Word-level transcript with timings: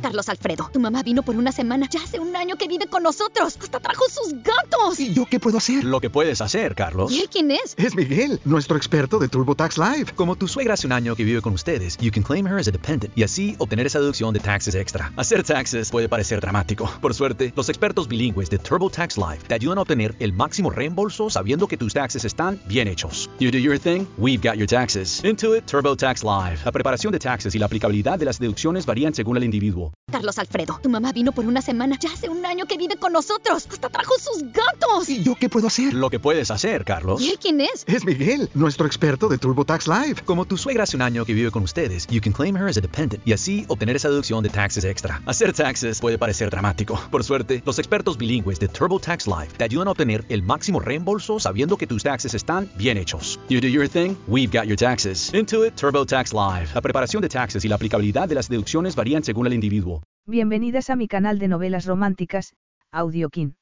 Carlos 0.00 0.28
Alfredo, 0.28 0.70
tu 0.72 0.78
mamá 0.78 1.02
vino 1.02 1.24
por 1.24 1.34
una 1.34 1.50
semana. 1.50 1.88
Ya 1.90 2.00
hace 2.00 2.20
un 2.20 2.36
año 2.36 2.54
que 2.54 2.68
vive 2.68 2.86
con 2.86 3.02
nosotros. 3.02 3.58
Hasta 3.60 3.80
trajo 3.80 4.04
sus 4.08 4.32
gatos. 4.44 5.00
¿Y 5.00 5.12
yo 5.12 5.26
qué 5.26 5.40
puedo 5.40 5.58
hacer? 5.58 5.82
Lo 5.82 6.00
que 6.00 6.08
puedes 6.08 6.40
hacer, 6.40 6.76
Carlos. 6.76 7.10
¿Y 7.10 7.18
él 7.18 7.28
quién 7.28 7.50
es? 7.50 7.74
Es 7.76 7.96
Miguel, 7.96 8.40
nuestro 8.44 8.76
experto 8.76 9.18
de 9.18 9.28
TurboTax 9.28 9.76
Live. 9.76 10.12
Como 10.14 10.36
tu 10.36 10.46
suegra 10.46 10.74
hace 10.74 10.86
un 10.86 10.92
año 10.92 11.16
que 11.16 11.24
vive 11.24 11.42
con 11.42 11.52
ustedes, 11.52 11.96
you 11.96 12.12
can 12.12 12.22
claim 12.22 12.46
her 12.46 12.60
as 12.60 12.68
a 12.68 12.70
dependent 12.70 13.12
y 13.18 13.24
así 13.24 13.56
obtener 13.58 13.88
esa 13.88 13.98
deducción 13.98 14.32
de 14.32 14.38
taxes 14.38 14.76
extra. 14.76 15.12
Hacer 15.16 15.42
taxes 15.42 15.90
puede 15.90 16.08
parecer 16.08 16.40
dramático. 16.40 16.88
Por 17.00 17.12
suerte, 17.12 17.52
los 17.56 17.68
expertos 17.68 18.06
bilingües 18.06 18.50
de 18.50 18.58
TurboTax 18.58 19.16
Live 19.16 19.40
te 19.48 19.54
ayudan 19.54 19.78
a 19.78 19.80
obtener 19.80 20.14
el 20.20 20.32
máximo 20.32 20.70
reembolso 20.70 21.28
sabiendo 21.28 21.66
que 21.66 21.76
tus 21.76 21.92
taxes 21.92 22.24
están 22.24 22.60
bien 22.68 22.86
hechos. 22.86 23.28
You 23.40 23.50
do 23.50 23.58
your 23.58 23.80
thing, 23.80 24.06
we've 24.16 24.48
got 24.48 24.56
your 24.58 24.68
taxes. 24.68 25.24
Intuit 25.24 25.66
TurboTax 25.66 26.22
Live. 26.22 26.60
La 26.64 26.70
preparación 26.70 27.12
de 27.12 27.18
taxes 27.18 27.52
y 27.56 27.58
la 27.58 27.66
aplicabilidad 27.66 28.16
de 28.16 28.26
las 28.26 28.38
deducciones 28.38 28.86
varían 28.86 29.12
según 29.12 29.36
el 29.36 29.42
individuo. 29.42 29.87
Carlos 30.10 30.38
Alfredo, 30.38 30.80
tu 30.82 30.88
mamá 30.88 31.12
vino 31.12 31.32
por 31.32 31.44
una 31.44 31.60
semana. 31.60 31.98
Ya 32.00 32.10
hace 32.10 32.30
un 32.30 32.44
año 32.46 32.64
que 32.64 32.78
vive 32.78 32.96
con 32.96 33.12
nosotros. 33.12 33.68
Hasta 33.70 33.90
trajo 33.90 34.14
sus 34.18 34.42
gatos. 34.52 35.08
¿Y 35.08 35.22
yo 35.22 35.34
qué 35.34 35.50
puedo 35.50 35.66
hacer? 35.66 35.92
Lo 35.92 36.08
que 36.08 36.18
puedes 36.18 36.50
hacer, 36.50 36.84
Carlos. 36.84 37.20
¿Y 37.20 37.30
él 37.30 37.38
quién 37.38 37.60
es? 37.60 37.84
Es 37.86 38.06
Miguel, 38.06 38.48
nuestro 38.54 38.86
experto 38.86 39.28
de 39.28 39.36
TurboTax 39.36 39.86
Live. 39.86 40.22
Como 40.24 40.46
tu 40.46 40.56
suegra 40.56 40.84
hace 40.84 40.96
un 40.96 41.02
año 41.02 41.26
que 41.26 41.34
vive 41.34 41.50
con 41.50 41.62
ustedes, 41.62 42.06
you 42.06 42.22
can 42.22 42.32
claim 42.32 42.56
her 42.56 42.68
as 42.68 42.78
a 42.78 42.80
dependent 42.80 43.26
y 43.26 43.34
así 43.34 43.66
obtener 43.68 43.96
esa 43.96 44.08
deducción 44.08 44.42
de 44.42 44.48
taxes 44.48 44.84
extra. 44.84 45.20
Hacer 45.26 45.52
taxes 45.52 46.00
puede 46.00 46.16
parecer 46.16 46.48
dramático. 46.48 46.98
Por 47.10 47.22
suerte, 47.22 47.62
los 47.66 47.78
expertos 47.78 48.16
bilingües 48.16 48.58
de 48.58 48.68
TurboTax 48.68 49.26
Live 49.26 49.48
te 49.58 49.64
ayudan 49.64 49.88
a 49.88 49.90
obtener 49.90 50.24
el 50.30 50.42
máximo 50.42 50.80
reembolso 50.80 51.38
sabiendo 51.38 51.76
que 51.76 51.86
tus 51.86 52.02
taxes 52.02 52.32
están 52.32 52.70
bien 52.76 52.96
hechos. 52.96 53.38
You 53.50 53.60
do 53.60 53.68
your 53.68 53.88
thing, 53.88 54.16
we've 54.26 54.56
got 54.56 54.66
your 54.66 54.76
taxes. 54.78 55.32
Intuit 55.34 55.74
TurboTax 55.74 56.32
Live. 56.32 56.70
La 56.74 56.80
preparación 56.80 57.20
de 57.20 57.28
taxes 57.28 57.62
y 57.64 57.68
la 57.68 57.74
aplicabilidad 57.74 58.26
de 58.26 58.34
las 58.34 58.48
deducciones 58.48 58.96
varían 58.96 59.22
según 59.22 59.46
el 59.46 59.52
individuo. 59.52 59.77
Bienvenidas 60.26 60.90
a 60.90 60.96
mi 60.96 61.06
canal 61.08 61.38
de 61.38 61.46
novelas 61.46 61.86
románticas, 61.86 62.54
Audiokin. 62.90 63.56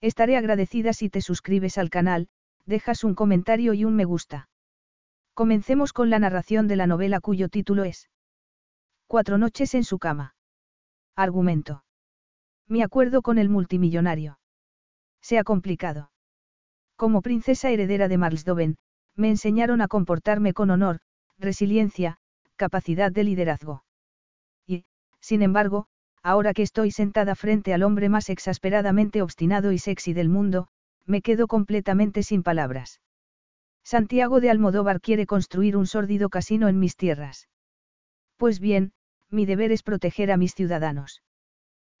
Estaré 0.00 0.36
agradecida 0.36 0.92
si 0.92 1.10
te 1.10 1.20
suscribes 1.20 1.78
al 1.78 1.90
canal, 1.90 2.28
dejas 2.66 3.04
un 3.04 3.14
comentario 3.14 3.72
y 3.72 3.84
un 3.84 3.94
me 3.94 4.04
gusta. 4.04 4.48
Comencemos 5.34 5.92
con 5.92 6.10
la 6.10 6.18
narración 6.18 6.66
de 6.66 6.76
la 6.76 6.86
novela 6.86 7.20
cuyo 7.20 7.48
título 7.48 7.84
es 7.84 8.10
Cuatro 9.06 9.38
noches 9.38 9.74
en 9.74 9.84
su 9.84 9.98
cama. 9.98 10.34
Argumento. 11.14 11.84
Mi 12.66 12.82
acuerdo 12.82 13.22
con 13.22 13.38
el 13.38 13.48
multimillonario. 13.48 14.38
Se 15.22 15.38
ha 15.38 15.44
complicado. 15.44 16.10
Como 16.96 17.22
princesa 17.22 17.70
heredera 17.70 18.08
de 18.08 18.18
Marlsdoven, 18.18 18.76
me 19.14 19.30
enseñaron 19.30 19.80
a 19.82 19.88
comportarme 19.88 20.52
con 20.52 20.70
honor, 20.70 20.98
resiliencia, 21.38 22.18
capacidad 22.56 23.12
de 23.12 23.24
liderazgo. 23.24 23.84
Sin 25.28 25.42
embargo, 25.42 25.84
ahora 26.22 26.54
que 26.54 26.62
estoy 26.62 26.90
sentada 26.90 27.34
frente 27.34 27.74
al 27.74 27.82
hombre 27.82 28.08
más 28.08 28.30
exasperadamente 28.30 29.20
obstinado 29.20 29.72
y 29.72 29.78
sexy 29.78 30.14
del 30.14 30.30
mundo, 30.30 30.68
me 31.04 31.20
quedo 31.20 31.48
completamente 31.48 32.22
sin 32.22 32.42
palabras. 32.42 33.02
Santiago 33.84 34.40
de 34.40 34.48
Almodóvar 34.48 35.02
quiere 35.02 35.26
construir 35.26 35.76
un 35.76 35.86
sórdido 35.86 36.30
casino 36.30 36.66
en 36.68 36.78
mis 36.78 36.96
tierras. 36.96 37.46
Pues 38.38 38.58
bien, 38.58 38.92
mi 39.28 39.44
deber 39.44 39.70
es 39.70 39.82
proteger 39.82 40.32
a 40.32 40.38
mis 40.38 40.54
ciudadanos. 40.54 41.22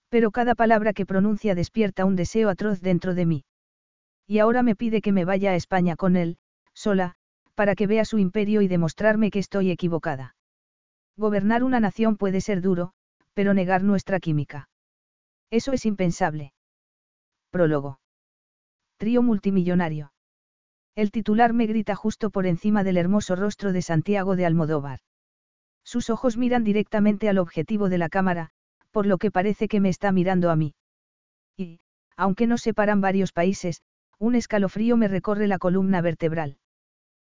Pero 0.08 0.30
cada 0.30 0.54
palabra 0.54 0.94
que 0.94 1.04
pronuncia 1.04 1.54
despierta 1.54 2.06
un 2.06 2.16
deseo 2.16 2.48
atroz 2.48 2.80
dentro 2.80 3.14
de 3.14 3.26
mí. 3.26 3.44
Y 4.26 4.38
ahora 4.38 4.62
me 4.62 4.74
pide 4.74 5.02
que 5.02 5.12
me 5.12 5.26
vaya 5.26 5.50
a 5.50 5.54
España 5.54 5.96
con 5.96 6.16
él, 6.16 6.38
sola, 6.72 7.16
para 7.54 7.74
que 7.74 7.86
vea 7.86 8.06
su 8.06 8.16
imperio 8.16 8.62
y 8.62 8.68
demostrarme 8.68 9.30
que 9.30 9.38
estoy 9.38 9.70
equivocada. 9.70 10.34
Gobernar 11.18 11.62
una 11.62 11.78
nación 11.78 12.16
puede 12.16 12.40
ser 12.40 12.62
duro, 12.62 12.94
pero 13.38 13.54
negar 13.54 13.84
nuestra 13.84 14.18
química. 14.18 14.68
Eso 15.48 15.72
es 15.72 15.86
impensable. 15.86 16.52
Prólogo. 17.52 18.00
Trío 18.96 19.22
multimillonario. 19.22 20.12
El 20.96 21.12
titular 21.12 21.52
me 21.52 21.66
grita 21.66 21.94
justo 21.94 22.30
por 22.30 22.46
encima 22.46 22.82
del 22.82 22.96
hermoso 22.96 23.36
rostro 23.36 23.72
de 23.72 23.80
Santiago 23.80 24.34
de 24.34 24.44
Almodóvar. 24.44 24.98
Sus 25.84 26.10
ojos 26.10 26.36
miran 26.36 26.64
directamente 26.64 27.28
al 27.28 27.38
objetivo 27.38 27.88
de 27.88 27.98
la 27.98 28.08
cámara, 28.08 28.50
por 28.90 29.06
lo 29.06 29.18
que 29.18 29.30
parece 29.30 29.68
que 29.68 29.78
me 29.78 29.88
está 29.88 30.10
mirando 30.10 30.50
a 30.50 30.56
mí. 30.56 30.74
Y, 31.56 31.78
aunque 32.16 32.48
nos 32.48 32.62
separan 32.62 33.00
varios 33.00 33.30
países, 33.30 33.82
un 34.18 34.34
escalofrío 34.34 34.96
me 34.96 35.06
recorre 35.06 35.46
la 35.46 35.58
columna 35.58 36.00
vertebral. 36.00 36.58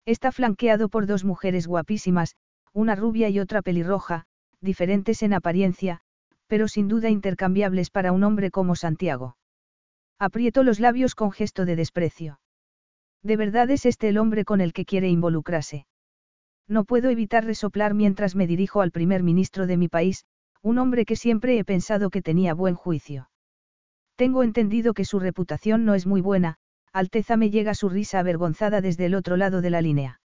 Está 0.07 0.31
flanqueado 0.31 0.89
por 0.89 1.05
dos 1.05 1.25
mujeres 1.25 1.67
guapísimas, 1.67 2.37
una 2.73 2.95
rubia 2.95 3.29
y 3.29 3.39
otra 3.39 3.61
pelirroja, 3.61 4.25
diferentes 4.61 5.23
en 5.23 5.33
apariencia, 5.33 6.01
pero 6.47 6.67
sin 6.67 6.87
duda 6.87 7.09
intercambiables 7.09 7.89
para 7.89 8.11
un 8.11 8.23
hombre 8.23 8.51
como 8.51 8.75
Santiago. 8.75 9.37
Aprieto 10.19 10.63
los 10.63 10.79
labios 10.79 11.15
con 11.15 11.31
gesto 11.31 11.65
de 11.65 11.75
desprecio. 11.75 12.39
¿De 13.23 13.37
verdad 13.37 13.69
es 13.71 13.85
este 13.85 14.09
el 14.09 14.17
hombre 14.17 14.45
con 14.45 14.61
el 14.61 14.73
que 14.73 14.85
quiere 14.85 15.09
involucrarse? 15.09 15.87
No 16.67 16.85
puedo 16.85 17.09
evitar 17.09 17.43
resoplar 17.43 17.93
mientras 17.93 18.35
me 18.35 18.47
dirijo 18.47 18.81
al 18.81 18.91
primer 18.91 19.23
ministro 19.23 19.67
de 19.67 19.77
mi 19.77 19.87
país, 19.87 20.25
un 20.61 20.77
hombre 20.77 21.05
que 21.05 21.15
siempre 21.15 21.57
he 21.57 21.65
pensado 21.65 22.09
que 22.09 22.21
tenía 22.21 22.53
buen 22.53 22.75
juicio. 22.75 23.29
Tengo 24.15 24.43
entendido 24.43 24.93
que 24.93 25.05
su 25.05 25.19
reputación 25.19 25.85
no 25.85 25.95
es 25.95 26.05
muy 26.05 26.21
buena, 26.21 26.57
Alteza 26.93 27.35
me 27.35 27.49
llega 27.49 27.73
su 27.73 27.89
risa 27.89 28.19
avergonzada 28.19 28.81
desde 28.81 29.05
el 29.05 29.15
otro 29.15 29.37
lado 29.37 29.61
de 29.61 29.69
la 29.69 29.81
línea. 29.81 30.20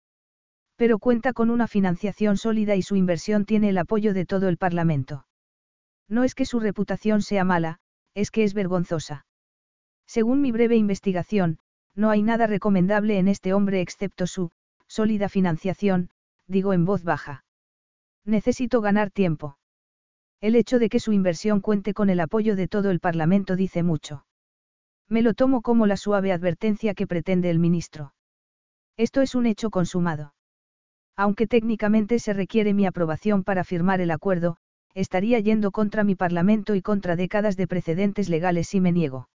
Pero 0.82 0.98
cuenta 0.98 1.32
con 1.32 1.52
una 1.52 1.68
financiación 1.68 2.38
sólida 2.38 2.76
y 2.76 2.82
su 2.82 2.96
inversión 2.96 3.46
tiene 3.46 3.70
el 3.70 3.78
apoyo 3.78 4.16
de 4.16 4.26
todo 4.26 4.50
el 4.50 4.58
Parlamento. 4.58 5.28
No 6.10 6.24
es 6.24 6.34
que 6.34 6.44
su 6.44 6.60
reputación 6.60 7.22
sea 7.22 7.44
mala, 7.44 7.78
es 8.16 8.32
que 8.32 8.44
es 8.44 8.56
vergonzosa. 8.56 9.28
Según 10.08 10.42
mi 10.42 10.52
breve 10.52 10.78
investigación, 10.78 11.60
no 11.94 12.10
hay 12.10 12.24
nada 12.24 12.48
recomendable 12.48 13.20
en 13.20 13.28
este 13.28 13.54
hombre 13.54 13.80
excepto 13.80 14.26
su, 14.26 14.50
sólida 14.88 15.30
financiación, 15.30 16.10
digo 16.48 16.74
en 16.74 16.86
voz 16.86 17.04
baja. 17.04 17.46
Necesito 18.26 18.82
ganar 18.82 19.12
tiempo. 19.12 19.60
El 20.40 20.56
hecho 20.56 20.80
de 20.80 20.90
que 20.90 21.00
su 21.00 21.14
inversión 21.14 21.62
cuente 21.62 21.94
con 21.94 22.10
el 22.10 22.20
apoyo 22.20 22.56
de 22.56 22.68
todo 22.68 22.90
el 22.90 23.00
Parlamento 23.00 23.56
dice 23.56 23.84
mucho. 23.84 24.26
Me 25.08 25.22
lo 25.22 25.36
tomo 25.36 25.62
como 25.62 25.86
la 25.86 25.96
suave 25.96 26.32
advertencia 26.32 26.96
que 26.96 27.06
pretende 27.06 27.52
el 27.52 27.60
ministro. 27.60 28.16
Esto 28.98 29.22
es 29.22 29.36
un 29.36 29.46
hecho 29.46 29.70
consumado. 29.70 30.34
Aunque 31.16 31.48
técnicamente 31.48 32.20
se 32.20 32.34
requiere 32.34 32.74
mi 32.74 32.86
aprobación 32.86 33.44
para 33.44 33.64
firmar 33.64 34.02
el 34.02 34.12
acuerdo, 34.12 34.58
estaría 34.94 35.40
yendo 35.40 35.72
contra 35.72 36.04
mi 36.04 36.16
Parlamento 36.16 36.76
y 36.76 36.82
contra 36.82 37.16
décadas 37.16 37.58
de 37.58 37.68
precedentes 37.68 38.30
legales 38.30 38.68
si 38.68 38.82
me 38.82 38.92
niego. 38.92 39.30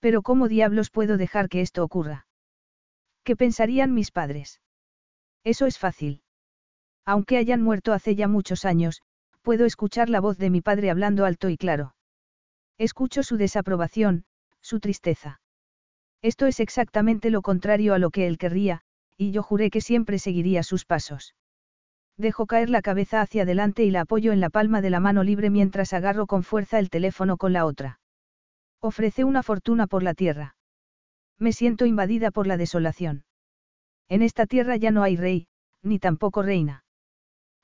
Pero 0.00 0.22
¿cómo 0.22 0.48
diablos 0.48 0.90
puedo 0.90 1.16
dejar 1.16 1.48
que 1.48 1.60
esto 1.60 1.82
ocurra? 1.82 2.26
¿Qué 3.22 3.36
pensarían 3.36 3.94
mis 3.94 4.10
padres? 4.10 4.60
Eso 5.44 5.66
es 5.66 5.78
fácil. 5.78 6.22
Aunque 7.06 7.38
hayan 7.38 7.62
muerto 7.62 7.92
hace 7.92 8.14
ya 8.14 8.28
muchos 8.28 8.64
años, 8.64 9.02
puedo 9.42 9.64
escuchar 9.64 10.08
la 10.08 10.20
voz 10.20 10.38
de 10.38 10.50
mi 10.50 10.60
padre 10.60 10.90
hablando 10.90 11.24
alto 11.24 11.48
y 11.48 11.56
claro. 11.56 11.94
Escucho 12.78 13.22
su 13.22 13.36
desaprobación, 13.36 14.24
su 14.60 14.80
tristeza. 14.80 15.40
Esto 16.22 16.46
es 16.46 16.60
exactamente 16.60 17.30
lo 17.30 17.42
contrario 17.42 17.92
a 17.94 17.98
lo 17.98 18.10
que 18.10 18.26
él 18.26 18.38
querría, 18.38 18.80
y 19.16 19.30
yo 19.30 19.42
juré 19.42 19.70
que 19.70 19.80
siempre 19.80 20.18
seguiría 20.18 20.62
sus 20.62 20.84
pasos. 20.84 21.34
Dejo 22.16 22.46
caer 22.46 22.70
la 22.70 22.82
cabeza 22.82 23.20
hacia 23.20 23.42
adelante 23.42 23.84
y 23.84 23.90
la 23.90 24.02
apoyo 24.02 24.32
en 24.32 24.40
la 24.40 24.50
palma 24.50 24.80
de 24.80 24.90
la 24.90 25.00
mano 25.00 25.24
libre 25.24 25.50
mientras 25.50 25.92
agarro 25.92 26.26
con 26.26 26.42
fuerza 26.42 26.78
el 26.78 26.90
teléfono 26.90 27.36
con 27.36 27.52
la 27.52 27.66
otra. 27.66 28.00
Ofrece 28.80 29.24
una 29.24 29.42
fortuna 29.42 29.86
por 29.86 30.02
la 30.02 30.14
tierra. 30.14 30.56
Me 31.38 31.52
siento 31.52 31.86
invadida 31.86 32.30
por 32.30 32.46
la 32.46 32.56
desolación. 32.56 33.24
En 34.08 34.22
esta 34.22 34.46
tierra 34.46 34.76
ya 34.76 34.90
no 34.90 35.02
hay 35.02 35.16
rey, 35.16 35.48
ni 35.82 35.98
tampoco 35.98 36.42
reina. 36.42 36.84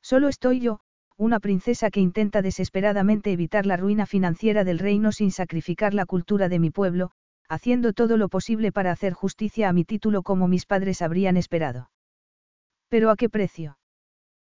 Solo 0.03 0.29
estoy 0.29 0.61
yo, 0.61 0.81
una 1.17 1.39
princesa 1.39 1.91
que 1.91 2.01
intenta 2.01 2.43
desesperadamente 2.43 3.31
evitar 3.31 3.67
la 3.67 3.77
ruina 3.77 4.07
financiera 4.07 4.65
del 4.65 4.79
reino 4.79 5.13
sin 5.13 5.31
sacrificar 5.31 5.93
la 5.95 6.07
cultura 6.07 6.49
de 6.49 6.59
mi 6.59 6.71
pueblo, 6.71 7.13
haciendo 7.51 7.93
todo 7.93 8.17
lo 8.17 8.29
posible 8.29 8.71
para 8.71 8.93
hacer 8.93 9.13
justicia 9.13 9.69
a 9.69 9.73
mi 9.73 9.85
título 9.85 10.23
como 10.23 10.47
mis 10.47 10.67
padres 10.67 11.03
habrían 11.03 11.37
esperado. 11.37 11.91
¿Pero 12.89 13.11
a 13.11 13.17
qué 13.17 13.29
precio? 13.29 13.77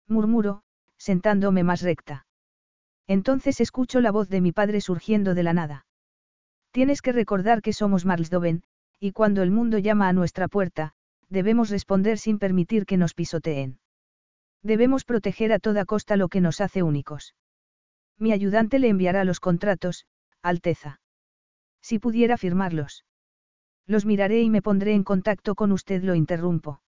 Murmuro, 0.09 0.63
sentándome 0.97 1.63
más 1.63 1.83
recta. 1.83 2.27
Entonces 3.07 3.61
escucho 3.61 4.01
la 4.01 4.11
voz 4.11 4.31
de 4.31 4.41
mi 4.41 4.51
padre 4.51 4.81
surgiendo 4.81 5.35
de 5.35 5.43
la 5.43 5.53
nada. 5.53 5.87
Tienes 6.71 7.03
que 7.03 7.13
recordar 7.13 7.61
que 7.61 7.75
somos 7.75 8.07
Marlsdoven, 8.07 8.63
y 8.99 9.13
cuando 9.13 9.43
el 9.43 9.51
mundo 9.51 9.77
llama 9.77 10.09
a 10.09 10.15
nuestra 10.15 10.49
puerta, 10.49 10.95
debemos 11.29 11.69
responder 11.69 12.17
sin 12.17 12.39
permitir 12.39 12.87
que 12.87 12.97
nos 12.97 13.13
pisoteen. 13.13 13.79
Debemos 14.63 15.05
proteger 15.05 15.53
a 15.53 15.59
toda 15.59 15.85
costa 15.85 16.17
lo 16.17 16.29
que 16.29 16.41
nos 16.41 16.63
hace 16.63 16.83
únicos. 16.83 17.35
Mi 18.19 18.33
ayudante 18.33 18.79
le 18.79 18.89
enviará 18.89 19.25
los 19.25 19.39
contratos, 19.39 20.07
Alteza. 20.41 20.99
Si 21.89 22.01
pudiera 22.01 22.37
firmarlos. 22.37 23.05
Los 23.87 24.07
miraré 24.07 24.43
y 24.43 24.51
me 24.51 24.61
pondré 24.61 24.93
en 24.95 25.05
contacto 25.05 25.55
con 25.55 25.71
usted, 25.71 26.03
lo 26.03 26.17
interrumpo. 26.17 26.81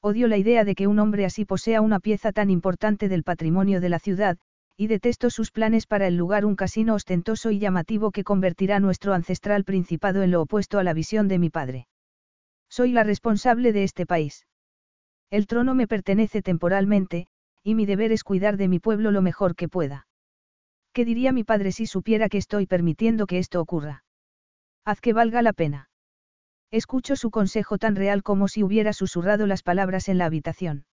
Odio 0.00 0.28
la 0.28 0.38
idea 0.38 0.64
de 0.64 0.74
que 0.74 0.86
un 0.86 0.98
hombre 0.98 1.26
así 1.26 1.44
posea 1.44 1.82
una 1.82 2.00
pieza 2.00 2.32
tan 2.32 2.48
importante 2.48 3.10
del 3.10 3.22
patrimonio 3.22 3.82
de 3.82 3.90
la 3.90 3.98
ciudad, 3.98 4.38
y 4.78 4.86
detesto 4.86 5.28
sus 5.28 5.50
planes 5.50 5.86
para 5.86 6.06
el 6.06 6.16
lugar 6.16 6.46
un 6.46 6.56
casino 6.56 6.94
ostentoso 6.94 7.50
y 7.50 7.58
llamativo 7.58 8.12
que 8.12 8.24
convertirá 8.24 8.80
nuestro 8.80 9.12
ancestral 9.12 9.62
principado 9.62 10.22
en 10.22 10.30
lo 10.30 10.40
opuesto 10.40 10.78
a 10.78 10.84
la 10.84 10.94
visión 10.94 11.28
de 11.28 11.38
mi 11.38 11.50
padre. 11.50 11.86
Soy 12.70 12.92
la 12.92 13.04
responsable 13.04 13.74
de 13.74 13.84
este 13.84 14.06
país. 14.06 14.46
El 15.28 15.46
trono 15.46 15.74
me 15.74 15.86
pertenece 15.86 16.40
temporalmente, 16.40 17.26
y 17.62 17.74
mi 17.74 17.84
deber 17.84 18.10
es 18.10 18.24
cuidar 18.24 18.56
de 18.56 18.68
mi 18.68 18.78
pueblo 18.78 19.10
lo 19.10 19.20
mejor 19.20 19.54
que 19.54 19.68
pueda. 19.68 20.06
¿Qué 20.94 21.04
diría 21.04 21.30
mi 21.30 21.44
padre 21.44 21.72
si 21.72 21.84
supiera 21.84 22.30
que 22.30 22.38
estoy 22.38 22.64
permitiendo 22.66 23.26
que 23.26 23.36
esto 23.36 23.60
ocurra? 23.60 24.03
Haz 24.84 25.00
que 25.00 25.12
valga 25.12 25.42
la 25.42 25.52
pena. 25.52 25.88
Escucho 26.70 27.16
su 27.16 27.30
consejo 27.30 27.78
tan 27.78 27.96
real 27.96 28.22
como 28.22 28.48
si 28.48 28.62
hubiera 28.62 28.92
susurrado 28.92 29.46
las 29.46 29.62
palabras 29.62 30.08
en 30.08 30.18
la 30.18 30.26
habitación. 30.26 30.86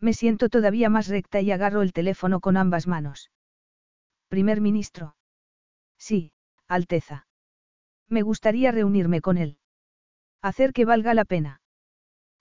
Me 0.00 0.12
siento 0.12 0.48
todavía 0.48 0.88
más 0.88 1.08
recta 1.08 1.40
y 1.40 1.50
agarro 1.52 1.82
el 1.82 1.92
teléfono 1.92 2.40
con 2.40 2.56
ambas 2.56 2.86
manos. 2.86 3.30
Primer 4.28 4.60
ministro. 4.60 5.16
Sí, 5.98 6.32
Alteza. 6.66 7.26
Me 8.08 8.22
gustaría 8.22 8.72
reunirme 8.72 9.20
con 9.20 9.38
él. 9.38 9.58
Hacer 10.42 10.72
que 10.72 10.84
valga 10.84 11.14
la 11.14 11.24
pena. 11.24 11.60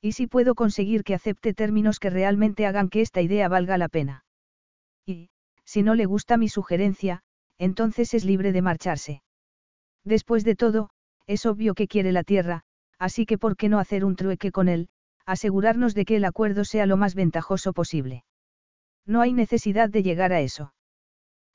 Y 0.02 0.14
si 0.14 0.28
puedo 0.28 0.56
conseguir 0.56 1.04
que 1.04 1.14
acepte 1.14 1.54
términos 1.54 2.00
que 2.00 2.10
realmente 2.10 2.66
hagan 2.66 2.90
que 2.90 3.02
esta 3.02 3.22
idea 3.22 3.48
valga 3.48 3.78
la 3.78 3.90
pena. 3.90 4.26
Y, 5.06 5.30
si 5.64 5.84
no 5.84 5.96
le 5.96 6.06
gusta 6.06 6.38
mi 6.38 6.50
sugerencia, 6.50 7.22
entonces 7.58 8.14
es 8.14 8.26
libre 8.26 8.52
de 8.52 8.62
marcharse. 8.62 9.24
Después 10.04 10.44
de 10.44 10.56
todo, 10.56 10.90
es 11.28 11.46
obvio 11.46 11.74
que 11.74 11.88
quiere 11.88 12.12
la 12.12 12.24
tierra, 12.24 12.64
así 13.00 13.26
que 13.26 13.38
¿por 13.38 13.56
qué 13.56 13.70
no 13.70 13.80
hacer 13.80 14.04
un 14.06 14.16
trueque 14.16 14.52
con 14.52 14.68
él, 14.68 14.90
asegurarnos 15.26 15.94
de 15.94 16.06
que 16.06 16.18
el 16.18 16.26
acuerdo 16.26 16.66
sea 16.66 16.86
lo 16.86 16.98
más 16.98 17.16
ventajoso 17.16 17.74
posible? 17.74 18.26
No 19.06 19.22
hay 19.22 19.34
necesidad 19.34 19.90
de 19.90 20.04
llegar 20.04 20.34
a 20.34 20.42
eso. 20.42 20.74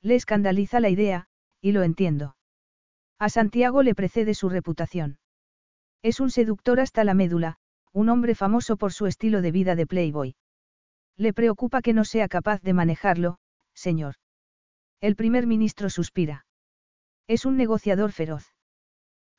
Le 0.02 0.14
escandaliza 0.14 0.80
la 0.80 0.88
idea, 0.88 1.26
y 1.60 1.72
lo 1.72 1.82
entiendo. 1.82 2.36
A 3.18 3.28
Santiago 3.28 3.82
le 3.82 3.94
precede 3.94 4.34
su 4.34 4.48
reputación. 4.48 5.18
Es 6.02 6.20
un 6.20 6.30
seductor 6.30 6.80
hasta 6.80 7.04
la 7.04 7.14
médula, 7.14 7.56
un 7.92 8.08
hombre 8.08 8.34
famoso 8.34 8.76
por 8.76 8.92
su 8.92 9.06
estilo 9.06 9.42
de 9.42 9.50
vida 9.50 9.74
de 9.74 9.86
Playboy. 9.86 10.36
Le 11.16 11.32
preocupa 11.32 11.82
que 11.82 11.94
no 11.94 12.04
sea 12.04 12.28
capaz 12.28 12.62
de 12.62 12.74
manejarlo, 12.74 13.38
señor. 13.74 14.14
El 15.00 15.16
primer 15.16 15.46
ministro 15.46 15.90
suspira. 15.90 16.46
Es 17.28 17.44
un 17.44 17.58
negociador 17.58 18.10
feroz. 18.10 18.54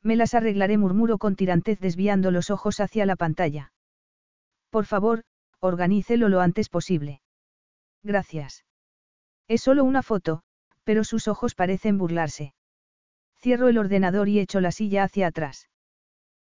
Me 0.00 0.14
las 0.14 0.34
arreglaré, 0.34 0.78
murmuro 0.78 1.18
con 1.18 1.34
tirantez 1.34 1.80
desviando 1.80 2.30
los 2.30 2.50
ojos 2.50 2.78
hacia 2.78 3.04
la 3.04 3.16
pantalla. 3.16 3.72
Por 4.70 4.86
favor, 4.86 5.24
organícelo 5.58 6.28
lo 6.28 6.40
antes 6.40 6.68
posible. 6.68 7.20
Gracias. 8.04 8.64
Es 9.48 9.62
solo 9.62 9.82
una 9.82 10.02
foto, 10.02 10.42
pero 10.84 11.02
sus 11.02 11.26
ojos 11.26 11.56
parecen 11.56 11.98
burlarse. 11.98 12.54
Cierro 13.36 13.68
el 13.68 13.76
ordenador 13.76 14.28
y 14.28 14.38
echo 14.38 14.60
la 14.60 14.70
silla 14.70 15.02
hacia 15.02 15.26
atrás. 15.26 15.68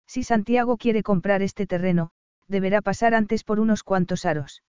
Si 0.07 0.23
Santiago 0.23 0.77
quiere 0.77 1.03
comprar 1.03 1.43
este 1.43 1.67
terreno, 1.67 2.09
deberá 2.47 2.81
pasar 2.81 3.13
antes 3.13 3.43
por 3.43 3.59
unos 3.59 3.83
cuantos 3.83 4.25
aros. 4.25 4.63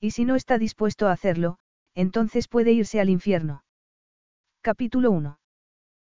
Y 0.00 0.12
si 0.12 0.24
no 0.24 0.34
está 0.34 0.56
dispuesto 0.56 1.08
a 1.08 1.12
hacerlo, 1.12 1.58
entonces 1.94 2.48
puede 2.48 2.72
irse 2.72 3.00
al 3.00 3.10
infierno. 3.10 3.64
Capítulo 4.62 5.10
1. 5.10 5.39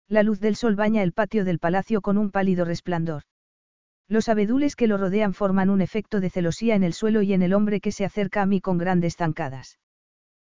La 0.09 0.23
luz 0.23 0.39
del 0.39 0.55
sol 0.55 0.77
baña 0.77 1.03
el 1.03 1.13
patio 1.13 1.45
del 1.45 1.59
palacio 1.59 2.01
con 2.01 2.17
un 2.17 2.31
pálido 2.31 2.65
resplandor. 2.65 3.23
Los 4.09 4.29
abedules 4.29 4.77
que 4.77 4.87
lo 4.87 4.99
rodean 4.99 5.35
forman 5.35 5.69
un 5.69 5.81
efecto 5.81 6.21
de 6.21 6.31
celosía 6.31 6.77
en 6.77 6.85
el 6.85 6.93
suelo 6.93 7.23
y 7.23 7.33
en 7.33 7.43
el 7.43 7.53
hombre 7.53 7.81
que 7.81 7.91
se 7.91 8.05
acerca 8.05 8.43
a 8.43 8.47
mí 8.47 8.61
con 8.61 8.79
grandes 8.79 9.17
zancadas. 9.17 9.81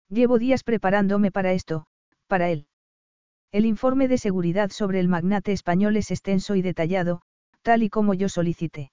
Llevo 0.10 0.40
días 0.40 0.64
preparándome 0.64 1.32
para 1.32 1.54
esto, 1.54 1.86
para 2.28 2.50
él. 2.50 2.66
El 3.52 3.66
informe 3.66 4.08
de 4.08 4.18
seguridad 4.18 4.72
sobre 4.72 5.00
el 5.00 5.08
magnate 5.08 5.52
español 5.52 5.98
es 5.98 6.10
extenso 6.10 6.56
y 6.56 6.64
detallado, 6.64 7.22
tal 7.62 7.84
y 7.84 7.90
como 7.90 8.16
yo 8.16 8.30
solicité. 8.30 8.92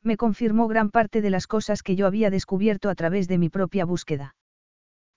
Me 0.00 0.16
confirmó 0.16 0.68
gran 0.68 0.90
parte 0.90 1.22
de 1.22 1.30
las 1.30 1.48
cosas 1.48 1.82
que 1.82 1.96
yo 1.96 2.06
había 2.06 2.30
descubierto 2.30 2.88
a 2.88 2.94
través 2.94 3.26
de 3.26 3.38
mi 3.38 3.48
propia 3.48 3.84
búsqueda. 3.84 4.36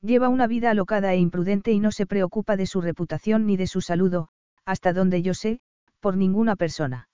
Lleva 0.01 0.29
una 0.29 0.47
vida 0.47 0.71
alocada 0.71 1.13
e 1.13 1.17
imprudente 1.17 1.71
y 1.71 1.79
no 1.79 1.91
se 1.91 2.07
preocupa 2.07 2.57
de 2.57 2.65
su 2.65 2.81
reputación 2.81 3.45
ni 3.45 3.57
de 3.57 3.67
su 3.67 3.81
saludo, 3.81 4.29
hasta 4.65 4.93
donde 4.93 5.21
yo 5.21 5.33
sé, 5.33 5.59
por 5.99 6.17
ninguna 6.17 6.55
persona. 6.55 7.07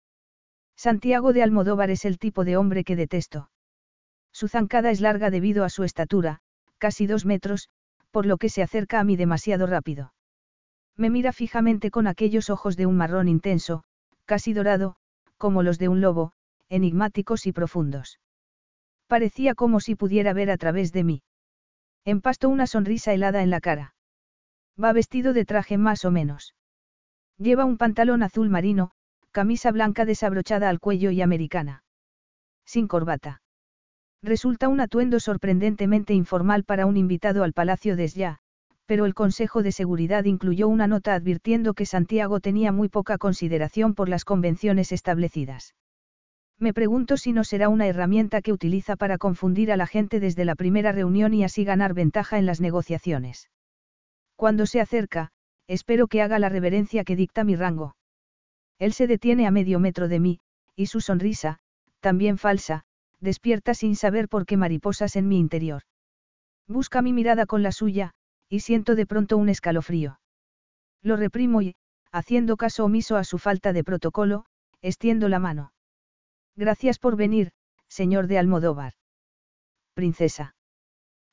Santiago 0.76 1.34
de 1.34 1.44
Almodóvar 1.44 1.92
es 1.92 2.06
el 2.06 2.18
tipo 2.18 2.44
de 2.44 2.58
hombre 2.58 2.84
que 2.84 2.96
detesto. 2.96 3.52
Su 4.32 4.48
zancada 4.48 4.92
es 4.92 5.02
larga 5.02 5.30
debido 5.30 5.64
a 5.64 5.70
su 5.70 5.84
estatura, 5.84 6.40
casi 6.78 7.06
dos 7.06 7.26
metros, 7.26 7.70
por 8.10 8.26
lo 8.26 8.38
que 8.38 8.50
se 8.50 8.64
acerca 8.64 9.00
a 9.00 9.04
mí 9.04 9.16
demasiado 9.16 9.68
rápido. 9.68 10.14
Me 10.98 11.10
mira 11.10 11.34
fijamente 11.34 11.92
con 11.92 12.08
aquellos 12.08 12.50
ojos 12.50 12.78
de 12.78 12.86
un 12.86 12.98
marrón 12.98 13.28
intenso, 13.28 13.84
casi 14.26 14.54
dorado, 14.54 14.96
como 15.38 15.64
los 15.64 15.78
de 15.78 15.90
un 15.90 16.02
lobo, 16.02 16.34
enigmáticos 16.70 17.46
y 17.46 17.52
profundos. 17.52 18.20
Parecía 19.08 19.56
como 19.56 19.80
si 19.80 19.96
pudiera 19.96 20.34
ver 20.34 20.50
a 20.52 20.58
través 20.58 20.94
de 20.94 21.04
mí. 21.04 21.24
Empasto 22.06 22.50
una 22.50 22.66
sonrisa 22.66 23.14
helada 23.14 23.44
en 23.44 23.50
la 23.50 23.60
cara. 23.60 23.94
Va 24.82 24.94
vestido 24.94 25.34
de 25.34 25.46
traje 25.46 25.78
más 25.78 26.06
o 26.06 26.12
menos. 26.12 26.56
Lleva 27.42 27.66
un 27.66 27.78
pantalón 27.78 28.22
azul 28.22 28.52
marino, 28.52 28.92
camisa 29.32 29.72
blanca 29.72 30.06
desabrochada 30.06 30.70
al 30.70 30.80
cuello 30.80 31.10
y 31.10 31.24
americana. 31.24 31.84
Sin 32.68 32.88
corbata. 32.88 33.42
Resulta 34.22 34.68
un 34.68 34.80
atuendo 34.80 35.20
sorprendentemente 35.20 36.14
informal 36.14 36.64
para 36.64 36.86
un 36.86 36.98
invitado 36.98 37.44
al 37.44 37.54
Palacio 37.54 37.96
de 37.96 38.04
Esya, 38.04 38.38
pero 38.86 39.08
el 39.08 39.16
Consejo 39.16 39.64
de 39.64 39.72
Seguridad 39.72 40.26
incluyó 40.26 40.68
una 40.68 40.86
nota 40.86 41.16
advirtiendo 41.16 41.74
que 41.74 41.88
Santiago 41.88 42.42
tenía 42.42 42.72
muy 42.72 42.90
poca 42.90 43.18
consideración 43.18 43.96
por 43.96 44.08
las 44.08 44.24
convenciones 44.24 44.92
establecidas. 44.92 45.74
Me 46.60 46.76
pregunto 46.76 47.18
si 47.18 47.34
no 47.34 47.44
será 47.44 47.70
una 47.70 47.88
herramienta 47.88 48.44
que 48.44 48.54
utiliza 48.54 48.96
para 48.96 49.18
confundir 49.18 49.72
a 49.72 49.78
la 49.78 49.88
gente 49.88 50.20
desde 50.20 50.46
la 50.46 50.54
primera 50.54 50.92
reunión 50.92 51.34
y 51.34 51.44
así 51.44 51.64
ganar 51.64 51.96
ventaja 51.96 52.38
en 52.38 52.46
las 52.46 52.62
negociaciones. 52.62 53.50
Cuando 54.36 54.68
se 54.68 54.80
acerca, 54.80 55.32
Espero 55.72 56.08
que 56.08 56.22
haga 56.22 56.38
la 56.38 56.50
reverencia 56.50 57.06
que 57.06 57.16
dicta 57.16 57.46
mi 57.46 57.56
rango. 57.56 57.96
Él 58.78 58.92
se 58.92 59.08
detiene 59.08 59.48
a 59.48 59.52
medio 59.52 59.80
metro 59.80 60.10
de 60.10 60.20
mí, 60.20 60.42
y 60.76 60.88
su 60.88 61.00
sonrisa, 61.00 61.60
también 62.02 62.38
falsa, 62.38 62.84
despierta 63.22 63.74
sin 63.74 63.96
saber 63.96 64.28
por 64.28 64.46
qué 64.46 64.58
mariposas 64.58 65.16
en 65.16 65.30
mi 65.30 65.40
interior. 65.40 65.84
Busca 66.68 67.02
mi 67.02 67.14
mirada 67.14 67.46
con 67.46 67.64
la 67.64 67.72
suya, 67.72 68.12
y 68.50 68.60
siento 68.60 68.96
de 68.96 69.06
pronto 69.06 69.38
un 69.38 69.48
escalofrío. 69.48 70.20
Lo 71.02 71.16
reprimo 71.16 71.62
y, 71.62 71.76
haciendo 72.12 72.58
caso 72.58 72.84
omiso 72.84 73.16
a 73.16 73.24
su 73.24 73.38
falta 73.38 73.72
de 73.72 73.86
protocolo, 73.86 74.44
extiendo 74.82 75.30
la 75.30 75.40
mano. 75.40 75.72
Gracias 76.58 77.00
por 77.00 77.16
venir, 77.16 77.54
señor 77.88 78.28
de 78.28 78.40
Almodóvar. 78.40 78.92
Princesa. 79.94 80.54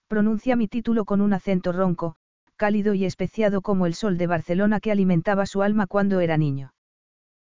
Pronuncia 0.06 0.54
mi 0.54 0.68
título 0.68 1.04
con 1.04 1.22
un 1.22 1.32
acento 1.32 1.72
ronco, 1.72 2.14
cálido 2.58 2.92
y 2.92 3.06
especiado 3.06 3.62
como 3.62 3.86
el 3.86 3.94
sol 3.94 4.18
de 4.18 4.26
Barcelona 4.26 4.80
que 4.80 4.92
alimentaba 4.92 5.46
su 5.46 5.62
alma 5.62 5.86
cuando 5.86 6.20
era 6.20 6.36
niño. 6.36 6.74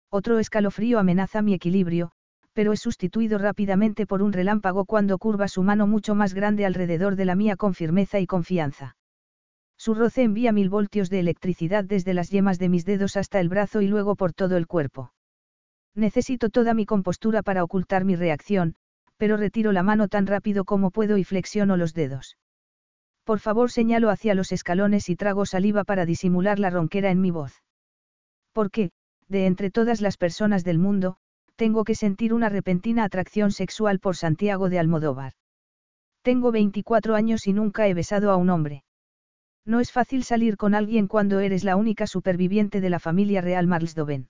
Otro 0.10 0.40
escalofrío 0.40 1.00
amenaza 1.00 1.42
mi 1.42 1.54
equilibrio, 1.54 2.12
pero 2.52 2.74
es 2.74 2.82
sustituido 2.82 3.38
rápidamente 3.38 4.06
por 4.06 4.22
un 4.22 4.34
relámpago 4.34 4.84
cuando 4.86 5.18
curva 5.18 5.48
su 5.48 5.64
mano 5.64 5.88
mucho 5.88 6.16
más 6.16 6.34
grande 6.34 6.66
alrededor 6.66 7.16
de 7.16 7.26
la 7.26 7.36
mía 7.36 7.56
con 7.56 7.74
firmeza 7.74 8.20
y 8.20 8.28
confianza. 8.28 8.98
Su 9.78 9.96
roce 9.96 10.24
envía 10.24 10.52
mil 10.52 10.70
voltios 10.70 11.10
de 11.10 11.20
electricidad 11.20 11.84
desde 11.84 12.14
las 12.14 12.30
yemas 12.30 12.60
de 12.60 12.70
mis 12.70 12.86
dedos 12.86 13.16
hasta 13.16 13.40
el 13.40 13.50
brazo 13.50 13.82
y 13.82 13.88
luego 13.88 14.16
por 14.16 14.34
todo 14.34 14.58
el 14.58 14.68
cuerpo. 14.68 15.14
Necesito 15.96 16.50
toda 16.50 16.74
mi 16.74 16.86
compostura 16.86 17.44
para 17.44 17.64
ocultar 17.64 18.04
mi 18.04 18.16
reacción, 18.16 18.76
pero 19.18 19.38
retiro 19.38 19.72
la 19.72 19.84
mano 19.84 20.08
tan 20.08 20.26
rápido 20.26 20.66
como 20.66 20.92
puedo 20.92 21.18
y 21.18 21.24
flexiono 21.24 21.78
los 21.78 21.94
dedos. 21.94 22.38
Por 23.24 23.40
favor 23.40 23.72
señalo 23.72 24.10
hacia 24.10 24.36
los 24.36 24.52
escalones 24.52 25.10
y 25.10 25.16
trago 25.16 25.46
saliva 25.46 25.84
para 25.84 26.06
disimular 26.06 26.60
la 26.60 26.70
ronquera 26.70 27.10
en 27.10 27.22
mi 27.22 27.32
voz. 27.32 27.64
Porque, 28.52 28.92
de 29.28 29.46
entre 29.46 29.72
todas 29.72 30.02
las 30.02 30.18
personas 30.18 30.64
del 30.64 30.80
mundo, 30.80 31.18
tengo 31.56 31.84
que 31.84 31.96
sentir 31.96 32.34
una 32.34 32.50
repentina 32.50 33.04
atracción 33.04 33.52
sexual 33.52 34.00
por 34.00 34.16
Santiago 34.16 34.70
de 34.70 34.80
Almodóvar. 34.80 35.34
Tengo 36.22 36.52
24 36.52 37.16
años 37.16 37.48
y 37.48 37.54
nunca 37.54 37.88
he 37.88 37.94
besado 37.94 38.32
a 38.32 38.38
un 38.38 38.50
hombre. 38.50 38.84
No 39.66 39.80
es 39.80 39.92
fácil 39.92 40.24
salir 40.24 40.58
con 40.58 40.76
alguien 40.76 41.08
cuando 41.08 41.40
eres 41.40 41.64
la 41.64 41.76
única 41.76 42.08
superviviente 42.08 42.82
de 42.82 42.90
la 42.90 43.00
familia 43.00 43.42
real 43.42 43.68
Marlsdoven. 43.68 44.30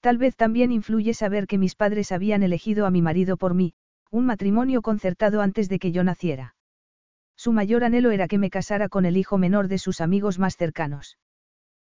Tal 0.00 0.18
vez 0.18 0.36
también 0.36 0.70
influye 0.72 1.14
saber 1.14 1.46
que 1.46 1.58
mis 1.58 1.74
padres 1.74 2.12
habían 2.12 2.42
elegido 2.42 2.86
a 2.86 2.90
mi 2.90 3.02
marido 3.02 3.36
por 3.36 3.54
mí, 3.54 3.74
un 4.10 4.26
matrimonio 4.26 4.82
concertado 4.82 5.40
antes 5.40 5.68
de 5.68 5.78
que 5.78 5.90
yo 5.90 6.04
naciera. 6.04 6.55
Su 7.36 7.52
mayor 7.52 7.84
anhelo 7.84 8.10
era 8.10 8.28
que 8.28 8.38
me 8.38 8.50
casara 8.50 8.88
con 8.88 9.04
el 9.04 9.16
hijo 9.16 9.38
menor 9.38 9.68
de 9.68 9.78
sus 9.78 10.00
amigos 10.00 10.38
más 10.38 10.56
cercanos. 10.56 11.18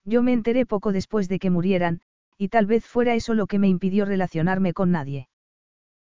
Yo 0.06 0.22
me 0.22 0.34
enteré 0.34 0.66
poco 0.66 0.92
después 0.92 1.30
de 1.30 1.40
que 1.40 1.50
murieran, 1.50 2.02
y 2.38 2.50
tal 2.50 2.66
vez 2.66 2.86
fuera 2.86 3.16
eso 3.16 3.34
lo 3.34 3.48
que 3.48 3.60
me 3.60 3.68
impidió 3.68 4.06
relacionarme 4.06 4.74
con 4.74 4.92
nadie. 4.92 5.28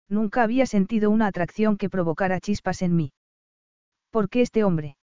Nunca 0.08 0.42
había 0.42 0.66
sentido 0.66 1.10
una 1.10 1.26
atracción 1.26 1.76
que 1.76 1.90
provocara 1.90 2.40
chispas 2.40 2.82
en 2.82 2.96
mí. 2.96 3.12
¿Por 4.10 4.28
qué 4.28 4.40
este 4.40 4.64
hombre? 4.64 4.96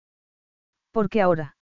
¿Por 0.91 1.09
qué 1.09 1.21
ahora? 1.21 1.57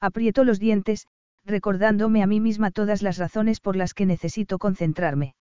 Aprieto 0.00 0.44
los 0.44 0.58
dientes, 0.58 1.06
recordándome 1.44 2.22
a 2.22 2.26
mí 2.26 2.40
misma 2.40 2.70
todas 2.70 3.02
las 3.02 3.16
razones 3.18 3.60
por 3.60 3.74
las 3.76 3.94
que 3.94 4.04
necesito 4.04 4.58
concentrarme. 4.58 5.34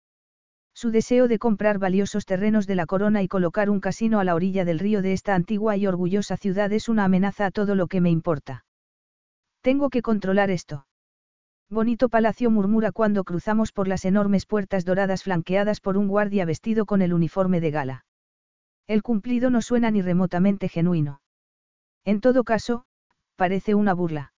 Su 0.75 0.91
deseo 0.91 1.29
de 1.29 1.39
comprar 1.39 1.79
valiosos 1.79 2.25
terrenos 2.25 2.67
de 2.67 2.75
la 2.75 2.85
corona 2.85 3.23
y 3.23 3.29
colocar 3.29 3.69
un 3.69 3.79
casino 3.79 4.19
a 4.19 4.25
la 4.25 4.35
orilla 4.35 4.65
del 4.65 4.79
río 4.79 5.01
de 5.01 5.13
esta 5.13 5.33
antigua 5.33 5.77
y 5.77 5.87
orgullosa 5.87 6.35
ciudad 6.35 6.69
es 6.73 6.89
una 6.89 7.05
amenaza 7.05 7.45
a 7.45 7.51
todo 7.51 7.75
lo 7.75 7.87
que 7.87 8.01
me 8.01 8.09
importa. 8.09 8.65
Tengo 9.61 9.89
que 9.89 10.01
controlar 10.01 10.51
esto. 10.51 10.85
Bonito 11.69 12.09
palacio 12.09 12.51
murmura 12.51 12.91
cuando 12.91 13.23
cruzamos 13.23 13.71
por 13.71 13.87
las 13.87 14.03
enormes 14.03 14.45
puertas 14.45 14.83
doradas 14.83 15.23
flanqueadas 15.23 15.79
por 15.79 15.97
un 15.97 16.09
guardia 16.09 16.43
vestido 16.43 16.85
con 16.85 17.01
el 17.01 17.13
uniforme 17.13 17.61
de 17.61 17.71
gala. 17.71 18.05
El 18.85 19.01
cumplido 19.01 19.49
no 19.49 19.61
suena 19.61 19.91
ni 19.91 20.01
remotamente 20.01 20.67
genuino. 20.67 21.21
En 22.03 22.19
todo 22.19 22.43
caso, 22.43 22.83
parece 23.37 23.75
una 23.75 23.93
burla. 23.93 24.33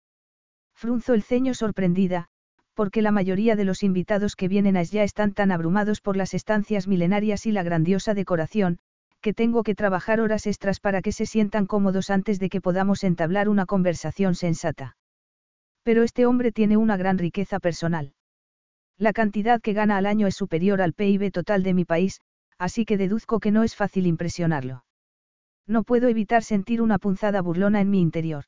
Frunzo 0.76 1.14
el 1.14 1.24
ceño 1.24 1.54
sorprendida, 1.54 2.28
porque 2.76 3.02
la 3.02 3.12
mayoría 3.12 3.56
de 3.56 3.64
los 3.64 3.82
invitados 3.84 4.36
que 4.36 4.50
vienen 4.50 4.78
allá 4.78 5.04
están 5.04 5.34
tan 5.34 5.52
abrumados 5.52 6.02
por 6.02 6.18
las 6.18 6.34
estancias 6.34 6.88
milenarias 6.88 7.46
y 7.46 7.52
la 7.52 7.64
grandiosa 7.64 8.14
decoración, 8.14 8.80
que 9.22 9.34
tengo 9.34 9.64
que 9.64 9.74
trabajar 9.74 10.20
horas 10.20 10.46
extras 10.46 10.80
para 10.80 11.02
que 11.02 11.14
se 11.14 11.26
sientan 11.26 11.66
cómodos 11.66 12.10
antes 12.10 12.38
de 12.38 12.50
que 12.50 12.62
podamos 12.62 13.04
entablar 13.04 13.50
una 13.50 13.66
conversación 13.66 14.36
sensata. 14.36 14.98
Pero 15.84 16.04
este 16.04 16.26
hombre 16.26 16.52
tiene 16.52 16.78
una 16.78 16.98
gran 16.98 17.18
riqueza 17.18 17.60
personal. 17.60 18.14
La 18.98 19.14
cantidad 19.14 19.62
que 19.62 19.74
gana 19.74 19.98
al 19.98 20.06
año 20.06 20.28
es 20.28 20.36
superior 20.36 20.82
al 20.82 20.94
PIB 20.94 21.32
total 21.32 21.64
de 21.64 21.74
mi 21.74 21.86
país, 21.86 22.22
así 22.58 22.86
que 22.86 22.98
deduzco 22.98 23.40
que 23.40 23.52
no 23.52 23.64
es 23.64 23.76
fácil 23.76 24.06
impresionarlo. 24.06 24.84
No 25.66 25.84
puedo 25.84 26.10
evitar 26.10 26.44
sentir 26.44 26.82
una 26.82 27.00
punzada 27.00 27.42
burlona 27.42 27.82
en 27.82 27.90
mi 27.90 28.02
interior. 28.02 28.46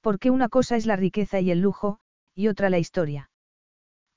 Porque 0.00 0.30
una 0.30 0.48
cosa 0.48 0.76
es 0.76 0.86
la 0.86 0.96
riqueza 0.96 1.40
y 1.40 1.50
el 1.50 1.60
lujo, 1.60 1.98
y 2.34 2.48
otra 2.48 2.70
la 2.70 2.78
historia. 2.78 3.30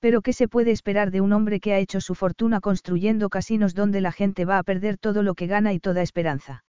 Pero 0.06 0.22
¿qué 0.22 0.34
se 0.34 0.48
puede 0.48 0.70
esperar 0.70 1.10
de 1.10 1.20
un 1.20 1.34
hombre 1.34 1.60
que 1.60 1.74
ha 1.74 1.80
hecho 1.80 2.00
su 2.00 2.14
fortuna 2.14 2.62
construyendo 2.62 3.28
casinos 3.28 3.74
donde 3.74 4.02
la 4.02 4.12
gente 4.12 4.46
va 4.46 4.60
a 4.60 4.64
perder 4.64 5.00
todo 5.00 5.24
lo 5.24 5.34
que 5.34 5.48
gana 5.48 5.74
y 5.74 5.80
toda 5.80 6.04
esperanza? 6.04 6.64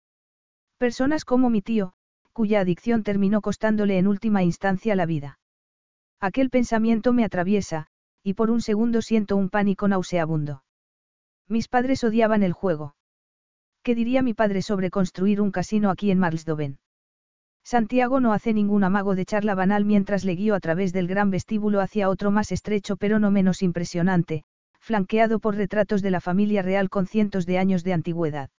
Personas 0.77 1.25
como 1.25 1.49
mi 1.49 1.63
tío, 1.63 1.93
cuya 2.31 2.59
adicción 2.59 3.01
terminó 3.01 3.41
costándole 3.41 3.97
en 3.97 4.05
última 4.05 4.43
instancia 4.43 4.95
la 4.95 5.07
vida. 5.07 5.39
Aquel 6.19 6.51
pensamiento 6.51 7.11
me 7.11 7.25
atraviesa, 7.25 7.87
y 8.21 8.35
por 8.35 8.51
un 8.51 8.61
segundo 8.61 9.01
siento 9.01 9.35
un 9.35 9.49
pánico 9.49 9.87
nauseabundo. 9.87 10.63
Mis 11.47 11.67
padres 11.67 12.03
odiaban 12.03 12.43
el 12.43 12.53
juego. 12.53 12.93
¿Qué 13.81 13.95
diría 13.95 14.21
mi 14.21 14.35
padre 14.35 14.61
sobre 14.61 14.91
construir 14.91 15.41
un 15.41 15.49
casino 15.49 15.89
aquí 15.89 16.11
en 16.11 16.19
Marlsdoven? 16.19 16.77
Santiago 17.63 18.19
no 18.19 18.33
hace 18.33 18.53
ningún 18.53 18.83
amago 18.83 19.15
de 19.15 19.25
charla 19.25 19.55
banal 19.55 19.85
mientras 19.85 20.25
le 20.25 20.35
guío 20.35 20.53
a 20.55 20.59
través 20.59 20.91
del 20.91 21.07
gran 21.07 21.31
vestíbulo 21.31 21.79
hacia 21.79 22.09
otro 22.09 22.29
más 22.29 22.51
estrecho 22.51 22.97
pero 22.97 23.19
no 23.19 23.31
menos 23.31 23.61
impresionante, 23.61 24.43
flanqueado 24.79 25.39
por 25.39 25.55
retratos 25.55 26.01
de 26.01 26.11
la 26.11 26.19
familia 26.19 26.61
real 26.61 26.89
con 26.89 27.07
cientos 27.07 27.45
de 27.45 27.57
años 27.57 27.83
de 27.83 27.93
antigüedad. 27.93 28.49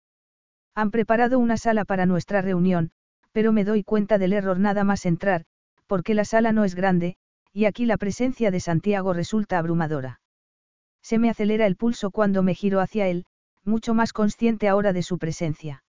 Han 0.74 0.90
preparado 0.90 1.38
una 1.38 1.56
sala 1.58 1.84
para 1.84 2.06
nuestra 2.06 2.40
reunión, 2.40 2.92
pero 3.32 3.52
me 3.52 3.64
doy 3.64 3.84
cuenta 3.84 4.16
del 4.16 4.32
error 4.32 4.58
nada 4.58 4.84
más 4.84 5.04
entrar, 5.04 5.44
porque 5.86 6.14
la 6.14 6.24
sala 6.24 6.52
no 6.52 6.64
es 6.64 6.74
grande, 6.74 7.16
y 7.52 7.66
aquí 7.66 7.84
la 7.84 7.98
presencia 7.98 8.50
de 8.50 8.60
Santiago 8.60 9.12
resulta 9.12 9.58
abrumadora. 9.58 10.20
Se 11.02 11.18
me 11.18 11.28
acelera 11.28 11.66
el 11.66 11.76
pulso 11.76 12.10
cuando 12.10 12.42
me 12.42 12.54
giro 12.54 12.80
hacia 12.80 13.06
él, 13.06 13.26
mucho 13.64 13.92
más 13.92 14.12
consciente 14.12 14.68
ahora 14.68 14.92
de 14.92 15.02
su 15.02 15.18
presencia. 15.18 15.84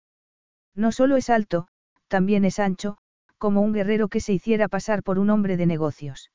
No 0.74 0.90
solo 0.90 1.16
es 1.16 1.30
alto, 1.30 1.68
también 2.08 2.44
es 2.44 2.58
ancho, 2.58 2.98
como 3.44 3.60
un 3.60 3.74
guerrero 3.74 4.08
que 4.08 4.20
se 4.20 4.32
hiciera 4.32 4.68
pasar 4.68 5.02
por 5.02 5.18
un 5.18 5.28
hombre 5.28 5.58
de 5.58 5.66
negocios. 5.66 6.30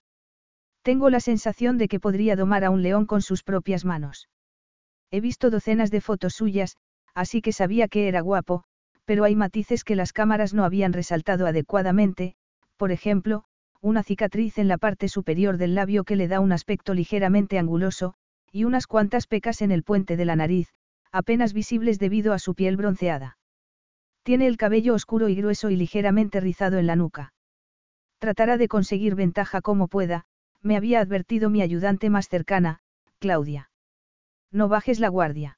Tengo 0.83 1.09
la 1.09 1.19
sensación 1.19 1.79
de 1.79 1.87
que 1.87 1.99
podría 1.99 2.35
domar 2.35 2.63
a 2.63 2.69
un 2.69 2.83
león 2.83 3.07
con 3.07 3.23
sus 3.23 3.41
propias 3.41 3.83
manos. 3.83 4.29
He 5.09 5.19
visto 5.19 5.49
docenas 5.49 5.89
de 5.89 6.01
fotos 6.01 6.35
suyas, 6.35 6.77
así 7.15 7.41
que 7.41 7.51
sabía 7.51 7.87
que 7.87 8.09
era 8.09 8.21
guapo, 8.21 8.63
pero 9.05 9.23
hay 9.23 9.35
matices 9.35 9.83
que 9.83 9.95
las 9.95 10.13
cámaras 10.13 10.53
no 10.53 10.63
habían 10.63 10.93
resaltado 10.93 11.47
adecuadamente, 11.47 12.35
por 12.77 12.91
ejemplo, 12.91 13.43
una 13.81 14.03
cicatriz 14.03 14.59
en 14.59 14.67
la 14.67 14.77
parte 14.77 15.07
superior 15.07 15.57
del 15.57 15.73
labio 15.73 16.03
que 16.03 16.15
le 16.15 16.27
da 16.27 16.39
un 16.39 16.51
aspecto 16.51 16.93
ligeramente 16.93 17.57
anguloso, 17.57 18.13
y 18.51 18.65
unas 18.65 18.85
cuantas 18.85 19.25
pecas 19.25 19.63
en 19.63 19.71
el 19.71 19.81
puente 19.81 20.15
de 20.15 20.25
la 20.25 20.35
nariz, 20.35 20.67
apenas 21.11 21.53
visibles 21.53 21.97
debido 21.97 22.33
a 22.33 22.37
su 22.37 22.53
piel 22.53 22.77
bronceada. 22.77 23.38
Tiene 24.29 24.45
el 24.45 24.57
cabello 24.57 24.93
oscuro 24.93 25.27
y 25.27 25.33
grueso 25.33 25.71
y 25.71 25.75
ligeramente 25.75 26.39
rizado 26.39 26.77
en 26.77 26.85
la 26.85 26.95
nuca. 26.95 27.33
Tratará 28.19 28.57
de 28.57 28.67
conseguir 28.67 29.15
ventaja 29.15 29.59
como 29.59 29.87
pueda, 29.87 30.27
me 30.61 30.77
había 30.77 30.99
advertido 30.99 31.49
mi 31.49 31.63
ayudante 31.63 32.11
más 32.11 32.29
cercana, 32.29 32.79
Claudia. 33.17 33.71
No 34.51 34.67
bajes 34.67 34.99
la 34.99 35.07
guardia. 35.07 35.57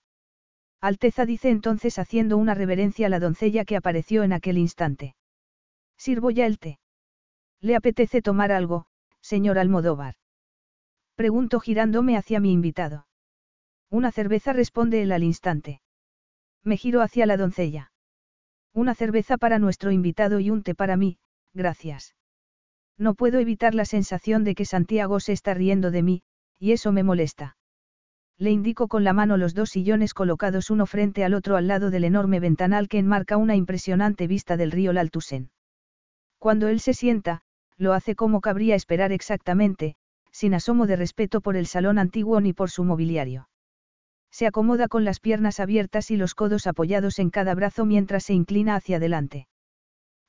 Alteza 0.80 1.26
dice 1.26 1.50
entonces 1.50 2.00
haciendo 2.00 2.38
una 2.38 2.54
reverencia 2.54 3.08
a 3.08 3.10
la 3.10 3.20
doncella 3.20 3.66
que 3.66 3.76
apareció 3.76 4.24
en 4.24 4.32
aquel 4.32 4.58
instante. 4.58 5.16
Sirvo 5.98 6.32
ya 6.32 6.46
el 6.46 6.58
té. 6.58 6.80
¿Le 7.60 7.76
apetece 7.76 8.22
tomar 8.22 8.54
algo, 8.54 8.86
señor 9.20 9.60
Almodóvar? 9.60 10.16
Pregunto 11.16 11.60
girándome 11.60 12.16
hacia 12.16 12.40
mi 12.40 12.54
invitado. 12.54 13.06
Una 13.90 14.14
cerveza 14.14 14.54
responde 14.54 15.02
él 15.02 15.12
al 15.12 15.24
instante. 15.24 15.82
Me 16.64 16.78
giro 16.78 17.02
hacia 17.02 17.26
la 17.26 17.36
doncella. 17.36 17.91
Una 18.74 18.96
cerveza 18.96 19.38
para 19.38 19.60
nuestro 19.60 19.92
invitado 19.92 20.40
y 20.40 20.50
un 20.50 20.64
té 20.64 20.74
para 20.76 20.96
mí, 20.96 21.18
gracias. 21.54 22.16
No 22.98 23.16
puedo 23.16 23.40
evitar 23.40 23.76
la 23.76 23.86
sensación 23.86 24.44
de 24.44 24.56
que 24.56 24.66
Santiago 24.66 25.20
se 25.20 25.34
está 25.34 25.54
riendo 25.54 25.92
de 25.92 26.04
mí, 26.04 26.24
y 26.58 26.72
eso 26.72 26.92
me 26.92 27.04
molesta. 27.04 27.58
Le 28.38 28.50
indico 28.50 28.88
con 28.88 29.04
la 29.04 29.14
mano 29.14 29.38
los 29.38 29.54
dos 29.54 29.70
sillones 29.70 30.14
colocados 30.14 30.70
uno 30.70 30.86
frente 30.86 31.24
al 31.24 31.34
otro 31.34 31.58
al 31.58 31.68
lado 31.68 31.92
del 31.92 32.06
enorme 32.06 32.40
ventanal 32.40 32.88
que 32.88 32.98
enmarca 32.98 33.38
una 33.38 33.56
impresionante 33.56 34.26
vista 34.26 34.58
del 34.58 34.72
río 34.72 34.94
Laltusen. 34.94 35.52
Cuando 36.40 36.68
él 36.68 36.80
se 36.80 36.96
sienta, 36.96 37.44
lo 37.78 37.94
hace 37.94 38.16
como 38.16 38.42
cabría 38.42 38.74
esperar 38.74 39.12
exactamente, 39.12 39.96
sin 40.32 40.56
asomo 40.56 40.88
de 40.88 40.96
respeto 40.96 41.42
por 41.42 41.56
el 41.56 41.68
salón 41.68 42.00
antiguo 42.00 42.42
ni 42.42 42.54
por 42.54 42.72
su 42.72 42.84
mobiliario. 42.84 43.48
Se 44.32 44.48
acomoda 44.48 44.88
con 44.88 45.04
las 45.04 45.20
piernas 45.20 45.60
abiertas 45.60 46.10
y 46.10 46.18
los 46.18 46.34
codos 46.36 46.66
apoyados 46.66 47.20
en 47.20 47.30
cada 47.30 47.54
brazo 47.54 47.86
mientras 47.86 48.24
se 48.24 48.34
inclina 48.34 48.76
hacia 48.76 48.98
adelante. 48.98 49.48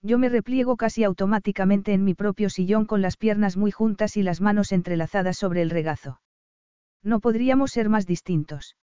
Yo 0.03 0.19
me 0.19 0.29
repliego 0.29 0.77
casi 0.77 1.05
automáticamente 1.05 1.93
en 1.93 2.03
mi 2.05 2.15
propio 2.15 2.51
sillón 2.51 2.85
con 2.87 3.01
las 3.03 3.17
piernas 3.17 3.57
muy 3.57 3.71
juntas 3.71 4.17
y 4.17 4.23
las 4.23 4.41
manos 4.41 4.73
entrelazadas 4.73 5.39
sobre 5.39 5.63
el 5.63 5.71
regazo. 5.71 6.21
No 7.05 7.21
podríamos 7.21 7.71
ser 7.71 7.89
más 7.89 8.07
distintos. 8.07 8.77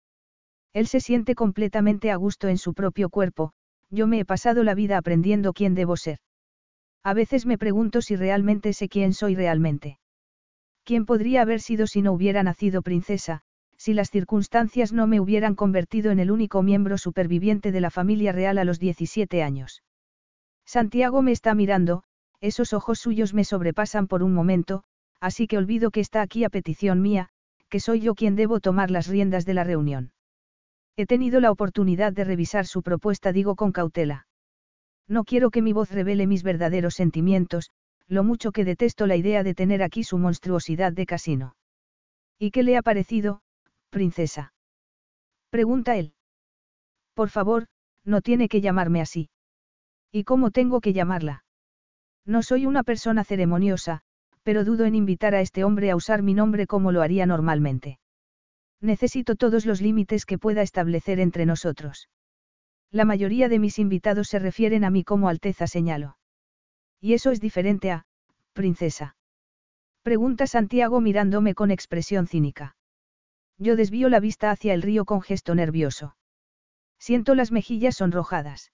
Él 0.74 0.86
se 0.86 1.00
siente 1.00 1.34
completamente 1.34 2.10
a 2.10 2.16
gusto 2.16 2.48
en 2.48 2.58
su 2.58 2.74
propio 2.74 3.08
cuerpo, 3.08 3.52
yo 3.90 4.06
me 4.06 4.20
he 4.20 4.24
pasado 4.26 4.62
la 4.62 4.74
vida 4.74 4.98
aprendiendo 4.98 5.54
quién 5.54 5.74
debo 5.74 5.96
ser. 5.96 6.18
A 7.02 7.14
veces 7.14 7.46
me 7.46 7.56
pregunto 7.56 8.02
si 8.02 8.16
realmente 8.16 8.74
sé 8.74 8.88
quién 8.88 9.14
soy 9.14 9.36
realmente. 9.36 9.98
¿Quién 10.84 11.06
podría 11.06 11.42
haber 11.42 11.60
sido 11.60 11.86
si 11.86 12.02
no 12.02 12.12
hubiera 12.12 12.42
nacido 12.42 12.82
princesa, 12.82 13.42
si 13.78 13.94
las 13.94 14.10
circunstancias 14.10 14.92
no 14.92 15.06
me 15.06 15.20
hubieran 15.20 15.54
convertido 15.54 16.10
en 16.10 16.18
el 16.18 16.30
único 16.30 16.62
miembro 16.62 16.98
superviviente 16.98 17.72
de 17.72 17.80
la 17.80 17.90
familia 17.90 18.32
real 18.32 18.58
a 18.58 18.64
los 18.64 18.78
17 18.78 19.42
años? 19.42 19.82
Santiago 20.64 21.22
me 21.22 21.32
está 21.32 21.54
mirando, 21.54 22.02
esos 22.40 22.72
ojos 22.72 22.98
suyos 22.98 23.34
me 23.34 23.44
sobrepasan 23.44 24.06
por 24.06 24.22
un 24.22 24.32
momento, 24.34 24.84
así 25.20 25.46
que 25.46 25.58
olvido 25.58 25.90
que 25.90 26.00
está 26.00 26.22
aquí 26.22 26.44
a 26.44 26.50
petición 26.50 27.00
mía, 27.02 27.28
que 27.68 27.80
soy 27.80 28.00
yo 28.00 28.14
quien 28.14 28.36
debo 28.36 28.60
tomar 28.60 28.90
las 28.90 29.06
riendas 29.06 29.44
de 29.44 29.54
la 29.54 29.64
reunión. 29.64 30.12
He 30.96 31.06
tenido 31.06 31.40
la 31.40 31.50
oportunidad 31.50 32.12
de 32.12 32.24
revisar 32.24 32.66
su 32.66 32.82
propuesta, 32.82 33.32
digo 33.32 33.54
con 33.54 33.72
cautela. 33.72 34.26
No 35.08 35.24
quiero 35.24 35.50
que 35.50 35.62
mi 35.62 35.72
voz 35.72 35.90
revele 35.90 36.26
mis 36.26 36.42
verdaderos 36.42 36.94
sentimientos, 36.94 37.70
lo 38.08 38.24
mucho 38.24 38.52
que 38.52 38.64
detesto 38.64 39.06
la 39.06 39.16
idea 39.16 39.42
de 39.42 39.54
tener 39.54 39.82
aquí 39.82 40.04
su 40.04 40.18
monstruosidad 40.18 40.92
de 40.92 41.06
casino. 41.06 41.56
¿Y 42.38 42.50
qué 42.50 42.62
le 42.62 42.76
ha 42.76 42.82
parecido, 42.82 43.40
princesa? 43.96 44.52
Pregunta 45.48 45.96
él. 45.96 46.12
Por 47.14 47.30
favor, 47.30 47.64
no 48.04 48.20
tiene 48.20 48.46
que 48.50 48.60
llamarme 48.60 49.00
así. 49.00 49.30
¿Y 50.12 50.24
cómo 50.24 50.50
tengo 50.50 50.82
que 50.82 50.92
llamarla? 50.92 51.44
No 52.26 52.42
soy 52.42 52.66
una 52.66 52.82
persona 52.82 53.24
ceremoniosa, 53.24 54.02
pero 54.42 54.64
dudo 54.64 54.84
en 54.84 54.96
invitar 54.96 55.34
a 55.34 55.40
este 55.40 55.64
hombre 55.64 55.90
a 55.90 55.96
usar 55.96 56.22
mi 56.22 56.34
nombre 56.34 56.66
como 56.66 56.92
lo 56.92 57.00
haría 57.00 57.24
normalmente. 57.24 57.98
Necesito 58.82 59.34
todos 59.34 59.64
los 59.64 59.80
límites 59.80 60.26
que 60.26 60.36
pueda 60.36 60.60
establecer 60.60 61.18
entre 61.18 61.46
nosotros. 61.46 62.10
La 62.90 63.06
mayoría 63.06 63.48
de 63.48 63.58
mis 63.58 63.78
invitados 63.78 64.28
se 64.28 64.38
refieren 64.38 64.84
a 64.84 64.90
mí 64.90 65.04
como 65.04 65.30
Alteza 65.30 65.66
señalo. 65.66 66.18
Y 67.00 67.14
eso 67.14 67.30
es 67.30 67.40
diferente 67.40 67.92
a, 67.92 68.04
princesa. 68.52 69.16
Pregunta 70.02 70.46
Santiago 70.46 71.00
mirándome 71.00 71.54
con 71.54 71.70
expresión 71.70 72.26
cínica. 72.26 72.75
Yo 73.58 73.76
desvío 73.76 74.08
la 74.08 74.20
vista 74.20 74.50
hacia 74.50 74.74
el 74.74 74.82
río 74.82 75.04
con 75.04 75.22
gesto 75.22 75.54
nervioso. 75.54 76.16
Siento 76.98 77.34
las 77.34 77.52
mejillas 77.52 77.96
sonrojadas. 77.96 78.72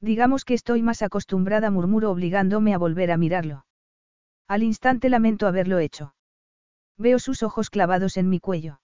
Digamos 0.00 0.44
que 0.44 0.54
estoy 0.54 0.82
más 0.82 1.02
acostumbrada, 1.02 1.70
murmuro 1.70 2.10
obligándome 2.10 2.74
a 2.74 2.78
volver 2.78 3.12
a 3.12 3.16
mirarlo. 3.16 3.66
Al 4.48 4.64
instante 4.64 5.08
lamento 5.08 5.46
haberlo 5.46 5.78
hecho. 5.78 6.14
Veo 6.98 7.18
sus 7.18 7.42
ojos 7.42 7.70
clavados 7.70 8.16
en 8.16 8.28
mi 8.28 8.40
cuello. 8.40 8.80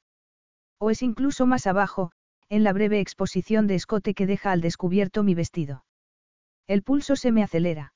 O 0.79 0.91
es 0.91 1.03
incluso 1.03 1.47
más 1.47 1.67
abajo, 1.67 2.13
en 2.49 2.63
la 2.63 2.73
breve 2.73 3.01
exposición 3.01 3.67
de 3.67 3.75
escote 3.75 4.15
que 4.15 4.27
deja 4.27 4.53
al 4.53 4.61
descubierto 4.61 5.25
mi 5.25 5.35
vestido. 5.35 5.85
El 6.67 6.83
pulso 6.83 7.17
se 7.17 7.33
me 7.33 7.43
acelera. 7.43 7.93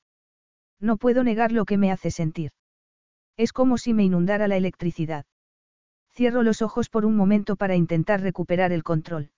No 0.79 0.97
puedo 0.97 1.23
negar 1.23 1.51
lo 1.51 1.65
que 1.65 1.77
me 1.77 1.91
hace 1.91 2.11
sentir. 2.11 2.51
Es 3.37 3.53
como 3.53 3.77
si 3.77 3.93
me 3.93 4.03
inundara 4.03 4.47
la 4.47 4.57
electricidad. 4.57 5.25
Cierro 6.15 6.43
los 6.43 6.61
ojos 6.61 6.89
por 6.89 7.05
un 7.05 7.15
momento 7.15 7.55
para 7.55 7.75
intentar 7.75 8.21
recuperar 8.21 8.71
el 8.71 8.83
control. 8.83 9.31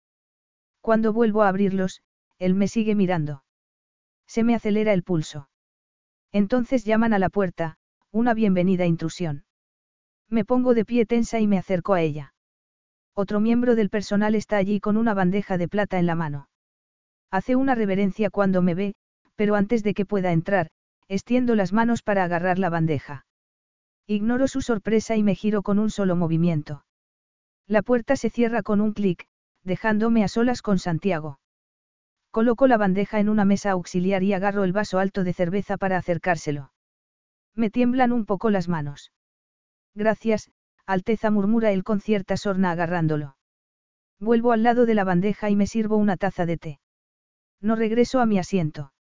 Cuando 0.81 1.13
vuelvo 1.13 1.43
a 1.43 1.47
abrirlos, 1.47 2.01
él 2.37 2.53
me 2.53 2.67
sigue 2.67 2.95
mirando. 2.95 3.43
Se 4.27 4.43
me 4.43 4.55
acelera 4.55 4.91
el 4.91 5.03
pulso. 5.03 5.49
Entonces 6.33 6.83
llaman 6.83 7.13
a 7.13 7.19
la 7.19 7.29
puerta, 7.29 7.77
una 8.11 8.33
bienvenida 8.33 8.85
intrusión. 8.85 9.45
Me 10.29 10.43
pongo 10.43 10.73
de 10.73 10.83
pie 10.83 11.05
tensa 11.05 11.39
y 11.39 11.47
me 11.47 11.57
acerco 11.57 11.93
a 11.93 12.01
ella. 12.01 12.33
Otro 13.13 13.39
miembro 13.39 13.75
del 13.75 13.89
personal 13.89 14.35
está 14.35 14.57
allí 14.57 14.81
con 14.81 14.97
una 14.97 15.13
bandeja 15.13 15.57
de 15.57 15.69
plata 15.69 15.97
en 15.97 16.05
la 16.05 16.15
mano. 16.15 16.49
Hace 17.31 17.55
una 17.55 17.73
reverencia 17.73 18.29
cuando 18.29 18.61
me 18.61 18.75
ve, 18.75 18.95
pero 19.35 19.55
antes 19.55 19.81
de 19.83 19.93
que 19.93 20.05
pueda 20.05 20.33
entrar, 20.33 20.71
extiendo 21.07 21.55
las 21.55 21.71
manos 21.71 22.01
para 22.01 22.25
agarrar 22.25 22.59
la 22.59 22.69
bandeja. 22.69 23.25
Ignoro 24.07 24.47
su 24.47 24.61
sorpresa 24.61 25.15
y 25.15 25.23
me 25.23 25.33
giro 25.33 25.63
con 25.63 25.79
un 25.79 25.89
solo 25.89 26.15
movimiento. 26.15 26.85
La 27.67 27.81
puerta 27.81 28.15
se 28.15 28.29
cierra 28.29 28.61
con 28.61 28.79
un 28.79 28.93
clic, 28.93 29.27
dejándome 29.63 30.23
a 30.23 30.27
solas 30.27 30.61
con 30.61 30.77
Santiago. 30.77 31.39
Coloco 32.29 32.67
la 32.67 32.77
bandeja 32.77 33.19
en 33.19 33.29
una 33.29 33.45
mesa 33.45 33.71
auxiliar 33.71 34.21
y 34.21 34.33
agarro 34.33 34.63
el 34.63 34.73
vaso 34.73 34.99
alto 34.99 35.23
de 35.23 35.33
cerveza 35.33 35.77
para 35.77 35.97
acercárselo. 35.97 36.71
Me 37.55 37.71
tiemblan 37.71 38.11
un 38.11 38.25
poco 38.25 38.51
las 38.51 38.67
manos. 38.67 39.11
Gracias, 39.95 40.51
Alteza 40.85 41.31
murmura 41.31 41.71
él 41.71 41.83
con 41.83 41.99
cierta 41.99 42.37
sorna 42.37 42.71
agarrándolo. 42.71 43.37
Vuelvo 44.19 44.51
al 44.51 44.61
lado 44.61 44.85
de 44.85 44.93
la 44.93 45.03
bandeja 45.03 45.49
y 45.49 45.55
me 45.55 45.65
sirvo 45.65 45.97
una 45.97 46.15
taza 46.15 46.45
de 46.45 46.57
té. 46.57 46.79
No 47.59 47.75
regreso 47.75 48.19
a 48.19 48.27
mi 48.27 48.37
asiento. 48.37 48.93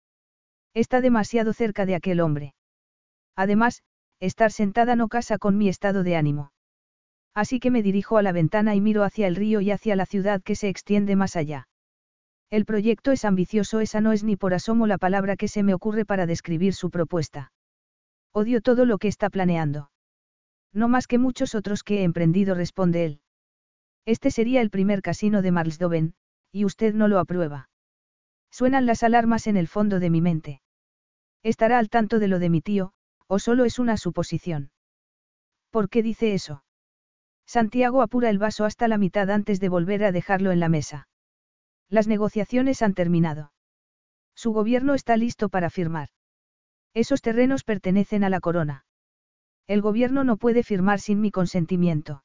Está 0.73 1.01
demasiado 1.01 1.51
cerca 1.51 1.85
de 1.85 1.95
aquel 1.95 2.21
hombre. 2.21 2.55
Además, 3.35 3.83
estar 4.25 4.53
sentada 4.53 4.95
no 4.95 5.09
casa 5.09 5.37
con 5.37 5.57
mi 5.57 5.67
estado 5.67 6.03
de 6.03 6.15
ánimo. 6.15 6.53
Así 7.33 7.59
que 7.59 7.71
me 7.71 7.83
dirijo 7.83 8.17
a 8.17 8.21
la 8.21 8.31
ventana 8.31 8.73
y 8.73 8.79
miro 8.79 9.03
hacia 9.03 9.27
el 9.27 9.35
río 9.35 9.59
y 9.59 9.71
hacia 9.71 9.97
la 9.97 10.05
ciudad 10.05 10.41
que 10.41 10.55
se 10.55 10.69
extiende 10.69 11.17
más 11.17 11.35
allá. 11.35 11.67
El 12.49 12.65
proyecto 12.65 13.11
es 13.11 13.25
ambicioso, 13.25 13.81
esa 13.81 13.99
no 13.99 14.13
es 14.13 14.23
ni 14.23 14.37
por 14.37 14.53
asomo 14.53 14.87
la 14.87 14.97
palabra 14.97 15.35
que 15.35 15.49
se 15.49 15.61
me 15.61 15.73
ocurre 15.73 16.05
para 16.05 16.25
describir 16.25 16.73
su 16.73 16.89
propuesta. 16.89 17.51
Odio 18.31 18.61
todo 18.61 18.85
lo 18.85 18.97
que 18.97 19.09
está 19.09 19.29
planeando. 19.29 19.91
No 20.71 20.87
más 20.87 21.07
que 21.07 21.17
muchos 21.17 21.53
otros 21.53 21.83
que 21.83 21.99
he 21.99 22.03
emprendido, 22.03 22.55
responde 22.55 23.05
él. 23.05 23.21
Este 24.05 24.31
sería 24.31 24.61
el 24.61 24.69
primer 24.69 25.01
casino 25.01 25.41
de 25.41 25.51
Marsdoven, 25.51 26.13
y 26.51 26.63
usted 26.63 26.93
no 26.93 27.09
lo 27.09 27.19
aprueba. 27.19 27.69
Suenan 28.51 28.85
las 28.85 29.03
alarmas 29.03 29.47
en 29.47 29.57
el 29.57 29.67
fondo 29.67 29.99
de 29.99 30.09
mi 30.09 30.21
mente. 30.21 30.61
¿Estará 31.41 31.77
al 31.77 31.89
tanto 31.89 32.19
de 32.19 32.27
lo 32.29 32.39
de 32.39 32.49
mi 32.49 32.61
tío, 32.61 32.93
o 33.33 33.39
solo 33.39 33.65
es 33.65 33.79
una 33.79 33.97
suposición? 33.97 34.69
¿Por 35.71 35.89
qué 35.89 36.03
dice 36.03 36.35
eso? 36.35 36.63
Santiago 37.47 38.03
apura 38.03 38.29
el 38.29 38.37
vaso 38.37 38.63
hasta 38.63 38.87
la 38.87 38.99
mitad 38.99 39.31
antes 39.31 39.59
de 39.59 39.69
volver 39.69 40.03
a 40.03 40.11
dejarlo 40.11 40.51
en 40.51 40.59
la 40.59 40.69
mesa. 40.69 41.07
Las 41.89 42.07
negociaciones 42.07 42.83
han 42.83 42.93
terminado. 42.93 43.51
Su 44.35 44.53
gobierno 44.53 44.93
está 44.93 45.17
listo 45.17 45.49
para 45.49 45.71
firmar. 45.71 46.09
Esos 46.93 47.23
terrenos 47.23 47.63
pertenecen 47.63 48.23
a 48.23 48.29
la 48.29 48.39
corona. 48.39 48.85
El 49.65 49.81
gobierno 49.81 50.23
no 50.23 50.37
puede 50.37 50.61
firmar 50.61 50.99
sin 50.99 51.19
mi 51.19 51.31
consentimiento. 51.31 52.23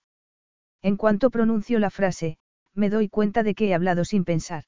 En 0.82 0.98
cuanto 0.98 1.30
pronuncio 1.30 1.78
la 1.78 1.88
frase, 1.88 2.36
me 2.75 2.90
doy 2.90 3.08
cuenta 3.08 3.42
de 3.42 3.54
que 3.54 3.68
he 3.68 3.75
hablado 3.75 4.04
sin 4.04 4.26
pensar. 4.26 4.64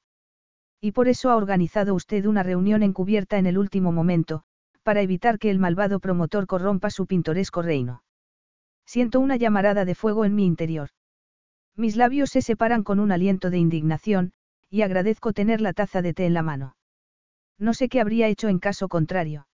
Y 0.81 0.92
por 0.92 1.09
eso 1.09 1.29
ha 1.29 1.37
organizado 1.37 1.94
usted 1.94 2.24
una 2.24 2.42
reunión 2.42 2.83
encubierta 2.83 3.37
en 3.37 3.44
el 3.44 3.59
último 3.59 3.92
momento, 3.92 4.46
para 4.83 5.03
evitar 5.03 5.38
que 5.38 5.51
el 5.51 5.59
malvado 5.59 6.01
promotor 6.01 6.47
corrompa 6.47 6.90
su 6.90 7.07
pintoresco 7.07 7.62
reino. 7.62 8.03
Siento 8.87 9.21
una 9.21 9.37
llamarada 9.37 9.85
de 9.85 9.95
fuego 9.95 10.25
en 10.25 10.35
mi 10.35 10.47
interior. 10.47 10.90
Mis 11.77 11.97
labios 11.97 12.31
se 12.31 12.43
separan 12.43 12.83
con 12.83 12.99
un 13.01 13.12
aliento 13.12 13.51
de 13.51 13.59
indignación, 13.59 14.33
y 14.69 14.83
agradezco 14.83 15.33
tener 15.33 15.61
la 15.61 15.73
taza 15.73 16.03
de 16.03 16.14
té 16.14 16.27
en 16.27 16.35
la 16.35 16.43
mano. 16.43 16.77
No 17.59 17.75
sé 17.75 17.88
qué 17.88 18.01
habría 18.01 18.29
hecho 18.29 18.49
en 18.49 18.59
caso 18.59 18.88
contrario. 18.88 19.47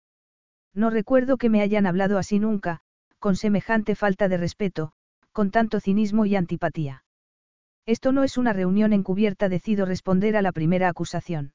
No 0.74 0.90
recuerdo 0.90 1.36
que 1.36 1.48
me 1.48 1.62
hayan 1.62 1.86
hablado 1.86 2.18
así 2.18 2.38
nunca, 2.38 2.80
con 3.18 3.36
semejante 3.36 3.94
falta 3.94 4.28
de 4.28 4.36
respeto, 4.36 4.92
con 5.32 5.50
tanto 5.50 5.80
cinismo 5.80 6.26
y 6.26 6.36
antipatía. 6.36 7.04
Esto 7.86 8.12
no 8.12 8.24
es 8.24 8.38
una 8.38 8.52
reunión 8.52 8.92
encubierta, 8.92 9.48
decido 9.48 9.86
responder 9.86 10.36
a 10.36 10.42
la 10.42 10.52
primera 10.52 10.88
acusación. 10.88 11.52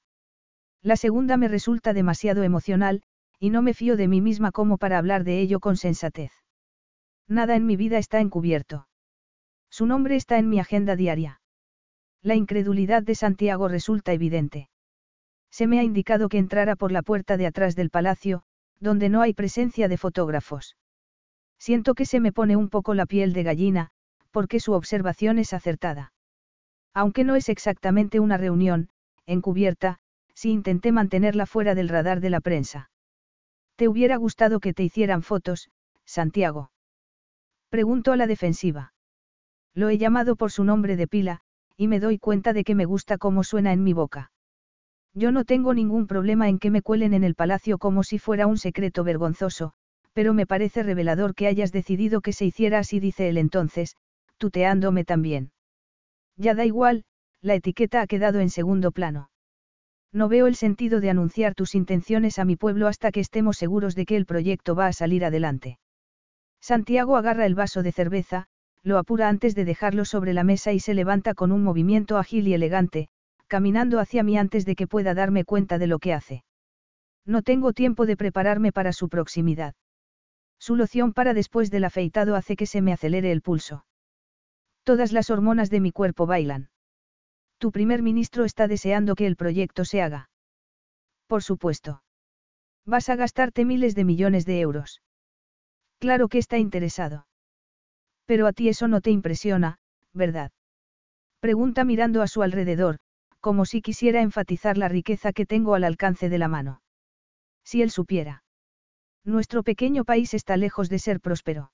La 0.82 0.96
segunda 0.96 1.38
me 1.38 1.48
resulta 1.48 1.94
demasiado 1.94 2.44
emocional, 2.44 3.04
y 3.40 3.50
no 3.50 3.62
me 3.62 3.74
fío 3.74 3.96
de 3.96 4.08
mí 4.08 4.22
misma 4.22 4.52
como 4.52 4.78
para 4.78 4.98
hablar 4.98 5.24
de 5.24 5.40
ello 5.40 5.60
con 5.60 5.78
sensatez. 5.78 6.32
Nada 7.28 7.56
en 7.56 7.66
mi 7.66 7.76
vida 7.76 7.98
está 7.98 8.20
encubierto. 8.20 8.88
Su 9.70 9.86
nombre 9.86 10.16
está 10.16 10.38
en 10.38 10.50
mi 10.50 10.60
agenda 10.60 10.96
diaria. 10.96 11.42
La 12.22 12.36
incredulidad 12.36 13.04
de 13.04 13.16
Santiago 13.16 13.68
resulta 13.68 14.12
evidente. 14.12 14.70
Se 15.52 15.68
me 15.68 15.80
ha 15.80 15.84
indicado 15.84 16.28
que 16.28 16.38
entrara 16.38 16.76
por 16.76 16.92
la 16.92 17.02
puerta 17.02 17.38
de 17.38 17.48
atrás 17.48 17.76
del 17.76 17.90
palacio, 17.90 18.44
donde 18.80 19.10
no 19.10 19.22
hay 19.22 19.34
presencia 19.34 19.88
de 19.88 19.98
fotógrafos. 19.98 20.76
Siento 21.58 21.94
que 21.94 22.06
se 22.06 22.20
me 22.20 22.32
pone 22.32 22.56
un 22.56 22.70
poco 22.70 22.94
la 22.94 23.06
piel 23.06 23.34
de 23.34 23.44
gallina, 23.44 23.90
porque 24.32 24.60
su 24.60 24.74
observación 24.74 25.40
es 25.40 25.54
acertada. 25.54 26.14
Aunque 26.94 27.24
no 27.24 27.36
es 27.36 27.50
exactamente 27.50 28.20
una 28.20 28.38
reunión, 28.38 28.90
encubierta, 29.26 30.00
si 30.34 30.52
intenté 30.52 30.92
mantenerla 30.92 31.46
fuera 31.46 31.76
del 31.76 31.90
radar 31.90 32.22
de 32.22 32.30
la 32.30 32.40
prensa. 32.40 32.90
¿Te 33.80 33.88
hubiera 33.88 34.18
gustado 34.18 34.60
que 34.60 34.74
te 34.74 34.84
hicieran 34.84 35.22
fotos, 35.24 35.70
Santiago? 36.04 36.70
Pregunto 37.70 38.12
a 38.12 38.18
la 38.18 38.28
defensiva. 38.28 38.92
Lo 39.74 39.88
he 39.88 39.98
llamado 39.98 40.36
por 40.36 40.52
su 40.52 40.66
nombre 40.66 40.98
de 40.98 41.08
pila, 41.08 41.40
y 41.78 41.88
me 41.88 42.02
doy 42.02 42.20
cuenta 42.20 42.52
de 42.52 42.66
que 42.66 42.76
me 42.76 42.84
gusta 42.84 43.18
cómo 43.18 43.46
suena 43.46 43.72
en 43.72 43.82
mi 43.82 43.94
boca. 43.94 44.34
Yo 45.14 45.32
no 45.32 45.46
tengo 45.46 45.74
ningún 45.74 46.08
problema 46.08 46.50
en 46.50 46.60
que 46.60 46.72
me 46.72 46.82
cuelen 46.82 47.14
en 47.14 47.24
el 47.24 47.36
palacio 47.36 47.78
como 47.78 48.04
si 48.04 48.20
fuera 48.20 48.48
un 48.48 48.58
secreto 48.58 49.06
vergonzoso, 49.06 49.72
pero 50.12 50.34
me 50.34 50.46
parece 50.46 50.84
revelador 50.84 51.34
que 51.34 51.48
hayas 51.48 51.72
decidido 51.72 52.20
que 52.20 52.34
se 52.34 52.44
hiciera 52.44 52.80
así, 52.80 53.00
dice 53.00 53.30
él 53.30 53.38
entonces, 53.38 53.96
tuteándome 54.38 55.06
también. 55.06 55.54
Ya 56.36 56.54
da 56.54 56.66
igual, 56.66 57.06
la 57.42 57.56
etiqueta 57.56 58.02
ha 58.02 58.08
quedado 58.08 58.42
en 58.42 58.50
segundo 58.50 58.92
plano. 58.92 59.30
No 60.12 60.28
veo 60.28 60.48
el 60.48 60.56
sentido 60.56 61.02
de 61.02 61.10
anunciar 61.10 61.54
tus 61.54 61.76
intenciones 61.76 62.40
a 62.40 62.46
mi 62.46 62.56
pueblo 62.56 62.88
hasta 62.88 63.12
que 63.12 63.20
estemos 63.20 63.58
seguros 63.58 63.96
de 63.96 64.06
que 64.06 64.16
el 64.16 64.26
proyecto 64.26 64.76
va 64.76 64.88
a 64.88 64.94
salir 64.94 65.24
adelante. 65.24 65.78
Santiago 66.62 67.16
agarra 67.16 67.46
el 67.46 67.56
vaso 67.56 67.84
de 67.84 67.92
cerveza, 67.92 68.48
lo 68.84 68.98
apura 68.98 69.30
antes 69.30 69.56
de 69.56 69.66
dejarlo 69.66 70.06
sobre 70.06 70.34
la 70.34 70.44
mesa 70.44 70.74
y 70.74 70.80
se 70.80 70.94
levanta 70.94 71.34
con 71.34 71.52
un 71.52 71.64
movimiento 71.64 72.18
ágil 72.18 72.48
y 72.48 72.54
elegante, 72.54 73.10
caminando 73.48 74.00
hacia 74.00 74.24
mí 74.24 74.38
antes 74.38 74.66
de 74.66 74.76
que 74.76 74.88
pueda 74.88 75.14
darme 75.14 75.46
cuenta 75.46 75.78
de 75.78 75.88
lo 75.88 76.00
que 76.00 76.14
hace. 76.14 76.44
No 77.26 77.42
tengo 77.42 77.74
tiempo 77.74 78.06
de 78.06 78.18
prepararme 78.18 78.72
para 78.72 78.94
su 78.94 79.10
proximidad. 79.10 79.76
Su 80.60 80.76
loción 80.76 81.14
para 81.14 81.34
después 81.34 81.70
del 81.72 81.84
afeitado 81.84 82.36
hace 82.36 82.56
que 82.56 82.66
se 82.66 82.82
me 82.82 82.94
acelere 82.94 83.32
el 83.32 83.42
pulso. 83.42 83.86
Todas 84.84 85.12
las 85.12 85.30
hormonas 85.30 85.70
de 85.70 85.80
mi 85.80 85.92
cuerpo 85.92 86.26
bailan. 86.26 86.70
Tu 87.60 87.72
primer 87.72 88.02
ministro 88.02 88.46
está 88.46 88.68
deseando 88.68 89.16
que 89.16 89.28
el 89.28 89.36
proyecto 89.36 89.84
se 89.86 90.02
haga. 90.02 90.30
Por 91.28 91.44
supuesto. 91.44 92.02
Vas 92.86 93.10
a 93.10 93.16
gastarte 93.16 93.66
miles 93.66 93.96
de 93.96 94.06
millones 94.06 94.46
de 94.46 94.62
euros. 94.62 95.02
Claro 96.00 96.30
que 96.30 96.38
está 96.38 96.58
interesado. 96.58 97.28
Pero 98.26 98.48
a 98.48 98.54
ti 98.54 98.70
eso 98.70 98.88
no 98.88 99.02
te 99.02 99.12
impresiona, 99.12 99.78
¿verdad? 100.14 100.52
Pregunta 101.42 101.84
mirando 101.84 102.22
a 102.22 102.28
su 102.28 102.42
alrededor, 102.42 103.00
como 103.42 103.66
si 103.66 103.82
quisiera 103.82 104.22
enfatizar 104.22 104.78
la 104.78 104.88
riqueza 104.88 105.34
que 105.34 105.46
tengo 105.46 105.76
al 105.76 105.84
alcance 105.84 106.30
de 106.30 106.38
la 106.38 106.48
mano. 106.48 106.82
Si 107.64 107.82
él 107.82 107.92
supiera. 107.92 108.44
Nuestro 109.26 109.64
pequeño 109.64 110.06
país 110.06 110.34
está 110.34 110.56
lejos 110.58 110.90
de 110.90 111.00
ser 111.00 111.20
próspero. 111.20 111.72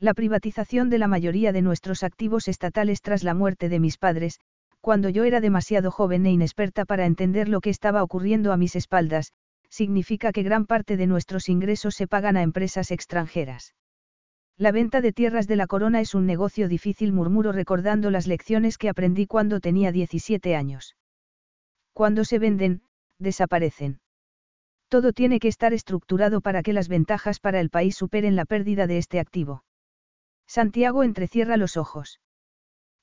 La 0.00 0.14
privatización 0.14 0.90
de 0.90 0.98
la 0.98 1.08
mayoría 1.08 1.52
de 1.52 1.62
nuestros 1.62 2.02
activos 2.02 2.48
estatales 2.48 3.00
tras 3.02 3.22
la 3.22 3.34
muerte 3.34 3.68
de 3.68 3.80
mis 3.80 3.98
padres, 3.98 4.40
cuando 4.84 5.08
yo 5.08 5.24
era 5.24 5.40
demasiado 5.40 5.90
joven 5.90 6.26
e 6.26 6.30
inexperta 6.30 6.84
para 6.84 7.06
entender 7.06 7.48
lo 7.48 7.62
que 7.62 7.70
estaba 7.70 8.02
ocurriendo 8.02 8.52
a 8.52 8.58
mis 8.58 8.76
espaldas, 8.76 9.32
significa 9.70 10.30
que 10.30 10.42
gran 10.42 10.66
parte 10.66 10.98
de 10.98 11.06
nuestros 11.06 11.48
ingresos 11.48 11.94
se 11.94 12.06
pagan 12.06 12.36
a 12.36 12.42
empresas 12.42 12.90
extranjeras. 12.90 13.74
La 14.58 14.72
venta 14.72 15.00
de 15.00 15.14
tierras 15.14 15.46
de 15.46 15.56
la 15.56 15.66
corona 15.66 16.02
es 16.02 16.14
un 16.14 16.26
negocio 16.26 16.68
difícil, 16.68 17.14
murmuro 17.14 17.50
recordando 17.50 18.10
las 18.10 18.26
lecciones 18.26 18.76
que 18.76 18.90
aprendí 18.90 19.26
cuando 19.26 19.58
tenía 19.58 19.90
17 19.90 20.54
años. 20.54 20.96
Cuando 21.94 22.26
se 22.26 22.38
venden, 22.38 22.82
desaparecen. 23.18 24.00
Todo 24.88 25.14
tiene 25.14 25.40
que 25.40 25.48
estar 25.48 25.72
estructurado 25.72 26.42
para 26.42 26.62
que 26.62 26.74
las 26.74 26.88
ventajas 26.88 27.40
para 27.40 27.58
el 27.58 27.70
país 27.70 27.96
superen 27.96 28.36
la 28.36 28.44
pérdida 28.44 28.86
de 28.86 28.98
este 28.98 29.18
activo. 29.18 29.64
Santiago 30.46 31.04
entrecierra 31.04 31.56
los 31.56 31.78
ojos. 31.78 32.20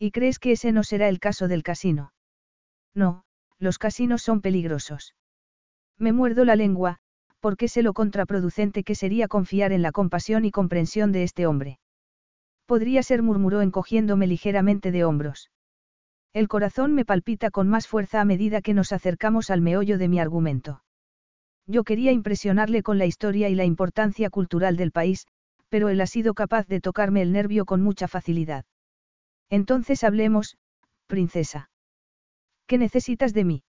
¿Y 0.03 0.09
crees 0.09 0.39
que 0.39 0.53
ese 0.53 0.71
no 0.71 0.83
será 0.83 1.09
el 1.09 1.19
caso 1.19 1.47
del 1.47 1.61
casino? 1.61 2.11
No, 2.95 3.23
los 3.59 3.77
casinos 3.77 4.23
son 4.23 4.41
peligrosos. 4.41 5.13
Me 5.99 6.11
muerdo 6.11 6.43
la 6.43 6.55
lengua, 6.55 6.97
porque 7.39 7.67
sé 7.67 7.83
lo 7.83 7.93
contraproducente 7.93 8.83
que 8.83 8.95
sería 8.95 9.27
confiar 9.27 9.71
en 9.71 9.83
la 9.83 9.91
compasión 9.91 10.43
y 10.43 10.49
comprensión 10.49 11.11
de 11.11 11.21
este 11.21 11.45
hombre. 11.45 11.77
Podría 12.65 13.03
ser, 13.03 13.21
murmuró 13.21 13.61
encogiéndome 13.61 14.25
ligeramente 14.25 14.91
de 14.91 15.05
hombros. 15.05 15.51
El 16.33 16.47
corazón 16.47 16.95
me 16.95 17.05
palpita 17.05 17.51
con 17.51 17.67
más 17.67 17.87
fuerza 17.87 18.21
a 18.21 18.25
medida 18.25 18.63
que 18.63 18.73
nos 18.73 18.93
acercamos 18.93 19.51
al 19.51 19.61
meollo 19.61 19.99
de 19.99 20.07
mi 20.07 20.19
argumento. 20.19 20.81
Yo 21.67 21.83
quería 21.83 22.11
impresionarle 22.11 22.81
con 22.81 22.97
la 22.97 23.05
historia 23.05 23.49
y 23.49 23.53
la 23.53 23.65
importancia 23.65 24.31
cultural 24.31 24.77
del 24.77 24.91
país, 24.91 25.27
pero 25.69 25.89
él 25.89 26.01
ha 26.01 26.07
sido 26.07 26.33
capaz 26.33 26.65
de 26.65 26.81
tocarme 26.81 27.21
el 27.21 27.31
nervio 27.31 27.65
con 27.65 27.83
mucha 27.83 28.07
facilidad. 28.07 28.65
Entonces 29.51 30.05
hablemos, 30.05 30.57
princesa. 31.07 31.69
¿Qué 32.67 32.77
necesitas 32.77 33.33
de 33.33 33.43
mí? 33.43 33.63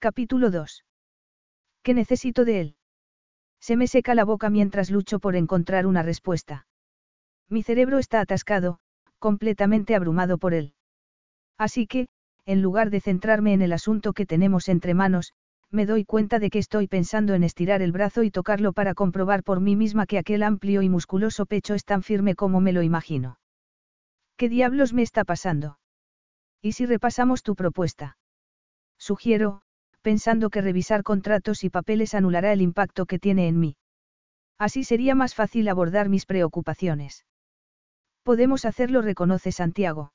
Capítulo 0.00 0.50
2. 0.50 0.84
¿Qué 1.84 1.94
necesito 1.94 2.44
de 2.44 2.60
él? 2.60 2.76
Se 3.60 3.76
me 3.76 3.86
seca 3.86 4.16
la 4.16 4.24
boca 4.24 4.50
mientras 4.50 4.90
lucho 4.90 5.20
por 5.20 5.36
encontrar 5.36 5.86
una 5.86 6.02
respuesta. 6.02 6.66
Mi 7.48 7.62
cerebro 7.62 7.98
está 7.98 8.20
atascado, 8.20 8.80
completamente 9.20 9.94
abrumado 9.94 10.38
por 10.38 10.54
él. 10.54 10.74
Así 11.56 11.86
que, 11.86 12.08
en 12.44 12.60
lugar 12.60 12.90
de 12.90 13.00
centrarme 13.00 13.52
en 13.52 13.62
el 13.62 13.72
asunto 13.72 14.12
que 14.12 14.26
tenemos 14.26 14.68
entre 14.68 14.94
manos, 14.94 15.34
me 15.70 15.86
doy 15.86 16.04
cuenta 16.04 16.40
de 16.40 16.50
que 16.50 16.58
estoy 16.58 16.88
pensando 16.88 17.34
en 17.34 17.44
estirar 17.44 17.80
el 17.80 17.92
brazo 17.92 18.24
y 18.24 18.32
tocarlo 18.32 18.72
para 18.72 18.94
comprobar 18.94 19.44
por 19.44 19.60
mí 19.60 19.76
misma 19.76 20.06
que 20.06 20.18
aquel 20.18 20.42
amplio 20.42 20.82
y 20.82 20.88
musculoso 20.88 21.46
pecho 21.46 21.74
es 21.74 21.84
tan 21.84 22.02
firme 22.02 22.34
como 22.34 22.60
me 22.60 22.72
lo 22.72 22.82
imagino. 22.82 23.36
¿Qué 24.40 24.48
diablos 24.48 24.94
me 24.94 25.02
está 25.02 25.24
pasando? 25.24 25.78
¿Y 26.62 26.72
si 26.72 26.86
repasamos 26.86 27.42
tu 27.42 27.54
propuesta? 27.54 28.16
Sugiero, 28.96 29.60
pensando 30.00 30.48
que 30.48 30.62
revisar 30.62 31.02
contratos 31.02 31.62
y 31.62 31.68
papeles 31.68 32.14
anulará 32.14 32.50
el 32.54 32.62
impacto 32.62 33.04
que 33.04 33.18
tiene 33.18 33.48
en 33.48 33.60
mí. 33.60 33.76
Así 34.56 34.82
sería 34.82 35.14
más 35.14 35.34
fácil 35.34 35.68
abordar 35.68 36.08
mis 36.08 36.24
preocupaciones. 36.24 37.26
Podemos 38.22 38.64
hacerlo, 38.64 39.02
reconoce 39.02 39.52
Santiago. 39.52 40.14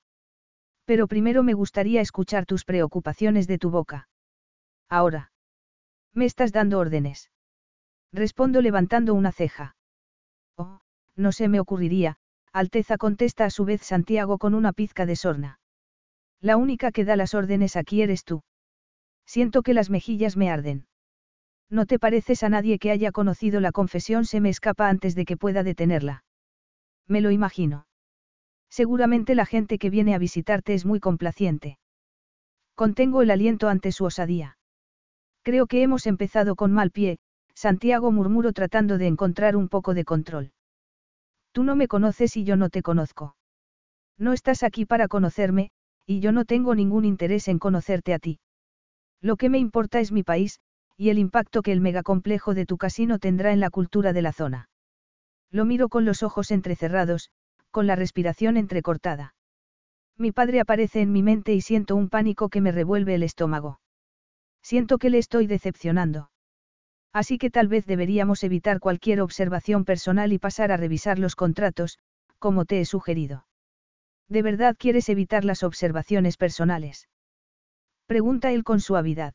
Pero 0.85 1.05
primero 1.05 1.43
me 1.43 1.53
gustaría 1.53 2.01
escuchar 2.01 2.47
tus 2.47 2.65
preocupaciones 2.65 3.45
de 3.45 3.59
tu 3.59 3.69
boca. 3.69 4.09
Ahora. 4.89 5.31
Me 6.15 6.25
estás 6.25 6.51
dando 6.51 6.79
órdenes. 6.79 7.29
Respondo 8.11 8.63
levantando 8.63 9.13
una 9.13 9.31
ceja. 9.31 9.75
Oh, 10.57 10.81
no 11.15 11.31
se 11.31 11.47
me 11.47 11.59
ocurriría, 11.59 12.17
Alteza 12.55 12.97
contesta 12.97 13.43
a 13.43 13.49
su 13.49 13.65
vez 13.65 13.81
Santiago 13.81 14.37
con 14.37 14.53
una 14.53 14.71
pizca 14.71 15.05
de 15.05 15.17
sorna. 15.17 15.59
La 16.39 16.55
única 16.55 16.93
que 16.93 17.03
da 17.03 17.17
las 17.17 17.33
órdenes 17.33 17.75
aquí 17.75 18.01
eres 18.01 18.23
tú. 18.23 18.43
Siento 19.25 19.61
que 19.61 19.73
las 19.73 19.89
mejillas 19.89 20.37
me 20.37 20.49
arden. 20.49 20.87
No 21.69 21.85
te 21.85 21.99
pareces 21.99 22.43
a 22.43 22.49
nadie 22.49 22.79
que 22.79 22.91
haya 22.91 23.11
conocido 23.11 23.59
la 23.59 23.73
confesión, 23.73 24.23
se 24.23 24.39
me 24.39 24.47
escapa 24.47 24.87
antes 24.87 25.15
de 25.15 25.25
que 25.25 25.35
pueda 25.35 25.63
detenerla. 25.63 26.23
Me 27.09 27.19
lo 27.19 27.29
imagino. 27.29 27.87
Seguramente 28.69 29.35
la 29.35 29.45
gente 29.45 29.77
que 29.77 29.89
viene 29.89 30.15
a 30.15 30.17
visitarte 30.17 30.75
es 30.75 30.85
muy 30.85 31.01
complaciente. 31.01 31.77
Contengo 32.73 33.21
el 33.21 33.31
aliento 33.31 33.67
ante 33.67 33.91
su 33.91 34.05
osadía. 34.05 34.57
Creo 35.41 35.67
que 35.67 35.83
hemos 35.83 36.07
empezado 36.07 36.55
con 36.55 36.71
mal 36.71 36.91
pie, 36.91 37.19
Santiago 37.53 38.13
murmuró 38.13 38.53
tratando 38.53 38.97
de 38.97 39.07
encontrar 39.07 39.57
un 39.57 39.67
poco 39.67 39.93
de 39.93 40.05
control. 40.05 40.53
Tú 41.55 41.63
no 41.63 41.77
me 41.77 41.87
conoces 41.87 42.35
y 42.35 42.43
yo 42.43 42.57
no 42.57 42.69
te 42.69 42.81
conozco. 42.81 43.37
No 44.17 44.33
estás 44.33 44.61
aquí 44.61 44.85
para 44.85 45.07
conocerme, 45.07 45.71
y 46.05 46.19
yo 46.19 46.33
no 46.33 46.43
tengo 46.43 46.75
ningún 46.75 47.05
interés 47.05 47.47
en 47.47 47.59
conocerte 47.59 48.13
a 48.13 48.19
ti. 48.19 48.41
Lo 49.21 49.37
que 49.37 49.49
me 49.49 49.57
importa 49.57 50.01
es 50.01 50.11
mi 50.11 50.21
país, 50.21 50.59
y 50.97 51.11
el 51.11 51.17
impacto 51.17 51.61
que 51.61 51.71
el 51.71 51.79
megacomplejo 51.79 52.55
de 52.55 52.65
tu 52.65 52.75
casino 52.77 53.19
tendrá 53.19 53.53
en 53.53 53.61
la 53.61 53.69
cultura 53.69 54.11
de 54.11 54.21
la 54.21 54.33
zona. 54.33 54.69
Lo 55.49 55.63
miro 55.63 55.87
con 55.87 56.03
los 56.03 56.23
ojos 56.23 56.51
entrecerrados, 56.51 57.29
con 57.71 57.87
la 57.87 57.95
respiración 57.95 58.57
entrecortada. 58.57 59.33
Mi 60.17 60.33
padre 60.33 60.59
aparece 60.59 60.99
en 60.99 61.13
mi 61.13 61.23
mente 61.23 61.53
y 61.53 61.61
siento 61.61 61.95
un 61.95 62.09
pánico 62.09 62.49
que 62.49 62.59
me 62.59 62.73
revuelve 62.73 63.15
el 63.15 63.23
estómago. 63.23 63.79
Siento 64.61 64.97
que 64.97 65.09
le 65.09 65.19
estoy 65.19 65.47
decepcionando. 65.47 66.31
Así 67.15 67.37
que 67.37 67.49
tal 67.49 67.69
vez 67.69 67.85
deberíamos 67.85 68.43
evitar 68.43 68.81
cualquier 68.81 69.21
observación 69.21 69.85
personal 69.85 70.33
y 70.33 70.37
pasar 70.37 70.73
a 70.73 70.75
revisar 70.75 71.17
los 71.17 71.37
contratos, 71.37 71.97
como 72.39 72.65
te 72.65 72.81
he 72.81 72.85
sugerido. 72.85 73.47
¿De 74.27 74.41
verdad 74.41 74.75
quieres 74.77 75.07
evitar 75.07 75.45
las 75.45 75.63
observaciones 75.63 76.35
personales? 76.35 77.07
Pregunta 78.05 78.51
él 78.51 78.65
con 78.65 78.81
suavidad. 78.81 79.33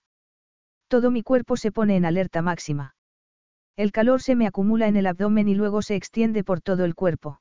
Todo 0.89 1.11
mi 1.11 1.23
cuerpo 1.23 1.57
se 1.57 1.73
pone 1.73 1.97
en 1.97 2.05
alerta 2.05 2.43
máxima. 2.43 2.97
El 3.77 3.93
calor 3.93 4.21
se 4.21 4.37
me 4.37 4.47
acumula 4.47 4.87
en 4.87 4.97
el 4.97 5.07
abdomen 5.07 5.49
y 5.49 5.55
luego 5.55 5.81
se 5.81 5.95
extiende 5.97 6.45
por 6.45 6.61
todo 6.61 6.85
el 6.85 6.95
cuerpo. 6.95 7.41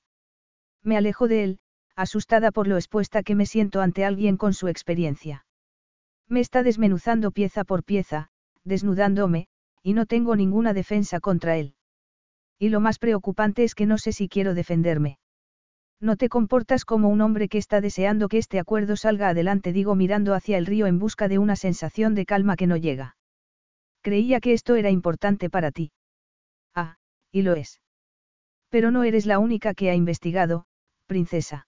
Me 0.81 0.95
alejo 0.95 1.27
de 1.27 1.43
él, 1.43 1.59
asustada 1.97 2.53
por 2.53 2.65
lo 2.65 2.77
expuesta 2.77 3.23
que 3.23 3.35
me 3.35 3.45
siento 3.45 3.81
ante 3.81 4.05
alguien 4.05 4.37
con 4.37 4.53
su 4.53 4.69
experiencia. 4.69 5.45
Me 6.29 6.39
está 6.39 6.63
desmenuzando 6.63 7.31
pieza 7.31 7.65
por 7.65 7.83
pieza, 7.83 8.29
desnudándome, 8.63 9.48
y 9.83 9.93
no 9.93 10.05
tengo 10.05 10.35
ninguna 10.35 10.73
defensa 10.73 11.19
contra 11.19 11.57
él. 11.57 11.75
Y 12.57 12.69
lo 12.69 12.79
más 12.79 12.99
preocupante 12.99 13.63
es 13.63 13.75
que 13.75 13.85
no 13.85 13.97
sé 13.97 14.11
si 14.11 14.27
quiero 14.27 14.53
defenderme. 14.53 15.17
No 16.01 16.15
te 16.15 16.29
comportas 16.29 16.85
como 16.85 17.09
un 17.09 17.21
hombre 17.21 17.49
que 17.49 17.57
está 17.57 17.81
deseando 17.81 18.29
que 18.29 18.37
este 18.37 18.59
acuerdo 18.59 18.95
salga 18.95 19.29
adelante, 19.29 19.73
digo 19.73 19.95
mirando 19.95 20.33
hacia 20.33 20.57
el 20.57 20.65
río 20.65 20.87
en 20.87 20.99
busca 20.99 21.27
de 21.27 21.39
una 21.39 21.55
sensación 21.55 22.15
de 22.15 22.25
calma 22.25 22.55
que 22.55 22.67
no 22.67 22.77
llega. 22.77 23.17
Creía 24.01 24.39
que 24.39 24.53
esto 24.53 24.75
era 24.75 24.89
importante 24.89 25.49
para 25.49 25.71
ti. 25.71 25.91
Ah, 26.73 26.97
y 27.31 27.41
lo 27.41 27.53
es. 27.53 27.81
Pero 28.69 28.91
no 28.91 29.03
eres 29.03 29.25
la 29.25 29.39
única 29.39 29.73
que 29.73 29.89
ha 29.89 29.95
investigado, 29.95 30.65
princesa. 31.05 31.67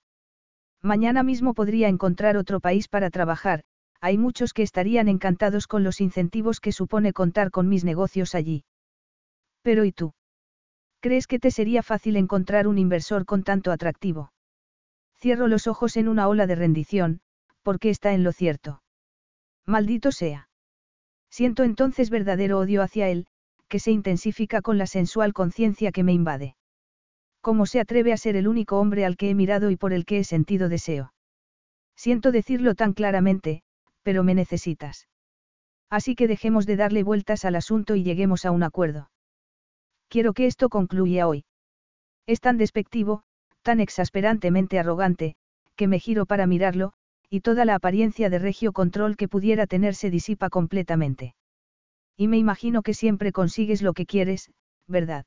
Mañana 0.81 1.23
mismo 1.23 1.53
podría 1.53 1.89
encontrar 1.89 2.37
otro 2.37 2.59
país 2.59 2.87
para 2.87 3.09
trabajar, 3.09 3.63
hay 4.01 4.17
muchos 4.17 4.53
que 4.53 4.63
estarían 4.63 5.07
encantados 5.07 5.67
con 5.67 5.83
los 5.83 6.01
incentivos 6.01 6.59
que 6.59 6.71
supone 6.71 7.13
contar 7.13 7.51
con 7.51 7.69
mis 7.69 7.83
negocios 7.83 8.33
allí. 8.33 8.65
Pero 9.61 9.85
¿y 9.85 9.91
tú? 9.91 10.13
¿Crees 10.99 11.27
que 11.27 11.39
te 11.39 11.51
sería 11.51 11.83
fácil 11.83 12.15
encontrar 12.15 12.67
un 12.67 12.79
inversor 12.79 13.25
con 13.25 13.43
tanto 13.43 13.71
atractivo? 13.71 14.33
Cierro 15.19 15.47
los 15.47 15.67
ojos 15.67 15.97
en 15.97 16.07
una 16.07 16.27
ola 16.27 16.47
de 16.47 16.55
rendición, 16.55 17.21
porque 17.61 17.91
está 17.91 18.13
en 18.13 18.23
lo 18.23 18.31
cierto. 18.31 18.81
Maldito 19.67 20.11
sea. 20.11 20.49
Siento 21.29 21.63
entonces 21.63 22.09
verdadero 22.09 22.57
odio 22.57 22.81
hacia 22.81 23.07
él, 23.07 23.27
que 23.67 23.79
se 23.79 23.91
intensifica 23.91 24.61
con 24.61 24.79
la 24.79 24.87
sensual 24.87 25.31
conciencia 25.31 25.91
que 25.91 26.03
me 26.03 26.11
invade. 26.11 26.55
¿Cómo 27.39 27.65
se 27.67 27.79
atreve 27.79 28.13
a 28.13 28.17
ser 28.17 28.35
el 28.35 28.47
único 28.47 28.79
hombre 28.79 29.05
al 29.05 29.15
que 29.15 29.29
he 29.29 29.35
mirado 29.35 29.69
y 29.69 29.77
por 29.77 29.93
el 29.93 30.05
que 30.05 30.19
he 30.19 30.23
sentido 30.23 30.69
deseo? 30.69 31.13
Siento 31.95 32.31
decirlo 32.31 32.75
tan 32.75 32.93
claramente, 32.93 33.63
pero 34.03 34.23
me 34.23 34.33
necesitas. 34.33 35.07
Así 35.89 36.15
que 36.15 36.27
dejemos 36.27 36.65
de 36.65 36.77
darle 36.77 37.03
vueltas 37.03 37.45
al 37.45 37.55
asunto 37.55 37.95
y 37.95 38.03
lleguemos 38.03 38.45
a 38.45 38.51
un 38.51 38.63
acuerdo. 38.63 39.11
Quiero 40.07 40.33
que 40.33 40.45
esto 40.45 40.69
concluya 40.69 41.27
hoy. 41.27 41.45
Es 42.27 42.39
tan 42.39 42.57
despectivo, 42.57 43.23
tan 43.61 43.79
exasperantemente 43.79 44.79
arrogante, 44.79 45.35
que 45.75 45.87
me 45.87 45.99
giro 45.99 46.25
para 46.25 46.47
mirarlo, 46.47 46.93
y 47.29 47.41
toda 47.41 47.65
la 47.65 47.75
apariencia 47.75 48.29
de 48.29 48.39
regio 48.39 48.73
control 48.73 49.15
que 49.15 49.27
pudiera 49.27 49.67
tener 49.67 49.95
se 49.95 50.09
disipa 50.09 50.49
completamente. 50.49 51.35
Y 52.17 52.27
me 52.27 52.37
imagino 52.37 52.81
que 52.81 52.93
siempre 52.93 53.31
consigues 53.31 53.81
lo 53.81 53.93
que 53.93 54.05
quieres, 54.05 54.51
¿verdad? 54.87 55.25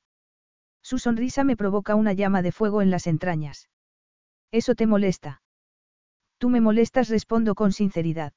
Su 0.83 0.99
sonrisa 0.99 1.45
me 1.45 1.57
provoca 1.57 1.95
una 1.95 2.13
llama 2.13 2.43
de 2.43 2.53
fuego 2.53 2.83
en 2.83 2.91
las 2.91 3.07
entrañas. 3.07 3.71
¿Eso 4.51 4.75
te 4.75 4.87
molesta? 4.87 5.43
Tú 6.39 6.51
me 6.51 6.61
molestas, 6.61 7.09
respondo 7.09 7.55
con 7.55 7.73
sinceridad. 7.73 8.35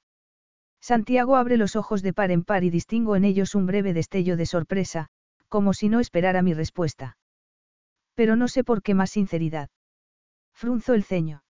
Santiago 0.82 1.36
abre 1.36 1.58
los 1.58 1.76
ojos 1.76 2.02
de 2.02 2.14
par 2.14 2.32
en 2.32 2.44
par 2.44 2.64
y 2.64 2.70
distingo 2.70 3.16
en 3.16 3.26
ellos 3.26 3.56
un 3.56 3.66
breve 3.66 3.94
destello 3.94 4.38
de 4.38 4.46
sorpresa, 4.46 5.08
como 5.48 5.74
si 5.74 5.90
no 5.90 6.00
esperara 6.00 6.42
mi 6.42 6.54
respuesta. 6.54 7.18
Pero 8.16 8.36
no 8.36 8.48
sé 8.48 8.64
por 8.64 8.82
qué 8.82 8.94
más 8.94 9.12
sinceridad. 9.12 9.70
Frunzo 10.54 10.94
el 10.94 11.04
ceño. 11.04 11.44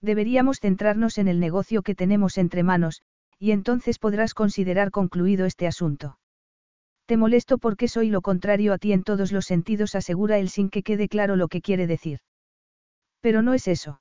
Deberíamos 0.00 0.58
centrarnos 0.58 1.18
en 1.18 1.28
el 1.28 1.38
negocio 1.38 1.82
que 1.82 1.94
tenemos 1.94 2.38
entre 2.38 2.62
manos, 2.62 3.02
y 3.38 3.50
entonces 3.50 3.98
podrás 3.98 4.34
considerar 4.34 4.90
concluido 4.90 5.46
este 5.46 5.66
asunto. 5.66 6.18
Te 7.06 7.16
molesto 7.16 7.58
porque 7.58 7.88
soy 7.88 8.08
lo 8.08 8.22
contrario 8.22 8.72
a 8.72 8.78
ti 8.78 8.92
en 8.92 9.02
todos 9.02 9.32
los 9.32 9.44
sentidos, 9.44 9.94
asegura 9.94 10.38
él 10.38 10.48
sin 10.48 10.70
que 10.70 10.82
quede 10.82 11.08
claro 11.08 11.36
lo 11.36 11.48
que 11.48 11.60
quiere 11.60 11.86
decir. 11.86 12.20
Pero 13.20 13.42
no 13.42 13.54
es 13.54 13.68
eso. 13.68 14.00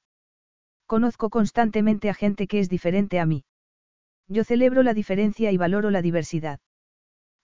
Conozco 0.86 1.30
constantemente 1.30 2.10
a 2.10 2.14
gente 2.14 2.48
que 2.48 2.60
es 2.60 2.70
diferente 2.70 3.20
a 3.20 3.26
mí. 3.26 3.44
Yo 4.32 4.46
celebro 4.46 4.82
la 4.82 4.94
diferencia 4.94 5.52
y 5.52 5.58
valoro 5.58 5.92
la 5.92 6.02
diversidad. 6.02 6.62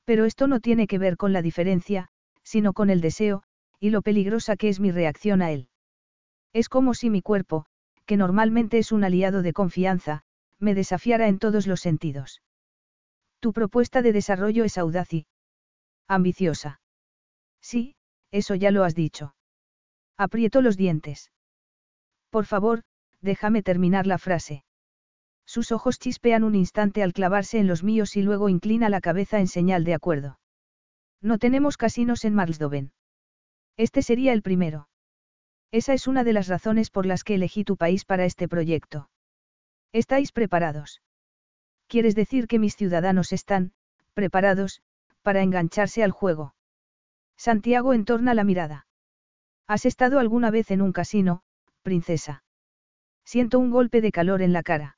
Pero 0.06 0.24
esto 0.24 0.48
no 0.48 0.62
tiene 0.62 0.88
que 0.88 0.98
ver 0.98 1.18
con 1.18 1.34
la 1.34 1.42
diferencia, 1.42 2.08
sino 2.44 2.72
con 2.72 2.90
el 2.90 3.02
deseo, 3.02 3.44
y 3.78 3.90
lo 3.90 4.02
peligrosa 4.02 4.56
que 4.56 4.70
es 4.70 4.80
mi 4.80 4.92
reacción 4.92 5.42
a 5.42 5.52
él. 5.52 5.68
Es 6.54 6.70
como 6.70 6.94
si 6.94 7.10
mi 7.10 7.22
cuerpo, 7.22 7.66
que 8.06 8.16
normalmente 8.16 8.78
es 8.78 8.94
un 8.94 9.04
aliado 9.04 9.42
de 9.42 9.52
confianza, 9.52 10.22
me 10.60 10.76
desafiara 10.76 11.28
en 11.28 11.40
todos 11.40 11.68
los 11.68 11.82
sentidos. 11.82 12.42
Tu 13.42 13.52
propuesta 13.52 14.02
de 14.02 14.14
desarrollo 14.14 14.64
es 14.64 14.78
audaz 14.78 15.14
y 15.14 15.28
ambiciosa. 16.08 16.80
Sí, 17.62 17.98
eso 18.32 18.56
ya 18.56 18.72
lo 18.72 18.86
has 18.86 18.96
dicho. 18.96 19.36
Aprieto 20.16 20.62
los 20.62 20.78
dientes. 20.78 21.34
Por 22.30 22.46
favor, 22.46 22.84
déjame 23.20 23.62
terminar 23.62 24.08
la 24.08 24.18
frase. 24.18 24.64
Sus 25.48 25.72
ojos 25.72 25.98
chispean 25.98 26.44
un 26.44 26.56
instante 26.56 27.02
al 27.02 27.14
clavarse 27.14 27.58
en 27.58 27.68
los 27.68 27.82
míos 27.82 28.18
y 28.18 28.22
luego 28.22 28.50
inclina 28.50 28.90
la 28.90 29.00
cabeza 29.00 29.40
en 29.40 29.48
señal 29.48 29.86
de 29.86 29.94
acuerdo. 29.94 30.40
No 31.22 31.38
tenemos 31.38 31.78
casinos 31.78 32.26
en 32.26 32.36
Marsdoven. 32.36 32.92
Este 33.78 34.02
sería 34.02 34.34
el 34.34 34.42
primero. 34.42 34.90
Esa 35.72 35.94
es 35.94 36.06
una 36.06 36.26
de 36.26 36.34
las 36.34 36.50
razones 36.50 36.90
por 36.90 37.06
las 37.06 37.24
que 37.24 37.36
elegí 37.36 37.64
tu 37.64 37.78
país 37.78 38.04
para 38.04 38.26
este 38.26 38.50
proyecto. 38.50 39.10
¿Estáis 39.94 40.34
preparados? 40.34 41.02
¿Quieres 41.88 42.14
decir 42.14 42.48
que 42.48 42.60
mis 42.60 42.76
ciudadanos 42.76 43.32
están, 43.32 43.72
preparados, 44.14 44.82
para 45.22 45.42
engancharse 45.44 46.04
al 46.04 46.12
juego? 46.12 46.56
Santiago 47.38 47.94
entorna 47.94 48.34
la 48.34 48.44
mirada. 48.44 48.86
¿Has 49.66 49.86
estado 49.86 50.20
alguna 50.20 50.52
vez 50.52 50.72
en 50.72 50.82
un 50.82 50.92
casino, 50.92 51.44
princesa? 51.84 52.44
Siento 53.24 53.60
un 53.60 53.72
golpe 53.72 54.02
de 54.02 54.12
calor 54.12 54.42
en 54.42 54.52
la 54.52 54.64
cara. 54.64 54.97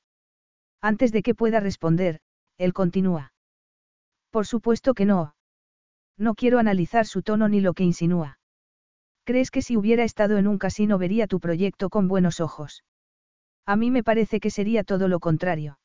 Antes 0.82 1.12
de 1.12 1.22
que 1.22 1.34
pueda 1.34 1.60
responder, 1.60 2.20
él 2.58 2.72
continúa. 2.72 3.32
Por 4.30 4.46
supuesto 4.46 4.94
que 4.94 5.04
no. 5.04 5.34
No 6.16 6.34
quiero 6.34 6.58
analizar 6.58 7.06
su 7.06 7.22
tono 7.22 7.48
ni 7.48 7.60
lo 7.60 7.74
que 7.74 7.84
insinúa. 7.84 8.38
¿Crees 9.24 9.50
que 9.50 9.62
si 9.62 9.76
hubiera 9.76 10.04
estado 10.04 10.38
en 10.38 10.46
un 10.46 10.58
casino 10.58 10.98
vería 10.98 11.26
tu 11.26 11.40
proyecto 11.40 11.88
con 11.90 12.08
buenos 12.08 12.40
ojos? 12.40 12.84
A 13.66 13.76
mí 13.76 13.90
me 13.90 14.02
parece 14.02 14.40
que 14.40 14.50
sería 14.50 14.84
todo 14.84 15.08
lo 15.08 15.20
contrario. 15.20 15.78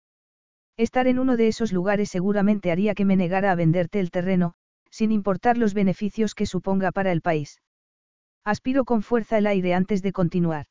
Estar 0.77 1.07
en 1.07 1.19
uno 1.19 1.37
de 1.37 1.47
esos 1.47 1.71
lugares 1.71 2.09
seguramente 2.09 2.71
haría 2.71 2.95
que 2.95 3.05
me 3.05 3.15
negara 3.15 3.51
a 3.51 3.55
venderte 3.55 3.99
el 3.99 4.11
terreno, 4.11 4.55
sin 4.89 5.11
importar 5.11 5.57
los 5.57 5.73
beneficios 5.73 6.35
que 6.35 6.45
suponga 6.45 6.91
para 6.91 7.11
el 7.11 7.21
país. 7.21 7.61
Aspiro 8.43 8.85
con 8.85 9.01
fuerza 9.01 9.37
el 9.37 9.47
aire 9.47 9.73
antes 9.73 10.01
de 10.01 10.11
continuar. 10.11 10.65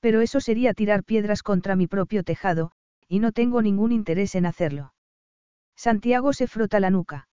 Pero 0.00 0.20
eso 0.20 0.40
sería 0.40 0.74
tirar 0.74 1.04
piedras 1.04 1.42
contra 1.42 1.76
mi 1.76 1.86
propio 1.86 2.22
tejado, 2.22 2.72
y 3.10 3.18
no 3.18 3.32
tengo 3.32 3.60
ningún 3.60 3.90
interés 3.90 4.36
en 4.36 4.46
hacerlo. 4.46 4.94
Santiago 5.74 6.32
se 6.32 6.46
frota 6.46 6.78
la 6.78 6.90
nuca. 6.90 7.28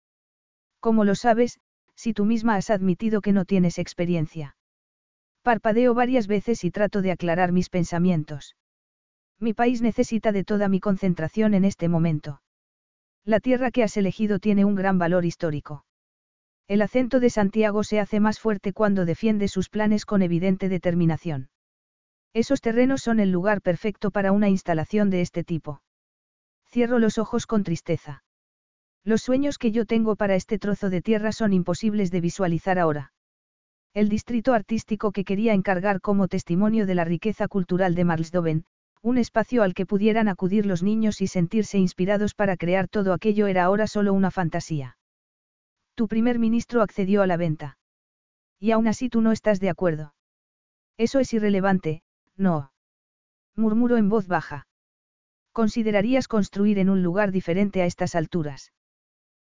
Como 0.80 1.06
lo 1.06 1.14
sabes, 1.14 1.60
si 1.96 2.14
tú 2.14 2.26
misma 2.26 2.56
has 2.56 2.72
admitido 2.72 3.22
que 3.22 3.32
no 3.32 3.46
tienes 3.46 3.78
experiencia. 3.78 4.58
Parpadeo 5.44 5.94
varias 5.94 6.26
veces 6.26 6.64
y 6.64 6.72
trato 6.72 7.04
de 7.04 7.12
aclarar 7.12 7.52
mis 7.52 7.70
pensamientos. 7.70 8.56
Mi 9.40 9.54
país 9.54 9.84
necesita 9.84 10.32
de 10.32 10.44
toda 10.44 10.68
mi 10.68 10.80
concentración 10.80 11.54
en 11.54 11.64
este 11.64 11.90
momento. 11.90 12.42
La 13.24 13.40
tierra 13.40 13.70
que 13.70 13.84
has 13.84 13.98
elegido 13.98 14.40
tiene 14.40 14.66
un 14.66 14.74
gran 14.74 14.98
valor 14.98 15.26
histórico. 15.26 15.86
El 16.68 16.82
acento 16.82 17.20
de 17.20 17.30
Santiago 17.30 17.84
se 17.84 18.00
hace 18.00 18.20
más 18.20 18.40
fuerte 18.40 18.74
cuando 18.74 19.06
defiende 19.06 19.48
sus 19.48 19.70
planes 19.70 20.08
con 20.08 20.24
evidente 20.24 20.70
determinación. 20.70 21.50
Esos 22.38 22.62
terrenos 22.62 23.02
son 23.02 23.20
el 23.20 23.32
lugar 23.32 23.64
perfecto 23.64 24.12
para 24.12 24.32
una 24.32 24.48
instalación 24.48 25.10
de 25.10 25.22
este 25.22 25.44
tipo. 25.44 25.82
Cierro 26.70 27.00
los 27.00 27.18
ojos 27.18 27.48
con 27.48 27.64
tristeza. 27.64 28.24
Los 29.04 29.24
sueños 29.24 29.58
que 29.58 29.72
yo 29.72 29.88
tengo 29.88 30.16
para 30.16 30.36
este 30.36 30.60
trozo 30.60 30.92
de 30.92 31.02
tierra 31.02 31.32
son 31.32 31.52
imposibles 31.52 32.12
de 32.12 32.22
visualizar 32.22 32.78
ahora. 32.78 33.12
El 33.96 34.08
distrito 34.08 34.54
artístico 34.54 35.12
que 35.12 35.24
quería 35.24 35.56
encargar 35.56 36.00
como 36.00 36.28
testimonio 36.28 36.86
de 36.86 36.94
la 36.94 37.06
riqueza 37.06 37.48
cultural 37.48 37.96
de 37.96 38.06
Marsdoven, 38.06 38.66
un 39.02 39.18
espacio 39.18 39.64
al 39.64 39.74
que 39.74 39.88
pudieran 39.88 40.28
acudir 40.28 40.68
los 40.68 40.84
niños 40.84 41.22
y 41.22 41.26
sentirse 41.26 41.80
inspirados 41.80 42.36
para 42.36 42.56
crear 42.56 42.88
todo 42.88 43.14
aquello 43.14 43.48
era 43.48 43.64
ahora 43.64 43.88
solo 43.88 44.14
una 44.14 44.30
fantasía. 44.30 45.00
Tu 45.96 46.08
primer 46.08 46.38
ministro 46.38 46.84
accedió 46.84 47.24
a 47.24 47.28
la 47.28 47.38
venta. 47.38 47.80
Y 48.60 48.70
aún 48.70 48.88
así 48.88 49.10
tú 49.10 49.22
no 49.22 49.32
estás 49.32 49.60
de 49.60 49.72
acuerdo. 49.72 50.14
Eso 50.98 51.20
es 51.20 51.34
irrelevante, 51.34 52.04
no. 52.38 52.72
Murmuró 53.56 53.98
en 53.98 54.10
voz 54.10 54.28
baja. 54.28 54.68
Considerarías 55.52 56.28
construir 56.28 56.78
en 56.78 56.90
un 56.90 57.02
lugar 57.02 57.32
diferente 57.32 57.82
a 57.82 57.86
estas 57.86 58.16
alturas. 58.16 58.74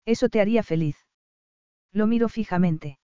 Eso 0.05 0.29
te 0.29 0.39
haría 0.39 0.63
feliz. 0.63 0.97
Lo 1.91 2.07
miro 2.07 2.29
fijamente. 2.29 2.97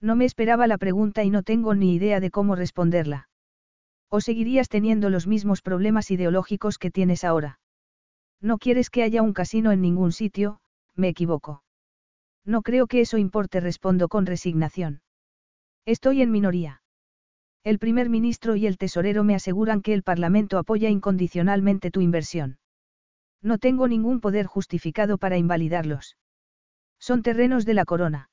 No 0.00 0.14
me 0.14 0.26
esperaba 0.26 0.66
la 0.66 0.78
pregunta 0.78 1.24
y 1.24 1.30
no 1.30 1.42
tengo 1.42 1.74
ni 1.74 1.94
idea 1.94 2.20
de 2.20 2.30
cómo 2.30 2.54
responderla. 2.54 3.28
¿O 4.10 4.20
seguirías 4.20 4.68
teniendo 4.68 5.10
los 5.10 5.26
mismos 5.26 5.62
problemas 5.62 6.10
ideológicos 6.10 6.78
que 6.78 6.90
tienes 6.90 7.24
ahora? 7.24 7.60
No 8.40 8.58
quieres 8.58 8.90
que 8.90 9.02
haya 9.02 9.22
un 9.22 9.32
casino 9.32 9.72
en 9.72 9.80
ningún 9.80 10.12
sitio, 10.12 10.60
me 10.94 11.08
equivoco. 11.08 11.62
No 12.44 12.62
creo 12.62 12.86
que 12.86 13.00
eso 13.00 13.18
importe, 13.18 13.60
respondo 13.60 14.08
con 14.08 14.26
resignación. 14.26 15.02
Estoy 15.84 16.22
en 16.22 16.30
minoría. 16.30 16.82
El 17.68 17.78
primer 17.78 18.08
ministro 18.08 18.56
y 18.56 18.66
el 18.66 18.78
tesorero 18.78 19.24
me 19.24 19.34
aseguran 19.34 19.82
que 19.82 19.92
el 19.92 20.02
Parlamento 20.02 20.56
apoya 20.56 20.88
incondicionalmente 20.88 21.90
tu 21.90 22.00
inversión. 22.00 22.56
No 23.42 23.58
tengo 23.58 23.88
ningún 23.88 24.20
poder 24.20 24.46
justificado 24.46 25.18
para 25.18 25.36
invalidarlos. 25.36 26.16
Son 26.98 27.22
terrenos 27.22 27.66
de 27.66 27.74
la 27.74 27.84
corona. 27.84 28.30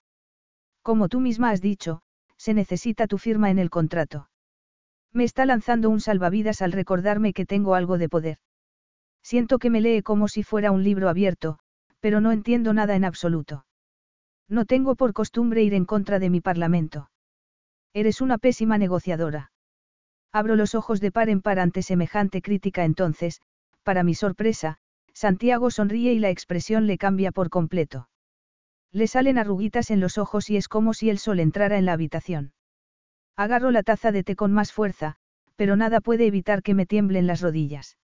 Como 0.83 1.09
tú 1.09 1.19
misma 1.19 1.49
has 1.49 1.59
dicho, 1.59 2.01
se 2.37 2.53
necesita 2.53 3.07
tu 3.07 3.17
firma 3.17 3.49
en 3.49 3.59
el 3.59 3.69
contrato. 3.69 4.29
Me 5.11 5.25
está 5.25 5.45
lanzando 5.45 5.89
un 5.89 5.99
salvavidas 5.99 6.61
al 6.61 6.71
recordarme 6.71 7.33
que 7.33 7.45
tengo 7.45 7.75
algo 7.75 7.97
de 7.97 8.07
poder. 8.07 8.37
Siento 9.21 9.59
que 9.59 9.69
me 9.69 9.81
lee 9.81 10.01
como 10.01 10.29
si 10.29 10.43
fuera 10.43 10.71
un 10.71 10.81
libro 10.81 11.09
abierto, 11.09 11.59
pero 11.99 12.21
no 12.21 12.31
entiendo 12.31 12.71
nada 12.71 12.95
en 12.95 13.03
absoluto. 13.03 13.65
No 14.47 14.63
tengo 14.63 14.95
por 14.95 15.11
costumbre 15.11 15.61
ir 15.61 15.73
en 15.73 15.83
contra 15.83 16.19
de 16.19 16.29
mi 16.29 16.39
parlamento. 16.39 17.09
Eres 17.95 18.19
una 18.19 18.37
pésima 18.37 18.77
negociadora. 18.77 19.51
Abro 20.33 20.57
los 20.57 20.75
ojos 20.75 20.99
de 20.99 21.13
par 21.13 21.29
en 21.29 21.41
par 21.41 21.59
ante 21.59 21.81
semejante 21.81 22.41
crítica 22.41 22.83
entonces, 22.83 23.39
para 23.83 24.03
mi 24.03 24.13
sorpresa, 24.15 24.79
Santiago 25.13 25.71
sonríe 25.71 26.11
y 26.11 26.19
la 26.19 26.29
expresión 26.29 26.87
le 26.87 26.97
cambia 26.97 27.31
por 27.31 27.49
completo. 27.49 28.09
Le 28.91 29.07
salen 29.07 29.37
arruguitas 29.37 29.91
en 29.91 30.01
los 30.01 30.17
ojos 30.17 30.49
y 30.49 30.57
es 30.57 30.67
como 30.67 30.93
si 30.93 31.09
el 31.09 31.19
sol 31.19 31.39
entrara 31.39 31.77
en 31.77 31.85
la 31.85 31.93
habitación. 31.93 32.51
Agarro 33.37 33.71
la 33.71 33.81
taza 33.81 34.11
de 34.11 34.25
té 34.25 34.35
con 34.35 34.51
más 34.51 34.73
fuerza, 34.73 35.15
pero 35.55 35.77
nada 35.77 36.01
puede 36.01 36.25
evitar 36.25 36.63
que 36.63 36.73
me 36.73 36.85
tiemblen 36.85 37.27
las 37.27 37.39
rodillas. 37.39 37.97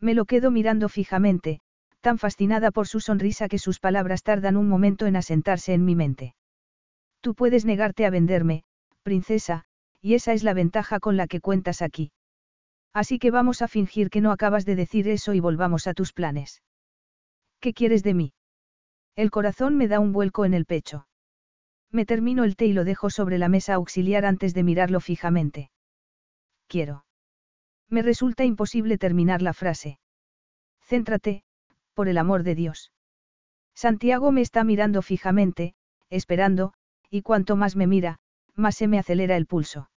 Me 0.00 0.14
lo 0.14 0.24
quedo 0.24 0.50
mirando 0.50 0.88
fijamente, 0.88 1.60
tan 2.00 2.18
fascinada 2.18 2.72
por 2.72 2.88
su 2.88 2.98
sonrisa 2.98 3.46
que 3.46 3.60
sus 3.60 3.78
palabras 3.78 4.24
tardan 4.24 4.56
un 4.56 4.68
momento 4.68 5.06
en 5.06 5.14
asentarse 5.14 5.72
en 5.72 5.84
mi 5.84 5.94
mente. 5.94 6.34
Tú 7.20 7.36
puedes 7.36 7.64
negarte 7.64 8.06
a 8.06 8.10
venderme, 8.10 8.64
princesa, 9.04 9.64
y 10.00 10.14
esa 10.14 10.32
es 10.32 10.42
la 10.42 10.54
ventaja 10.54 10.98
con 10.98 11.16
la 11.16 11.28
que 11.28 11.40
cuentas 11.40 11.80
aquí. 11.80 12.10
Así 12.92 13.20
que 13.20 13.30
vamos 13.30 13.62
a 13.62 13.68
fingir 13.68 14.10
que 14.10 14.20
no 14.20 14.32
acabas 14.32 14.64
de 14.64 14.74
decir 14.74 15.08
eso 15.08 15.34
y 15.34 15.40
volvamos 15.40 15.86
a 15.86 15.94
tus 15.94 16.12
planes. 16.12 16.62
¿Qué 17.60 17.72
quieres 17.72 18.02
de 18.02 18.14
mí? 18.14 18.32
El 19.14 19.30
corazón 19.30 19.76
me 19.76 19.86
da 19.86 20.00
un 20.00 20.12
vuelco 20.12 20.44
en 20.44 20.54
el 20.54 20.66
pecho. 20.66 21.06
Me 21.90 22.04
termino 22.04 22.42
el 22.42 22.56
té 22.56 22.66
y 22.66 22.72
lo 22.72 22.84
dejo 22.84 23.10
sobre 23.10 23.38
la 23.38 23.48
mesa 23.48 23.74
auxiliar 23.74 24.24
antes 24.24 24.52
de 24.54 24.64
mirarlo 24.64 24.98
fijamente. 25.00 25.70
Quiero. 26.66 27.04
Me 27.88 28.02
resulta 28.02 28.44
imposible 28.44 28.98
terminar 28.98 29.42
la 29.42 29.54
frase. 29.54 29.98
Céntrate, 30.82 31.44
por 31.94 32.08
el 32.08 32.18
amor 32.18 32.42
de 32.42 32.54
Dios. 32.56 32.92
Santiago 33.74 34.32
me 34.32 34.40
está 34.40 34.64
mirando 34.64 35.02
fijamente, 35.02 35.74
esperando, 36.10 36.74
y 37.10 37.22
cuanto 37.22 37.56
más 37.56 37.76
me 37.76 37.86
mira, 37.86 38.18
más 38.56 38.76
se 38.76 38.86
me 38.86 38.98
acelera 38.98 39.36
el 39.36 39.46
pulso. 39.46 39.88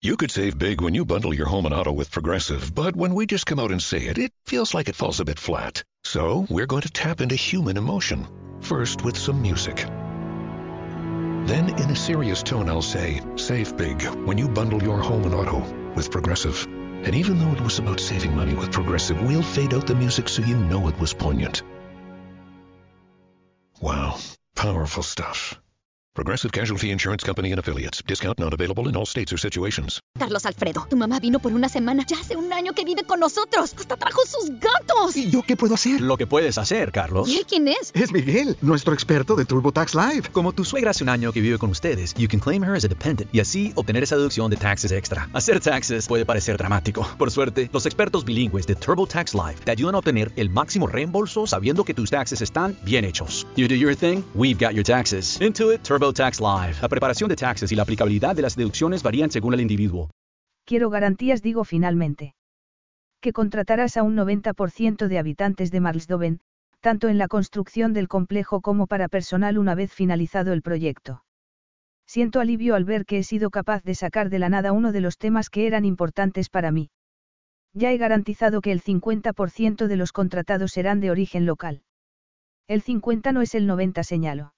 You 0.00 0.16
could 0.16 0.30
save 0.30 0.56
big 0.56 0.80
when 0.80 0.94
you 0.94 1.04
bundle 1.04 1.34
your 1.34 1.46
home 1.46 1.66
and 1.66 1.74
auto 1.74 1.90
with 1.90 2.12
Progressive, 2.12 2.72
but 2.72 2.94
when 2.94 3.14
we 3.14 3.26
just 3.26 3.46
come 3.46 3.58
out 3.58 3.72
and 3.72 3.82
say 3.82 3.98
it, 4.06 4.16
it 4.16 4.32
feels 4.46 4.72
like 4.72 4.88
it 4.88 4.94
falls 4.94 5.18
a 5.18 5.24
bit 5.24 5.40
flat. 5.40 5.82
So 6.04 6.46
we're 6.48 6.66
going 6.66 6.82
to 6.82 6.90
tap 6.90 7.20
into 7.20 7.34
human 7.34 7.76
emotion, 7.76 8.28
first 8.60 9.02
with 9.04 9.16
some 9.16 9.42
music. 9.42 9.78
Then, 11.48 11.70
in 11.80 11.90
a 11.90 11.96
serious 11.96 12.44
tone, 12.44 12.68
I'll 12.68 12.80
say, 12.80 13.20
Save 13.34 13.76
big 13.76 14.02
when 14.24 14.38
you 14.38 14.48
bundle 14.48 14.82
your 14.82 15.00
home 15.00 15.24
and 15.24 15.34
auto 15.34 15.58
with 15.94 16.12
Progressive. 16.12 16.64
And 16.68 17.14
even 17.14 17.38
though 17.40 17.52
it 17.52 17.60
was 17.60 17.80
about 17.80 17.98
saving 17.98 18.36
money 18.36 18.54
with 18.54 18.70
Progressive, 18.70 19.20
we'll 19.20 19.42
fade 19.42 19.74
out 19.74 19.88
the 19.88 19.96
music 19.96 20.28
so 20.28 20.42
you 20.42 20.56
know 20.56 20.86
it 20.86 21.00
was 21.00 21.12
poignant. 21.12 21.62
Wow, 23.80 24.18
powerful 24.54 25.02
stuff. 25.02 25.60
Progressive 26.18 26.50
Casualty 26.50 26.90
Insurance 26.90 27.24
Company 27.24 27.52
and 27.52 27.60
Affiliates. 27.60 28.02
Discount 28.04 28.40
not 28.40 28.52
available 28.52 28.88
in 28.88 28.96
all 28.96 29.06
states 29.06 29.32
or 29.32 29.38
situations. 29.38 30.00
Carlos 30.18 30.44
Alfredo, 30.46 30.84
tu 30.90 30.96
mamá 30.96 31.20
vino 31.20 31.38
por 31.38 31.52
una 31.52 31.68
semana. 31.68 32.04
Ya 32.08 32.18
hace 32.18 32.34
un 32.34 32.52
año 32.52 32.72
que 32.72 32.84
vive 32.84 33.04
con 33.04 33.20
nosotros. 33.20 33.72
Hasta 33.78 33.96
trajo 33.96 34.22
sus 34.26 34.50
gatos. 34.58 35.16
¿Y 35.16 35.30
yo 35.30 35.42
qué 35.42 35.56
puedo 35.56 35.74
hacer? 35.74 36.00
Lo 36.00 36.16
que 36.16 36.26
puedes 36.26 36.58
hacer, 36.58 36.90
Carlos. 36.90 37.28
¿Y 37.28 37.36
él 37.36 37.46
quién 37.46 37.68
es? 37.68 37.92
Es 37.94 38.10
Miguel, 38.10 38.56
nuestro 38.62 38.94
experto 38.94 39.36
de 39.36 39.44
TurboTax 39.44 39.94
Live. 39.94 40.22
Como 40.32 40.52
tu 40.52 40.64
suegra 40.64 40.90
hace 40.90 41.04
un 41.04 41.08
año 41.08 41.32
que 41.32 41.40
vive 41.40 41.56
con 41.56 41.70
ustedes, 41.70 42.14
you 42.14 42.26
can 42.26 42.40
claim 42.40 42.64
her 42.64 42.74
as 42.74 42.84
a 42.84 42.88
dependent 42.88 43.32
y 43.32 43.38
así 43.38 43.70
obtener 43.76 44.02
esa 44.02 44.16
deducción 44.16 44.50
de 44.50 44.56
taxes 44.56 44.90
extra. 44.90 45.30
Hacer 45.34 45.60
taxes 45.60 46.08
puede 46.08 46.26
parecer 46.26 46.56
dramático. 46.56 47.06
Por 47.16 47.30
suerte, 47.30 47.70
los 47.72 47.86
expertos 47.86 48.24
bilingües 48.24 48.66
de 48.66 48.74
TurboTax 48.74 49.34
Live 49.34 49.60
te 49.62 49.70
ayudan 49.70 49.94
a 49.94 49.98
obtener 49.98 50.32
el 50.34 50.50
máximo 50.50 50.88
reembolso 50.88 51.46
sabiendo 51.46 51.84
que 51.84 51.94
tus 51.94 52.10
taxes 52.10 52.42
están 52.42 52.76
bien 52.82 53.04
hechos. 53.04 53.46
You 53.56 53.68
do 53.68 53.76
your 53.76 53.94
thing, 53.94 54.24
we've 54.34 54.58
got 54.58 54.74
your 54.74 54.84
taxes. 54.84 55.40
Intuit 55.40 55.82
La 56.80 56.88
preparación 56.88 57.28
de 57.28 57.36
taxes 57.36 57.72
y 57.72 57.76
la 57.76 57.82
aplicabilidad 57.82 58.36
de 58.36 58.42
las 58.42 58.56
deducciones 58.56 59.02
varían 59.02 59.30
según 59.30 59.54
el 59.54 59.60
individuo. 59.60 60.10
Quiero 60.64 60.90
garantías, 60.90 61.42
digo 61.42 61.64
finalmente. 61.64 62.34
Que 63.20 63.32
contratarás 63.32 63.96
a 63.96 64.02
un 64.02 64.16
90% 64.16 65.08
de 65.08 65.18
habitantes 65.18 65.70
de 65.70 65.80
Marsdoven, 65.80 66.40
tanto 66.80 67.08
en 67.08 67.18
la 67.18 67.28
construcción 67.28 67.92
del 67.92 68.08
complejo 68.08 68.60
como 68.60 68.86
para 68.86 69.08
personal 69.08 69.58
una 69.58 69.74
vez 69.74 69.92
finalizado 69.92 70.52
el 70.52 70.62
proyecto. 70.62 71.24
Siento 72.06 72.40
alivio 72.40 72.74
al 72.74 72.84
ver 72.84 73.04
que 73.04 73.18
he 73.18 73.22
sido 73.22 73.50
capaz 73.50 73.82
de 73.82 73.94
sacar 73.94 74.30
de 74.30 74.38
la 74.38 74.48
nada 74.48 74.72
uno 74.72 74.92
de 74.92 75.00
los 75.00 75.18
temas 75.18 75.50
que 75.50 75.66
eran 75.66 75.84
importantes 75.84 76.48
para 76.48 76.70
mí. 76.70 76.90
Ya 77.74 77.92
he 77.92 77.98
garantizado 77.98 78.60
que 78.60 78.72
el 78.72 78.82
50% 78.82 79.86
de 79.86 79.96
los 79.96 80.12
contratados 80.12 80.72
serán 80.72 81.00
de 81.00 81.10
origen 81.10 81.44
local. 81.44 81.82
El 82.66 82.82
50 82.82 83.32
no 83.32 83.42
es 83.42 83.54
el 83.54 83.66
90, 83.66 84.02
señalo. 84.04 84.52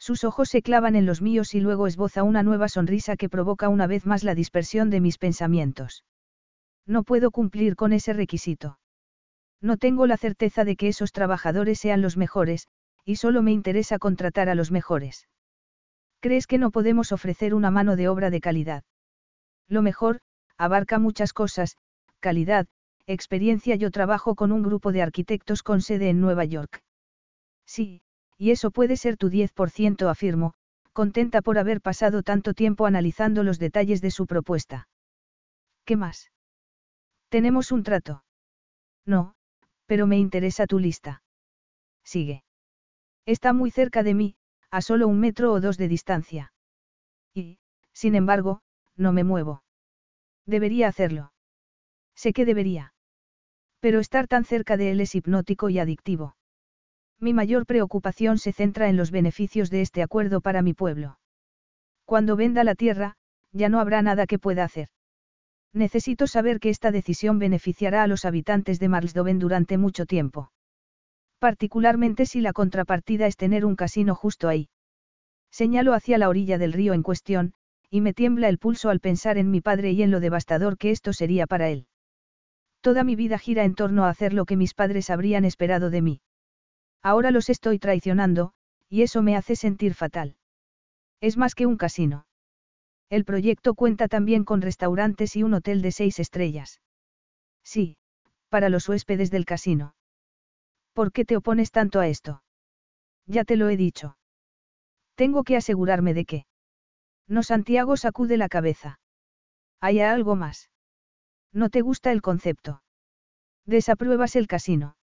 Sus 0.00 0.24
ojos 0.24 0.48
se 0.48 0.62
clavan 0.62 0.96
en 0.96 1.04
los 1.04 1.20
míos 1.20 1.54
y 1.54 1.60
luego 1.60 1.86
esboza 1.86 2.22
una 2.22 2.42
nueva 2.42 2.68
sonrisa 2.68 3.16
que 3.16 3.28
provoca 3.28 3.68
una 3.68 3.86
vez 3.86 4.06
más 4.06 4.24
la 4.24 4.34
dispersión 4.34 4.88
de 4.88 5.00
mis 5.00 5.18
pensamientos. 5.18 6.04
No 6.86 7.02
puedo 7.02 7.30
cumplir 7.30 7.76
con 7.76 7.92
ese 7.92 8.14
requisito. 8.14 8.78
No 9.60 9.76
tengo 9.76 10.06
la 10.06 10.16
certeza 10.16 10.64
de 10.64 10.76
que 10.76 10.88
esos 10.88 11.12
trabajadores 11.12 11.78
sean 11.78 12.00
los 12.00 12.16
mejores, 12.16 12.66
y 13.04 13.16
solo 13.16 13.42
me 13.42 13.52
interesa 13.52 13.98
contratar 13.98 14.48
a 14.48 14.54
los 14.54 14.70
mejores. 14.70 15.28
¿Crees 16.20 16.46
que 16.46 16.56
no 16.56 16.70
podemos 16.70 17.12
ofrecer 17.12 17.52
una 17.52 17.70
mano 17.70 17.94
de 17.94 18.08
obra 18.08 18.30
de 18.30 18.40
calidad? 18.40 18.84
Lo 19.68 19.82
mejor, 19.82 20.20
abarca 20.56 20.98
muchas 20.98 21.34
cosas, 21.34 21.76
calidad, 22.20 22.66
experiencia. 23.06 23.76
Yo 23.76 23.90
trabajo 23.90 24.34
con 24.34 24.50
un 24.50 24.62
grupo 24.62 24.92
de 24.92 25.02
arquitectos 25.02 25.62
con 25.62 25.82
sede 25.82 26.08
en 26.08 26.22
Nueva 26.22 26.46
York. 26.46 26.82
Sí, 27.66 28.02
y 28.40 28.52
eso 28.52 28.70
puede 28.70 28.96
ser 28.96 29.18
tu 29.18 29.28
10%, 29.28 30.08
afirmo, 30.08 30.54
contenta 30.94 31.42
por 31.42 31.58
haber 31.58 31.82
pasado 31.82 32.22
tanto 32.22 32.54
tiempo 32.54 32.86
analizando 32.86 33.42
los 33.42 33.58
detalles 33.58 34.00
de 34.00 34.10
su 34.10 34.26
propuesta. 34.26 34.88
¿Qué 35.84 35.94
más? 35.94 36.32
Tenemos 37.28 37.70
un 37.70 37.82
trato. 37.82 38.24
No, 39.04 39.34
pero 39.84 40.06
me 40.06 40.16
interesa 40.16 40.66
tu 40.66 40.78
lista. 40.78 41.22
Sigue. 42.02 42.42
Está 43.26 43.52
muy 43.52 43.70
cerca 43.70 44.02
de 44.02 44.14
mí, 44.14 44.36
a 44.70 44.80
solo 44.80 45.06
un 45.06 45.20
metro 45.20 45.52
o 45.52 45.60
dos 45.60 45.76
de 45.76 45.88
distancia. 45.88 46.54
Y, 47.34 47.58
sin 47.92 48.14
embargo, 48.14 48.62
no 48.96 49.12
me 49.12 49.22
muevo. 49.22 49.62
Debería 50.46 50.88
hacerlo. 50.88 51.34
Sé 52.14 52.32
que 52.32 52.46
debería. 52.46 52.94
Pero 53.80 54.00
estar 54.00 54.28
tan 54.28 54.46
cerca 54.46 54.78
de 54.78 54.92
él 54.92 55.02
es 55.02 55.14
hipnótico 55.14 55.68
y 55.68 55.78
adictivo. 55.78 56.36
Mi 57.20 57.34
mayor 57.34 57.66
preocupación 57.66 58.38
se 58.38 58.52
centra 58.52 58.88
en 58.88 58.96
los 58.96 59.10
beneficios 59.10 59.68
de 59.70 59.82
este 59.82 60.02
acuerdo 60.02 60.40
para 60.40 60.62
mi 60.62 60.72
pueblo. 60.72 61.18
Cuando 62.06 62.34
venda 62.34 62.64
la 62.64 62.74
tierra, 62.74 63.16
ya 63.52 63.68
no 63.68 63.78
habrá 63.78 64.00
nada 64.00 64.26
que 64.26 64.38
pueda 64.38 64.64
hacer. 64.64 64.88
Necesito 65.74 66.26
saber 66.26 66.60
que 66.60 66.70
esta 66.70 66.90
decisión 66.90 67.38
beneficiará 67.38 68.02
a 68.02 68.06
los 68.06 68.24
habitantes 68.24 68.80
de 68.80 68.88
Marsdoven 68.88 69.38
durante 69.38 69.76
mucho 69.76 70.06
tiempo. 70.06 70.50
Particularmente 71.38 72.26
si 72.26 72.40
la 72.40 72.52
contrapartida 72.52 73.26
es 73.26 73.36
tener 73.36 73.64
un 73.64 73.76
casino 73.76 74.14
justo 74.14 74.48
ahí. 74.48 74.70
Señalo 75.50 75.94
hacia 75.94 76.18
la 76.18 76.28
orilla 76.28 76.58
del 76.58 76.72
río 76.72 76.94
en 76.94 77.02
cuestión, 77.02 77.52
y 77.90 78.00
me 78.00 78.14
tiembla 78.14 78.48
el 78.48 78.58
pulso 78.58 78.88
al 78.88 79.00
pensar 79.00 79.36
en 79.36 79.50
mi 79.50 79.60
padre 79.60 79.90
y 79.92 80.02
en 80.02 80.10
lo 80.10 80.20
devastador 80.20 80.78
que 80.78 80.90
esto 80.90 81.12
sería 81.12 81.46
para 81.46 81.68
él. 81.68 81.86
Toda 82.80 83.04
mi 83.04 83.14
vida 83.14 83.38
gira 83.38 83.64
en 83.64 83.74
torno 83.74 84.04
a 84.04 84.10
hacer 84.10 84.32
lo 84.32 84.46
que 84.46 84.56
mis 84.56 84.74
padres 84.74 85.10
habrían 85.10 85.44
esperado 85.44 85.90
de 85.90 86.02
mí. 86.02 86.20
Ahora 87.02 87.30
los 87.30 87.48
estoy 87.48 87.78
traicionando, 87.78 88.52
y 88.88 89.02
eso 89.02 89.22
me 89.22 89.36
hace 89.36 89.56
sentir 89.56 89.94
fatal. 89.94 90.36
Es 91.20 91.36
más 91.36 91.54
que 91.54 91.66
un 91.66 91.76
casino. 91.76 92.26
El 93.08 93.24
proyecto 93.24 93.74
cuenta 93.74 94.08
también 94.08 94.44
con 94.44 94.62
restaurantes 94.62 95.34
y 95.36 95.42
un 95.42 95.54
hotel 95.54 95.82
de 95.82 95.92
seis 95.92 96.18
estrellas. 96.18 96.80
Sí, 97.64 97.96
para 98.48 98.68
los 98.68 98.88
huéspedes 98.88 99.30
del 99.30 99.44
casino. 99.44 99.94
¿Por 100.92 101.12
qué 101.12 101.24
te 101.24 101.36
opones 101.36 101.70
tanto 101.70 102.00
a 102.00 102.08
esto? 102.08 102.42
Ya 103.26 103.44
te 103.44 103.56
lo 103.56 103.68
he 103.68 103.76
dicho. 103.76 104.16
Tengo 105.14 105.44
que 105.44 105.56
asegurarme 105.56 106.14
de 106.14 106.24
que. 106.24 106.46
No 107.26 107.42
Santiago 107.42 107.96
sacude 107.96 108.36
la 108.36 108.48
cabeza. 108.48 109.00
¿Hay 109.80 110.00
algo 110.00 110.36
más? 110.36 110.70
¿No 111.52 111.70
te 111.70 111.80
gusta 111.80 112.12
el 112.12 112.22
concepto? 112.22 112.82
Desapruebas 113.66 114.36
el 114.36 114.46
casino. 114.46 114.96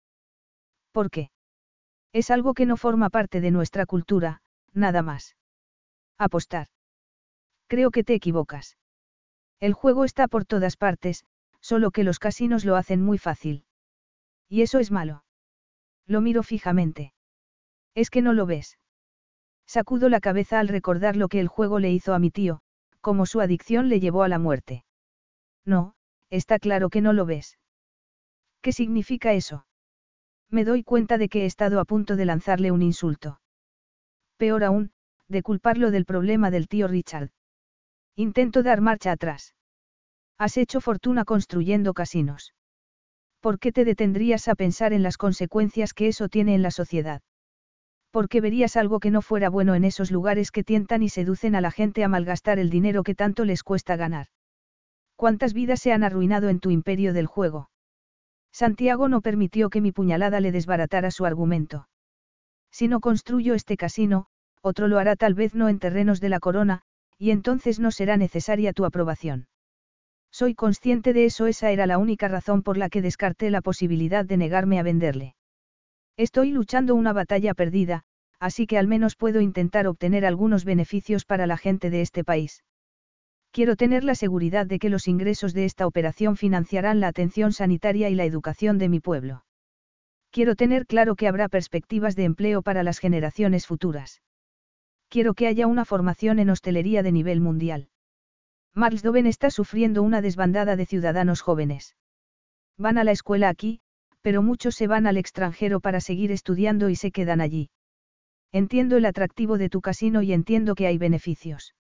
¿Por 0.91 1.09
qué? 1.09 1.29
Es 2.13 2.31
algo 2.31 2.53
que 2.53 2.65
no 2.65 2.77
forma 2.77 3.09
parte 3.09 3.41
de 3.41 3.51
nuestra 3.51 3.85
cultura, 3.85 4.41
nada 4.73 5.01
más. 5.01 5.35
Apostar. 6.17 6.67
Creo 7.67 7.91
que 7.91 8.03
te 8.03 8.13
equivocas. 8.13 8.77
El 9.59 9.73
juego 9.73 10.05
está 10.05 10.27
por 10.27 10.45
todas 10.45 10.77
partes, 10.77 11.25
solo 11.59 11.91
que 11.91 12.03
los 12.03 12.19
casinos 12.19 12.65
lo 12.65 12.75
hacen 12.75 13.01
muy 13.01 13.17
fácil. 13.17 13.65
Y 14.49 14.61
eso 14.61 14.79
es 14.79 14.91
malo. 14.91 15.23
Lo 16.05 16.21
miro 16.21 16.43
fijamente. 16.43 17.13
Es 17.93 18.09
que 18.09 18.21
no 18.21 18.33
lo 18.33 18.45
ves. 18.45 18.77
Sacudo 19.65 20.07
la 20.07 20.21
cabeza 20.21 20.59
al 20.59 20.69
recordar 20.69 21.17
lo 21.17 21.27
que 21.27 21.41
el 21.41 21.49
juego 21.49 21.79
le 21.79 21.91
hizo 21.91 22.13
a 22.13 22.19
mi 22.19 22.31
tío, 22.31 22.61
como 23.01 23.25
su 23.25 23.41
adicción 23.41 23.89
le 23.89 23.99
llevó 23.99 24.23
a 24.23 24.29
la 24.29 24.39
muerte. 24.39 24.85
No, 25.65 25.95
está 26.29 26.59
claro 26.59 26.89
que 26.89 27.01
no 27.01 27.11
lo 27.11 27.25
ves. 27.25 27.59
¿Qué 28.61 28.71
significa 28.71 29.33
eso? 29.33 29.66
Me 30.49 30.63
doy 30.63 30.83
cuenta 30.83 31.17
de 31.17 31.29
que 31.29 31.43
he 31.43 31.45
estado 31.45 31.79
a 31.79 31.85
punto 31.85 32.15
de 32.15 32.25
lanzarle 32.25 32.71
un 32.71 32.81
insulto. 32.81 33.41
Peor 34.37 34.63
aún, 34.63 34.91
de 35.27 35.43
culparlo 35.43 35.91
del 35.91 36.05
problema 36.05 36.51
del 36.51 36.67
tío 36.67 36.87
Richard. 36.87 37.31
Intento 38.15 38.63
dar 38.63 38.81
marcha 38.81 39.11
atrás. 39.11 39.55
Has 40.37 40.57
hecho 40.57 40.79
fortuna 40.79 41.25
construyendo 41.25 41.93
casinos. 41.93 42.53
¿Por 43.41 43.59
qué 43.59 43.71
te 43.71 43.85
detendrías 43.85 44.47
a 44.47 44.55
pensar 44.55 44.93
en 44.93 45.03
las 45.03 45.17
consecuencias 45.17 45.93
que 45.93 46.07
eso 46.07 46.29
tiene 46.29 46.55
en 46.55 46.61
la 46.61 46.71
sociedad? 46.71 47.21
¿Por 48.11 48.29
qué 48.29 48.41
verías 48.41 48.77
algo 48.77 48.99
que 48.99 49.11
no 49.11 49.21
fuera 49.21 49.49
bueno 49.49 49.75
en 49.75 49.83
esos 49.83 50.11
lugares 50.11 50.51
que 50.51 50.63
tientan 50.63 51.03
y 51.03 51.09
seducen 51.09 51.55
a 51.55 51.61
la 51.61 51.71
gente 51.71 52.03
a 52.03 52.07
malgastar 52.07 52.57
el 52.57 52.69
dinero 52.69 53.03
que 53.03 53.15
tanto 53.15 53.45
les 53.45 53.63
cuesta 53.63 53.95
ganar? 53.95 54.27
¿Cuántas 55.15 55.53
vidas 55.53 55.81
se 55.81 55.91
han 55.91 56.03
arruinado 56.03 56.49
en 56.49 56.59
tu 56.59 56.71
imperio 56.71 57.13
del 57.13 57.27
juego? 57.27 57.69
Santiago 58.57 59.07
no 59.07 59.21
permitió 59.21 59.69
que 59.69 59.81
mi 59.81 59.91
puñalada 59.91 60.39
le 60.39 60.51
desbaratara 60.51 61.11
su 61.11 61.27
argumento. 61.27 61.87
Si 62.71 62.87
no 62.87 63.01
construyo 63.01 63.53
este 63.53 63.77
casino, 63.77 64.25
otro 64.63 64.87
lo 64.87 64.97
hará 64.97 65.15
tal 65.15 65.35
vez 65.35 65.53
no 65.53 65.69
en 65.69 65.77
terrenos 65.77 66.19
de 66.21 66.29
la 66.29 66.39
corona, 66.39 66.81
y 67.19 67.29
entonces 67.29 67.79
no 67.79 67.91
será 67.91 68.17
necesaria 68.17 68.73
tu 68.73 68.83
aprobación. 68.85 69.47
Soy 70.31 70.55
consciente 70.55 71.13
de 71.13 71.25
eso, 71.25 71.45
esa 71.45 71.69
era 71.69 71.85
la 71.85 71.99
única 71.99 72.29
razón 72.29 72.63
por 72.63 72.77
la 72.77 72.89
que 72.89 73.03
descarté 73.03 73.51
la 73.51 73.61
posibilidad 73.61 74.25
de 74.25 74.37
negarme 74.37 74.79
a 74.79 74.83
venderle. 74.83 75.35
Estoy 76.17 76.49
luchando 76.49 76.95
una 76.95 77.13
batalla 77.13 77.53
perdida, 77.53 78.05
así 78.39 78.65
que 78.65 78.79
al 78.79 78.87
menos 78.87 79.15
puedo 79.15 79.39
intentar 79.39 79.85
obtener 79.85 80.25
algunos 80.25 80.65
beneficios 80.65 81.25
para 81.25 81.45
la 81.45 81.57
gente 81.57 81.91
de 81.91 82.01
este 82.01 82.23
país. 82.23 82.63
Quiero 83.51 83.75
tener 83.75 84.03
la 84.03 84.15
seguridad 84.15 84.65
de 84.65 84.79
que 84.79 84.89
los 84.89 85.07
ingresos 85.07 85.53
de 85.53 85.65
esta 85.65 85.87
operación 85.87 86.37
financiarán 86.37 86.99
la 86.99 87.07
atención 87.07 87.53
sanitaria 87.53 88.09
y 88.09 88.15
la 88.15 88.25
educación 88.25 88.77
de 88.77 88.89
mi 88.89 88.99
pueblo. 88.99 89.43
Quiero 90.31 90.55
tener 90.55 90.85
claro 90.85 91.15
que 91.15 91.27
habrá 91.27 91.49
perspectivas 91.49 92.15
de 92.15 92.25
empleo 92.25 92.61
para 92.61 92.83
las 92.83 92.99
generaciones 92.99 93.65
futuras. 93.65 94.21
Quiero 95.09 95.33
que 95.33 95.47
haya 95.47 95.67
una 95.67 95.85
formación 95.85 96.39
en 96.39 96.49
hostelería 96.49 97.01
de 97.01 97.11
nivel 97.11 97.41
mundial. 97.41 97.89
Marsdoven 98.73 99.25
está 99.25 99.49
sufriendo 99.49 100.03
una 100.03 100.21
desbandada 100.21 100.75
de 100.75 100.85
ciudadanos 100.85 101.41
jóvenes. 101.41 101.95
Van 102.77 102.97
a 102.97 103.03
la 103.03 103.11
escuela 103.11 103.49
aquí, 103.49 103.79
pero 104.21 104.43
muchos 104.43 104.75
se 104.75 104.87
van 104.87 105.07
al 105.07 105.17
extranjero 105.17 105.79
para 105.79 106.01
seguir 106.01 106.31
estudiando 106.31 106.89
y 106.89 106.95
se 106.95 107.11
quedan 107.11 107.41
allí. 107.41 107.69
Entiendo 108.51 108.97
el 108.97 109.05
atractivo 109.05 109.57
de 109.57 109.69
tu 109.69 109.81
casino 109.81 110.21
y 110.21 110.33
entiendo 110.33 110.75
que 110.75 110.85
hay 110.85 110.97
beneficios. 110.97 111.73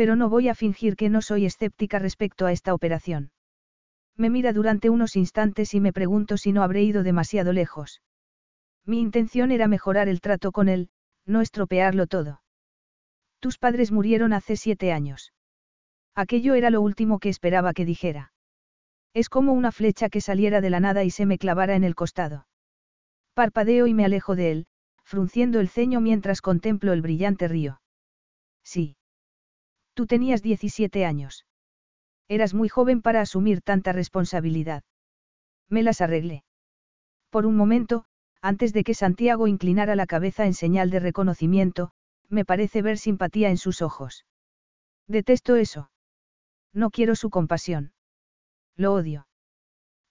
Pero 0.00 0.16
no 0.16 0.30
voy 0.30 0.48
a 0.48 0.54
fingir 0.54 0.96
que 0.96 1.10
no 1.10 1.20
soy 1.20 1.44
escéptica 1.44 1.98
respecto 1.98 2.46
a 2.46 2.52
esta 2.52 2.72
operación. 2.72 3.32
Me 4.16 4.30
mira 4.30 4.54
durante 4.54 4.88
unos 4.88 5.14
instantes 5.14 5.74
y 5.74 5.80
me 5.80 5.92
pregunto 5.92 6.38
si 6.38 6.52
no 6.52 6.62
habré 6.62 6.82
ido 6.84 7.02
demasiado 7.02 7.52
lejos. 7.52 8.00
Mi 8.86 8.98
intención 8.98 9.50
era 9.50 9.68
mejorar 9.68 10.08
el 10.08 10.22
trato 10.22 10.52
con 10.52 10.70
él, 10.70 10.88
no 11.26 11.42
estropearlo 11.42 12.06
todo. 12.06 12.40
Tus 13.40 13.58
padres 13.58 13.92
murieron 13.92 14.32
hace 14.32 14.56
siete 14.56 14.90
años. 14.90 15.34
Aquello 16.14 16.54
era 16.54 16.70
lo 16.70 16.80
último 16.80 17.18
que 17.18 17.28
esperaba 17.28 17.74
que 17.74 17.84
dijera. 17.84 18.32
Es 19.12 19.28
como 19.28 19.52
una 19.52 19.70
flecha 19.70 20.08
que 20.08 20.22
saliera 20.22 20.62
de 20.62 20.70
la 20.70 20.80
nada 20.80 21.04
y 21.04 21.10
se 21.10 21.26
me 21.26 21.36
clavara 21.36 21.74
en 21.74 21.84
el 21.84 21.94
costado. 21.94 22.46
Parpadeo 23.34 23.86
y 23.86 23.92
me 23.92 24.06
alejo 24.06 24.34
de 24.34 24.50
él, 24.50 24.66
frunciendo 25.04 25.60
el 25.60 25.68
ceño 25.68 26.00
mientras 26.00 26.40
contemplo 26.40 26.94
el 26.94 27.02
brillante 27.02 27.48
río. 27.48 27.82
Sí. 28.64 28.96
Tú 29.94 30.06
tenías 30.06 30.42
17 30.42 31.04
años. 31.04 31.46
Eras 32.28 32.54
muy 32.54 32.68
joven 32.68 33.02
para 33.02 33.20
asumir 33.20 33.60
tanta 33.60 33.92
responsabilidad. 33.92 34.84
Me 35.68 35.82
las 35.82 36.00
arreglé. 36.00 36.44
Por 37.30 37.46
un 37.46 37.56
momento, 37.56 38.04
antes 38.40 38.72
de 38.72 38.84
que 38.84 38.94
Santiago 38.94 39.46
inclinara 39.46 39.96
la 39.96 40.06
cabeza 40.06 40.46
en 40.46 40.54
señal 40.54 40.90
de 40.90 41.00
reconocimiento, 41.00 41.92
me 42.28 42.44
parece 42.44 42.82
ver 42.82 42.98
simpatía 42.98 43.50
en 43.50 43.56
sus 43.56 43.82
ojos. 43.82 44.24
Detesto 45.06 45.56
eso. 45.56 45.90
No 46.72 46.90
quiero 46.90 47.16
su 47.16 47.30
compasión. 47.30 47.92
Lo 48.76 48.94
odio. 48.94 49.26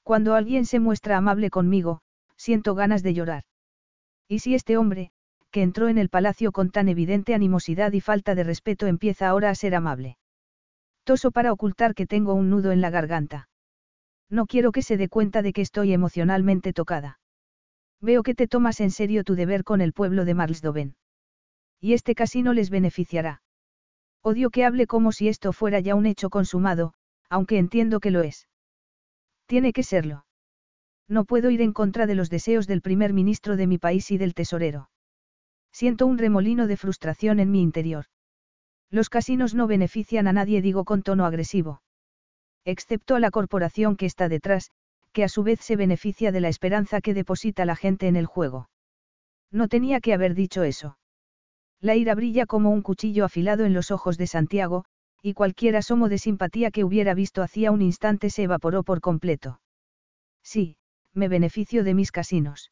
Cuando 0.04 0.36
alguien 0.36 0.66
se 0.66 0.80
muestra 0.80 1.18
amable 1.18 1.50
conmigo, 1.50 2.02
siento 2.36 2.76
ganas 2.76 3.04
de 3.04 3.14
llorar. 3.14 3.44
¿Y 4.28 4.40
si 4.40 4.56
este 4.56 4.78
hombre, 4.78 5.12
que 5.52 5.62
entró 5.62 5.88
en 5.88 5.98
el 5.98 6.10
palacio 6.10 6.52
con 6.52 6.70
tan 6.70 6.90
evidente 6.90 7.34
animosidad 7.34 7.92
y 7.94 8.02
falta 8.02 8.36
de 8.36 8.44
respeto, 8.44 8.88
empieza 8.88 9.28
ahora 9.28 9.50
a 9.50 9.56
ser 9.56 9.76
amable? 9.76 10.18
Toso 11.04 11.32
para 11.32 11.52
ocultar 11.52 11.96
que 11.96 12.06
tengo 12.06 12.34
un 12.34 12.50
nudo 12.50 12.72
en 12.72 12.82
la 12.82 12.90
garganta. 12.90 13.50
No 14.30 14.46
quiero 14.46 14.72
que 14.72 14.84
se 14.84 14.98
dé 14.98 15.10
cuenta 15.10 15.42
de 15.42 15.54
que 15.54 15.62
estoy 15.62 15.94
emocionalmente 15.94 16.72
tocada. 16.72 17.20
Veo 18.02 18.24
que 18.24 18.36
te 18.36 18.48
tomas 18.48 18.80
en 18.80 18.92
serio 18.92 19.24
tu 19.24 19.36
deber 19.36 19.64
con 19.64 19.82
el 19.82 19.92
pueblo 19.92 20.24
de 20.24 20.36
Marsdoven. 20.36 20.96
Y 21.82 21.94
este 21.94 22.14
casino 22.16 22.54
les 22.54 22.70
beneficiará. 22.70 23.42
Odio 24.22 24.50
que 24.50 24.66
hable 24.66 24.86
como 24.86 25.12
si 25.12 25.30
esto 25.30 25.54
fuera 25.54 25.80
ya 25.80 25.96
un 25.96 26.06
hecho 26.06 26.30
consumado, 26.30 26.94
aunque 27.30 27.58
entiendo 27.58 28.00
que 28.00 28.12
lo 28.12 28.22
es. 28.22 28.48
Tiene 29.48 29.74
que 29.74 29.84
serlo. 29.84 30.26
No 31.08 31.26
puedo 31.26 31.50
ir 31.50 31.62
en 31.62 31.74
contra 31.74 32.06
de 32.06 32.16
los 32.16 32.30
deseos 32.30 32.68
del 32.68 32.82
primer 32.82 33.14
ministro 33.14 33.58
de 33.58 33.66
mi 33.66 33.78
país 33.78 34.12
y 34.12 34.18
del 34.18 34.36
tesorero. 34.36 34.89
Siento 35.80 36.08
un 36.08 36.18
remolino 36.18 36.68
de 36.68 36.76
frustración 36.76 37.40
en 37.40 37.52
mi 37.52 37.62
interior. 37.62 38.04
Los 38.92 39.08
casinos 39.08 39.56
no 39.56 39.66
benefician 39.66 40.28
a 40.28 40.34
nadie, 40.34 40.62
digo 40.62 40.84
con 40.84 41.04
tono 41.04 41.26
agresivo. 41.26 41.82
Excepto 42.66 43.16
a 43.16 43.22
la 43.22 43.32
corporación 43.32 43.96
que 43.96 44.06
está 44.06 44.28
detrás, 44.28 44.72
que 45.14 45.24
a 45.24 45.30
su 45.30 45.42
vez 45.42 45.62
se 45.62 45.78
beneficia 45.78 46.34
de 46.34 46.42
la 46.42 46.50
esperanza 46.50 47.00
que 47.00 47.14
deposita 47.14 47.64
la 47.64 47.78
gente 47.78 48.10
en 48.10 48.18
el 48.18 48.26
juego. 48.26 48.70
No 49.54 49.70
tenía 49.70 50.02
que 50.02 50.14
haber 50.14 50.36
dicho 50.36 50.64
eso. 50.64 50.98
La 51.80 51.96
ira 51.96 52.14
brilla 52.14 52.46
como 52.46 52.72
un 52.72 52.82
cuchillo 52.82 53.24
afilado 53.24 53.64
en 53.64 53.74
los 53.74 53.90
ojos 53.90 54.18
de 54.18 54.28
Santiago, 54.28 54.84
y 55.22 55.34
cualquier 55.34 55.78
asomo 55.78 56.10
de 56.10 56.18
simpatía 56.18 56.72
que 56.72 56.84
hubiera 56.84 57.14
visto 57.14 57.42
hacía 57.42 57.72
un 57.72 57.82
instante 57.82 58.30
se 58.30 58.44
evaporó 58.44 58.84
por 58.84 59.00
completo. 59.00 59.62
Sí, 60.44 60.76
me 61.14 61.30
beneficio 61.30 61.86
de 61.86 61.94
mis 61.94 62.12
casinos. 62.12 62.70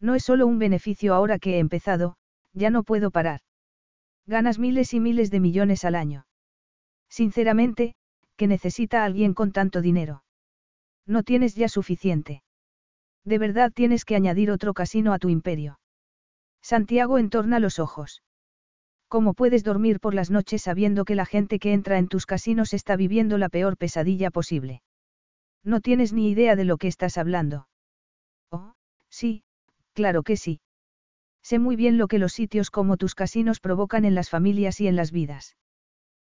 No 0.00 0.14
es 0.14 0.24
solo 0.24 0.46
un 0.46 0.58
beneficio 0.58 1.14
ahora 1.14 1.38
que 1.38 1.56
he 1.56 1.58
empezado, 1.58 2.16
ya 2.52 2.70
no 2.70 2.82
puedo 2.82 3.10
parar. 3.10 3.40
Ganas 4.26 4.58
miles 4.58 4.92
y 4.94 5.00
miles 5.00 5.30
de 5.30 5.40
millones 5.40 5.84
al 5.84 5.94
año. 5.94 6.26
Sinceramente, 7.08 7.94
que 8.36 8.46
necesita 8.46 9.04
alguien 9.04 9.34
con 9.34 9.52
tanto 9.52 9.80
dinero. 9.80 10.24
No 11.06 11.22
tienes 11.22 11.54
ya 11.54 11.68
suficiente. 11.68 12.42
De 13.24 13.38
verdad 13.38 13.72
tienes 13.72 14.04
que 14.04 14.16
añadir 14.16 14.50
otro 14.50 14.74
casino 14.74 15.12
a 15.12 15.18
tu 15.18 15.28
imperio. 15.28 15.78
Santiago 16.62 17.18
entorna 17.18 17.60
los 17.60 17.78
ojos. 17.78 18.22
¿Cómo 19.08 19.34
puedes 19.34 19.62
dormir 19.62 20.00
por 20.00 20.14
las 20.14 20.30
noches 20.30 20.62
sabiendo 20.62 21.04
que 21.04 21.14
la 21.14 21.26
gente 21.26 21.60
que 21.60 21.72
entra 21.72 21.98
en 21.98 22.08
tus 22.08 22.26
casinos 22.26 22.74
está 22.74 22.96
viviendo 22.96 23.38
la 23.38 23.48
peor 23.48 23.76
pesadilla 23.76 24.30
posible? 24.30 24.82
No 25.62 25.80
tienes 25.80 26.12
ni 26.12 26.28
idea 26.28 26.56
de 26.56 26.64
lo 26.64 26.76
que 26.76 26.88
estás 26.88 27.16
hablando. 27.16 27.68
Oh, 28.50 28.74
sí, 29.08 29.44
claro 29.96 30.22
que 30.22 30.36
sí. 30.36 30.60
Sé 31.42 31.58
muy 31.58 31.74
bien 31.74 31.96
lo 31.96 32.06
que 32.06 32.18
los 32.18 32.34
sitios 32.34 32.70
como 32.70 32.98
tus 32.98 33.14
casinos 33.14 33.60
provocan 33.60 34.04
en 34.04 34.14
las 34.14 34.28
familias 34.30 34.80
y 34.80 34.88
en 34.88 34.94
las 34.94 35.10
vidas. 35.10 35.56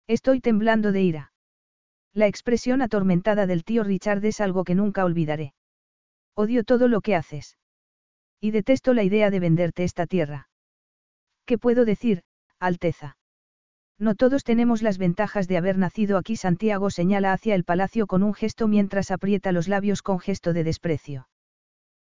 Estoy 0.07 0.41
temblando 0.41 0.93
de 0.93 1.03
ira. 1.03 1.33
La 2.13 2.27
expresión 2.27 2.83
atormentada 2.83 3.47
del 3.47 3.65
tío 3.65 3.83
Richard 3.83 4.25
es 4.25 4.41
algo 4.41 4.65
que 4.65 4.75
nunca 4.75 5.05
olvidaré. 5.05 5.55
Odio 6.37 6.63
todo 6.63 6.89
lo 6.89 7.01
que 7.01 7.17
haces. 7.17 7.57
Y 8.39 8.51
detesto 8.51 8.93
la 8.93 9.03
idea 9.03 9.31
de 9.31 9.41
venderte 9.41 9.83
esta 9.83 10.07
tierra. 10.07 10.49
¿Qué 11.47 11.57
puedo 11.57 11.87
decir, 11.87 12.23
Alteza? 12.59 13.17
No 13.99 14.15
todos 14.15 14.45
tenemos 14.45 14.83
las 14.83 14.99
ventajas 14.99 15.49
de 15.49 15.57
haber 15.57 15.79
nacido 15.79 16.19
aquí. 16.19 16.37
Santiago 16.37 16.91
señala 16.91 17.33
hacia 17.33 17.55
el 17.55 17.65
palacio 17.65 18.07
con 18.07 18.23
un 18.23 18.35
gesto 18.35 18.69
mientras 18.69 19.11
aprieta 19.11 19.53
los 19.53 19.69
labios 19.69 20.03
con 20.03 20.21
gesto 20.21 20.53
de 20.53 20.65
desprecio. 20.65 21.29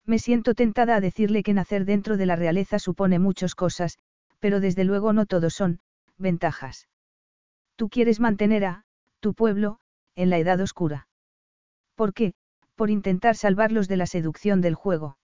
Me 0.09 0.19
siento 0.19 0.55
tentada 0.55 0.97
a 0.97 1.03
decirle 1.03 1.43
que 1.43 1.53
nacer 1.53 1.85
dentro 1.85 2.17
de 2.17 2.25
la 2.25 2.35
realeza 2.35 2.79
supone 2.79 3.19
muchas 3.19 3.55
cosas, 3.55 3.99
pero 4.41 4.59
desde 4.59 4.85
luego 4.85 5.13
no 5.13 5.27
todos 5.27 5.53
son, 5.53 5.81
ventajas. 6.17 6.89
Tú 7.77 7.91
quieres 7.91 8.19
mantener 8.19 8.65
a, 8.65 8.85
tu 9.21 9.35
pueblo, 9.35 9.81
en 10.15 10.31
la 10.31 10.39
edad 10.39 10.59
oscura. 10.61 11.09
¿Por 11.95 12.15
qué? 12.15 12.33
Por 12.75 12.89
intentar 12.89 13.37
salvarlos 13.37 13.87
de 13.87 13.99
la 13.99 14.07
seducción 14.07 14.63
del 14.63 14.75
juego. 14.75 15.19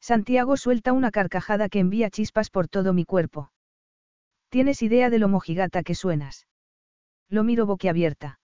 Santiago 0.00 0.56
suelta 0.56 0.94
una 0.94 1.10
carcajada 1.10 1.68
que 1.68 1.80
envía 1.80 2.08
chispas 2.08 2.48
por 2.48 2.66
todo 2.66 2.94
mi 2.94 3.04
cuerpo. 3.04 3.52
¿Tienes 4.48 4.80
idea 4.80 5.10
de 5.10 5.18
lo 5.18 5.28
mojigata 5.28 5.82
que 5.82 5.94
suenas? 5.94 6.46
Lo 7.28 7.44
miro 7.44 7.66
boquiabierta. 7.66 8.40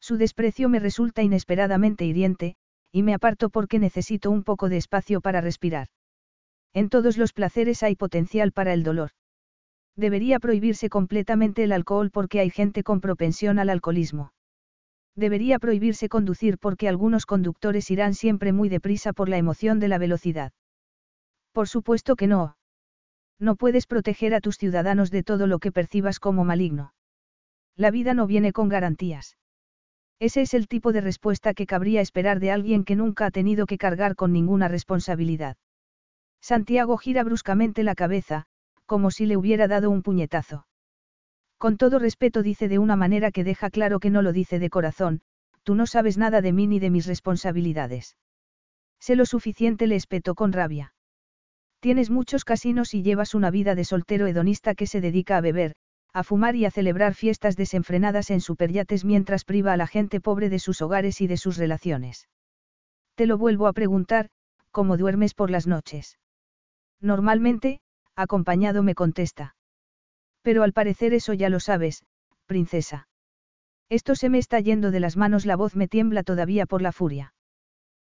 Su 0.00 0.16
desprecio 0.16 0.70
me 0.70 0.78
resulta 0.78 1.22
inesperadamente 1.22 2.06
hiriente, 2.06 2.56
y 2.92 3.02
me 3.02 3.14
aparto 3.14 3.50
porque 3.50 3.78
necesito 3.78 4.30
un 4.30 4.44
poco 4.44 4.68
de 4.68 4.76
espacio 4.76 5.20
para 5.20 5.40
respirar. 5.40 5.88
En 6.74 6.88
todos 6.88 7.16
los 7.16 7.32
placeres 7.32 7.82
hay 7.82 7.96
potencial 7.96 8.52
para 8.52 8.72
el 8.72 8.82
dolor. 8.82 9.10
Debería 9.96 10.38
prohibirse 10.38 10.88
completamente 10.88 11.64
el 11.64 11.72
alcohol 11.72 12.10
porque 12.10 12.40
hay 12.40 12.50
gente 12.50 12.82
con 12.82 13.00
propensión 13.00 13.58
al 13.58 13.70
alcoholismo. 13.70 14.32
Debería 15.16 15.58
prohibirse 15.58 16.08
conducir 16.08 16.58
porque 16.58 16.88
algunos 16.88 17.26
conductores 17.26 17.90
irán 17.90 18.14
siempre 18.14 18.52
muy 18.52 18.68
deprisa 18.68 19.12
por 19.12 19.28
la 19.28 19.38
emoción 19.38 19.80
de 19.80 19.88
la 19.88 19.98
velocidad. 19.98 20.52
Por 21.52 21.68
supuesto 21.68 22.14
que 22.14 22.28
no. 22.28 22.56
No 23.40 23.56
puedes 23.56 23.86
proteger 23.86 24.34
a 24.34 24.40
tus 24.40 24.56
ciudadanos 24.56 25.10
de 25.10 25.24
todo 25.24 25.46
lo 25.46 25.58
que 25.58 25.72
percibas 25.72 26.20
como 26.20 26.44
maligno. 26.44 26.92
La 27.76 27.90
vida 27.90 28.14
no 28.14 28.26
viene 28.26 28.52
con 28.52 28.68
garantías. 28.68 29.37
Ese 30.20 30.42
es 30.42 30.54
el 30.54 30.66
tipo 30.66 30.92
de 30.92 31.00
respuesta 31.00 31.54
que 31.54 31.66
cabría 31.66 32.00
esperar 32.00 32.40
de 32.40 32.50
alguien 32.50 32.84
que 32.84 32.96
nunca 32.96 33.26
ha 33.26 33.30
tenido 33.30 33.66
que 33.66 33.78
cargar 33.78 34.16
con 34.16 34.32
ninguna 34.32 34.66
responsabilidad. 34.66 35.56
Santiago 36.40 36.96
gira 36.96 37.22
bruscamente 37.22 37.82
la 37.84 37.94
cabeza, 37.94 38.46
como 38.84 39.10
si 39.10 39.26
le 39.26 39.36
hubiera 39.36 39.68
dado 39.68 39.90
un 39.90 40.02
puñetazo. 40.02 40.66
Con 41.56 41.76
todo 41.76 41.98
respeto 41.98 42.42
dice 42.42 42.68
de 42.68 42.78
una 42.78 42.96
manera 42.96 43.30
que 43.30 43.44
deja 43.44 43.70
claro 43.70 44.00
que 44.00 44.10
no 44.10 44.22
lo 44.22 44.32
dice 44.32 44.58
de 44.58 44.70
corazón, 44.70 45.20
tú 45.62 45.74
no 45.74 45.86
sabes 45.86 46.16
nada 46.16 46.40
de 46.40 46.52
mí 46.52 46.66
ni 46.66 46.78
de 46.78 46.90
mis 46.90 47.06
responsabilidades. 47.06 48.16
Sé 49.00 49.14
lo 49.16 49.26
suficiente 49.26 49.86
le 49.86 49.96
espetó 49.96 50.34
con 50.34 50.52
rabia. 50.52 50.94
Tienes 51.80 52.10
muchos 52.10 52.44
casinos 52.44 52.94
y 52.94 53.02
llevas 53.02 53.34
una 53.34 53.50
vida 53.50 53.74
de 53.74 53.84
soltero 53.84 54.26
hedonista 54.26 54.74
que 54.74 54.86
se 54.86 55.00
dedica 55.00 55.36
a 55.36 55.40
beber, 55.40 55.74
a 56.12 56.24
fumar 56.24 56.56
y 56.56 56.64
a 56.64 56.70
celebrar 56.70 57.14
fiestas 57.14 57.56
desenfrenadas 57.56 58.30
en 58.30 58.40
superyates 58.40 59.04
mientras 59.04 59.44
priva 59.44 59.72
a 59.72 59.76
la 59.76 59.86
gente 59.86 60.20
pobre 60.20 60.48
de 60.48 60.58
sus 60.58 60.80
hogares 60.82 61.20
y 61.20 61.26
de 61.26 61.36
sus 61.36 61.56
relaciones. 61.56 62.28
Te 63.14 63.26
lo 63.26 63.38
vuelvo 63.38 63.66
a 63.66 63.72
preguntar, 63.72 64.28
¿cómo 64.70 64.96
duermes 64.96 65.34
por 65.34 65.50
las 65.50 65.66
noches? 65.66 66.18
Normalmente, 67.00 67.80
acompañado 68.16 68.82
me 68.82 68.94
contesta. 68.94 69.54
Pero 70.42 70.62
al 70.62 70.72
parecer 70.72 71.14
eso 71.14 71.34
ya 71.34 71.48
lo 71.48 71.60
sabes, 71.60 72.04
princesa. 72.46 73.08
Esto 73.88 74.14
se 74.14 74.28
me 74.28 74.38
está 74.38 74.60
yendo 74.60 74.90
de 74.90 75.00
las 75.00 75.16
manos, 75.16 75.46
la 75.46 75.56
voz 75.56 75.76
me 75.76 75.88
tiembla 75.88 76.22
todavía 76.22 76.66
por 76.66 76.82
la 76.82 76.92
furia. 76.92 77.34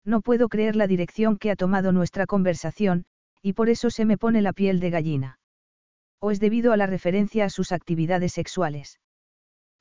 No 0.04 0.20
puedo 0.20 0.48
creer 0.48 0.76
la 0.76 0.86
dirección 0.86 1.36
que 1.36 1.50
ha 1.50 1.56
tomado 1.56 1.92
nuestra 1.92 2.26
conversación, 2.26 3.04
y 3.42 3.52
por 3.52 3.68
eso 3.68 3.90
se 3.90 4.04
me 4.04 4.18
pone 4.18 4.42
la 4.42 4.52
piel 4.52 4.80
de 4.80 4.90
gallina. 4.90 5.38
¿O 6.20 6.30
es 6.30 6.40
debido 6.40 6.72
a 6.72 6.76
la 6.76 6.86
referencia 6.86 7.44
a 7.44 7.50
sus 7.50 7.72
actividades 7.72 8.32
sexuales? 8.32 9.00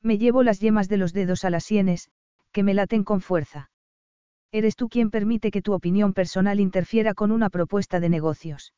Me 0.02 0.18
llevo 0.18 0.44
las 0.44 0.60
yemas 0.60 0.88
de 0.88 0.98
los 0.98 1.14
dedos 1.14 1.44
a 1.46 1.50
las 1.50 1.64
sienes, 1.64 2.10
que 2.52 2.64
me 2.64 2.74
laten 2.74 3.04
con 3.04 3.22
fuerza. 3.22 3.72
Eres 4.52 4.76
tú 4.76 4.88
quien 4.88 5.10
permite 5.10 5.52
que 5.52 5.62
tu 5.62 5.74
opinión 5.74 6.14
personal 6.14 6.60
interfiera 6.60 7.14
con 7.14 7.32
una 7.32 7.50
propuesta 7.50 8.00
de 8.00 8.10
negocios. 8.10 8.74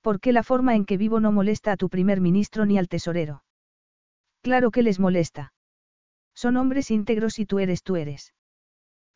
¿Por 0.00 0.20
qué 0.20 0.32
la 0.32 0.42
forma 0.42 0.74
en 0.76 0.84
que 0.84 0.96
vivo 0.96 1.20
no 1.20 1.32
molesta 1.32 1.72
a 1.72 1.76
tu 1.76 1.88
primer 1.88 2.20
ministro 2.20 2.64
ni 2.64 2.78
al 2.78 2.88
tesorero? 2.88 3.42
Claro 4.42 4.70
que 4.70 4.82
les 4.82 5.00
molesta. 5.00 5.52
Son 6.34 6.56
hombres 6.56 6.90
íntegros 6.90 7.38
y 7.40 7.46
tú 7.46 7.58
eres 7.58 7.82
tú 7.82 7.96
eres. 7.96 8.32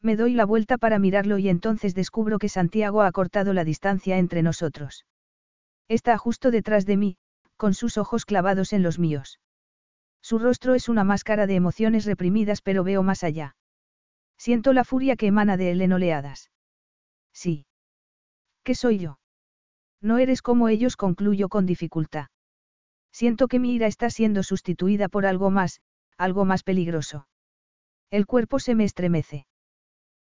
Me 0.00 0.16
doy 0.16 0.34
la 0.34 0.44
vuelta 0.44 0.78
para 0.78 0.98
mirarlo 0.98 1.38
y 1.38 1.48
entonces 1.48 1.94
descubro 1.94 2.38
que 2.38 2.48
Santiago 2.48 3.02
ha 3.02 3.12
cortado 3.12 3.52
la 3.52 3.64
distancia 3.64 4.18
entre 4.18 4.42
nosotros. 4.42 5.06
Está 5.88 6.18
justo 6.18 6.50
detrás 6.50 6.84
de 6.84 6.96
mí, 6.96 7.16
con 7.62 7.74
sus 7.74 7.96
ojos 7.96 8.24
clavados 8.24 8.72
en 8.72 8.82
los 8.82 8.98
míos. 8.98 9.38
Su 10.20 10.40
rostro 10.40 10.74
es 10.74 10.88
una 10.88 11.04
máscara 11.04 11.46
de 11.46 11.54
emociones 11.54 12.06
reprimidas 12.06 12.60
pero 12.60 12.82
veo 12.82 13.04
más 13.04 13.22
allá. 13.22 13.54
Siento 14.36 14.72
la 14.72 14.82
furia 14.82 15.14
que 15.14 15.28
emana 15.28 15.56
de 15.56 15.70
él 15.70 15.80
en 15.80 15.92
oleadas. 15.92 16.50
Sí. 17.32 17.64
¿Qué 18.64 18.74
soy 18.74 18.98
yo? 18.98 19.20
No 20.00 20.18
eres 20.18 20.42
como 20.42 20.68
ellos, 20.68 20.96
concluyo 20.96 21.48
con 21.48 21.64
dificultad. 21.64 22.30
Siento 23.12 23.46
que 23.46 23.60
mi 23.60 23.76
ira 23.76 23.86
está 23.86 24.10
siendo 24.10 24.42
sustituida 24.42 25.08
por 25.08 25.24
algo 25.24 25.52
más, 25.52 25.80
algo 26.18 26.44
más 26.44 26.64
peligroso. 26.64 27.28
El 28.10 28.26
cuerpo 28.26 28.58
se 28.58 28.74
me 28.74 28.82
estremece. 28.82 29.46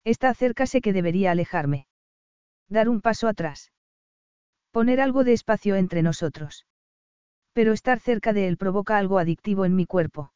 Está 0.02 0.34
cerca 0.34 0.64
que 0.66 0.92
debería 0.92 1.30
alejarme. 1.30 1.86
Dar 2.68 2.88
un 2.88 3.00
paso 3.00 3.28
atrás. 3.28 3.70
Poner 4.72 5.00
algo 5.00 5.22
de 5.22 5.34
espacio 5.34 5.76
entre 5.76 6.02
nosotros. 6.02 6.66
Pero 7.58 7.72
estar 7.72 7.98
cerca 7.98 8.32
de 8.32 8.46
él 8.46 8.56
provoca 8.56 8.98
algo 8.98 9.18
adictivo 9.18 9.64
en 9.64 9.74
mi 9.74 9.84
cuerpo. 9.84 10.32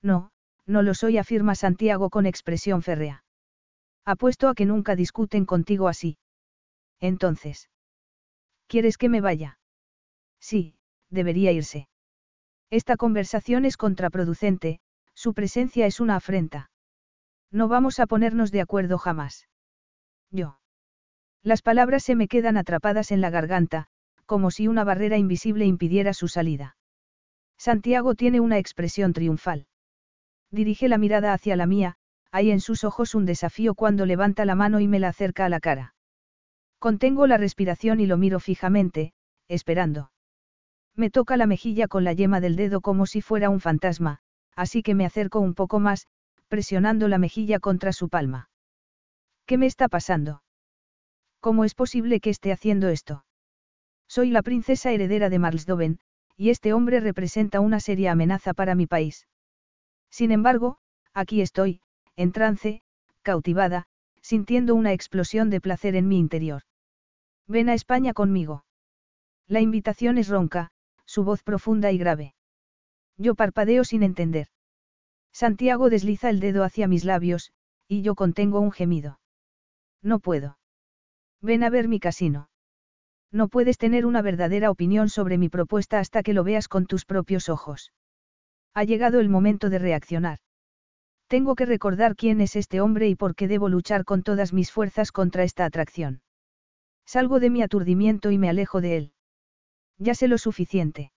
No, 0.00 0.30
no 0.64 0.82
lo 0.82 0.94
soy, 0.94 1.18
afirma 1.18 1.56
Santiago 1.56 2.08
con 2.08 2.24
expresión 2.24 2.82
férrea. 2.82 3.24
Apuesto 4.04 4.48
a 4.48 4.54
que 4.54 4.64
nunca 4.64 4.94
discuten 4.94 5.44
contigo 5.44 5.88
así. 5.88 6.18
Entonces. 7.00 7.68
¿Quieres 8.68 8.96
que 8.96 9.08
me 9.08 9.20
vaya? 9.20 9.58
Sí, 10.38 10.76
debería 11.10 11.50
irse. 11.50 11.88
Esta 12.70 12.96
conversación 12.96 13.64
es 13.64 13.76
contraproducente, 13.76 14.78
su 15.14 15.34
presencia 15.34 15.84
es 15.86 15.98
una 15.98 16.14
afrenta. 16.14 16.70
No 17.50 17.66
vamos 17.66 17.98
a 17.98 18.06
ponernos 18.06 18.52
de 18.52 18.60
acuerdo 18.60 18.98
jamás. 18.98 19.48
Yo. 20.30 20.60
Las 21.42 21.62
palabras 21.62 22.04
se 22.04 22.14
me 22.14 22.28
quedan 22.28 22.56
atrapadas 22.56 23.10
en 23.10 23.20
la 23.20 23.30
garganta, 23.30 23.88
como 24.26 24.50
si 24.50 24.68
una 24.68 24.84
barrera 24.84 25.16
invisible 25.16 25.64
impidiera 25.64 26.12
su 26.12 26.28
salida. 26.28 26.76
Santiago 27.56 28.14
tiene 28.14 28.40
una 28.40 28.58
expresión 28.58 29.12
triunfal. 29.12 29.66
Dirige 30.50 30.88
la 30.88 30.98
mirada 30.98 31.32
hacia 31.32 31.56
la 31.56 31.66
mía, 31.66 31.96
hay 32.30 32.50
en 32.50 32.60
sus 32.60 32.84
ojos 32.84 33.14
un 33.14 33.24
desafío 33.24 33.74
cuando 33.74 34.04
levanta 34.04 34.44
la 34.44 34.54
mano 34.54 34.80
y 34.80 34.88
me 34.88 35.00
la 35.00 35.08
acerca 35.08 35.46
a 35.46 35.48
la 35.48 35.60
cara. 35.60 35.94
Contengo 36.78 37.26
la 37.26 37.38
respiración 37.38 38.00
y 38.00 38.06
lo 38.06 38.18
miro 38.18 38.40
fijamente, 38.40 39.12
esperando. 39.48 40.10
Me 40.94 41.10
toca 41.10 41.36
la 41.36 41.46
mejilla 41.46 41.88
con 41.88 42.04
la 42.04 42.12
yema 42.12 42.40
del 42.40 42.56
dedo 42.56 42.80
como 42.80 43.06
si 43.06 43.22
fuera 43.22 43.48
un 43.48 43.60
fantasma, 43.60 44.20
así 44.54 44.82
que 44.82 44.94
me 44.94 45.06
acerco 45.06 45.40
un 45.40 45.54
poco 45.54 45.80
más, 45.80 46.06
presionando 46.48 47.08
la 47.08 47.18
mejilla 47.18 47.58
contra 47.58 47.92
su 47.92 48.08
palma. 48.08 48.50
¿Qué 49.46 49.58
me 49.58 49.66
está 49.66 49.88
pasando? 49.88 50.42
¿Cómo 51.40 51.64
es 51.64 51.74
posible 51.74 52.20
que 52.20 52.30
esté 52.30 52.52
haciendo 52.52 52.88
esto? 52.88 53.24
Soy 54.08 54.30
la 54.30 54.42
princesa 54.42 54.92
heredera 54.92 55.28
de 55.28 55.38
Marsdoven, 55.38 55.98
y 56.36 56.50
este 56.50 56.72
hombre 56.72 57.00
representa 57.00 57.60
una 57.60 57.80
seria 57.80 58.12
amenaza 58.12 58.54
para 58.54 58.74
mi 58.74 58.86
país. 58.86 59.26
Sin 60.10 60.30
embargo, 60.32 60.78
aquí 61.12 61.40
estoy, 61.40 61.80
en 62.16 62.32
trance, 62.32 62.82
cautivada, 63.22 63.86
sintiendo 64.20 64.74
una 64.74 64.92
explosión 64.92 65.50
de 65.50 65.60
placer 65.60 65.96
en 65.96 66.08
mi 66.08 66.18
interior. 66.18 66.62
Ven 67.46 67.68
a 67.68 67.74
España 67.74 68.12
conmigo. 68.12 68.64
La 69.46 69.60
invitación 69.60 70.18
es 70.18 70.28
ronca, 70.28 70.72
su 71.04 71.24
voz 71.24 71.42
profunda 71.42 71.92
y 71.92 71.98
grave. 71.98 72.34
Yo 73.16 73.34
parpadeo 73.34 73.84
sin 73.84 74.02
entender. 74.02 74.48
Santiago 75.32 75.90
desliza 75.90 76.30
el 76.30 76.40
dedo 76.40 76.64
hacia 76.64 76.88
mis 76.88 77.04
labios, 77.04 77.52
y 77.88 78.02
yo 78.02 78.14
contengo 78.14 78.60
un 78.60 78.72
gemido. 78.72 79.20
No 80.02 80.18
puedo. 80.18 80.58
Ven 81.40 81.62
a 81.62 81.70
ver 81.70 81.88
mi 81.88 82.00
casino. 82.00 82.48
No 83.32 83.48
puedes 83.48 83.78
tener 83.78 84.06
una 84.06 84.22
verdadera 84.22 84.70
opinión 84.70 85.08
sobre 85.08 85.38
mi 85.38 85.48
propuesta 85.48 85.98
hasta 85.98 86.22
que 86.22 86.32
lo 86.32 86.44
veas 86.44 86.68
con 86.68 86.86
tus 86.86 87.04
propios 87.04 87.48
ojos. 87.48 87.92
Ha 88.74 88.84
llegado 88.84 89.20
el 89.20 89.28
momento 89.28 89.70
de 89.70 89.78
reaccionar. 89.78 90.38
Tengo 91.28 91.56
que 91.56 91.66
recordar 91.66 92.14
quién 92.14 92.40
es 92.40 92.54
este 92.54 92.80
hombre 92.80 93.08
y 93.08 93.16
por 93.16 93.34
qué 93.34 93.48
debo 93.48 93.68
luchar 93.68 94.04
con 94.04 94.22
todas 94.22 94.52
mis 94.52 94.70
fuerzas 94.70 95.10
contra 95.10 95.42
esta 95.42 95.64
atracción. 95.64 96.22
Salgo 97.04 97.40
de 97.40 97.50
mi 97.50 97.62
aturdimiento 97.62 98.30
y 98.30 98.38
me 98.38 98.48
alejo 98.48 98.80
de 98.80 98.96
él. 98.96 99.12
Ya 99.98 100.14
sé 100.14 100.28
lo 100.28 100.38
suficiente. 100.38 101.12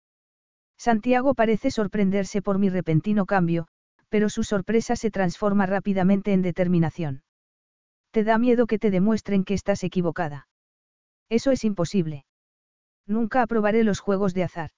Santiago 0.78 1.34
parece 1.34 1.70
sorprenderse 1.70 2.42
por 2.42 2.58
mi 2.58 2.70
repentino 2.70 3.26
cambio, 3.26 3.68
pero 4.08 4.28
su 4.28 4.42
sorpresa 4.42 4.96
se 4.96 5.10
transforma 5.10 5.66
rápidamente 5.66 6.32
en 6.32 6.42
determinación. 6.42 7.22
Te 8.10 8.24
da 8.24 8.38
miedo 8.38 8.66
que 8.66 8.78
te 8.78 8.90
demuestren 8.90 9.44
que 9.44 9.54
estás 9.54 9.84
equivocada. 9.84 10.48
Eso 11.30 11.52
es 11.52 11.64
imposible. 11.64 12.26
Nunca 13.06 13.40
aprobaré 13.40 13.82
los 13.84 14.00
juegos 14.00 14.34
de 14.34 14.42
azar. 14.42 14.70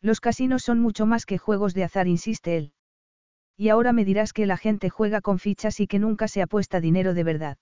Los 0.00 0.20
casinos 0.20 0.62
son 0.62 0.80
mucho 0.80 1.06
más 1.06 1.26
que 1.26 1.38
juegos 1.38 1.74
de 1.74 1.84
azar, 1.84 2.08
insiste 2.08 2.56
él. 2.56 2.72
Y 3.56 3.68
ahora 3.68 3.92
me 3.92 4.04
dirás 4.04 4.32
que 4.32 4.46
la 4.46 4.56
gente 4.56 4.90
juega 4.90 5.20
con 5.20 5.38
fichas 5.38 5.78
y 5.80 5.86
que 5.86 5.98
nunca 5.98 6.28
se 6.28 6.42
apuesta 6.42 6.80
dinero 6.80 7.14
de 7.14 7.24
verdad. 7.24 7.58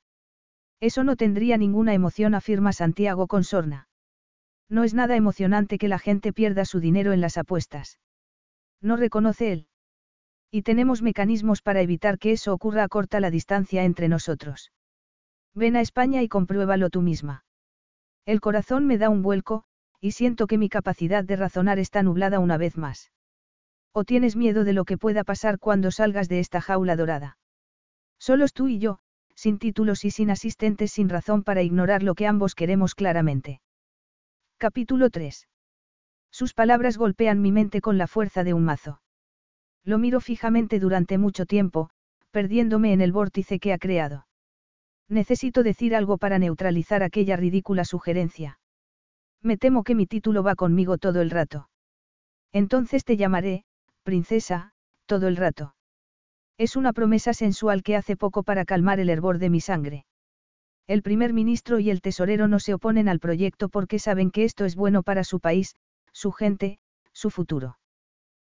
Eso 0.81 1.05
no 1.05 1.17
tendría 1.17 1.57
ninguna 1.57 1.95
emoción, 1.95 2.35
afirma 2.35 2.73
Santiago 2.73 3.27
con 3.27 3.45
sorna. 3.45 3.89
No 4.69 4.85
es 4.85 4.95
nada 4.95 5.17
emocionante 5.17 5.79
que 5.79 5.89
la 5.89 5.99
gente 5.99 6.33
pierda 6.33 6.65
su 6.65 6.81
dinero 6.81 7.13
en 7.13 7.21
las 7.21 7.37
apuestas. 7.37 8.01
No 8.81 8.97
reconoce 8.97 9.53
él. 9.53 9.69
Y 10.51 10.63
tenemos 10.63 11.03
mecanismos 11.03 11.63
para 11.63 11.81
evitar 11.81 12.19
que 12.19 12.33
eso 12.33 12.53
ocurra 12.53 12.85
a 12.85 12.89
corta 12.89 13.19
la 13.21 13.31
distancia 13.31 13.85
entre 13.85 14.09
nosotros. 14.09 14.73
Ven 15.55 15.77
a 15.77 15.81
España 15.81 16.23
y 16.23 16.29
compruébalo 16.29 16.91
tú 16.91 17.03
misma. 17.03 17.45
El 18.27 18.41
corazón 18.41 18.87
me 18.87 18.99
da 18.99 19.11
un 19.11 19.23
vuelco, 19.23 19.65
y 20.01 20.13
siento 20.13 20.47
que 20.47 20.59
mi 20.59 20.69
capacidad 20.69 21.25
de 21.25 21.37
razonar 21.37 21.79
está 21.79 22.03
nublada 22.03 22.39
una 22.39 22.57
vez 22.57 22.77
más. 22.77 23.13
¿O 23.93 24.05
tienes 24.05 24.35
miedo 24.35 24.65
de 24.65 24.73
lo 24.73 24.85
que 24.85 24.99
pueda 24.99 25.25
pasar 25.25 25.59
cuando 25.59 25.91
salgas 25.91 26.29
de 26.29 26.41
esta 26.41 26.61
jaula 26.61 26.97
dorada? 26.97 27.39
Solos 28.19 28.53
tú 28.53 28.69
y 28.69 28.79
yo, 28.79 28.99
sin 29.35 29.59
títulos 29.59 30.05
y 30.05 30.11
sin 30.11 30.31
asistentes 30.31 30.93
sin 30.93 31.09
razón 31.09 31.43
para 31.43 31.63
ignorar 31.63 32.03
lo 32.03 32.15
que 32.15 32.27
ambos 32.27 32.55
queremos 32.55 32.95
claramente. 32.95 33.61
Capítulo 34.59 35.11
3. 35.11 35.49
Sus 36.31 36.55
palabras 36.55 36.97
golpean 36.97 37.43
mi 37.43 37.53
mente 37.53 37.81
con 37.81 37.99
la 37.99 38.07
fuerza 38.07 38.43
de 38.43 38.55
un 38.55 38.65
mazo. 38.65 39.01
Lo 39.85 39.99
miro 39.99 40.21
fijamente 40.21 40.81
durante 40.81 41.19
mucho 41.19 41.45
tiempo, 41.47 41.91
perdiéndome 42.31 42.93
en 42.93 43.01
el 43.01 43.13
vórtice 43.13 43.59
que 43.59 43.73
ha 43.73 43.79
creado. 43.79 44.27
Necesito 45.09 45.63
decir 45.63 45.95
algo 45.95 46.19
para 46.19 46.39
neutralizar 46.39 47.03
aquella 47.03 47.37
ridícula 47.37 47.85
sugerencia. 47.85 48.59
Me 49.43 49.57
temo 49.57 49.85
que 49.85 49.95
mi 49.95 50.07
título 50.07 50.43
va 50.43 50.55
conmigo 50.55 50.97
todo 50.99 51.21
el 51.21 51.31
rato. 51.31 51.69
Entonces 52.53 53.05
te 53.05 53.17
llamaré, 53.17 53.65
princesa, 54.03 54.73
todo 55.07 55.29
el 55.29 55.37
rato. 55.37 55.75
Es 56.57 56.77
una 56.77 56.93
promesa 56.93 57.35
sensual 57.35 57.83
que 57.83 57.97
hace 57.97 58.17
poco 58.17 58.43
para 58.43 58.65
calmar 58.65 59.01
el 59.01 59.11
hervor 59.11 59.39
de 59.39 59.51
mi 59.51 59.61
sangre. 59.61 60.07
El 60.87 61.03
primer 61.03 61.33
ministro 61.33 61.79
y 61.79 61.91
el 61.91 62.01
tesorero 62.01 62.47
no 62.47 62.61
se 62.61 62.75
oponen 62.75 63.09
al 63.09 63.19
proyecto 63.19 63.69
porque 63.69 63.99
saben 63.99 64.31
que 64.31 64.45
esto 64.45 64.65
es 64.65 64.77
bueno 64.77 65.03
para 65.03 65.25
su 65.25 65.41
país, 65.41 65.77
su 66.13 66.31
gente, 66.31 66.79
su 67.13 67.31
futuro. 67.31 67.79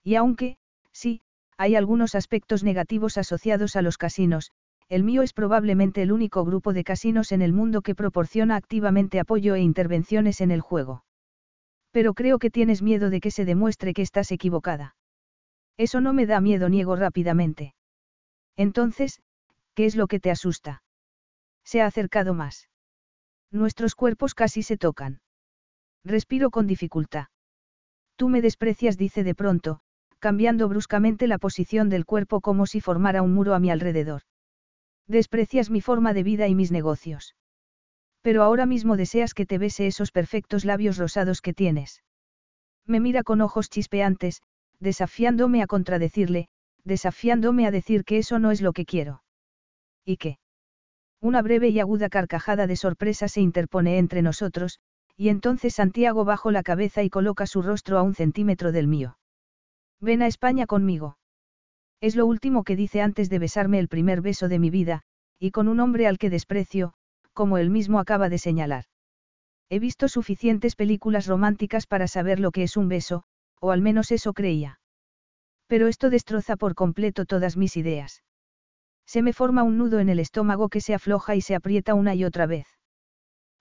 Y 0.04 0.16
aunque, 0.16 0.58
sí, 0.92 1.22
hay 1.56 1.74
algunos 1.74 2.14
aspectos 2.14 2.62
negativos 2.62 3.16
asociados 3.16 3.76
a 3.76 3.82
los 3.82 3.96
casinos, 3.96 4.52
el 4.88 5.02
mío 5.02 5.22
es 5.22 5.32
probablemente 5.32 6.02
el 6.02 6.12
único 6.12 6.44
grupo 6.44 6.72
de 6.72 6.84
casinos 6.84 7.32
en 7.32 7.42
el 7.42 7.52
mundo 7.52 7.82
que 7.82 7.94
proporciona 7.94 8.56
activamente 8.56 9.18
apoyo 9.18 9.54
e 9.54 9.60
intervenciones 9.60 10.40
en 10.40 10.50
el 10.50 10.60
juego. 10.60 11.04
Pero 11.90 12.14
creo 12.14 12.38
que 12.38 12.50
tienes 12.50 12.82
miedo 12.82 13.10
de 13.10 13.20
que 13.20 13.30
se 13.30 13.44
demuestre 13.44 13.94
que 13.94 14.02
estás 14.02 14.30
equivocada. 14.30 14.94
Eso 15.76 16.00
no 16.00 16.12
me 16.12 16.26
da 16.26 16.40
miedo, 16.40 16.68
niego 16.68 16.94
rápidamente. 16.94 17.74
Entonces, 18.56 19.20
¿qué 19.74 19.86
es 19.86 19.96
lo 19.96 20.06
que 20.06 20.20
te 20.20 20.30
asusta? 20.30 20.82
Se 21.64 21.82
ha 21.82 21.86
acercado 21.86 22.32
más. 22.32 22.68
Nuestros 23.50 23.94
cuerpos 23.94 24.34
casi 24.34 24.62
se 24.62 24.76
tocan. 24.76 25.20
Respiro 26.04 26.50
con 26.50 26.66
dificultad. 26.66 27.26
Tú 28.14 28.28
me 28.28 28.40
desprecias, 28.40 28.96
dice 28.96 29.24
de 29.24 29.34
pronto, 29.34 29.80
cambiando 30.20 30.68
bruscamente 30.68 31.26
la 31.26 31.38
posición 31.38 31.88
del 31.88 32.06
cuerpo 32.06 32.40
como 32.40 32.66
si 32.66 32.80
formara 32.80 33.22
un 33.22 33.34
muro 33.34 33.54
a 33.54 33.58
mi 33.58 33.70
alrededor. 33.70 34.22
Desprecias 35.08 35.70
mi 35.70 35.80
forma 35.80 36.12
de 36.14 36.22
vida 36.22 36.48
y 36.48 36.54
mis 36.54 36.72
negocios. 36.72 37.36
Pero 38.22 38.42
ahora 38.42 38.66
mismo 38.66 38.96
deseas 38.96 39.34
que 39.34 39.46
te 39.46 39.58
bese 39.58 39.86
esos 39.86 40.10
perfectos 40.10 40.64
labios 40.64 40.96
rosados 40.96 41.40
que 41.40 41.52
tienes. 41.52 42.02
Me 42.86 43.00
mira 43.00 43.22
con 43.22 43.40
ojos 43.40 43.70
chispeantes, 43.70 44.42
desafiándome 44.80 45.62
a 45.62 45.66
contradecirle, 45.66 46.48
desafiándome 46.84 47.66
a 47.66 47.70
decir 47.70 48.04
que 48.04 48.18
eso 48.18 48.38
no 48.38 48.50
es 48.50 48.60
lo 48.60 48.72
que 48.72 48.84
quiero. 48.84 49.22
¿Y 50.04 50.16
qué? 50.16 50.38
Una 51.20 51.42
breve 51.42 51.68
y 51.68 51.80
aguda 51.80 52.08
carcajada 52.08 52.66
de 52.66 52.76
sorpresa 52.76 53.28
se 53.28 53.40
interpone 53.40 53.98
entre 53.98 54.22
nosotros, 54.22 54.80
y 55.16 55.30
entonces 55.30 55.74
Santiago 55.74 56.24
bajo 56.24 56.50
la 56.50 56.62
cabeza 56.62 57.02
y 57.02 57.10
coloca 57.10 57.46
su 57.46 57.62
rostro 57.62 57.98
a 57.98 58.02
un 58.02 58.14
centímetro 58.14 58.70
del 58.70 58.86
mío. 58.86 59.18
Ven 60.00 60.22
a 60.22 60.26
España 60.26 60.66
conmigo. 60.66 61.16
Es 62.00 62.16
lo 62.16 62.26
último 62.26 62.64
que 62.64 62.76
dice 62.76 63.00
antes 63.00 63.30
de 63.30 63.38
besarme 63.38 63.78
el 63.78 63.88
primer 63.88 64.20
beso 64.20 64.48
de 64.48 64.58
mi 64.58 64.70
vida, 64.70 65.02
y 65.38 65.50
con 65.50 65.68
un 65.68 65.80
hombre 65.80 66.06
al 66.06 66.18
que 66.18 66.30
desprecio, 66.30 66.92
como 67.32 67.58
él 67.58 67.70
mismo 67.70 67.98
acaba 67.98 68.28
de 68.28 68.38
señalar. 68.38 68.84
He 69.68 69.78
visto 69.78 70.08
suficientes 70.08 70.76
películas 70.76 71.26
románticas 71.26 71.86
para 71.86 72.06
saber 72.06 72.38
lo 72.38 72.52
que 72.52 72.62
es 72.62 72.76
un 72.76 72.88
beso, 72.88 73.24
o 73.60 73.70
al 73.70 73.80
menos 73.80 74.12
eso 74.12 74.32
creía. 74.32 74.80
Pero 75.66 75.88
esto 75.88 76.10
destroza 76.10 76.56
por 76.56 76.74
completo 76.74 77.24
todas 77.24 77.56
mis 77.56 77.76
ideas. 77.76 78.22
Se 79.06 79.22
me 79.22 79.32
forma 79.32 79.62
un 79.62 79.78
nudo 79.78 79.98
en 79.98 80.08
el 80.08 80.20
estómago 80.20 80.68
que 80.68 80.80
se 80.80 80.94
afloja 80.94 81.34
y 81.34 81.40
se 81.40 81.54
aprieta 81.54 81.94
una 81.94 82.14
y 82.14 82.24
otra 82.24 82.46
vez. 82.46 82.66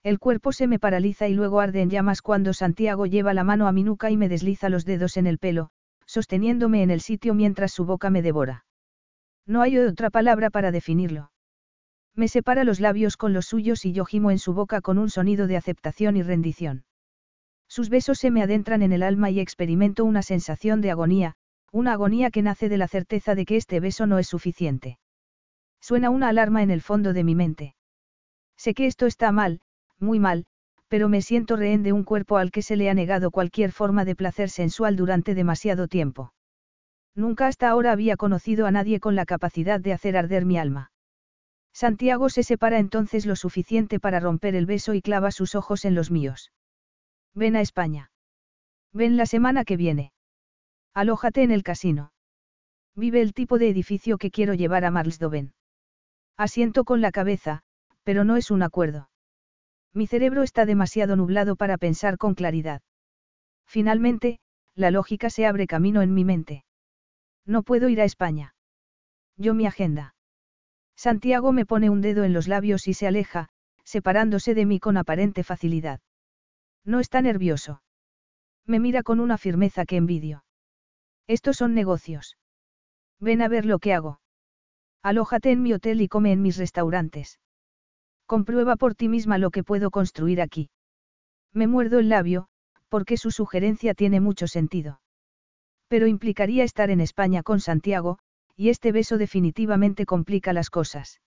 El 0.02 0.18
cuerpo 0.18 0.52
se 0.52 0.68
me 0.68 0.78
paraliza 0.78 1.26
y 1.26 1.34
luego 1.34 1.60
arde 1.60 1.82
en 1.82 1.90
llamas 1.90 2.22
cuando 2.22 2.52
Santiago 2.52 3.06
lleva 3.06 3.34
la 3.34 3.42
mano 3.42 3.66
a 3.66 3.72
mi 3.72 3.82
nuca 3.82 4.10
y 4.10 4.16
me 4.16 4.28
desliza 4.28 4.68
los 4.68 4.84
dedos 4.84 5.16
en 5.16 5.26
el 5.26 5.38
pelo, 5.38 5.70
sosteniéndome 6.06 6.82
en 6.82 6.90
el 6.90 7.00
sitio 7.00 7.34
mientras 7.34 7.72
su 7.72 7.84
boca 7.84 8.10
me 8.10 8.22
devora. 8.22 8.64
No 9.46 9.62
hay 9.62 9.78
otra 9.78 10.10
palabra 10.10 10.50
para 10.50 10.72
definirlo. 10.72 11.30
Me 12.14 12.28
separa 12.28 12.64
los 12.64 12.80
labios 12.80 13.16
con 13.16 13.32
los 13.32 13.46
suyos 13.46 13.84
y 13.84 13.92
yo 13.92 14.04
gimo 14.04 14.30
en 14.30 14.38
su 14.38 14.54
boca 14.54 14.80
con 14.80 14.98
un 14.98 15.10
sonido 15.10 15.46
de 15.46 15.56
aceptación 15.56 16.16
y 16.16 16.22
rendición. 16.22 16.84
Sus 17.68 17.88
besos 17.90 18.18
se 18.18 18.30
me 18.30 18.42
adentran 18.42 18.82
en 18.82 18.92
el 18.92 19.02
alma 19.02 19.30
y 19.30 19.40
experimento 19.40 20.04
una 20.04 20.22
sensación 20.22 20.80
de 20.80 20.90
agonía, 20.90 21.34
una 21.72 21.92
agonía 21.92 22.30
que 22.30 22.42
nace 22.42 22.68
de 22.68 22.78
la 22.78 22.88
certeza 22.88 23.34
de 23.34 23.44
que 23.44 23.56
este 23.56 23.80
beso 23.80 24.06
no 24.06 24.18
es 24.18 24.28
suficiente. 24.28 24.98
Suena 25.80 26.10
una 26.10 26.28
alarma 26.28 26.62
en 26.62 26.70
el 26.70 26.80
fondo 26.80 27.12
de 27.12 27.24
mi 27.24 27.34
mente. 27.34 27.74
Sé 28.56 28.72
que 28.72 28.86
esto 28.86 29.06
está 29.06 29.30
mal, 29.30 29.60
muy 29.98 30.18
mal, 30.18 30.46
pero 30.88 31.08
me 31.08 31.22
siento 31.22 31.56
rehén 31.56 31.82
de 31.82 31.92
un 31.92 32.04
cuerpo 32.04 32.36
al 32.36 32.50
que 32.50 32.62
se 32.62 32.76
le 32.76 32.88
ha 32.88 32.94
negado 32.94 33.30
cualquier 33.30 33.72
forma 33.72 34.04
de 34.04 34.14
placer 34.14 34.50
sensual 34.50 34.96
durante 34.96 35.34
demasiado 35.34 35.88
tiempo. 35.88 36.32
Nunca 37.14 37.46
hasta 37.46 37.68
ahora 37.68 37.92
había 37.92 38.16
conocido 38.16 38.66
a 38.66 38.70
nadie 38.70 39.00
con 39.00 39.14
la 39.14 39.26
capacidad 39.26 39.80
de 39.80 39.92
hacer 39.92 40.16
arder 40.16 40.44
mi 40.44 40.58
alma. 40.58 40.92
Santiago 41.72 42.28
se 42.28 42.42
separa 42.42 42.78
entonces 42.78 43.26
lo 43.26 43.36
suficiente 43.36 44.00
para 44.00 44.20
romper 44.20 44.54
el 44.54 44.66
beso 44.66 44.94
y 44.94 45.02
clava 45.02 45.30
sus 45.30 45.54
ojos 45.54 45.84
en 45.84 45.94
los 45.94 46.10
míos. 46.10 46.52
Ven 47.34 47.56
a 47.56 47.60
España. 47.60 48.10
Ven 48.92 49.16
la 49.16 49.26
semana 49.26 49.64
que 49.64 49.76
viene. 49.76 50.12
Alójate 50.94 51.42
en 51.42 51.50
el 51.50 51.62
casino. 51.62 52.12
Vive 52.94 53.20
el 53.20 53.34
tipo 53.34 53.58
de 53.58 53.68
edificio 53.68 54.16
que 54.16 54.30
quiero 54.30 54.54
llevar 54.54 54.86
a 54.86 54.90
Marlsdoven. 54.90 55.52
Asiento 56.38 56.84
con 56.84 57.02
la 57.02 57.12
cabeza, 57.12 57.62
pero 58.04 58.24
no 58.24 58.36
es 58.36 58.50
un 58.50 58.62
acuerdo. 58.62 59.10
Mi 59.96 60.06
cerebro 60.06 60.42
está 60.42 60.66
demasiado 60.66 61.16
nublado 61.16 61.56
para 61.56 61.78
pensar 61.78 62.18
con 62.18 62.34
claridad. 62.34 62.82
Finalmente, 63.64 64.40
la 64.74 64.90
lógica 64.90 65.30
se 65.30 65.46
abre 65.46 65.66
camino 65.66 66.02
en 66.02 66.12
mi 66.12 66.22
mente. 66.22 66.66
No 67.46 67.62
puedo 67.62 67.88
ir 67.88 68.02
a 68.02 68.04
España. 68.04 68.54
Yo 69.38 69.54
mi 69.54 69.64
agenda. 69.64 70.14
Santiago 70.96 71.50
me 71.52 71.64
pone 71.64 71.88
un 71.88 72.02
dedo 72.02 72.24
en 72.24 72.34
los 72.34 72.46
labios 72.46 72.88
y 72.88 72.92
se 72.92 73.06
aleja, 73.06 73.48
separándose 73.84 74.52
de 74.52 74.66
mí 74.66 74.80
con 74.80 74.98
aparente 74.98 75.42
facilidad. 75.44 76.00
No 76.84 77.00
está 77.00 77.22
nervioso. 77.22 77.80
Me 78.66 78.80
mira 78.80 79.02
con 79.02 79.18
una 79.18 79.38
firmeza 79.38 79.86
que 79.86 79.96
envidio. 79.96 80.44
Estos 81.26 81.56
son 81.56 81.72
negocios. 81.72 82.36
Ven 83.18 83.40
a 83.40 83.48
ver 83.48 83.64
lo 83.64 83.78
que 83.78 83.94
hago. 83.94 84.20
Alójate 85.02 85.52
en 85.52 85.62
mi 85.62 85.72
hotel 85.72 86.02
y 86.02 86.08
come 86.08 86.32
en 86.32 86.42
mis 86.42 86.58
restaurantes. 86.58 87.38
Comprueba 88.26 88.76
por 88.76 88.94
ti 88.94 89.08
misma 89.08 89.38
lo 89.38 89.50
que 89.50 89.62
puedo 89.62 89.90
construir 89.90 90.40
aquí. 90.40 90.68
Me 91.52 91.66
muerdo 91.66 91.98
el 92.00 92.08
labio, 92.08 92.48
porque 92.88 93.16
su 93.16 93.30
sugerencia 93.30 93.94
tiene 93.94 94.20
mucho 94.20 94.46
sentido. 94.48 95.00
Pero 95.88 96.06
implicaría 96.06 96.64
estar 96.64 96.90
en 96.90 97.00
España 97.00 97.42
con 97.42 97.60
Santiago, 97.60 98.18
y 98.56 98.70
este 98.70 98.90
beso 98.90 99.18
definitivamente 99.18 100.06
complica 100.06 100.52
las 100.52 100.70
cosas. 100.70 101.20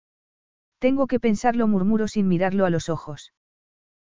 Tengo 0.80 1.08
que 1.08 1.20
pensarlo, 1.20 1.68
murmuro 1.68 2.08
sin 2.08 2.28
mirarlo 2.28 2.66
a 2.66 2.70
los 2.70 2.90
ojos. 2.90 3.34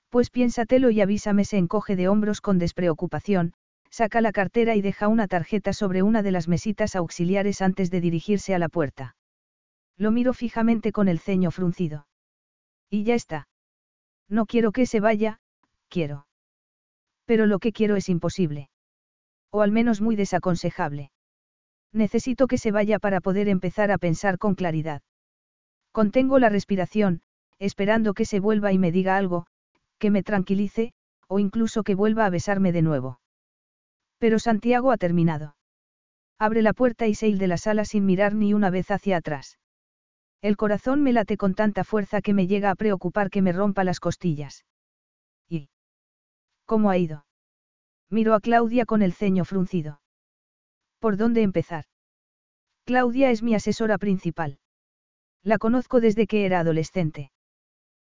Pues 0.10 0.30
piénsatelo 0.30 0.90
y 0.90 1.02
avísame, 1.02 1.44
se 1.44 1.58
encoge 1.58 1.96
de 1.96 2.08
hombros 2.08 2.40
con 2.40 2.60
despreocupación, 2.60 3.54
saca 3.90 4.22
la 4.22 4.32
cartera 4.32 4.76
y 4.76 4.82
deja 4.82 5.08
una 5.08 5.28
tarjeta 5.28 5.74
sobre 5.74 6.04
una 6.04 6.24
de 6.24 6.32
las 6.32 6.48
mesitas 6.48 6.96
auxiliares 6.96 7.62
antes 7.62 7.92
de 7.92 8.02
dirigirse 8.02 8.56
a 8.56 8.60
la 8.60 8.70
puerta. 8.70 9.16
Lo 9.98 10.12
miro 10.12 10.34
fijamente 10.34 10.92
con 10.92 11.08
el 11.08 11.20
ceño 11.20 11.52
fruncido. 11.52 12.06
Y 12.90 13.04
ya 13.04 13.16
está. 13.16 13.48
No 14.30 14.46
quiero 14.46 14.72
que 14.72 14.86
se 14.86 15.00
vaya, 15.00 15.40
quiero. 15.90 16.28
Pero 17.26 17.46
lo 17.46 17.60
que 17.60 17.72
quiero 17.72 17.96
es 17.96 18.10
imposible. 18.10 18.70
O 19.52 19.62
al 19.62 19.72
menos 19.72 20.02
muy 20.02 20.16
desaconsejable. 20.16 21.12
Necesito 21.94 22.48
que 22.48 22.58
se 22.58 22.72
vaya 22.72 23.00
para 23.00 23.22
poder 23.22 23.50
empezar 23.50 23.92
a 23.92 23.98
pensar 23.98 24.38
con 24.38 24.56
claridad. 24.56 25.02
Contengo 25.92 26.40
la 26.40 26.50
respiración, 26.50 27.22
esperando 27.60 28.14
que 28.14 28.26
se 28.26 28.40
vuelva 28.40 28.72
y 28.72 28.78
me 28.78 28.92
diga 28.92 29.18
algo, 29.18 29.48
que 29.98 30.12
me 30.12 30.24
tranquilice, 30.24 30.94
o 31.28 31.40
incluso 31.40 31.84
que 31.84 31.96
vuelva 31.96 32.26
a 32.26 32.30
besarme 32.30 32.72
de 32.72 32.82
nuevo. 32.82 33.20
Pero 34.20 34.40
Santiago 34.40 34.92
ha 34.92 34.98
terminado. 34.98 35.56
Abre 36.40 36.62
la 36.62 36.74
puerta 36.74 37.08
y 37.08 37.16
se 37.16 37.32
de 37.32 37.48
la 37.48 37.58
sala 37.58 37.84
sin 37.84 38.06
mirar 38.06 38.36
ni 38.36 38.54
una 38.54 38.70
vez 38.70 38.92
hacia 38.92 39.18
atrás. 39.18 39.58
El 40.42 40.56
corazón 40.56 41.02
me 41.02 41.14
late 41.14 41.38
con 41.38 41.56
tanta 41.56 41.84
fuerza 41.84 42.22
que 42.22 42.34
me 42.34 42.48
llega 42.48 42.70
a 42.70 42.76
preocupar 42.76 43.30
que 43.30 43.42
me 43.42 43.52
rompa 43.52 43.84
las 43.84 44.00
costillas. 44.00 44.66
¿Y? 45.50 45.70
¿Cómo 46.66 46.90
ha 46.90 46.98
ido? 46.98 47.26
Miro 48.10 48.34
a 48.34 48.40
Claudia 48.40 48.86
con 48.86 49.02
el 49.02 49.14
ceño 49.14 49.46
fruncido. 49.46 50.00
¿Por 51.00 51.18
dónde 51.18 51.42
empezar? 51.42 51.86
Claudia 52.86 53.32
es 53.32 53.44
mi 53.44 53.56
asesora 53.56 53.98
principal. 53.98 54.60
La 55.44 55.58
conozco 55.58 56.00
desde 56.00 56.28
que 56.28 56.46
era 56.46 56.60
adolescente. 56.60 57.32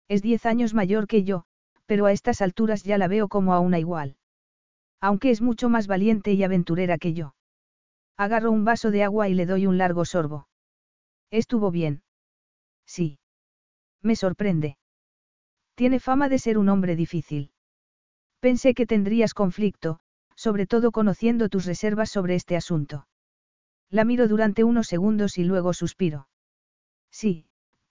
Es 0.08 0.22
diez 0.22 0.46
años 0.46 0.74
mayor 0.74 1.06
que 1.06 1.24
yo, 1.24 1.44
pero 1.86 2.06
a 2.06 2.12
estas 2.12 2.42
alturas 2.42 2.82
ya 2.82 2.98
la 2.98 3.08
veo 3.08 3.28
como 3.28 3.54
a 3.54 3.60
una 3.60 3.78
igual. 3.78 4.16
Aunque 5.00 5.30
es 5.30 5.40
mucho 5.40 5.68
más 5.68 5.86
valiente 5.86 6.32
y 6.32 6.42
aventurera 6.42 6.98
que 6.98 7.12
yo. 7.12 7.34
Agarro 8.16 8.50
un 8.50 8.64
vaso 8.64 8.90
de 8.90 9.02
agua 9.02 9.28
y 9.28 9.34
le 9.34 9.46
doy 9.46 9.66
un 9.66 9.78
largo 9.78 10.04
sorbo. 10.04 10.48
Estuvo 11.30 11.70
bien. 11.70 12.02
Sí. 12.86 13.18
Me 14.02 14.16
sorprende. 14.16 14.78
Tiene 15.74 16.00
fama 16.00 16.28
de 16.28 16.38
ser 16.38 16.58
un 16.58 16.68
hombre 16.68 16.96
difícil. 16.96 17.52
Pensé 18.40 18.74
que 18.74 18.86
tendrías 18.86 19.34
conflicto, 19.34 20.00
sobre 20.34 20.66
todo 20.66 20.92
conociendo 20.92 21.48
tus 21.48 21.64
reservas 21.64 22.10
sobre 22.10 22.34
este 22.34 22.56
asunto. 22.56 23.06
La 23.90 24.04
miro 24.04 24.28
durante 24.28 24.64
unos 24.64 24.86
segundos 24.86 25.38
y 25.38 25.44
luego 25.44 25.72
suspiro. 25.72 26.28
Sí, 27.10 27.46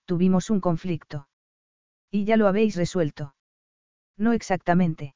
tuvimos 0.06 0.50
un 0.50 0.60
conflicto. 0.60 1.28
Y 2.10 2.26
ya 2.26 2.38
lo 2.38 2.48
habéis 2.48 2.76
resuelto. 2.76 3.36
No 4.18 4.34
exactamente. 4.34 5.16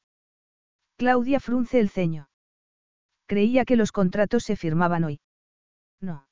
Claudia 0.96 1.40
frunce 1.40 1.80
el 1.80 1.90
ceño. 1.90 2.28
Creía 3.26 3.64
que 3.64 3.76
los 3.76 3.92
contratos 3.92 4.44
se 4.44 4.56
firmaban 4.56 5.04
hoy. 5.04 5.20
No. 6.00 6.26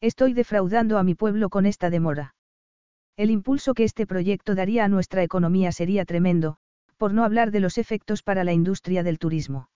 Estoy 0.00 0.32
defraudando 0.32 0.98
a 0.98 1.02
mi 1.02 1.14
pueblo 1.14 1.50
con 1.50 1.66
esta 1.66 1.90
demora. 1.90 2.35
El 3.16 3.30
impulso 3.30 3.72
que 3.72 3.84
este 3.84 4.06
proyecto 4.06 4.54
daría 4.54 4.84
a 4.84 4.88
nuestra 4.88 5.22
economía 5.22 5.72
sería 5.72 6.04
tremendo, 6.04 6.58
por 6.98 7.14
no 7.14 7.24
hablar 7.24 7.50
de 7.50 7.60
los 7.60 7.78
efectos 7.78 8.22
para 8.22 8.44
la 8.44 8.52
industria 8.52 9.02
del 9.02 9.18
turismo. 9.18 9.70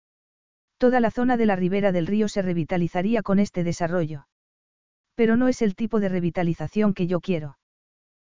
Toda 0.77 1.01
la 1.01 1.11
zona 1.11 1.37
de 1.37 1.47
la 1.47 1.57
ribera 1.57 1.93
del 1.93 2.07
río 2.07 2.29
se 2.29 2.43
revitalizaría 2.43 3.23
con 3.23 3.39
este 3.39 3.65
desarrollo. 3.65 4.27
Pero 5.15 5.37
no 5.37 5.49
es 5.49 5.63
el 5.63 5.75
tipo 5.75 6.01
de 6.01 6.09
revitalización 6.09 6.95
que 6.95 7.07
yo 7.07 7.21
quiero. 7.21 7.59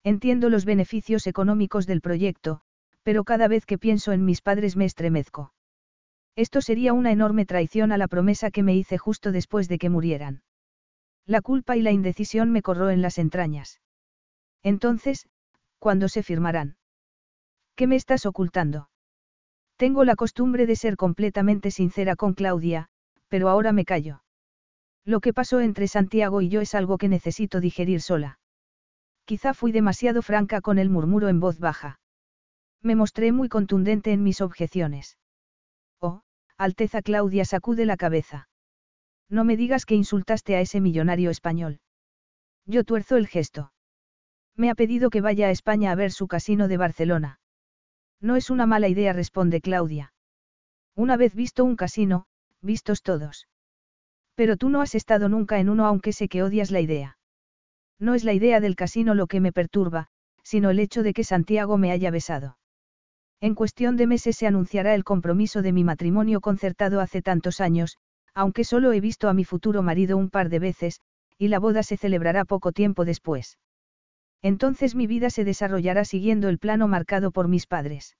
Entiendo 0.03 0.49
los 0.49 0.65
beneficios 0.65 1.27
económicos 1.27 1.85
del 1.85 2.01
proyecto, 2.01 2.61
pero 3.03 3.23
cada 3.23 3.47
vez 3.47 3.65
que 3.65 3.77
pienso 3.77 4.11
en 4.11 4.25
mis 4.25 4.41
padres 4.41 4.75
me 4.75 4.85
estremezco. 4.85 5.53
Esto 6.35 6.61
sería 6.61 6.93
una 6.93 7.11
enorme 7.11 7.45
traición 7.45 7.91
a 7.91 7.97
la 7.97 8.07
promesa 8.07 8.51
que 8.51 8.63
me 8.63 8.75
hice 8.75 8.97
justo 8.97 9.31
después 9.31 9.67
de 9.67 9.77
que 9.77 9.89
murieran. 9.89 10.43
La 11.25 11.41
culpa 11.41 11.75
y 11.75 11.81
la 11.81 11.91
indecisión 11.91 12.51
me 12.51 12.61
corró 12.61 12.89
en 12.89 13.01
las 13.01 13.17
entrañas. 13.17 13.79
Entonces, 14.63 15.27
¿cuándo 15.79 16.07
se 16.07 16.23
firmarán? 16.23 16.77
¿Qué 17.75 17.87
me 17.87 17.95
estás 17.95 18.25
ocultando? 18.25 18.89
Tengo 19.77 20.03
la 20.03 20.15
costumbre 20.15 20.67
de 20.67 20.75
ser 20.75 20.97
completamente 20.97 21.71
sincera 21.71 22.15
con 22.15 22.33
Claudia, 22.33 22.89
pero 23.27 23.49
ahora 23.49 23.71
me 23.71 23.85
callo. 23.85 24.23
Lo 25.03 25.19
que 25.19 25.33
pasó 25.33 25.59
entre 25.61 25.87
Santiago 25.87 26.41
y 26.41 26.49
yo 26.49 26.61
es 26.61 26.75
algo 26.75 26.97
que 26.97 27.07
necesito 27.07 27.59
digerir 27.59 28.01
sola. 28.01 28.39
Quizá 29.25 29.53
fui 29.53 29.71
demasiado 29.71 30.21
franca 30.21 30.61
con 30.61 30.77
el 30.77 30.89
murmuro 30.89 31.29
en 31.29 31.39
voz 31.39 31.57
baja. 31.59 31.99
Me 32.83 32.95
mostré 32.95 33.31
muy 33.31 33.49
contundente 33.49 34.11
en 34.11 34.23
mis 34.23 34.41
objeciones. 34.41 35.17
Oh, 35.99 36.21
Alteza 36.57 37.01
Claudia 37.01 37.45
sacude 37.45 37.85
la 37.85 37.97
cabeza. 37.97 38.49
No 39.29 39.43
me 39.43 39.57
digas 39.57 39.85
que 39.85 39.95
insultaste 39.95 40.55
a 40.55 40.61
ese 40.61 40.81
millonario 40.81 41.29
español. 41.29 41.79
Yo 42.65 42.83
tuerzo 42.83 43.17
el 43.17 43.27
gesto. 43.27 43.71
Me 44.55 44.69
ha 44.69 44.75
pedido 44.75 45.09
que 45.09 45.21
vaya 45.21 45.47
a 45.47 45.51
España 45.51 45.91
a 45.91 45.95
ver 45.95 46.11
su 46.11 46.27
casino 46.27 46.67
de 46.67 46.77
Barcelona. 46.77 47.39
No 48.19 48.35
es 48.35 48.49
una 48.49 48.65
mala 48.65 48.87
idea, 48.87 49.13
responde 49.13 49.61
Claudia. 49.61 50.13
Una 50.95 51.17
vez 51.17 51.33
visto 51.33 51.63
un 51.63 51.75
casino, 51.75 52.25
vistos 52.61 53.01
todos. 53.01 53.47
Pero 54.35 54.57
tú 54.57 54.69
no 54.69 54.81
has 54.81 54.95
estado 54.95 55.29
nunca 55.29 55.59
en 55.59 55.69
uno 55.69 55.85
aunque 55.85 56.13
sé 56.13 56.27
que 56.27 56.43
odias 56.43 56.71
la 56.71 56.81
idea. 56.81 57.17
No 57.99 58.13
es 58.13 58.23
la 58.23 58.33
idea 58.33 58.59
del 58.59 58.75
casino 58.75 59.15
lo 59.15 59.27
que 59.27 59.39
me 59.39 59.51
perturba, 59.51 60.07
sino 60.43 60.69
el 60.69 60.79
hecho 60.79 61.03
de 61.03 61.13
que 61.13 61.23
Santiago 61.23 61.77
me 61.77 61.91
haya 61.91 62.11
besado. 62.11 62.57
En 63.39 63.55
cuestión 63.55 63.97
de 63.97 64.07
meses 64.07 64.37
se 64.37 64.47
anunciará 64.47 64.93
el 64.93 65.03
compromiso 65.03 65.61
de 65.61 65.71
mi 65.71 65.83
matrimonio 65.83 66.41
concertado 66.41 66.99
hace 66.99 67.21
tantos 67.21 67.59
años, 67.59 67.97
aunque 68.33 68.63
solo 68.63 68.93
he 68.93 69.01
visto 69.01 69.29
a 69.29 69.33
mi 69.33 69.45
futuro 69.45 69.81
marido 69.81 70.17
un 70.17 70.29
par 70.29 70.49
de 70.49 70.59
veces, 70.59 71.01
y 71.37 71.47
la 71.47 71.59
boda 71.59 71.81
se 71.83 71.97
celebrará 71.97 72.45
poco 72.45 72.71
tiempo 72.71 73.05
después. 73.05 73.57
Entonces 74.41 74.95
mi 74.95 75.07
vida 75.07 75.29
se 75.29 75.43
desarrollará 75.43 76.05
siguiendo 76.05 76.49
el 76.49 76.57
plano 76.57 76.87
marcado 76.87 77.31
por 77.31 77.47
mis 77.47 77.67
padres. 77.67 78.17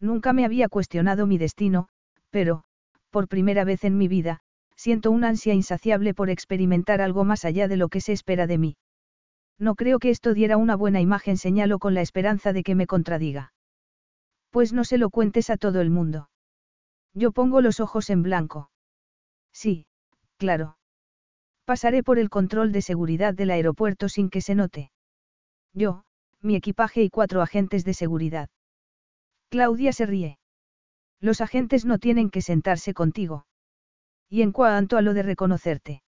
Nunca 0.00 0.32
me 0.32 0.44
había 0.44 0.68
cuestionado 0.68 1.26
mi 1.26 1.38
destino, 1.38 1.88
pero, 2.30 2.64
por 3.10 3.28
primera 3.28 3.64
vez 3.64 3.84
en 3.84 3.98
mi 3.98 4.08
vida, 4.08 4.40
siento 4.76 5.10
una 5.10 5.28
ansia 5.28 5.54
insaciable 5.54 6.14
por 6.14 6.30
experimentar 6.30 7.00
algo 7.00 7.24
más 7.24 7.44
allá 7.44 7.68
de 7.68 7.76
lo 7.76 7.88
que 7.88 8.00
se 8.00 8.12
espera 8.12 8.46
de 8.46 8.58
mí. 8.58 8.76
No 9.58 9.74
creo 9.74 9.98
que 9.98 10.10
esto 10.10 10.34
diera 10.34 10.56
una 10.56 10.76
buena 10.76 11.00
imagen, 11.00 11.36
señalo 11.36 11.78
con 11.78 11.94
la 11.94 12.00
esperanza 12.00 12.52
de 12.52 12.62
que 12.62 12.74
me 12.74 12.86
contradiga. 12.86 13.52
Pues 14.50 14.72
no 14.72 14.84
se 14.84 14.98
lo 14.98 15.10
cuentes 15.10 15.50
a 15.50 15.56
todo 15.56 15.80
el 15.80 15.90
mundo. 15.90 16.30
Yo 17.14 17.32
pongo 17.32 17.60
los 17.60 17.78
ojos 17.78 18.10
en 18.10 18.22
blanco. 18.22 18.70
Sí, 19.52 19.86
claro. 20.36 20.78
Pasaré 21.64 22.02
por 22.02 22.18
el 22.18 22.28
control 22.28 22.72
de 22.72 22.82
seguridad 22.82 23.34
del 23.34 23.50
aeropuerto 23.50 24.08
sin 24.08 24.30
que 24.30 24.40
se 24.40 24.54
note. 24.54 24.90
Yo, 25.74 26.04
mi 26.40 26.56
equipaje 26.56 27.02
y 27.02 27.10
cuatro 27.10 27.40
agentes 27.40 27.84
de 27.84 27.94
seguridad. 27.94 28.50
Claudia 29.48 29.92
se 29.92 30.06
ríe. 30.06 30.38
Los 31.20 31.40
agentes 31.40 31.84
no 31.84 31.98
tienen 31.98 32.30
que 32.30 32.42
sentarse 32.42 32.94
contigo. 32.94 33.46
Y 34.28 34.42
en 34.42 34.52
cuanto 34.52 34.96
a 34.96 35.02
lo 35.02 35.14
de 35.14 35.22
reconocerte. 35.22 36.02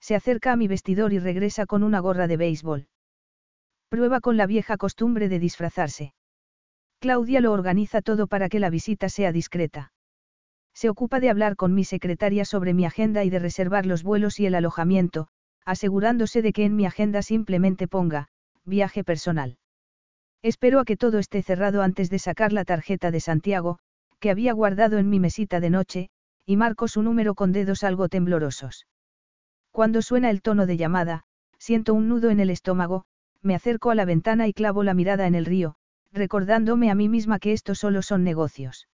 Se 0.00 0.14
acerca 0.14 0.52
a 0.52 0.56
mi 0.56 0.68
vestidor 0.68 1.12
y 1.12 1.18
regresa 1.18 1.66
con 1.66 1.82
una 1.82 1.98
gorra 1.98 2.28
de 2.28 2.36
béisbol. 2.36 2.88
Prueba 3.88 4.20
con 4.20 4.36
la 4.36 4.46
vieja 4.46 4.76
costumbre 4.76 5.28
de 5.28 5.38
disfrazarse. 5.38 6.14
Claudia 7.00 7.40
lo 7.40 7.52
organiza 7.52 8.02
todo 8.02 8.26
para 8.26 8.48
que 8.48 8.60
la 8.60 8.70
visita 8.70 9.08
sea 9.08 9.32
discreta. 9.32 9.92
Se 10.74 10.88
ocupa 10.88 11.20
de 11.20 11.30
hablar 11.30 11.56
con 11.56 11.74
mi 11.74 11.84
secretaria 11.84 12.44
sobre 12.44 12.74
mi 12.74 12.84
agenda 12.84 13.24
y 13.24 13.30
de 13.30 13.38
reservar 13.38 13.86
los 13.86 14.02
vuelos 14.02 14.38
y 14.38 14.46
el 14.46 14.54
alojamiento, 14.54 15.28
asegurándose 15.64 16.42
de 16.42 16.52
que 16.52 16.64
en 16.64 16.76
mi 16.76 16.86
agenda 16.86 17.22
simplemente 17.22 17.88
ponga, 17.88 18.28
viaje 18.64 19.04
personal. 19.04 19.58
Espero 20.42 20.80
a 20.80 20.84
que 20.84 20.96
todo 20.96 21.18
esté 21.18 21.42
cerrado 21.42 21.82
antes 21.82 22.10
de 22.10 22.18
sacar 22.18 22.52
la 22.52 22.64
tarjeta 22.64 23.10
de 23.10 23.20
Santiago, 23.20 23.78
que 24.20 24.30
había 24.30 24.52
guardado 24.52 24.98
en 24.98 25.10
mi 25.10 25.20
mesita 25.20 25.60
de 25.60 25.70
noche, 25.70 26.10
y 26.46 26.56
marco 26.56 26.88
su 26.88 27.02
número 27.02 27.34
con 27.34 27.52
dedos 27.52 27.84
algo 27.84 28.08
temblorosos. 28.08 28.86
Cuando 29.70 30.02
suena 30.02 30.30
el 30.30 30.42
tono 30.42 30.66
de 30.66 30.76
llamada, 30.76 31.24
siento 31.58 31.94
un 31.94 32.08
nudo 32.08 32.30
en 32.30 32.40
el 32.40 32.50
estómago, 32.50 33.04
me 33.42 33.54
acerco 33.54 33.90
a 33.90 33.94
la 33.94 34.04
ventana 34.04 34.48
y 34.48 34.52
clavo 34.52 34.82
la 34.82 34.94
mirada 34.94 35.26
en 35.26 35.34
el 35.34 35.44
río, 35.44 35.76
recordándome 36.12 36.90
a 36.90 36.94
mí 36.94 37.08
misma 37.08 37.38
que 37.38 37.52
estos 37.52 37.78
solo 37.78 38.02
son 38.02 38.24
negocios. 38.24 38.88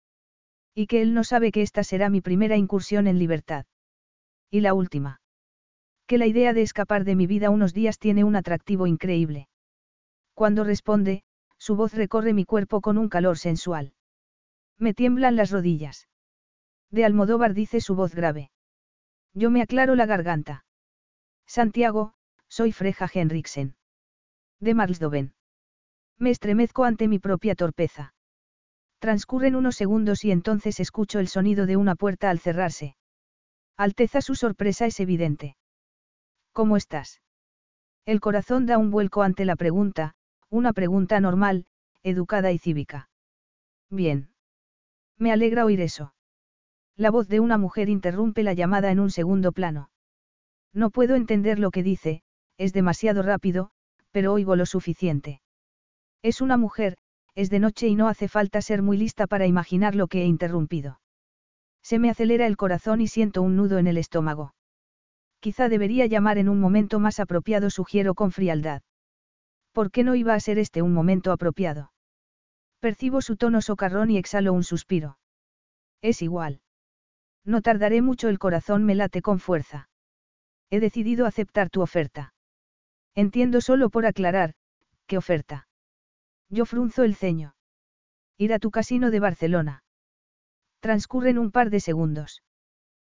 Y 0.75 0.87
que 0.87 1.01
él 1.01 1.13
no 1.13 1.23
sabe 1.23 1.51
que 1.51 1.61
esta 1.61 1.83
será 1.83 2.09
mi 2.09 2.21
primera 2.21 2.57
incursión 2.57 3.07
en 3.07 3.19
libertad. 3.19 3.65
Y 4.49 4.61
la 4.61 4.73
última. 4.73 5.21
Que 6.07 6.17
la 6.17 6.25
idea 6.25 6.53
de 6.53 6.63
escapar 6.63 7.05
de 7.05 7.15
mi 7.15 7.27
vida 7.27 7.49
unos 7.49 7.73
días 7.73 7.99
tiene 7.99 8.23
un 8.23 8.35
atractivo 8.35 8.87
increíble. 8.87 9.47
Cuando 10.33 10.63
responde, 10.63 11.23
su 11.57 11.75
voz 11.75 11.93
recorre 11.93 12.33
mi 12.33 12.45
cuerpo 12.45 12.81
con 12.81 12.97
un 12.97 13.09
calor 13.09 13.37
sensual. 13.37 13.93
Me 14.77 14.93
tiemblan 14.93 15.35
las 15.35 15.51
rodillas. 15.51 16.07
De 16.89 17.05
Almodóvar 17.05 17.53
dice 17.53 17.81
su 17.81 17.95
voz 17.95 18.13
grave. 18.15 18.51
Yo 19.33 19.49
me 19.49 19.61
aclaro 19.61 19.95
la 19.95 20.05
garganta. 20.05 20.65
Santiago, 21.45 22.13
soy 22.47 22.71
Freja 22.71 23.09
Henriksen. 23.11 23.75
De 24.59 24.73
Marsdoven. 24.73 25.33
Me 26.17 26.29
estremezco 26.29 26.83
ante 26.83 27.07
mi 27.07 27.19
propia 27.19 27.55
torpeza. 27.55 28.13
Transcurren 28.99 29.55
unos 29.55 29.75
segundos 29.75 30.23
y 30.23 30.31
entonces 30.31 30.79
escucho 30.79 31.19
el 31.19 31.27
sonido 31.27 31.65
de 31.65 31.77
una 31.77 31.95
puerta 31.95 32.29
al 32.29 32.39
cerrarse. 32.39 32.95
Alteza 33.75 34.21
su 34.21 34.35
sorpresa 34.35 34.85
es 34.85 34.99
evidente. 34.99 35.57
¿Cómo 36.51 36.77
estás? 36.77 37.21
El 38.05 38.19
corazón 38.19 38.65
da 38.65 38.77
un 38.77 38.91
vuelco 38.91 39.23
ante 39.23 39.45
la 39.45 39.55
pregunta, 39.55 40.15
una 40.53 40.71
pregunta 40.71 41.19
normal, 41.19 41.65
educada 42.03 42.51
y 42.51 42.59
cívica. 42.59 43.09
Bien. 43.89 44.29
Me 45.17 45.31
alegra 45.31 45.65
oír 45.65 45.81
eso. 45.81 46.13
La 46.95 47.09
voz 47.09 47.27
de 47.27 47.39
una 47.39 47.57
mujer 47.57 47.89
interrumpe 47.89 48.43
la 48.43 48.53
llamada 48.53 48.91
en 48.91 48.99
un 48.99 49.09
segundo 49.09 49.51
plano. 49.51 49.89
No 50.71 50.91
puedo 50.91 51.15
entender 51.15 51.57
lo 51.57 51.71
que 51.71 51.81
dice, 51.81 52.21
es 52.59 52.71
demasiado 52.71 53.23
rápido, 53.23 53.71
pero 54.11 54.31
oigo 54.31 54.55
lo 54.55 54.67
suficiente. 54.67 55.41
Es 56.21 56.39
una 56.39 56.55
mujer, 56.55 56.97
es 57.33 57.49
de 57.49 57.57
noche 57.57 57.87
y 57.87 57.95
no 57.95 58.07
hace 58.07 58.27
falta 58.27 58.61
ser 58.61 58.83
muy 58.83 58.95
lista 58.95 59.25
para 59.25 59.47
imaginar 59.47 59.95
lo 59.95 60.05
que 60.05 60.21
he 60.21 60.25
interrumpido. 60.25 60.99
Se 61.81 61.97
me 61.97 62.11
acelera 62.11 62.45
el 62.45 62.57
corazón 62.57 63.01
y 63.01 63.07
siento 63.07 63.41
un 63.41 63.55
nudo 63.55 63.79
en 63.79 63.87
el 63.87 63.97
estómago. 63.97 64.53
Quizá 65.39 65.67
debería 65.67 66.05
llamar 66.05 66.37
en 66.37 66.47
un 66.47 66.59
momento 66.59 66.99
más 66.99 67.19
apropiado, 67.19 67.71
sugiero 67.71 68.13
con 68.13 68.31
frialdad. 68.31 68.83
¿Por 69.73 69.91
qué 69.91 70.03
no 70.03 70.15
iba 70.15 70.35
a 70.35 70.39
ser 70.39 70.59
este 70.59 70.81
un 70.81 70.93
momento 70.93 71.31
apropiado? 71.31 71.91
Percibo 72.79 73.21
su 73.21 73.37
tono 73.37 73.61
socarrón 73.61 74.11
y 74.11 74.17
exhalo 74.17 74.53
un 74.53 74.63
suspiro. 74.63 75.17
Es 76.01 76.21
igual. 76.21 76.61
No 77.43 77.61
tardaré 77.61 78.01
mucho, 78.01 78.29
el 78.29 78.39
corazón 78.39 78.85
me 78.85 78.95
late 78.95 79.21
con 79.21 79.39
fuerza. 79.39 79.89
He 80.69 80.79
decidido 80.79 81.25
aceptar 81.25 81.69
tu 81.69 81.81
oferta. 81.81 82.33
Entiendo 83.15 83.61
solo 83.61 83.89
por 83.89 84.05
aclarar, 84.05 84.53
¿qué 85.07 85.17
oferta? 85.17 85.67
Yo 86.49 86.65
frunzo 86.65 87.03
el 87.03 87.15
ceño. 87.15 87.55
Ir 88.37 88.53
a 88.53 88.59
tu 88.59 88.69
casino 88.69 89.11
de 89.11 89.19
Barcelona. 89.19 89.83
Transcurren 90.81 91.37
un 91.37 91.51
par 91.51 91.69
de 91.69 91.79
segundos. 91.79 92.43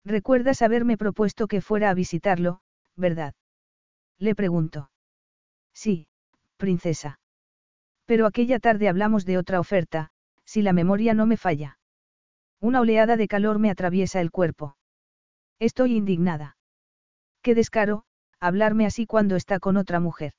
Recuerdas 0.05 0.61
haberme 0.61 0.97
propuesto 0.97 1.47
que 1.47 1.61
fuera 1.61 1.89
a 1.89 1.93
visitarlo, 1.93 2.61
¿verdad? 2.95 3.33
Le 4.19 4.35
pregunto. 4.35 4.91
Sí, 5.73 6.07
princesa. 6.57 7.19
Pero 8.05 8.25
aquella 8.25 8.59
tarde 8.59 8.89
hablamos 8.89 9.25
de 9.25 9.37
otra 9.37 9.59
oferta, 9.59 10.09
si 10.45 10.61
la 10.61 10.73
memoria 10.73 11.13
no 11.13 11.25
me 11.25 11.37
falla. 11.37 11.77
Una 12.59 12.81
oleada 12.81 13.17
de 13.17 13.27
calor 13.27 13.59
me 13.59 13.69
atraviesa 13.69 14.21
el 14.21 14.31
cuerpo. 14.31 14.77
Estoy 15.59 15.95
indignada. 15.95 16.57
Qué 17.41 17.55
descaro, 17.55 18.03
hablarme 18.39 18.85
así 18.85 19.05
cuando 19.05 19.35
está 19.35 19.59
con 19.59 19.77
otra 19.77 19.99
mujer. 19.99 20.33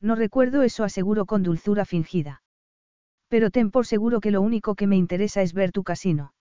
No 0.00 0.14
recuerdo 0.14 0.62
eso, 0.62 0.84
aseguro 0.84 1.26
con 1.26 1.42
dulzura 1.42 1.84
fingida. 1.84 2.42
Pero 3.28 3.50
ten 3.50 3.70
por 3.70 3.86
seguro 3.86 4.20
que 4.20 4.30
lo 4.30 4.40
único 4.40 4.74
que 4.74 4.86
me 4.86 4.96
interesa 4.96 5.42
es 5.42 5.52
ver 5.52 5.72
tu 5.72 5.82
casino. 5.82 6.34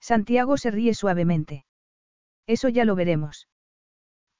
Santiago 0.00 0.56
se 0.56 0.70
ríe 0.70 0.94
suavemente. 0.94 1.64
Eso 2.46 2.68
ya 2.68 2.84
lo 2.84 2.96
veremos. 2.96 3.48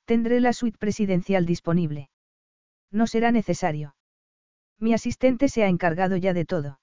Tendré 0.05 0.41
la 0.41 0.53
suite 0.53 0.79
presidencial 0.79 1.47
disponible. 1.47 2.11
No 2.91 3.07
será 3.07 3.31
necesario. 3.33 3.95
Mi 4.79 4.95
asistente 4.95 5.49
se 5.49 5.63
ha 5.63 5.69
encargado 5.69 6.17
ya 6.17 6.33
de 6.33 6.45
todo. 6.45 6.81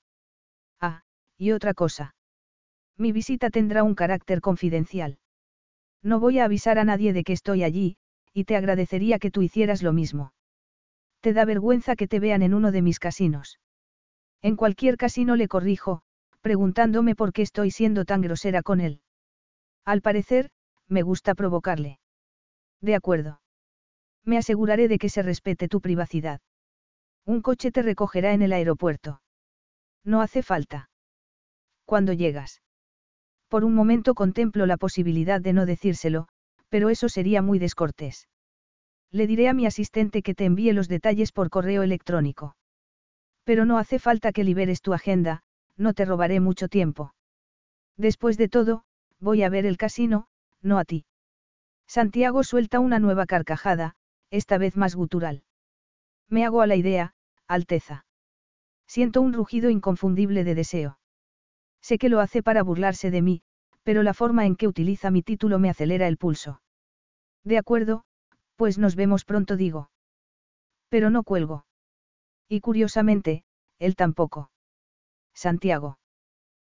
Ah, 0.80 1.04
y 1.38 1.52
otra 1.52 1.74
cosa. 1.74 2.16
Mi 2.98 3.12
visita 3.12 3.50
tendrá 3.50 3.84
un 3.84 3.96
carácter 3.96 4.42
confidencial. 4.42 5.20
No 6.02 6.20
voy 6.20 6.40
a 6.40 6.46
avisar 6.46 6.80
a 6.80 6.84
nadie 6.84 7.14
de 7.14 7.24
que 7.24 7.34
estoy 7.34 7.64
allí, 7.64 7.98
y 8.34 8.46
te 8.46 8.56
agradecería 8.56 9.20
que 9.20 9.32
tú 9.32 9.42
hicieras 9.42 9.82
lo 9.84 9.94
mismo. 9.94 10.34
Te 11.22 11.34
da 11.34 11.46
vergüenza 11.46 11.96
que 11.96 12.08
te 12.08 12.20
vean 12.20 12.44
en 12.44 12.54
uno 12.54 12.72
de 12.72 12.82
mis 12.82 13.00
casinos. 13.00 13.60
En 14.42 14.56
cualquier 14.56 14.98
casino 14.98 15.36
le 15.36 15.48
corrijo, 15.48 16.04
preguntándome 16.42 17.16
por 17.16 17.34
qué 17.34 17.42
estoy 17.42 17.72
siendo 17.72 18.06
tan 18.06 18.22
grosera 18.22 18.62
con 18.62 18.80
él. 18.80 19.02
Al 19.84 20.02
parecer, 20.02 20.52
me 20.88 21.02
gusta 21.02 21.34
provocarle. 21.34 22.00
De 22.82 22.96
acuerdo. 22.96 23.42
Me 24.28 24.38
aseguraré 24.38 24.90
de 24.90 25.00
que 25.00 25.08
se 25.08 25.24
respete 25.24 25.70
tu 25.70 25.80
privacidad. 25.80 26.42
Un 27.26 27.42
coche 27.42 27.72
te 27.72 27.82
recogerá 27.82 28.34
en 28.34 28.42
el 28.42 28.52
aeropuerto. 28.52 29.22
No 30.04 30.22
hace 30.22 30.44
falta. 30.44 30.90
Cuando 31.86 32.12
llegas. 32.12 32.62
Por 33.48 33.64
un 33.64 33.74
momento 33.74 34.16
contemplo 34.16 34.66
la 34.66 34.76
posibilidad 34.76 35.40
de 35.40 35.54
no 35.54 35.66
decírselo, 35.66 36.28
pero 36.68 36.90
eso 36.90 37.08
sería 37.08 37.42
muy 37.42 37.58
descortés. 37.58 38.28
Le 39.12 39.28
diré 39.28 39.48
a 39.48 39.54
mi 39.54 39.66
asistente 39.66 40.22
que 40.22 40.36
te 40.36 40.44
envíe 40.44 40.74
los 40.74 40.90
detalles 40.90 41.32
por 41.32 41.50
correo 41.50 41.82
electrónico. 41.82 42.58
Pero 43.46 43.64
no 43.64 43.78
hace 43.78 43.98
falta 43.98 44.34
que 44.34 44.44
liberes 44.44 44.82
tu 44.82 44.94
agenda, 44.94 45.44
no 45.78 45.94
te 45.94 46.04
robaré 46.04 46.42
mucho 46.42 46.68
tiempo. 46.68 47.14
Después 47.96 48.38
de 48.38 48.50
todo, 48.50 48.84
voy 49.22 49.44
a 49.44 49.50
ver 49.50 49.66
el 49.66 49.78
casino, 49.78 50.28
no 50.62 50.80
a 50.80 50.84
ti. 50.84 51.06
Santiago 51.88 52.44
suelta 52.44 52.82
una 52.82 53.00
nueva 53.00 53.26
carcajada, 53.26 53.96
esta 54.30 54.58
vez 54.58 54.76
más 54.76 54.96
gutural. 54.96 55.44
Me 56.30 56.46
hago 56.46 56.62
a 56.62 56.68
la 56.68 56.76
idea, 56.76 57.14
Alteza. 57.48 58.06
Siento 58.88 59.22
un 59.22 59.34
rugido 59.34 59.70
inconfundible 59.70 60.44
de 60.44 60.56
deseo. 60.56 61.00
Sé 61.82 61.98
que 61.98 62.10
lo 62.10 62.20
hace 62.20 62.44
para 62.44 62.64
burlarse 62.64 63.12
de 63.12 63.22
mí, 63.22 63.42
pero 63.84 64.04
la 64.04 64.14
forma 64.14 64.46
en 64.46 64.56
que 64.56 64.68
utiliza 64.68 65.12
mi 65.12 65.24
título 65.24 65.60
me 65.60 65.70
acelera 65.70 66.08
el 66.08 66.18
pulso. 66.18 66.62
De 67.44 67.58
acuerdo, 67.58 68.04
pues 68.56 68.78
nos 68.78 68.96
vemos 68.96 69.24
pronto 69.24 69.56
digo. 69.56 69.90
Pero 70.90 71.10
no 71.10 71.24
cuelgo. 71.24 71.66
Y 72.50 72.62
curiosamente, 72.62 73.46
él 73.80 73.96
tampoco. 73.96 74.52
Santiago. 75.34 76.00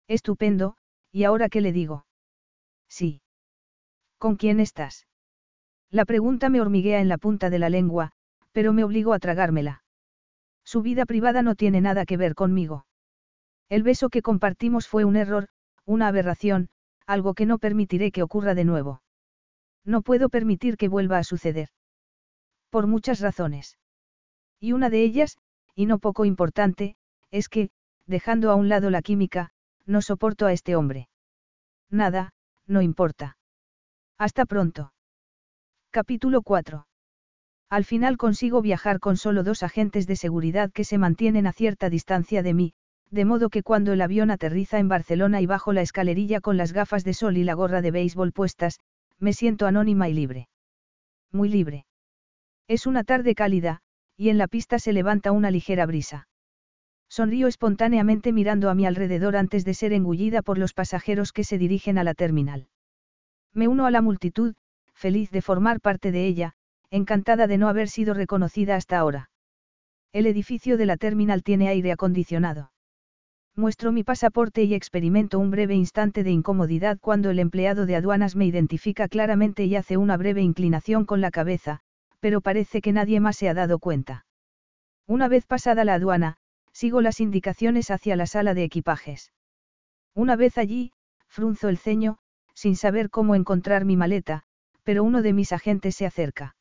Estupendo, 0.07 0.77
¿y 1.11 1.25
ahora 1.25 1.49
qué 1.49 1.61
le 1.61 1.71
digo? 1.71 2.05
Sí. 2.87 3.21
¿Con 4.17 4.35
quién 4.35 4.59
estás? 4.59 5.05
La 5.93 6.05
pregunta 6.05 6.49
me 6.49 6.59
hormiguea 6.59 7.01
en 7.01 7.07
la 7.07 7.19
punta 7.19 7.51
de 7.51 7.59
la 7.59 7.69
lengua, 7.69 8.13
pero 8.51 8.73
me 8.73 8.83
obligo 8.83 9.13
a 9.13 9.19
tragármela. 9.19 9.83
Su 10.63 10.81
vida 10.81 11.05
privada 11.05 11.43
no 11.43 11.53
tiene 11.53 11.81
nada 11.81 12.07
que 12.07 12.17
ver 12.17 12.33
conmigo. 12.33 12.87
El 13.69 13.83
beso 13.83 14.09
que 14.09 14.23
compartimos 14.23 14.87
fue 14.87 15.05
un 15.05 15.15
error, 15.15 15.49
una 15.85 16.07
aberración, 16.07 16.69
algo 17.05 17.35
que 17.35 17.45
no 17.45 17.59
permitiré 17.59 18.11
que 18.11 18.23
ocurra 18.23 18.55
de 18.55 18.65
nuevo. 18.65 19.03
No 19.85 20.01
puedo 20.01 20.29
permitir 20.29 20.77
que 20.77 20.87
vuelva 20.87 21.19
a 21.19 21.23
suceder. 21.23 21.69
Por 22.71 22.87
muchas 22.87 23.19
razones. 23.19 23.77
Y 24.59 24.71
una 24.71 24.89
de 24.89 25.03
ellas, 25.03 25.37
y 25.75 25.85
no 25.85 25.99
poco 25.99 26.25
importante, 26.25 26.95
es 27.29 27.49
que, 27.49 27.69
dejando 28.07 28.49
a 28.49 28.55
un 28.55 28.67
lado 28.67 28.89
la 28.89 29.03
química, 29.03 29.51
no 29.85 30.01
soporto 30.01 30.47
a 30.47 30.53
este 30.53 30.75
hombre. 30.75 31.07
Nada, 31.91 32.33
no 32.65 32.81
importa. 32.81 33.37
Hasta 34.17 34.45
pronto. 34.45 34.92
Capítulo 35.93 36.41
4. 36.41 36.87
Al 37.69 37.85
final 37.85 38.17
consigo 38.17 38.63
viajar 38.63 38.99
con 38.99 39.15
solo 39.15 39.43
dos 39.43 39.61
agentes 39.61 40.07
de 40.07 40.15
seguridad 40.15 40.71
que 40.71 40.85
se 40.85 40.97
mantienen 40.97 41.45
a 41.45 41.53
cierta 41.53 41.87
distancia 41.91 42.41
de 42.41 42.55
mí, 42.55 42.73
de 43.11 43.25
modo 43.25 43.51
que 43.51 43.61
cuando 43.61 43.93
el 43.93 44.01
avión 44.01 44.31
aterriza 44.31 44.79
en 44.79 44.87
Barcelona 44.87 45.39
y 45.39 45.45
bajo 45.45 45.71
la 45.71 45.83
escalerilla 45.83 46.41
con 46.41 46.57
las 46.57 46.73
gafas 46.73 47.03
de 47.03 47.13
sol 47.13 47.37
y 47.37 47.43
la 47.43 47.53
gorra 47.53 47.83
de 47.83 47.91
béisbol 47.91 48.31
puestas, 48.31 48.79
me 49.19 49.33
siento 49.33 49.67
anónima 49.67 50.09
y 50.09 50.13
libre. 50.13 50.47
Muy 51.31 51.47
libre. 51.47 51.85
Es 52.67 52.87
una 52.87 53.03
tarde 53.03 53.35
cálida, 53.35 53.81
y 54.17 54.29
en 54.29 54.39
la 54.39 54.47
pista 54.47 54.79
se 54.79 54.93
levanta 54.93 55.31
una 55.31 55.51
ligera 55.51 55.85
brisa. 55.85 56.27
Sonrío 57.07 57.45
espontáneamente 57.45 58.31
mirando 58.31 58.71
a 58.71 58.73
mi 58.73 58.87
alrededor 58.87 59.35
antes 59.35 59.63
de 59.63 59.75
ser 59.75 59.93
engullida 59.93 60.41
por 60.41 60.57
los 60.57 60.73
pasajeros 60.73 61.31
que 61.31 61.43
se 61.43 61.59
dirigen 61.59 61.99
a 61.99 62.03
la 62.03 62.15
terminal. 62.15 62.67
Me 63.53 63.67
uno 63.67 63.85
a 63.85 63.91
la 63.91 64.01
multitud, 64.01 64.55
feliz 65.03 65.31
de 65.31 65.41
formar 65.41 65.81
parte 65.81 66.13
de 66.13 66.25
ella, 66.25 66.53
encantada 66.89 67.45
de 67.45 67.57
no 67.57 67.67
haber 67.67 67.89
sido 67.89 68.13
reconocida 68.13 68.77
hasta 68.77 68.97
ahora. 68.97 69.31
El 70.13 70.25
edificio 70.27 70.77
de 70.77 70.85
la 70.85 70.95
terminal 70.95 71.43
tiene 71.43 71.67
aire 71.67 71.91
acondicionado. 71.91 72.71
Muestro 73.53 73.91
mi 73.91 74.05
pasaporte 74.05 74.63
y 74.63 74.73
experimento 74.73 75.39
un 75.39 75.51
breve 75.51 75.75
instante 75.75 76.23
de 76.23 76.31
incomodidad 76.31 76.99
cuando 77.01 77.31
el 77.31 77.39
empleado 77.39 77.85
de 77.85 77.97
aduanas 77.97 78.37
me 78.37 78.45
identifica 78.45 79.09
claramente 79.09 79.65
y 79.65 79.75
hace 79.75 79.97
una 79.97 80.15
breve 80.15 80.41
inclinación 80.41 81.03
con 81.03 81.19
la 81.19 81.31
cabeza, 81.31 81.81
pero 82.21 82.39
parece 82.39 82.79
que 82.79 82.93
nadie 82.93 83.19
más 83.19 83.35
se 83.35 83.49
ha 83.49 83.53
dado 83.53 83.79
cuenta. 83.79 84.25
Una 85.05 85.27
vez 85.27 85.45
pasada 85.45 85.83
la 85.83 85.95
aduana, 85.95 86.37
sigo 86.71 87.01
las 87.01 87.19
indicaciones 87.19 87.91
hacia 87.91 88.15
la 88.15 88.25
sala 88.25 88.53
de 88.53 88.63
equipajes. 88.63 89.33
Una 90.15 90.37
vez 90.37 90.57
allí, 90.57 90.93
frunzo 91.27 91.67
el 91.67 91.77
ceño, 91.77 92.19
sin 92.53 92.77
saber 92.77 93.09
cómo 93.09 93.35
encontrar 93.35 93.83
mi 93.83 93.97
maleta, 93.97 94.45
pero 94.83 95.03
uno 95.03 95.21
de 95.21 95.33
mis 95.33 95.51
agentes 95.51 95.95
se 95.95 96.05
acerca. 96.05 96.55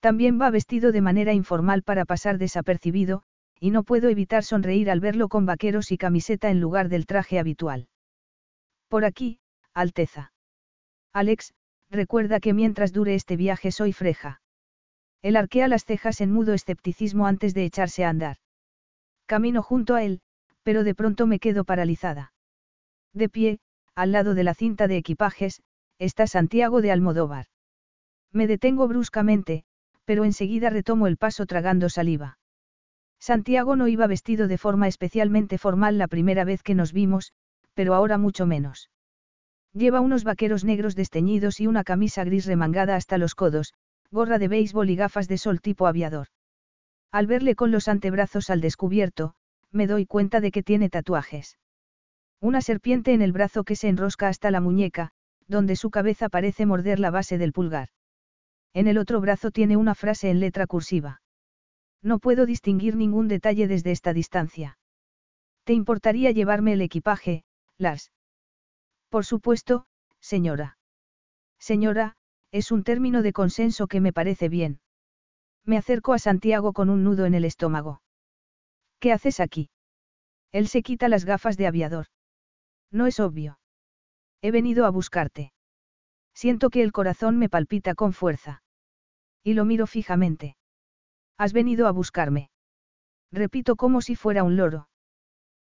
También 0.00 0.40
va 0.40 0.50
vestido 0.50 0.90
de 0.92 1.00
manera 1.00 1.32
informal 1.32 1.82
para 1.82 2.04
pasar 2.04 2.38
desapercibido, 2.38 3.22
y 3.60 3.70
no 3.70 3.84
puedo 3.84 4.08
evitar 4.08 4.42
sonreír 4.42 4.90
al 4.90 5.00
verlo 5.00 5.28
con 5.28 5.46
vaqueros 5.46 5.92
y 5.92 5.98
camiseta 5.98 6.50
en 6.50 6.60
lugar 6.60 6.88
del 6.88 7.06
traje 7.06 7.38
habitual. 7.38 7.88
Por 8.88 9.04
aquí, 9.04 9.38
Alteza. 9.74 10.32
Alex, 11.12 11.54
recuerda 11.88 12.40
que 12.40 12.52
mientras 12.52 12.92
dure 12.92 13.14
este 13.14 13.36
viaje 13.36 13.70
soy 13.70 13.92
freja. 13.92 14.40
Él 15.22 15.36
arquea 15.36 15.68
las 15.68 15.84
cejas 15.84 16.20
en 16.20 16.32
mudo 16.32 16.52
escepticismo 16.52 17.26
antes 17.26 17.54
de 17.54 17.64
echarse 17.64 18.04
a 18.04 18.08
andar. 18.08 18.38
Camino 19.26 19.62
junto 19.62 19.94
a 19.94 20.02
él, 20.02 20.20
pero 20.64 20.82
de 20.82 20.94
pronto 20.94 21.26
me 21.26 21.38
quedo 21.38 21.64
paralizada. 21.64 22.32
De 23.12 23.28
pie, 23.28 23.60
al 23.94 24.10
lado 24.10 24.34
de 24.34 24.42
la 24.42 24.54
cinta 24.54 24.88
de 24.88 24.96
equipajes, 24.96 25.62
está 26.04 26.26
Santiago 26.26 26.82
de 26.82 26.90
Almodóvar. 26.90 27.46
Me 28.32 28.46
detengo 28.46 28.88
bruscamente, 28.88 29.64
pero 30.04 30.24
enseguida 30.24 30.68
retomo 30.68 31.06
el 31.06 31.16
paso 31.16 31.46
tragando 31.46 31.88
saliva. 31.88 32.38
Santiago 33.20 33.76
no 33.76 33.86
iba 33.86 34.08
vestido 34.08 34.48
de 34.48 34.58
forma 34.58 34.88
especialmente 34.88 35.58
formal 35.58 35.98
la 35.98 36.08
primera 36.08 36.44
vez 36.44 36.64
que 36.64 36.74
nos 36.74 36.92
vimos, 36.92 37.32
pero 37.74 37.94
ahora 37.94 38.18
mucho 38.18 38.46
menos. 38.46 38.90
Lleva 39.72 40.00
unos 40.00 40.24
vaqueros 40.24 40.64
negros 40.64 40.96
desteñidos 40.96 41.60
y 41.60 41.68
una 41.68 41.84
camisa 41.84 42.24
gris 42.24 42.46
remangada 42.46 42.96
hasta 42.96 43.16
los 43.16 43.36
codos, 43.36 43.72
gorra 44.10 44.38
de 44.38 44.48
béisbol 44.48 44.90
y 44.90 44.96
gafas 44.96 45.28
de 45.28 45.38
sol 45.38 45.60
tipo 45.60 45.86
aviador. 45.86 46.26
Al 47.12 47.28
verle 47.28 47.54
con 47.54 47.70
los 47.70 47.86
antebrazos 47.86 48.50
al 48.50 48.60
descubierto, 48.60 49.34
me 49.70 49.86
doy 49.86 50.04
cuenta 50.04 50.40
de 50.40 50.50
que 50.50 50.64
tiene 50.64 50.90
tatuajes. 50.90 51.58
Una 52.40 52.60
serpiente 52.60 53.12
en 53.12 53.22
el 53.22 53.32
brazo 53.32 53.62
que 53.62 53.76
se 53.76 53.88
enrosca 53.88 54.26
hasta 54.26 54.50
la 54.50 54.60
muñeca, 54.60 55.12
donde 55.48 55.76
su 55.76 55.90
cabeza 55.90 56.28
parece 56.28 56.66
morder 56.66 56.98
la 56.98 57.10
base 57.10 57.38
del 57.38 57.52
pulgar. 57.52 57.88
En 58.74 58.86
el 58.86 58.98
otro 58.98 59.20
brazo 59.20 59.50
tiene 59.50 59.76
una 59.76 59.94
frase 59.94 60.30
en 60.30 60.40
letra 60.40 60.66
cursiva. 60.66 61.22
No 62.02 62.18
puedo 62.18 62.46
distinguir 62.46 62.96
ningún 62.96 63.28
detalle 63.28 63.68
desde 63.68 63.92
esta 63.92 64.12
distancia. 64.12 64.78
¿Te 65.64 65.72
importaría 65.72 66.30
llevarme 66.30 66.72
el 66.72 66.80
equipaje, 66.80 67.44
Lars? 67.78 68.12
Por 69.08 69.24
supuesto, 69.24 69.86
señora. 70.20 70.78
Señora, 71.58 72.16
es 72.50 72.72
un 72.72 72.82
término 72.82 73.22
de 73.22 73.32
consenso 73.32 73.86
que 73.86 74.00
me 74.00 74.12
parece 74.12 74.48
bien. 74.48 74.80
Me 75.64 75.78
acerco 75.78 76.12
a 76.12 76.18
Santiago 76.18 76.72
con 76.72 76.90
un 76.90 77.04
nudo 77.04 77.24
en 77.24 77.34
el 77.34 77.44
estómago. 77.44 78.02
¿Qué 78.98 79.12
haces 79.12 79.38
aquí? 79.38 79.70
Él 80.50 80.66
se 80.66 80.82
quita 80.82 81.08
las 81.08 81.24
gafas 81.24 81.56
de 81.56 81.66
aviador. 81.66 82.06
No 82.90 83.06
es 83.06 83.20
obvio. 83.20 83.58
He 84.42 84.50
venido 84.50 84.86
a 84.86 84.90
buscarte. 84.90 85.52
Siento 86.34 86.68
que 86.68 86.82
el 86.82 86.90
corazón 86.90 87.38
me 87.38 87.48
palpita 87.48 87.94
con 87.94 88.12
fuerza. 88.12 88.62
Y 89.44 89.54
lo 89.54 89.64
miro 89.64 89.86
fijamente. 89.86 90.56
Has 91.38 91.52
venido 91.52 91.86
a 91.86 91.92
buscarme. 91.92 92.50
Repito 93.30 93.76
como 93.76 94.02
si 94.02 94.16
fuera 94.16 94.42
un 94.42 94.56
loro. 94.56 94.88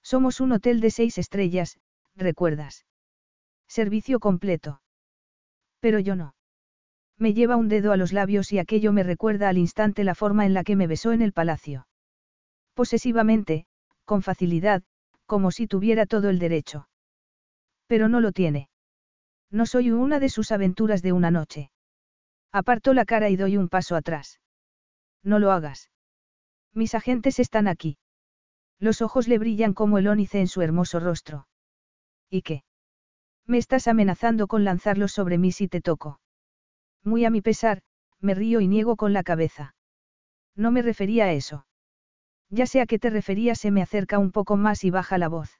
Somos 0.02 0.42
un 0.42 0.52
hotel 0.52 0.82
de 0.82 0.92
seis 0.92 1.18
estrellas, 1.18 1.80
¿recuerdas? 2.16 2.86
Servicio 3.68 4.20
completo. 4.20 4.82
Pero 5.80 6.00
yo 6.00 6.16
no. 6.16 6.36
Me 7.18 7.34
lleva 7.34 7.56
un 7.56 7.70
dedo 7.70 7.92
a 7.92 7.98
los 7.98 8.12
labios 8.12 8.52
y 8.52 8.60
aquello 8.60 8.92
me 8.92 9.04
recuerda 9.04 9.50
al 9.50 9.58
instante 9.58 10.04
la 10.04 10.16
forma 10.16 10.46
en 10.46 10.54
la 10.54 10.64
que 10.64 10.76
me 10.76 10.88
besó 10.88 11.12
en 11.12 11.22
el 11.22 11.32
palacio. 11.32 11.88
Posesivamente, 12.74 13.66
con 14.04 14.24
facilidad, 14.24 14.84
como 15.26 15.52
si 15.52 15.68
tuviera 15.68 16.06
todo 16.06 16.30
el 16.30 16.40
derecho. 16.40 16.88
Pero 17.94 18.10
no 18.10 18.22
lo 18.22 18.32
tiene. 18.32 18.70
No 19.52 19.68
soy 19.68 19.92
una 19.92 20.20
de 20.20 20.30
sus 20.30 20.52
aventuras 20.52 21.04
de 21.04 21.14
una 21.14 21.30
noche. 21.30 21.70
Aparto 22.52 22.96
la 22.96 23.06
cara 23.06 23.30
y 23.30 23.36
doy 23.36 23.56
un 23.56 23.70
paso 23.70 23.96
atrás. 23.96 24.40
No 25.22 25.38
lo 25.38 25.52
hagas. 25.52 25.92
Mis 26.74 26.96
agentes 26.96 27.38
están 27.38 27.68
aquí. 27.68 28.00
Los 28.80 29.04
ojos 29.04 29.28
le 29.28 29.38
brillan 29.38 29.76
como 29.76 30.00
el 30.00 30.08
ónice 30.08 30.40
en 30.40 30.48
su 30.48 30.64
hermoso 30.64 31.00
rostro. 31.00 31.48
¿Y 32.32 32.42
qué? 32.42 32.64
Me 33.46 33.60
estás 33.60 33.88
amenazando 33.88 34.48
con 34.48 34.64
lanzarlos 34.64 35.12
sobre 35.12 35.38
mí 35.38 35.52
si 35.52 35.68
te 35.68 35.80
toco. 35.80 36.20
Muy 37.04 37.26
a 37.26 37.30
mi 37.30 37.44
pesar, 37.44 37.84
me 38.20 38.34
río 38.34 38.60
y 38.60 38.68
niego 38.68 38.96
con 38.96 39.14
la 39.14 39.22
cabeza. 39.22 39.76
No 40.56 40.72
me 40.72 40.82
refería 40.82 41.26
a 41.26 41.34
eso. 41.34 41.68
Ya 42.50 42.66
sé 42.66 42.82
a 42.82 42.88
qué 42.88 42.98
te 42.98 43.12
referías, 43.12 43.60
se 43.60 43.70
me 43.70 43.84
acerca 43.84 44.18
un 44.18 44.32
poco 44.32 44.58
más 44.58 44.84
y 44.84 44.90
baja 44.90 45.20
la 45.20 45.30
voz. 45.30 45.60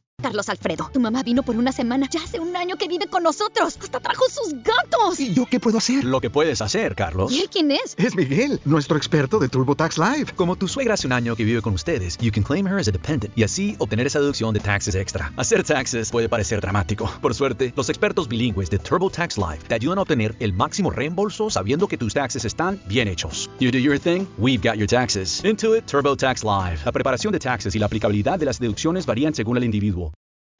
Carlos 0.21 0.49
Alfredo, 0.49 0.89
tu 0.93 0.99
mamá 0.99 1.23
vino 1.23 1.43
por 1.43 1.55
una 1.55 1.71
semana. 1.71 2.07
Ya 2.09 2.21
hace 2.23 2.39
un 2.39 2.55
año 2.55 2.77
que 2.77 2.87
vive 2.87 3.07
con 3.07 3.23
nosotros. 3.23 3.77
Hasta 3.81 3.99
trajo 3.99 4.23
sus 4.29 4.53
gatos. 4.63 5.19
¿Y 5.19 5.33
yo 5.33 5.45
qué 5.45 5.59
puedo 5.59 5.79
hacer? 5.79 6.03
Lo 6.03 6.21
que 6.21 6.29
puedes 6.29 6.61
hacer, 6.61 6.95
Carlos. 6.95 7.31
¿Y 7.31 7.41
él 7.41 7.49
quién 7.51 7.71
es? 7.71 7.95
Es 7.97 8.15
Miguel, 8.15 8.59
nuestro 8.65 8.97
experto 8.97 9.39
de 9.39 9.49
TurboTax 9.49 9.97
Live. 9.97 10.33
Como 10.35 10.55
tu 10.55 10.67
suegra 10.67 10.93
hace 10.93 11.07
un 11.07 11.13
año 11.13 11.35
que 11.35 11.43
vive 11.43 11.61
con 11.61 11.73
ustedes, 11.73 12.17
you 12.19 12.31
can 12.31 12.43
claim 12.43 12.67
her 12.67 12.77
as 12.77 12.87
a 12.87 12.91
dependent 12.91 13.37
y 13.37 13.43
así 13.43 13.75
obtener 13.79 14.07
esa 14.07 14.19
deducción 14.19 14.53
de 14.53 14.59
taxes 14.59 14.95
extra. 14.95 15.33
Hacer 15.37 15.63
taxes 15.63 16.11
puede 16.11 16.29
parecer 16.29 16.61
dramático. 16.61 17.11
Por 17.21 17.33
suerte, 17.33 17.73
los 17.75 17.89
expertos 17.89 18.27
bilingües 18.27 18.69
de 18.69 18.79
TurboTax 18.79 19.37
Live 19.37 19.59
te 19.67 19.75
ayudan 19.75 19.97
a 19.97 20.01
obtener 20.03 20.35
el 20.39 20.53
máximo 20.53 20.91
reembolso 20.91 21.49
sabiendo 21.49 21.87
que 21.87 21.97
tus 21.97 22.13
taxes 22.13 22.45
están 22.45 22.79
bien 22.87 23.07
hechos. 23.07 23.49
You 23.59 23.71
do 23.71 23.79
your 23.79 23.99
thing, 23.99 24.25
we've 24.37 24.61
got 24.61 24.77
your 24.77 24.87
taxes. 24.87 25.43
Intuit 25.43 25.85
TurboTax 25.85 26.43
Live. 26.43 26.81
La 26.85 26.91
preparación 26.91 27.33
de 27.33 27.39
taxes 27.39 27.75
y 27.75 27.79
la 27.79 27.87
aplicabilidad 27.87 28.37
de 28.39 28.45
las 28.45 28.59
deducciones 28.59 29.05
varían 29.05 29.33
según 29.33 29.57
el 29.57 29.63
individuo. 29.63 30.10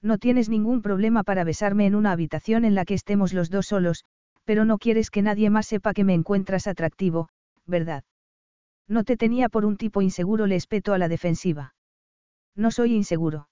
No 0.02 0.18
tienes 0.18 0.50
ningún 0.50 0.82
problema 0.82 1.24
para 1.24 1.44
besarme 1.44 1.86
en 1.86 1.96
una 1.96 2.12
habitación 2.12 2.66
en 2.66 2.76
la 2.76 2.86
que 2.86 2.96
estemos 2.96 3.34
los 3.34 3.50
dos 3.50 3.68
solos, 3.68 4.06
pero 4.46 4.66
no 4.66 4.78
quieres 4.80 5.12
que 5.12 5.22
nadie 5.22 5.50
más 5.50 5.68
sepa 5.68 5.94
que 5.94 6.04
me 6.04 6.14
encuentras 6.14 6.68
atractivo, 6.68 7.30
¿verdad? 7.66 8.04
No 8.88 9.04
te 9.04 9.16
tenía 9.16 9.48
por 9.48 9.66
un 9.66 9.78
tipo 9.78 10.02
inseguro, 10.02 10.48
le 10.48 10.56
espeto 10.56 10.94
a 10.94 10.98
la 10.98 11.08
defensiva. 11.08 11.76
No 12.56 12.72
soy 12.72 12.96
inseguro. 12.96 13.48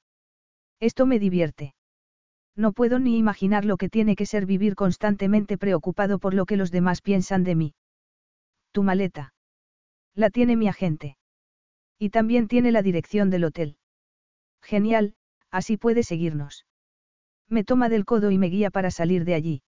Esto 0.79 1.05
me 1.05 1.19
divierte. 1.19 1.75
No 2.55 2.73
puedo 2.73 2.99
ni 2.99 3.17
imaginar 3.17 3.63
lo 3.63 3.77
que 3.77 3.89
tiene 3.89 4.15
que 4.15 4.25
ser 4.25 4.45
vivir 4.45 4.75
constantemente 4.75 5.57
preocupado 5.57 6.19
por 6.19 6.33
lo 6.33 6.45
que 6.45 6.57
los 6.57 6.71
demás 6.71 7.01
piensan 7.01 7.43
de 7.43 7.55
mí. 7.55 7.73
Tu 8.71 8.83
maleta. 8.83 9.33
La 10.15 10.29
tiene 10.29 10.55
mi 10.55 10.67
agente. 10.67 11.17
Y 11.97 12.09
también 12.09 12.47
tiene 12.47 12.71
la 12.71 12.81
dirección 12.81 13.29
del 13.29 13.45
hotel. 13.45 13.77
Genial, 14.61 15.15
así 15.51 15.77
puede 15.77 16.03
seguirnos. 16.03 16.65
Me 17.47 17.63
toma 17.63 17.89
del 17.89 18.05
codo 18.05 18.31
y 18.31 18.37
me 18.37 18.47
guía 18.47 18.69
para 18.69 18.91
salir 18.91 19.25
de 19.25 19.33
allí. 19.33 19.63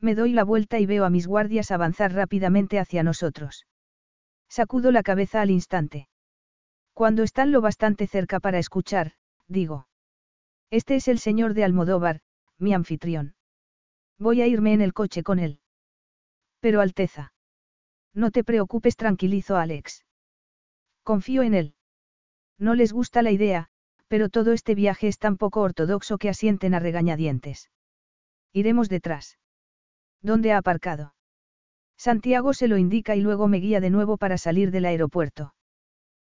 Me 0.00 0.14
doy 0.14 0.32
la 0.32 0.44
vuelta 0.44 0.78
y 0.78 0.86
veo 0.86 1.04
a 1.04 1.10
mis 1.10 1.26
guardias 1.26 1.70
avanzar 1.70 2.12
rápidamente 2.12 2.78
hacia 2.78 3.02
nosotros. 3.02 3.66
Sacudo 4.48 4.92
la 4.92 5.02
cabeza 5.02 5.40
al 5.40 5.50
instante. 5.50 6.08
Cuando 6.92 7.22
están 7.22 7.52
lo 7.52 7.60
bastante 7.60 8.06
cerca 8.06 8.40
para 8.40 8.58
escuchar, 8.58 9.12
digo. 9.48 9.88
Este 10.70 10.96
es 10.96 11.08
el 11.08 11.18
señor 11.18 11.54
de 11.54 11.64
Almodóvar, 11.64 12.20
mi 12.58 12.72
anfitrión. 12.72 13.34
Voy 14.18 14.42
a 14.42 14.46
irme 14.46 14.72
en 14.72 14.80
el 14.80 14.92
coche 14.92 15.22
con 15.22 15.38
él. 15.38 15.60
Pero 16.60 16.80
Alteza. 16.80 17.32
No 18.14 18.30
te 18.30 18.44
preocupes, 18.44 18.96
tranquilizo 18.96 19.56
a 19.56 19.62
Alex. 19.62 20.04
Confío 21.02 21.42
en 21.42 21.54
él. 21.54 21.74
No 22.58 22.74
les 22.74 22.92
gusta 22.92 23.22
la 23.22 23.32
idea, 23.32 23.70
pero 24.08 24.28
todo 24.28 24.52
este 24.52 24.74
viaje 24.74 25.08
es 25.08 25.18
tan 25.18 25.36
poco 25.36 25.60
ortodoxo 25.60 26.18
que 26.18 26.28
asienten 26.28 26.74
a 26.74 26.78
regañadientes. 26.78 27.70
Iremos 28.52 28.88
detrás. 28.88 29.38
¿Dónde 30.22 30.52
ha 30.52 30.58
aparcado? 30.58 31.14
Santiago 31.96 32.54
se 32.54 32.68
lo 32.68 32.76
indica 32.76 33.16
y 33.16 33.20
luego 33.20 33.48
me 33.48 33.58
guía 33.58 33.80
de 33.80 33.90
nuevo 33.90 34.16
para 34.16 34.38
salir 34.38 34.70
del 34.70 34.84
aeropuerto. 34.84 35.54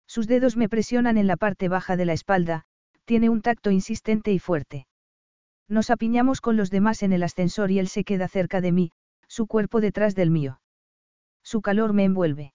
Sus 0.07 0.27
dedos 0.27 0.57
me 0.57 0.69
presionan 0.69 1.17
en 1.19 1.27
la 1.27 1.37
parte 1.37 1.69
baja 1.69 1.97
de 1.97 2.05
la 2.05 2.13
espalda, 2.13 2.65
tiene 3.05 3.29
un 3.31 3.43
tacto 3.43 3.71
insistente 3.71 4.33
y 4.33 4.39
fuerte. 4.39 4.87
Nos 5.69 5.91
apiñamos 5.91 6.41
con 6.41 6.57
los 6.57 6.71
demás 6.71 7.03
en 7.03 7.13
el 7.13 7.23
ascensor 7.23 7.71
y 7.71 7.79
él 7.79 7.89
se 7.89 8.05
queda 8.05 8.29
cerca 8.29 8.61
de 8.61 8.73
mí, 8.73 8.93
su 9.29 9.47
cuerpo 9.47 9.81
detrás 9.81 10.15
del 10.15 10.31
mío. 10.31 10.61
Su 11.43 11.63
calor 11.63 11.93
me 11.93 12.05
envuelve. 12.05 12.53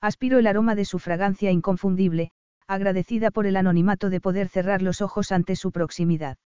Aspiro 0.00 0.38
el 0.38 0.46
aroma 0.46 0.74
de 0.74 0.84
su 0.84 0.98
fragancia 0.98 1.50
inconfundible, 1.50 2.32
agradecida 2.70 3.32
por 3.32 3.46
el 3.46 3.56
anonimato 3.56 4.10
de 4.10 4.20
poder 4.20 4.48
cerrar 4.48 4.80
los 4.80 5.00
ojos 5.02 5.32
ante 5.32 5.56
su 5.56 5.72
proximidad. 5.72 6.38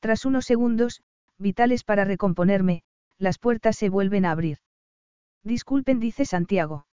Tras 0.00 0.24
unos 0.24 0.46
segundos, 0.46 1.02
vitales 1.38 1.84
para 1.84 2.06
recomponerme, 2.06 2.82
las 3.18 3.38
puertas 3.38 3.76
se 3.76 3.90
vuelven 3.90 4.24
a 4.24 4.30
abrir. 4.30 4.58
Disculpen, 5.42 6.00
dice 6.00 6.24
Santiago. 6.24 6.86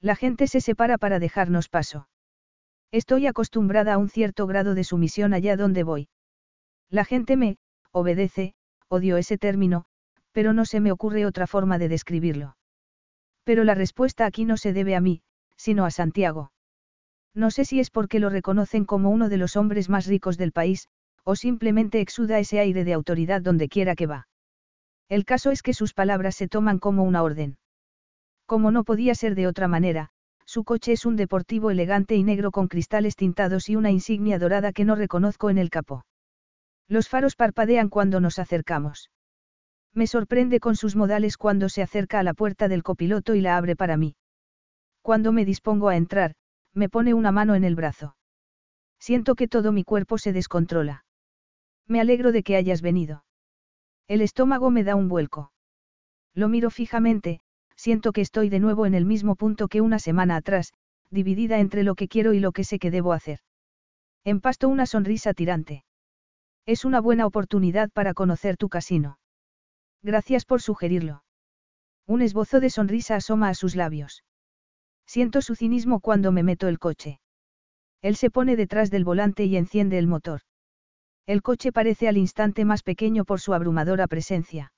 La 0.00 0.16
gente 0.16 0.46
se 0.46 0.62
separa 0.62 0.96
para 0.96 1.18
dejarnos 1.18 1.68
paso. 1.68 2.08
Estoy 2.92 3.26
acostumbrada 3.26 3.92
a 3.92 3.98
un 3.98 4.08
cierto 4.08 4.46
grado 4.46 4.74
de 4.74 4.82
sumisión 4.82 5.34
allá 5.34 5.58
donde 5.58 5.82
voy. 5.82 6.08
La 6.88 7.04
gente 7.04 7.36
me, 7.36 7.58
obedece, 7.92 8.54
odio 8.88 9.18
ese 9.18 9.36
término, 9.36 9.84
pero 10.32 10.54
no 10.54 10.64
se 10.64 10.80
me 10.80 10.92
ocurre 10.92 11.26
otra 11.26 11.46
forma 11.46 11.76
de 11.76 11.88
describirlo. 11.88 12.56
Pero 13.44 13.64
la 13.64 13.74
respuesta 13.74 14.24
aquí 14.24 14.46
no 14.46 14.56
se 14.56 14.72
debe 14.72 14.96
a 14.96 15.00
mí, 15.00 15.20
sino 15.56 15.84
a 15.84 15.90
Santiago. 15.90 16.52
No 17.36 17.50
sé 17.50 17.66
si 17.66 17.80
es 17.80 17.90
porque 17.90 18.18
lo 18.18 18.30
reconocen 18.30 18.86
como 18.86 19.10
uno 19.10 19.28
de 19.28 19.36
los 19.36 19.56
hombres 19.56 19.90
más 19.90 20.06
ricos 20.06 20.38
del 20.38 20.52
país, 20.52 20.88
o 21.22 21.36
simplemente 21.36 22.00
exuda 22.00 22.38
ese 22.38 22.58
aire 22.60 22.82
de 22.82 22.94
autoridad 22.94 23.42
donde 23.42 23.68
quiera 23.68 23.94
que 23.94 24.06
va. 24.06 24.26
El 25.10 25.26
caso 25.26 25.50
es 25.50 25.62
que 25.62 25.74
sus 25.74 25.92
palabras 25.92 26.34
se 26.34 26.48
toman 26.48 26.78
como 26.78 27.04
una 27.04 27.22
orden. 27.22 27.58
Como 28.46 28.70
no 28.70 28.84
podía 28.84 29.14
ser 29.14 29.34
de 29.34 29.46
otra 29.46 29.68
manera, 29.68 30.08
su 30.46 30.64
coche 30.64 30.92
es 30.92 31.04
un 31.04 31.16
deportivo 31.16 31.70
elegante 31.70 32.14
y 32.14 32.22
negro 32.22 32.52
con 32.52 32.68
cristales 32.68 33.16
tintados 33.16 33.68
y 33.68 33.76
una 33.76 33.90
insignia 33.90 34.38
dorada 34.38 34.72
que 34.72 34.86
no 34.86 34.94
reconozco 34.94 35.50
en 35.50 35.58
el 35.58 35.68
capó. 35.68 36.06
Los 36.88 37.10
faros 37.10 37.36
parpadean 37.36 37.90
cuando 37.90 38.18
nos 38.18 38.38
acercamos. 38.38 39.10
Me 39.92 40.06
sorprende 40.06 40.58
con 40.58 40.74
sus 40.74 40.96
modales 40.96 41.36
cuando 41.36 41.68
se 41.68 41.82
acerca 41.82 42.18
a 42.18 42.22
la 42.22 42.32
puerta 42.32 42.68
del 42.68 42.82
copiloto 42.82 43.34
y 43.34 43.42
la 43.42 43.58
abre 43.58 43.76
para 43.76 43.98
mí. 43.98 44.16
Cuando 45.02 45.32
me 45.32 45.44
dispongo 45.44 45.88
a 45.88 45.96
entrar, 45.96 46.34
me 46.76 46.88
pone 46.90 47.14
una 47.14 47.32
mano 47.32 47.54
en 47.54 47.64
el 47.64 47.74
brazo. 47.74 48.16
Siento 49.00 49.34
que 49.34 49.48
todo 49.48 49.72
mi 49.72 49.82
cuerpo 49.82 50.18
se 50.18 50.32
descontrola. 50.32 51.04
Me 51.88 52.00
alegro 52.00 52.32
de 52.32 52.42
que 52.42 52.56
hayas 52.56 52.82
venido. 52.82 53.24
El 54.08 54.20
estómago 54.20 54.70
me 54.70 54.84
da 54.84 54.94
un 54.94 55.08
vuelco. 55.08 55.52
Lo 56.34 56.48
miro 56.48 56.70
fijamente, 56.70 57.40
siento 57.76 58.12
que 58.12 58.20
estoy 58.20 58.50
de 58.50 58.60
nuevo 58.60 58.84
en 58.84 58.94
el 58.94 59.06
mismo 59.06 59.36
punto 59.36 59.68
que 59.68 59.80
una 59.80 59.98
semana 59.98 60.36
atrás, 60.36 60.74
dividida 61.10 61.60
entre 61.60 61.82
lo 61.82 61.94
que 61.94 62.08
quiero 62.08 62.34
y 62.34 62.40
lo 62.40 62.52
que 62.52 62.64
sé 62.64 62.78
que 62.78 62.90
debo 62.90 63.14
hacer. 63.14 63.40
Empasto 64.22 64.68
una 64.68 64.84
sonrisa 64.84 65.32
tirante. 65.32 65.84
Es 66.66 66.84
una 66.84 67.00
buena 67.00 67.26
oportunidad 67.26 67.90
para 67.90 68.12
conocer 68.12 68.58
tu 68.58 68.68
casino. 68.68 69.18
Gracias 70.02 70.44
por 70.44 70.60
sugerirlo. 70.60 71.22
Un 72.06 72.20
esbozo 72.20 72.60
de 72.60 72.68
sonrisa 72.68 73.16
asoma 73.16 73.48
a 73.48 73.54
sus 73.54 73.76
labios. 73.76 74.25
Siento 75.06 75.40
su 75.40 75.54
cinismo 75.54 76.00
cuando 76.00 76.32
me 76.32 76.42
meto 76.42 76.68
el 76.68 76.78
coche. 76.78 77.20
Él 78.02 78.16
se 78.16 78.30
pone 78.30 78.56
detrás 78.56 78.90
del 78.90 79.04
volante 79.04 79.44
y 79.44 79.56
enciende 79.56 79.98
el 79.98 80.06
motor. 80.06 80.40
El 81.26 81.42
coche 81.42 81.72
parece 81.72 82.08
al 82.08 82.16
instante 82.16 82.64
más 82.64 82.82
pequeño 82.82 83.24
por 83.24 83.40
su 83.40 83.54
abrumadora 83.54 84.06
presencia. 84.06 84.72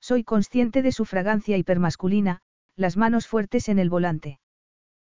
Soy 0.00 0.24
consciente 0.24 0.82
de 0.82 0.92
su 0.92 1.04
fragancia 1.04 1.56
hipermasculina, 1.56 2.40
las 2.76 2.96
manos 2.96 3.26
fuertes 3.28 3.68
en 3.68 3.78
el 3.78 3.88
volante. 3.88 4.40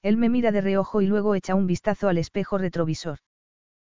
Él 0.02 0.18
me 0.18 0.30
mira 0.30 0.52
de 0.52 0.62
reojo 0.62 1.02
y 1.02 1.08
luego 1.08 1.34
echa 1.36 1.56
un 1.56 1.66
vistazo 1.66 2.10
al 2.10 2.18
espejo 2.18 2.58
retrovisor. 2.58 3.20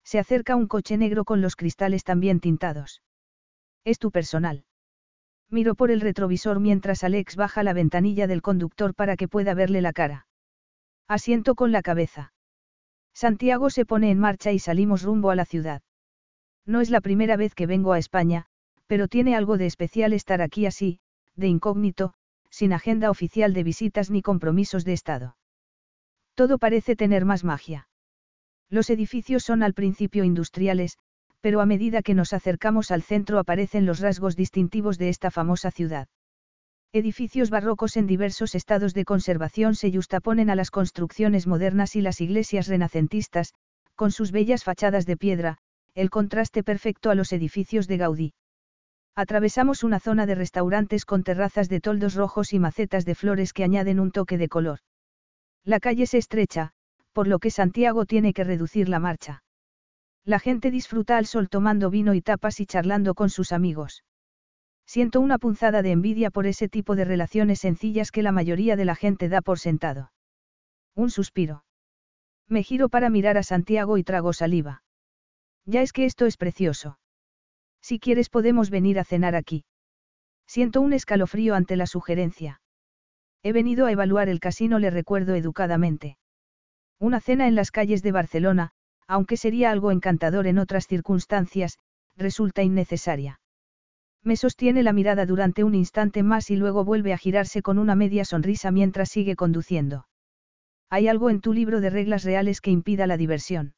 Se 0.04 0.20
acerca 0.20 0.56
un 0.56 0.68
coche 0.68 0.98
negro 0.98 1.24
con 1.24 1.42
los 1.42 1.56
cristales 1.56 2.04
también 2.04 2.40
tintados. 2.40 3.02
Es 3.86 4.00
tu 4.00 4.12
personal. 4.12 4.66
Miro 5.54 5.76
por 5.76 5.92
el 5.92 6.02
retrovisor 6.02 6.60
mientras 6.60 7.04
Alex 7.04 7.36
baja 7.36 7.62
la 7.62 7.74
ventanilla 7.74 8.26
del 8.26 8.42
conductor 8.42 8.96
para 8.96 9.16
que 9.16 9.28
pueda 9.28 9.54
verle 9.54 9.82
la 9.82 9.94
cara. 9.94 10.26
Asiento 11.08 11.54
con 11.54 11.72
la 11.72 11.84
cabeza. 11.84 12.34
Santiago 13.14 13.70
se 13.70 13.86
pone 13.86 14.10
en 14.10 14.18
marcha 14.18 14.52
y 14.52 14.58
salimos 14.58 15.04
rumbo 15.04 15.30
a 15.30 15.36
la 15.36 15.46
ciudad. 15.46 15.84
No 16.66 16.82
es 16.82 16.90
la 16.90 17.02
primera 17.02 17.38
vez 17.38 17.54
que 17.54 17.68
vengo 17.68 17.94
a 17.94 18.00
España, 18.00 18.48
pero 18.88 19.08
tiene 19.08 19.36
algo 19.36 19.60
de 19.60 19.68
especial 19.68 20.14
estar 20.14 20.42
aquí 20.42 20.66
así, 20.66 21.00
de 21.36 21.50
incógnito, 21.50 22.16
sin 22.50 22.74
agenda 22.74 23.12
oficial 23.12 23.54
de 23.54 23.62
visitas 23.62 24.10
ni 24.10 24.24
compromisos 24.24 24.86
de 24.86 24.94
Estado. 24.94 25.38
Todo 26.34 26.58
parece 26.58 26.96
tener 26.96 27.26
más 27.26 27.44
magia. 27.44 27.88
Los 28.72 28.90
edificios 28.90 29.44
son 29.44 29.62
al 29.62 29.76
principio 29.76 30.24
industriales, 30.24 30.98
pero 31.44 31.60
a 31.60 31.66
medida 31.66 32.04
que 32.04 32.14
nos 32.14 32.32
acercamos 32.32 32.90
al 32.90 33.04
centro 33.04 33.38
aparecen 33.38 33.86
los 33.86 34.00
rasgos 34.00 34.38
distintivos 34.38 34.98
de 34.98 35.10
esta 35.10 35.30
famosa 35.30 35.72
ciudad. 35.72 36.08
Edificios 36.94 37.50
barrocos 37.50 37.98
en 37.98 38.08
diversos 38.08 38.56
estados 38.56 38.94
de 38.94 39.04
conservación 39.04 39.76
se 39.76 39.92
justaponen 39.92 40.50
a 40.50 40.56
las 40.56 40.72
construcciones 40.72 41.46
modernas 41.46 41.98
y 41.98 42.02
las 42.02 42.22
iglesias 42.22 42.68
renacentistas, 42.68 43.56
con 43.96 44.14
sus 44.14 44.32
bellas 44.32 44.64
fachadas 44.64 45.06
de 45.06 45.18
piedra, 45.18 45.58
el 45.96 46.10
contraste 46.10 46.64
perfecto 46.64 47.10
a 47.10 47.16
los 47.16 47.34
edificios 47.34 47.90
de 47.90 47.98
Gaudí. 47.98 48.34
Atravesamos 49.14 49.84
una 49.84 50.00
zona 50.00 50.26
de 50.26 50.36
restaurantes 50.36 51.04
con 51.04 51.24
terrazas 51.24 51.68
de 51.68 51.82
toldos 51.82 52.14
rojos 52.16 52.54
y 52.54 52.60
macetas 52.60 53.04
de 53.04 53.16
flores 53.16 53.52
que 53.52 53.66
añaden 53.66 54.00
un 54.00 54.12
toque 54.12 54.38
de 54.38 54.48
color. 54.48 54.80
La 55.66 55.82
calle 55.82 56.06
se 56.06 56.20
estrecha, 56.20 56.72
por 57.12 57.28
lo 57.28 57.40
que 57.40 57.52
Santiago 57.52 58.06
tiene 58.06 58.32
que 58.32 58.46
reducir 58.46 58.88
la 58.88 59.00
marcha. 59.00 59.44
La 60.26 60.40
gente 60.40 60.72
disfruta 60.72 61.18
al 61.18 61.26
sol 61.26 61.50
tomando 61.50 61.90
vino 61.90 62.14
y 62.14 62.22
tapas 62.22 62.60
y 62.60 62.66
charlando 62.66 63.14
con 63.14 63.30
sus 63.30 63.52
amigos. 63.52 64.04
Siento 64.86 65.20
una 65.20 65.38
punzada 65.38 65.82
de 65.82 65.92
envidia 65.92 66.30
por 66.30 66.46
ese 66.46 66.70
tipo 66.70 66.96
de 66.96 67.06
relaciones 67.06 67.60
sencillas 67.60 68.12
que 68.12 68.24
la 68.24 68.32
mayoría 68.32 68.76
de 68.76 68.86
la 68.86 68.96
gente 68.96 69.28
da 69.28 69.42
por 69.42 69.60
sentado. 69.60 70.12
Un 70.96 71.10
suspiro. 71.10 71.66
Me 72.48 72.64
giro 72.64 72.90
para 72.90 73.10
mirar 73.10 73.38
a 73.38 73.44
Santiago 73.44 73.98
y 73.98 74.04
trago 74.04 74.34
saliva. 74.34 74.84
Ya 75.66 75.82
es 75.82 75.94
que 75.94 76.06
esto 76.06 76.26
es 76.26 76.38
precioso. 76.38 77.00
Si 77.82 78.00
quieres 78.00 78.30
podemos 78.30 78.70
venir 78.70 79.00
a 79.00 79.04
cenar 79.04 79.36
aquí. 79.36 79.66
Siento 80.46 80.82
un 80.82 80.94
escalofrío 80.94 81.56
ante 81.56 81.76
la 81.76 81.88
sugerencia. 81.88 82.62
He 83.42 83.52
venido 83.52 83.86
a 83.86 83.92
evaluar 83.92 84.30
el 84.30 84.40
casino, 84.40 84.80
le 84.80 84.90
recuerdo 84.90 85.36
educadamente. 85.36 86.18
Una 87.00 87.20
cena 87.20 87.48
en 87.48 87.56
las 87.56 87.72
calles 87.72 88.04
de 88.04 88.12
Barcelona, 88.12 88.72
aunque 89.14 89.38
sería 89.38 89.70
algo 89.70 89.92
encantador 89.92 90.48
en 90.48 90.58
otras 90.58 90.88
circunstancias, 90.88 91.78
resulta 92.18 92.64
innecesaria. 92.64 93.40
Me 94.24 94.36
sostiene 94.36 94.82
la 94.82 94.92
mirada 94.92 95.28
durante 95.28 95.64
un 95.64 95.76
instante 95.76 96.24
más 96.24 96.50
y 96.50 96.56
luego 96.56 96.84
vuelve 96.84 97.14
a 97.14 97.20
girarse 97.20 97.62
con 97.62 97.78
una 97.78 97.94
media 97.94 98.26
sonrisa 98.26 98.72
mientras 98.72 99.10
sigue 99.10 99.36
conduciendo. 99.36 100.08
Hay 100.90 101.08
algo 101.08 101.30
en 101.30 101.42
tu 101.42 101.54
libro 101.54 101.80
de 101.80 101.92
reglas 101.92 102.24
reales 102.24 102.60
que 102.60 102.72
impida 102.72 103.06
la 103.06 103.18
diversión. 103.18 103.76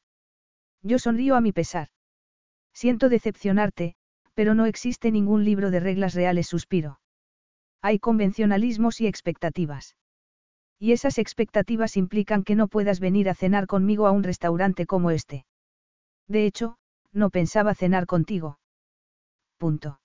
Yo 0.82 0.98
sonrío 0.98 1.36
a 1.36 1.42
mi 1.42 1.52
pesar. 1.52 1.88
Siento 2.72 3.10
decepcionarte, 3.10 3.94
pero 4.32 4.54
no 4.54 4.64
existe 4.64 5.10
ningún 5.10 5.44
libro 5.44 5.70
de 5.70 5.80
reglas 5.80 6.14
reales, 6.14 6.46
suspiro. 6.46 6.98
Hay 7.82 7.98
convencionalismos 7.98 9.02
y 9.02 9.06
expectativas. 9.06 9.96
Y 10.78 10.92
esas 10.92 11.18
expectativas 11.18 11.96
implican 11.96 12.44
que 12.44 12.54
no 12.54 12.68
puedas 12.68 13.00
venir 13.00 13.28
a 13.28 13.34
cenar 13.34 13.66
conmigo 13.66 14.06
a 14.06 14.10
un 14.10 14.22
restaurante 14.22 14.86
como 14.86 15.10
este. 15.10 15.46
De 16.28 16.44
hecho, 16.44 16.76
no 17.12 17.30
pensaba 17.30 17.74
cenar 17.74 18.06
contigo. 18.06 18.58
Punto. 19.58 20.00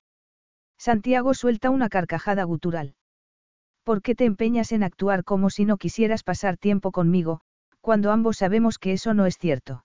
Santiago 0.77 1.33
suelta 1.33 1.69
una 1.69 1.89
carcajada 1.89 2.43
gutural. 2.43 2.95
¿Por 3.83 4.01
qué 4.01 4.15
te 4.15 4.25
empeñas 4.25 4.71
en 4.71 4.83
actuar 4.83 5.23
como 5.23 5.49
si 5.49 5.65
no 5.65 5.77
quisieras 5.77 6.23
pasar 6.23 6.57
tiempo 6.57 6.91
conmigo, 6.91 7.41
cuando 7.81 8.11
ambos 8.11 8.37
sabemos 8.37 8.77
que 8.77 8.93
eso 8.93 9.13
no 9.13 9.25
es 9.25 9.37
cierto? 9.37 9.83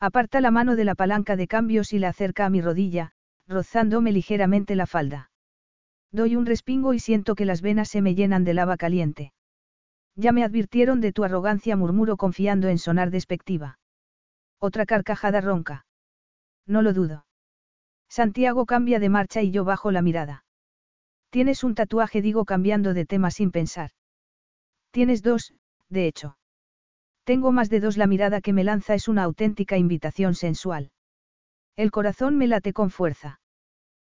Aparta 0.00 0.40
la 0.40 0.50
mano 0.50 0.76
de 0.76 0.84
la 0.84 0.94
palanca 0.94 1.36
de 1.36 1.46
cambios 1.46 1.92
y 1.92 1.98
la 1.98 2.08
acerca 2.08 2.44
a 2.44 2.50
mi 2.50 2.60
rodilla, 2.60 3.12
rozándome 3.46 4.12
ligeramente 4.12 4.74
la 4.74 4.86
falda. 4.86 5.30
Doy 6.12 6.36
un 6.36 6.46
respingo 6.46 6.92
y 6.92 6.98
siento 6.98 7.34
que 7.34 7.44
las 7.44 7.62
venas 7.62 7.88
se 7.88 8.02
me 8.02 8.14
llenan 8.14 8.44
de 8.44 8.54
lava 8.54 8.76
caliente. 8.76 9.32
Ya 10.16 10.32
me 10.32 10.44
advirtieron 10.44 11.00
de 11.00 11.12
tu 11.12 11.24
arrogancia, 11.24 11.76
murmuro 11.76 12.16
confiando 12.16 12.68
en 12.68 12.78
sonar 12.78 13.10
despectiva. 13.10 13.78
Otra 14.60 14.86
carcajada 14.86 15.40
ronca. 15.40 15.86
No 16.66 16.82
lo 16.82 16.92
dudo. 16.92 17.26
Santiago 18.08 18.64
cambia 18.64 19.00
de 19.00 19.08
marcha 19.08 19.42
y 19.42 19.50
yo 19.50 19.64
bajo 19.64 19.90
la 19.90 20.02
mirada. 20.02 20.44
Tienes 21.30 21.64
un 21.64 21.74
tatuaje, 21.74 22.22
digo 22.22 22.44
cambiando 22.44 22.94
de 22.94 23.06
tema 23.06 23.30
sin 23.32 23.50
pensar. 23.50 23.90
Tienes 24.92 25.22
dos, 25.22 25.52
de 25.88 26.06
hecho. 26.06 26.38
Tengo 27.24 27.50
más 27.50 27.70
de 27.70 27.80
dos, 27.80 27.96
la 27.96 28.06
mirada 28.06 28.40
que 28.40 28.52
me 28.52 28.62
lanza 28.62 28.94
es 28.94 29.08
una 29.08 29.24
auténtica 29.24 29.76
invitación 29.76 30.34
sensual. 30.34 30.92
El 31.74 31.90
corazón 31.90 32.36
me 32.36 32.46
late 32.46 32.72
con 32.72 32.90
fuerza. 32.90 33.40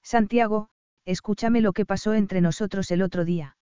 Santiago, 0.03 0.67
escúchame 1.05 1.61
lo 1.61 1.71
que 1.71 1.85
pasó 1.85 2.13
entre 2.13 2.41
nosotros 2.41 2.91
el 2.91 3.01
otro 3.01 3.23
día. 3.23 3.55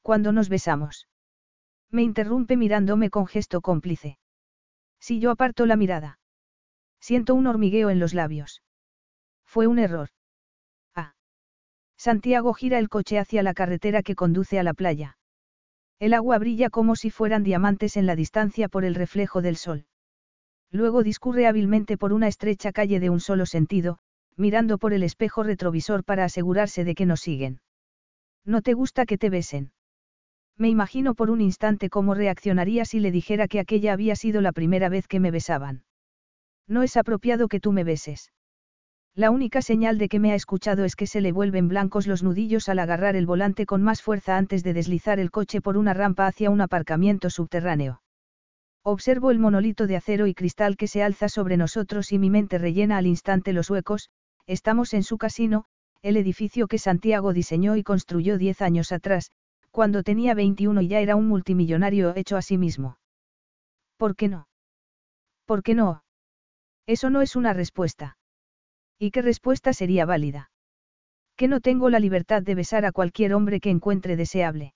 Cuando 0.00 0.32
nos 0.32 0.48
besamos. 0.48 1.06
Me 1.94 2.02
interrumpe 2.02 2.56
mirándome 2.56 3.08
con 3.08 3.24
gesto 3.28 3.60
cómplice. 3.60 4.18
Si 4.98 5.20
yo 5.20 5.30
aparto 5.30 5.64
la 5.64 5.76
mirada. 5.76 6.18
Siento 6.98 7.36
un 7.36 7.46
hormigueo 7.46 7.88
en 7.88 8.00
los 8.00 8.14
labios. 8.14 8.64
Fue 9.46 9.68
un 9.68 9.78
error. 9.78 10.08
Ah. 10.96 11.14
Santiago 11.96 12.52
gira 12.52 12.80
el 12.80 12.88
coche 12.88 13.20
hacia 13.20 13.44
la 13.44 13.54
carretera 13.54 14.02
que 14.02 14.16
conduce 14.16 14.58
a 14.58 14.64
la 14.64 14.74
playa. 14.74 15.18
El 16.00 16.14
agua 16.14 16.38
brilla 16.38 16.68
como 16.68 16.96
si 16.96 17.10
fueran 17.10 17.44
diamantes 17.44 17.96
en 17.96 18.06
la 18.06 18.16
distancia 18.16 18.68
por 18.68 18.84
el 18.84 18.96
reflejo 18.96 19.40
del 19.40 19.54
sol. 19.54 19.86
Luego 20.72 21.04
discurre 21.04 21.46
hábilmente 21.46 21.96
por 21.96 22.12
una 22.12 22.26
estrecha 22.26 22.72
calle 22.72 22.98
de 22.98 23.10
un 23.10 23.20
solo 23.20 23.46
sentido, 23.46 24.00
mirando 24.34 24.78
por 24.78 24.94
el 24.94 25.04
espejo 25.04 25.44
retrovisor 25.44 26.02
para 26.02 26.24
asegurarse 26.24 26.82
de 26.82 26.96
que 26.96 27.06
nos 27.06 27.20
siguen. 27.20 27.60
¿No 28.44 28.62
te 28.62 28.72
gusta 28.72 29.06
que 29.06 29.16
te 29.16 29.30
besen? 29.30 29.70
Me 30.56 30.68
imagino 30.68 31.14
por 31.14 31.30
un 31.30 31.40
instante 31.40 31.90
cómo 31.90 32.14
reaccionaría 32.14 32.84
si 32.84 33.00
le 33.00 33.10
dijera 33.10 33.48
que 33.48 33.60
aquella 33.60 33.92
había 33.92 34.14
sido 34.14 34.40
la 34.40 34.52
primera 34.52 34.88
vez 34.88 35.08
que 35.08 35.20
me 35.20 35.30
besaban. 35.30 35.84
No 36.68 36.82
es 36.82 36.96
apropiado 36.96 37.48
que 37.48 37.60
tú 37.60 37.72
me 37.72 37.84
beses. 37.84 38.30
La 39.16 39.30
única 39.30 39.62
señal 39.62 39.98
de 39.98 40.08
que 40.08 40.18
me 40.18 40.32
ha 40.32 40.34
escuchado 40.34 40.84
es 40.84 40.96
que 40.96 41.06
se 41.06 41.20
le 41.20 41.32
vuelven 41.32 41.68
blancos 41.68 42.06
los 42.06 42.22
nudillos 42.22 42.68
al 42.68 42.80
agarrar 42.80 43.14
el 43.14 43.26
volante 43.26 43.64
con 43.64 43.82
más 43.82 44.02
fuerza 44.02 44.36
antes 44.36 44.64
de 44.64 44.74
deslizar 44.74 45.20
el 45.20 45.30
coche 45.30 45.60
por 45.60 45.76
una 45.76 45.94
rampa 45.94 46.26
hacia 46.26 46.50
un 46.50 46.60
aparcamiento 46.60 47.30
subterráneo. 47.30 48.02
Observo 48.82 49.30
el 49.30 49.38
monolito 49.38 49.86
de 49.86 49.96
acero 49.96 50.26
y 50.26 50.34
cristal 50.34 50.76
que 50.76 50.88
se 50.88 51.02
alza 51.02 51.28
sobre 51.28 51.56
nosotros 51.56 52.12
y 52.12 52.18
mi 52.18 52.28
mente 52.28 52.58
rellena 52.58 52.96
al 52.96 53.06
instante 53.06 53.52
los 53.52 53.70
huecos, 53.70 54.10
estamos 54.46 54.94
en 54.94 55.04
su 55.04 55.16
casino, 55.16 55.64
el 56.02 56.16
edificio 56.16 56.66
que 56.66 56.78
Santiago 56.78 57.32
diseñó 57.32 57.76
y 57.76 57.82
construyó 57.82 58.36
diez 58.36 58.60
años 58.62 58.92
atrás, 58.92 59.30
cuando 59.74 60.04
tenía 60.04 60.34
21 60.34 60.82
y 60.82 60.86
ya 60.86 61.00
era 61.00 61.16
un 61.16 61.26
multimillonario 61.26 62.14
hecho 62.14 62.36
a 62.36 62.42
sí 62.42 62.58
mismo. 62.58 62.96
¿Por 63.96 64.14
qué 64.14 64.28
no? 64.28 64.46
¿Por 65.46 65.64
qué 65.64 65.74
no? 65.74 66.04
Eso 66.86 67.10
no 67.10 67.22
es 67.22 67.34
una 67.34 67.52
respuesta. 67.54 68.16
¿Y 69.00 69.10
qué 69.10 69.20
respuesta 69.20 69.72
sería 69.72 70.06
válida? 70.06 70.52
Que 71.36 71.48
no 71.48 71.58
tengo 71.60 71.90
la 71.90 71.98
libertad 71.98 72.40
de 72.40 72.54
besar 72.54 72.84
a 72.84 72.92
cualquier 72.92 73.34
hombre 73.34 73.58
que 73.58 73.70
encuentre 73.70 74.14
deseable. 74.14 74.74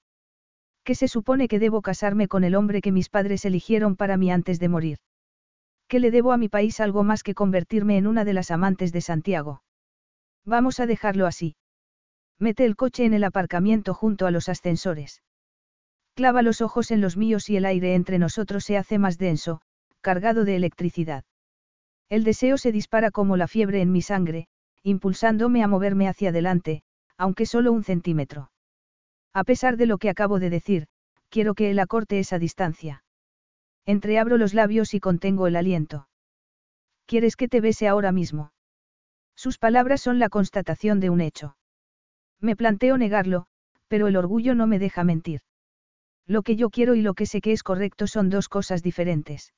Que 0.82 0.96
se 0.96 1.06
supone 1.06 1.46
que 1.46 1.60
debo 1.60 1.80
casarme 1.80 2.26
con 2.26 2.42
el 2.42 2.56
hombre 2.56 2.80
que 2.80 2.90
mis 2.90 3.08
padres 3.08 3.44
eligieron 3.44 3.94
para 3.94 4.16
mí 4.16 4.32
antes 4.32 4.58
de 4.58 4.68
morir. 4.68 4.98
Que 5.86 6.00
le 6.00 6.10
debo 6.10 6.32
a 6.32 6.38
mi 6.38 6.48
país 6.48 6.80
algo 6.80 7.04
más 7.04 7.22
que 7.22 7.34
convertirme 7.34 7.98
en 7.98 8.08
una 8.08 8.24
de 8.24 8.32
las 8.32 8.50
amantes 8.50 8.92
de 8.92 9.00
Santiago. 9.00 9.62
Vamos 10.44 10.80
a 10.80 10.86
dejarlo 10.86 11.28
así. 11.28 11.54
Mete 12.38 12.64
el 12.64 12.76
coche 12.76 13.04
en 13.04 13.14
el 13.14 13.24
aparcamiento 13.24 13.94
junto 13.94 14.26
a 14.26 14.30
los 14.30 14.48
ascensores. 14.48 15.22
Clava 16.14 16.42
los 16.42 16.60
ojos 16.60 16.90
en 16.90 17.00
los 17.00 17.16
míos 17.16 17.48
y 17.50 17.56
el 17.56 17.64
aire 17.64 17.94
entre 17.94 18.18
nosotros 18.18 18.64
se 18.64 18.76
hace 18.76 18.98
más 18.98 19.18
denso, 19.18 19.60
cargado 20.00 20.44
de 20.44 20.56
electricidad. 20.56 21.24
El 22.08 22.24
deseo 22.24 22.56
se 22.56 22.72
dispara 22.72 23.10
como 23.10 23.36
la 23.36 23.48
fiebre 23.48 23.82
en 23.82 23.92
mi 23.92 24.02
sangre, 24.02 24.48
impulsándome 24.82 25.62
a 25.62 25.68
moverme 25.68 26.08
hacia 26.08 26.30
adelante, 26.30 26.82
aunque 27.16 27.44
solo 27.44 27.72
un 27.72 27.84
centímetro. 27.84 28.50
A 29.34 29.44
pesar 29.44 29.76
de 29.76 29.86
lo 29.86 29.98
que 29.98 30.08
acabo 30.08 30.38
de 30.38 30.50
decir, 30.50 30.86
quiero 31.28 31.54
que 31.54 31.70
él 31.70 31.78
acorte 31.78 32.18
esa 32.18 32.38
distancia. 32.38 33.04
Entreabro 33.84 34.38
los 34.38 34.54
labios 34.54 34.94
y 34.94 35.00
contengo 35.00 35.46
el 35.46 35.56
aliento. 35.56 36.08
¿Quieres 37.06 37.36
que 37.36 37.48
te 37.48 37.60
bese 37.60 37.88
ahora 37.88 38.12
mismo? 38.12 38.52
Sus 39.34 39.58
palabras 39.58 40.00
son 40.00 40.18
la 40.18 40.28
constatación 40.28 41.00
de 41.00 41.10
un 41.10 41.20
hecho. 41.20 41.57
Me 42.40 42.56
planteo 42.56 42.96
negarlo, 42.98 43.46
pero 43.88 44.06
el 44.06 44.16
orgullo 44.16 44.54
no 44.54 44.66
me 44.66 44.78
deja 44.78 45.04
mentir. 45.04 45.40
Lo 46.26 46.42
que 46.42 46.56
yo 46.56 46.70
quiero 46.70 46.94
y 46.94 47.02
lo 47.02 47.14
que 47.14 47.26
sé 47.26 47.40
que 47.40 47.52
es 47.52 47.62
correcto 47.62 48.06
son 48.06 48.30
dos 48.30 48.48
cosas 48.48 48.82
diferentes. 48.82 49.54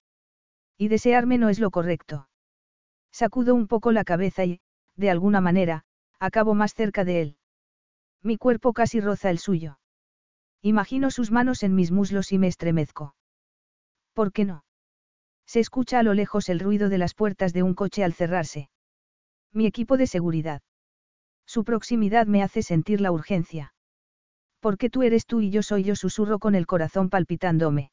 Y 0.78 0.88
desearme 0.88 1.36
no 1.36 1.48
es 1.48 1.58
lo 1.58 1.70
correcto. 1.70 2.28
Sacudo 3.12 3.54
un 3.54 3.66
poco 3.66 3.92
la 3.92 4.04
cabeza 4.04 4.44
y, 4.44 4.60
de 4.96 5.10
alguna 5.10 5.40
manera, 5.40 5.84
acabo 6.18 6.54
más 6.54 6.74
cerca 6.74 7.04
de 7.04 7.22
él. 7.22 7.36
Mi 8.22 8.36
cuerpo 8.36 8.72
casi 8.72 9.00
roza 9.00 9.30
el 9.30 9.38
suyo. 9.38 9.78
Imagino 10.62 11.10
sus 11.10 11.30
manos 11.30 11.62
en 11.62 11.74
mis 11.74 11.90
muslos 11.90 12.32
y 12.32 12.38
me 12.38 12.46
estremezco. 12.46 13.14
¿Por 14.12 14.32
qué 14.32 14.44
no? 14.44 14.64
Se 15.46 15.58
escucha 15.58 15.98
a 15.98 16.02
lo 16.02 16.14
lejos 16.14 16.48
el 16.48 16.60
ruido 16.60 16.88
de 16.88 16.98
las 16.98 17.14
puertas 17.14 17.52
de 17.52 17.62
un 17.62 17.74
coche 17.74 18.04
al 18.04 18.12
cerrarse. 18.12 18.70
Mi 19.52 19.66
equipo 19.66 19.96
de 19.96 20.06
seguridad. 20.06 20.62
Su 21.50 21.64
proximidad 21.64 22.28
me 22.28 22.44
hace 22.44 22.62
sentir 22.62 23.00
la 23.00 23.10
urgencia. 23.10 23.74
Porque 24.60 24.88
tú 24.88 25.02
eres 25.02 25.26
tú 25.26 25.40
y 25.40 25.50
yo 25.50 25.64
soy 25.64 25.82
yo, 25.82 25.96
susurro 25.96 26.38
con 26.38 26.54
el 26.54 26.64
corazón 26.64 27.10
palpitándome. 27.10 27.90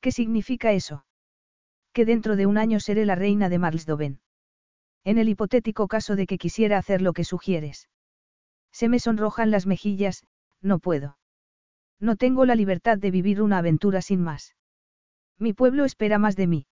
¿Qué 0.00 0.12
significa 0.12 0.70
eso? 0.70 1.04
que 1.92 2.04
dentro 2.04 2.36
de 2.36 2.46
un 2.46 2.58
año 2.58 2.78
seré 2.78 3.04
la 3.04 3.16
reina 3.16 3.48
de 3.48 3.58
Marlsdoven. 3.58 4.20
En 5.02 5.18
el 5.18 5.28
hipotético 5.28 5.88
caso 5.88 6.14
de 6.14 6.28
que 6.28 6.38
quisiera 6.38 6.78
hacer 6.78 7.02
lo 7.02 7.14
que 7.14 7.24
sugieres. 7.24 7.88
Se 8.70 8.88
me 8.88 9.00
sonrojan 9.00 9.50
las 9.50 9.66
mejillas, 9.66 10.24
no 10.60 10.78
puedo. 10.78 11.18
No 11.98 12.14
tengo 12.14 12.44
la 12.44 12.54
libertad 12.54 12.96
de 12.96 13.10
vivir 13.10 13.42
una 13.42 13.58
aventura 13.58 14.02
sin 14.02 14.22
más. 14.22 14.54
Mi 15.36 15.52
pueblo 15.52 15.84
espera 15.84 16.18
más 16.20 16.36
de 16.36 16.46
mí. 16.46 16.66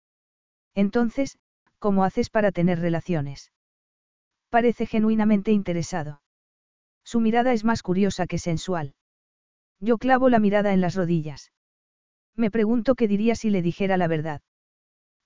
Entonces, 0.75 1.39
¿cómo 1.79 2.05
haces 2.05 2.29
para 2.29 2.53
tener 2.53 2.79
relaciones? 2.79 3.53
Parece 4.51 4.87
genuinamente 4.87 5.53
interesado. 5.53 6.21
Su 7.05 7.21
mirada 7.21 7.53
es 7.53 7.65
más 7.65 7.83
curiosa 7.83 8.27
que 8.27 8.39
sensual. 8.39 8.95
Yo 9.81 9.99
clavo 9.99 10.29
la 10.29 10.39
mirada 10.39 10.73
en 10.73 10.81
las 10.81 10.95
rodillas. 10.95 11.53
Me 12.35 12.51
pregunto 12.51 12.95
qué 12.95 13.09
diría 13.09 13.35
si 13.35 13.51
le 13.51 13.63
dijera 13.63 13.97
la 13.97 14.09
verdad. 14.09 14.41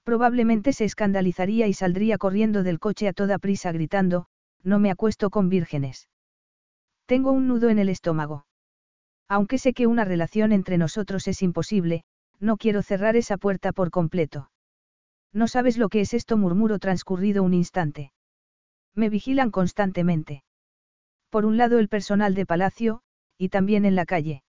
Probablemente 0.04 0.72
se 0.72 0.84
escandalizaría 0.84 1.68
y 1.68 1.74
saldría 1.74 2.18
corriendo 2.18 2.62
del 2.62 2.80
coche 2.80 3.06
a 3.06 3.12
toda 3.12 3.38
prisa 3.38 3.70
gritando, 3.70 4.26
no 4.62 4.78
me 4.78 4.90
acuesto 4.90 5.30
con 5.30 5.48
vírgenes. 5.48 6.08
Tengo 7.06 7.32
un 7.32 7.46
nudo 7.46 7.68
en 7.68 7.78
el 7.78 7.88
estómago. 7.88 8.46
Aunque 9.28 9.58
sé 9.58 9.72
que 9.72 9.86
una 9.86 10.04
relación 10.04 10.52
entre 10.52 10.78
nosotros 10.78 11.28
es 11.28 11.42
imposible, 11.42 12.04
no 12.40 12.56
quiero 12.56 12.82
cerrar 12.82 13.16
esa 13.16 13.36
puerta 13.36 13.72
por 13.72 13.90
completo. 13.90 14.50
No 15.32 15.46
sabes 15.48 15.78
lo 15.78 15.88
que 15.88 16.00
es 16.00 16.12
esto, 16.12 16.36
murmuro 16.36 16.78
transcurrido 16.78 17.42
un 17.42 17.54
instante. 17.54 18.12
Me 18.94 19.08
vigilan 19.08 19.50
constantemente. 19.50 20.44
Por 21.30 21.46
un 21.46 21.56
lado 21.56 21.78
el 21.78 21.88
personal 21.88 22.34
de 22.34 22.46
palacio, 22.46 23.00
y 23.38 23.48
también 23.48 23.84
en 23.84 23.94
la 23.94 24.04
calle. 24.04 24.42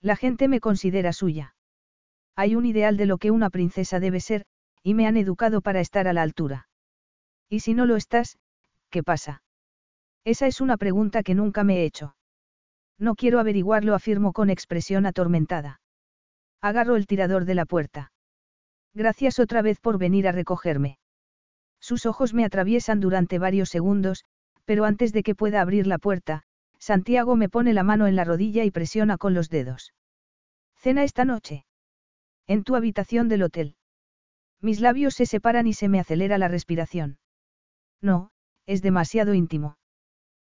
La 0.00 0.16
gente 0.16 0.48
me 0.48 0.60
considera 0.60 1.12
suya. 1.12 1.54
Hay 2.34 2.54
un 2.54 2.66
ideal 2.66 2.96
de 2.96 3.06
lo 3.06 3.18
que 3.18 3.30
una 3.30 3.50
princesa 3.50 4.00
debe 4.00 4.20
ser, 4.20 4.46
y 4.82 4.94
me 4.94 5.06
han 5.06 5.16
educado 5.16 5.60
para 5.60 5.80
estar 5.80 6.08
a 6.08 6.12
la 6.12 6.22
altura. 6.22 6.68
Y 7.48 7.60
si 7.60 7.74
no 7.74 7.84
lo 7.84 7.96
estás, 7.96 8.38
¿qué 8.90 9.02
pasa? 9.02 9.42
Esa 10.24 10.46
es 10.46 10.60
una 10.60 10.76
pregunta 10.76 11.22
que 11.22 11.34
nunca 11.34 11.64
me 11.64 11.78
he 11.78 11.84
hecho. 11.84 12.14
No 12.98 13.14
quiero 13.14 13.38
averiguarlo, 13.38 13.94
afirmo 13.94 14.32
con 14.32 14.50
expresión 14.50 15.06
atormentada. 15.06 15.80
Agarro 16.60 16.96
el 16.96 17.06
tirador 17.06 17.44
de 17.44 17.54
la 17.54 17.66
puerta. 17.66 18.12
Gracias 18.94 19.38
otra 19.38 19.62
vez 19.62 19.80
por 19.80 19.98
venir 19.98 20.26
a 20.26 20.32
recogerme. 20.32 20.98
Sus 21.80 22.06
ojos 22.06 22.34
me 22.34 22.44
atraviesan 22.44 23.00
durante 23.00 23.38
varios 23.38 23.68
segundos, 23.68 24.24
pero 24.64 24.84
antes 24.84 25.12
de 25.12 25.22
que 25.22 25.34
pueda 25.34 25.60
abrir 25.60 25.86
la 25.86 25.98
puerta, 25.98 26.42
Santiago 26.78 27.36
me 27.36 27.48
pone 27.48 27.72
la 27.72 27.82
mano 27.82 28.06
en 28.06 28.16
la 28.16 28.24
rodilla 28.24 28.64
y 28.64 28.70
presiona 28.70 29.18
con 29.18 29.34
los 29.34 29.48
dedos. 29.48 29.94
Cena 30.76 31.04
esta 31.04 31.24
noche. 31.24 31.64
En 32.46 32.64
tu 32.64 32.76
habitación 32.76 33.28
del 33.28 33.42
hotel. 33.42 33.76
Mis 34.60 34.80
labios 34.80 35.14
se 35.14 35.26
separan 35.26 35.66
y 35.66 35.72
se 35.72 35.88
me 35.88 36.00
acelera 36.00 36.38
la 36.38 36.48
respiración. 36.48 37.18
No, 38.00 38.30
es 38.66 38.82
demasiado 38.82 39.34
íntimo. 39.34 39.76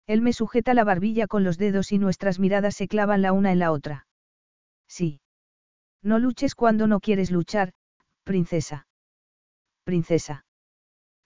Él 0.07 0.21
me 0.21 0.33
sujeta 0.33 0.75
la 0.75 0.85
barbilla 0.85 1.27
con 1.27 1.45
los 1.45 1.57
dedos 1.57 1.93
y 1.93 1.99
nuestras 1.99 2.39
miradas 2.39 2.75
se 2.77 2.89
clavan 2.89 3.23
la 3.23 3.33
una 3.33 3.53
en 3.53 3.59
la 3.59 3.73
otra. 3.73 4.07
Sí. 4.87 5.21
No 6.03 6.19
luches 6.19 6.55
cuando 6.55 6.87
no 6.87 7.01
quieres 7.01 7.31
luchar, 7.31 7.73
princesa. 8.25 8.87
Princesa. 9.85 10.45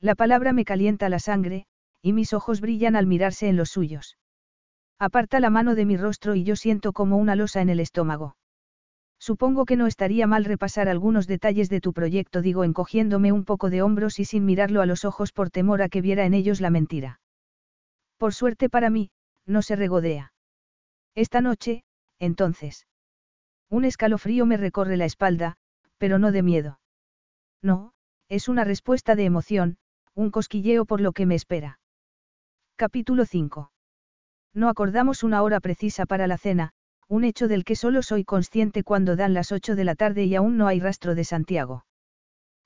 La 0.00 0.14
palabra 0.14 0.52
me 0.52 0.64
calienta 0.64 1.08
la 1.08 1.18
sangre, 1.18 1.66
y 2.02 2.12
mis 2.12 2.32
ojos 2.32 2.60
brillan 2.60 2.94
al 2.94 3.06
mirarse 3.06 3.48
en 3.48 3.56
los 3.56 3.70
suyos. 3.70 4.16
Aparta 4.98 5.40
la 5.40 5.50
mano 5.50 5.74
de 5.74 5.84
mi 5.84 5.96
rostro 5.96 6.34
y 6.34 6.44
yo 6.44 6.56
siento 6.56 6.92
como 6.92 7.16
una 7.16 7.34
losa 7.34 7.60
en 7.60 7.68
el 7.68 7.80
estómago. 7.80 8.36
Supongo 9.18 9.64
que 9.64 9.76
no 9.76 9.88
estaría 9.88 10.28
mal 10.28 10.44
repasar 10.44 10.88
algunos 10.88 11.26
detalles 11.26 11.68
de 11.68 11.80
tu 11.80 11.92
proyecto, 11.92 12.40
digo 12.40 12.62
encogiéndome 12.62 13.32
un 13.32 13.44
poco 13.44 13.70
de 13.70 13.82
hombros 13.82 14.20
y 14.20 14.24
sin 14.24 14.44
mirarlo 14.44 14.80
a 14.80 14.86
los 14.86 15.04
ojos 15.04 15.32
por 15.32 15.50
temor 15.50 15.82
a 15.82 15.88
que 15.88 16.00
viera 16.00 16.24
en 16.24 16.34
ellos 16.34 16.60
la 16.60 16.70
mentira. 16.70 17.20
Por 18.16 18.34
suerte 18.34 18.68
para 18.68 18.90
mí, 18.90 19.10
no 19.46 19.62
se 19.62 19.74
regodea. 19.74 20.32
Esta 21.16 21.40
noche, 21.40 21.82
entonces. 22.20 22.86
Un 23.68 23.84
escalofrío 23.84 24.46
me 24.46 24.56
recorre 24.56 24.96
la 24.96 25.04
espalda, 25.04 25.56
pero 25.98 26.20
no 26.20 26.30
de 26.30 26.42
miedo. 26.42 26.80
No, 27.60 27.92
es 28.28 28.48
una 28.48 28.62
respuesta 28.62 29.16
de 29.16 29.24
emoción, 29.24 29.78
un 30.18 30.32
cosquilleo 30.32 30.84
por 30.84 31.00
lo 31.00 31.12
que 31.12 31.26
me 31.26 31.36
espera. 31.36 31.78
Capítulo 32.74 33.24
5. 33.24 33.70
No 34.52 34.68
acordamos 34.68 35.22
una 35.22 35.42
hora 35.42 35.60
precisa 35.60 36.06
para 36.06 36.26
la 36.26 36.38
cena, 36.38 36.72
un 37.06 37.22
hecho 37.22 37.46
del 37.46 37.64
que 37.64 37.76
solo 37.76 38.02
soy 38.02 38.24
consciente 38.24 38.82
cuando 38.82 39.14
dan 39.14 39.32
las 39.32 39.52
8 39.52 39.76
de 39.76 39.84
la 39.84 39.94
tarde 39.94 40.24
y 40.24 40.34
aún 40.34 40.56
no 40.56 40.66
hay 40.66 40.80
rastro 40.80 41.14
de 41.14 41.22
Santiago. 41.22 41.84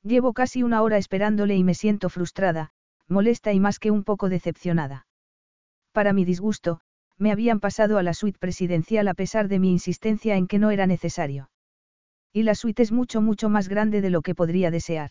Llevo 0.02 0.32
casi 0.32 0.62
una 0.62 0.80
hora 0.80 0.96
esperándole 0.96 1.54
y 1.54 1.62
me 1.62 1.74
siento 1.74 2.08
frustrada, 2.08 2.70
molesta 3.06 3.52
y 3.52 3.60
más 3.60 3.78
que 3.78 3.90
un 3.90 4.02
poco 4.02 4.30
decepcionada. 4.30 5.06
Para 5.92 6.14
mi 6.14 6.24
disgusto, 6.24 6.80
me 7.18 7.32
habían 7.32 7.60
pasado 7.60 7.98
a 7.98 8.02
la 8.02 8.14
suite 8.14 8.38
presidencial 8.38 9.08
a 9.08 9.14
pesar 9.14 9.48
de 9.48 9.58
mi 9.58 9.70
insistencia 9.70 10.36
en 10.36 10.46
que 10.46 10.58
no 10.58 10.70
era 10.70 10.86
necesario. 10.86 11.50
Y 12.32 12.44
la 12.44 12.54
suite 12.54 12.82
es 12.82 12.92
mucho 12.92 13.20
mucho 13.20 13.50
más 13.50 13.68
grande 13.68 14.00
de 14.00 14.08
lo 14.08 14.22
que 14.22 14.34
podría 14.34 14.70
desear. 14.70 15.10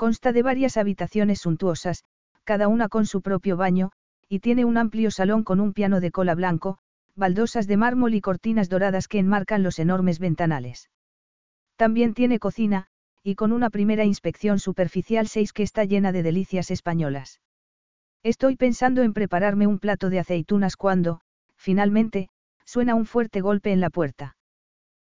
Consta 0.00 0.32
de 0.32 0.42
varias 0.42 0.78
habitaciones 0.78 1.40
suntuosas, 1.40 2.04
cada 2.44 2.68
una 2.68 2.88
con 2.88 3.04
su 3.04 3.20
propio 3.20 3.58
baño, 3.58 3.92
y 4.30 4.38
tiene 4.38 4.64
un 4.64 4.78
amplio 4.78 5.10
salón 5.10 5.44
con 5.44 5.60
un 5.60 5.74
piano 5.74 6.00
de 6.00 6.10
cola 6.10 6.34
blanco, 6.34 6.78
baldosas 7.16 7.66
de 7.66 7.76
mármol 7.76 8.14
y 8.14 8.22
cortinas 8.22 8.70
doradas 8.70 9.08
que 9.08 9.18
enmarcan 9.18 9.62
los 9.62 9.78
enormes 9.78 10.18
ventanales. 10.18 10.88
También 11.76 12.14
tiene 12.14 12.38
cocina, 12.38 12.86
y 13.22 13.34
con 13.34 13.52
una 13.52 13.68
primera 13.68 14.06
inspección 14.06 14.58
superficial 14.58 15.28
6 15.28 15.52
que 15.52 15.64
está 15.64 15.84
llena 15.84 16.12
de 16.12 16.22
delicias 16.22 16.70
españolas. 16.70 17.42
Estoy 18.22 18.56
pensando 18.56 19.02
en 19.02 19.12
prepararme 19.12 19.66
un 19.66 19.78
plato 19.78 20.08
de 20.08 20.20
aceitunas 20.20 20.76
cuando, 20.76 21.20
finalmente, 21.56 22.30
suena 22.64 22.94
un 22.94 23.04
fuerte 23.04 23.42
golpe 23.42 23.70
en 23.70 23.80
la 23.80 23.90
puerta. 23.90 24.38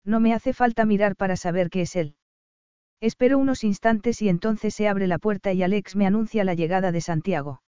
No 0.06 0.22
me 0.22 0.34
hace 0.34 0.54
falta 0.54 0.86
mirar 0.86 1.18
para 1.18 1.36
saber 1.36 1.70
qué 1.70 1.82
es 1.82 1.98
él. 1.98 2.16
Espero 3.00 3.38
unos 3.38 3.64
instantes 3.64 4.22
y 4.22 4.30
entonces 4.30 4.74
se 4.74 4.88
abre 4.88 5.06
la 5.06 5.20
puerta 5.20 5.54
y 5.54 5.62
Alex 5.62 5.96
me 5.96 6.08
anuncia 6.08 6.44
la 6.44 6.56
llegada 6.56 6.92
de 6.92 7.02
Santiago. 7.02 7.62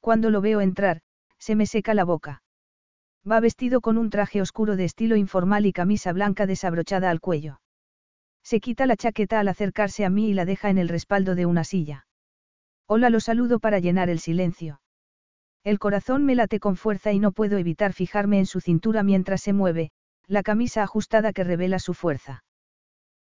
Cuando 0.00 0.30
lo 0.30 0.40
veo 0.40 0.60
entrar, 0.60 1.00
se 1.38 1.56
me 1.56 1.66
seca 1.66 1.92
la 1.94 2.04
boca. 2.04 2.42
Va 3.28 3.40
vestido 3.40 3.80
con 3.80 3.98
un 3.98 4.10
traje 4.10 4.40
oscuro 4.40 4.76
de 4.76 4.84
estilo 4.84 5.16
informal 5.16 5.66
y 5.66 5.72
camisa 5.72 6.12
blanca 6.12 6.46
desabrochada 6.46 7.10
al 7.10 7.20
cuello. 7.20 7.60
Se 8.42 8.60
quita 8.60 8.86
la 8.86 8.96
chaqueta 8.96 9.40
al 9.40 9.48
acercarse 9.48 10.04
a 10.04 10.10
mí 10.10 10.30
y 10.30 10.34
la 10.34 10.44
deja 10.44 10.70
en 10.70 10.78
el 10.78 10.88
respaldo 10.88 11.34
de 11.34 11.44
una 11.44 11.64
silla. 11.64 12.06
Hola 12.86 13.10
lo 13.10 13.20
saludo 13.20 13.58
para 13.58 13.80
llenar 13.80 14.08
el 14.08 14.20
silencio. 14.20 14.80
El 15.64 15.78
corazón 15.78 16.24
me 16.24 16.36
late 16.36 16.60
con 16.60 16.76
fuerza 16.76 17.12
y 17.12 17.18
no 17.18 17.32
puedo 17.32 17.58
evitar 17.58 17.92
fijarme 17.92 18.38
en 18.38 18.46
su 18.46 18.60
cintura 18.60 19.02
mientras 19.02 19.42
se 19.42 19.52
mueve, 19.52 19.90
la 20.26 20.42
camisa 20.42 20.82
ajustada 20.82 21.32
que 21.32 21.44
revela 21.44 21.78
su 21.80 21.92
fuerza. 21.92 22.44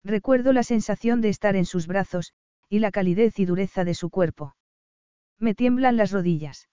Recuerdo 0.03 0.53
la 0.53 0.63
sensación 0.63 1.21
de 1.21 1.29
estar 1.29 1.55
en 1.55 1.65
sus 1.65 1.87
brazos, 1.87 2.33
y 2.69 2.79
la 2.79 2.91
calidez 2.91 3.39
y 3.39 3.45
dureza 3.45 3.83
de 3.83 3.93
su 3.93 4.09
cuerpo. 4.09 4.55
Me 5.39 5.55
tiemblan 5.55 5.97
las 5.97 6.11
rodillas. 6.11 6.69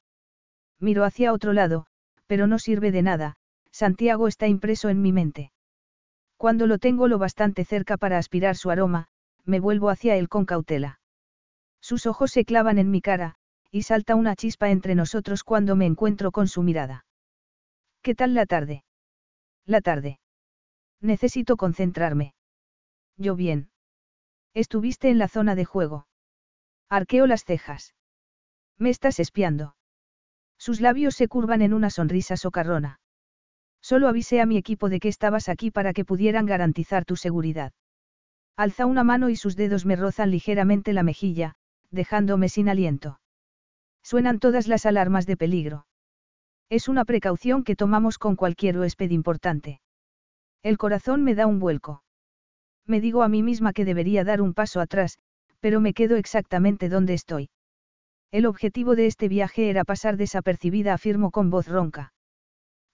Miro 0.80 1.04
hacia 1.04 1.32
otro 1.32 1.52
lado, 1.52 1.86
pero 2.26 2.46
no 2.46 2.58
sirve 2.58 2.90
de 2.90 3.02
nada, 3.02 3.36
Santiago 3.70 4.28
está 4.28 4.46
impreso 4.46 4.88
en 4.88 5.02
mi 5.02 5.12
mente. 5.12 5.52
Cuando 6.36 6.66
lo 6.66 6.78
tengo 6.78 7.08
lo 7.08 7.18
bastante 7.18 7.64
cerca 7.64 7.96
para 7.96 8.18
aspirar 8.18 8.56
su 8.56 8.70
aroma, 8.70 9.06
me 9.44 9.60
vuelvo 9.60 9.90
hacia 9.90 10.16
él 10.16 10.28
con 10.28 10.46
cautela. 10.46 11.00
Sus 11.80 12.06
ojos 12.06 12.32
se 12.32 12.44
clavan 12.44 12.78
en 12.78 12.90
mi 12.90 13.00
cara, 13.00 13.36
y 13.70 13.82
salta 13.82 14.14
una 14.14 14.36
chispa 14.36 14.70
entre 14.70 14.94
nosotros 14.94 15.44
cuando 15.44 15.76
me 15.76 15.86
encuentro 15.86 16.32
con 16.32 16.48
su 16.48 16.62
mirada. 16.62 17.04
¿Qué 18.02 18.14
tal 18.14 18.34
la 18.34 18.46
tarde? 18.46 18.84
La 19.66 19.80
tarde. 19.80 20.18
Necesito 21.00 21.56
concentrarme. 21.56 22.34
Yo 23.16 23.36
bien. 23.36 23.70
Estuviste 24.54 25.10
en 25.10 25.18
la 25.18 25.28
zona 25.28 25.54
de 25.54 25.64
juego. 25.64 26.06
Arqueo 26.88 27.26
las 27.26 27.44
cejas. 27.44 27.94
Me 28.78 28.90
estás 28.90 29.18
espiando. 29.20 29.76
Sus 30.58 30.80
labios 30.80 31.14
se 31.14 31.28
curvan 31.28 31.62
en 31.62 31.74
una 31.74 31.90
sonrisa 31.90 32.36
socarrona. 32.36 33.00
Solo 33.80 34.08
avisé 34.08 34.40
a 34.40 34.46
mi 34.46 34.56
equipo 34.56 34.88
de 34.88 35.00
que 35.00 35.08
estabas 35.08 35.48
aquí 35.48 35.70
para 35.70 35.92
que 35.92 36.04
pudieran 36.04 36.46
garantizar 36.46 37.04
tu 37.04 37.16
seguridad. 37.16 37.72
Alza 38.56 38.86
una 38.86 39.04
mano 39.04 39.28
y 39.28 39.36
sus 39.36 39.56
dedos 39.56 39.84
me 39.84 39.96
rozan 39.96 40.30
ligeramente 40.30 40.92
la 40.92 41.02
mejilla, 41.02 41.56
dejándome 41.90 42.48
sin 42.48 42.68
aliento. 42.68 43.20
Suenan 44.02 44.38
todas 44.38 44.68
las 44.68 44.86
alarmas 44.86 45.26
de 45.26 45.36
peligro. 45.36 45.86
Es 46.70 46.88
una 46.88 47.04
precaución 47.04 47.64
que 47.64 47.76
tomamos 47.76 48.18
con 48.18 48.36
cualquier 48.36 48.78
huésped 48.78 49.10
importante. 49.10 49.80
El 50.62 50.78
corazón 50.78 51.24
me 51.24 51.34
da 51.34 51.46
un 51.46 51.58
vuelco. 51.58 52.03
Me 52.86 53.00
digo 53.00 53.22
a 53.22 53.28
mí 53.28 53.42
misma 53.42 53.72
que 53.72 53.84
debería 53.84 54.24
dar 54.24 54.40
un 54.40 54.54
paso 54.54 54.80
atrás, 54.80 55.18
pero 55.60 55.80
me 55.80 55.94
quedo 55.94 56.16
exactamente 56.16 56.88
donde 56.88 57.14
estoy. 57.14 57.50
El 58.30 58.46
objetivo 58.46 58.96
de 58.96 59.06
este 59.06 59.28
viaje 59.28 59.70
era 59.70 59.84
pasar 59.84 60.16
desapercibida, 60.16 60.92
afirmo 60.92 61.30
con 61.30 61.50
voz 61.50 61.68
ronca. 61.68 62.12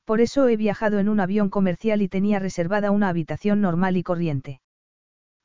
Por 0.04 0.20
eso 0.20 0.48
he 0.48 0.56
viajado 0.56 0.98
en 0.98 1.08
un 1.08 1.20
avión 1.20 1.50
comercial 1.50 2.02
y 2.02 2.08
tenía 2.08 2.38
reservada 2.38 2.90
una 2.90 3.08
habitación 3.08 3.60
normal 3.60 3.96
y 3.96 4.02
corriente. 4.02 4.60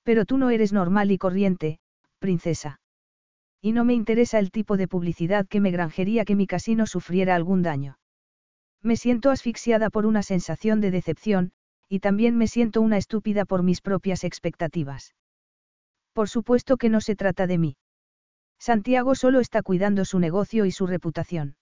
Pero 0.03 0.26
tú 0.26 0.38
no 0.38 0.49
eres 0.49 0.73
normal 0.73 1.11
y 1.11 1.17
corriente, 1.17 1.80
princesa. 2.19 2.80
Y 3.61 3.72
no 3.72 3.85
me 3.85 3.93
interesa 3.93 4.38
el 4.38 4.51
tipo 4.51 4.77
de 4.77 4.88
publicidad 4.88 5.47
que 5.47 5.59
me 5.61 5.72
granjería 5.72 6.26
que 6.26 6.35
mi 6.35 6.45
casino 6.45 6.85
sufriera 6.85 7.35
algún 7.35 7.63
daño. 7.63 7.97
Me 8.81 8.97
siento 8.97 9.31
asfixiada 9.31 9.89
por 9.89 10.05
una 10.05 10.22
sensación 10.22 10.81
de 10.81 10.91
decepción, 10.91 11.51
y 11.90 11.99
también 11.99 12.38
me 12.38 12.48
siento 12.48 12.82
una 12.82 12.98
estúpida 12.98 13.45
por 13.45 13.64
mis 13.64 13.82
propias 13.82 14.24
expectativas. 14.24 15.16
Por 16.14 16.30
supuesto 16.30 16.78
que 16.78 16.90
no 16.90 17.02
se 17.02 17.16
trata 17.16 17.48
de 17.48 17.57
mí. 17.57 17.78
Santiago 18.57 19.16
solo 19.16 19.40
está 19.40 19.62
cuidando 19.62 20.06
su 20.06 20.20
negocio 20.20 20.66
y 20.66 20.72
su 20.72 20.88
reputación. 20.88 21.56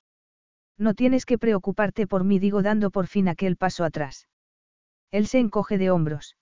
No 0.77 0.93
tienes 0.93 1.25
que 1.25 1.37
preocuparte 1.37 2.07
por 2.07 2.23
mí, 2.23 2.39
digo 2.39 2.61
dando 2.61 2.91
por 2.91 3.07
fin 3.07 3.27
aquel 3.27 3.57
paso 3.57 3.83
atrás. 3.83 4.27
Él 5.11 5.27
se 5.27 5.39
encoge 5.39 5.77
de 5.77 5.91
hombros. 5.91 6.35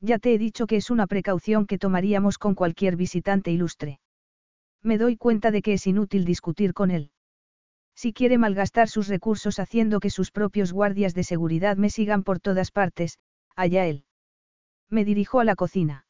Ya 0.00 0.18
te 0.18 0.34
he 0.34 0.38
dicho 0.38 0.66
que 0.66 0.76
es 0.76 0.90
una 0.90 1.06
precaución 1.06 1.66
que 1.66 1.78
tomaríamos 1.78 2.38
con 2.38 2.54
cualquier 2.54 2.96
visitante 2.96 3.50
ilustre. 3.50 4.00
Me 4.82 4.98
doy 4.98 5.16
cuenta 5.16 5.50
de 5.50 5.62
que 5.62 5.74
es 5.74 5.86
inútil 5.86 6.24
discutir 6.24 6.74
con 6.74 6.90
él. 6.90 7.10
Si 7.94 8.12
quiere 8.12 8.38
malgastar 8.38 8.88
sus 8.88 9.08
recursos 9.08 9.58
haciendo 9.58 10.00
que 10.00 10.10
sus 10.10 10.30
propios 10.30 10.72
guardias 10.72 11.14
de 11.14 11.24
seguridad 11.24 11.76
me 11.76 11.90
sigan 11.90 12.22
por 12.22 12.40
todas 12.40 12.70
partes, 12.70 13.18
allá 13.54 13.86
él. 13.86 14.04
Me 14.90 15.04
dirijo 15.04 15.40
a 15.40 15.44
la 15.44 15.54
cocina. 15.54 16.06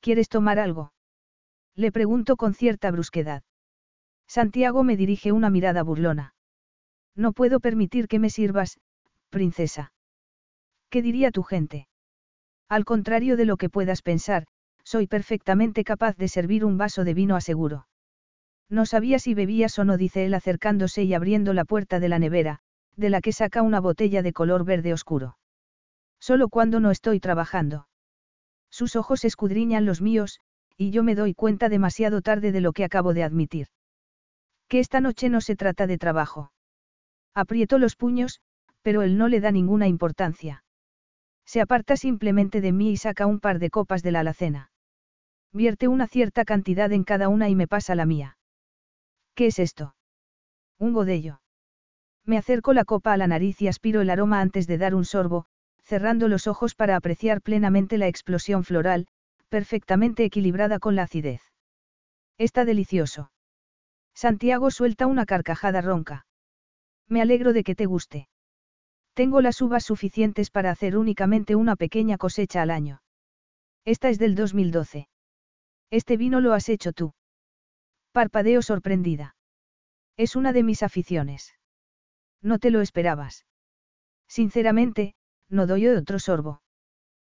¿Quieres 0.00 0.28
tomar 0.28 0.58
algo? 0.58 0.92
Le 1.74 1.92
pregunto 1.92 2.36
con 2.36 2.54
cierta 2.54 2.90
brusquedad. 2.90 3.42
Santiago 4.26 4.82
me 4.82 4.96
dirige 4.96 5.32
una 5.32 5.50
mirada 5.50 5.82
burlona. 5.82 6.34
No 7.14 7.32
puedo 7.32 7.60
permitir 7.60 8.08
que 8.08 8.18
me 8.18 8.30
sirvas, 8.30 8.78
princesa. 9.30 9.92
¿Qué 10.90 11.02
diría 11.02 11.30
tu 11.30 11.42
gente? 11.42 11.88
Al 12.68 12.84
contrario 12.84 13.36
de 13.36 13.44
lo 13.44 13.56
que 13.56 13.68
puedas 13.68 14.02
pensar, 14.02 14.46
soy 14.84 15.06
perfectamente 15.06 15.84
capaz 15.84 16.16
de 16.16 16.28
servir 16.28 16.64
un 16.64 16.78
vaso 16.78 17.04
de 17.04 17.14
vino 17.14 17.36
aseguro. 17.36 17.86
No 18.72 18.86
sabía 18.86 19.18
si 19.18 19.34
bebías 19.34 19.78
o 19.78 19.84
no, 19.84 19.98
dice 19.98 20.24
él 20.24 20.32
acercándose 20.32 21.02
y 21.02 21.12
abriendo 21.12 21.52
la 21.52 21.66
puerta 21.66 22.00
de 22.00 22.08
la 22.08 22.18
nevera, 22.18 22.60
de 22.96 23.10
la 23.10 23.20
que 23.20 23.30
saca 23.30 23.60
una 23.60 23.80
botella 23.80 24.22
de 24.22 24.32
color 24.32 24.64
verde 24.64 24.94
oscuro. 24.94 25.36
Solo 26.18 26.48
cuando 26.48 26.80
no 26.80 26.90
estoy 26.90 27.20
trabajando. 27.20 27.86
Sus 28.70 28.96
ojos 28.96 29.26
escudriñan 29.26 29.84
los 29.84 30.00
míos, 30.00 30.40
y 30.78 30.90
yo 30.90 31.02
me 31.02 31.14
doy 31.14 31.34
cuenta 31.34 31.68
demasiado 31.68 32.22
tarde 32.22 32.50
de 32.50 32.62
lo 32.62 32.72
que 32.72 32.84
acabo 32.84 33.12
de 33.12 33.24
admitir. 33.24 33.66
Que 34.68 34.78
esta 34.78 35.02
noche 35.02 35.28
no 35.28 35.42
se 35.42 35.54
trata 35.54 35.86
de 35.86 35.98
trabajo. 35.98 36.50
Aprieto 37.34 37.76
los 37.76 37.94
puños, 37.94 38.40
pero 38.80 39.02
él 39.02 39.18
no 39.18 39.28
le 39.28 39.40
da 39.40 39.52
ninguna 39.52 39.86
importancia. 39.86 40.64
Se 41.44 41.60
aparta 41.60 41.98
simplemente 41.98 42.62
de 42.62 42.72
mí 42.72 42.92
y 42.92 42.96
saca 42.96 43.26
un 43.26 43.38
par 43.38 43.58
de 43.58 43.68
copas 43.68 44.02
de 44.02 44.12
la 44.12 44.20
alacena. 44.20 44.70
Vierte 45.52 45.88
una 45.88 46.06
cierta 46.06 46.46
cantidad 46.46 46.90
en 46.90 47.04
cada 47.04 47.28
una 47.28 47.50
y 47.50 47.54
me 47.54 47.68
pasa 47.68 47.94
la 47.94 48.06
mía. 48.06 48.38
¿Qué 49.34 49.46
es 49.46 49.58
esto? 49.58 49.94
Un 50.78 50.92
godello. 50.92 51.40
Me 52.24 52.38
acerco 52.38 52.72
la 52.72 52.84
copa 52.84 53.12
a 53.12 53.16
la 53.16 53.26
nariz 53.26 53.60
y 53.62 53.68
aspiro 53.68 54.00
el 54.00 54.10
aroma 54.10 54.40
antes 54.40 54.66
de 54.66 54.78
dar 54.78 54.94
un 54.94 55.04
sorbo, 55.04 55.46
cerrando 55.82 56.28
los 56.28 56.46
ojos 56.46 56.74
para 56.74 56.96
apreciar 56.96 57.42
plenamente 57.42 57.98
la 57.98 58.06
explosión 58.06 58.64
floral, 58.64 59.06
perfectamente 59.48 60.24
equilibrada 60.24 60.78
con 60.78 60.96
la 60.96 61.02
acidez. 61.02 61.42
Está 62.38 62.64
delicioso. 62.64 63.32
Santiago 64.14 64.70
suelta 64.70 65.06
una 65.06 65.26
carcajada 65.26 65.80
ronca. 65.80 66.26
Me 67.08 67.20
alegro 67.20 67.52
de 67.52 67.64
que 67.64 67.74
te 67.74 67.86
guste. 67.86 68.28
Tengo 69.14 69.40
las 69.40 69.60
uvas 69.60 69.84
suficientes 69.84 70.50
para 70.50 70.70
hacer 70.70 70.96
únicamente 70.96 71.54
una 71.54 71.76
pequeña 71.76 72.16
cosecha 72.18 72.62
al 72.62 72.70
año. 72.70 73.02
Esta 73.84 74.08
es 74.08 74.18
del 74.18 74.34
2012. 74.34 75.08
Este 75.90 76.16
vino 76.16 76.40
lo 76.40 76.54
has 76.54 76.68
hecho 76.68 76.92
tú. 76.92 77.12
Parpadeo 78.12 78.60
sorprendida. 78.60 79.36
Es 80.18 80.36
una 80.36 80.52
de 80.52 80.62
mis 80.62 80.82
aficiones. 80.82 81.54
No 82.42 82.58
te 82.58 82.70
lo 82.70 82.82
esperabas. 82.82 83.46
Sinceramente, 84.28 85.14
no 85.48 85.66
doy 85.66 85.88
otro 85.88 86.18
sorbo. 86.18 86.62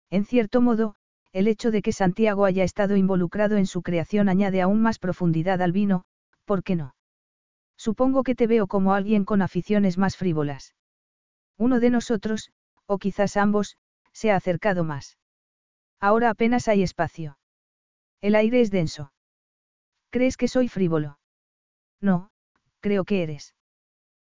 En 0.08 0.24
cierto 0.24 0.60
modo, 0.60 0.94
el 1.32 1.48
hecho 1.48 1.72
de 1.72 1.82
que 1.82 1.92
Santiago 1.92 2.44
haya 2.44 2.62
estado 2.62 2.96
involucrado 2.96 3.56
en 3.56 3.66
su 3.66 3.82
creación 3.82 4.28
añade 4.28 4.62
aún 4.62 4.80
más 4.80 5.00
profundidad 5.00 5.60
al 5.62 5.72
vino, 5.72 6.04
¿por 6.44 6.62
qué 6.62 6.76
no? 6.76 6.94
Supongo 7.76 8.22
que 8.22 8.36
te 8.36 8.46
veo 8.46 8.68
como 8.68 8.94
alguien 8.94 9.24
con 9.24 9.42
aficiones 9.42 9.98
más 9.98 10.16
frívolas. 10.16 10.76
Uno 11.56 11.80
de 11.80 11.90
nosotros, 11.90 12.52
o 12.86 12.98
quizás 12.98 13.36
ambos, 13.36 13.76
se 14.12 14.30
ha 14.30 14.36
acercado 14.36 14.84
más. 14.84 15.18
Ahora 15.98 16.30
apenas 16.30 16.68
hay 16.68 16.84
espacio. 16.84 17.36
El 18.20 18.36
aire 18.36 18.60
es 18.60 18.70
denso. 18.70 19.12
¿Crees 20.10 20.36
que 20.36 20.48
soy 20.48 20.68
frívolo? 20.68 21.18
No, 22.00 22.30
creo 22.80 23.04
que 23.04 23.22
eres. 23.22 23.54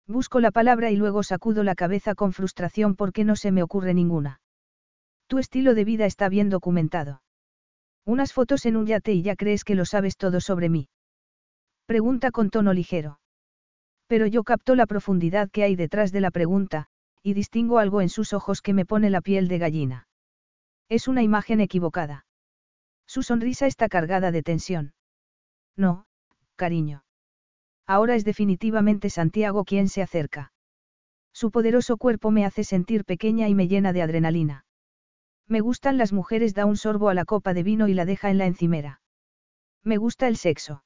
Busco 0.08 0.40
la 0.40 0.52
palabra 0.52 0.90
y 0.90 0.96
luego 0.96 1.22
sacudo 1.22 1.64
la 1.64 1.76
cabeza 1.76 2.16
con 2.16 2.34
frustración 2.34 2.96
porque 2.96 3.26
no 3.26 3.36
se 3.36 3.52
me 3.52 3.62
ocurre 3.62 3.94
ninguna. 3.94 4.40
Tu 5.28 5.38
estilo 5.38 5.76
de 5.76 5.84
vida 5.84 6.06
está 6.06 6.30
bien 6.30 6.50
documentado. 6.50 7.22
Unas 8.06 8.32
fotos 8.32 8.66
en 8.66 8.78
un 8.78 8.86
yate 8.86 9.12
y 9.12 9.22
ya 9.22 9.36
crees 9.36 9.66
que 9.66 9.76
lo 9.76 9.84
sabes 9.84 10.16
todo 10.16 10.40
sobre 10.40 10.70
mí. 10.70 10.88
Pregunta 11.86 12.32
con 12.32 12.50
tono 12.50 12.72
ligero. 12.72 13.20
Pero 14.08 14.26
yo 14.26 14.44
capto 14.44 14.76
la 14.76 14.86
profundidad 14.86 15.50
que 15.52 15.64
hay 15.64 15.76
detrás 15.76 16.14
de 16.14 16.22
la 16.22 16.32
pregunta, 16.32 16.88
y 17.22 17.34
distingo 17.34 17.80
algo 17.80 18.02
en 18.02 18.08
sus 18.08 18.32
ojos 18.32 18.62
que 18.62 18.74
me 18.74 18.86
pone 18.86 19.10
la 19.10 19.20
piel 19.20 19.50
de 19.50 19.58
gallina. 19.58 20.08
Es 20.88 21.10
una 21.10 21.22
imagen 21.22 21.60
equivocada. 21.60 22.26
Su 23.06 23.24
sonrisa 23.24 23.68
está 23.68 23.90
cargada 23.90 24.32
de 24.32 24.44
tensión. 24.44 24.94
No, 25.78 26.06
cariño. 26.56 27.04
Ahora 27.86 28.16
es 28.16 28.26
definitivamente 28.26 29.10
Santiago 29.10 29.64
quien 29.64 29.88
se 29.88 30.02
acerca. 30.02 30.52
Su 31.32 31.52
poderoso 31.52 31.98
cuerpo 31.98 32.32
me 32.32 32.46
hace 32.46 32.64
sentir 32.64 33.06
pequeña 33.06 33.48
y 33.48 33.56
me 33.56 33.68
llena 33.68 33.94
de 33.94 34.02
adrenalina. 34.02 34.66
Me 35.48 35.62
gustan 35.62 35.98
las 35.98 36.12
mujeres, 36.12 36.54
da 36.54 36.66
un 36.66 36.76
sorbo 36.76 37.10
a 37.10 37.14
la 37.14 37.24
copa 37.24 37.54
de 37.54 37.64
vino 37.64 37.88
y 37.88 37.94
la 37.94 38.06
deja 38.06 38.30
en 38.30 38.40
la 38.40 38.48
encimera. 38.48 39.02
Me 39.84 39.98
gusta 39.98 40.28
el 40.28 40.36
sexo. 40.36 40.84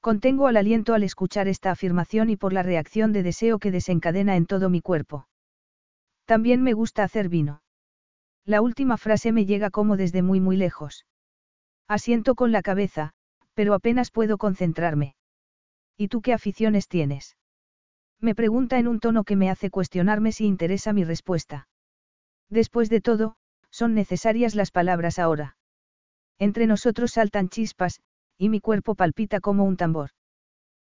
Contengo 0.00 0.46
al 0.46 0.56
aliento 0.56 0.94
al 0.94 1.02
escuchar 1.02 1.46
esta 1.48 1.70
afirmación 1.70 2.30
y 2.30 2.36
por 2.36 2.52
la 2.52 2.62
reacción 2.62 3.12
de 3.12 3.22
deseo 3.22 3.58
que 3.58 3.70
desencadena 3.70 4.36
en 4.36 4.46
todo 4.46 4.70
mi 4.70 4.80
cuerpo. 4.80 5.28
También 6.24 6.62
me 6.62 6.72
gusta 6.72 7.04
hacer 7.04 7.28
vino. 7.28 7.62
La 8.44 8.62
última 8.62 8.96
frase 8.96 9.32
me 9.32 9.44
llega 9.44 9.70
como 9.70 9.96
desde 9.96 10.22
muy 10.22 10.40
muy 10.40 10.56
lejos. 10.56 11.04
Asiento 11.86 12.34
con 12.34 12.52
la 12.52 12.62
cabeza, 12.62 13.12
pero 13.58 13.74
apenas 13.74 14.12
puedo 14.12 14.38
concentrarme. 14.38 15.16
¿Y 15.96 16.06
tú 16.06 16.22
qué 16.22 16.32
aficiones 16.32 16.86
tienes? 16.86 17.36
Me 18.20 18.36
pregunta 18.36 18.78
en 18.78 18.86
un 18.86 19.00
tono 19.00 19.24
que 19.24 19.34
me 19.34 19.50
hace 19.50 19.68
cuestionarme 19.68 20.30
si 20.30 20.46
interesa 20.46 20.92
mi 20.92 21.02
respuesta. 21.02 21.66
Después 22.48 22.88
de 22.88 23.00
todo, 23.00 23.34
son 23.68 23.94
necesarias 23.94 24.54
las 24.54 24.70
palabras 24.70 25.18
ahora. 25.18 25.56
Entre 26.38 26.68
nosotros 26.68 27.10
saltan 27.10 27.48
chispas, 27.48 28.00
y 28.36 28.48
mi 28.48 28.60
cuerpo 28.60 28.94
palpita 28.94 29.40
como 29.40 29.64
un 29.64 29.76
tambor. 29.76 30.10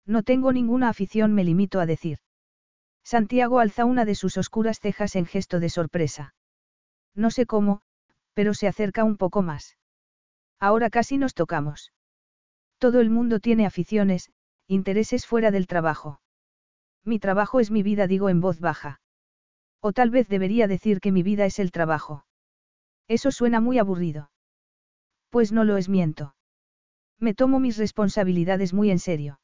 No 0.05 0.21
tengo 0.21 0.53
ninguna 0.53 0.89
afición, 0.89 1.33
me 1.33 1.43
limito 1.43 1.79
a 1.79 1.87
decir. 1.87 2.19
Santiago 3.03 3.57
alza 3.57 3.85
una 3.85 4.05
de 4.05 4.13
sus 4.13 4.37
oscuras 4.37 4.79
cejas 4.79 5.15
en 5.15 5.25
gesto 5.25 5.59
de 5.59 5.69
sorpresa. 5.69 6.35
No 7.15 7.31
sé 7.31 7.47
cómo, 7.47 7.81
pero 8.35 8.53
se 8.53 8.67
acerca 8.67 9.05
un 9.05 9.17
poco 9.17 9.41
más. 9.41 9.75
Ahora 10.59 10.91
casi 10.91 11.17
nos 11.17 11.33
tocamos. 11.33 11.91
Todo 12.79 13.01
el 13.01 13.09
mundo 13.09 13.39
tiene 13.39 13.65
aficiones, 13.65 14.31
intereses 14.67 15.27
fuera 15.27 15.51
del 15.51 15.67
trabajo. 15.67 16.21
Mi 17.03 17.19
trabajo 17.19 17.59
es 17.59 17.71
mi 17.71 17.83
vida, 17.83 18.07
digo 18.07 18.29
en 18.29 18.39
voz 18.39 18.59
baja. 18.61 19.01
O 19.81 19.91
tal 19.91 20.09
vez 20.09 20.27
debería 20.29 20.67
decir 20.67 21.01
que 21.01 21.11
mi 21.11 21.21
vida 21.21 21.45
es 21.45 21.59
el 21.59 21.71
trabajo. 21.71 22.25
Eso 23.07 23.31
suena 23.31 23.59
muy 23.59 23.79
aburrido. 23.79 24.31
Pues 25.29 25.51
no 25.51 25.65
lo 25.65 25.77
es 25.77 25.89
miento. 25.89 26.35
Me 27.19 27.33
tomo 27.33 27.59
mis 27.59 27.77
responsabilidades 27.77 28.73
muy 28.73 28.91
en 28.91 28.99
serio. 28.99 29.39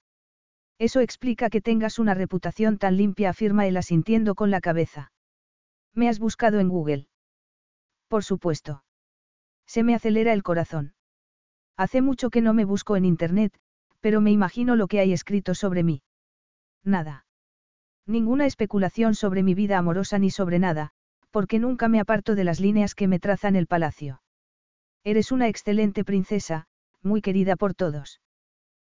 Eso 0.79 1.01
explica 1.01 1.49
que 1.49 1.61
tengas 1.61 1.99
una 1.99 2.13
reputación 2.13 2.77
tan 2.77 2.97
limpia, 2.97 3.29
afirma 3.29 3.67
él 3.67 3.77
asintiendo 3.77 4.35
con 4.35 4.49
la 4.49 4.61
cabeza. 4.61 5.11
¿Me 5.93 6.09
has 6.09 6.19
buscado 6.19 6.59
en 6.59 6.69
Google? 6.69 7.07
Por 8.07 8.23
supuesto. 8.23 8.83
Se 9.65 9.83
me 9.83 9.95
acelera 9.95 10.33
el 10.33 10.43
corazón. 10.43 10.94
Hace 11.77 12.01
mucho 12.01 12.29
que 12.29 12.41
no 12.41 12.53
me 12.53 12.65
busco 12.65 12.95
en 12.95 13.05
Internet, 13.05 13.53
pero 13.99 14.21
me 14.21 14.31
imagino 14.31 14.75
lo 14.75 14.87
que 14.87 14.99
hay 14.99 15.13
escrito 15.13 15.55
sobre 15.55 15.83
mí. 15.83 16.01
Nada. 16.83 17.25
Ninguna 18.05 18.45
especulación 18.45 19.15
sobre 19.15 19.43
mi 19.43 19.55
vida 19.55 19.77
amorosa 19.77 20.19
ni 20.19 20.29
sobre 20.29 20.59
nada, 20.59 20.91
porque 21.31 21.59
nunca 21.59 21.87
me 21.87 21.99
aparto 21.99 22.35
de 22.35 22.43
las 22.43 22.59
líneas 22.59 22.95
que 22.95 23.07
me 23.07 23.19
trazan 23.19 23.55
el 23.55 23.67
palacio. 23.67 24.21
Eres 25.03 25.31
una 25.31 25.47
excelente 25.47 26.03
princesa, 26.03 26.67
muy 27.01 27.21
querida 27.21 27.55
por 27.55 27.73
todos. 27.73 28.21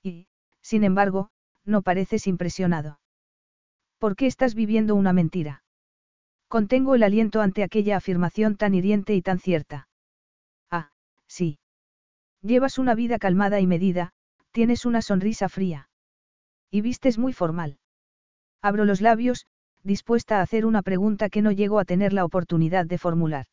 Y, 0.04 0.28
sin 0.62 0.84
embargo, 0.84 1.30
no 1.64 1.82
pareces 1.82 2.28
impresionado. 2.28 3.00
¿Por 4.00 4.16
qué 4.16 4.26
estás 4.26 4.54
viviendo 4.54 4.96
una 4.96 5.14
mentira? 5.14 5.64
Contengo 6.48 6.96
el 6.96 7.04
aliento 7.04 7.42
ante 7.42 7.64
aquella 7.64 7.98
afirmación 7.98 8.56
tan 8.56 8.74
hiriente 8.74 9.16
y 9.16 9.22
tan 9.22 9.40
cierta. 9.40 9.88
Ah, 10.70 10.92
sí. 11.28 11.60
Llevas 12.46 12.78
una 12.78 12.94
vida 12.94 13.18
calmada 13.18 13.60
y 13.60 13.66
medida, 13.66 14.12
Tienes 14.52 14.86
una 14.86 15.02
sonrisa 15.02 15.50
fría. 15.50 15.90
Y 16.72 16.80
vistes 16.80 17.18
muy 17.18 17.34
formal. 17.34 17.78
Abro 18.62 18.86
los 18.86 19.02
labios, 19.02 19.48
dispuesta 19.84 20.40
a 20.40 20.44
hacer 20.44 20.66
una 20.66 20.82
pregunta 20.82 21.28
que 21.28 21.42
no 21.42 21.52
llego 21.52 21.78
a 21.78 21.84
tener 21.84 22.14
la 22.14 22.24
oportunidad 22.24 22.86
de 22.86 22.98
formular. 22.98 23.48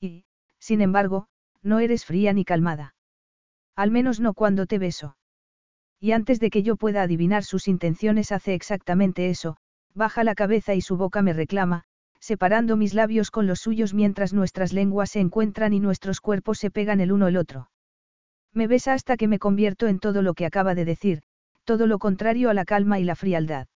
Y, 0.00 0.24
sin 0.58 0.80
embargo, 0.80 1.26
no 1.62 1.80
eres 1.80 2.06
fría 2.06 2.32
ni 2.32 2.46
calmada. 2.46 2.94
Al 3.76 3.90
menos 3.90 4.18
no 4.18 4.32
cuando 4.32 4.64
te 4.64 4.78
beso. 4.78 5.18
Y 6.00 6.12
antes 6.12 6.40
de 6.40 6.48
que 6.48 6.62
yo 6.62 6.76
pueda 6.76 7.02
adivinar 7.02 7.44
sus 7.44 7.68
intenciones 7.68 8.32
hace 8.32 8.54
exactamente 8.54 9.28
eso, 9.28 9.58
baja 9.92 10.24
la 10.24 10.34
cabeza 10.34 10.74
y 10.74 10.80
su 10.80 10.96
boca 10.96 11.20
me 11.20 11.34
reclama, 11.34 11.82
separando 12.18 12.78
mis 12.78 12.94
labios 12.94 13.30
con 13.30 13.46
los 13.46 13.60
suyos 13.60 13.92
mientras 13.92 14.32
nuestras 14.32 14.72
lenguas 14.72 15.10
se 15.10 15.20
encuentran 15.20 15.74
y 15.74 15.80
nuestros 15.80 16.22
cuerpos 16.22 16.58
se 16.58 16.70
pegan 16.70 17.00
el 17.00 17.12
uno 17.12 17.28
el 17.28 17.36
otro. 17.36 17.68
Me 18.54 18.68
besa 18.68 18.92
hasta 18.92 19.16
que 19.16 19.28
me 19.28 19.40
convierto 19.40 19.88
en 19.88 19.98
todo 19.98 20.22
lo 20.22 20.34
que 20.34 20.46
acaba 20.46 20.74
de 20.74 20.84
decir, 20.84 21.22
todo 21.64 21.86
lo 21.86 21.98
contrario 21.98 22.50
a 22.50 22.54
la 22.54 22.64
calma 22.64 23.00
y 23.00 23.04
la 23.04 23.16
frialdad. 23.16 23.66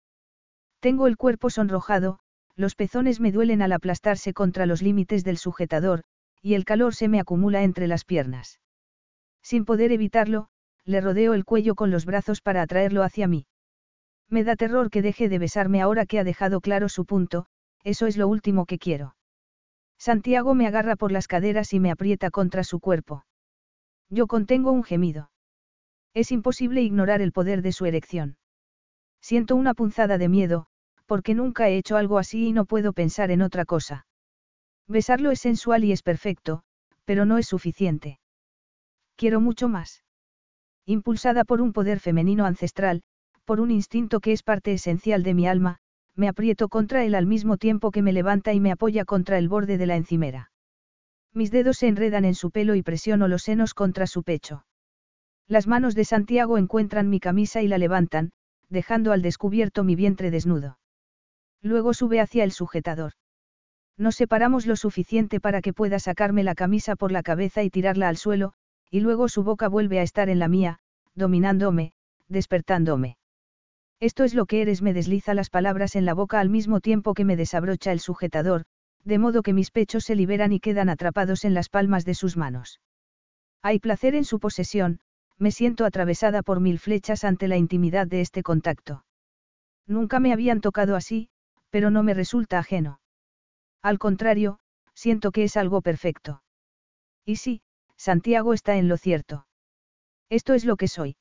Tengo 0.81 1.09
el 1.09 1.17
cuerpo 1.17 1.51
sonrojado, 1.51 2.21
los 2.55 2.77
pezones 2.77 3.21
me 3.21 3.33
duelen 3.33 3.61
al 3.61 3.73
aplastarse 3.73 4.33
contra 4.33 4.67
los 4.67 4.81
límites 4.81 5.25
del 5.25 5.37
sujetador, 5.37 6.05
y 6.41 6.55
el 6.55 6.65
calor 6.65 6.95
se 6.95 7.09
me 7.09 7.19
acumula 7.19 7.65
entre 7.65 7.89
las 7.89 8.05
piernas. 8.05 8.61
Sin 9.43 9.65
poder 9.65 9.91
evitarlo, 9.91 10.49
le 10.85 11.01
rodeo 11.01 11.35
el 11.35 11.45
cuello 11.45 11.75
con 11.75 11.91
los 11.91 12.05
brazos 12.05 12.41
para 12.41 12.63
atraerlo 12.63 13.03
hacia 13.03 13.27
mí. 13.27 13.47
Me 14.29 14.45
da 14.45 14.57
terror 14.57 14.91
que 14.91 15.03
deje 15.03 15.29
de 15.29 15.39
besarme 15.39 15.81
ahora 15.81 16.07
que 16.07 16.19
ha 16.19 16.25
dejado 16.25 16.61
claro 16.61 16.89
su 16.89 17.05
punto, 17.05 17.47
eso 17.83 18.07
es 18.07 18.17
lo 18.17 18.29
último 18.29 18.67
que 18.67 18.79
quiero. 18.79 19.17
Santiago 19.99 20.55
me 20.55 20.67
agarra 20.67 20.95
por 20.95 21.11
las 21.11 21.27
caderas 21.27 21.73
y 21.73 21.81
me 21.81 21.91
aprieta 21.91 22.31
contra 22.31 22.63
su 22.63 22.79
cuerpo. 22.79 23.25
Yo 24.11 24.27
contengo 24.27 24.73
un 24.73 24.85
gemido. 24.85 25.31
Es 26.15 26.33
imposible 26.33 26.83
ignorar 26.83 27.21
el 27.21 27.33
poder 27.33 27.63
de 27.63 27.73
su 27.73 27.87
erección. 27.87 28.37
Siento 29.21 29.57
una 29.57 29.75
punzada 29.75 30.19
de 30.19 30.29
miedo, 30.29 30.67
porque 31.07 31.35
nunca 31.35 31.69
he 31.69 31.77
hecho 31.77 31.97
algo 31.97 32.19
así 32.19 32.49
y 32.49 32.53
no 32.53 32.65
puedo 32.65 32.93
pensar 32.93 33.31
en 33.31 33.43
otra 33.43 33.65
cosa. 33.65 34.07
Besarlo 34.87 35.31
es 35.31 35.41
sensual 35.41 35.85
y 35.85 35.93
es 35.93 36.03
perfecto, 36.03 36.63
pero 37.05 37.25
no 37.25 37.39
es 37.39 37.47
suficiente. 37.47 38.21
Quiero 39.17 39.41
mucho 39.41 39.69
más. 39.69 40.05
Impulsada 40.87 41.45
por 41.45 41.61
un 41.61 41.73
poder 41.73 42.01
femenino 42.01 42.47
ancestral, 42.47 43.03
por 43.45 43.61
un 43.61 43.71
instinto 43.71 44.21
que 44.21 44.33
es 44.33 44.43
parte 44.43 44.73
esencial 44.73 45.23
de 45.23 45.35
mi 45.35 45.47
alma, 45.47 45.79
me 46.15 46.29
aprieto 46.29 46.69
contra 46.69 47.05
él 47.05 47.15
al 47.15 47.27
mismo 47.27 47.57
tiempo 47.57 47.91
que 47.91 48.03
me 48.03 48.13
levanta 48.13 48.53
y 48.53 48.61
me 48.61 48.73
apoya 48.73 49.05
contra 49.05 49.39
el 49.39 49.49
borde 49.49 49.79
de 49.79 49.87
la 49.87 49.97
encimera. 49.97 50.51
Mis 51.35 51.51
dedos 51.51 51.79
se 51.79 51.89
enredan 51.89 52.25
en 52.25 52.35
su 52.35 52.51
pelo 52.51 52.75
y 52.75 52.83
presiono 52.83 53.29
los 53.29 53.43
senos 53.43 53.75
contra 53.75 54.07
su 54.07 54.23
pecho. 54.23 54.65
Las 55.47 55.67
manos 55.67 55.95
de 55.95 56.05
Santiago 56.05 56.59
encuentran 56.59 57.09
mi 57.09 57.21
camisa 57.21 57.63
y 57.63 57.69
la 57.69 57.79
levantan, 57.79 58.33
dejando 58.69 59.13
al 59.13 59.23
descubierto 59.23 59.85
mi 59.85 59.95
vientre 59.95 60.31
desnudo. 60.31 60.79
Luego 61.63 61.95
sube 61.95 62.21
hacia 62.21 62.45
el 62.45 62.53
sujetador. 62.53 63.13
Nos 63.97 64.15
separamos 64.15 64.67
lo 64.67 64.77
suficiente 64.77 65.41
para 65.41 65.61
que 65.61 65.73
pueda 65.73 65.99
sacarme 65.99 66.45
la 66.45 66.55
camisa 66.55 66.97
por 66.97 67.11
la 67.11 67.23
cabeza 67.23 67.63
y 67.63 67.71
tirarla 67.71 68.09
al 68.09 68.17
suelo, 68.17 68.53
y 68.91 69.01
luego 69.01 69.29
su 69.29 69.43
boca 69.43 69.69
vuelve 69.69 69.99
a 69.99 70.03
estar 70.03 70.29
en 70.29 70.39
la 70.39 70.49
mía, 70.49 70.79
dominándome, 71.15 71.93
despertándome. 72.29 73.17
Esto 74.01 74.23
es 74.23 74.35
lo 74.35 74.47
que 74.47 74.63
eres, 74.63 74.83
me 74.83 74.95
desliza 74.95 75.35
las 75.35 75.51
palabras 75.51 75.97
en 75.97 76.05
la 76.05 76.15
boca 76.15 76.39
al 76.39 76.49
mismo 76.49 76.81
tiempo 76.81 77.15
que 77.15 77.25
me 77.25 77.37
desabrocha 77.37 77.91
el 77.91 77.99
sujetador, 77.99 78.65
de 79.09 79.19
modo 79.19 79.43
que 79.43 79.55
mis 79.55 79.71
pechos 79.71 80.05
se 80.05 80.15
liberan 80.15 80.53
y 80.53 80.61
quedan 80.61 80.91
atrapados 80.91 81.47
en 81.47 81.55
las 81.55 81.71
palmas 81.71 82.05
de 82.05 82.13
sus 82.15 82.37
manos. 82.37 82.83
Hay 83.63 83.79
placer 83.79 84.15
en 84.15 84.25
su 84.25 84.39
posesión, 84.39 85.01
me 85.39 85.51
siento 85.51 85.87
atravesada 85.87 86.43
por 86.43 86.61
mil 86.61 86.79
flechas 86.79 87.25
ante 87.25 87.49
la 87.49 87.57
intimidad 87.57 88.07
de 88.07 88.21
este 88.21 88.43
contacto. 88.43 89.07
Nunca 89.87 90.21
me 90.21 90.35
habían 90.35 90.61
tocado 90.61 90.95
así, 90.95 91.31
pero 91.71 91.91
no 91.91 92.03
me 92.03 92.13
resulta 92.13 92.59
ajeno. 92.59 93.01
Al 93.81 93.99
contrario, 93.99 94.59
siento 94.93 95.33
que 95.33 95.45
es 95.45 95.57
algo 95.57 95.81
perfecto. 95.81 96.43
Y 97.25 97.37
sí, 97.37 97.63
Santiago 97.97 98.53
está 98.53 98.77
en 98.77 98.89
lo 98.89 98.99
cierto. 98.99 99.47
Esto 100.29 100.53
es 100.53 100.67
lo 100.67 100.77
que 100.77 100.89
soy. 100.89 101.17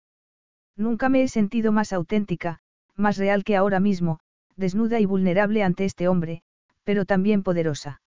Nunca 0.76 1.07
me 1.07 1.23
he 1.23 1.30
sentido 1.30 1.72
más 1.72 1.93
auténtica, 1.93 2.59
más 2.97 3.15
real 3.18 3.45
que 3.45 3.55
ahora 3.55 3.80
mismo, 3.80 4.19
desnuda 4.57 4.99
y 4.99 5.05
vulnerable 5.05 5.64
ante 5.64 5.85
este 5.85 6.09
hombre, 6.09 6.43
pero 6.88 7.03
también 7.03 7.43
poderosa. 7.43 7.99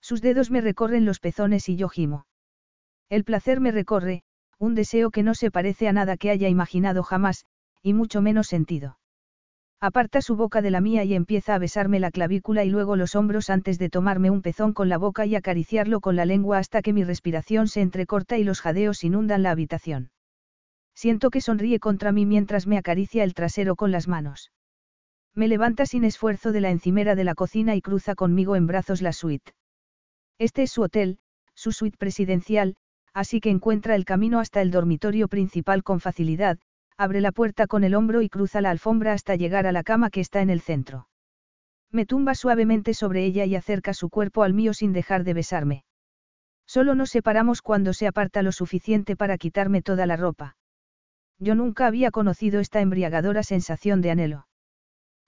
Sus 0.00 0.22
dedos 0.22 0.52
me 0.52 0.60
recorren 0.60 1.04
los 1.04 1.18
pezones 1.18 1.68
y 1.68 1.74
yo 1.74 1.88
gimo. 1.88 2.28
El 3.08 3.24
placer 3.24 3.58
me 3.58 3.72
recorre, 3.72 4.22
un 4.60 4.76
deseo 4.76 5.10
que 5.10 5.24
no 5.24 5.34
se 5.34 5.50
parece 5.50 5.88
a 5.88 5.92
nada 5.92 6.16
que 6.16 6.30
haya 6.30 6.48
imaginado 6.48 7.02
jamás, 7.02 7.46
y 7.82 7.94
mucho 7.94 8.22
menos 8.22 8.46
sentido. 8.46 9.00
Aparta 9.80 10.22
su 10.22 10.36
boca 10.36 10.62
de 10.62 10.70
la 10.70 10.80
mía 10.80 11.02
y 11.02 11.14
empieza 11.14 11.56
a 11.56 11.58
besarme 11.58 11.98
la 11.98 12.12
clavícula 12.12 12.62
y 12.62 12.70
luego 12.70 12.94
los 12.94 13.16
hombros 13.16 13.50
antes 13.50 13.76
de 13.76 13.90
tomarme 13.90 14.30
un 14.30 14.40
pezón 14.40 14.72
con 14.72 14.88
la 14.88 14.98
boca 14.98 15.26
y 15.26 15.34
acariciarlo 15.34 15.98
con 15.98 16.14
la 16.14 16.26
lengua 16.26 16.58
hasta 16.58 16.82
que 16.82 16.92
mi 16.92 17.02
respiración 17.02 17.66
se 17.66 17.80
entrecorta 17.80 18.38
y 18.38 18.44
los 18.44 18.60
jadeos 18.60 19.02
inundan 19.02 19.42
la 19.42 19.50
habitación. 19.50 20.12
Siento 20.94 21.30
que 21.30 21.40
sonríe 21.40 21.80
contra 21.80 22.12
mí 22.12 22.24
mientras 22.24 22.68
me 22.68 22.78
acaricia 22.78 23.24
el 23.24 23.34
trasero 23.34 23.74
con 23.74 23.90
las 23.90 24.06
manos. 24.06 24.52
Me 25.36 25.48
levanta 25.48 25.84
sin 25.84 26.04
esfuerzo 26.04 26.50
de 26.50 26.62
la 26.62 26.70
encimera 26.70 27.14
de 27.14 27.22
la 27.22 27.34
cocina 27.34 27.76
y 27.76 27.82
cruza 27.82 28.14
conmigo 28.14 28.56
en 28.56 28.66
brazos 28.66 29.02
la 29.02 29.12
suite. 29.12 29.52
Este 30.38 30.62
es 30.62 30.72
su 30.72 30.80
hotel, 30.80 31.18
su 31.54 31.72
suite 31.72 31.98
presidencial, 31.98 32.76
así 33.12 33.40
que 33.40 33.50
encuentra 33.50 33.96
el 33.96 34.06
camino 34.06 34.40
hasta 34.40 34.62
el 34.62 34.70
dormitorio 34.70 35.28
principal 35.28 35.82
con 35.82 36.00
facilidad, 36.00 36.58
abre 36.96 37.20
la 37.20 37.32
puerta 37.32 37.66
con 37.66 37.84
el 37.84 37.94
hombro 37.94 38.22
y 38.22 38.30
cruza 38.30 38.62
la 38.62 38.70
alfombra 38.70 39.12
hasta 39.12 39.36
llegar 39.36 39.66
a 39.66 39.72
la 39.72 39.82
cama 39.82 40.08
que 40.08 40.22
está 40.22 40.40
en 40.40 40.48
el 40.48 40.62
centro. 40.62 41.06
Me 41.92 42.06
tumba 42.06 42.34
suavemente 42.34 42.94
sobre 42.94 43.26
ella 43.26 43.44
y 43.44 43.56
acerca 43.56 43.92
su 43.92 44.08
cuerpo 44.08 44.42
al 44.42 44.54
mío 44.54 44.72
sin 44.72 44.94
dejar 44.94 45.22
de 45.22 45.34
besarme. 45.34 45.84
Solo 46.66 46.94
nos 46.94 47.10
separamos 47.10 47.60
cuando 47.60 47.92
se 47.92 48.06
aparta 48.06 48.40
lo 48.40 48.52
suficiente 48.52 49.16
para 49.16 49.36
quitarme 49.36 49.82
toda 49.82 50.06
la 50.06 50.16
ropa. 50.16 50.56
Yo 51.38 51.54
nunca 51.54 51.86
había 51.86 52.10
conocido 52.10 52.58
esta 52.60 52.80
embriagadora 52.80 53.42
sensación 53.42 54.00
de 54.00 54.10
anhelo. 54.10 54.46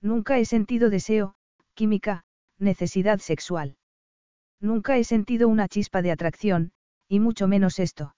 Nunca 0.01 0.39
he 0.39 0.45
sentido 0.45 0.91
deseo, 0.91 1.35
química, 1.75 2.25
necesidad 2.59 3.19
sexual. 3.19 3.77
Nunca 4.61 4.97
he 4.97 5.05
sentido 5.05 5.49
una 5.49 5.69
chispa 5.69 6.03
de 6.03 6.11
atracción, 6.11 6.73
y 7.09 7.21
mucho 7.21 7.49
menos 7.49 7.79
esto. 7.79 8.15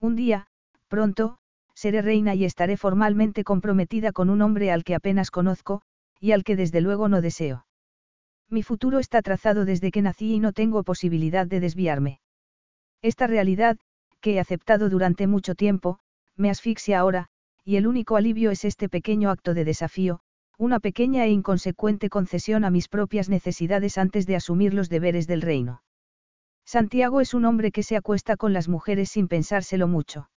Un 0.00 0.16
día, 0.16 0.46
pronto, 0.88 1.38
seré 1.74 2.02
reina 2.02 2.34
y 2.34 2.44
estaré 2.44 2.76
formalmente 2.76 3.44
comprometida 3.44 4.12
con 4.12 4.30
un 4.30 4.42
hombre 4.42 4.70
al 4.70 4.84
que 4.84 4.94
apenas 4.94 5.30
conozco, 5.30 5.82
y 6.18 6.32
al 6.32 6.44
que 6.44 6.56
desde 6.56 6.80
luego 6.80 7.08
no 7.08 7.20
deseo. 7.20 7.66
Mi 8.48 8.62
futuro 8.62 8.98
está 8.98 9.22
trazado 9.22 9.64
desde 9.64 9.90
que 9.90 10.02
nací 10.02 10.34
y 10.34 10.40
no 10.40 10.52
tengo 10.52 10.82
posibilidad 10.82 11.46
de 11.46 11.60
desviarme. 11.60 12.20
Esta 13.00 13.26
realidad, 13.26 13.78
que 14.20 14.34
he 14.34 14.40
aceptado 14.40 14.90
durante 14.90 15.26
mucho 15.26 15.54
tiempo, 15.54 16.00
me 16.36 16.50
asfixia 16.50 16.98
ahora, 16.98 17.28
y 17.64 17.76
el 17.76 17.86
único 17.86 18.16
alivio 18.16 18.50
es 18.50 18.64
este 18.64 18.88
pequeño 18.88 19.30
acto 19.30 19.54
de 19.54 19.64
desafío, 19.64 20.20
una 20.60 20.78
pequeña 20.78 21.24
e 21.24 21.30
inconsecuente 21.30 22.10
concesión 22.10 22.66
a 22.66 22.70
mis 22.70 22.86
propias 22.86 23.30
necesidades 23.30 23.96
antes 23.96 24.26
de 24.26 24.36
asumir 24.36 24.74
los 24.74 24.90
deberes 24.90 25.26
del 25.26 25.40
reino. 25.40 25.82
Santiago 26.66 27.22
es 27.22 27.32
un 27.32 27.46
hombre 27.46 27.72
que 27.72 27.82
se 27.82 27.96
acuesta 27.96 28.36
con 28.36 28.52
las 28.52 28.68
mujeres 28.68 29.08
sin 29.08 29.26
pensárselo 29.26 29.88
mucho. 29.88 30.28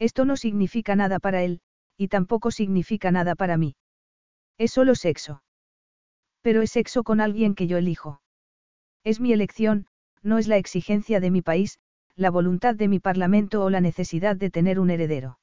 Esto 0.00 0.24
no 0.24 0.36
significa 0.36 0.96
nada 0.96 1.20
para 1.20 1.44
él, 1.44 1.60
y 1.96 2.08
tampoco 2.08 2.50
significa 2.50 3.12
nada 3.12 3.36
para 3.36 3.56
mí. 3.56 3.76
Es 4.58 4.72
solo 4.72 4.96
sexo. 4.96 5.44
Pero 6.42 6.60
es 6.60 6.72
sexo 6.72 7.04
con 7.04 7.20
alguien 7.20 7.54
que 7.54 7.68
yo 7.68 7.78
elijo. 7.78 8.20
Es 9.04 9.20
mi 9.20 9.32
elección, 9.32 9.86
no 10.24 10.38
es 10.38 10.48
la 10.48 10.56
exigencia 10.56 11.20
de 11.20 11.30
mi 11.30 11.40
país, 11.40 11.78
la 12.16 12.30
voluntad 12.30 12.74
de 12.74 12.88
mi 12.88 12.98
parlamento 12.98 13.62
o 13.62 13.70
la 13.70 13.80
necesidad 13.80 14.34
de 14.34 14.50
tener 14.50 14.80
un 14.80 14.90
heredero. 14.90 15.38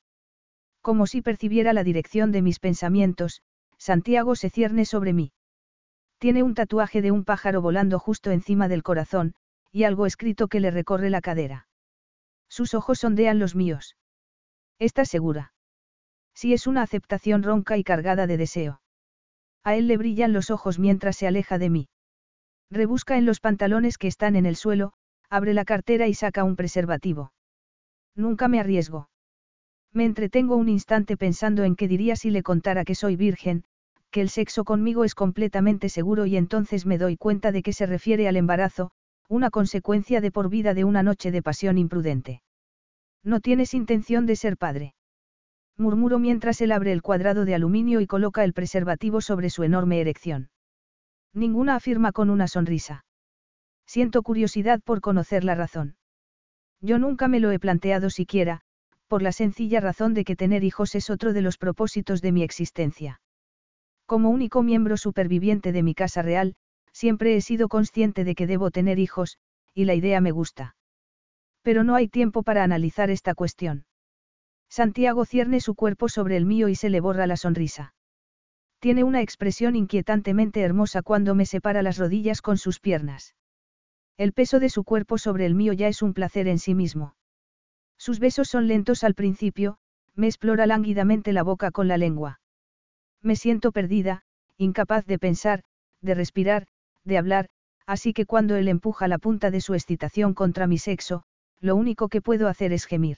Como 0.81 1.07
si 1.07 1.21
percibiera 1.21 1.71
la 1.71 1.85
dirección 1.85 2.33
de 2.33 2.41
mis 2.41 2.59
pensamientos, 2.59 3.41
Santiago 3.83 4.37
se 4.37 4.49
cierne 4.49 4.85
sobre 4.85 5.11
mí. 5.11 5.33
Tiene 6.17 6.41
un 6.41 6.53
tatuaje 6.53 7.01
de 7.01 7.11
un 7.11 7.25
pájaro 7.25 7.61
volando 7.61 7.99
justo 7.99 8.31
encima 8.31 8.69
del 8.69 8.81
corazón, 8.81 9.35
y 9.73 9.83
algo 9.83 10.05
escrito 10.05 10.47
que 10.47 10.61
le 10.61 10.71
recorre 10.71 11.09
la 11.09 11.19
cadera. 11.19 11.67
Sus 12.47 12.75
ojos 12.75 12.99
sondean 12.99 13.39
los 13.39 13.55
míos. 13.55 13.97
¿Estás 14.79 15.09
segura? 15.09 15.53
Si 16.33 16.53
es 16.53 16.65
una 16.65 16.81
aceptación 16.81 17.43
ronca 17.43 17.75
y 17.75 17.83
cargada 17.83 18.25
de 18.25 18.37
deseo. 18.37 18.81
A 19.65 19.75
él 19.75 19.89
le 19.89 19.97
brillan 19.97 20.31
los 20.31 20.49
ojos 20.49 20.79
mientras 20.79 21.17
se 21.17 21.27
aleja 21.27 21.57
de 21.57 21.69
mí. 21.69 21.89
Rebusca 22.71 23.17
en 23.17 23.25
los 23.25 23.41
pantalones 23.41 23.97
que 23.97 24.07
están 24.07 24.37
en 24.37 24.45
el 24.45 24.55
suelo, 24.55 24.93
abre 25.29 25.53
la 25.53 25.65
cartera 25.65 26.07
y 26.07 26.13
saca 26.13 26.45
un 26.45 26.55
preservativo. 26.55 27.33
Nunca 28.15 28.47
me 28.47 28.61
arriesgo. 28.61 29.09
Me 29.91 30.05
entretengo 30.05 30.55
un 30.55 30.69
instante 30.69 31.17
pensando 31.17 31.65
en 31.65 31.75
qué 31.75 31.89
diría 31.89 32.15
si 32.15 32.29
le 32.29 32.43
contara 32.43 32.85
que 32.85 32.95
soy 32.95 33.17
virgen, 33.17 33.65
que 34.13 34.21
el 34.21 34.29
sexo 34.29 34.63
conmigo 34.63 35.03
es 35.05 35.15
completamente 35.15 35.89
seguro 35.89 36.27
y 36.27 36.37
entonces 36.37 36.85
me 36.85 36.99
doy 36.99 37.17
cuenta 37.17 37.51
de 37.51 37.63
que 37.63 37.73
se 37.73 37.87
refiere 37.87 38.27
al 38.27 38.37
embarazo, 38.37 38.91
una 39.27 39.49
consecuencia 39.49 40.21
de 40.21 40.31
por 40.31 40.49
vida 40.49 40.75
de 40.75 40.83
una 40.83 41.01
noche 41.01 41.31
de 41.31 41.41
pasión 41.41 41.79
imprudente. 41.79 42.43
No 43.23 43.39
tienes 43.39 43.73
intención 43.73 44.27
de 44.27 44.35
ser 44.35 44.55
padre. 44.55 44.93
Murmuro 45.77 46.19
mientras 46.19 46.61
él 46.61 46.71
abre 46.71 46.91
el 46.91 47.01
cuadrado 47.01 47.43
de 47.43 47.55
aluminio 47.55 48.01
y 48.01 48.05
coloca 48.05 48.43
el 48.43 48.53
preservativo 48.53 49.19
sobre 49.19 49.49
su 49.49 49.63
enorme 49.63 49.99
erección. 49.99 50.51
Ninguna 51.33 51.75
afirma 51.75 52.11
con 52.11 52.29
una 52.29 52.47
sonrisa. 52.47 53.05
Siento 53.87 54.21
curiosidad 54.21 54.79
por 54.85 55.01
conocer 55.01 55.43
la 55.43 55.55
razón. 55.55 55.95
Yo 56.81 56.99
nunca 56.99 57.27
me 57.27 57.39
lo 57.39 57.49
he 57.49 57.57
planteado 57.57 58.11
siquiera, 58.11 58.61
por 59.07 59.23
la 59.23 59.31
sencilla 59.31 59.79
razón 59.79 60.13
de 60.13 60.23
que 60.23 60.35
tener 60.35 60.63
hijos 60.63 60.93
es 60.93 61.09
otro 61.09 61.33
de 61.33 61.41
los 61.41 61.57
propósitos 61.57 62.21
de 62.21 62.31
mi 62.31 62.43
existencia. 62.43 63.19
Como 64.05 64.29
único 64.29 64.63
miembro 64.63 64.97
superviviente 64.97 65.71
de 65.71 65.83
mi 65.83 65.95
casa 65.95 66.21
real, 66.21 66.55
siempre 66.91 67.35
he 67.35 67.41
sido 67.41 67.69
consciente 67.69 68.23
de 68.23 68.35
que 68.35 68.47
debo 68.47 68.71
tener 68.71 68.99
hijos, 68.99 69.37
y 69.73 69.85
la 69.85 69.95
idea 69.95 70.21
me 70.21 70.31
gusta. 70.31 70.75
Pero 71.61 71.83
no 71.83 71.95
hay 71.95 72.07
tiempo 72.07 72.43
para 72.43 72.63
analizar 72.63 73.09
esta 73.09 73.33
cuestión. 73.33 73.85
Santiago 74.69 75.25
cierne 75.25 75.59
su 75.61 75.75
cuerpo 75.75 76.09
sobre 76.09 76.35
el 76.35 76.45
mío 76.45 76.67
y 76.67 76.75
se 76.75 76.89
le 76.89 76.99
borra 76.99 77.27
la 77.27 77.37
sonrisa. 77.37 77.93
Tiene 78.79 79.03
una 79.03 79.21
expresión 79.21 79.75
inquietantemente 79.75 80.61
hermosa 80.61 81.01
cuando 81.01 81.35
me 81.35 81.45
separa 81.45 81.81
las 81.81 81.97
rodillas 81.97 82.41
con 82.41 82.57
sus 82.57 82.79
piernas. 82.79 83.35
El 84.17 84.33
peso 84.33 84.59
de 84.59 84.69
su 84.69 84.83
cuerpo 84.83 85.17
sobre 85.17 85.45
el 85.45 85.55
mío 85.55 85.73
ya 85.73 85.87
es 85.87 86.01
un 86.01 86.13
placer 86.13 86.47
en 86.47 86.59
sí 86.59 86.75
mismo. 86.75 87.15
Sus 87.97 88.19
besos 88.19 88.49
son 88.49 88.67
lentos 88.67 89.03
al 89.03 89.15
principio, 89.15 89.77
me 90.15 90.27
explora 90.27 90.67
lánguidamente 90.67 91.33
la 91.33 91.43
boca 91.43 91.71
con 91.71 91.87
la 91.87 91.97
lengua. 91.97 92.41
Me 93.23 93.35
siento 93.35 93.71
perdida, 93.71 94.21
incapaz 94.57 95.05
de 95.05 95.17
pensar, 95.17 95.63
de 96.01 96.13
respirar, 96.13 96.67
de 97.05 97.17
hablar, 97.17 97.47
así 97.87 98.13
que 98.13 98.25
cuando 98.25 98.55
él 98.57 98.67
empuja 98.67 99.07
la 99.07 99.17
punta 99.17 99.49
de 99.49 99.61
su 99.61 99.73
excitación 99.73 100.33
contra 100.33 100.67
mi 100.67 100.77
sexo, 100.77 101.23
lo 101.59 101.75
único 101.75 102.09
que 102.09 102.21
puedo 102.21 102.49
hacer 102.49 102.73
es 102.73 102.85
gemir. 102.85 103.17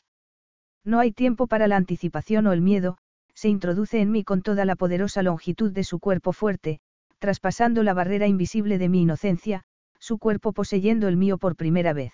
No 0.83 0.99
hay 0.99 1.11
tiempo 1.11 1.47
para 1.47 1.67
la 1.67 1.75
anticipación 1.75 2.45
o 2.45 2.53
el 2.53 2.61
miedo, 2.61 2.99
se 3.33 3.49
introduce 3.49 3.99
en 3.99 4.11
mí 4.11 4.23
con 4.23 4.43
toda 4.43 4.63
la 4.65 4.75
poderosa 4.75 5.23
longitud 5.23 5.71
de 5.71 5.83
su 5.83 5.99
cuerpo 5.99 6.31
fuerte, 6.31 6.79
traspasando 7.17 7.81
la 7.81 7.95
barrera 7.95 8.27
invisible 8.27 8.77
de 8.77 8.89
mi 8.89 9.01
inocencia, 9.01 9.63
su 9.99 10.19
cuerpo 10.19 10.53
poseyendo 10.53 11.07
el 11.07 11.17
mío 11.17 11.39
por 11.39 11.55
primera 11.55 11.93
vez. 11.93 12.13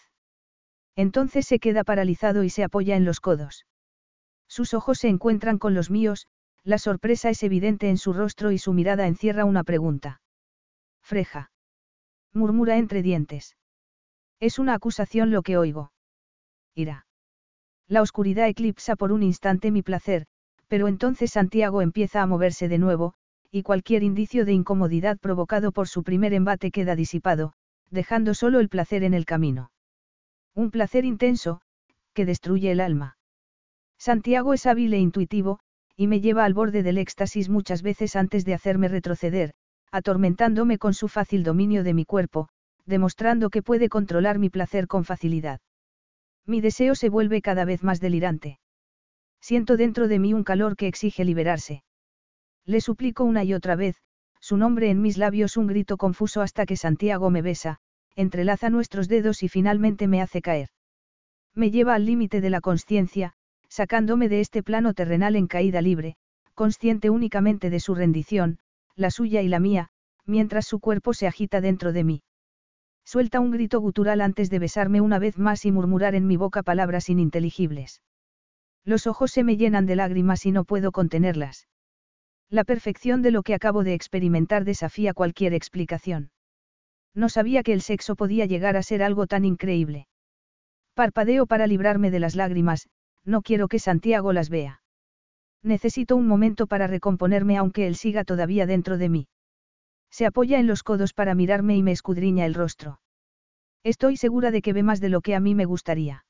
Entonces 0.96 1.46
se 1.46 1.60
queda 1.60 1.84
paralizado 1.84 2.44
y 2.44 2.50
se 2.50 2.64
apoya 2.64 2.96
en 2.96 3.04
los 3.04 3.20
codos. 3.20 3.66
Sus 4.48 4.74
ojos 4.74 5.00
se 5.00 5.10
encuentran 5.10 5.58
con 5.58 5.74
los 5.74 5.90
míos, 5.90 6.28
la 6.64 6.78
sorpresa 6.78 7.30
es 7.30 7.44
evidente 7.44 7.90
en 7.90 7.98
su 7.98 8.14
rostro 8.14 8.52
y 8.52 8.58
su 8.58 8.74
mirada 8.74 9.08
encierra 9.08 9.46
una 9.46 9.64
pregunta. 9.64 10.22
Freja. 11.02 11.52
Murmura 12.34 12.78
entre 12.78 13.02
dientes. 13.02 13.58
Es 14.40 14.60
una 14.60 14.76
acusación 14.76 15.32
lo 15.32 15.42
que 15.42 15.58
oigo. 15.58 15.92
Ira. 16.76 17.06
La 17.88 18.02
oscuridad 18.02 18.48
eclipsa 18.48 18.96
por 18.96 19.12
un 19.12 19.24
instante 19.24 19.72
mi 19.72 19.82
placer, 19.82 20.26
pero 20.68 20.88
entonces 20.88 21.32
Santiago 21.32 21.82
empieza 21.82 22.22
a 22.22 22.28
moverse 22.28 22.70
de 22.70 22.78
nuevo, 22.78 23.14
y 23.52 23.64
cualquier 23.64 24.04
indicio 24.04 24.46
de 24.46 24.54
incomodidad 24.54 25.18
provocado 25.20 25.74
por 25.74 25.88
su 25.90 26.04
primer 26.04 26.34
embate 26.34 26.72
queda 26.72 26.96
disipado, 26.96 27.54
dejando 27.90 28.34
solo 28.34 28.62
el 28.62 28.70
placer 28.70 29.04
en 29.04 29.14
el 29.14 29.26
camino. 29.26 29.72
Un 30.56 30.72
placer 30.72 31.04
intenso, 31.04 31.62
que 32.14 32.26
destruye 32.26 32.72
el 32.72 32.80
alma. 32.80 33.18
Santiago 33.98 34.54
es 34.54 34.66
hábil 34.66 34.94
e 34.94 35.00
intuitivo, 35.00 35.60
y 35.96 36.08
me 36.08 36.22
lleva 36.22 36.46
al 36.46 36.54
borde 36.54 36.84
del 36.84 36.98
éxtasis 36.98 37.50
muchas 37.50 37.82
veces 37.82 38.16
antes 38.16 38.46
de 38.46 38.54
hacerme 38.54 38.88
retroceder, 38.88 39.54
atormentándome 39.92 40.78
con 40.78 40.94
su 40.94 41.08
fácil 41.08 41.44
dominio 41.44 41.84
de 41.84 41.94
mi 41.94 42.06
cuerpo, 42.06 42.50
demostrando 42.86 43.50
que 43.50 43.62
puede 43.62 43.90
controlar 43.90 44.40
mi 44.40 44.50
placer 44.50 44.88
con 44.88 45.04
facilidad. 45.04 45.60
Mi 46.46 46.62
deseo 46.62 46.96
se 46.96 47.10
vuelve 47.10 47.42
cada 47.42 47.66
vez 47.66 47.84
más 47.84 48.00
delirante. 48.00 48.60
Siento 49.40 49.78
dentro 49.78 50.08
de 50.08 50.20
mí 50.20 50.34
un 50.34 50.44
calor 50.44 50.76
que 50.76 50.88
exige 50.88 51.26
liberarse. 51.26 51.84
Le 52.66 52.82
suplico 52.82 53.24
una 53.24 53.44
y 53.44 53.54
otra 53.54 53.76
vez, 53.76 53.96
su 54.40 54.58
nombre 54.58 54.90
en 54.90 55.02
mis 55.02 55.18
labios 55.18 55.58
un 55.58 55.68
grito 55.68 55.98
confuso 55.98 56.42
hasta 56.42 56.66
que 56.66 56.78
Santiago 56.78 57.30
me 57.30 57.42
besa, 57.42 57.80
entrelaza 58.16 58.70
nuestros 58.70 59.08
dedos 59.08 59.44
y 59.44 59.50
finalmente 59.50 60.08
me 60.08 60.22
hace 60.22 60.42
caer. 60.42 60.70
Me 61.54 61.70
lleva 61.70 61.96
al 61.96 62.06
límite 62.06 62.42
de 62.42 62.50
la 62.50 62.62
conciencia, 62.62 63.34
sacándome 63.72 64.28
de 64.28 64.42
este 64.42 64.64
plano 64.64 64.94
terrenal 64.94 65.38
en 65.38 65.48
caída 65.48 65.82
libre, 65.82 66.18
consciente 66.56 67.10
únicamente 67.10 67.70
de 67.70 67.80
su 67.80 67.96
rendición, 67.96 68.60
la 68.98 69.12
suya 69.12 69.42
y 69.42 69.48
la 69.48 69.62
mía, 69.62 69.88
mientras 70.26 70.68
su 70.68 70.82
cuerpo 70.82 71.14
se 71.14 71.26
agita 71.26 71.62
dentro 71.62 71.94
de 71.94 72.04
mí. 72.04 72.24
Suelta 73.06 73.40
un 73.40 73.50
grito 73.50 73.80
gutural 73.80 74.20
antes 74.20 74.50
de 74.50 74.60
besarme 74.60 75.00
una 75.00 75.20
vez 75.20 75.38
más 75.38 75.64
y 75.66 75.72
murmurar 75.72 76.16
en 76.16 76.28
mi 76.28 76.36
boca 76.36 76.64
palabras 76.64 77.08
ininteligibles. 77.08 78.02
Los 78.84 79.08
ojos 79.08 79.32
se 79.32 79.46
me 79.46 79.56
llenan 79.56 79.86
de 79.86 79.96
lágrimas 79.96 80.46
y 80.46 80.52
no 80.52 80.66
puedo 80.66 80.92
contenerlas. 80.92 81.70
La 82.50 82.66
perfección 82.66 83.22
de 83.22 83.32
lo 83.32 83.42
que 83.42 83.56
acabo 83.56 83.86
de 83.86 83.94
experimentar 83.94 84.66
desafía 84.66 85.14
cualquier 85.14 85.54
explicación. 85.54 86.30
No 87.16 87.30
sabía 87.30 87.64
que 87.64 87.72
el 87.72 87.82
sexo 87.82 88.18
podía 88.18 88.46
llegar 88.48 88.76
a 88.76 88.84
ser 88.84 89.02
algo 89.02 89.28
tan 89.28 89.46
increíble. 89.46 90.08
Parpadeo 90.94 91.46
para 91.46 91.68
librarme 91.68 92.12
de 92.12 92.20
las 92.20 92.36
lágrimas, 92.36 92.90
no 93.26 93.42
quiero 93.42 93.68
que 93.68 93.80
Santiago 93.80 94.34
las 94.34 94.50
vea. 94.50 94.82
Necesito 95.64 96.16
un 96.16 96.28
momento 96.28 96.68
para 96.68 96.88
recomponerme 96.88 97.58
aunque 97.58 97.88
él 97.88 97.96
siga 97.96 98.24
todavía 98.24 98.66
dentro 98.66 98.98
de 98.98 99.10
mí. 99.10 99.28
Se 100.10 100.26
apoya 100.26 100.60
en 100.60 100.68
los 100.68 100.84
codos 100.84 101.14
para 101.14 101.36
mirarme 101.36 101.76
y 101.78 101.84
me 101.84 101.92
escudriña 101.92 102.46
el 102.46 102.54
rostro. 102.54 103.00
Estoy 103.84 104.18
segura 104.18 104.52
de 104.52 104.62
que 104.62 104.74
ve 104.74 104.84
más 104.84 105.00
de 105.00 105.10
lo 105.10 105.22
que 105.22 105.36
a 105.36 105.40
mí 105.40 105.56
me 105.56 105.66
gustaría. 105.66 106.26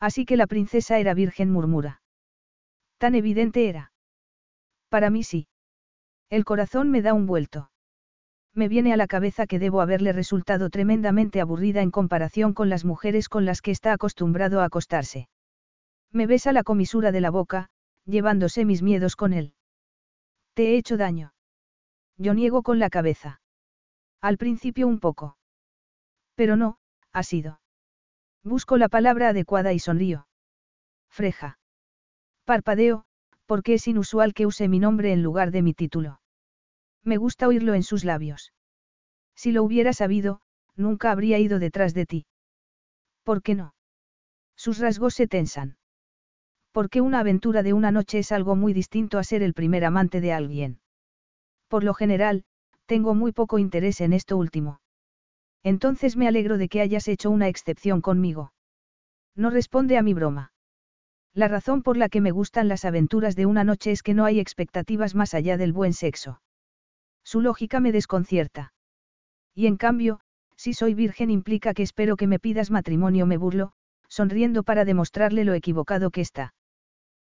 Así 0.00 0.24
que 0.24 0.36
la 0.36 0.46
princesa 0.46 0.98
era 0.98 1.14
virgen 1.14 1.50
murmura. 1.50 2.02
Tan 2.98 3.14
evidente 3.14 3.68
era. 3.68 3.92
Para 4.88 5.10
mí 5.10 5.22
sí. 5.22 5.48
El 6.30 6.44
corazón 6.44 6.90
me 6.90 7.02
da 7.02 7.14
un 7.14 7.26
vuelto. 7.26 7.70
Me 8.54 8.68
viene 8.68 8.92
a 8.92 8.96
la 8.96 9.08
cabeza 9.08 9.46
que 9.46 9.58
debo 9.58 9.80
haberle 9.80 10.12
resultado 10.12 10.70
tremendamente 10.70 11.40
aburrida 11.40 11.82
en 11.82 11.90
comparación 11.90 12.54
con 12.54 12.68
las 12.68 12.84
mujeres 12.84 13.28
con 13.28 13.44
las 13.44 13.60
que 13.60 13.72
está 13.72 13.92
acostumbrado 13.92 14.60
a 14.60 14.64
acostarse. 14.64 15.28
Me 16.14 16.28
besa 16.28 16.52
la 16.52 16.62
comisura 16.62 17.10
de 17.10 17.20
la 17.20 17.30
boca, 17.30 17.70
llevándose 18.06 18.64
mis 18.64 18.82
miedos 18.82 19.16
con 19.16 19.32
él. 19.32 19.52
Te 20.54 20.68
he 20.68 20.76
hecho 20.76 20.96
daño. 20.96 21.34
Yo 22.16 22.34
niego 22.34 22.62
con 22.62 22.78
la 22.78 22.88
cabeza. 22.88 23.40
Al 24.20 24.38
principio 24.38 24.86
un 24.86 25.00
poco. 25.00 25.36
Pero 26.36 26.54
no, 26.54 26.78
ha 27.12 27.24
sido. 27.24 27.60
Busco 28.44 28.76
la 28.76 28.88
palabra 28.88 29.30
adecuada 29.30 29.72
y 29.72 29.80
sonrío. 29.80 30.28
Freja. 31.10 31.58
Parpadeo, 32.44 33.06
porque 33.46 33.74
es 33.74 33.88
inusual 33.88 34.34
que 34.34 34.46
use 34.46 34.68
mi 34.68 34.78
nombre 34.78 35.12
en 35.12 35.20
lugar 35.24 35.50
de 35.50 35.62
mi 35.62 35.74
título. 35.74 36.20
Me 37.02 37.16
gusta 37.16 37.48
oírlo 37.48 37.74
en 37.74 37.82
sus 37.82 38.04
labios. 38.04 38.52
Si 39.34 39.50
lo 39.50 39.64
hubiera 39.64 39.92
sabido, 39.92 40.42
nunca 40.76 41.10
habría 41.10 41.40
ido 41.40 41.58
detrás 41.58 41.92
de 41.92 42.06
ti. 42.06 42.26
¿Por 43.24 43.42
qué 43.42 43.56
no? 43.56 43.74
Sus 44.54 44.78
rasgos 44.78 45.14
se 45.14 45.26
tensan 45.26 45.76
porque 46.74 47.00
una 47.00 47.20
aventura 47.20 47.62
de 47.62 47.72
una 47.72 47.92
noche 47.92 48.18
es 48.18 48.32
algo 48.32 48.56
muy 48.56 48.72
distinto 48.72 49.18
a 49.18 49.22
ser 49.22 49.44
el 49.44 49.54
primer 49.54 49.84
amante 49.84 50.20
de 50.20 50.32
alguien. 50.32 50.80
Por 51.68 51.84
lo 51.84 51.94
general, 51.94 52.42
tengo 52.86 53.14
muy 53.14 53.30
poco 53.30 53.60
interés 53.60 54.00
en 54.00 54.12
esto 54.12 54.36
último. 54.36 54.80
Entonces 55.62 56.16
me 56.16 56.26
alegro 56.26 56.58
de 56.58 56.68
que 56.68 56.80
hayas 56.80 57.06
hecho 57.06 57.30
una 57.30 57.46
excepción 57.46 58.00
conmigo. 58.00 58.52
No 59.36 59.50
responde 59.50 59.96
a 59.98 60.02
mi 60.02 60.14
broma. 60.14 60.52
La 61.32 61.46
razón 61.46 61.84
por 61.84 61.96
la 61.96 62.08
que 62.08 62.20
me 62.20 62.32
gustan 62.32 62.66
las 62.66 62.84
aventuras 62.84 63.36
de 63.36 63.46
una 63.46 63.62
noche 63.62 63.92
es 63.92 64.02
que 64.02 64.14
no 64.14 64.24
hay 64.24 64.40
expectativas 64.40 65.14
más 65.14 65.32
allá 65.32 65.56
del 65.56 65.72
buen 65.72 65.92
sexo. 65.92 66.40
Su 67.22 67.40
lógica 67.40 67.78
me 67.78 67.92
desconcierta. 67.92 68.74
Y 69.54 69.68
en 69.68 69.76
cambio, 69.76 70.18
si 70.56 70.74
soy 70.74 70.94
virgen 70.94 71.30
implica 71.30 71.72
que 71.72 71.84
espero 71.84 72.16
que 72.16 72.26
me 72.26 72.40
pidas 72.40 72.72
matrimonio, 72.72 73.26
me 73.26 73.36
burlo, 73.36 73.74
sonriendo 74.08 74.64
para 74.64 74.84
demostrarle 74.84 75.44
lo 75.44 75.54
equivocado 75.54 76.10
que 76.10 76.20
está. 76.20 76.52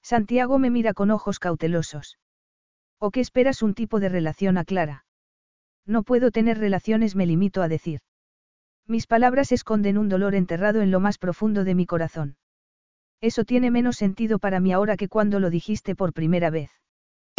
Santiago 0.01 0.59
me 0.59 0.69
mira 0.69 0.93
con 0.93 1.11
ojos 1.11 1.39
cautelosos. 1.39 2.17
¿O 2.99 3.11
qué 3.11 3.19
esperas 3.19 3.61
un 3.61 3.73
tipo 3.73 3.99
de 3.99 4.09
relación 4.09 4.57
a 4.57 4.65
Clara? 4.65 5.05
No 5.85 6.03
puedo 6.03 6.31
tener 6.31 6.57
relaciones, 6.57 7.15
me 7.15 7.25
limito 7.25 7.61
a 7.61 7.67
decir. 7.67 8.01
Mis 8.87 9.07
palabras 9.07 9.51
esconden 9.51 9.97
un 9.97 10.09
dolor 10.09 10.35
enterrado 10.35 10.81
en 10.81 10.91
lo 10.91 10.99
más 10.99 11.17
profundo 11.17 11.63
de 11.63 11.75
mi 11.75 11.85
corazón. 11.85 12.35
Eso 13.21 13.45
tiene 13.45 13.71
menos 13.71 13.97
sentido 13.97 14.39
para 14.39 14.59
mí 14.59 14.71
ahora 14.71 14.97
que 14.97 15.07
cuando 15.07 15.39
lo 15.39 15.49
dijiste 15.49 15.95
por 15.95 16.13
primera 16.13 16.49
vez. 16.49 16.80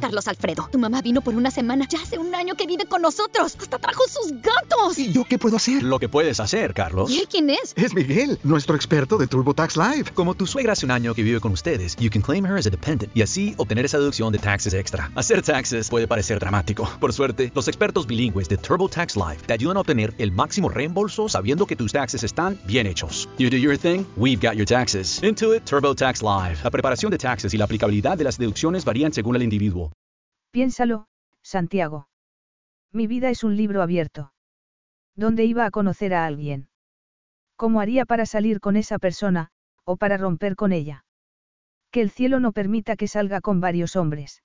Carlos 0.00 0.26
Alfredo, 0.28 0.68
tu 0.72 0.78
mamá 0.78 1.02
vino 1.02 1.20
por 1.20 1.34
una 1.34 1.50
semana. 1.50 1.86
Ya 1.88 2.00
hace 2.00 2.18
un 2.18 2.34
año 2.34 2.54
que 2.54 2.66
vive 2.66 2.86
con 2.86 3.02
nosotros. 3.02 3.56
Hasta 3.60 3.78
trajo 3.78 4.02
sus 4.08 4.32
gatos. 4.40 4.98
¿Y 4.98 5.12
yo 5.12 5.24
qué 5.24 5.38
puedo 5.38 5.56
hacer? 5.56 5.82
Lo 5.82 5.98
que 5.98 6.08
puedes 6.08 6.40
hacer, 6.40 6.74
Carlos. 6.74 7.10
¿Y 7.10 7.20
él 7.20 7.28
quién 7.30 7.50
es? 7.50 7.74
Es 7.76 7.94
Miguel, 7.94 8.38
nuestro 8.42 8.76
experto 8.76 9.18
de 9.18 9.26
TurboTax 9.26 9.76
Live. 9.76 10.10
Como 10.14 10.34
tu 10.34 10.46
suegra 10.46 10.72
hace 10.72 10.86
un 10.86 10.90
año 10.90 11.14
que 11.14 11.22
vive 11.22 11.40
con 11.40 11.52
ustedes, 11.52 11.96
you 11.96 12.10
can 12.10 12.22
claim 12.22 12.46
her 12.46 12.56
as 12.56 12.66
a 12.66 12.70
dependent 12.70 13.14
y 13.16 13.22
así 13.22 13.54
obtener 13.58 13.84
esa 13.84 13.98
deducción 13.98 14.32
de 14.32 14.38
taxes 14.38 14.74
extra. 14.74 15.10
Hacer 15.14 15.42
taxes 15.42 15.88
puede 15.88 16.08
parecer 16.08 16.38
dramático. 16.40 16.88
Por 16.98 17.12
suerte, 17.12 17.52
los 17.54 17.68
expertos 17.68 18.06
bilingües 18.06 18.48
de 18.48 18.56
TurboTax 18.56 19.16
Live 19.16 19.38
te 19.46 19.52
ayudan 19.52 19.76
a 19.76 19.80
obtener 19.80 20.14
el 20.18 20.32
máximo 20.32 20.68
reembolso 20.68 21.28
sabiendo 21.28 21.66
que 21.66 21.76
tus 21.76 21.92
taxes 21.92 22.24
están 22.24 22.58
bien 22.64 22.86
hechos. 22.86 23.28
You 23.38 23.50
do 23.50 23.56
your 23.56 23.76
thing, 23.76 24.04
we've 24.16 24.40
got 24.40 24.56
your 24.56 24.66
taxes. 24.66 25.22
Intuit 25.22 25.64
TurboTax 25.64 26.22
Live. 26.22 26.60
La 26.64 26.70
preparación 26.70 27.10
de 27.10 27.18
taxes 27.18 27.52
y 27.54 27.58
la 27.58 27.64
aplicabilidad 27.64 28.16
de 28.16 28.24
las 28.24 28.38
deducciones 28.38 28.84
varían 28.84 29.12
según 29.12 29.36
el 29.36 29.42
individuo. 29.42 29.89
Piénsalo, 30.50 31.06
Santiago. 31.42 32.08
Mi 32.92 33.06
vida 33.06 33.30
es 33.30 33.44
un 33.44 33.56
libro 33.56 33.82
abierto. 33.82 34.32
¿Dónde 35.14 35.44
iba 35.44 35.64
a 35.64 35.70
conocer 35.70 36.12
a 36.12 36.26
alguien? 36.26 36.68
¿Cómo 37.56 37.80
haría 37.80 38.04
para 38.04 38.26
salir 38.26 38.58
con 38.58 38.76
esa 38.76 38.98
persona, 38.98 39.50
o 39.84 39.96
para 39.96 40.16
romper 40.16 40.56
con 40.56 40.72
ella? 40.72 41.04
Que 41.92 42.00
el 42.00 42.10
cielo 42.10 42.40
no 42.40 42.52
permita 42.52 42.96
que 42.96 43.06
salga 43.06 43.40
con 43.40 43.60
varios 43.60 43.94
hombres. 43.94 44.42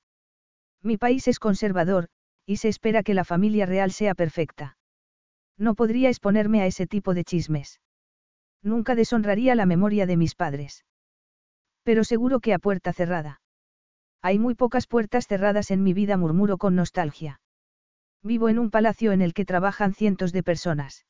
Mi 0.84 0.98
país 0.98 1.28
es 1.28 1.40
conservador, 1.40 2.10
y 2.46 2.58
se 2.58 2.68
espera 2.68 3.02
que 3.02 3.16
la 3.16 3.24
familia 3.24 3.66
real 3.66 3.92
sea 3.92 4.14
perfecta. 4.14 4.78
No 5.58 5.74
podría 5.74 6.10
exponerme 6.10 6.62
a 6.62 6.68
ese 6.68 6.86
tipo 6.86 7.14
de 7.16 7.24
chismes. 7.24 7.80
Nunca 8.62 8.94
deshonraría 8.94 9.56
la 9.56 9.66
memoria 9.66 10.06
de 10.06 10.18
mis 10.18 10.36
padres. 10.36 10.86
Pero 11.84 12.04
seguro 12.04 12.40
que 12.40 12.54
a 12.54 12.60
puerta 12.60 12.94
cerrada. 12.94 13.42
Hay 14.26 14.40
muy 14.40 14.56
pocas 14.56 14.88
puertas 14.88 15.28
cerradas 15.28 15.70
en 15.70 15.84
mi 15.84 15.94
vida, 15.94 16.18
murmuro 16.18 16.58
con 16.58 16.74
nostalgia. 16.74 17.42
Vivo 18.24 18.50
en 18.50 18.58
un 18.58 18.72
palacio 18.72 19.12
en 19.12 19.22
el 19.22 19.36
que 19.36 19.46
trabajan 19.46 19.94
cientos 19.94 20.32
de 20.32 20.42
personas. 20.42 21.06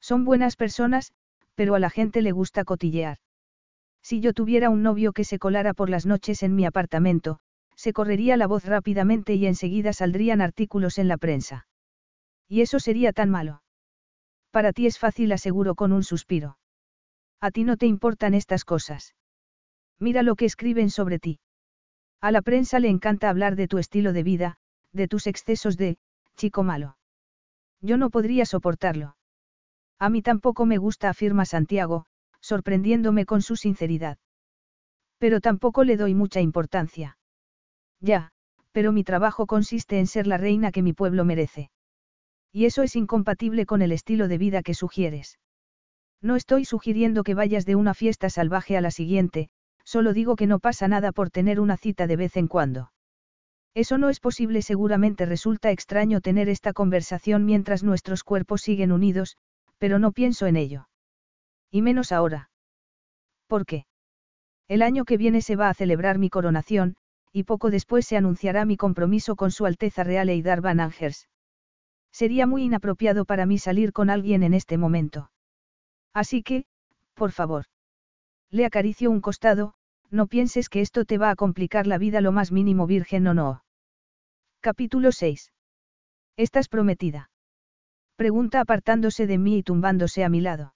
Son 0.00 0.24
buenas 0.24 0.54
personas, 0.54 1.10
pero 1.56 1.74
a 1.74 1.80
la 1.80 1.90
gente 1.90 2.22
le 2.22 2.30
gusta 2.30 2.62
cotillear. 2.62 3.18
Si 4.04 4.20
yo 4.20 4.32
tuviera 4.34 4.70
un 4.70 4.84
novio 4.84 5.12
que 5.12 5.24
se 5.24 5.40
colara 5.40 5.74
por 5.74 5.90
las 5.90 6.06
noches 6.06 6.44
en 6.44 6.54
mi 6.54 6.64
apartamento, 6.64 7.40
se 7.74 7.92
correría 7.92 8.36
la 8.36 8.46
voz 8.46 8.64
rápidamente 8.64 9.34
y 9.34 9.44
enseguida 9.46 9.92
saldrían 9.92 10.40
artículos 10.40 10.98
en 10.98 11.08
la 11.08 11.16
prensa. 11.16 11.66
Y 12.46 12.60
eso 12.60 12.78
sería 12.78 13.12
tan 13.12 13.30
malo. 13.30 13.64
Para 14.52 14.72
ti 14.72 14.86
es 14.86 15.00
fácil, 15.00 15.32
aseguro 15.32 15.74
con 15.74 15.90
un 15.90 16.04
suspiro. 16.04 16.56
A 17.40 17.50
ti 17.50 17.64
no 17.64 17.76
te 17.76 17.86
importan 17.86 18.34
estas 18.34 18.64
cosas. 18.64 19.16
Mira 19.98 20.22
lo 20.22 20.36
que 20.36 20.44
escriben 20.44 20.90
sobre 20.90 21.18
ti. 21.18 21.40
A 22.20 22.32
la 22.32 22.42
prensa 22.42 22.80
le 22.80 22.88
encanta 22.88 23.30
hablar 23.30 23.54
de 23.54 23.68
tu 23.68 23.78
estilo 23.78 24.12
de 24.12 24.22
vida, 24.22 24.58
de 24.92 25.06
tus 25.06 25.26
excesos 25.26 25.76
de, 25.76 25.98
chico 26.36 26.62
malo. 26.62 26.96
Yo 27.80 27.96
no 27.96 28.10
podría 28.10 28.44
soportarlo. 28.44 29.16
A 29.98 30.10
mí 30.10 30.22
tampoco 30.22 30.66
me 30.66 30.78
gusta, 30.78 31.10
afirma 31.10 31.44
Santiago, 31.44 32.06
sorprendiéndome 32.40 33.24
con 33.24 33.42
su 33.42 33.56
sinceridad. 33.56 34.18
Pero 35.18 35.40
tampoco 35.40 35.84
le 35.84 35.96
doy 35.96 36.14
mucha 36.14 36.40
importancia. 36.40 37.18
Ya, 38.00 38.30
pero 38.72 38.92
mi 38.92 39.04
trabajo 39.04 39.46
consiste 39.46 39.98
en 39.98 40.06
ser 40.06 40.26
la 40.26 40.38
reina 40.38 40.70
que 40.70 40.82
mi 40.82 40.92
pueblo 40.92 41.24
merece. 41.24 41.70
Y 42.52 42.64
eso 42.64 42.82
es 42.82 42.96
incompatible 42.96 43.66
con 43.66 43.82
el 43.82 43.92
estilo 43.92 44.28
de 44.28 44.38
vida 44.38 44.62
que 44.62 44.74
sugieres. 44.74 45.38
No 46.20 46.36
estoy 46.36 46.64
sugiriendo 46.64 47.22
que 47.22 47.34
vayas 47.34 47.66
de 47.66 47.76
una 47.76 47.94
fiesta 47.94 48.30
salvaje 48.30 48.76
a 48.76 48.80
la 48.80 48.90
siguiente, 48.90 49.50
solo 49.88 50.12
digo 50.12 50.36
que 50.36 50.46
no 50.46 50.58
pasa 50.58 50.86
nada 50.86 51.12
por 51.12 51.30
tener 51.30 51.60
una 51.60 51.78
cita 51.78 52.06
de 52.06 52.16
vez 52.16 52.36
en 52.36 52.46
cuando. 52.46 52.92
Eso 53.72 53.96
no 53.96 54.10
es 54.10 54.20
posible, 54.20 54.60
seguramente 54.60 55.24
resulta 55.24 55.70
extraño 55.70 56.20
tener 56.20 56.50
esta 56.50 56.74
conversación 56.74 57.46
mientras 57.46 57.82
nuestros 57.82 58.22
cuerpos 58.22 58.60
siguen 58.60 58.92
unidos, 58.92 59.38
pero 59.78 59.98
no 59.98 60.12
pienso 60.12 60.44
en 60.44 60.56
ello. 60.56 60.90
Y 61.70 61.80
menos 61.80 62.12
ahora. 62.12 62.50
¿Por 63.46 63.64
qué? 63.64 63.86
El 64.68 64.82
año 64.82 65.06
que 65.06 65.16
viene 65.16 65.40
se 65.40 65.56
va 65.56 65.70
a 65.70 65.74
celebrar 65.74 66.18
mi 66.18 66.28
coronación, 66.28 66.96
y 67.32 67.44
poco 67.44 67.70
después 67.70 68.04
se 68.04 68.18
anunciará 68.18 68.66
mi 68.66 68.76
compromiso 68.76 69.36
con 69.36 69.50
Su 69.50 69.64
Alteza 69.64 70.04
Real 70.04 70.28
Eidar 70.28 70.60
Van 70.60 70.80
Angers. 70.80 71.30
Sería 72.12 72.46
muy 72.46 72.64
inapropiado 72.64 73.24
para 73.24 73.46
mí 73.46 73.56
salir 73.56 73.94
con 73.94 74.10
alguien 74.10 74.42
en 74.42 74.52
este 74.52 74.76
momento. 74.76 75.30
Así 76.12 76.42
que, 76.42 76.66
por 77.14 77.32
favor. 77.32 77.64
Le 78.50 78.66
acaricio 78.66 79.10
un 79.10 79.20
costado, 79.20 79.77
no 80.10 80.26
pienses 80.26 80.68
que 80.68 80.80
esto 80.80 81.04
te 81.04 81.18
va 81.18 81.30
a 81.30 81.36
complicar 81.36 81.86
la 81.86 81.98
vida 81.98 82.20
lo 82.20 82.32
más 82.32 82.52
mínimo 82.52 82.86
virgen 82.86 83.26
o 83.26 83.34
no. 83.34 83.64
Capítulo 84.60 85.12
6. 85.12 85.52
¿Estás 86.36 86.68
prometida? 86.68 87.30
Pregunta 88.16 88.60
apartándose 88.60 89.26
de 89.26 89.38
mí 89.38 89.58
y 89.58 89.62
tumbándose 89.62 90.24
a 90.24 90.28
mi 90.28 90.40
lado. 90.40 90.74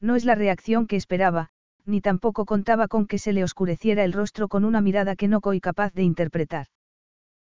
No 0.00 0.16
es 0.16 0.24
la 0.24 0.34
reacción 0.34 0.86
que 0.86 0.96
esperaba, 0.96 1.50
ni 1.84 2.00
tampoco 2.00 2.44
contaba 2.44 2.88
con 2.88 3.06
que 3.06 3.18
se 3.18 3.32
le 3.32 3.44
oscureciera 3.44 4.04
el 4.04 4.12
rostro 4.12 4.48
con 4.48 4.64
una 4.64 4.80
mirada 4.80 5.16
que 5.16 5.28
no 5.28 5.40
coy 5.40 5.60
capaz 5.60 5.92
de 5.92 6.02
interpretar. 6.02 6.66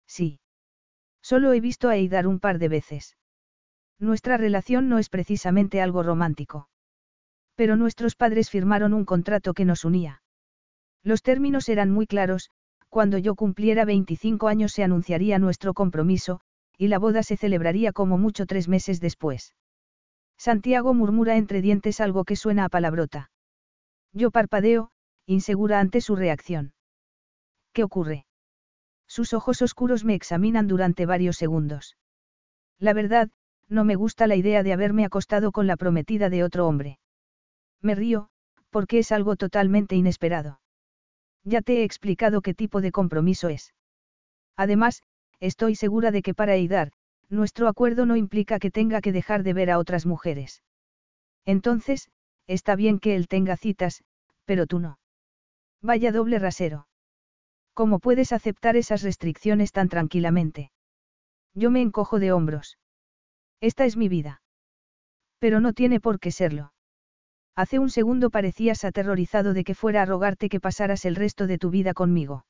Sí. 0.08 0.40
Solo 1.22 1.54
he 1.54 1.60
visto 1.60 1.90
a 1.90 1.96
Eidar 1.96 2.28
un 2.28 2.40
par 2.40 2.60
de 2.60 2.70
veces. 2.70 3.18
Nuestra 4.00 4.38
relación 4.38 4.90
no 4.90 5.00
es 5.00 5.10
precisamente 5.10 5.82
algo 5.82 6.04
romántico. 6.04 6.70
Pero 7.56 7.76
nuestros 7.76 8.16
padres 8.16 8.50
firmaron 8.52 8.94
un 8.94 9.06
contrato 9.06 9.54
que 9.54 9.66
nos 9.66 9.84
unía. 9.84 10.22
Los 11.08 11.24
términos 11.24 11.70
eran 11.70 11.90
muy 11.90 12.06
claros, 12.06 12.50
cuando 12.90 13.18
yo 13.18 13.34
cumpliera 13.34 13.86
25 13.86 14.50
años 14.50 14.74
se 14.74 14.84
anunciaría 14.84 15.40
nuestro 15.40 15.74
compromiso, 15.74 16.42
y 16.78 16.90
la 16.90 17.00
boda 17.00 17.24
se 17.24 17.38
celebraría 17.38 17.94
como 17.94 18.18
mucho 18.18 18.46
tres 18.46 18.68
meses 18.68 19.00
después. 19.00 19.56
Santiago 20.38 20.94
murmura 20.94 21.38
entre 21.38 21.62
dientes 21.62 22.02
algo 22.02 22.26
que 22.26 22.36
suena 22.36 22.66
a 22.66 22.70
palabrota. 22.70 23.32
Yo 24.12 24.32
parpadeo, 24.32 24.90
insegura 25.26 25.80
ante 25.80 26.02
su 26.02 26.18
reacción. 26.18 26.74
¿Qué 27.72 27.86
ocurre? 27.86 28.26
Sus 29.08 29.32
ojos 29.32 29.62
oscuros 29.62 30.04
me 30.04 30.14
examinan 30.14 30.68
durante 30.68 31.06
varios 31.06 31.38
segundos. 31.38 31.96
La 32.80 32.92
verdad, 32.92 33.30
no 33.70 33.86
me 33.86 33.96
gusta 33.96 34.28
la 34.28 34.36
idea 34.36 34.62
de 34.62 34.74
haberme 34.74 35.06
acostado 35.06 35.54
con 35.54 35.68
la 35.68 35.78
prometida 35.78 36.30
de 36.30 36.44
otro 36.44 36.68
hombre. 36.68 37.00
Me 37.82 37.96
río, 37.96 38.28
porque 38.72 39.00
es 39.00 39.14
algo 39.14 39.38
totalmente 39.38 39.96
inesperado. 39.96 40.60
Ya 41.48 41.62
te 41.62 41.78
he 41.78 41.84
explicado 41.86 42.42
qué 42.42 42.54
tipo 42.54 42.82
de 42.82 42.92
compromiso 42.92 43.48
es. 43.48 43.74
Además, 44.58 45.02
estoy 45.40 45.76
segura 45.76 46.12
de 46.12 46.22
que 46.22 46.34
para 46.34 46.56
Eidar, 46.56 46.92
nuestro 47.30 47.70
acuerdo 47.70 48.06
no 48.06 48.18
implica 48.18 48.60
que 48.60 48.70
tenga 48.70 49.00
que 49.00 49.14
dejar 49.14 49.44
de 49.44 49.54
ver 49.54 49.72
a 49.72 49.80
otras 49.80 50.06
mujeres. 50.06 50.62
Entonces, 51.46 52.10
está 52.48 52.76
bien 52.76 53.00
que 53.00 53.16
él 53.16 53.30
tenga 53.30 53.56
citas, 53.56 54.04
pero 54.44 54.68
tú 54.68 54.80
no. 54.80 55.00
Vaya 55.82 56.12
doble 56.12 56.38
rasero. 56.38 56.90
¿Cómo 57.74 58.00
puedes 58.00 58.34
aceptar 58.34 58.76
esas 58.76 59.02
restricciones 59.02 59.72
tan 59.72 59.88
tranquilamente? 59.88 60.72
Yo 61.54 61.72
me 61.72 61.82
encojo 61.82 62.20
de 62.20 62.34
hombros. 62.34 62.78
Esta 63.62 63.86
es 63.86 63.96
mi 63.96 64.10
vida. 64.10 64.42
Pero 65.40 65.62
no 65.62 65.72
tiene 65.72 66.02
por 66.02 66.20
qué 66.20 66.32
serlo. 66.32 66.74
Hace 67.58 67.80
un 67.80 67.90
segundo 67.90 68.30
parecías 68.30 68.86
aterrorizado 68.86 69.56
de 69.56 69.64
que 69.64 69.74
fuera 69.74 70.04
a 70.04 70.06
rogarte 70.06 70.48
que 70.48 70.60
pasaras 70.60 71.06
el 71.06 71.16
resto 71.16 71.48
de 71.48 71.58
tu 71.58 71.72
vida 71.72 71.96
conmigo. 71.96 72.46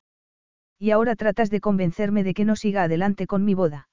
Y 0.78 0.90
ahora 0.90 1.16
tratas 1.16 1.48
de 1.48 1.62
convencerme 1.62 2.22
de 2.24 2.34
que 2.34 2.44
no 2.44 2.56
siga 2.56 2.82
adelante 2.82 3.26
con 3.26 3.42
mi 3.42 3.54
boda. 3.54 3.88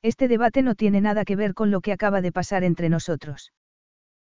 Este 0.00 0.28
debate 0.28 0.62
no 0.62 0.76
tiene 0.76 1.02
nada 1.02 1.26
que 1.26 1.36
ver 1.36 1.52
con 1.52 1.70
lo 1.70 1.82
que 1.82 1.92
acaba 1.92 2.22
de 2.22 2.32
pasar 2.32 2.64
entre 2.64 2.88
nosotros. 2.88 3.52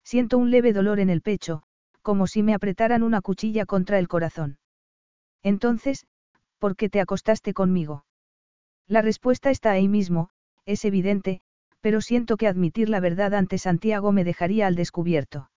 Siento 0.03 0.39
un 0.39 0.49
leve 0.49 0.73
dolor 0.73 0.99
en 0.99 1.11
el 1.11 1.21
pecho, 1.21 1.61
como 2.01 2.25
si 2.25 2.41
me 2.41 2.55
apretaran 2.55 3.03
una 3.03 3.21
cuchilla 3.21 3.67
contra 3.67 3.99
el 3.99 4.07
corazón. 4.07 4.57
Entonces, 5.43 6.07
¿por 6.57 6.75
qué 6.75 6.89
te 6.89 7.01
acostaste 7.01 7.53
conmigo? 7.53 8.03
La 8.87 9.03
respuesta 9.03 9.51
está 9.51 9.69
ahí 9.73 9.87
mismo, 9.87 10.31
es 10.65 10.85
evidente, 10.85 11.41
pero 11.81 12.01
siento 12.01 12.35
que 12.35 12.47
admitir 12.47 12.89
la 12.89 12.99
verdad 12.99 13.35
ante 13.35 13.59
Santiago 13.59 14.11
me 14.11 14.23
dejaría 14.23 14.65
al 14.65 14.73
descubierto. 14.73 15.48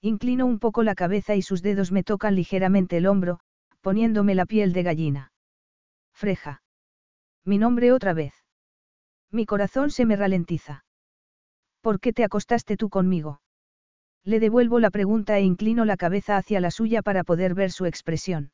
Inclino 0.00 0.46
un 0.46 0.58
poco 0.58 0.82
la 0.82 0.94
cabeza 0.94 1.34
y 1.34 1.42
sus 1.42 1.60
dedos 1.62 1.90
me 1.90 2.04
tocan 2.04 2.36
ligeramente 2.36 2.96
el 2.98 3.06
hombro, 3.06 3.40
poniéndome 3.80 4.34
la 4.34 4.46
piel 4.46 4.72
de 4.72 4.82
gallina. 4.84 5.32
Freja. 6.14 6.62
Mi 7.44 7.58
nombre 7.58 7.92
otra 7.92 8.12
vez. 8.12 8.34
Mi 9.30 9.44
corazón 9.44 9.90
se 9.90 10.06
me 10.06 10.16
ralentiza. 10.16 10.84
¿Por 11.80 12.00
qué 12.00 12.12
te 12.12 12.24
acostaste 12.24 12.76
tú 12.76 12.88
conmigo? 12.88 13.40
Le 14.24 14.40
devuelvo 14.40 14.78
la 14.78 14.90
pregunta 14.90 15.38
e 15.38 15.42
inclino 15.42 15.84
la 15.84 15.96
cabeza 15.96 16.36
hacia 16.36 16.60
la 16.60 16.70
suya 16.70 17.02
para 17.02 17.24
poder 17.24 17.54
ver 17.54 17.70
su 17.70 17.86
expresión. 17.86 18.52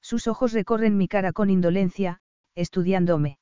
Sus 0.00 0.28
ojos 0.28 0.52
recorren 0.52 0.96
mi 0.96 1.08
cara 1.08 1.32
con 1.32 1.50
indolencia, 1.50 2.20
estudiándome. 2.54 3.38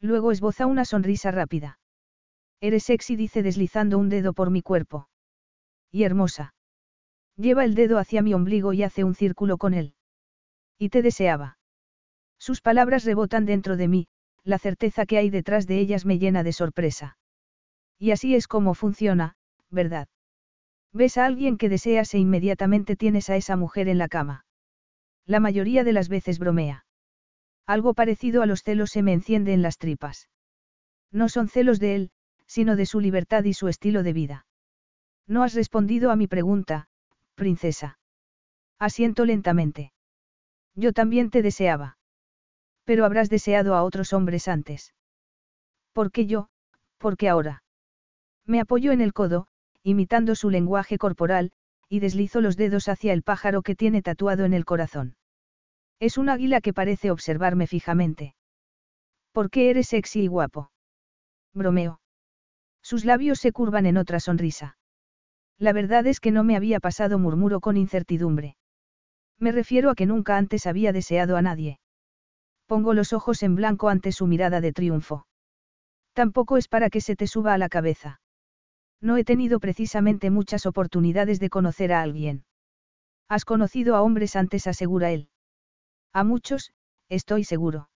Luego 0.00 0.32
esboza 0.32 0.66
una 0.66 0.84
sonrisa 0.84 1.30
rápida. 1.30 1.78
Eres 2.60 2.84
sexy, 2.84 3.16
dice 3.16 3.42
deslizando 3.42 3.98
un 3.98 4.08
dedo 4.08 4.32
por 4.32 4.50
mi 4.50 4.62
cuerpo. 4.62 5.08
Y 5.94 6.02
hermosa. 6.02 6.56
Lleva 7.36 7.64
el 7.64 7.76
dedo 7.76 8.00
hacia 8.00 8.20
mi 8.20 8.34
ombligo 8.34 8.72
y 8.72 8.82
hace 8.82 9.04
un 9.04 9.14
círculo 9.14 9.58
con 9.58 9.74
él. 9.74 9.94
Y 10.76 10.88
te 10.88 11.02
deseaba. 11.02 11.56
Sus 12.36 12.60
palabras 12.60 13.04
rebotan 13.04 13.46
dentro 13.46 13.76
de 13.76 13.86
mí, 13.86 14.08
la 14.42 14.58
certeza 14.58 15.06
que 15.06 15.18
hay 15.18 15.30
detrás 15.30 15.68
de 15.68 15.78
ellas 15.78 16.04
me 16.04 16.18
llena 16.18 16.42
de 16.42 16.52
sorpresa. 16.52 17.16
Y 17.96 18.10
así 18.10 18.34
es 18.34 18.48
como 18.48 18.74
funciona, 18.74 19.36
¿verdad? 19.70 20.08
Ves 20.92 21.16
a 21.16 21.26
alguien 21.26 21.58
que 21.58 21.68
deseas 21.68 22.12
e 22.14 22.18
inmediatamente 22.18 22.96
tienes 22.96 23.30
a 23.30 23.36
esa 23.36 23.54
mujer 23.54 23.86
en 23.86 23.98
la 23.98 24.08
cama. 24.08 24.46
La 25.26 25.38
mayoría 25.38 25.84
de 25.84 25.92
las 25.92 26.08
veces 26.08 26.40
bromea. 26.40 26.86
Algo 27.66 27.94
parecido 27.94 28.42
a 28.42 28.46
los 28.46 28.64
celos 28.64 28.90
se 28.90 29.04
me 29.04 29.12
enciende 29.12 29.52
en 29.52 29.62
las 29.62 29.78
tripas. 29.78 30.28
No 31.12 31.28
son 31.28 31.46
celos 31.46 31.78
de 31.78 31.94
él, 31.94 32.10
sino 32.46 32.74
de 32.74 32.84
su 32.84 32.98
libertad 32.98 33.44
y 33.44 33.54
su 33.54 33.68
estilo 33.68 34.02
de 34.02 34.12
vida. 34.12 34.46
No 35.26 35.42
has 35.42 35.54
respondido 35.54 36.10
a 36.10 36.16
mi 36.16 36.26
pregunta, 36.26 36.88
princesa. 37.34 37.98
Asiento 38.78 39.24
lentamente. 39.24 39.92
Yo 40.74 40.92
también 40.92 41.30
te 41.30 41.42
deseaba. 41.42 41.96
Pero 42.84 43.04
habrás 43.04 43.30
deseado 43.30 43.74
a 43.74 43.82
otros 43.82 44.12
hombres 44.12 44.48
antes. 44.48 44.94
¿Por 45.92 46.10
qué 46.10 46.26
yo? 46.26 46.48
¿Por 46.98 47.16
qué 47.16 47.28
ahora? 47.28 47.62
Me 48.46 48.60
apoyo 48.60 48.92
en 48.92 49.00
el 49.00 49.12
codo, 49.12 49.46
imitando 49.82 50.34
su 50.34 50.50
lenguaje 50.50 50.98
corporal, 50.98 51.52
y 51.88 52.00
deslizo 52.00 52.40
los 52.40 52.56
dedos 52.56 52.88
hacia 52.88 53.12
el 53.12 53.22
pájaro 53.22 53.62
que 53.62 53.76
tiene 53.76 54.02
tatuado 54.02 54.44
en 54.44 54.52
el 54.52 54.64
corazón. 54.64 55.16
Es 56.00 56.18
un 56.18 56.28
águila 56.28 56.60
que 56.60 56.74
parece 56.74 57.10
observarme 57.10 57.66
fijamente. 57.66 58.34
¿Por 59.32 59.50
qué 59.50 59.70
eres 59.70 59.88
sexy 59.88 60.22
y 60.22 60.26
guapo? 60.26 60.70
Bromeo. 61.54 62.00
Sus 62.82 63.04
labios 63.04 63.38
se 63.38 63.52
curvan 63.52 63.86
en 63.86 63.96
otra 63.96 64.20
sonrisa. 64.20 64.76
La 65.58 65.72
verdad 65.72 66.06
es 66.06 66.20
que 66.20 66.30
no 66.30 66.44
me 66.44 66.56
había 66.56 66.80
pasado 66.80 67.18
murmuro 67.18 67.60
con 67.60 67.76
incertidumbre. 67.76 68.56
Me 69.38 69.52
refiero 69.52 69.90
a 69.90 69.94
que 69.94 70.06
nunca 70.06 70.36
antes 70.36 70.66
había 70.66 70.92
deseado 70.92 71.36
a 71.36 71.42
nadie. 71.42 71.78
Pongo 72.66 72.94
los 72.94 73.12
ojos 73.12 73.42
en 73.42 73.54
blanco 73.54 73.88
ante 73.88 74.12
su 74.12 74.26
mirada 74.26 74.60
de 74.60 74.72
triunfo. 74.72 75.26
Tampoco 76.12 76.56
es 76.56 76.68
para 76.68 76.90
que 76.90 77.00
se 77.00 77.16
te 77.16 77.26
suba 77.26 77.52
a 77.54 77.58
la 77.58 77.68
cabeza. 77.68 78.20
No 79.00 79.16
he 79.16 79.24
tenido 79.24 79.60
precisamente 79.60 80.30
muchas 80.30 80.66
oportunidades 80.66 81.40
de 81.40 81.50
conocer 81.50 81.92
a 81.92 82.02
alguien. 82.02 82.44
Has 83.28 83.44
conocido 83.44 83.96
a 83.96 84.02
hombres 84.02 84.36
antes, 84.36 84.66
asegura 84.66 85.10
él. 85.10 85.28
A 86.12 86.24
muchos, 86.24 86.72
estoy 87.08 87.44
seguro. 87.44 87.90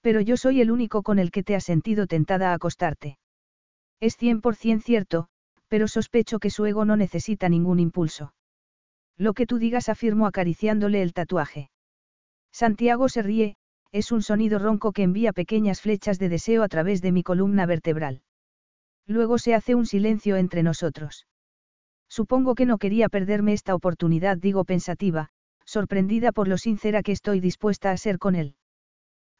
Pero 0.00 0.20
yo 0.20 0.36
soy 0.36 0.60
el 0.60 0.70
único 0.70 1.02
con 1.02 1.18
el 1.18 1.30
que 1.30 1.42
te 1.42 1.54
has 1.54 1.64
sentido 1.64 2.06
tentada 2.06 2.50
a 2.50 2.54
acostarte. 2.54 3.18
Es 4.00 4.16
cien 4.16 4.40
por 4.40 4.54
cien 4.54 4.80
cierto, 4.80 5.28
pero 5.68 5.88
sospecho 5.88 6.38
que 6.38 6.50
su 6.50 6.66
ego 6.66 6.84
no 6.84 6.96
necesita 6.96 7.48
ningún 7.48 7.78
impulso. 7.78 8.34
Lo 9.16 9.34
que 9.34 9.46
tú 9.46 9.58
digas 9.58 9.88
afirmo 9.88 10.26
acariciándole 10.26 11.02
el 11.02 11.12
tatuaje. 11.12 11.70
Santiago 12.52 13.08
se 13.08 13.22
ríe, 13.22 13.56
es 13.92 14.12
un 14.12 14.22
sonido 14.22 14.58
ronco 14.58 14.92
que 14.92 15.02
envía 15.02 15.32
pequeñas 15.32 15.80
flechas 15.80 16.18
de 16.18 16.28
deseo 16.28 16.62
a 16.62 16.68
través 16.68 17.02
de 17.02 17.12
mi 17.12 17.22
columna 17.22 17.66
vertebral. 17.66 18.22
Luego 19.06 19.38
se 19.38 19.54
hace 19.54 19.74
un 19.74 19.86
silencio 19.86 20.36
entre 20.36 20.62
nosotros. 20.62 21.26
Supongo 22.08 22.54
que 22.54 22.66
no 22.66 22.78
quería 22.78 23.08
perderme 23.08 23.52
esta 23.52 23.74
oportunidad, 23.74 24.36
digo 24.36 24.64
pensativa, 24.64 25.30
sorprendida 25.64 26.32
por 26.32 26.48
lo 26.48 26.58
sincera 26.58 27.02
que 27.02 27.12
estoy 27.12 27.40
dispuesta 27.40 27.90
a 27.90 27.96
ser 27.96 28.18
con 28.18 28.34
él. 28.34 28.56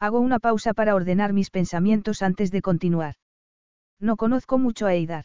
Hago 0.00 0.20
una 0.20 0.38
pausa 0.38 0.74
para 0.74 0.94
ordenar 0.94 1.32
mis 1.32 1.50
pensamientos 1.50 2.22
antes 2.22 2.50
de 2.50 2.62
continuar. 2.62 3.14
No 3.98 4.16
conozco 4.16 4.58
mucho 4.58 4.86
a 4.86 4.94
Eidar. 4.94 5.24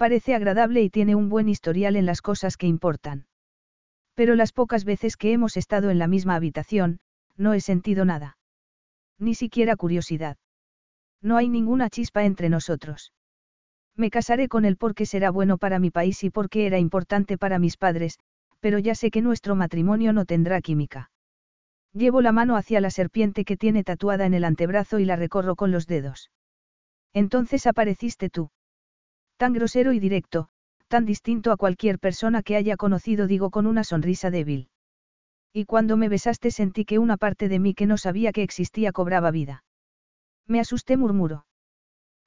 Parece 0.00 0.34
agradable 0.34 0.80
y 0.80 0.88
tiene 0.88 1.14
un 1.14 1.28
buen 1.28 1.50
historial 1.50 1.94
en 1.94 2.06
las 2.06 2.22
cosas 2.22 2.56
que 2.56 2.66
importan. 2.66 3.26
Pero 4.14 4.34
las 4.34 4.50
pocas 4.50 4.86
veces 4.86 5.18
que 5.18 5.30
hemos 5.30 5.58
estado 5.58 5.90
en 5.90 5.98
la 5.98 6.06
misma 6.06 6.36
habitación, 6.36 7.00
no 7.36 7.52
he 7.52 7.60
sentido 7.60 8.06
nada. 8.06 8.38
Ni 9.18 9.34
siquiera 9.34 9.76
curiosidad. 9.76 10.38
No 11.20 11.36
hay 11.36 11.50
ninguna 11.50 11.90
chispa 11.90 12.24
entre 12.24 12.48
nosotros. 12.48 13.12
Me 13.94 14.08
casaré 14.08 14.48
con 14.48 14.64
él 14.64 14.78
porque 14.78 15.04
será 15.04 15.30
bueno 15.30 15.58
para 15.58 15.78
mi 15.78 15.90
país 15.90 16.24
y 16.24 16.30
porque 16.30 16.64
era 16.64 16.78
importante 16.78 17.36
para 17.36 17.58
mis 17.58 17.76
padres, 17.76 18.18
pero 18.58 18.78
ya 18.78 18.94
sé 18.94 19.10
que 19.10 19.20
nuestro 19.20 19.54
matrimonio 19.54 20.14
no 20.14 20.24
tendrá 20.24 20.62
química. 20.62 21.10
Llevo 21.92 22.22
la 22.22 22.32
mano 22.32 22.56
hacia 22.56 22.80
la 22.80 22.90
serpiente 22.90 23.44
que 23.44 23.58
tiene 23.58 23.84
tatuada 23.84 24.24
en 24.24 24.32
el 24.32 24.44
antebrazo 24.44 24.98
y 24.98 25.04
la 25.04 25.16
recorro 25.16 25.56
con 25.56 25.72
los 25.72 25.86
dedos. 25.86 26.30
Entonces 27.12 27.66
apareciste 27.66 28.30
tú. 28.30 28.50
Tan 29.40 29.54
grosero 29.54 29.94
y 29.94 30.00
directo, 30.00 30.50
tan 30.88 31.06
distinto 31.06 31.50
a 31.50 31.56
cualquier 31.56 31.98
persona 31.98 32.42
que 32.42 32.56
haya 32.56 32.76
conocido, 32.76 33.26
digo 33.26 33.48
con 33.48 33.66
una 33.66 33.84
sonrisa 33.84 34.30
débil. 34.30 34.68
Y 35.54 35.64
cuando 35.64 35.96
me 35.96 36.10
besaste 36.10 36.50
sentí 36.50 36.84
que 36.84 36.98
una 36.98 37.16
parte 37.16 37.48
de 37.48 37.58
mí 37.58 37.72
que 37.72 37.86
no 37.86 37.96
sabía 37.96 38.32
que 38.32 38.42
existía 38.42 38.92
cobraba 38.92 39.30
vida. 39.30 39.64
Me 40.46 40.60
asusté, 40.60 40.98
murmuró. 40.98 41.46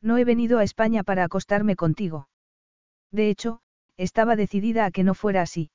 No 0.02 0.18
he 0.18 0.26
venido 0.26 0.57
a 0.57 0.64
España 0.64 1.03
para 1.03 1.23
acostarme 1.23 1.76
contigo. 1.76 2.30
De 3.11 3.30
hecho, 3.30 3.61
estaba 3.95 4.35
decidida 4.35 4.84
a 4.85 4.90
que 4.90 5.03
no 5.03 5.14
fuera 5.14 5.44
así. 5.44 5.69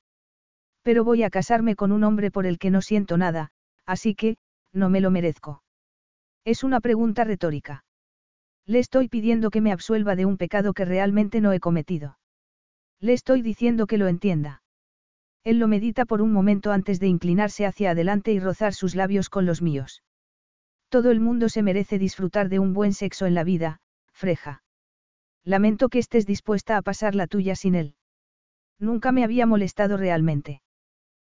Pero 0.83 1.05
voy 1.05 1.23
a 1.23 1.29
casarme 1.29 1.77
con 1.77 1.93
un 1.93 2.03
hombre 2.03 2.31
por 2.31 2.47
el 2.47 2.59
que 2.59 2.69
no 2.69 2.81
siento 2.81 3.15
nada, 3.15 3.51
así 3.85 4.13
que, 4.13 4.35
no 4.73 4.89
me 4.89 4.99
lo 4.99 5.09
merezco. 5.09 5.63
Es 6.43 6.65
una 6.65 6.81
pregunta 6.81 7.23
retórica. 7.23 7.85
Le 8.69 8.77
estoy 8.77 9.07
pidiendo 9.07 9.49
que 9.49 9.61
me 9.61 9.71
absuelva 9.71 10.15
de 10.15 10.27
un 10.27 10.37
pecado 10.37 10.73
que 10.73 10.85
realmente 10.85 11.41
no 11.41 11.53
he 11.53 11.59
cometido. 11.59 12.19
Le 12.99 13.13
estoy 13.13 13.41
diciendo 13.41 13.87
que 13.87 13.97
lo 13.97 14.07
entienda. 14.07 14.61
Él 15.43 15.57
lo 15.57 15.67
medita 15.67 16.05
por 16.05 16.21
un 16.21 16.31
momento 16.31 16.71
antes 16.71 16.99
de 16.99 17.07
inclinarse 17.07 17.65
hacia 17.65 17.89
adelante 17.89 18.31
y 18.31 18.39
rozar 18.39 18.75
sus 18.75 18.93
labios 18.93 19.31
con 19.31 19.47
los 19.47 19.63
míos. 19.63 20.03
Todo 20.87 21.09
el 21.09 21.19
mundo 21.19 21.49
se 21.49 21.63
merece 21.63 21.97
disfrutar 21.97 22.47
de 22.47 22.59
un 22.59 22.75
buen 22.75 22.93
sexo 22.93 23.25
en 23.25 23.33
la 23.33 23.43
vida, 23.43 23.79
Freja. 24.13 24.61
Lamento 25.43 25.89
que 25.89 25.97
estés 25.97 26.27
dispuesta 26.27 26.77
a 26.77 26.83
pasar 26.83 27.15
la 27.15 27.25
tuya 27.25 27.55
sin 27.55 27.73
él. 27.73 27.95
Nunca 28.77 29.11
me 29.11 29.23
había 29.23 29.47
molestado 29.47 29.97
realmente. 29.97 30.61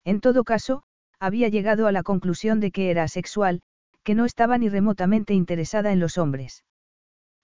En 0.05 0.20
todo 0.20 0.43
caso, 0.43 0.82
había 1.20 1.48
llegado 1.48 1.86
a 1.86 1.93
la 1.93 2.02
conclusión 2.02 2.59
de 2.59 2.73
que 2.73 2.90
era 2.90 3.05
asexual, 3.05 3.62
que 4.02 4.16
no 4.16 4.24
estaba 4.24 4.59
ni 4.59 4.69
remotamente 4.69 5.32
interesada 5.32 5.93
en 5.93 6.01
los 6.01 6.19
hombres. 6.19 6.65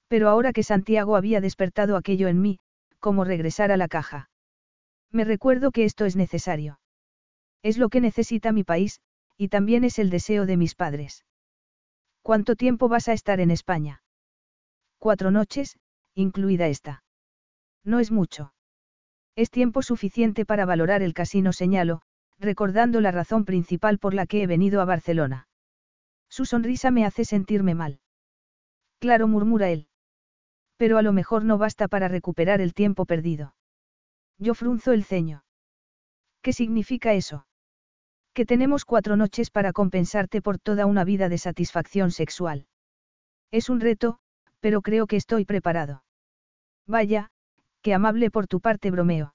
Pero 0.08 0.28
ahora 0.28 0.52
que 0.52 0.62
Santiago 0.62 1.16
había 1.16 1.40
despertado 1.40 1.96
aquello 1.96 2.28
en 2.28 2.40
mí, 2.40 2.58
¿cómo 3.00 3.24
regresar 3.24 3.72
a 3.72 3.76
la 3.76 3.88
caja? 3.88 4.30
Me 5.10 5.24
recuerdo 5.24 5.70
que 5.70 5.84
esto 5.84 6.04
es 6.04 6.16
necesario. 6.16 6.80
Es 7.62 7.78
lo 7.78 7.88
que 7.88 8.00
necesita 8.00 8.52
mi 8.52 8.64
país, 8.64 9.00
y 9.36 9.48
también 9.48 9.84
es 9.84 9.98
el 9.98 10.10
deseo 10.10 10.46
de 10.46 10.56
mis 10.56 10.74
padres. 10.74 11.24
¿Cuánto 12.22 12.56
tiempo 12.56 12.88
vas 12.88 13.08
a 13.08 13.12
estar 13.12 13.40
en 13.40 13.50
España? 13.50 14.02
Cuatro 14.98 15.30
noches, 15.30 15.78
incluida 16.14 16.68
esta. 16.68 17.04
No 17.84 18.00
es 18.00 18.10
mucho. 18.10 18.52
Es 19.36 19.50
tiempo 19.50 19.82
suficiente 19.82 20.44
para 20.44 20.64
valorar 20.64 21.02
el 21.02 21.14
casino, 21.14 21.52
señalo, 21.52 22.02
recordando 22.38 23.00
la 23.00 23.10
razón 23.10 23.44
principal 23.44 23.98
por 23.98 24.14
la 24.14 24.26
que 24.26 24.42
he 24.42 24.46
venido 24.46 24.80
a 24.80 24.86
Barcelona. 24.86 25.48
Su 26.28 26.44
sonrisa 26.44 26.90
me 26.90 27.04
hace 27.04 27.24
sentirme 27.24 27.74
mal. 27.74 28.00
Claro, 28.98 29.28
murmura 29.28 29.70
él. 29.70 29.88
Pero 30.76 30.98
a 30.98 31.02
lo 31.02 31.12
mejor 31.12 31.44
no 31.44 31.58
basta 31.58 31.88
para 31.88 32.08
recuperar 32.08 32.60
el 32.60 32.74
tiempo 32.74 33.06
perdido. 33.06 33.54
Yo 34.38 34.54
frunzo 34.54 34.92
el 34.92 35.04
ceño. 35.04 35.44
¿Qué 36.42 36.52
significa 36.52 37.14
eso? 37.14 37.46
Que 38.34 38.44
tenemos 38.44 38.84
cuatro 38.84 39.16
noches 39.16 39.50
para 39.50 39.72
compensarte 39.72 40.42
por 40.42 40.58
toda 40.58 40.86
una 40.86 41.04
vida 41.04 41.28
de 41.28 41.38
satisfacción 41.38 42.10
sexual. 42.10 42.66
Es 43.50 43.70
un 43.70 43.80
reto, 43.80 44.18
pero 44.60 44.82
creo 44.82 45.06
que 45.06 45.16
estoy 45.16 45.44
preparado. 45.44 46.04
Vaya, 46.86 47.30
qué 47.80 47.94
amable 47.94 48.30
por 48.30 48.46
tu 48.46 48.60
parte, 48.60 48.90
bromeo. 48.90 49.34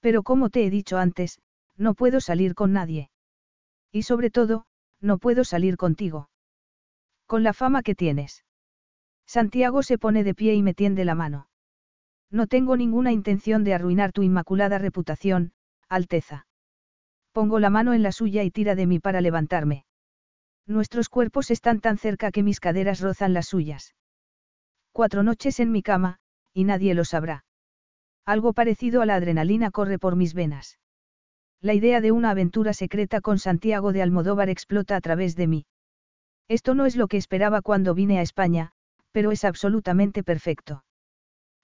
Pero 0.00 0.22
como 0.22 0.50
te 0.50 0.64
he 0.64 0.70
dicho 0.70 0.98
antes, 0.98 1.40
no 1.76 1.94
puedo 1.94 2.20
salir 2.20 2.54
con 2.54 2.72
nadie. 2.72 3.10
Y 3.90 4.02
sobre 4.02 4.30
todo, 4.30 4.66
no 5.00 5.18
puedo 5.18 5.44
salir 5.44 5.76
contigo. 5.76 6.28
Con 7.26 7.42
la 7.42 7.52
fama 7.52 7.82
que 7.82 7.94
tienes. 7.94 8.44
Santiago 9.26 9.82
se 9.82 9.98
pone 9.98 10.24
de 10.24 10.34
pie 10.34 10.54
y 10.54 10.62
me 10.62 10.74
tiende 10.74 11.04
la 11.04 11.14
mano. 11.14 11.48
No 12.30 12.46
tengo 12.46 12.76
ninguna 12.76 13.12
intención 13.12 13.64
de 13.64 13.74
arruinar 13.74 14.12
tu 14.12 14.22
inmaculada 14.22 14.78
reputación, 14.78 15.52
Alteza. 15.88 16.46
Pongo 17.32 17.58
la 17.58 17.70
mano 17.70 17.94
en 17.94 18.02
la 18.02 18.12
suya 18.12 18.42
y 18.42 18.50
tira 18.50 18.74
de 18.74 18.86
mí 18.86 19.00
para 19.00 19.20
levantarme. 19.20 19.86
Nuestros 20.66 21.08
cuerpos 21.08 21.50
están 21.50 21.80
tan 21.80 21.98
cerca 21.98 22.30
que 22.30 22.42
mis 22.42 22.60
caderas 22.60 23.00
rozan 23.00 23.34
las 23.34 23.46
suyas. 23.46 23.94
Cuatro 24.92 25.22
noches 25.22 25.60
en 25.60 25.72
mi 25.72 25.82
cama, 25.82 26.18
y 26.52 26.64
nadie 26.64 26.94
lo 26.94 27.04
sabrá. 27.04 27.44
Algo 28.24 28.52
parecido 28.52 29.02
a 29.02 29.06
la 29.06 29.16
adrenalina 29.16 29.70
corre 29.70 29.98
por 29.98 30.16
mis 30.16 30.32
venas. 30.32 30.78
La 31.60 31.74
idea 31.74 32.00
de 32.00 32.12
una 32.12 32.30
aventura 32.30 32.72
secreta 32.72 33.20
con 33.20 33.38
Santiago 33.38 33.92
de 33.92 34.02
Almodóvar 34.02 34.48
explota 34.48 34.96
a 34.96 35.00
través 35.00 35.36
de 35.36 35.46
mí. 35.46 35.66
Esto 36.48 36.74
no 36.74 36.86
es 36.86 36.96
lo 36.96 37.08
que 37.08 37.16
esperaba 37.16 37.62
cuando 37.62 37.94
vine 37.94 38.18
a 38.18 38.22
España, 38.22 38.72
pero 39.14 39.30
es 39.30 39.44
absolutamente 39.44 40.24
perfecto. 40.24 40.84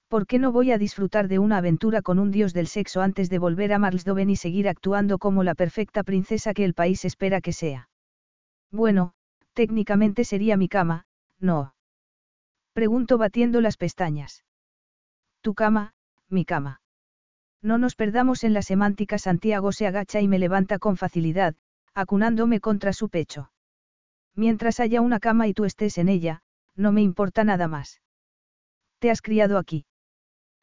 ¿Por 0.07 0.29
qué 0.29 0.39
no 0.39 0.53
voy 0.53 0.71
a 0.71 0.79
disfrutar 0.79 1.27
de 1.27 1.41
una 1.41 1.57
aventura 1.57 2.01
con 2.01 2.21
un 2.21 2.31
dios 2.31 2.53
del 2.53 2.69
sexo 2.69 3.03
antes 3.03 3.29
de 3.29 3.41
volver 3.41 3.73
a 3.73 3.81
Marsdoven 3.81 4.31
y 4.31 4.37
seguir 4.37 4.69
actuando 4.69 5.19
como 5.19 5.43
la 5.43 5.57
perfecta 5.57 6.05
princesa 6.05 6.55
que 6.55 6.65
el 6.65 6.75
país 6.75 7.05
espera 7.05 7.41
que 7.41 7.53
sea? 7.53 7.89
Bueno, 8.71 9.15
técnicamente 9.53 10.23
sería 10.23 10.57
mi 10.57 10.69
cama, 10.69 11.07
¿no? 11.41 11.75
Pregunto 12.73 13.19
batiendo 13.19 13.61
las 13.61 13.77
pestañas. 13.77 14.45
Tu 15.41 15.55
cama, 15.55 15.93
mi 16.29 16.45
cama. 16.45 16.81
No 17.63 17.79
nos 17.79 17.97
perdamos 17.97 18.45
en 18.45 18.55
la 18.55 18.63
semántica. 18.63 19.19
Santiago 19.19 19.73
se 19.73 19.89
agacha 19.89 20.21
y 20.21 20.29
me 20.29 20.39
levanta 20.39 20.79
con 20.79 20.97
facilidad, 20.97 21.57
acunándome 21.95 22.61
contra 22.61 22.93
su 22.93 23.09
pecho. 23.09 23.51
Mientras 24.37 24.79
haya 24.79 25.01
una 25.01 25.19
cama 25.19 25.49
y 25.49 25.53
tú 25.53 25.65
estés 25.65 25.99
en 25.99 26.09
ella, 26.09 26.43
no 26.81 26.93
me 26.93 27.03
importa 27.03 27.45
nada 27.45 27.69
más. 27.69 28.01
¿Te 28.99 29.11
has 29.11 29.23
criado 29.23 29.59
aquí? 29.59 29.87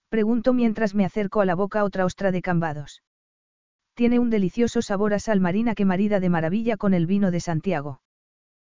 Pregunto 0.10 0.53
mientras 0.53 0.95
me 0.95 1.06
acerco 1.06 1.41
a 1.41 1.45
la 1.45 1.56
boca 1.56 1.84
otra 1.84 2.06
ostra 2.06 2.31
de 2.31 2.41
cambados. 2.41 3.03
Tiene 3.94 4.19
un 4.19 4.30
delicioso 4.30 4.81
sabor 4.81 5.14
a 5.14 5.19
sal 5.19 5.39
marina 5.39 5.76
que 5.76 5.85
marida 5.85 6.19
de 6.19 6.30
maravilla 6.30 6.77
con 6.77 6.94
el 6.94 7.07
vino 7.07 7.31
de 7.31 7.39
Santiago. 7.39 8.02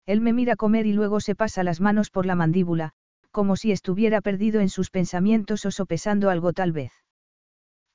Él 0.06 0.22
me 0.22 0.34
mira 0.34 0.56
comer 0.56 0.86
y 0.86 0.94
luego 0.94 1.20
se 1.20 1.36
pasa 1.36 1.64
las 1.64 1.82
manos 1.82 2.10
por 2.10 2.26
la 2.26 2.36
mandíbula, 2.36 2.94
como 3.32 3.56
si 3.56 3.72
estuviera 3.72 4.22
perdido 4.22 4.60
en 4.60 4.70
sus 4.70 4.90
pensamientos 4.90 5.66
o 5.66 5.72
sopesando 5.72 6.30
algo 6.30 6.54
tal 6.54 6.72
vez. 6.72 6.92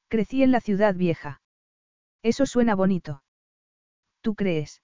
Crecí 0.09 0.43
en 0.43 0.53
la 0.53 0.61
ciudad 0.61 0.95
vieja. 0.95 1.41
Eso 2.23 2.47
suena 2.47 2.75
bonito. 2.75 3.23
¿Tú 4.21 4.35
crees? 4.35 4.81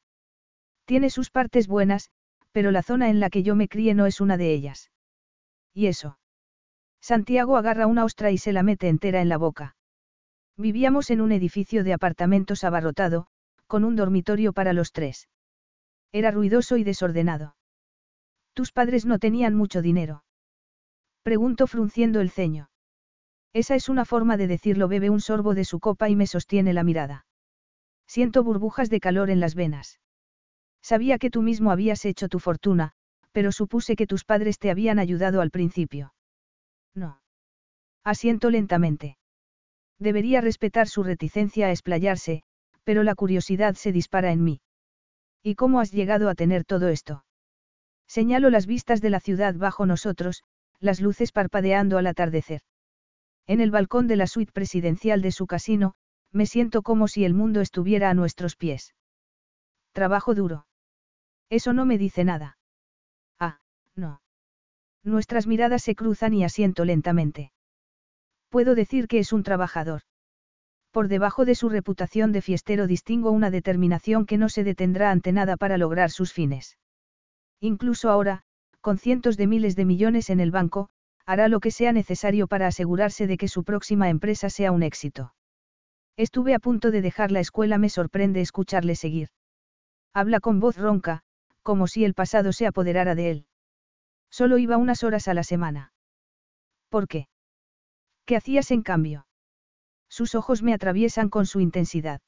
Tiene 0.86 1.08
sus 1.08 1.30
partes 1.30 1.68
buenas, 1.68 2.10
pero 2.52 2.70
la 2.70 2.82
zona 2.82 3.10
en 3.10 3.20
la 3.20 3.31
que 3.31 3.43
yo 3.43 3.55
me 3.55 3.68
crié 3.68 3.94
no 3.94 4.06
es 4.06 4.20
una 4.20 4.36
de 4.36 4.52
ellas. 4.52 4.90
¿Y 5.72 5.86
eso? 5.86 6.18
Santiago 7.01 7.56
agarra 7.56 7.86
una 7.86 8.05
ostra 8.05 8.31
y 8.31 8.39
se 8.39 8.52
la 8.52 8.62
mete 8.62 8.89
entera 8.89 9.22
en 9.22 9.28
la 9.28 9.39
boca. 9.39 9.77
Vivíamos 10.56 11.10
en 11.10 11.20
un 11.20 11.32
edificio 11.32 11.85
de 11.85 11.93
apartamentos 11.93 12.64
abarrotado, 12.64 13.28
con 13.66 13.85
un 13.85 13.97
dormitorio 13.97 14.52
para 14.52 14.72
los 14.72 14.93
tres. 14.93 15.28
Era 16.12 16.31
ruidoso 16.31 16.77
y 16.77 16.85
desordenado. 16.85 17.56
Tus 18.52 18.72
padres 18.72 19.06
no 19.06 19.18
tenían 19.18 19.55
mucho 19.55 19.81
dinero. 19.81 20.24
Pregunto 21.22 21.66
frunciendo 21.66 22.20
el 22.20 22.31
ceño. 22.31 22.70
Esa 23.52 23.74
es 23.74 23.89
una 23.89 24.05
forma 24.05 24.36
de 24.36 24.47
decirlo. 24.47 24.89
Bebe 24.89 25.10
un 25.10 25.20
sorbo 25.20 25.55
de 25.55 25.64
su 25.64 25.81
copa 25.81 26.09
y 26.09 26.16
me 26.16 26.27
sostiene 26.27 26.72
la 26.72 26.85
mirada. 26.85 27.27
Siento 28.06 28.43
burbujas 28.43 28.90
de 28.90 29.01
calor 29.01 29.31
en 29.31 29.40
las 29.40 29.55
venas. 29.55 30.01
Sabía 30.82 31.19
que 31.19 31.31
tú 31.31 31.43
mismo 31.43 31.70
habías 31.70 32.05
hecho 32.05 32.28
tu 32.28 32.39
fortuna, 32.39 32.93
pero 33.32 33.52
supuse 33.52 33.97
que 33.97 34.07
tus 34.07 34.24
padres 34.24 34.59
te 34.59 34.70
habían 34.70 34.98
ayudado 34.98 35.40
al 35.40 35.51
principio. 35.51 36.15
No. 36.94 37.20
Asiento 38.05 38.51
lentamente. 38.51 39.19
Debería 39.98 40.40
respetar 40.40 40.89
su 40.89 41.02
reticencia 41.02 41.66
a 41.66 41.70
explayarse, 41.70 42.43
pero 42.85 43.02
la 43.02 43.15
curiosidad 43.15 43.74
se 43.74 43.93
dispara 43.93 44.32
en 44.32 44.43
mí. 44.43 44.61
¿Y 45.43 45.55
cómo 45.55 45.81
has 45.81 45.93
llegado 45.93 46.28
a 46.28 46.35
tener 46.35 46.65
todo 46.65 46.89
esto? 46.89 47.24
Señalo 48.07 48.51
las 48.51 48.66
vistas 48.66 49.01
de 49.01 49.11
la 49.11 49.20
ciudad 49.20 49.55
bajo 49.55 49.86
nosotros, 49.86 50.43
las 50.81 51.01
luces 51.01 51.32
parpadeando 51.32 51.98
al 51.98 52.07
atardecer. 52.07 52.62
En 53.47 53.61
el 53.61 53.70
balcón 53.70 54.07
de 54.07 54.16
la 54.16 54.27
suite 54.27 54.52
presidencial 54.52 55.23
de 55.23 55.32
su 55.32 55.47
casino, 55.47 55.94
me 56.32 56.47
siento 56.47 56.82
como 56.82 57.09
si 57.09 57.24
el 57.24 57.35
mundo 57.35 57.61
estuviera 57.61 58.11
a 58.11 58.15
nuestros 58.15 58.57
pies. 58.57 58.94
Trabajo 59.93 60.35
duro. 60.35 60.66
Eso 61.51 61.72
no 61.72 61.85
me 61.85 61.98
dice 61.98 62.24
nada. 62.24 62.56
Ah, 63.39 63.59
no. 63.97 64.22
Nuestras 65.02 65.47
miradas 65.47 65.82
se 65.82 65.94
cruzan 65.94 66.32
y 66.32 66.44
asiento 66.44 66.85
lentamente. 66.85 67.52
Puedo 68.48 68.74
decir 68.74 69.09
que 69.09 69.18
es 69.18 69.32
un 69.32 69.43
trabajador. 69.43 70.02
Por 70.93 71.09
debajo 71.09 71.44
de 71.44 71.55
su 71.55 71.68
reputación 71.68 72.32
de 72.32 72.43
fiestero 72.43 72.86
distingo 72.86 73.31
una 73.31 73.51
determinación 73.51 74.27
que 74.27 74.39
no 74.39 74.48
se 74.48 74.64
detendrá 74.64 75.10
ante 75.10 75.32
nada 75.32 75.56
para 75.56 75.78
lograr 75.78 76.10
sus 76.10 76.32
fines. 76.32 76.78
Incluso 77.60 78.10
ahora, 78.10 78.43
con 78.81 78.98
cientos 78.98 79.36
de 79.36 79.47
miles 79.47 79.77
de 79.77 79.85
millones 79.85 80.31
en 80.31 80.40
el 80.40 80.51
banco, 80.51 80.89
hará 81.27 81.48
lo 81.48 81.60
que 81.60 81.70
sea 81.70 81.93
necesario 81.93 82.48
para 82.48 82.66
asegurarse 82.66 83.27
de 83.27 83.36
que 83.36 83.48
su 83.48 83.62
próxima 83.62 84.09
empresa 84.09 84.51
sea 84.51 84.72
un 84.72 84.82
éxito. 84.82 85.35
Estuve 86.16 86.55
a 86.55 86.59
punto 86.59 86.90
de 86.90 87.02
dejar 87.02 87.31
la 87.31 87.40
escuela, 87.40 87.78
me 87.78 87.89
sorprende 87.89 88.40
escucharle 88.40 88.97
seguir. 88.97 89.28
Habla 90.12 90.40
con 90.40 90.59
voz 90.59 90.77
ronca, 90.77 91.22
como 91.62 91.86
si 91.86 92.04
el 92.04 92.14
pasado 92.14 92.52
se 92.52 92.66
apoderara 92.66 93.14
de 93.14 93.30
él. 93.30 93.46
Solo 94.30 94.58
iba 94.58 94.76
unas 94.76 95.02
horas 95.02 95.28
a 95.28 95.34
la 95.34 95.42
semana. 95.42 95.92
¿Por 96.88 97.08
qué? 97.08 97.28
¿Qué 98.24 98.36
hacías 98.36 98.70
en 98.70 98.82
cambio? 98.82 99.26
Sus 100.08 100.34
ojos 100.34 100.62
me 100.62 100.74
atraviesan 100.74 101.28
con 101.28 101.46
su 101.46 101.60
intensidad. 101.60 102.20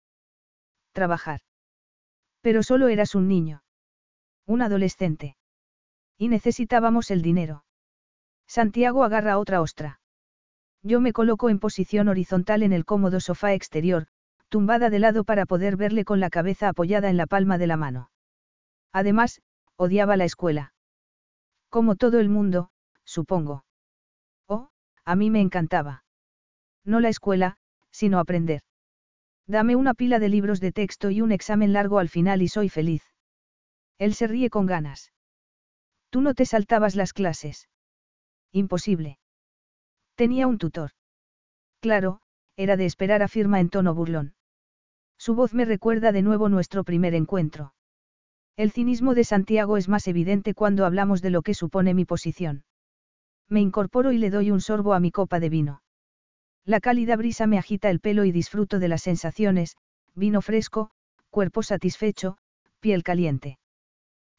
Trabajar. 0.93 1.41
Pero 2.41 2.63
solo 2.63 2.89
eras 2.89 3.15
un 3.15 3.29
niño. 3.29 3.63
Un 4.47 4.63
adolescente. 4.63 5.37
Y 6.19 6.29
necesitábamos 6.29 7.11
el 7.11 7.23
dinero. 7.23 7.65
Santiago 8.47 9.05
agarra 9.05 9.39
otra 9.39 9.61
ostra. 9.61 10.01
Yo 10.83 11.01
me 11.01 11.13
coloco 11.13 11.49
en 11.49 11.59
posición 11.59 12.09
horizontal 12.09 12.63
en 12.63 12.73
el 12.73 12.85
cómodo 12.85 13.21
sofá 13.21 13.55
exterior, 13.55 14.07
tumbada 14.49 14.91
de 14.91 14.99
lado 14.99 15.25
para 15.25 15.47
poder 15.47 15.77
verle 15.77 16.05
con 16.05 16.21
la 16.21 16.31
cabeza 16.31 16.69
apoyada 16.69 17.09
en 17.09 17.17
la 17.17 17.27
palma 17.27 17.59
de 17.59 17.67
la 17.67 17.77
mano. 17.77 18.12
Además, 18.93 19.41
odiaba 19.77 20.17
la 20.17 20.25
escuela. 20.25 20.75
Como 21.69 21.97
todo 21.97 22.21
el 22.21 22.29
mundo, 22.29 22.71
supongo. 23.05 23.65
Oh, 24.47 24.69
a 25.05 25.17
mí 25.17 25.31
me 25.31 25.41
encantaba. 25.41 26.05
No 26.85 27.01
la 27.01 27.09
escuela, 27.09 27.57
sino 27.91 28.19
aprender. 28.19 28.63
Dame 29.47 29.77
una 29.77 29.95
pila 29.95 30.19
de 30.19 30.29
libros 30.29 30.61
de 30.61 30.73
texto 30.73 31.11
y 31.11 31.21
un 31.21 31.33
examen 31.33 31.73
largo 31.73 31.99
al 31.99 32.09
final 32.09 32.43
y 32.43 32.49
soy 32.49 32.69
feliz. 32.69 33.03
Él 33.99 34.15
se 34.15 34.27
ríe 34.27 34.51
con 34.51 34.67
ganas. 34.67 35.13
Tú 36.11 36.21
no 36.21 36.35
te 36.35 36.45
saltabas 36.45 36.95
las 36.95 37.13
clases. 37.13 37.69
Imposible. 38.53 39.19
Tenía 40.15 40.47
un 40.47 40.59
tutor. 40.59 40.91
Claro, 41.81 42.21
era 42.57 42.77
de 42.77 42.85
esperar, 42.85 43.23
afirma 43.23 43.61
en 43.61 43.71
tono 43.71 43.95
burlón. 43.95 44.35
Su 45.17 45.35
voz 45.35 45.55
me 45.55 45.65
recuerda 45.65 46.13
de 46.13 46.23
nuevo 46.23 46.49
nuestro 46.49 46.85
primer 46.85 47.15
encuentro. 47.15 47.75
El 48.57 48.71
cinismo 48.71 49.15
de 49.15 49.25
Santiago 49.25 49.77
es 49.77 49.89
más 49.89 50.07
evidente 50.07 50.55
cuando 50.55 50.85
hablamos 50.85 51.23
de 51.23 51.31
lo 51.31 51.43
que 51.43 51.55
supone 51.55 51.95
mi 51.95 52.05
posición. 52.05 52.65
Me 53.49 53.61
incorporo 53.61 54.13
y 54.13 54.19
le 54.19 54.31
doy 54.31 54.51
un 54.51 54.61
sorbo 54.61 54.95
a 54.95 55.01
mi 55.01 55.11
copa 55.11 55.41
de 55.41 55.49
vino. 55.49 55.83
La 56.65 56.81
cálida 56.81 57.17
brisa 57.17 57.47
me 57.47 57.59
agita 57.59 57.91
el 57.91 58.01
pelo 58.01 58.25
y 58.25 58.33
disfruto 58.33 58.79
de 58.79 58.89
las 58.89 59.03
sensaciones, 59.03 59.77
vino 60.15 60.43
fresco, 60.43 60.91
cuerpo 61.31 61.63
satisfecho, 61.63 62.37
piel 62.81 63.03
caliente. 63.03 63.59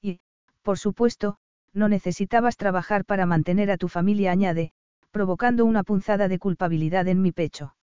Y, 0.01 0.19
por 0.61 0.77
supuesto, 0.77 1.37
no 1.73 1.89
necesitabas 1.89 2.55
trabajar 2.55 3.05
para 3.05 3.25
mantener 3.25 3.71
a 3.71 3.77
tu 3.77 3.87
familia, 3.87 4.31
añade, 4.31 4.71
provocando 5.11 5.65
una 5.65 5.83
punzada 5.83 6.27
de 6.27 6.39
culpabilidad 6.39 7.07
en 7.07 7.21
mi 7.21 7.31
pecho. 7.31 7.75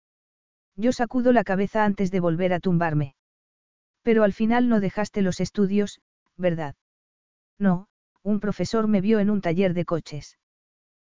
Yo 0.76 0.92
sacudo 0.92 1.32
la 1.32 1.44
cabeza 1.44 1.84
antes 1.84 2.10
de 2.10 2.20
volver 2.20 2.52
a 2.52 2.60
tumbarme. 2.60 3.14
Pero 4.02 4.22
al 4.22 4.32
final 4.32 4.68
no 4.68 4.80
dejaste 4.80 5.22
los 5.22 5.40
estudios, 5.40 6.00
¿verdad? 6.40 6.74
No, 7.58 7.86
un 8.22 8.40
profesor 8.40 8.88
me 8.88 9.00
vio 9.00 9.20
en 9.20 9.30
un 9.30 9.40
taller 9.40 9.74
de 9.74 9.84
coches. 9.84 10.38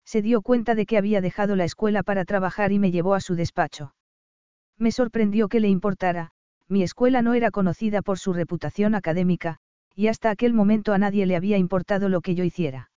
Se 0.04 0.22
dio 0.22 0.42
cuenta 0.42 0.74
de 0.74 0.86
que 0.86 0.98
había 0.98 1.20
dejado 1.20 1.56
la 1.56 1.64
escuela 1.64 2.02
para 2.02 2.24
trabajar 2.24 2.72
y 2.72 2.78
me 2.78 2.90
llevó 2.90 3.14
a 3.14 3.20
su 3.20 3.34
despacho. 3.34 3.94
Me 4.78 4.92
sorprendió 4.92 5.48
que 5.48 5.60
le 5.60 5.68
importara, 5.68 6.30
mi 6.68 6.82
escuela 6.82 7.22
no 7.22 7.34
era 7.34 7.50
conocida 7.50 8.02
por 8.02 8.18
su 8.18 8.32
reputación 8.32 8.94
académica, 8.94 9.58
y 9.94 10.08
hasta 10.08 10.30
aquel 10.30 10.52
momento 10.52 10.92
a 10.92 10.98
nadie 10.98 11.26
le 11.26 11.36
había 11.36 11.56
importado 11.56 12.08
lo 12.08 12.20
que 12.20 12.34
yo 12.34 12.44
hiciera. 12.44 12.90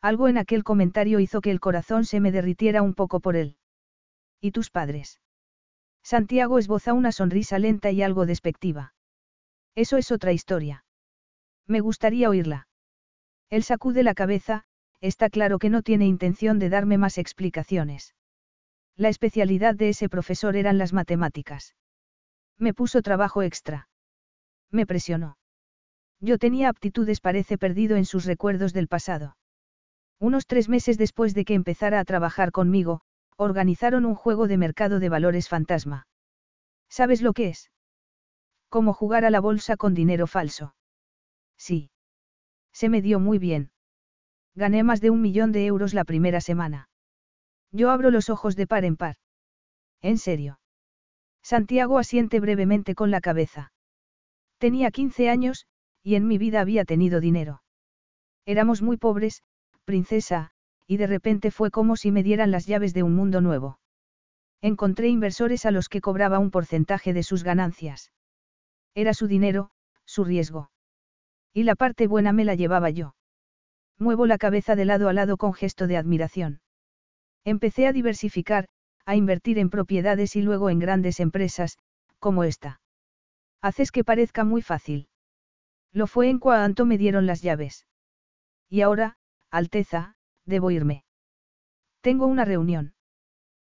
Algo 0.00 0.28
en 0.28 0.38
aquel 0.38 0.64
comentario 0.64 1.20
hizo 1.20 1.40
que 1.40 1.50
el 1.50 1.60
corazón 1.60 2.04
se 2.04 2.20
me 2.20 2.32
derritiera 2.32 2.82
un 2.82 2.94
poco 2.94 3.20
por 3.20 3.36
él. 3.36 3.56
¿Y 4.40 4.50
tus 4.50 4.70
padres? 4.70 5.20
Santiago 6.02 6.58
esboza 6.58 6.92
una 6.92 7.12
sonrisa 7.12 7.58
lenta 7.58 7.90
y 7.90 8.02
algo 8.02 8.26
despectiva. 8.26 8.94
Eso 9.74 9.96
es 9.96 10.12
otra 10.12 10.32
historia. 10.32 10.83
Me 11.66 11.80
gustaría 11.80 12.28
oírla. 12.28 12.68
Él 13.50 13.62
sacude 13.62 14.02
la 14.02 14.14
cabeza, 14.14 14.64
está 15.00 15.30
claro 15.30 15.58
que 15.58 15.70
no 15.70 15.82
tiene 15.82 16.06
intención 16.06 16.58
de 16.58 16.68
darme 16.68 16.98
más 16.98 17.18
explicaciones. 17.18 18.14
La 18.96 19.08
especialidad 19.08 19.74
de 19.74 19.88
ese 19.90 20.08
profesor 20.08 20.56
eran 20.56 20.78
las 20.78 20.92
matemáticas. 20.92 21.74
Me 22.58 22.74
puso 22.74 23.02
trabajo 23.02 23.42
extra. 23.42 23.88
Me 24.70 24.86
presionó. 24.86 25.36
Yo 26.20 26.38
tenía 26.38 26.68
aptitudes, 26.68 27.20
parece 27.20 27.58
perdido 27.58 27.96
en 27.96 28.04
sus 28.04 28.24
recuerdos 28.24 28.72
del 28.72 28.88
pasado. 28.88 29.36
Unos 30.20 30.46
tres 30.46 30.68
meses 30.68 30.96
después 30.96 31.34
de 31.34 31.44
que 31.44 31.54
empezara 31.54 31.98
a 32.00 32.04
trabajar 32.04 32.50
conmigo, 32.52 33.00
organizaron 33.36 34.04
un 34.04 34.14
juego 34.14 34.46
de 34.46 34.56
mercado 34.56 35.00
de 35.00 35.08
valores 35.08 35.48
fantasma. 35.48 36.06
¿Sabes 36.88 37.20
lo 37.20 37.32
que 37.32 37.48
es? 37.48 37.70
Como 38.68 38.92
jugar 38.92 39.24
a 39.24 39.30
la 39.30 39.40
bolsa 39.40 39.76
con 39.76 39.94
dinero 39.94 40.26
falso. 40.26 40.74
Sí. 41.56 41.90
Se 42.72 42.88
me 42.88 43.02
dio 43.02 43.20
muy 43.20 43.38
bien. 43.38 43.70
Gané 44.54 44.82
más 44.82 45.00
de 45.00 45.10
un 45.10 45.20
millón 45.20 45.52
de 45.52 45.66
euros 45.66 45.94
la 45.94 46.04
primera 46.04 46.40
semana. 46.40 46.88
Yo 47.72 47.90
abro 47.90 48.10
los 48.10 48.30
ojos 48.30 48.56
de 48.56 48.66
par 48.66 48.84
en 48.84 48.96
par. 48.96 49.16
¿En 50.00 50.18
serio? 50.18 50.60
Santiago 51.42 51.98
asiente 51.98 52.40
brevemente 52.40 52.94
con 52.94 53.10
la 53.10 53.20
cabeza. 53.20 53.72
Tenía 54.58 54.90
15 54.90 55.28
años, 55.28 55.66
y 56.02 56.14
en 56.14 56.26
mi 56.26 56.38
vida 56.38 56.60
había 56.60 56.84
tenido 56.84 57.20
dinero. 57.20 57.62
Éramos 58.46 58.82
muy 58.82 58.96
pobres, 58.96 59.42
princesa, 59.84 60.52
y 60.86 60.98
de 60.98 61.06
repente 61.06 61.50
fue 61.50 61.70
como 61.70 61.96
si 61.96 62.10
me 62.10 62.22
dieran 62.22 62.50
las 62.50 62.66
llaves 62.66 62.94
de 62.94 63.02
un 63.02 63.14
mundo 63.14 63.40
nuevo. 63.40 63.78
Encontré 64.60 65.08
inversores 65.08 65.66
a 65.66 65.70
los 65.70 65.88
que 65.88 66.00
cobraba 66.00 66.38
un 66.38 66.50
porcentaje 66.50 67.12
de 67.12 67.22
sus 67.22 67.42
ganancias. 67.42 68.12
Era 68.94 69.12
su 69.12 69.26
dinero, 69.26 69.70
su 70.04 70.24
riesgo. 70.24 70.70
Y 71.54 71.62
la 71.62 71.76
parte 71.76 72.08
buena 72.08 72.32
me 72.32 72.44
la 72.44 72.56
llevaba 72.56 72.90
yo. 72.90 73.14
Muevo 73.98 74.26
la 74.26 74.38
cabeza 74.38 74.74
de 74.74 74.84
lado 74.84 75.08
a 75.08 75.12
lado 75.12 75.36
con 75.36 75.54
gesto 75.54 75.86
de 75.86 75.96
admiración. 75.96 76.60
Empecé 77.44 77.86
a 77.86 77.92
diversificar, 77.92 78.66
a 79.06 79.14
invertir 79.14 79.58
en 79.58 79.70
propiedades 79.70 80.34
y 80.34 80.42
luego 80.42 80.68
en 80.68 80.80
grandes 80.80 81.20
empresas, 81.20 81.78
como 82.18 82.42
esta. 82.42 82.80
Haces 83.62 83.92
que 83.92 84.02
parezca 84.02 84.44
muy 84.44 84.62
fácil. 84.62 85.08
Lo 85.92 86.08
fue 86.08 86.28
en 86.28 86.40
cuanto 86.40 86.86
me 86.86 86.98
dieron 86.98 87.26
las 87.26 87.40
llaves. 87.40 87.86
Y 88.68 88.80
ahora, 88.80 89.16
Alteza, 89.50 90.16
debo 90.44 90.72
irme. 90.72 91.04
Tengo 92.00 92.26
una 92.26 92.44
reunión. 92.44 92.94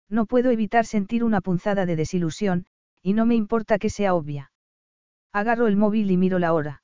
No 0.08 0.26
puedo 0.26 0.50
evitar 0.50 0.86
sentir 0.86 1.22
una 1.22 1.40
punzada 1.40 1.86
de 1.86 1.94
desilusión, 1.96 2.66
y 3.00 3.12
no 3.12 3.26
me 3.26 3.36
importa 3.36 3.78
que 3.78 3.90
sea 3.90 4.14
obvia. 4.14 4.50
Agarro 5.32 5.68
el 5.68 5.76
móvil 5.76 6.10
y 6.10 6.16
miro 6.16 6.38
la 6.38 6.52
hora. 6.52 6.82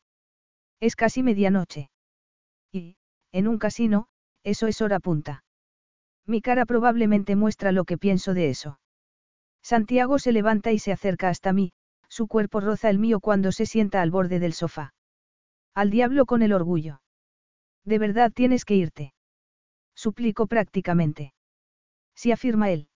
Es 0.82 0.96
casi 0.96 1.22
medianoche. 1.22 1.90
Y, 2.72 2.96
en 3.30 3.46
un 3.46 3.59
casino, 3.59 4.09
eso 4.42 4.66
es 4.66 4.80
hora 4.80 4.98
punta. 4.98 5.44
Mi 6.26 6.40
cara 6.40 6.66
probablemente 6.66 7.36
muestra 7.36 7.70
lo 7.70 7.84
que 7.84 7.98
pienso 7.98 8.34
de 8.34 8.50
eso. 8.50 8.80
Santiago 9.62 10.18
se 10.18 10.32
levanta 10.32 10.72
y 10.72 10.80
se 10.80 10.90
acerca 10.90 11.28
hasta 11.28 11.52
mí, 11.52 11.70
su 12.09 12.26
cuerpo 12.26 12.59
roza 12.59 12.90
el 12.90 12.98
mío 12.98 13.20
cuando 13.20 13.52
se 13.52 13.64
sienta 13.64 14.02
al 14.02 14.10
borde 14.10 14.40
del 14.40 14.54
sofá. 14.54 14.92
Al 15.72 15.90
diablo 15.90 16.26
con 16.26 16.42
el 16.42 16.52
orgullo. 16.52 17.00
De 17.84 18.00
verdad 18.00 18.32
tienes 18.34 18.64
que 18.64 18.74
irte. 18.74 19.14
Suplico 19.94 20.48
prácticamente. 20.48 21.32
Si 22.16 22.32
afirma 22.32 22.70
él. 22.70 22.88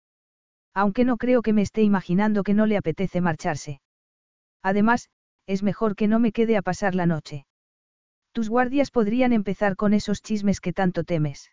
Aunque 0.73 1.05
no 1.05 1.19
creo 1.19 1.43
que 1.43 1.53
me 1.53 1.61
esté 1.61 1.83
imaginando 1.83 2.45
que 2.45 2.55
no 2.55 2.65
le 2.65 2.79
apetece 2.79 3.21
marcharse. 3.21 3.83
Además, 4.63 5.11
es 5.45 5.63
mejor 5.63 5.97
que 5.97 6.09
no 6.09 6.19
me 6.19 6.33
quede 6.33 6.57
a 6.57 6.63
pasar 6.63 6.95
la 6.95 7.05
noche. 7.05 7.45
Tus 8.35 8.49
guardias 8.49 8.91
podrían 8.91 9.33
empezar 9.33 9.77
con 9.77 9.95
esos 9.95 10.21
chismes 10.21 10.61
que 10.61 10.73
tanto 10.73 11.05
temes. 11.05 11.53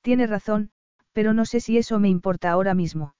Tiene 0.00 0.26
razón, 0.26 0.70
pero 1.12 1.34
no 1.34 1.44
sé 1.44 1.60
si 1.60 1.76
eso 1.76 2.00
me 2.00 2.08
importa 2.08 2.50
ahora 2.50 2.72
mismo. 2.72 3.14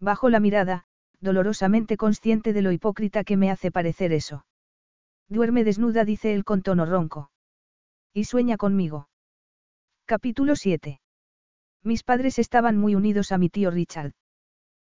Bajo 0.00 0.28
la 0.28 0.40
mirada, 0.40 0.86
dolorosamente 1.20 1.96
consciente 1.96 2.52
de 2.52 2.62
lo 2.62 2.72
hipócrita 2.72 3.22
que 3.22 3.36
me 3.36 3.48
hace 3.48 3.70
parecer 3.70 4.12
eso. 4.12 4.44
Duerme 5.28 5.62
desnuda, 5.62 6.04
dice 6.04 6.34
él 6.34 6.44
con 6.44 6.62
tono 6.62 6.84
ronco. 6.84 7.30
Y 8.12 8.24
sueña 8.24 8.56
conmigo. 8.56 9.08
Capítulo 10.04 10.56
7. 10.56 11.00
Mis 11.84 12.02
padres 12.02 12.40
estaban 12.40 12.76
muy 12.76 12.96
unidos 12.96 13.30
a 13.30 13.38
mi 13.38 13.50
tío 13.50 13.70
Richard. 13.70 14.14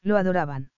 Lo 0.03 0.17
adoraban. 0.17 0.73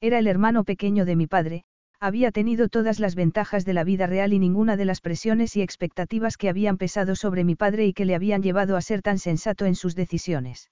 Era 0.00 0.18
el 0.18 0.26
hermano 0.26 0.64
pequeño 0.64 1.04
de 1.04 1.16
mi 1.16 1.26
padre, 1.26 1.66
había 2.04 2.32
tenido 2.32 2.68
todas 2.68 3.00
las 3.00 3.14
ventajas 3.14 3.64
de 3.64 3.72
la 3.72 3.82
vida 3.82 4.06
real 4.06 4.34
y 4.34 4.38
ninguna 4.38 4.76
de 4.76 4.84
las 4.84 5.00
presiones 5.00 5.56
y 5.56 5.62
expectativas 5.62 6.36
que 6.36 6.50
habían 6.50 6.76
pesado 6.76 7.16
sobre 7.16 7.44
mi 7.44 7.54
padre 7.54 7.86
y 7.86 7.94
que 7.94 8.04
le 8.04 8.14
habían 8.14 8.42
llevado 8.42 8.76
a 8.76 8.82
ser 8.82 9.00
tan 9.00 9.18
sensato 9.18 9.64
en 9.64 9.74
sus 9.74 9.94
decisiones. 9.94 10.70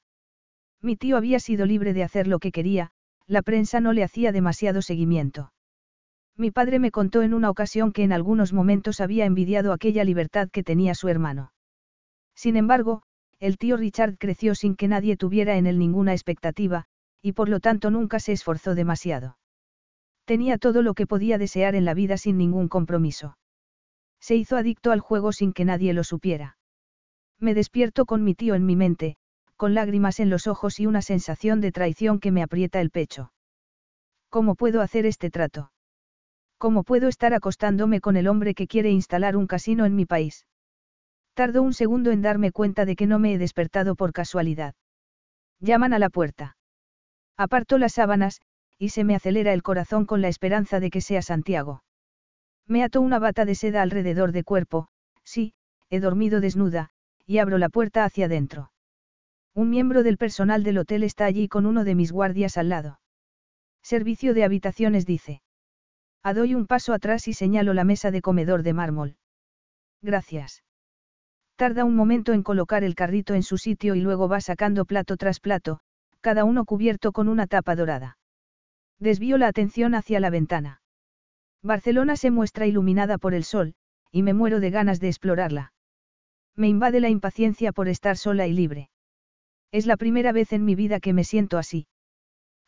Mi 0.83 0.95
tío 0.95 1.17
había 1.17 1.41
sido 1.41 1.65
libre 1.65 1.95
de 1.95 2.03
hacer 2.03 2.27
lo 2.27 2.39
que 2.39 2.53
quería, 2.53 2.91
la 3.27 3.41
prensa 3.41 3.81
no 3.81 3.95
le 3.95 4.05
hacía 4.05 4.31
demasiado 4.31 4.83
seguimiento. 4.83 5.55
Mi 6.37 6.51
padre 6.51 6.79
me 6.79 6.91
contó 6.91 7.23
en 7.23 7.33
una 7.33 7.49
ocasión 7.49 7.93
que 7.93 8.03
en 8.03 8.13
algunos 8.13 8.53
momentos 8.53 9.01
había 9.01 9.25
envidiado 9.25 9.73
aquella 9.73 10.05
libertad 10.05 10.51
que 10.51 10.63
tenía 10.63 10.95
su 10.95 11.09
hermano. 11.09 11.55
Sin 12.35 12.57
embargo, 12.57 13.05
el 13.41 13.57
tío 13.57 13.79
Richard 13.79 14.19
creció 14.19 14.55
sin 14.55 14.77
que 14.77 14.87
nadie 14.87 15.17
tuviera 15.17 15.57
en 15.57 15.67
él 15.67 15.79
ninguna 15.79 16.13
expectativa, 16.13 16.85
y 17.23 17.33
por 17.33 17.49
lo 17.49 17.59
tanto 17.59 17.91
nunca 17.91 18.21
se 18.21 18.33
esforzó 18.33 18.75
demasiado. 18.75 19.39
Tenía 20.33 20.57
todo 20.57 20.81
lo 20.81 20.95
que 20.95 21.07
podía 21.07 21.37
desear 21.37 21.75
en 21.75 21.85
la 21.85 21.93
vida 21.93 22.17
sin 22.17 22.39
ningún 22.39 22.67
compromiso. 22.67 23.37
Se 24.19 24.35
hizo 24.35 24.57
adicto 24.57 24.91
al 24.91 25.01
juego 25.01 25.31
sin 25.31 25.53
que 25.53 25.67
nadie 25.67 25.93
lo 25.93 26.05
supiera. 26.05 26.57
Me 27.39 27.53
despierto 27.53 28.07
con 28.07 28.25
mi 28.25 28.35
tío 28.35 28.55
en 28.55 28.65
mi 28.65 28.75
mente, 28.75 29.17
con 29.57 29.75
lágrimas 29.75 30.21
en 30.21 30.31
los 30.31 30.47
ojos 30.47 30.81
y 30.81 30.87
una 30.87 31.03
sensación 31.03 31.61
de 31.61 31.71
traición 31.71 32.19
que 32.19 32.31
me 32.31 32.43
aprieta 32.43 32.81
el 32.81 32.89
pecho. 32.89 33.31
¿Cómo 34.31 34.55
puedo 34.55 34.81
hacer 34.81 35.05
este 35.05 35.29
trato? 35.29 35.71
¿Cómo 36.57 36.83
puedo 36.83 37.09
estar 37.09 37.35
acostándome 37.35 38.01
con 38.01 38.17
el 38.17 38.27
hombre 38.27 38.55
que 38.55 38.67
quiere 38.67 38.91
instalar 38.91 39.37
un 39.37 39.47
casino 39.47 39.85
en 39.85 39.95
mi 39.95 40.07
país? 40.07 40.47
Tardo 41.35 41.61
un 41.61 41.75
segundo 41.75 42.11
en 42.11 42.23
darme 42.23 42.53
cuenta 42.53 42.87
de 42.87 42.97
que 42.97 43.07
no 43.07 43.19
me 43.19 43.35
he 43.35 43.39
despertado 43.39 43.97
por 43.97 44.15
casualidad. 44.15 44.75
Llaman 45.61 45.93
a 45.93 45.99
la 45.99 46.09
puerta. 46.09 46.57
Aparto 47.37 47.77
las 47.77 47.93
sábanas, 47.93 48.41
y 48.83 48.89
se 48.89 49.05
me 49.05 49.15
acelera 49.15 49.53
el 49.53 49.63
corazón 49.63 50.07
con 50.07 50.23
la 50.23 50.27
esperanza 50.27 50.81
de 50.81 50.91
que 50.91 51.01
sea 51.01 51.23
Santiago. 51.23 51.85
Me 52.67 52.83
ato 52.83 53.01
una 53.01 53.21
bata 53.21 53.45
de 53.45 53.55
seda 53.55 53.81
alrededor 53.81 54.33
de 54.33 54.43
cuerpo, 54.43 54.89
sí, 55.23 55.55
he 55.89 56.01
dormido 56.01 56.41
desnuda, 56.41 56.91
y 57.25 57.39
abro 57.39 57.59
la 57.59 57.69
puerta 57.69 58.03
hacia 58.05 58.27
adentro. 58.27 58.73
Un 59.55 59.71
miembro 59.71 60.03
del 60.03 60.19
personal 60.19 60.65
del 60.65 60.79
hotel 60.79 61.05
está 61.05 61.27
allí 61.27 61.47
con 61.47 61.65
uno 61.65 61.85
de 61.85 61.95
mis 61.95 62.11
guardias 62.11 62.57
al 62.57 62.71
lado. 62.71 62.99
Servicio 63.85 64.35
de 64.35 64.43
habitaciones 64.43 65.07
dice. 65.07 65.43
Adoy 66.25 66.57
un 66.57 66.67
paso 66.67 66.93
atrás 66.93 67.29
y 67.29 67.35
señalo 67.35 67.75
la 67.75 67.85
mesa 67.85 68.11
de 68.11 68.21
comedor 68.21 68.65
de 68.65 68.73
mármol. 68.73 69.17
Gracias. 70.03 70.65
Tarda 71.55 71.85
un 71.85 71.95
momento 71.95 72.33
en 72.33 72.43
colocar 72.43 72.83
el 72.83 72.97
carrito 72.97 73.35
en 73.35 73.45
su 73.45 73.59
sitio 73.59 73.95
y 73.95 74.01
luego 74.01 74.27
va 74.27 74.41
sacando 74.41 74.87
plato 74.87 75.17
tras 75.17 75.39
plato, 75.39 75.79
cada 76.21 76.43
uno 76.43 76.65
cubierto 76.65 77.13
con 77.13 77.29
una 77.29 77.47
tapa 77.47 77.77
dorada. 77.77 78.17
Desvío 79.03 79.37
la 79.37 79.49
atención 79.49 79.97
hacia 79.97 80.21
la 80.21 80.31
ventana. 80.31 80.81
Barcelona 81.61 82.15
se 82.15 82.31
muestra 82.31 82.67
iluminada 82.67 83.19
por 83.19 83.35
el 83.35 83.43
sol, 83.43 83.75
y 84.13 84.23
me 84.23 84.33
muero 84.33 84.61
de 84.61 84.71
ganas 84.71 85.01
de 85.01 85.09
explorarla. 85.09 85.73
Me 86.55 86.69
invade 86.69 87.01
la 87.01 87.09
impaciencia 87.09 87.73
por 87.73 87.89
estar 87.89 88.17
sola 88.17 88.47
y 88.47 88.53
libre. 88.53 88.91
Es 89.73 89.87
la 89.87 89.97
primera 89.97 90.31
vez 90.31 90.53
en 90.53 90.65
mi 90.65 90.77
vida 90.77 91.01
que 91.01 91.13
me 91.13 91.25
siento 91.25 91.59
así. 91.59 91.89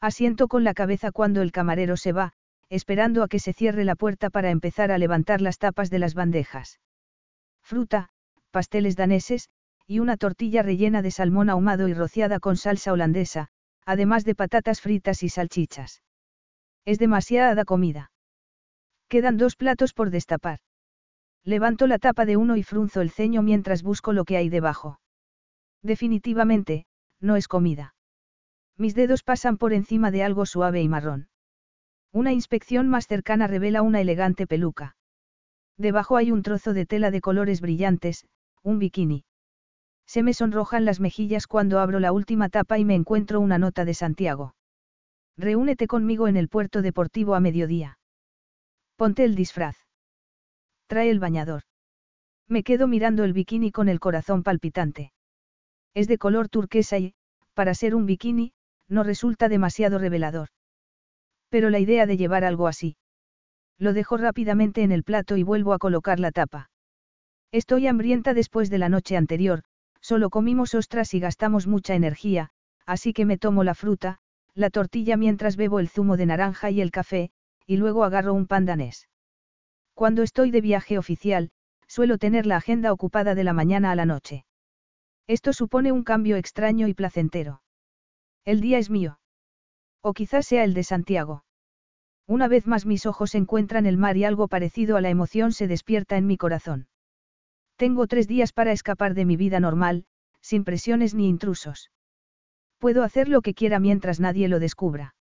Asiento 0.00 0.48
con 0.48 0.64
la 0.64 0.74
cabeza 0.74 1.12
cuando 1.12 1.40
el 1.40 1.52
camarero 1.52 1.96
se 1.96 2.10
va, 2.10 2.32
esperando 2.68 3.22
a 3.22 3.28
que 3.28 3.38
se 3.38 3.52
cierre 3.52 3.84
la 3.84 3.94
puerta 3.94 4.28
para 4.28 4.50
empezar 4.50 4.90
a 4.90 4.98
levantar 4.98 5.40
las 5.40 5.58
tapas 5.58 5.88
de 5.88 6.00
las 6.00 6.14
bandejas. 6.14 6.80
Fruta, 7.62 8.08
pasteles 8.50 8.96
daneses, 8.96 9.50
y 9.86 10.00
una 10.00 10.16
tortilla 10.16 10.64
rellena 10.64 11.00
de 11.00 11.12
salmón 11.12 11.48
ahumado 11.48 11.86
y 11.86 11.94
rociada 11.94 12.40
con 12.40 12.56
salsa 12.56 12.92
holandesa, 12.92 13.50
además 13.86 14.24
de 14.24 14.34
patatas 14.34 14.80
fritas 14.80 15.22
y 15.22 15.28
salchichas. 15.28 16.02
Es 16.84 16.98
demasiada 16.98 17.64
comida. 17.64 18.10
Quedan 19.08 19.36
dos 19.36 19.56
platos 19.56 19.92
por 19.92 20.10
destapar. 20.10 20.58
Levanto 21.44 21.86
la 21.86 21.98
tapa 21.98 22.24
de 22.24 22.36
uno 22.36 22.56
y 22.56 22.62
frunzo 22.62 23.00
el 23.00 23.10
ceño 23.10 23.42
mientras 23.42 23.82
busco 23.82 24.12
lo 24.12 24.24
que 24.24 24.36
hay 24.36 24.48
debajo. 24.48 24.98
Definitivamente, 25.82 26.86
no 27.20 27.36
es 27.36 27.48
comida. 27.48 27.94
Mis 28.76 28.94
dedos 28.94 29.22
pasan 29.22 29.56
por 29.56 29.72
encima 29.72 30.10
de 30.10 30.24
algo 30.24 30.46
suave 30.46 30.82
y 30.82 30.88
marrón. 30.88 31.28
Una 32.12 32.32
inspección 32.32 32.88
más 32.88 33.06
cercana 33.06 33.46
revela 33.46 33.82
una 33.82 34.00
elegante 34.00 34.46
peluca. 34.46 34.96
Debajo 35.76 36.16
hay 36.16 36.30
un 36.30 36.42
trozo 36.42 36.72
de 36.72 36.86
tela 36.86 37.10
de 37.10 37.20
colores 37.20 37.60
brillantes, 37.60 38.26
un 38.62 38.78
bikini. 38.78 39.24
Se 40.06 40.22
me 40.22 40.34
sonrojan 40.34 40.84
las 40.84 41.00
mejillas 41.00 41.46
cuando 41.46 41.80
abro 41.80 41.98
la 41.98 42.12
última 42.12 42.48
tapa 42.48 42.78
y 42.78 42.84
me 42.84 42.94
encuentro 42.94 43.40
una 43.40 43.58
nota 43.58 43.84
de 43.84 43.94
Santiago. 43.94 44.54
Reúnete 45.36 45.86
conmigo 45.86 46.28
en 46.28 46.36
el 46.36 46.48
puerto 46.48 46.82
deportivo 46.82 47.34
a 47.34 47.40
mediodía. 47.40 47.98
Ponte 48.96 49.24
el 49.24 49.34
disfraz. 49.34 49.76
Trae 50.86 51.10
el 51.10 51.18
bañador. 51.18 51.62
Me 52.48 52.62
quedo 52.62 52.86
mirando 52.86 53.24
el 53.24 53.32
bikini 53.32 53.72
con 53.72 53.88
el 53.88 54.00
corazón 54.00 54.42
palpitante. 54.42 55.12
Es 55.94 56.08
de 56.08 56.18
color 56.18 56.48
turquesa 56.48 56.98
y, 56.98 57.14
para 57.54 57.74
ser 57.74 57.94
un 57.94 58.06
bikini, 58.06 58.52
no 58.88 59.02
resulta 59.02 59.48
demasiado 59.48 59.98
revelador. 59.98 60.48
Pero 61.48 61.70
la 61.70 61.78
idea 61.78 62.06
de 62.06 62.16
llevar 62.16 62.44
algo 62.44 62.68
así. 62.68 62.96
Lo 63.78 63.92
dejo 63.92 64.16
rápidamente 64.16 64.82
en 64.82 64.92
el 64.92 65.02
plato 65.02 65.36
y 65.36 65.42
vuelvo 65.42 65.72
a 65.72 65.78
colocar 65.78 66.20
la 66.20 66.30
tapa. 66.30 66.70
Estoy 67.50 67.86
hambrienta 67.86 68.34
después 68.34 68.70
de 68.70 68.78
la 68.78 68.88
noche 68.88 69.16
anterior, 69.16 69.62
solo 70.00 70.30
comimos 70.30 70.74
ostras 70.74 71.14
y 71.14 71.20
gastamos 71.20 71.66
mucha 71.66 71.94
energía, 71.94 72.50
así 72.86 73.12
que 73.12 73.24
me 73.24 73.38
tomo 73.38 73.64
la 73.64 73.74
fruta, 73.74 74.18
la 74.54 74.70
tortilla 74.70 75.16
mientras 75.16 75.56
bebo 75.56 75.80
el 75.80 75.88
zumo 75.88 76.16
de 76.16 76.26
naranja 76.26 76.70
y 76.70 76.80
el 76.80 76.90
café, 76.90 77.30
y 77.66 77.76
luego 77.76 78.04
agarro 78.04 78.34
un 78.34 78.46
pan 78.46 78.66
danés. 78.66 79.08
Cuando 79.94 80.22
estoy 80.22 80.50
de 80.50 80.60
viaje 80.60 80.98
oficial, 80.98 81.50
suelo 81.86 82.18
tener 82.18 82.46
la 82.46 82.56
agenda 82.56 82.92
ocupada 82.92 83.34
de 83.34 83.44
la 83.44 83.52
mañana 83.52 83.90
a 83.90 83.94
la 83.94 84.06
noche. 84.06 84.44
Esto 85.26 85.52
supone 85.52 85.92
un 85.92 86.04
cambio 86.04 86.36
extraño 86.36 86.88
y 86.88 86.94
placentero. 86.94 87.62
El 88.44 88.60
día 88.60 88.78
es 88.78 88.90
mío. 88.90 89.18
O 90.02 90.12
quizás 90.12 90.46
sea 90.46 90.64
el 90.64 90.74
de 90.74 90.84
Santiago. 90.84 91.44
Una 92.26 92.48
vez 92.48 92.66
más 92.66 92.86
mis 92.86 93.06
ojos 93.06 93.34
encuentran 93.34 93.86
el 93.86 93.96
mar 93.96 94.16
y 94.16 94.24
algo 94.24 94.48
parecido 94.48 94.96
a 94.96 95.00
la 95.00 95.10
emoción 95.10 95.52
se 95.52 95.66
despierta 95.66 96.16
en 96.16 96.26
mi 96.26 96.36
corazón. 96.36 96.88
Tengo 97.76 98.06
tres 98.06 98.28
días 98.28 98.52
para 98.52 98.72
escapar 98.72 99.14
de 99.14 99.24
mi 99.24 99.36
vida 99.36 99.60
normal, 99.60 100.04
sin 100.40 100.64
presiones 100.64 101.14
ni 101.14 101.28
intrusos. 101.28 101.90
Puedo 102.84 103.02
hacer 103.02 103.30
lo 103.30 103.40
que 103.40 103.54
quiera 103.54 103.80
mientras 103.80 104.20
nadie 104.20 104.46
lo 104.46 104.60
descubra. 104.60 105.14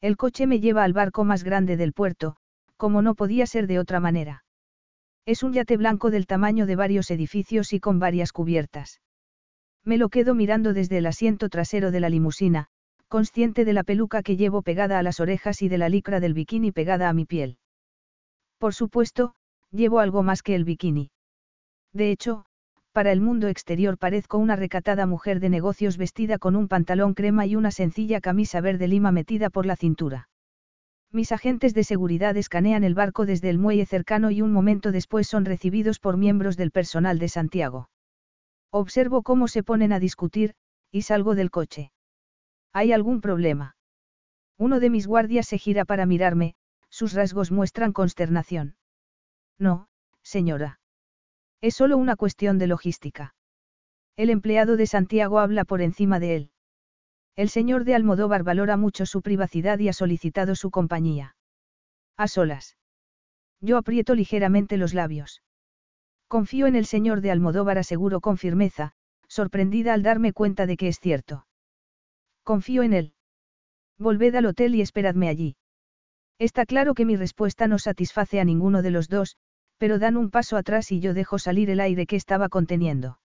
El 0.00 0.16
coche 0.16 0.46
me 0.46 0.58
lleva 0.58 0.84
al 0.84 0.94
barco 0.94 1.22
más 1.22 1.44
grande 1.44 1.76
del 1.76 1.92
puerto, 1.92 2.36
como 2.78 3.02
no 3.02 3.14
podía 3.14 3.44
ser 3.44 3.66
de 3.66 3.78
otra 3.78 4.00
manera. 4.00 4.42
Es 5.26 5.42
un 5.42 5.52
yate 5.52 5.76
blanco 5.76 6.10
del 6.10 6.26
tamaño 6.26 6.64
de 6.64 6.76
varios 6.76 7.10
edificios 7.10 7.74
y 7.74 7.78
con 7.78 7.98
varias 7.98 8.32
cubiertas. 8.32 9.02
Me 9.84 9.98
lo 9.98 10.08
quedo 10.08 10.34
mirando 10.34 10.72
desde 10.72 10.96
el 10.96 11.04
asiento 11.04 11.50
trasero 11.50 11.90
de 11.90 12.00
la 12.00 12.08
limusina, 12.08 12.68
consciente 13.08 13.66
de 13.66 13.74
la 13.74 13.84
peluca 13.84 14.22
que 14.22 14.38
llevo 14.38 14.62
pegada 14.62 14.98
a 14.98 15.02
las 15.02 15.20
orejas 15.20 15.60
y 15.60 15.68
de 15.68 15.76
la 15.76 15.90
licra 15.90 16.20
del 16.20 16.32
bikini 16.32 16.72
pegada 16.72 17.10
a 17.10 17.12
mi 17.12 17.26
piel. 17.26 17.58
Por 18.56 18.72
supuesto, 18.72 19.34
llevo 19.70 20.00
algo 20.00 20.22
más 20.22 20.42
que 20.42 20.54
el 20.54 20.64
bikini. 20.64 21.10
De 21.92 22.10
hecho, 22.10 22.46
para 22.98 23.12
el 23.12 23.20
mundo 23.20 23.46
exterior 23.46 23.96
parezco 23.96 24.38
una 24.38 24.56
recatada 24.56 25.06
mujer 25.06 25.38
de 25.38 25.48
negocios 25.48 25.98
vestida 25.98 26.36
con 26.36 26.56
un 26.56 26.66
pantalón 26.66 27.14
crema 27.14 27.46
y 27.46 27.54
una 27.54 27.70
sencilla 27.70 28.20
camisa 28.20 28.60
verde 28.60 28.88
lima 28.88 29.12
metida 29.12 29.50
por 29.50 29.66
la 29.66 29.76
cintura. 29.76 30.28
Mis 31.12 31.30
agentes 31.30 31.74
de 31.74 31.84
seguridad 31.84 32.36
escanean 32.36 32.82
el 32.82 32.94
barco 32.94 33.24
desde 33.24 33.50
el 33.50 33.58
muelle 33.58 33.86
cercano 33.86 34.32
y 34.32 34.42
un 34.42 34.50
momento 34.50 34.90
después 34.90 35.28
son 35.28 35.44
recibidos 35.44 36.00
por 36.00 36.16
miembros 36.16 36.56
del 36.56 36.72
personal 36.72 37.20
de 37.20 37.28
Santiago. 37.28 37.88
Observo 38.72 39.22
cómo 39.22 39.46
se 39.46 39.62
ponen 39.62 39.92
a 39.92 40.00
discutir, 40.00 40.54
y 40.90 41.02
salgo 41.02 41.36
del 41.36 41.52
coche. 41.52 41.92
¿Hay 42.72 42.90
algún 42.90 43.20
problema? 43.20 43.76
Uno 44.56 44.80
de 44.80 44.90
mis 44.90 45.06
guardias 45.06 45.46
se 45.46 45.58
gira 45.58 45.84
para 45.84 46.04
mirarme, 46.04 46.56
sus 46.90 47.12
rasgos 47.12 47.52
muestran 47.52 47.92
consternación. 47.92 48.74
No, 49.56 49.86
señora. 50.24 50.80
Es 51.60 51.74
solo 51.74 51.96
una 51.96 52.16
cuestión 52.16 52.58
de 52.58 52.68
logística. 52.68 53.34
El 54.16 54.30
empleado 54.30 54.76
de 54.76 54.86
Santiago 54.86 55.40
habla 55.40 55.64
por 55.64 55.80
encima 55.82 56.20
de 56.20 56.36
él. 56.36 56.50
El 57.36 57.48
señor 57.48 57.84
de 57.84 57.94
Almodóvar 57.94 58.42
valora 58.42 58.76
mucho 58.76 59.06
su 59.06 59.22
privacidad 59.22 59.78
y 59.78 59.88
ha 59.88 59.92
solicitado 59.92 60.54
su 60.54 60.70
compañía. 60.70 61.36
A 62.16 62.28
solas. 62.28 62.76
Yo 63.60 63.76
aprieto 63.76 64.14
ligeramente 64.14 64.76
los 64.76 64.94
labios. 64.94 65.42
Confío 66.28 66.66
en 66.66 66.76
el 66.76 66.84
señor 66.84 67.20
de 67.20 67.30
Almodóvar, 67.30 67.78
aseguro 67.78 68.20
con 68.20 68.38
firmeza, 68.38 68.92
sorprendida 69.28 69.94
al 69.94 70.02
darme 70.02 70.32
cuenta 70.32 70.66
de 70.66 70.76
que 70.76 70.88
es 70.88 71.00
cierto. 71.00 71.46
Confío 72.42 72.82
en 72.82 72.92
él. 72.92 73.14
Volved 73.98 74.34
al 74.34 74.46
hotel 74.46 74.74
y 74.74 74.80
esperadme 74.80 75.28
allí. 75.28 75.56
Está 76.38 76.66
claro 76.66 76.94
que 76.94 77.04
mi 77.04 77.16
respuesta 77.16 77.66
no 77.66 77.78
satisface 77.78 78.40
a 78.40 78.44
ninguno 78.44 78.82
de 78.82 78.90
los 78.90 79.08
dos, 79.08 79.36
pero 79.78 79.98
dan 79.98 80.16
un 80.16 80.30
paso 80.30 80.56
atrás 80.56 80.92
y 80.92 81.00
yo 81.00 81.14
dejo 81.14 81.38
salir 81.38 81.70
el 81.70 81.80
aire 81.80 82.06
que 82.06 82.16
estaba 82.16 82.48
conteniendo. 82.48 83.18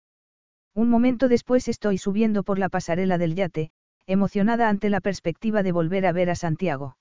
Un 0.74 0.90
momento 0.90 1.28
después 1.28 1.68
estoy 1.68 1.98
subiendo 1.98 2.42
por 2.42 2.58
la 2.58 2.68
pasarela 2.68 3.18
del 3.18 3.34
yate, 3.34 3.70
emocionada 4.06 4.68
ante 4.68 4.90
la 4.90 5.00
perspectiva 5.00 5.62
de 5.62 5.72
volver 5.72 6.06
a 6.06 6.12
ver 6.12 6.30
a 6.30 6.34
Santiago. 6.34 6.96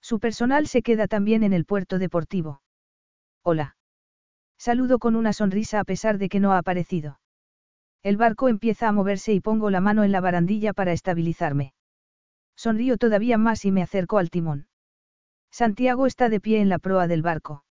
Su 0.00 0.18
personal 0.18 0.66
se 0.66 0.82
queda 0.82 1.06
también 1.06 1.42
en 1.42 1.52
el 1.52 1.64
puerto 1.64 1.98
deportivo. 1.98 2.62
Hola. 3.42 3.76
Saludo 4.58 4.98
con 4.98 5.16
una 5.16 5.32
sonrisa 5.32 5.80
a 5.80 5.84
pesar 5.84 6.18
de 6.18 6.28
que 6.28 6.40
no 6.40 6.52
ha 6.52 6.58
aparecido. 6.58 7.20
El 8.02 8.16
barco 8.16 8.48
empieza 8.48 8.88
a 8.88 8.92
moverse 8.92 9.32
y 9.32 9.40
pongo 9.40 9.70
la 9.70 9.80
mano 9.80 10.02
en 10.02 10.12
la 10.12 10.20
barandilla 10.20 10.72
para 10.72 10.92
estabilizarme. 10.92 11.72
Sonrío 12.56 12.96
todavía 12.96 13.38
más 13.38 13.64
y 13.64 13.72
me 13.72 13.82
acerco 13.82 14.18
al 14.18 14.30
timón. 14.30 14.66
Santiago 15.50 16.06
está 16.06 16.28
de 16.28 16.40
pie 16.40 16.60
en 16.60 16.68
la 16.68 16.78
proa 16.78 17.06
del 17.06 17.22
barco. 17.22 17.64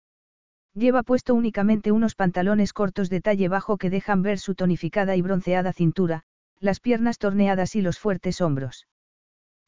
Lleva 0.78 1.02
puesto 1.02 1.34
únicamente 1.34 1.90
unos 1.90 2.14
pantalones 2.14 2.72
cortos 2.72 3.10
de 3.10 3.20
talle 3.20 3.48
bajo 3.48 3.78
que 3.78 3.90
dejan 3.90 4.22
ver 4.22 4.38
su 4.38 4.54
tonificada 4.54 5.16
y 5.16 5.22
bronceada 5.22 5.72
cintura, 5.72 6.22
las 6.60 6.78
piernas 6.78 7.18
torneadas 7.18 7.74
y 7.74 7.82
los 7.82 7.98
fuertes 7.98 8.40
hombros. 8.40 8.86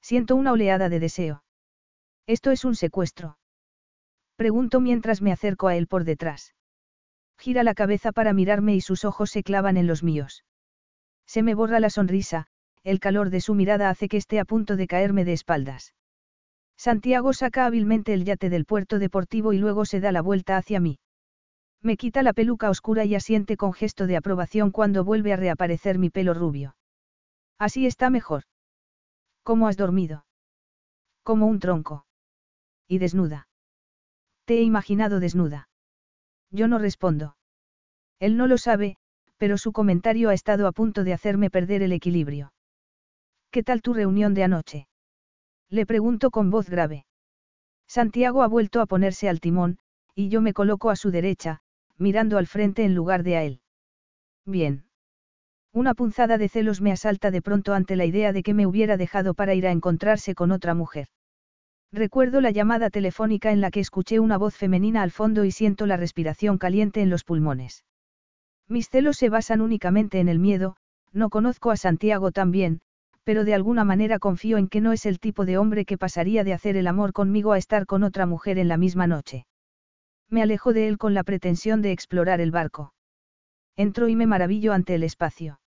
Siento 0.01 0.37
una 0.37 0.53
oleada 0.53 0.89
de 0.89 1.01
deseo. 1.01 1.43
¿Esto 2.29 2.53
es 2.53 2.65
un 2.65 2.77
secuestro? 2.77 3.39
Pregunto 4.37 4.81
mientras 4.81 5.21
me 5.21 5.33
acerco 5.33 5.67
a 5.67 5.75
él 5.75 5.89
por 5.89 6.05
detrás. 6.05 6.55
Gira 7.37 7.65
la 7.65 7.75
cabeza 7.75 8.13
para 8.13 8.33
mirarme 8.33 8.77
y 8.77 8.81
sus 8.81 9.05
ojos 9.05 9.31
se 9.31 9.43
clavan 9.43 9.77
en 9.77 9.89
los 9.89 10.05
míos. 10.05 10.45
Se 11.27 11.43
me 11.43 11.57
borra 11.57 11.81
la 11.81 11.91
sonrisa, 11.91 12.47
el 12.85 13.01
calor 13.01 13.31
de 13.31 13.41
su 13.41 13.57
mirada 13.57 13.91
hace 13.91 14.07
que 14.07 14.17
esté 14.17 14.39
a 14.39 14.45
punto 14.45 14.77
de 14.77 14.87
caerme 14.87 15.25
de 15.25 15.33
espaldas. 15.33 15.93
Santiago 16.81 17.35
saca 17.35 17.67
hábilmente 17.67 18.15
el 18.15 18.25
yate 18.25 18.49
del 18.49 18.65
puerto 18.65 18.99
deportivo 18.99 19.53
y 19.53 19.59
luego 19.59 19.85
se 19.85 20.01
da 20.01 20.13
la 20.13 20.23
vuelta 20.23 20.57
hacia 20.57 20.81
mí. 20.81 20.99
Me 21.83 21.99
quita 21.99 22.23
la 22.23 22.33
peluca 22.33 22.71
oscura 22.71 23.05
y 23.05 23.15
asiente 23.15 23.59
con 23.59 23.75
gesto 23.75 24.07
de 24.07 24.17
aprobación 24.17 24.71
cuando 24.71 25.05
vuelve 25.05 25.35
a 25.35 25.37
reaparecer 25.37 25.99
mi 25.99 26.09
pelo 26.09 26.33
rubio. 26.33 26.77
Así 27.59 27.85
está 27.85 28.09
mejor. 28.09 28.45
¿Cómo 29.43 29.69
has 29.69 29.77
dormido? 29.77 30.25
Como 31.23 31.49
un 31.49 31.59
tronco. 31.59 32.07
Y 32.89 32.97
desnuda. 32.97 33.47
Te 34.47 34.55
he 34.61 34.63
imaginado 34.63 35.21
desnuda. 35.21 35.69
Yo 36.51 36.67
no 36.67 36.79
respondo. 36.79 37.37
Él 38.21 38.39
no 38.39 38.47
lo 38.47 38.57
sabe, 38.57 38.97
pero 39.37 39.59
su 39.59 39.73
comentario 39.73 40.31
ha 40.31 40.35
estado 40.35 40.67
a 40.67 40.73
punto 40.73 41.05
de 41.05 41.13
hacerme 41.13 41.51
perder 41.51 41.83
el 41.83 41.93
equilibrio. 41.93 42.55
¿Qué 43.51 43.63
tal 43.63 43.83
tu 43.83 43.93
reunión 43.93 44.33
de 44.33 44.45
anoche? 44.45 44.90
Le 45.71 45.87
pregunto 45.87 46.31
con 46.31 46.51
voz 46.51 46.69
grave. 46.69 47.07
Santiago 47.87 48.43
ha 48.43 48.49
vuelto 48.49 48.81
a 48.81 48.87
ponerse 48.87 49.29
al 49.29 49.41
timón, 49.41 49.79
y 50.15 50.29
yo 50.29 50.41
me 50.41 50.53
coloco 50.53 50.91
a 50.91 50.97
su 50.97 51.11
derecha, 51.11 51.61
mirando 51.97 52.39
al 52.39 52.47
frente 52.47 52.85
en 52.85 52.95
lugar 52.95 53.23
de 53.23 53.37
a 53.37 53.45
él. 53.45 53.61
Bien. 54.45 54.85
Una 55.73 55.95
punzada 55.95 56.39
de 56.39 56.49
celos 56.49 56.81
me 56.81 56.91
asalta 56.91 57.31
de 57.31 57.43
pronto 57.43 57.75
ante 57.75 57.95
la 57.95 58.05
idea 58.05 58.33
de 58.33 58.43
que 58.43 58.55
me 58.55 58.67
hubiera 58.67 58.97
dejado 58.97 59.35
para 59.35 59.55
ir 59.55 59.67
a 59.67 59.71
encontrarse 59.71 60.35
con 60.35 60.51
otra 60.51 60.75
mujer. 60.75 61.07
Recuerdo 61.93 62.41
la 62.41 62.51
llamada 62.51 62.91
telefónica 62.91 63.53
en 63.53 63.61
la 63.61 63.71
que 63.71 63.81
escuché 63.81 64.19
una 64.19 64.39
voz 64.39 64.57
femenina 64.57 65.03
al 65.03 65.11
fondo 65.11 65.45
y 65.45 65.53
siento 65.53 65.87
la 65.87 65.97
respiración 65.97 66.59
caliente 66.59 67.03
en 67.03 67.11
los 67.11 67.25
pulmones. 67.25 67.85
Mis 68.69 68.89
celos 68.89 69.17
se 69.17 69.29
basan 69.29 69.61
únicamente 69.61 70.21
en 70.21 70.29
el 70.29 70.39
miedo, 70.39 70.77
no 71.13 71.31
conozco 71.31 71.71
a 71.71 71.77
Santiago 71.77 72.31
tan 72.31 72.51
bien, 72.53 72.81
pero 73.25 73.45
de 73.45 73.55
alguna 73.55 73.85
manera 73.85 74.19
confío 74.19 74.59
en 74.59 74.69
que 74.69 74.81
no 74.81 74.93
es 74.93 75.07
el 75.07 75.21
tipo 75.21 75.45
de 75.45 75.59
hombre 75.59 75.85
que 75.85 75.99
pasaría 75.99 76.45
de 76.45 76.53
hacer 76.53 76.77
el 76.77 76.87
amor 76.87 77.13
conmigo 77.13 77.53
a 77.53 77.59
estar 77.59 77.87
con 77.87 78.03
otra 78.03 78.27
mujer 78.27 78.59
en 78.59 78.69
la 78.69 78.77
misma 78.77 79.07
noche. 79.07 79.47
Me 80.29 80.43
alejo 80.43 80.73
de 80.73 80.89
él 80.89 80.99
con 80.99 81.15
la 81.15 81.25
pretensión 81.25 81.83
de 81.83 81.93
explorar 81.93 82.41
el 82.41 82.51
barco. 82.51 82.95
Entro 83.77 84.09
y 84.09 84.17
me 84.17 84.27
maravillo 84.27 84.73
ante 84.73 84.95
el 84.95 85.03
espacio. 85.03 85.61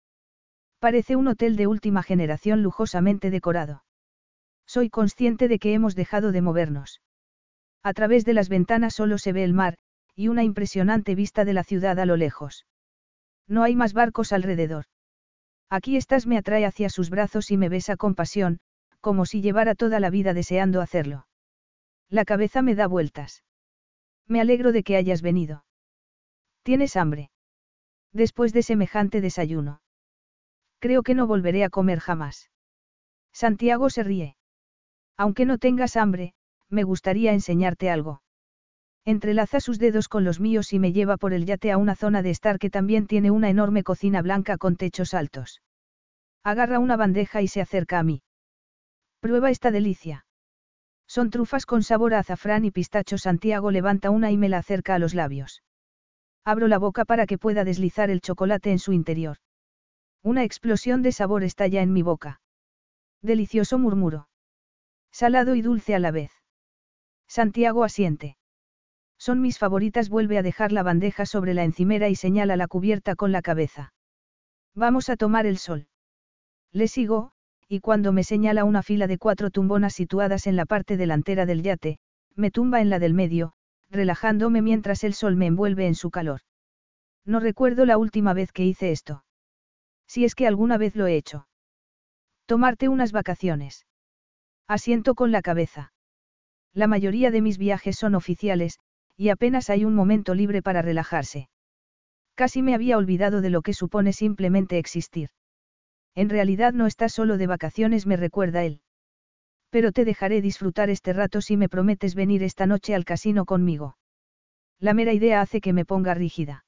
Parece 0.79 1.16
un 1.16 1.29
hotel 1.29 1.57
de 1.57 1.66
última 1.66 2.03
generación 2.03 2.62
lujosamente 2.62 3.31
decorado. 3.31 3.85
Soy 4.66 4.91
consciente 4.91 5.49
de 5.49 5.59
que 5.59 5.74
hemos 5.74 5.95
dejado 5.95 6.33
de 6.33 6.43
movernos. 6.43 7.01
A 7.83 7.93
través 7.93 8.24
de 8.24 8.35
las 8.35 8.49
ventanas 8.49 8.95
solo 8.95 9.19
se 9.19 9.33
ve 9.33 9.45
el 9.45 9.53
mar, 9.53 9.77
y 10.15 10.29
una 10.29 10.45
impresionante 10.45 11.15
vista 11.15 11.45
de 11.45 11.53
la 11.53 11.65
ciudad 11.65 11.99
a 11.99 12.07
lo 12.07 12.16
lejos. 12.16 12.66
No 13.49 13.62
hay 13.62 13.74
más 13.74 13.93
barcos 13.93 14.33
alrededor. 14.33 14.85
Aquí 15.73 15.97
estás 15.97 16.27
me 16.27 16.36
atrae 16.36 16.66
hacia 16.66 16.90
sus 16.90 17.09
brazos 17.09 17.51
y 17.51 17.57
me 17.57 17.70
besa 17.70 17.97
con 17.97 18.15
pasión, 18.15 18.61
como 19.01 19.24
si 19.24 19.40
llevara 19.40 19.74
toda 19.74 20.01
la 20.01 20.11
vida 20.11 20.35
deseando 20.35 20.82
hacerlo. 20.82 21.27
La 22.11 22.27
cabeza 22.27 22.61
me 22.61 22.74
da 22.74 22.86
vueltas. 22.86 23.43
Me 24.28 24.43
alegro 24.43 24.73
de 24.73 24.82
que 24.82 24.97
hayas 24.97 25.23
venido. 25.23 25.65
¿Tienes 26.62 26.94
hambre? 26.94 27.31
Después 28.12 28.53
de 28.53 28.62
semejante 28.62 29.23
desayuno. 29.23 29.81
Creo 30.78 31.03
que 31.03 31.15
no 31.15 31.27
volveré 31.27 31.65
a 31.65 31.70
comer 31.70 32.01
jamás. 32.01 32.51
Santiago 33.32 33.89
se 33.89 34.03
ríe. 34.03 34.36
Aunque 35.16 35.47
no 35.47 35.57
tengas 35.57 35.97
hambre, 35.97 36.35
me 36.69 36.82
gustaría 36.82 37.32
enseñarte 37.32 37.89
algo. 37.89 38.20
Entrelaza 39.05 39.59
sus 39.59 39.81
dedos 39.81 40.09
con 40.09 40.24
los 40.24 40.39
míos 40.39 40.73
y 40.73 40.79
me 40.79 40.93
lleva 40.93 41.16
por 41.16 41.33
el 41.33 41.45
yate 41.45 41.73
a 41.73 41.77
una 41.77 41.97
zona 41.97 42.23
de 42.23 42.31
estar 42.31 42.61
que 42.61 42.70
también 42.70 43.07
tiene 43.09 43.33
una 43.33 43.51
enorme 43.51 43.83
cocina 43.83 44.23
blanca 44.23 44.59
con 44.59 44.77
techos 44.77 45.12
altos. 45.12 45.61
Agarra 46.45 46.79
una 46.79 46.97
bandeja 46.97 47.43
y 47.43 47.49
se 47.49 47.61
acerca 47.61 47.99
a 47.99 48.05
mí. 48.05 48.23
Prueba 49.20 49.51
esta 49.51 49.73
delicia. 49.73 50.24
Son 51.07 51.31
trufas 51.31 51.66
con 51.66 51.83
sabor 51.83 52.15
a 52.15 52.20
azafrán 52.20 52.65
y 52.65 52.70
pistacho. 52.70 53.19
Santiago 53.19 53.70
levanta 53.70 54.11
una 54.11 54.31
y 54.31 54.37
me 54.37 54.49
la 54.49 54.59
acerca 54.59 54.95
a 54.95 54.99
los 54.99 55.15
labios. 55.15 55.62
Abro 56.45 56.69
la 56.69 56.79
boca 56.79 57.05
para 57.05 57.27
que 57.27 57.39
pueda 57.39 57.65
deslizar 57.65 58.09
el 58.11 58.20
chocolate 58.20 58.70
en 58.70 58.79
su 58.79 58.93
interior. 58.93 59.37
Una 60.23 60.45
explosión 60.45 61.03
de 61.03 61.12
sabor 61.12 61.43
estalla 61.43 61.83
en 61.83 61.93
mi 61.93 62.03
boca. 62.03 62.41
Delicioso 63.20 63.79
murmuro. 63.79 64.29
Salado 65.11 65.55
y 65.55 65.62
dulce 65.62 65.95
a 65.95 65.99
la 65.99 66.12
vez. 66.12 66.33
Santiago 67.29 67.85
asiente. 67.85 68.37
Son 69.23 69.40
mis 69.40 69.57
favoritas. 69.57 70.09
Vuelve 70.09 70.36
a 70.36 70.43
dejar 70.43 70.73
la 70.73 70.82
bandeja 70.82 71.27
sobre 71.27 71.55
la 71.55 71.62
encimera 71.62 72.09
y 72.09 72.16
señala 72.16 72.57
la 72.57 72.66
cubierta 72.66 73.15
con 73.15 73.31
la 73.31 73.40
cabeza. 73.40 73.94
Vamos 74.74 75.09
a 75.11 75.16
tomar 75.16 75.47
el 75.47 75.59
sol. 75.59 75.86
Le 76.73 76.89
sigo, 76.89 77.31
y 77.69 77.78
cuando 77.78 78.11
me 78.12 78.24
señala 78.24 78.65
una 78.65 78.82
fila 78.82 79.07
de 79.07 79.19
cuatro 79.19 79.53
tumbonas 79.53 79.94
situadas 79.94 80.49
en 80.49 80.57
la 80.57 80.66
parte 80.66 80.97
delantera 80.97 81.47
del 81.47 81.62
yate, 81.62 82.01
me 82.35 82.51
tumba 82.51 82.81
en 82.81 82.90
la 82.90 82.99
del 82.99 83.15
medio, 83.15 83.53
relajándome 83.90 84.61
mientras 84.61 85.05
el 85.05 85.15
sol 85.15 85.36
me 85.36 85.47
envuelve 85.47 85.86
en 85.86 85.94
su 85.94 86.11
calor. 86.11 86.40
No 87.24 87.39
recuerdo 87.39 87.86
la 87.86 87.99
última 87.99 88.35
vez 88.35 88.51
que 88.51 88.65
hice 88.65 88.90
esto. 88.90 89.24
Si 90.09 90.24
es 90.24 90.35
que 90.35 90.49
alguna 90.49 90.78
vez 90.78 90.97
lo 90.97 91.07
he 91.07 91.15
hecho. 91.15 91.47
Tomarte 92.47 92.89
unas 92.89 93.12
vacaciones. 93.12 93.86
Asiento 94.66 95.15
con 95.15 95.31
la 95.31 95.43
cabeza. 95.43 95.93
La 96.74 96.89
mayoría 96.89 97.31
de 97.31 97.40
mis 97.40 97.57
viajes 97.57 97.97
son 97.97 98.16
oficiales, 98.16 98.81
y 99.16 99.28
apenas 99.28 99.70
hay 99.70 99.84
un 99.84 99.94
momento 99.94 100.34
libre 100.34 100.62
para 100.62 100.82
relajarse. 100.82 101.48
Casi 102.34 102.62
me 102.62 102.74
había 102.74 102.97
olvidado 102.97 103.40
de 103.40 103.51
lo 103.51 103.62
que 103.62 103.74
supone 103.74 104.12
simplemente 104.12 104.78
existir. 104.78 105.30
En 106.14 106.28
realidad 106.28 106.72
no 106.72 106.86
estás 106.86 107.12
solo 107.12 107.36
de 107.39 107.47
vacaciones, 107.47 108.06
me 108.06 108.16
recuerda 108.16 108.64
él. 108.64 108.80
Pero 109.70 109.93
te 109.93 110.05
dejaré 110.05 110.43
disfrutar 110.43 110.90
este 110.90 111.12
rato 111.12 111.40
si 111.40 111.56
me 111.56 111.68
prometes 111.68 112.14
venir 112.14 112.43
esta 112.43 112.66
noche 112.66 112.94
al 112.94 113.05
casino 113.05 113.44
conmigo. 113.44 113.97
La 114.78 114.94
mera 114.94 115.12
idea 115.12 115.40
hace 115.40 115.60
que 115.60 115.72
me 115.72 115.84
ponga 115.84 116.14
rígida. 116.14 116.64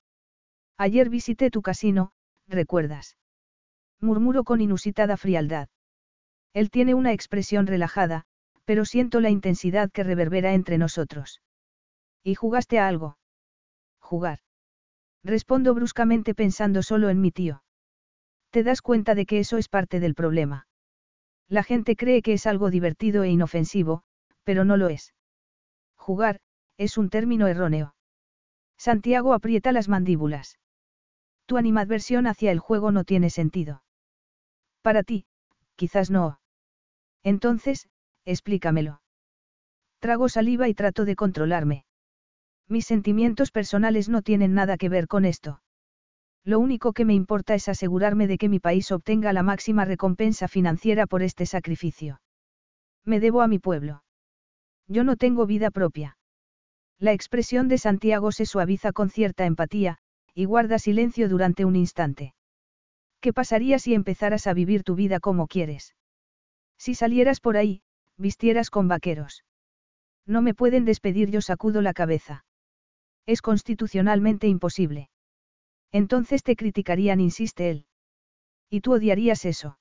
Ayer 0.79 1.11
visité 1.11 1.51
tu 1.51 1.63
casino, 1.63 2.13
¿recuerdas? 2.47 3.17
Murmuró 4.01 4.45
con 4.45 4.61
inusitada 4.61 5.17
frialdad. 5.17 5.69
Él 6.53 6.71
tiene 6.71 6.95
una 6.95 7.13
expresión 7.13 7.67
relajada, 7.67 8.25
pero 8.65 8.85
siento 8.85 9.21
la 9.21 9.31
intensidad 9.31 9.91
que 9.91 10.05
reverbera 10.05 10.55
entre 10.55 10.79
nosotros. 10.79 11.41
¿Y 12.25 12.35
jugaste 12.35 12.79
a 12.79 12.89
algo? 12.89 13.19
Jugar. 14.01 14.39
Respondo 15.23 15.75
bruscamente 15.75 16.35
pensando 16.35 16.83
solo 16.83 17.11
en 17.11 17.21
mi 17.21 17.31
tío. 17.31 17.63
Te 18.51 18.63
das 18.63 18.83
cuenta 18.83 19.15
de 19.15 19.27
que 19.27 19.41
eso 19.41 19.59
es 19.59 19.69
parte 19.69 20.01
del 20.01 20.15
problema. 20.15 20.67
La 21.49 21.63
gente 21.63 21.97
cree 21.97 22.23
que 22.23 22.33
es 22.33 22.47
algo 22.47 22.71
divertido 22.71 23.23
e 23.23 23.29
inofensivo, 23.29 24.03
pero 24.43 24.65
no 24.65 24.77
lo 24.77 24.89
es. 24.89 25.15
Jugar, 25.97 26.41
es 26.79 26.97
un 26.97 27.11
término 27.11 27.47
erróneo. 27.47 27.95
Santiago 28.79 29.35
aprieta 29.35 29.73
las 29.73 29.89
mandíbulas. 29.89 30.59
Tu 31.47 31.59
animadversión 31.59 32.27
hacia 32.27 32.53
el 32.53 32.59
juego 32.59 32.91
no 32.91 33.05
tiene 33.05 33.29
sentido. 33.29 33.83
Para 34.81 35.03
ti, 35.03 35.27
quizás 35.77 36.11
no. 36.11 36.41
Entonces, 37.23 37.89
explícamelo. 38.25 39.03
Trago 39.99 40.29
saliva 40.29 40.69
y 40.69 40.75
trato 40.75 41.05
de 41.05 41.17
controlarme. 41.17 41.85
Mis 42.69 42.87
sentimientos 42.87 43.51
personales 43.51 44.09
no 44.09 44.23
tienen 44.23 44.55
nada 44.55 44.77
que 44.77 44.89
ver 44.89 45.07
con 45.07 45.25
esto. 45.25 45.61
Lo 46.45 46.59
único 46.59 46.93
que 46.93 47.05
me 47.05 47.15
importa 47.15 47.55
es 47.55 47.69
asegurarme 47.69 48.27
de 48.27 48.39
que 48.39 48.49
mi 48.49 48.61
país 48.61 48.91
obtenga 48.93 49.33
la 49.33 49.43
máxima 49.43 49.85
recompensa 49.85 50.49
financiera 50.49 51.07
por 51.07 51.23
este 51.23 51.47
sacrificio. 51.47 52.21
Me 53.05 53.21
debo 53.21 53.43
a 53.43 53.49
mi 53.49 53.59
pueblo. 53.59 54.03
Yo 54.89 55.05
no 55.05 55.17
tengo 55.17 55.47
vida 55.47 55.71
propia. 55.71 56.19
La 56.99 57.13
expresión 57.13 57.69
de 57.69 57.79
Santiago 57.79 58.33
se 58.33 58.47
suaviza 58.47 58.93
con 58.93 59.11
cierta 59.11 59.47
empatía, 59.47 59.99
y 60.35 60.45
guarda 60.45 60.79
silencio 60.79 61.29
durante 61.29 61.65
un 61.65 61.77
instante. 61.77 62.35
¿Qué 63.21 63.33
pasaría 63.33 63.79
si 63.79 63.95
empezaras 63.95 64.47
a 64.47 64.55
vivir 64.55 64.85
tu 64.85 64.95
vida 64.95 65.21
como 65.21 65.47
quieres? 65.47 65.95
Si 66.77 66.95
salieras 66.95 67.41
por 67.41 67.57
ahí, 67.57 67.83
vistieras 68.19 68.69
con 68.71 68.89
vaqueros. 68.89 69.45
No 70.27 70.43
me 70.43 70.55
pueden 70.55 70.85
despedir, 70.85 71.31
yo 71.31 71.41
sacudo 71.41 71.81
la 71.81 71.95
cabeza. 71.95 72.45
Es 73.27 73.43
constitucionalmente 73.43 74.49
imposible. 74.49 75.11
Entonces 75.93 76.43
te 76.43 76.57
criticarían, 76.57 77.21
insiste 77.21 77.71
él. 77.71 77.87
Y 78.69 78.81
tú 78.81 78.95
odiarías 78.95 79.45
eso. 79.45 79.79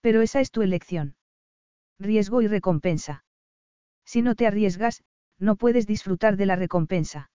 Pero 0.00 0.22
esa 0.22 0.40
es 0.40 0.50
tu 0.50 0.62
elección. 0.62 1.16
Riesgo 1.98 2.42
y 2.42 2.46
recompensa. 2.46 3.24
Si 4.04 4.22
no 4.22 4.34
te 4.34 4.46
arriesgas, 4.46 5.02
no 5.38 5.56
puedes 5.56 5.86
disfrutar 5.86 6.36
de 6.36 6.46
la 6.46 6.56
recompensa. 6.56 7.30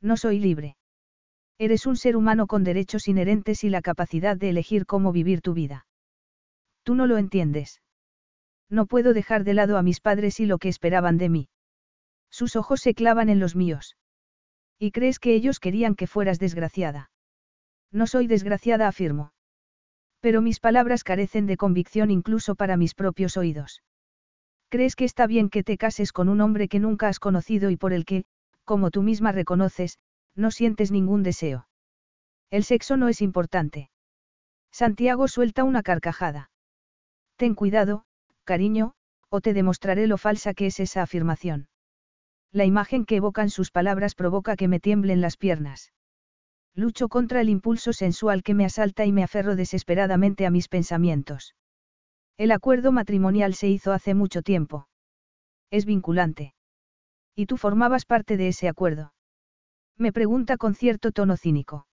No 0.00 0.16
soy 0.16 0.38
libre. 0.38 0.76
Eres 1.58 1.86
un 1.86 1.96
ser 1.96 2.16
humano 2.16 2.46
con 2.46 2.62
derechos 2.62 3.08
inherentes 3.08 3.64
y 3.64 3.70
la 3.70 3.82
capacidad 3.82 4.36
de 4.36 4.50
elegir 4.50 4.86
cómo 4.86 5.10
vivir 5.10 5.40
tu 5.40 5.54
vida. 5.54 5.86
Tú 6.84 6.94
no 6.94 7.06
lo 7.06 7.18
entiendes. 7.18 7.82
No 8.70 8.86
puedo 8.86 9.12
dejar 9.12 9.44
de 9.44 9.54
lado 9.54 9.76
a 9.76 9.82
mis 9.82 10.00
padres 10.00 10.38
y 10.40 10.46
lo 10.46 10.58
que 10.58 10.68
esperaban 10.68 11.18
de 11.18 11.28
mí. 11.28 11.48
Sus 12.30 12.54
ojos 12.54 12.80
se 12.80 12.94
clavan 12.94 13.28
en 13.28 13.40
los 13.40 13.56
míos. 13.56 13.96
¿Y 14.78 14.90
crees 14.92 15.18
que 15.18 15.34
ellos 15.34 15.60
querían 15.60 15.94
que 15.94 16.06
fueras 16.06 16.38
desgraciada? 16.38 17.10
No 17.90 18.06
soy 18.06 18.26
desgraciada, 18.26 18.86
afirmo. 18.88 19.32
Pero 20.20 20.42
mis 20.42 20.60
palabras 20.60 21.04
carecen 21.04 21.46
de 21.46 21.56
convicción 21.56 22.10
incluso 22.10 22.54
para 22.54 22.76
mis 22.76 22.94
propios 22.94 23.36
oídos. 23.36 23.82
¿Crees 24.68 24.96
que 24.96 25.04
está 25.04 25.26
bien 25.26 25.48
que 25.48 25.64
te 25.64 25.78
cases 25.78 26.12
con 26.12 26.28
un 26.28 26.40
hombre 26.40 26.68
que 26.68 26.80
nunca 26.80 27.08
has 27.08 27.18
conocido 27.20 27.70
y 27.70 27.76
por 27.76 27.92
el 27.92 28.04
que, 28.04 28.24
como 28.64 28.90
tú 28.90 29.02
misma 29.02 29.32
reconoces, 29.32 29.98
no 30.34 30.50
sientes 30.50 30.90
ningún 30.92 31.22
deseo. 31.22 31.68
El 32.50 32.64
sexo 32.64 32.96
no 32.96 33.08
es 33.08 33.22
importante. 33.22 33.90
Santiago 34.70 35.26
suelta 35.26 35.64
una 35.64 35.82
carcajada. 35.82 36.50
Ten 37.36 37.54
cuidado, 37.54 38.04
cariño, 38.44 38.92
o 39.30 39.40
te 39.40 39.54
demostraré 39.54 40.06
lo 40.06 40.18
falsa 40.18 40.54
que 40.54 40.66
es 40.66 40.80
esa 40.80 41.02
afirmación. 41.02 41.68
La 42.52 42.64
imagen 42.64 43.04
que 43.04 43.16
evocan 43.16 43.50
sus 43.50 43.70
palabras 43.70 44.14
provoca 44.14 44.56
que 44.56 44.68
me 44.68 44.80
tiemblen 44.80 45.20
las 45.20 45.36
piernas. 45.36 45.92
Lucho 46.74 47.08
contra 47.08 47.40
el 47.40 47.48
impulso 47.48 47.92
sensual 47.92 48.42
que 48.42 48.54
me 48.54 48.64
asalta 48.64 49.04
y 49.04 49.12
me 49.12 49.22
aferro 49.22 49.56
desesperadamente 49.56 50.46
a 50.46 50.50
mis 50.50 50.68
pensamientos. 50.68 51.54
El 52.36 52.52
acuerdo 52.52 52.92
matrimonial 52.92 53.54
se 53.54 53.68
hizo 53.68 53.92
hace 53.92 54.14
mucho 54.14 54.42
tiempo. 54.42 54.88
Es 55.70 55.84
vinculante. 55.84 56.54
Y 57.34 57.46
tú 57.46 57.56
formabas 57.56 58.04
parte 58.04 58.36
de 58.36 58.48
ese 58.48 58.68
acuerdo. 58.68 59.12
Me 59.96 60.12
pregunta 60.12 60.56
con 60.56 60.74
cierto 60.74 61.10
tono 61.12 61.36
cínico. 61.36 61.86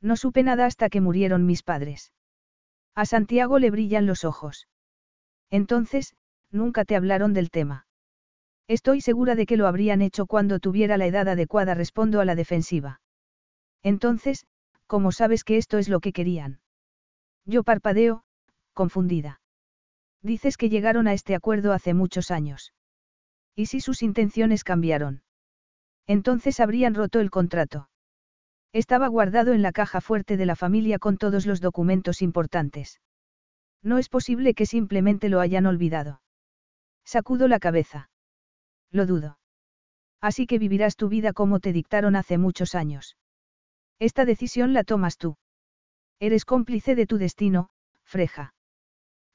No 0.00 0.16
supe 0.16 0.42
nada 0.42 0.66
hasta 0.66 0.88
que 0.88 1.00
murieron 1.00 1.46
mis 1.46 1.62
padres. 1.62 2.12
A 2.94 3.06
Santiago 3.06 3.58
le 3.58 3.70
brillan 3.70 4.06
los 4.06 4.24
ojos. 4.24 4.68
Entonces, 5.50 6.14
nunca 6.50 6.84
te 6.84 6.96
hablaron 6.96 7.32
del 7.32 7.50
tema. 7.50 7.86
Estoy 8.70 9.00
segura 9.00 9.34
de 9.34 9.46
que 9.46 9.56
lo 9.56 9.66
habrían 9.66 10.00
hecho 10.00 10.26
cuando 10.26 10.60
tuviera 10.60 10.96
la 10.96 11.04
edad 11.04 11.26
adecuada, 11.26 11.74
respondo 11.74 12.20
a 12.20 12.24
la 12.24 12.36
defensiva. 12.36 13.00
Entonces, 13.82 14.46
¿cómo 14.86 15.10
sabes 15.10 15.42
que 15.42 15.56
esto 15.56 15.78
es 15.78 15.88
lo 15.88 15.98
que 15.98 16.12
querían? 16.12 16.60
Yo 17.44 17.64
parpadeo, 17.64 18.22
confundida. 18.72 19.40
Dices 20.22 20.56
que 20.56 20.68
llegaron 20.68 21.08
a 21.08 21.14
este 21.14 21.34
acuerdo 21.34 21.72
hace 21.72 21.94
muchos 21.94 22.30
años. 22.30 22.72
¿Y 23.56 23.66
si 23.66 23.80
sus 23.80 24.04
intenciones 24.04 24.62
cambiaron? 24.62 25.24
Entonces 26.06 26.60
habrían 26.60 26.94
roto 26.94 27.18
el 27.18 27.32
contrato. 27.32 27.88
Estaba 28.72 29.08
guardado 29.08 29.52
en 29.52 29.62
la 29.62 29.72
caja 29.72 30.00
fuerte 30.00 30.36
de 30.36 30.46
la 30.46 30.54
familia 30.54 31.00
con 31.00 31.16
todos 31.16 31.44
los 31.44 31.60
documentos 31.60 32.22
importantes. 32.22 33.00
No 33.82 33.98
es 33.98 34.08
posible 34.08 34.54
que 34.54 34.64
simplemente 34.64 35.28
lo 35.28 35.40
hayan 35.40 35.66
olvidado. 35.66 36.22
Sacudo 37.04 37.48
la 37.48 37.58
cabeza. 37.58 38.09
Lo 38.90 39.06
dudo. 39.06 39.38
Así 40.20 40.46
que 40.46 40.58
vivirás 40.58 40.96
tu 40.96 41.08
vida 41.08 41.32
como 41.32 41.60
te 41.60 41.72
dictaron 41.72 42.16
hace 42.16 42.38
muchos 42.38 42.74
años. 42.74 43.16
Esta 43.98 44.24
decisión 44.24 44.72
la 44.72 44.84
tomas 44.84 45.16
tú. 45.16 45.36
Eres 46.18 46.44
cómplice 46.44 46.94
de 46.94 47.06
tu 47.06 47.16
destino, 47.16 47.70
Freja. 48.04 48.54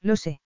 Lo 0.00 0.16
sé. 0.16 0.40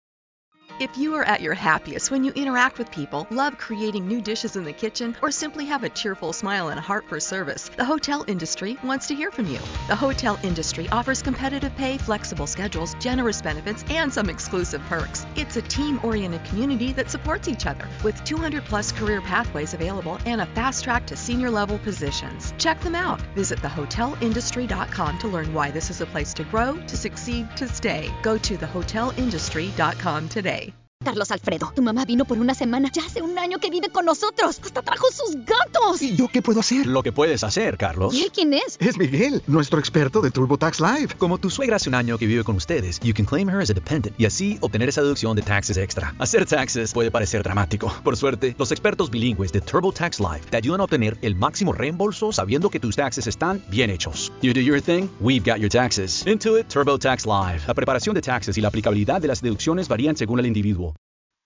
If 0.80 0.96
you 0.96 1.16
are 1.16 1.24
at 1.24 1.40
your 1.40 1.54
happiest 1.54 2.12
when 2.12 2.22
you 2.22 2.30
interact 2.36 2.78
with 2.78 2.92
people, 2.92 3.26
love 3.32 3.58
creating 3.58 4.06
new 4.06 4.20
dishes 4.20 4.54
in 4.54 4.62
the 4.62 4.72
kitchen, 4.72 5.16
or 5.20 5.32
simply 5.32 5.66
have 5.66 5.82
a 5.82 5.88
cheerful 5.88 6.32
smile 6.32 6.68
and 6.68 6.78
a 6.78 6.82
heart 6.82 7.08
for 7.08 7.18
service, 7.18 7.68
the 7.70 7.84
hotel 7.84 8.24
industry 8.28 8.78
wants 8.84 9.08
to 9.08 9.16
hear 9.16 9.32
from 9.32 9.48
you. 9.48 9.58
The 9.88 9.96
hotel 9.96 10.38
industry 10.44 10.88
offers 10.90 11.20
competitive 11.20 11.74
pay, 11.74 11.98
flexible 11.98 12.46
schedules, 12.46 12.94
generous 13.00 13.42
benefits, 13.42 13.84
and 13.90 14.12
some 14.12 14.30
exclusive 14.30 14.80
perks. 14.82 15.26
It's 15.34 15.56
a 15.56 15.62
team 15.62 15.98
oriented 16.04 16.44
community 16.44 16.92
that 16.92 17.10
supports 17.10 17.48
each 17.48 17.66
other 17.66 17.88
with 18.04 18.22
200 18.22 18.64
plus 18.64 18.92
career 18.92 19.20
pathways 19.20 19.74
available 19.74 20.20
and 20.26 20.40
a 20.40 20.46
fast 20.46 20.84
track 20.84 21.08
to 21.08 21.16
senior 21.16 21.50
level 21.50 21.78
positions. 21.78 22.54
Check 22.56 22.80
them 22.82 22.94
out. 22.94 23.20
Visit 23.34 23.58
thehotelindustry.com 23.58 25.18
to 25.18 25.26
learn 25.26 25.52
why 25.52 25.72
this 25.72 25.90
is 25.90 26.00
a 26.02 26.06
place 26.06 26.32
to 26.34 26.44
grow, 26.44 26.76
to 26.86 26.96
succeed, 26.96 27.48
to 27.56 27.66
stay. 27.66 28.12
Go 28.22 28.38
to 28.38 28.56
thehotelindustry.com 28.56 30.28
today. 30.28 30.67
Carlos 31.04 31.30
Alfredo, 31.30 31.72
tu 31.74 31.80
mamá 31.80 32.04
vino 32.04 32.24
por 32.24 32.38
una 32.38 32.54
semana. 32.54 32.90
Ya 32.92 33.02
hace 33.02 33.22
un 33.22 33.38
año 33.38 33.58
que 33.58 33.70
vive 33.70 33.88
con 33.88 34.04
nosotros. 34.04 34.60
Hasta 34.62 34.82
trajo 34.82 35.06
sus 35.10 35.36
gatos. 35.44 36.02
¿Y 36.02 36.16
yo 36.16 36.28
qué 36.28 36.42
puedo 36.42 36.60
hacer? 36.60 36.86
Lo 36.86 37.02
que 37.02 37.12
puedes 37.12 37.44
hacer, 37.44 37.78
Carlos. 37.78 38.12
¿Y 38.12 38.24
él 38.24 38.30
quién 38.30 38.52
es? 38.52 38.76
Es 38.80 38.98
Miguel, 38.98 39.40
nuestro 39.46 39.78
experto 39.78 40.20
de 40.20 40.30
TurboTax 40.30 40.80
Live. 40.80 41.14
Como 41.16 41.38
tu 41.38 41.48
suegra 41.50 41.76
hace 41.76 41.88
un 41.88 41.94
año 41.94 42.18
que 42.18 42.26
vive 42.26 42.44
con 42.44 42.56
ustedes, 42.56 43.00
you 43.00 43.14
can 43.14 43.24
claim 43.24 43.48
her 43.48 43.60
as 43.62 43.70
a 43.70 43.74
dependent 43.74 44.20
y 44.20 44.26
así 44.26 44.58
obtener 44.60 44.90
esa 44.90 45.00
deducción 45.00 45.34
de 45.34 45.42
taxes 45.42 45.78
extra. 45.78 46.14
Hacer 46.18 46.44
taxes 46.46 46.92
puede 46.92 47.10
parecer 47.10 47.42
dramático. 47.42 47.90
Por 48.04 48.16
suerte, 48.16 48.54
los 48.58 48.70
expertos 48.70 49.08
bilingües 49.08 49.52
de 49.52 49.60
TurboTax 49.60 50.18
Live 50.20 50.42
te 50.50 50.56
ayudan 50.58 50.80
a 50.80 50.84
obtener 50.84 51.16
el 51.22 51.36
máximo 51.36 51.72
reembolso 51.72 52.32
sabiendo 52.32 52.68
que 52.70 52.80
tus 52.80 52.96
taxes 52.96 53.26
están 53.26 53.62
bien 53.70 53.88
hechos. 53.88 54.30
You 54.42 54.52
do 54.52 54.60
your 54.60 54.82
thing, 54.82 55.08
we've 55.20 55.48
got 55.48 55.58
your 55.58 55.70
taxes. 55.70 56.26
Intuit 56.26 56.66
TurboTax 56.68 57.24
Live. 57.24 57.62
La 57.66 57.74
preparación 57.74 58.14
de 58.14 58.20
taxes 58.20 58.58
y 58.58 58.60
la 58.60 58.68
aplicabilidad 58.68 59.22
de 59.22 59.28
las 59.28 59.40
deducciones 59.40 59.88
varían 59.88 60.16
según 60.16 60.40
el 60.40 60.46
individuo. 60.46 60.97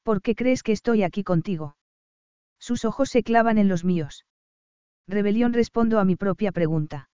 ¿Por 0.02 0.20
qué 0.22 0.34
crees 0.34 0.62
que 0.62 0.72
estoy 0.72 1.02
aquí 1.02 1.22
contigo? 1.22 1.76
Sus 2.58 2.84
ojos 2.84 3.10
se 3.10 3.22
clavan 3.22 3.58
en 3.58 3.68
los 3.68 3.84
míos. 3.84 4.24
Rebelión 5.08 5.52
respondo 5.52 5.98
a 5.98 6.04
mi 6.04 6.16
propia 6.16 6.52
pregunta. 6.52 7.08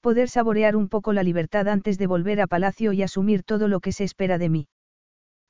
Poder 0.00 0.28
saborear 0.28 0.76
un 0.76 0.88
poco 0.88 1.12
la 1.12 1.22
libertad 1.22 1.68
antes 1.68 1.98
de 1.98 2.06
volver 2.06 2.40
a 2.40 2.46
palacio 2.46 2.92
y 2.92 3.02
asumir 3.02 3.42
todo 3.42 3.68
lo 3.68 3.80
que 3.80 3.92
se 3.92 4.04
espera 4.04 4.38
de 4.38 4.48
mí. 4.48 4.68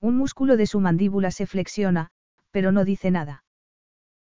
Un 0.00 0.16
músculo 0.16 0.56
de 0.56 0.66
su 0.66 0.80
mandíbula 0.80 1.30
se 1.30 1.46
flexiona, 1.46 2.10
pero 2.50 2.72
no 2.72 2.84
dice 2.84 3.10
nada. 3.10 3.44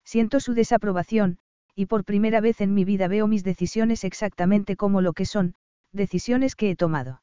Siento 0.04 0.40
su 0.40 0.54
desaprobación, 0.54 1.38
y 1.76 1.86
por 1.86 2.04
primera 2.04 2.42
vez 2.42 2.62
en 2.62 2.74
mi 2.74 2.86
vida 2.86 3.08
veo 3.08 3.28
mis 3.28 3.44
decisiones 3.44 4.04
exactamente 4.04 4.76
como 4.76 5.02
lo 5.02 5.14
que 5.14 5.26
son, 5.26 5.56
decisiones 5.92 6.56
que 6.56 6.72
he 6.72 6.76
tomado. 6.76 7.22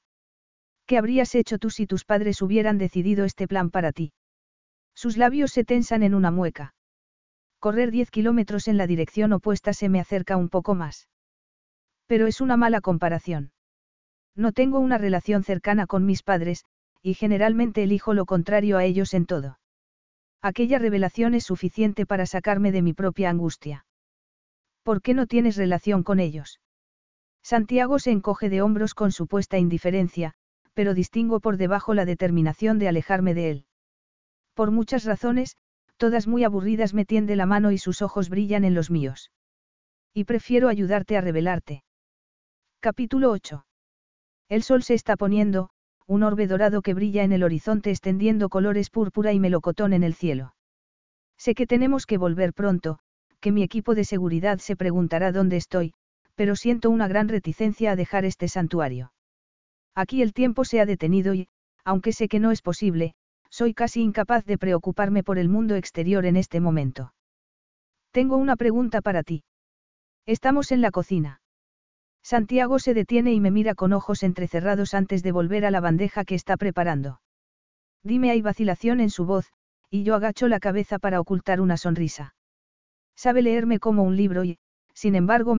¿Qué 0.86 0.98
habrías 0.98 1.34
hecho 1.34 1.58
tú 1.58 1.70
si 1.70 1.86
tus 1.86 2.04
padres 2.04 2.40
hubieran 2.42 2.78
decidido 2.78 3.24
este 3.24 3.48
plan 3.48 3.70
para 3.70 3.92
ti? 3.92 4.12
Sus 4.94 5.16
labios 5.16 5.52
se 5.52 5.64
tensan 5.64 6.02
en 6.02 6.14
una 6.14 6.30
mueca. 6.30 6.74
Correr 7.58 7.90
diez 7.90 8.10
kilómetros 8.10 8.68
en 8.68 8.76
la 8.76 8.86
dirección 8.86 9.32
opuesta 9.32 9.72
se 9.72 9.88
me 9.88 10.00
acerca 10.00 10.36
un 10.36 10.48
poco 10.48 10.74
más. 10.74 11.08
Pero 12.06 12.26
es 12.26 12.40
una 12.40 12.56
mala 12.56 12.80
comparación. 12.80 13.52
No 14.36 14.52
tengo 14.52 14.78
una 14.78 14.98
relación 14.98 15.44
cercana 15.44 15.86
con 15.86 16.04
mis 16.04 16.22
padres, 16.22 16.64
y 17.02 17.14
generalmente 17.14 17.82
elijo 17.82 18.14
lo 18.14 18.26
contrario 18.26 18.76
a 18.76 18.84
ellos 18.84 19.14
en 19.14 19.26
todo. 19.26 19.58
Aquella 20.42 20.78
revelación 20.78 21.34
es 21.34 21.44
suficiente 21.44 22.04
para 22.04 22.26
sacarme 22.26 22.70
de 22.70 22.82
mi 22.82 22.92
propia 22.92 23.30
angustia. 23.30 23.86
¿Por 24.82 25.00
qué 25.00 25.14
no 25.14 25.26
tienes 25.26 25.56
relación 25.56 26.02
con 26.02 26.20
ellos? 26.20 26.60
Santiago 27.42 27.98
se 27.98 28.10
encoge 28.10 28.50
de 28.50 28.60
hombros 28.60 28.94
con 28.94 29.12
supuesta 29.12 29.58
indiferencia, 29.58 30.34
pero 30.74 30.92
distingo 30.92 31.40
por 31.40 31.56
debajo 31.56 31.94
la 31.94 32.04
determinación 32.04 32.78
de 32.78 32.88
alejarme 32.88 33.32
de 33.34 33.50
él. 33.50 33.66
Por 34.54 34.70
muchas 34.70 35.04
razones, 35.04 35.56
todas 35.96 36.26
muy 36.26 36.44
aburridas 36.44 36.94
me 36.94 37.04
tiende 37.04 37.36
la 37.36 37.46
mano 37.46 37.72
y 37.72 37.78
sus 37.78 38.02
ojos 38.02 38.28
brillan 38.28 38.64
en 38.64 38.74
los 38.74 38.90
míos. 38.90 39.30
Y 40.12 40.24
prefiero 40.24 40.68
ayudarte 40.68 41.16
a 41.16 41.20
revelarte. 41.20 41.82
Capítulo 42.80 43.30
8. 43.30 43.66
El 44.48 44.62
sol 44.62 44.82
se 44.82 44.94
está 44.94 45.16
poniendo, 45.16 45.70
un 46.06 46.22
orbe 46.22 46.46
dorado 46.46 46.82
que 46.82 46.94
brilla 46.94 47.24
en 47.24 47.32
el 47.32 47.42
horizonte 47.42 47.90
extendiendo 47.90 48.48
colores 48.48 48.90
púrpura 48.90 49.32
y 49.32 49.40
melocotón 49.40 49.92
en 49.92 50.04
el 50.04 50.14
cielo. 50.14 50.54
Sé 51.36 51.54
que 51.54 51.66
tenemos 51.66 52.06
que 52.06 52.18
volver 52.18 52.52
pronto, 52.52 52.98
que 53.40 53.52
mi 53.52 53.62
equipo 53.62 53.94
de 53.94 54.04
seguridad 54.04 54.58
se 54.58 54.76
preguntará 54.76 55.32
dónde 55.32 55.56
estoy, 55.56 55.94
pero 56.34 56.56
siento 56.56 56.90
una 56.90 57.08
gran 57.08 57.28
reticencia 57.28 57.92
a 57.92 57.96
dejar 57.96 58.24
este 58.24 58.48
santuario. 58.48 59.12
Aquí 59.94 60.22
el 60.22 60.32
tiempo 60.32 60.64
se 60.64 60.80
ha 60.80 60.86
detenido 60.86 61.34
y, 61.34 61.48
aunque 61.84 62.12
sé 62.12 62.28
que 62.28 62.40
no 62.40 62.50
es 62.50 62.62
posible, 62.62 63.14
soy 63.54 63.72
casi 63.72 64.02
incapaz 64.02 64.44
de 64.46 64.58
preocuparme 64.58 65.22
por 65.22 65.38
el 65.38 65.48
mundo 65.48 65.76
exterior 65.76 66.26
en 66.26 66.34
este 66.36 66.58
momento. 66.58 67.14
Tengo 68.10 68.36
una 68.36 68.56
pregunta 68.56 69.00
para 69.00 69.22
ti. 69.22 69.44
Estamos 70.26 70.72
en 70.72 70.80
la 70.80 70.90
cocina. 70.90 71.40
Santiago 72.20 72.80
se 72.80 72.94
detiene 72.94 73.32
y 73.32 73.38
me 73.38 73.52
mira 73.52 73.76
con 73.76 73.92
ojos 73.92 74.24
entrecerrados 74.24 74.92
antes 74.92 75.22
de 75.22 75.30
volver 75.30 75.64
a 75.66 75.70
la 75.70 75.78
bandeja 75.78 76.24
que 76.24 76.34
está 76.34 76.56
preparando. 76.56 77.20
Dime 78.02 78.32
hay 78.32 78.42
vacilación 78.42 78.98
en 78.98 79.10
su 79.10 79.24
voz, 79.24 79.52
y 79.88 80.02
yo 80.02 80.16
agacho 80.16 80.48
la 80.48 80.58
cabeza 80.58 80.98
para 80.98 81.20
ocultar 81.20 81.60
una 81.60 81.76
sonrisa. 81.76 82.34
Sabe 83.14 83.40
leerme 83.40 83.78
como 83.78 84.02
un 84.02 84.16
libro 84.16 84.42
y, 84.42 84.58
sin 84.94 85.14
embargo, 85.14 85.58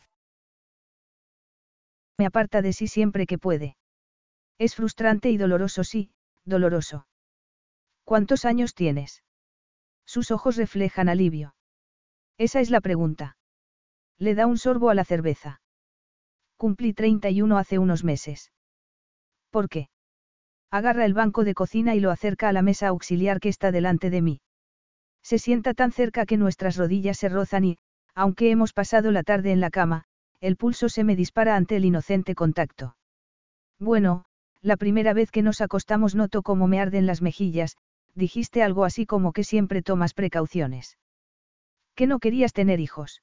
Me 2.17 2.25
aparta 2.25 2.61
de 2.61 2.73
sí 2.73 2.87
siempre 2.87 3.25
que 3.25 3.37
puede. 3.37 3.77
Es 4.57 4.75
frustrante 4.75 5.29
y 5.31 5.37
doloroso, 5.37 5.83
sí, 5.83 6.11
doloroso. 6.45 7.07
¿Cuántos 8.03 8.45
años 8.45 8.75
tienes? 8.75 9.23
Sus 10.05 10.31
ojos 10.31 10.57
reflejan 10.57 11.09
alivio. 11.09 11.55
Esa 12.37 12.59
es 12.59 12.69
la 12.69 12.81
pregunta. 12.81 13.37
Le 14.17 14.35
da 14.35 14.45
un 14.45 14.57
sorbo 14.57 14.89
a 14.89 14.95
la 14.95 15.05
cerveza. 15.05 15.61
Cumplí 16.57 16.93
31 16.93 17.57
hace 17.57 17.79
unos 17.79 18.03
meses. 18.03 18.51
¿Por 19.49 19.67
qué? 19.67 19.89
Agarra 20.69 21.05
el 21.05 21.13
banco 21.13 21.43
de 21.43 21.53
cocina 21.53 21.95
y 21.95 21.99
lo 21.99 22.11
acerca 22.11 22.49
a 22.49 22.53
la 22.53 22.61
mesa 22.61 22.87
auxiliar 22.87 23.39
que 23.39 23.49
está 23.49 23.71
delante 23.71 24.09
de 24.09 24.21
mí. 24.21 24.41
Se 25.23 25.37
sienta 25.39 25.73
tan 25.73 25.91
cerca 25.91 26.25
que 26.25 26.37
nuestras 26.37 26.77
rodillas 26.77 27.17
se 27.17 27.29
rozan 27.29 27.65
y, 27.65 27.77
aunque 28.15 28.51
hemos 28.51 28.73
pasado 28.73 29.11
la 29.11 29.23
tarde 29.23 29.51
en 29.51 29.59
la 29.59 29.69
cama, 29.69 30.05
el 30.41 30.57
pulso 30.57 30.89
se 30.89 31.03
me 31.03 31.15
dispara 31.15 31.55
ante 31.55 31.75
el 31.75 31.85
inocente 31.85 32.35
contacto. 32.35 32.97
Bueno, 33.79 34.25
la 34.61 34.75
primera 34.75 35.13
vez 35.13 35.31
que 35.31 35.43
nos 35.43 35.61
acostamos 35.61 36.15
noto 36.15 36.41
cómo 36.41 36.67
me 36.67 36.79
arden 36.79 37.05
las 37.05 37.21
mejillas, 37.21 37.77
dijiste 38.15 38.63
algo 38.63 38.83
así 38.83 39.05
como 39.05 39.33
que 39.33 39.43
siempre 39.43 39.81
tomas 39.81 40.13
precauciones. 40.13 40.97
Que 41.95 42.07
no 42.07 42.19
querías 42.19 42.53
tener 42.53 42.79
hijos. 42.79 43.21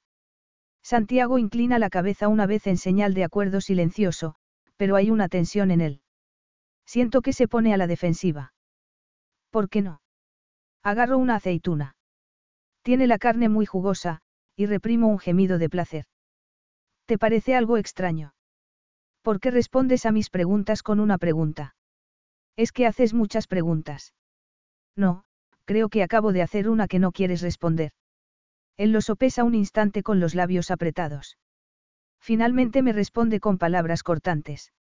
Santiago 0.81 1.37
inclina 1.37 1.77
la 1.77 1.89
cabeza 1.89 2.29
una 2.29 2.45
vez 2.45 2.65
en 2.67 2.77
señal 2.77 3.13
de 3.13 3.25
acuerdo 3.25 3.61
silencioso, 3.61 4.35
pero 4.77 4.95
hay 4.95 5.11
una 5.11 5.27
tensión 5.27 5.71
en 5.71 5.81
él. 5.81 6.01
Siento 6.85 7.21
que 7.21 7.33
se 7.33 7.47
pone 7.47 7.73
a 7.73 7.77
la 7.77 7.87
defensiva. 7.87 8.53
¿Por 9.49 9.69
qué 9.69 9.81
no? 9.81 10.01
Agarro 10.83 11.17
una 11.17 11.35
aceituna. 11.35 11.95
Tiene 12.81 13.07
la 13.07 13.17
carne 13.17 13.49
muy 13.49 13.65
jugosa, 13.65 14.21
y 14.55 14.65
reprimo 14.65 15.07
un 15.07 15.19
gemido 15.19 15.57
de 15.57 15.69
placer. 15.69 16.05
¿Te 17.09 17.17
parece 17.17 17.55
algo 17.55 17.77
extraño? 17.77 18.35
¿Por 19.23 19.39
qué 19.39 19.49
respondes 19.49 20.05
a 20.05 20.11
mis 20.11 20.29
preguntas 20.29 20.83
con 20.83 20.99
una 20.99 21.17
pregunta? 21.17 21.73
Es 22.55 22.71
que 22.71 22.85
haces 22.85 23.15
muchas 23.15 23.47
preguntas. 23.47 24.13
No, 24.95 25.23
creo 25.65 25.89
que 25.89 26.03
acabo 26.03 26.33
de 26.33 26.43
hacer 26.43 26.69
una 26.69 26.87
que 26.87 26.99
no 26.99 27.11
quieres 27.11 27.41
responder. 27.41 27.93
Él 28.77 28.91
lo 28.91 29.01
sopesa 29.01 29.43
un 29.43 29.55
instante 29.55 30.03
con 30.03 30.19
los 30.19 30.35
labios 30.35 30.69
apretados. 30.69 31.39
Finalmente 32.19 32.83
me 32.83 32.93
responde 32.93 33.39
con 33.39 33.57
palabras 33.57 34.03
cortantes. 34.03 34.71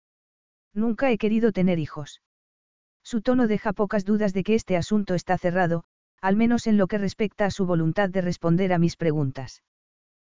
Nunca 0.75 1.11
he 1.11 1.17
querido 1.17 1.53
tener 1.53 1.79
hijos. 1.79 2.21
Su 3.03 3.23
tono 3.23 3.47
deja 3.47 3.73
pocas 3.73 4.05
dudas 4.05 4.35
de 4.35 4.45
que 4.45 4.55
este 4.55 4.77
asunto 4.77 5.15
está 5.15 5.39
cerrado, 5.39 5.85
al 6.21 6.37
menos 6.37 6.67
en 6.67 6.77
lo 6.77 6.89
que 6.89 6.99
respecta 6.99 7.47
a 7.47 7.51
su 7.51 7.65
voluntad 7.65 8.11
de 8.11 8.21
responder 8.21 8.75
a 8.75 8.79
mis 8.79 8.97
preguntas. 8.97 9.63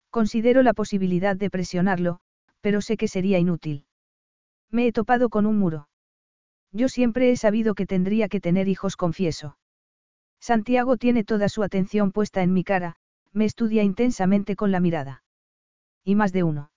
Considero 0.10 0.64
la 0.64 0.74
posibilidad 0.74 1.36
de 1.36 1.50
presionarlo, 1.50 2.20
pero 2.62 2.82
sé 2.82 2.98
que 2.98 3.08
sería 3.08 3.40
inútil. 3.40 3.86
Me 4.72 4.88
he 4.88 4.92
topado 4.92 5.30
con 5.30 5.46
un 5.46 5.58
muro. 5.58 5.90
Yo 6.72 6.90
siempre 6.90 7.32
he 7.32 7.38
sabido 7.38 7.74
que 7.74 7.86
tendría 7.86 8.28
que 8.28 8.40
tener 8.40 8.68
hijos, 8.68 8.96
confieso. 8.96 9.58
Santiago 10.40 10.98
tiene 10.98 11.24
toda 11.24 11.50
su 11.50 11.64
atención 11.64 12.12
puesta 12.12 12.42
en 12.44 12.54
mi 12.54 12.64
cara, 12.64 12.96
me 13.34 13.46
estudia 13.46 13.84
intensamente 13.84 14.56
con 14.56 14.72
la 14.72 14.80
mirada. 14.80 15.24
Y 16.04 16.16
más 16.16 16.32
de 16.32 16.44
uno. 16.44 16.72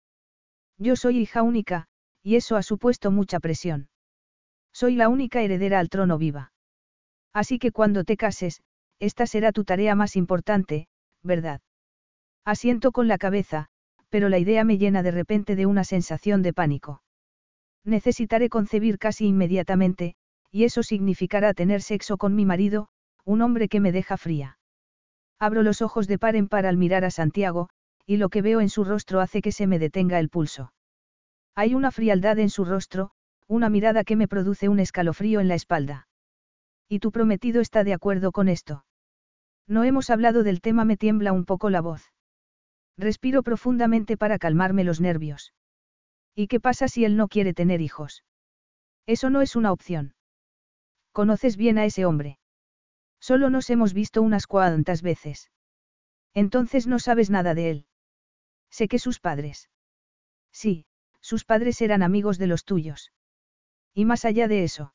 Yo 0.79 0.97
soy 0.97 1.19
hija 1.19 1.43
única, 1.43 1.87
y 2.23 2.37
eso 2.37 2.57
ha 2.57 2.63
supuesto 2.63 3.11
mucha 3.11 3.41
presión. 3.41 3.89
Soy 4.73 4.97
la 4.97 5.09
única 5.09 5.43
heredera 5.43 5.79
al 5.79 5.89
trono 5.89 6.19
viva. 6.19 6.53
Así 7.33 7.59
que 7.59 7.73
cuando 7.73 8.05
te 8.05 8.17
cases, 8.17 8.63
esta 8.99 9.27
será 9.27 9.53
tu 9.53 9.65
tarea 9.65 9.95
más 9.95 10.17
importante, 10.17 10.89
¿verdad? 11.23 11.61
Asiento 12.45 12.91
con 12.91 13.07
la 13.07 13.19
cabeza, 13.19 13.69
pero 14.09 14.29
la 14.29 14.39
idea 14.39 14.65
me 14.65 14.77
llena 14.77 15.05
de 15.05 15.13
repente 15.13 15.55
de 15.55 15.67
una 15.67 15.85
sensación 15.85 16.43
de 16.43 16.53
pánico. 16.53 17.03
Necesitaré 17.85 18.49
concebir 18.49 18.99
casi 18.99 19.27
inmediatamente, 19.27 20.17
y 20.51 20.65
eso 20.65 20.83
significará 20.83 21.55
tener 21.55 21.83
sexo 21.83 22.17
con 22.19 22.35
mi 22.35 22.45
marido, 22.45 22.89
un 23.25 23.43
hombre 23.43 23.69
que 23.69 23.81
me 23.81 23.93
deja 23.93 24.17
fría. 24.17 24.59
Abro 25.39 25.63
los 25.63 25.83
ojos 25.83 26.09
de 26.09 26.19
par 26.19 26.37
en 26.37 26.49
par 26.49 26.67
al 26.67 26.77
mirar 26.77 27.05
a 27.05 27.11
Santiago, 27.11 27.69
y 28.07 28.17
lo 28.17 28.29
que 28.29 28.43
veo 28.43 28.61
en 28.61 28.69
su 28.69 28.85
rostro 28.85 29.21
hace 29.21 29.41
que 29.41 29.53
se 29.53 29.67
me 29.67 29.79
detenga 29.79 30.19
el 30.19 30.29
pulso. 30.29 30.73
Hay 31.55 31.75
una 31.75 31.91
frialdad 31.91 32.39
en 32.39 32.51
su 32.51 32.65
rostro, 32.65 33.13
una 33.47 33.69
mirada 33.69 34.05
que 34.05 34.17
me 34.17 34.29
produce 34.29 34.69
un 34.69 34.81
escalofrío 34.81 35.41
en 35.41 35.49
la 35.49 35.55
espalda. 35.55 36.09
¿Y 36.89 36.99
tu 36.99 37.13
prometido 37.13 37.61
está 37.61 37.85
de 37.85 37.95
acuerdo 37.95 38.33
con 38.33 38.49
esto? 38.49 38.85
No 39.67 39.85
hemos 39.85 40.11
hablado 40.11 40.43
del 40.43 40.61
tema, 40.61 40.85
me 40.85 40.97
tiembla 40.97 41.33
un 41.33 41.45
poco 41.45 41.71
la 41.71 41.81
voz. 41.81 42.12
Respiro 42.97 43.43
profundamente 43.43 44.17
para 44.17 44.39
calmarme 44.39 44.85
los 44.85 45.01
nervios. 45.01 45.55
¿Y 46.35 46.47
qué 46.47 46.61
pasa 46.61 46.89
si 46.89 47.05
él 47.05 47.17
no 47.17 47.29
quiere 47.29 47.55
tener 47.55 47.81
hijos? 47.81 48.25
Eso 49.07 49.31
no 49.31 49.43
es 49.43 49.57
una 49.57 49.73
opción. 49.73 50.15
Conoces 51.13 51.57
bien 51.57 51.79
a 51.79 51.85
ese 51.85 52.07
hombre. 52.07 52.39
Solo 53.21 53.51
nos 53.51 53.71
hemos 53.71 53.95
visto 53.95 54.23
unas 54.23 54.47
cuantas 54.47 55.03
veces. 55.03 55.51
Entonces 56.35 56.87
no 56.87 56.99
sabes 56.99 57.31
nada 57.31 57.55
de 57.55 57.71
él. 57.71 57.87
Sé 58.71 58.89
que 58.89 58.99
sus 58.99 59.21
padres. 59.21 59.69
Sí, 60.51 60.87
sus 61.21 61.45
padres 61.45 61.81
eran 61.83 62.03
amigos 62.03 62.39
de 62.39 62.47
los 62.47 62.65
tuyos. 62.65 63.13
Y 63.95 64.07
más 64.07 64.25
allá 64.25 64.49
de 64.49 64.65
eso. 64.65 64.95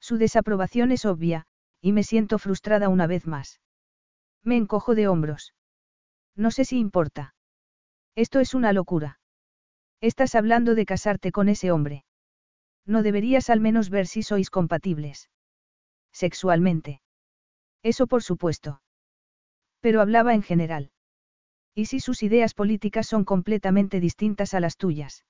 Su 0.00 0.16
desaprobación 0.16 0.92
es 0.92 1.04
obvia, 1.04 1.46
y 1.80 1.92
me 1.92 2.02
siento 2.02 2.38
frustrada 2.38 2.88
una 2.88 3.06
vez 3.06 3.26
más. 3.26 3.60
Me 4.42 4.56
encojo 4.56 4.94
de 4.94 5.08
hombros. 5.08 5.54
No 6.36 6.50
sé 6.50 6.64
si 6.64 6.78
importa. 6.78 7.34
Esto 8.14 8.40
es 8.40 8.54
una 8.54 8.72
locura. 8.72 9.18
Estás 10.00 10.34
hablando 10.34 10.74
de 10.74 10.86
casarte 10.86 11.32
con 11.32 11.48
ese 11.48 11.70
hombre. 11.72 12.04
No 12.84 13.02
deberías 13.02 13.50
al 13.50 13.60
menos 13.60 13.90
ver 13.90 14.06
si 14.06 14.22
sois 14.22 14.50
compatibles. 14.50 15.30
Sexualmente. 16.12 17.00
Eso 17.82 18.06
por 18.06 18.22
supuesto. 18.22 18.82
Pero 19.80 20.00
hablaba 20.00 20.34
en 20.34 20.42
general. 20.42 20.90
¿Y 21.74 21.86
si 21.86 22.00
sus 22.00 22.22
ideas 22.22 22.54
políticas 22.54 23.06
son 23.06 23.24
completamente 23.24 24.00
distintas 24.00 24.54
a 24.54 24.60
las 24.60 24.76
tuyas? 24.76 25.24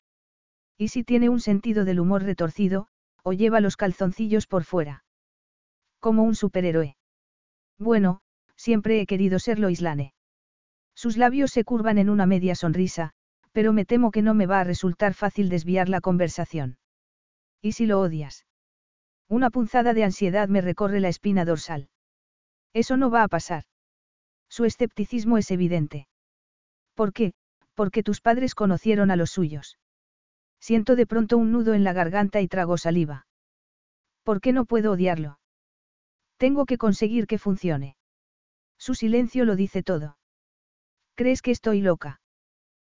Y 0.78 0.88
si 0.88 1.04
tiene 1.04 1.28
un 1.28 1.40
sentido 1.40 1.84
del 1.84 2.00
humor 2.00 2.22
retorcido, 2.22 2.88
o 3.22 3.32
lleva 3.32 3.60
los 3.60 3.76
calzoncillos 3.76 4.46
por 4.46 4.64
fuera. 4.64 5.04
Como 5.98 6.22
un 6.22 6.34
superhéroe. 6.34 6.96
Bueno, 7.78 8.20
siempre 8.54 9.00
he 9.00 9.06
querido 9.06 9.38
serlo, 9.38 9.70
Islane. 9.70 10.14
Sus 10.96 11.18
labios 11.18 11.52
se 11.52 11.62
curvan 11.62 11.98
en 11.98 12.08
una 12.08 12.24
media 12.26 12.54
sonrisa, 12.54 13.12
pero 13.52 13.72
me 13.72 13.84
temo 13.84 14.10
que 14.10 14.22
no 14.22 14.34
me 14.34 14.46
va 14.46 14.60
a 14.60 14.64
resultar 14.64 15.12
fácil 15.14 15.50
desviar 15.50 15.88
la 15.90 16.00
conversación. 16.00 16.78
¿Y 17.60 17.72
si 17.72 17.86
lo 17.86 18.00
odias? 18.00 18.46
Una 19.28 19.50
punzada 19.50 19.92
de 19.92 20.04
ansiedad 20.04 20.48
me 20.48 20.62
recorre 20.62 21.00
la 21.00 21.08
espina 21.08 21.44
dorsal. 21.44 21.90
Eso 22.72 22.96
no 22.96 23.10
va 23.10 23.22
a 23.22 23.28
pasar. 23.28 23.64
Su 24.48 24.64
escepticismo 24.64 25.36
es 25.36 25.50
evidente. 25.50 26.08
¿Por 26.94 27.12
qué? 27.12 27.34
Porque 27.74 28.02
tus 28.02 28.20
padres 28.20 28.54
conocieron 28.54 29.10
a 29.10 29.16
los 29.16 29.30
suyos. 29.30 29.78
Siento 30.60 30.96
de 30.96 31.06
pronto 31.06 31.36
un 31.36 31.52
nudo 31.52 31.74
en 31.74 31.84
la 31.84 31.92
garganta 31.92 32.40
y 32.40 32.48
trago 32.48 32.78
saliva. 32.78 33.26
¿Por 34.22 34.40
qué 34.40 34.52
no 34.52 34.64
puedo 34.64 34.92
odiarlo? 34.92 35.38
Tengo 36.38 36.64
que 36.64 36.78
conseguir 36.78 37.26
que 37.26 37.38
funcione. 37.38 37.96
Su 38.78 38.94
silencio 38.94 39.44
lo 39.44 39.56
dice 39.56 39.82
todo. 39.82 40.15
¿Crees 41.16 41.40
que 41.40 41.50
estoy 41.50 41.80
loca? 41.80 42.20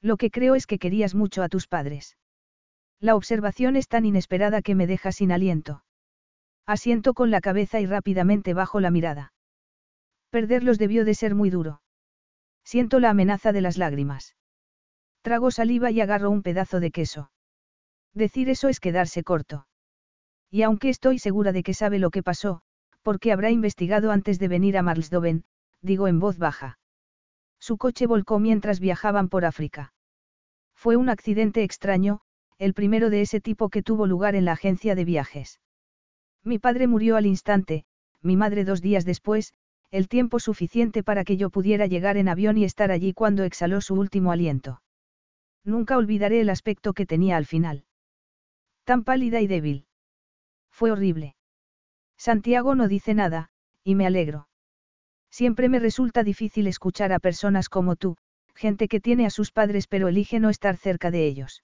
Lo 0.01 0.17
que 0.17 0.31
creo 0.31 0.55
es 0.55 0.67
que 0.67 0.79
querías 0.79 1.15
mucho 1.15 1.43
a 1.43 1.49
tus 1.51 1.69
padres. 1.69 2.17
La 2.99 3.15
observación 3.15 3.77
es 3.77 3.89
tan 3.89 4.07
inesperada 4.07 4.63
que 4.63 4.75
me 4.75 4.87
deja 4.87 5.13
sin 5.13 5.33
aliento. 5.33 5.85
Asiento 6.65 7.13
con 7.13 7.31
la 7.31 7.43
cabeza 7.43 7.79
y 7.79 7.85
rápidamente 7.85 8.55
bajo 8.55 8.81
la 8.81 8.91
mirada. 8.91 9.35
Perderlos 10.31 10.79
debió 10.79 11.05
de 11.05 11.15
ser 11.15 11.35
muy 11.35 11.51
duro. 11.51 11.83
Siento 12.65 13.01
la 13.01 13.11
amenaza 13.11 13.53
de 13.53 13.61
las 13.61 13.77
lágrimas. 13.77 14.35
Trago 15.21 15.51
saliva 15.51 15.91
y 15.91 16.01
agarro 16.01 16.31
un 16.31 16.43
pedazo 16.43 16.81
de 16.81 16.91
queso. 16.91 17.31
Decir 18.15 18.49
eso 18.49 18.69
es 18.69 18.81
quedarse 18.81 19.25
corto. 19.25 19.67
Y 20.51 20.63
aunque 20.63 20.89
estoy 20.89 21.19
segura 21.19 21.53
de 21.53 21.63
que 21.63 21.75
sabe 21.75 21.99
lo 21.99 22.11
que 22.11 22.23
pasó, 22.23 22.63
porque 23.03 23.31
habrá 23.31 23.51
investigado 23.51 24.11
antes 24.11 24.39
de 24.39 24.49
venir 24.49 24.79
a 24.79 24.83
Marsdoven, 24.83 25.45
digo 25.83 26.09
en 26.09 26.19
voz 26.19 26.39
baja. 26.39 26.79
Su 27.67 27.79
coche 27.79 28.07
volcó 28.07 28.39
mientras 28.39 28.79
viajaban 28.79 29.29
por 29.29 29.45
África. 29.45 29.93
Fue 30.77 30.95
un 30.95 31.09
accidente 31.09 31.65
extraño, 31.65 32.21
el 32.59 32.75
primero 32.75 33.11
de 33.11 33.23
ese 33.23 33.41
tipo 33.41 33.71
que 33.71 33.83
tuvo 33.83 34.07
lugar 34.07 34.37
en 34.37 34.45
la 34.45 34.53
agencia 34.53 34.95
de 34.95 35.05
viajes. 35.05 35.61
Mi 36.45 36.61
padre 36.61 36.87
murió 36.87 37.17
al 37.17 37.27
instante, 37.27 37.85
mi 38.23 38.37
madre 38.37 38.65
dos 38.65 38.83
días 38.83 39.05
después, 39.05 39.53
el 39.91 40.07
tiempo 40.07 40.39
suficiente 40.39 41.03
para 41.03 41.25
que 41.25 41.37
yo 41.37 41.51
pudiera 41.51 41.87
llegar 41.87 42.17
en 42.17 42.29
avión 42.29 42.57
y 42.57 42.63
estar 42.63 42.93
allí 42.93 43.13
cuando 43.13 43.43
exhaló 43.43 43.81
su 43.81 43.97
último 43.97 44.31
aliento. 44.31 44.81
Nunca 45.65 45.97
olvidaré 45.97 46.43
el 46.43 46.51
aspecto 46.51 46.93
que 46.93 47.05
tenía 47.05 47.37
al 47.37 47.47
final. 47.47 47.85
Tan 48.85 49.03
pálida 49.03 49.41
y 49.41 49.49
débil. 49.49 49.87
Fue 50.71 50.93
horrible. 50.93 51.35
Santiago 52.17 52.77
no 52.77 52.87
dice 52.87 53.13
nada, 53.13 53.51
y 53.83 53.97
me 53.97 54.07
alegro. 54.07 54.47
Siempre 55.39 55.69
me 55.69 55.79
resulta 55.79 56.25
difícil 56.25 56.67
escuchar 56.67 57.13
a 57.13 57.19
personas 57.19 57.69
como 57.69 57.95
tú, 57.95 58.17
gente 58.55 58.89
que 58.89 59.01
tiene 59.01 59.27
a 59.27 59.31
sus 59.31 59.53
padres 59.53 59.87
pero 59.87 60.09
elige 60.09 60.41
no 60.41 60.49
estar 60.49 60.79
cerca 60.79 61.11
de 61.11 61.27
ellos. 61.27 61.63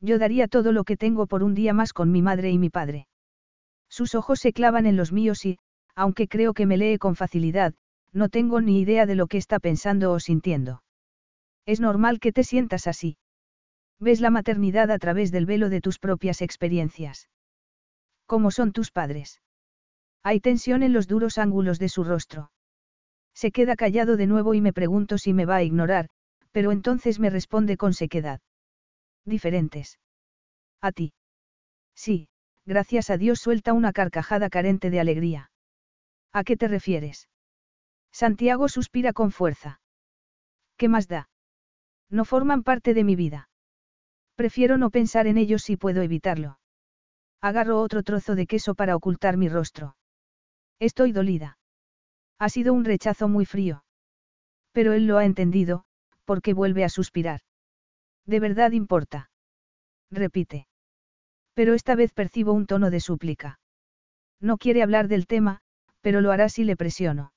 Yo 0.00 0.18
daría 0.18 0.48
todo 0.48 0.72
lo 0.72 0.82
que 0.82 0.96
tengo 0.96 1.28
por 1.28 1.44
un 1.44 1.54
día 1.54 1.72
más 1.72 1.92
con 1.92 2.10
mi 2.10 2.20
madre 2.20 2.50
y 2.50 2.58
mi 2.58 2.68
padre. 2.68 3.06
Sus 3.88 4.16
ojos 4.16 4.40
se 4.40 4.52
clavan 4.52 4.86
en 4.86 4.96
los 4.96 5.12
míos 5.12 5.44
y, 5.44 5.56
aunque 5.94 6.26
creo 6.26 6.52
que 6.52 6.66
me 6.66 6.76
lee 6.76 6.98
con 6.98 7.14
facilidad, 7.14 7.74
no 8.12 8.28
tengo 8.28 8.60
ni 8.60 8.80
idea 8.80 9.06
de 9.06 9.14
lo 9.14 9.28
que 9.28 9.38
está 9.38 9.60
pensando 9.60 10.10
o 10.10 10.18
sintiendo. 10.18 10.82
Es 11.66 11.78
normal 11.78 12.18
que 12.18 12.32
te 12.32 12.42
sientas 12.42 12.88
así. 12.88 13.18
Ves 14.00 14.20
la 14.20 14.30
maternidad 14.30 14.90
a 14.90 14.98
través 14.98 15.30
del 15.30 15.46
velo 15.46 15.68
de 15.68 15.80
tus 15.80 16.00
propias 16.00 16.42
experiencias. 16.42 17.28
¿Cómo 18.26 18.50
son 18.50 18.72
tus 18.72 18.90
padres? 18.90 19.40
Hay 20.24 20.40
tensión 20.40 20.82
en 20.82 20.92
los 20.92 21.06
duros 21.06 21.38
ángulos 21.38 21.78
de 21.78 21.88
su 21.88 22.02
rostro. 22.02 22.50
Se 23.40 23.52
queda 23.52 23.74
callado 23.74 24.18
de 24.18 24.26
nuevo 24.26 24.52
y 24.52 24.60
me 24.60 24.74
pregunto 24.74 25.16
si 25.16 25.32
me 25.32 25.46
va 25.46 25.56
a 25.56 25.62
ignorar, 25.62 26.10
pero 26.52 26.72
entonces 26.72 27.18
me 27.18 27.30
responde 27.30 27.78
con 27.78 27.94
sequedad. 27.94 28.42
Diferentes. 29.24 29.98
A 30.82 30.92
ti. 30.92 31.14
Sí, 31.94 32.28
gracias 32.66 33.08
a 33.08 33.16
Dios 33.16 33.40
suelta 33.40 33.72
una 33.72 33.94
carcajada 33.94 34.50
carente 34.50 34.90
de 34.90 35.00
alegría. 35.00 35.50
¿A 36.34 36.44
qué 36.44 36.58
te 36.58 36.68
refieres? 36.68 37.30
Santiago 38.12 38.68
suspira 38.68 39.14
con 39.14 39.32
fuerza. 39.32 39.80
¿Qué 40.76 40.90
más 40.90 41.08
da? 41.08 41.30
No 42.10 42.26
forman 42.26 42.62
parte 42.62 42.92
de 42.92 43.04
mi 43.04 43.16
vida. 43.16 43.48
Prefiero 44.34 44.76
no 44.76 44.90
pensar 44.90 45.26
en 45.26 45.38
ellos 45.38 45.62
si 45.62 45.78
puedo 45.78 46.02
evitarlo. 46.02 46.58
Agarro 47.40 47.80
otro 47.80 48.02
trozo 48.02 48.34
de 48.34 48.46
queso 48.46 48.74
para 48.74 48.96
ocultar 48.96 49.38
mi 49.38 49.48
rostro. 49.48 49.96
Estoy 50.78 51.12
dolida. 51.12 51.56
Ha 52.40 52.48
sido 52.48 52.72
un 52.72 52.86
rechazo 52.86 53.28
muy 53.28 53.44
frío. 53.44 53.84
Pero 54.72 54.94
él 54.94 55.06
lo 55.06 55.18
ha 55.18 55.26
entendido, 55.26 55.84
porque 56.24 56.54
vuelve 56.54 56.84
a 56.84 56.88
suspirar. 56.88 57.40
¿De 58.24 58.40
verdad 58.40 58.72
importa? 58.72 59.30
Repite. 60.10 60.66
Pero 61.54 61.74
esta 61.74 61.94
vez 61.94 62.12
percibo 62.12 62.54
un 62.54 62.66
tono 62.66 62.90
de 62.90 63.00
súplica. 63.00 63.60
No 64.40 64.56
quiere 64.56 64.82
hablar 64.82 65.06
del 65.06 65.26
tema, 65.26 65.60
pero 66.00 66.22
lo 66.22 66.32
hará 66.32 66.48
si 66.48 66.64
le 66.64 66.76
presiono. 66.76 67.34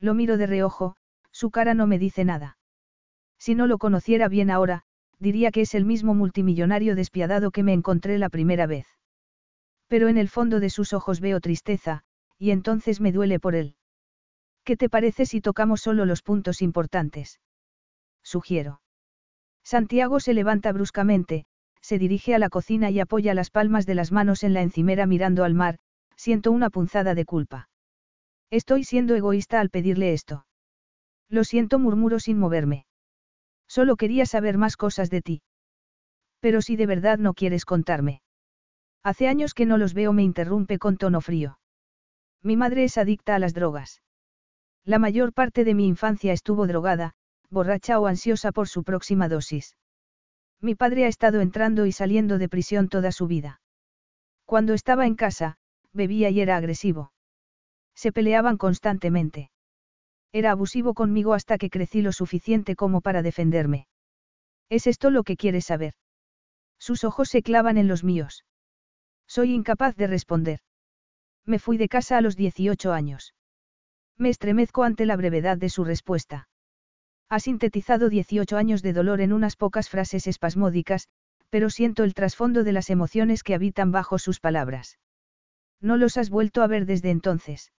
Lo 0.00 0.14
miro 0.14 0.38
de 0.38 0.46
reojo, 0.46 0.96
su 1.30 1.50
cara 1.50 1.74
no 1.74 1.86
me 1.86 1.98
dice 1.98 2.24
nada. 2.24 2.56
Si 3.38 3.54
no 3.54 3.66
lo 3.66 3.76
conociera 3.76 4.28
bien 4.28 4.50
ahora, 4.50 4.84
diría 5.18 5.50
que 5.50 5.60
es 5.60 5.74
el 5.74 5.84
mismo 5.84 6.14
multimillonario 6.14 6.94
despiadado 6.94 7.50
que 7.50 7.62
me 7.62 7.74
encontré 7.74 8.18
la 8.18 8.30
primera 8.30 8.66
vez. 8.66 8.86
Pero 9.86 10.08
en 10.08 10.16
el 10.16 10.30
fondo 10.30 10.60
de 10.60 10.70
sus 10.70 10.94
ojos 10.94 11.20
veo 11.20 11.40
tristeza, 11.40 12.04
y 12.38 12.52
entonces 12.52 13.02
me 13.02 13.12
duele 13.12 13.38
por 13.38 13.54
él. 13.54 13.76
¿Qué 14.64 14.76
te 14.76 14.88
parece 14.88 15.26
si 15.26 15.40
tocamos 15.40 15.82
solo 15.82 16.06
los 16.06 16.22
puntos 16.22 16.62
importantes? 16.62 17.38
Sugiero. 18.22 18.80
Santiago 19.62 20.20
se 20.20 20.32
levanta 20.32 20.72
bruscamente, 20.72 21.44
se 21.82 21.98
dirige 21.98 22.34
a 22.34 22.38
la 22.38 22.48
cocina 22.48 22.90
y 22.90 22.98
apoya 22.98 23.34
las 23.34 23.50
palmas 23.50 23.84
de 23.84 23.94
las 23.94 24.10
manos 24.10 24.42
en 24.42 24.54
la 24.54 24.62
encimera 24.62 25.04
mirando 25.06 25.44
al 25.44 25.52
mar, 25.52 25.78
siento 26.16 26.50
una 26.50 26.70
punzada 26.70 27.14
de 27.14 27.26
culpa. 27.26 27.68
Estoy 28.50 28.84
siendo 28.84 29.14
egoísta 29.14 29.60
al 29.60 29.68
pedirle 29.68 30.14
esto. 30.14 30.46
Lo 31.28 31.44
siento, 31.44 31.78
murmuro 31.78 32.18
sin 32.18 32.38
moverme. 32.38 32.86
Solo 33.66 33.96
quería 33.96 34.24
saber 34.24 34.56
más 34.56 34.76
cosas 34.76 35.10
de 35.10 35.20
ti. 35.20 35.42
Pero 36.40 36.62
si 36.62 36.76
de 36.76 36.86
verdad 36.86 37.18
no 37.18 37.34
quieres 37.34 37.64
contarme. 37.66 38.22
Hace 39.02 39.28
años 39.28 39.52
que 39.52 39.66
no 39.66 39.76
los 39.76 39.92
veo, 39.92 40.14
me 40.14 40.22
interrumpe 40.22 40.78
con 40.78 40.96
tono 40.96 41.20
frío. 41.20 41.58
Mi 42.42 42.56
madre 42.56 42.84
es 42.84 42.96
adicta 42.96 43.34
a 43.34 43.38
las 43.38 43.52
drogas. 43.52 44.00
La 44.84 44.98
mayor 44.98 45.32
parte 45.32 45.64
de 45.64 45.74
mi 45.74 45.86
infancia 45.86 46.32
estuvo 46.32 46.66
drogada, 46.66 47.14
borracha 47.48 47.98
o 47.98 48.06
ansiosa 48.06 48.52
por 48.52 48.68
su 48.68 48.84
próxima 48.84 49.28
dosis. 49.28 49.76
Mi 50.60 50.74
padre 50.74 51.04
ha 51.04 51.08
estado 51.08 51.40
entrando 51.40 51.86
y 51.86 51.92
saliendo 51.92 52.38
de 52.38 52.48
prisión 52.48 52.88
toda 52.88 53.10
su 53.12 53.26
vida. 53.26 53.60
Cuando 54.44 54.74
estaba 54.74 55.06
en 55.06 55.14
casa, 55.14 55.56
bebía 55.92 56.28
y 56.30 56.40
era 56.40 56.56
agresivo. 56.56 57.12
Se 57.94 58.12
peleaban 58.12 58.58
constantemente. 58.58 59.50
Era 60.32 60.50
abusivo 60.50 60.94
conmigo 60.94 61.32
hasta 61.32 61.58
que 61.58 61.70
crecí 61.70 62.02
lo 62.02 62.12
suficiente 62.12 62.76
como 62.76 63.00
para 63.00 63.22
defenderme. 63.22 63.86
¿Es 64.68 64.86
esto 64.86 65.10
lo 65.10 65.22
que 65.22 65.36
quieres 65.36 65.66
saber? 65.66 65.94
Sus 66.78 67.04
ojos 67.04 67.28
se 67.28 67.42
clavan 67.42 67.78
en 67.78 67.88
los 67.88 68.04
míos. 68.04 68.44
Soy 69.26 69.54
incapaz 69.54 69.96
de 69.96 70.08
responder. 70.08 70.60
Me 71.46 71.58
fui 71.58 71.78
de 71.78 71.88
casa 71.88 72.18
a 72.18 72.20
los 72.20 72.36
18 72.36 72.92
años. 72.92 73.34
Me 74.16 74.28
estremezco 74.28 74.84
ante 74.84 75.06
la 75.06 75.16
brevedad 75.16 75.58
de 75.58 75.68
su 75.68 75.84
respuesta. 75.84 76.48
Ha 77.28 77.40
sintetizado 77.40 78.08
18 78.08 78.56
años 78.56 78.82
de 78.82 78.92
dolor 78.92 79.20
en 79.20 79.32
unas 79.32 79.56
pocas 79.56 79.88
frases 79.88 80.26
espasmódicas, 80.26 81.08
pero 81.50 81.70
siento 81.70 82.04
el 82.04 82.14
trasfondo 82.14 82.64
de 82.64 82.72
las 82.72 82.90
emociones 82.90 83.42
que 83.42 83.54
habitan 83.54 83.92
bajo 83.92 84.18
sus 84.18 84.40
palabras. 84.40 84.98
No 85.80 85.96
los 85.96 86.16
has 86.16 86.30
vuelto 86.30 86.62
a 86.62 86.66
ver 86.66 86.86
desde 86.86 87.10
entonces. 87.10 87.72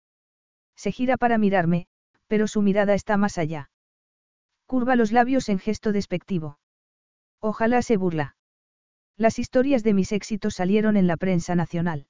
Se 0.76 0.91
gira 0.91 1.18
para 1.18 1.38
mirarme, 1.38 1.88
pero 2.28 2.48
su 2.48 2.62
mirada 2.62 2.94
está 2.94 3.18
más 3.18 3.38
allá. 3.38 3.70
Curva 4.66 4.95
los 4.95 5.12
labios 5.12 5.49
en 5.49 5.60
gesto 5.60 5.91
despectivo. 5.91 6.57
Ojalá 7.40 7.82
se 7.82 7.98
burla. 7.98 8.36
Las 9.18 9.40
historias 9.40 9.84
de 9.84 9.94
mis 9.94 10.12
éxitos 10.12 10.56
salieron 10.56 10.98
en 10.98 11.07
la 11.07 11.18
prensa 11.18 11.56
nacional. 11.56 12.07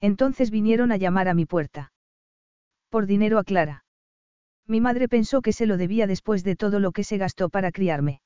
Entonces 0.00 0.50
vinieron 0.50 0.92
a 0.92 0.96
llamar 0.96 1.28
a 1.28 1.34
mi 1.34 1.46
puerta. 1.46 1.93
Por 2.94 3.06
dinero 3.06 3.40
a 3.40 3.42
Clara. 3.42 3.84
Mi 4.68 4.80
madre 4.80 5.08
pensó 5.08 5.42
que 5.42 5.52
se 5.52 5.66
lo 5.66 5.76
debía 5.76 6.06
después 6.06 6.44
de 6.44 6.54
todo 6.54 6.78
lo 6.78 6.92
que 6.92 7.02
se 7.02 7.18
gastó 7.18 7.48
para 7.48 7.72
criarme. 7.72 8.20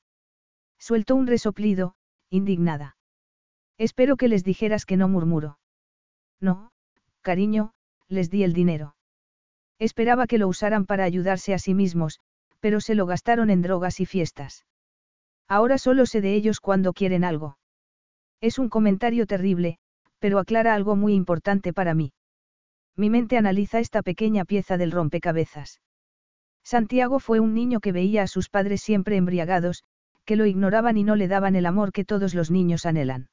Sueltó 0.77 1.15
un 1.15 1.25
resoplido, 1.25 1.95
indignada. 2.29 2.95
Espero 3.79 4.15
que 4.15 4.27
les 4.27 4.43
dijeras 4.43 4.85
que 4.85 4.95
no 4.95 5.09
murmuro. 5.09 5.57
No, 6.39 6.69
cariño, 7.21 7.71
les 8.09 8.29
di 8.29 8.43
el 8.43 8.53
dinero. 8.53 8.95
Esperaba 9.79 10.27
que 10.27 10.37
lo 10.37 10.47
usaran 10.47 10.85
para 10.85 11.03
ayudarse 11.03 11.55
a 11.55 11.57
sí 11.57 11.73
mismos, 11.73 12.19
pero 12.59 12.79
se 12.79 12.93
lo 12.93 13.07
gastaron 13.07 13.49
en 13.49 13.63
drogas 13.63 13.99
y 13.99 14.05
fiestas. 14.05 14.67
Ahora 15.47 15.79
solo 15.79 16.05
sé 16.05 16.21
de 16.21 16.35
ellos 16.35 16.59
cuando 16.59 16.93
quieren 16.93 17.23
algo. 17.23 17.57
Es 18.39 18.59
un 18.59 18.69
comentario 18.69 19.25
terrible, 19.25 19.79
pero 20.19 20.37
aclara 20.37 20.75
algo 20.75 20.95
muy 20.95 21.15
importante 21.15 21.73
para 21.73 21.95
mí. 21.95 22.13
Mi 22.99 23.09
mente 23.09 23.37
analiza 23.37 23.79
esta 23.79 24.01
pequeña 24.01 24.43
pieza 24.43 24.75
del 24.75 24.91
rompecabezas. 24.91 25.79
Santiago 26.65 27.19
fue 27.19 27.39
un 27.39 27.53
niño 27.53 27.79
que 27.79 27.93
veía 27.93 28.23
a 28.23 28.27
sus 28.27 28.49
padres 28.49 28.81
siempre 28.81 29.15
embriagados, 29.15 29.85
que 30.25 30.35
lo 30.35 30.45
ignoraban 30.45 30.97
y 30.97 31.05
no 31.05 31.15
le 31.15 31.29
daban 31.29 31.55
el 31.55 31.65
amor 31.65 31.93
que 31.93 32.03
todos 32.03 32.35
los 32.35 32.51
niños 32.51 32.85
anhelan. 32.85 33.29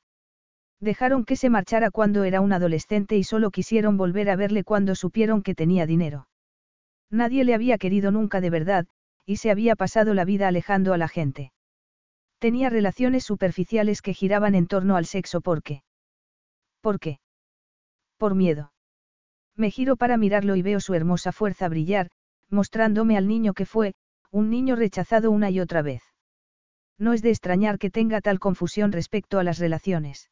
Dejaron 0.79 1.25
que 1.25 1.35
se 1.35 1.51
marchara 1.51 1.91
cuando 1.91 2.23
era 2.23 2.41
un 2.41 2.53
adolescente 2.53 3.17
y 3.17 3.25
solo 3.25 3.51
quisieron 3.51 3.97
volver 3.97 4.31
a 4.31 4.37
verle 4.37 4.63
cuando 4.63 4.95
supieron 4.95 5.43
que 5.43 5.57
tenía 5.57 5.85
dinero. 5.85 6.29
Nadie 7.11 7.43
le 7.45 7.53
había 7.53 7.77
querido 7.77 8.13
nunca 8.13 8.41
de 8.41 8.51
verdad, 8.51 8.87
y 9.25 9.39
se 9.39 9.51
había 9.51 9.75
pasado 9.75 10.15
la 10.15 10.25
vida 10.25 10.47
alejando 10.47 10.93
a 10.93 10.97
la 10.97 11.09
gente. 11.09 11.51
Tenía 12.39 12.71
relaciones 12.71 13.25
superficiales 13.25 14.01
que 14.01 14.15
giraban 14.15 14.55
en 14.55 14.69
torno 14.69 14.95
al 14.95 15.07
sexo 15.07 15.41
porque. 15.41 15.83
¿Por 16.81 17.01
qué? 17.01 17.19
Por 18.17 18.37
miedo. 18.37 18.71
Me 19.57 19.71
giro 19.71 19.97
para 19.97 20.17
mirarlo 20.17 20.55
y 20.57 20.63
veo 20.63 20.81
su 20.81 20.95
hermosa 20.95 21.33
fuerza 21.33 21.69
brillar, 21.69 22.11
mostrándome 22.51 23.17
al 23.17 23.27
niño 23.27 23.55
que 23.55 23.67
fue, 23.67 23.95
un 24.31 24.51
niño 24.51 24.77
rechazado 24.77 25.31
una 25.31 25.51
y 25.51 25.61
otra 25.61 25.83
vez. 25.83 26.03
No 26.99 27.13
es 27.13 27.23
de 27.23 27.31
extrañar 27.31 27.79
que 27.79 27.91
tenga 27.91 28.21
tal 28.21 28.39
confusión 28.39 28.93
respecto 28.93 29.39
a 29.39 29.45
las 29.45 29.59
relaciones. 29.59 30.31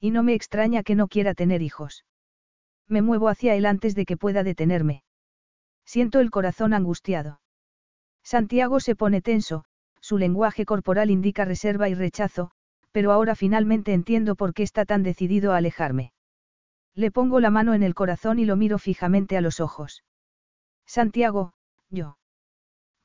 Y 0.00 0.10
no 0.10 0.22
me 0.22 0.34
extraña 0.34 0.82
que 0.82 0.94
no 0.94 1.08
quiera 1.08 1.34
tener 1.34 1.62
hijos. 1.62 2.04
Me 2.88 3.02
muevo 3.02 3.28
hacia 3.28 3.54
él 3.54 3.66
antes 3.66 3.94
de 3.94 4.04
que 4.04 4.16
pueda 4.16 4.42
detenerme. 4.42 5.02
Siento 5.84 6.20
el 6.20 6.30
corazón 6.30 6.74
angustiado. 6.74 7.40
Santiago 8.22 8.80
se 8.80 8.96
pone 8.96 9.20
tenso, 9.20 9.64
su 10.00 10.18
lenguaje 10.18 10.64
corporal 10.64 11.10
indica 11.10 11.44
reserva 11.44 11.88
y 11.88 11.94
rechazo, 11.94 12.50
pero 12.92 13.12
ahora 13.12 13.34
finalmente 13.34 13.92
entiendo 13.92 14.34
por 14.34 14.54
qué 14.54 14.62
está 14.62 14.84
tan 14.84 15.02
decidido 15.02 15.52
a 15.52 15.58
alejarme. 15.58 16.13
Le 16.94 17.10
pongo 17.10 17.40
la 17.40 17.50
mano 17.50 17.74
en 17.74 17.82
el 17.82 17.94
corazón 17.94 18.38
y 18.38 18.44
lo 18.44 18.56
miro 18.56 18.78
fijamente 18.78 19.36
a 19.36 19.40
los 19.40 19.60
ojos. 19.60 20.04
Santiago, 20.86 21.52
yo. 21.90 22.18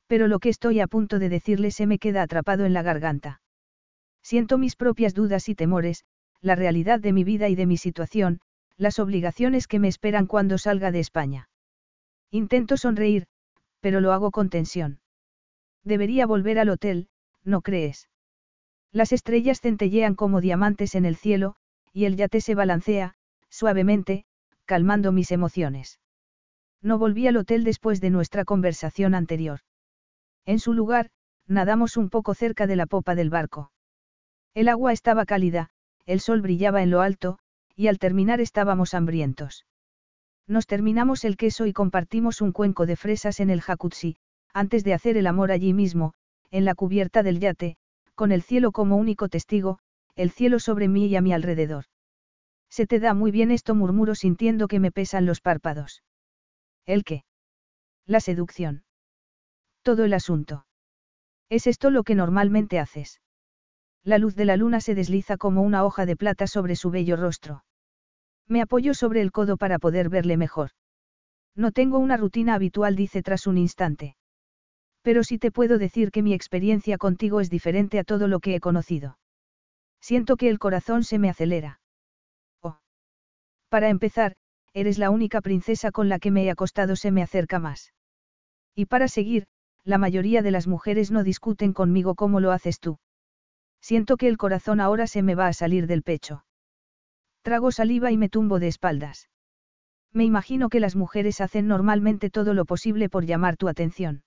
Pero 0.06 0.28
lo 0.28 0.38
que 0.38 0.48
estoy 0.48 0.80
a 0.80 0.86
punto 0.86 1.18
de 1.18 1.28
decirle 1.28 1.70
se 1.70 1.86
me 1.86 1.98
queda 1.98 2.22
atrapado 2.22 2.64
en 2.64 2.72
la 2.72 2.82
garganta. 2.82 3.40
Siento 4.22 4.58
mis 4.58 4.76
propias 4.76 5.14
dudas 5.14 5.48
y 5.48 5.54
temores, 5.54 6.04
la 6.40 6.54
realidad 6.54 7.00
de 7.00 7.12
mi 7.12 7.24
vida 7.24 7.48
y 7.48 7.54
de 7.54 7.66
mi 7.66 7.76
situación, 7.76 8.40
las 8.76 8.98
obligaciones 8.98 9.66
que 9.66 9.78
me 9.78 9.88
esperan 9.88 10.26
cuando 10.26 10.58
salga 10.58 10.90
de 10.90 11.00
España. 11.00 11.48
Intento 12.30 12.76
sonreír, 12.76 13.26
pero 13.80 14.00
lo 14.00 14.12
hago 14.12 14.30
con 14.30 14.50
tensión. 14.50 15.00
Debería 15.84 16.26
volver 16.26 16.58
al 16.58 16.68
hotel, 16.68 17.08
¿no 17.44 17.62
crees? 17.62 18.08
Las 18.92 19.12
estrellas 19.12 19.60
centellean 19.60 20.14
como 20.14 20.40
diamantes 20.40 20.94
en 20.94 21.04
el 21.04 21.16
cielo, 21.16 21.56
y 21.92 22.04
el 22.04 22.16
yate 22.16 22.40
se 22.40 22.54
balancea, 22.54 23.14
suavemente, 23.50 24.24
calmando 24.64 25.12
mis 25.12 25.32
emociones. 25.32 26.00
No 26.80 26.98
volví 26.98 27.26
al 27.26 27.36
hotel 27.36 27.64
después 27.64 28.00
de 28.00 28.10
nuestra 28.10 28.44
conversación 28.44 29.14
anterior. 29.14 29.60
En 30.46 30.58
su 30.58 30.72
lugar, 30.72 31.10
nadamos 31.46 31.96
un 31.96 32.08
poco 32.08 32.34
cerca 32.34 32.66
de 32.66 32.76
la 32.76 32.86
popa 32.86 33.14
del 33.14 33.28
barco. 33.28 33.72
El 34.54 34.68
agua 34.68 34.92
estaba 34.92 35.26
cálida, 35.26 35.70
el 36.06 36.20
sol 36.20 36.40
brillaba 36.40 36.82
en 36.82 36.90
lo 36.90 37.02
alto, 37.02 37.38
y 37.76 37.88
al 37.88 37.98
terminar 37.98 38.40
estábamos 38.40 38.94
hambrientos. 38.94 39.66
Nos 40.46 40.66
terminamos 40.66 41.24
el 41.24 41.36
queso 41.36 41.66
y 41.66 41.72
compartimos 41.72 42.40
un 42.40 42.52
cuenco 42.52 42.86
de 42.86 42.96
fresas 42.96 43.40
en 43.40 43.50
el 43.50 43.60
jacuzzi, 43.60 44.16
antes 44.52 44.82
de 44.84 44.94
hacer 44.94 45.16
el 45.16 45.26
amor 45.26 45.52
allí 45.52 45.72
mismo, 45.72 46.14
en 46.50 46.64
la 46.64 46.74
cubierta 46.74 47.22
del 47.22 47.38
yate, 47.38 47.76
con 48.14 48.32
el 48.32 48.42
cielo 48.42 48.72
como 48.72 48.96
único 48.96 49.28
testigo, 49.28 49.78
el 50.16 50.30
cielo 50.30 50.58
sobre 50.58 50.88
mí 50.88 51.06
y 51.06 51.16
a 51.16 51.20
mi 51.20 51.32
alrededor. 51.32 51.84
Se 52.70 52.86
te 52.86 53.00
da 53.00 53.14
muy 53.14 53.32
bien 53.32 53.50
esto, 53.50 53.74
murmuro 53.74 54.14
sintiendo 54.14 54.68
que 54.68 54.78
me 54.80 54.92
pesan 54.92 55.26
los 55.26 55.40
párpados. 55.40 56.02
¿El 56.86 57.04
qué? 57.04 57.24
La 58.06 58.20
seducción. 58.20 58.84
Todo 59.82 60.04
el 60.04 60.14
asunto. 60.14 60.66
¿Es 61.48 61.66
esto 61.66 61.90
lo 61.90 62.04
que 62.04 62.14
normalmente 62.14 62.78
haces? 62.78 63.20
La 64.04 64.18
luz 64.18 64.34
de 64.36 64.44
la 64.44 64.56
luna 64.56 64.80
se 64.80 64.94
desliza 64.94 65.36
como 65.36 65.62
una 65.62 65.84
hoja 65.84 66.06
de 66.06 66.16
plata 66.16 66.46
sobre 66.46 66.76
su 66.76 66.90
bello 66.90 67.16
rostro. 67.16 67.64
Me 68.46 68.62
apoyo 68.62 68.94
sobre 68.94 69.20
el 69.20 69.32
codo 69.32 69.56
para 69.56 69.78
poder 69.78 70.08
verle 70.08 70.36
mejor. 70.36 70.70
No 71.56 71.72
tengo 71.72 71.98
una 71.98 72.16
rutina 72.16 72.54
habitual, 72.54 72.96
dice 72.96 73.22
tras 73.22 73.46
un 73.46 73.58
instante. 73.58 74.16
Pero 75.02 75.24
sí 75.24 75.38
te 75.38 75.50
puedo 75.50 75.78
decir 75.78 76.10
que 76.10 76.22
mi 76.22 76.34
experiencia 76.34 76.98
contigo 76.98 77.40
es 77.40 77.50
diferente 77.50 77.98
a 77.98 78.04
todo 78.04 78.28
lo 78.28 78.40
que 78.40 78.54
he 78.54 78.60
conocido. 78.60 79.18
Siento 80.00 80.36
que 80.36 80.48
el 80.48 80.58
corazón 80.58 81.04
se 81.04 81.18
me 81.18 81.28
acelera. 81.28 81.79
Para 83.70 83.88
empezar, 83.88 84.34
eres 84.74 84.98
la 84.98 85.10
única 85.10 85.40
princesa 85.40 85.92
con 85.92 86.08
la 86.08 86.18
que 86.18 86.32
me 86.32 86.44
he 86.44 86.50
acostado 86.50 86.96
se 86.96 87.12
me 87.12 87.22
acerca 87.22 87.60
más. 87.60 87.94
Y 88.74 88.86
para 88.86 89.06
seguir, 89.06 89.46
la 89.84 89.96
mayoría 89.96 90.42
de 90.42 90.50
las 90.50 90.66
mujeres 90.66 91.10
no 91.10 91.22
discuten 91.22 91.72
conmigo 91.72 92.16
como 92.16 92.40
lo 92.40 92.50
haces 92.50 92.80
tú. 92.80 92.98
Siento 93.80 94.16
que 94.16 94.28
el 94.28 94.36
corazón 94.36 94.80
ahora 94.80 95.06
se 95.06 95.22
me 95.22 95.36
va 95.36 95.46
a 95.46 95.52
salir 95.52 95.86
del 95.86 96.02
pecho. 96.02 96.44
Trago 97.42 97.70
saliva 97.70 98.10
y 98.10 98.18
me 98.18 98.28
tumbo 98.28 98.58
de 98.58 98.68
espaldas. 98.68 99.30
Me 100.12 100.24
imagino 100.24 100.68
que 100.68 100.80
las 100.80 100.96
mujeres 100.96 101.40
hacen 101.40 101.68
normalmente 101.68 102.28
todo 102.28 102.52
lo 102.52 102.64
posible 102.64 103.08
por 103.08 103.24
llamar 103.24 103.56
tu 103.56 103.68
atención. 103.68 104.24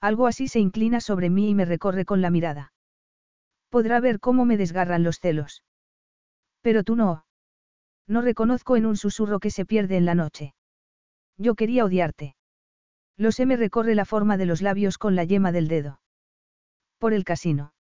Algo 0.00 0.26
así 0.26 0.48
se 0.48 0.58
inclina 0.58 1.00
sobre 1.00 1.28
mí 1.28 1.50
y 1.50 1.54
me 1.54 1.66
recorre 1.66 2.06
con 2.06 2.22
la 2.22 2.30
mirada. 2.30 2.72
Podrá 3.68 4.00
ver 4.00 4.20
cómo 4.20 4.46
me 4.46 4.56
desgarran 4.56 5.02
los 5.02 5.20
celos. 5.20 5.62
Pero 6.62 6.82
tú 6.82 6.96
no. 6.96 7.24
No 8.06 8.20
reconozco 8.20 8.76
en 8.76 8.86
un 8.86 8.96
susurro 8.96 9.40
que 9.40 9.50
se 9.50 9.64
pierde 9.64 9.96
en 9.96 10.04
la 10.04 10.14
noche. 10.14 10.54
Yo 11.38 11.54
quería 11.54 11.84
odiarte. 11.84 12.36
Lo 13.16 13.32
sé 13.32 13.46
me 13.46 13.56
recorre 13.56 13.94
la 13.94 14.04
forma 14.04 14.36
de 14.36 14.46
los 14.46 14.60
labios 14.60 14.98
con 14.98 15.14
la 15.14 15.24
yema 15.24 15.52
del 15.52 15.68
dedo. 15.68 16.00
Por 16.98 17.12
el 17.12 17.24
casino. 17.24 17.72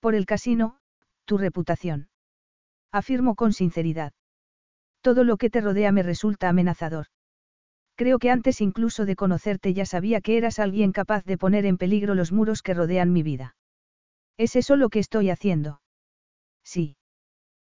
Por 0.00 0.14
el 0.14 0.26
casino, 0.26 0.78
tu 1.24 1.38
reputación. 1.38 2.08
Afirmo 2.90 3.34
con 3.34 3.52
sinceridad. 3.52 4.12
Todo 5.00 5.24
lo 5.24 5.36
que 5.36 5.50
te 5.50 5.60
rodea 5.60 5.92
me 5.92 6.02
resulta 6.02 6.48
amenazador. 6.48 7.06
Creo 7.96 8.18
que 8.18 8.30
antes 8.30 8.60
incluso 8.60 9.04
de 9.04 9.16
conocerte 9.16 9.74
ya 9.74 9.86
sabía 9.86 10.20
que 10.20 10.36
eras 10.36 10.58
alguien 10.58 10.92
capaz 10.92 11.24
de 11.24 11.38
poner 11.38 11.66
en 11.66 11.78
peligro 11.78 12.14
los 12.14 12.32
muros 12.32 12.62
que 12.62 12.74
rodean 12.74 13.12
mi 13.12 13.22
vida. 13.22 13.56
¿Es 14.36 14.56
eso 14.56 14.76
lo 14.76 14.88
que 14.88 14.98
estoy 14.98 15.30
haciendo? 15.30 15.80
Sí. 16.64 16.96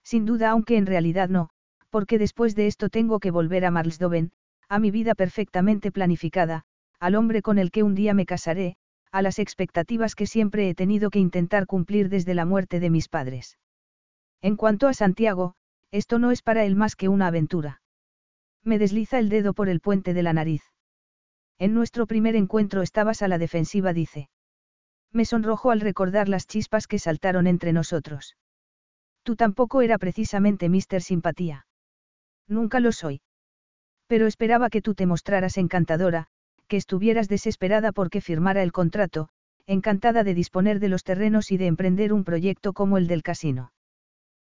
Sin 0.08 0.24
duda, 0.24 0.52
aunque 0.52 0.78
en 0.78 0.86
realidad 0.86 1.28
no, 1.28 1.50
porque 1.90 2.18
después 2.18 2.56
de 2.56 2.68
esto 2.68 2.88
tengo 2.88 3.20
que 3.20 3.30
volver 3.30 3.66
a 3.66 3.72
Marlsdoven, 3.72 4.32
a 4.70 4.80
mi 4.80 4.90
vida 4.90 5.16
perfectamente 5.16 5.92
planificada, 5.92 6.64
al 6.98 7.16
hombre 7.16 7.42
con 7.42 7.58
el 7.58 7.72
que 7.72 7.84
un 7.84 7.94
día 7.94 8.14
me 8.14 8.26
casaré, 8.26 8.78
a 9.12 9.22
las 9.22 9.38
expectativas 9.38 10.16
que 10.16 10.26
siempre 10.26 10.70
he 10.70 10.76
tenido 10.76 11.10
que 11.10 11.20
intentar 11.20 11.66
cumplir 11.66 12.08
desde 12.08 12.36
la 12.36 12.46
muerte 12.46 12.80
de 12.80 12.90
mis 12.90 13.10
padres. 13.10 13.58
En 14.42 14.56
cuanto 14.56 14.88
a 14.88 14.94
Santiago, 14.94 15.56
esto 15.92 16.20
no 16.20 16.32
es 16.32 16.42
para 16.42 16.64
él 16.64 16.78
más 16.78 16.96
que 16.96 17.10
una 17.10 17.28
aventura. 17.28 17.82
Me 18.64 18.80
desliza 18.80 19.20
el 19.20 19.28
dedo 19.28 19.54
por 19.54 19.68
el 19.68 19.82
puente 19.82 20.14
de 20.14 20.24
la 20.24 20.32
nariz. 20.32 20.64
En 21.60 21.74
nuestro 21.74 22.08
primer 22.08 22.38
encuentro 22.38 22.82
estabas 22.82 23.22
a 23.22 23.28
la 23.28 23.40
defensiva, 23.40 23.92
dice. 23.92 24.30
Me 25.12 25.26
sonrojo 25.26 25.70
al 25.70 25.82
recordar 25.82 26.30
las 26.30 26.48
chispas 26.48 26.88
que 26.88 26.98
saltaron 26.98 27.46
entre 27.46 27.74
nosotros. 27.74 28.38
Tú 29.28 29.36
tampoco 29.36 29.82
era 29.82 29.98
precisamente 29.98 30.70
Mister 30.70 31.02
Simpatía. 31.02 31.68
Nunca 32.48 32.80
lo 32.80 32.94
soy. 32.94 33.20
Pero 34.08 34.26
esperaba 34.26 34.70
que 34.70 34.82
tú 34.82 34.96
te 34.96 35.06
mostraras 35.06 35.58
encantadora, 35.58 36.28
que 36.70 36.78
estuvieras 36.78 37.28
desesperada 37.28 37.92
porque 37.92 38.22
firmara 38.22 38.64
el 38.64 38.72
contrato, 38.72 39.28
encantada 39.66 40.24
de 40.24 40.34
disponer 40.34 40.80
de 40.80 40.88
los 40.88 41.04
terrenos 41.04 41.52
y 41.52 41.58
de 41.58 41.68
emprender 41.68 42.14
un 42.14 42.24
proyecto 42.24 42.72
como 42.72 42.98
el 42.98 43.08
del 43.08 43.22
casino. 43.22 43.74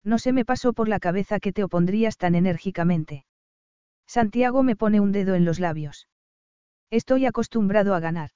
No 0.05 0.19
se 0.19 0.35
me 0.35 0.45
pasó 0.45 0.75
por 0.75 0.89
la 0.89 1.01
cabeza 1.01 1.41
que 1.41 1.55
te 1.55 1.65
opondrías 1.65 2.19
tan 2.19 2.35
enérgicamente. 2.35 3.25
Santiago 4.07 4.63
me 4.63 4.77
pone 4.77 5.01
un 5.01 5.11
dedo 5.11 5.37
en 5.37 5.47
los 5.47 5.59
labios. 5.59 6.07
Estoy 6.91 7.25
acostumbrado 7.25 7.95
a 7.95 8.01
ganar. 8.01 8.29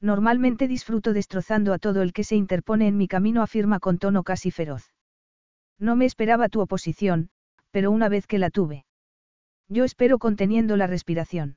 Normalmente 0.00 0.66
disfruto 0.66 1.12
destrozando 1.12 1.72
a 1.72 1.78
todo 1.78 2.02
el 2.02 2.12
que 2.12 2.24
se 2.24 2.34
interpone 2.34 2.88
en 2.88 2.96
mi 2.96 3.06
camino, 3.06 3.42
afirma 3.42 3.78
con 3.78 3.98
tono 3.98 4.24
casi 4.24 4.50
feroz. 4.50 4.92
No 5.82 5.96
me 5.96 6.04
esperaba 6.04 6.48
tu 6.48 6.60
oposición, 6.60 7.28
pero 7.72 7.90
una 7.90 8.08
vez 8.08 8.28
que 8.28 8.38
la 8.38 8.50
tuve. 8.50 8.84
Yo 9.68 9.82
espero 9.82 10.20
conteniendo 10.20 10.76
la 10.76 10.86
respiración. 10.86 11.56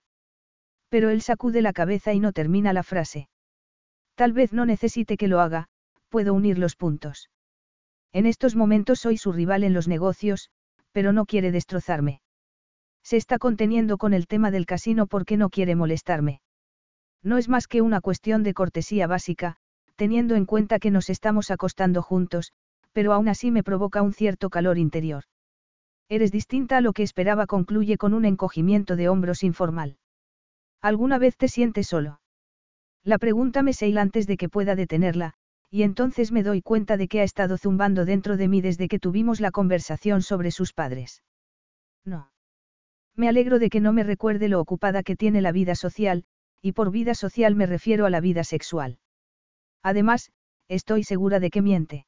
Pero 0.90 1.12
él 1.12 1.22
sacude 1.22 1.62
la 1.62 1.74
cabeza 1.74 2.12
y 2.12 2.20
no 2.20 2.32
termina 2.32 2.74
la 2.74 2.82
frase. 2.82 3.30
Tal 4.16 4.34
vez 4.34 4.52
no 4.52 4.66
necesite 4.66 5.16
que 5.16 5.28
lo 5.28 5.42
haga, 5.42 5.68
puedo 6.10 6.34
unir 6.34 6.58
los 6.58 6.76
puntos. 6.76 7.30
En 8.14 8.26
estos 8.26 8.56
momentos 8.56 9.00
soy 9.00 9.18
su 9.18 9.32
rival 9.32 9.64
en 9.64 9.76
los 9.76 9.88
negocios, 9.88 10.50
pero 10.92 11.14
no 11.14 11.28
quiere 11.28 11.52
destrozarme. 11.52 12.22
Se 13.04 13.18
está 13.18 13.38
conteniendo 13.38 14.00
con 14.00 14.16
el 14.16 14.26
tema 14.26 14.50
del 14.50 14.66
casino 14.66 15.06
porque 15.06 15.38
no 15.38 15.52
quiere 15.52 15.76
molestarme. 15.76 16.42
No 17.22 17.38
es 17.38 17.48
más 17.48 17.68
que 17.68 17.84
una 17.84 18.02
cuestión 18.02 18.42
de 18.42 18.56
cortesía 18.56 19.06
básica, 19.06 19.58
teniendo 19.96 20.34
en 20.34 20.48
cuenta 20.48 20.80
que 20.80 20.90
nos 20.90 21.12
estamos 21.12 21.52
acostando 21.52 22.02
juntos, 22.02 22.54
pero 22.96 23.12
aún 23.12 23.28
así 23.28 23.52
me 23.52 23.62
provoca 23.62 24.02
un 24.02 24.14
cierto 24.14 24.50
calor 24.50 24.78
interior. 24.78 25.26
Eres 26.08 26.32
distinta 26.32 26.78
a 26.78 26.82
lo 26.82 26.94
que 26.94 27.04
esperaba, 27.04 27.46
concluye 27.46 27.98
con 27.98 28.14
un 28.14 28.24
encogimiento 28.24 28.96
de 28.96 29.10
hombros 29.10 29.44
informal. 29.44 29.98
¿Alguna 30.82 31.18
vez 31.18 31.36
te 31.36 31.50
sientes 31.50 31.88
solo? 31.88 32.22
La 33.04 33.18
pregunta 33.18 33.64
me 33.64 33.74
seila 33.74 34.02
antes 34.02 34.28
de 34.28 34.38
que 34.38 34.48
pueda 34.48 34.78
detenerla, 34.78 35.34
y 35.70 35.84
entonces 35.84 36.32
me 36.32 36.42
doy 36.42 36.62
cuenta 36.62 36.96
de 36.96 37.10
que 37.10 37.20
ha 37.20 37.24
estado 37.24 37.58
zumbando 37.58 38.06
dentro 38.06 38.38
de 38.38 38.48
mí 38.48 38.62
desde 38.62 38.88
que 38.88 38.98
tuvimos 38.98 39.42
la 39.42 39.52
conversación 39.52 40.22
sobre 40.22 40.52
sus 40.52 40.72
padres. 40.72 41.22
No. 42.06 42.32
Me 43.14 43.28
alegro 43.28 43.60
de 43.60 43.70
que 43.70 43.82
no 43.82 43.92
me 43.92 44.06
recuerde 44.06 44.48
lo 44.48 44.62
ocupada 44.62 45.04
que 45.04 45.18
tiene 45.18 45.42
la 45.42 45.52
vida 45.52 45.76
social, 45.76 46.24
y 46.62 46.72
por 46.72 46.92
vida 46.92 47.14
social 47.14 47.56
me 47.56 47.66
refiero 47.66 48.06
a 48.06 48.10
la 48.10 48.22
vida 48.22 48.46
sexual. 48.46 49.00
Además, 49.84 50.32
estoy 50.70 51.04
segura 51.04 51.42
de 51.42 51.50
que 51.50 51.62
miente. 51.62 52.06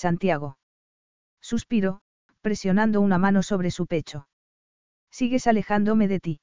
Santiago. 0.00 0.56
Suspiro, 1.42 2.00
presionando 2.40 3.02
una 3.02 3.18
mano 3.18 3.42
sobre 3.42 3.70
su 3.70 3.86
pecho. 3.86 4.26
Sigues 5.10 5.46
alejándome 5.46 6.08
de 6.08 6.20
ti. 6.20 6.40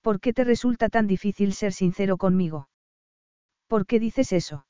¿Por 0.00 0.18
qué 0.18 0.32
te 0.32 0.42
resulta 0.42 0.88
tan 0.88 1.06
difícil 1.06 1.52
ser 1.52 1.72
sincero 1.72 2.16
conmigo? 2.16 2.68
¿Por 3.68 3.86
qué 3.86 4.00
dices 4.00 4.32
eso? 4.32 4.66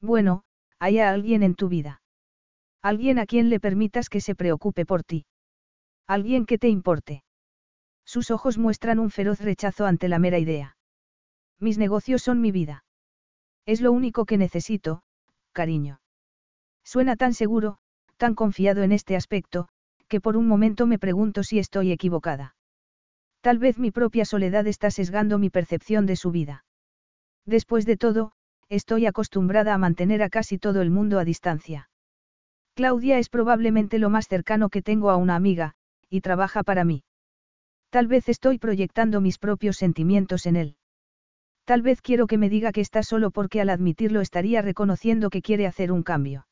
Bueno, 0.00 0.44
hay 0.78 1.00
alguien 1.00 1.42
en 1.42 1.56
tu 1.56 1.68
vida. 1.68 2.00
Alguien 2.80 3.18
a 3.18 3.26
quien 3.26 3.50
le 3.50 3.58
permitas 3.58 4.08
que 4.08 4.20
se 4.20 4.36
preocupe 4.36 4.86
por 4.86 5.02
ti. 5.02 5.26
Alguien 6.06 6.46
que 6.46 6.58
te 6.58 6.68
importe. 6.68 7.24
Sus 8.04 8.30
ojos 8.30 8.56
muestran 8.56 9.00
un 9.00 9.10
feroz 9.10 9.40
rechazo 9.40 9.84
ante 9.84 10.06
la 10.06 10.20
mera 10.20 10.38
idea. 10.38 10.76
Mis 11.58 11.76
negocios 11.76 12.22
son 12.22 12.40
mi 12.40 12.52
vida. 12.52 12.84
Es 13.64 13.80
lo 13.80 13.90
único 13.90 14.26
que 14.26 14.38
necesito, 14.38 15.02
cariño. 15.50 15.98
Suena 16.86 17.16
tan 17.16 17.34
seguro, 17.34 17.78
tan 18.16 18.36
confiado 18.36 18.84
en 18.84 18.92
este 18.92 19.16
aspecto, 19.16 19.68
que 20.06 20.20
por 20.20 20.36
un 20.36 20.46
momento 20.46 20.86
me 20.86 21.00
pregunto 21.00 21.42
si 21.42 21.58
estoy 21.58 21.90
equivocada. 21.90 22.54
Tal 23.40 23.58
vez 23.58 23.76
mi 23.76 23.90
propia 23.90 24.24
soledad 24.24 24.68
está 24.68 24.92
sesgando 24.92 25.38
mi 25.38 25.50
percepción 25.50 26.06
de 26.06 26.14
su 26.14 26.30
vida. 26.30 26.64
Después 27.44 27.86
de 27.86 27.96
todo, 27.96 28.32
estoy 28.68 29.06
acostumbrada 29.06 29.74
a 29.74 29.78
mantener 29.78 30.22
a 30.22 30.30
casi 30.30 30.58
todo 30.58 30.80
el 30.80 30.90
mundo 30.90 31.18
a 31.18 31.24
distancia. 31.24 31.90
Claudia 32.74 33.18
es 33.18 33.30
probablemente 33.30 33.98
lo 33.98 34.08
más 34.08 34.28
cercano 34.28 34.68
que 34.68 34.80
tengo 34.80 35.10
a 35.10 35.16
una 35.16 35.34
amiga, 35.34 35.74
y 36.08 36.20
trabaja 36.20 36.62
para 36.62 36.84
mí. 36.84 37.02
Tal 37.90 38.06
vez 38.06 38.28
estoy 38.28 38.58
proyectando 38.58 39.20
mis 39.20 39.38
propios 39.38 39.76
sentimientos 39.76 40.46
en 40.46 40.54
él. 40.54 40.76
Tal 41.64 41.82
vez 41.82 42.00
quiero 42.00 42.28
que 42.28 42.38
me 42.38 42.48
diga 42.48 42.70
que 42.70 42.80
está 42.80 43.02
solo 43.02 43.32
porque 43.32 43.60
al 43.60 43.70
admitirlo 43.70 44.20
estaría 44.20 44.62
reconociendo 44.62 45.30
que 45.30 45.42
quiere 45.42 45.66
hacer 45.66 45.90
un 45.90 46.04
cambio. 46.04 46.45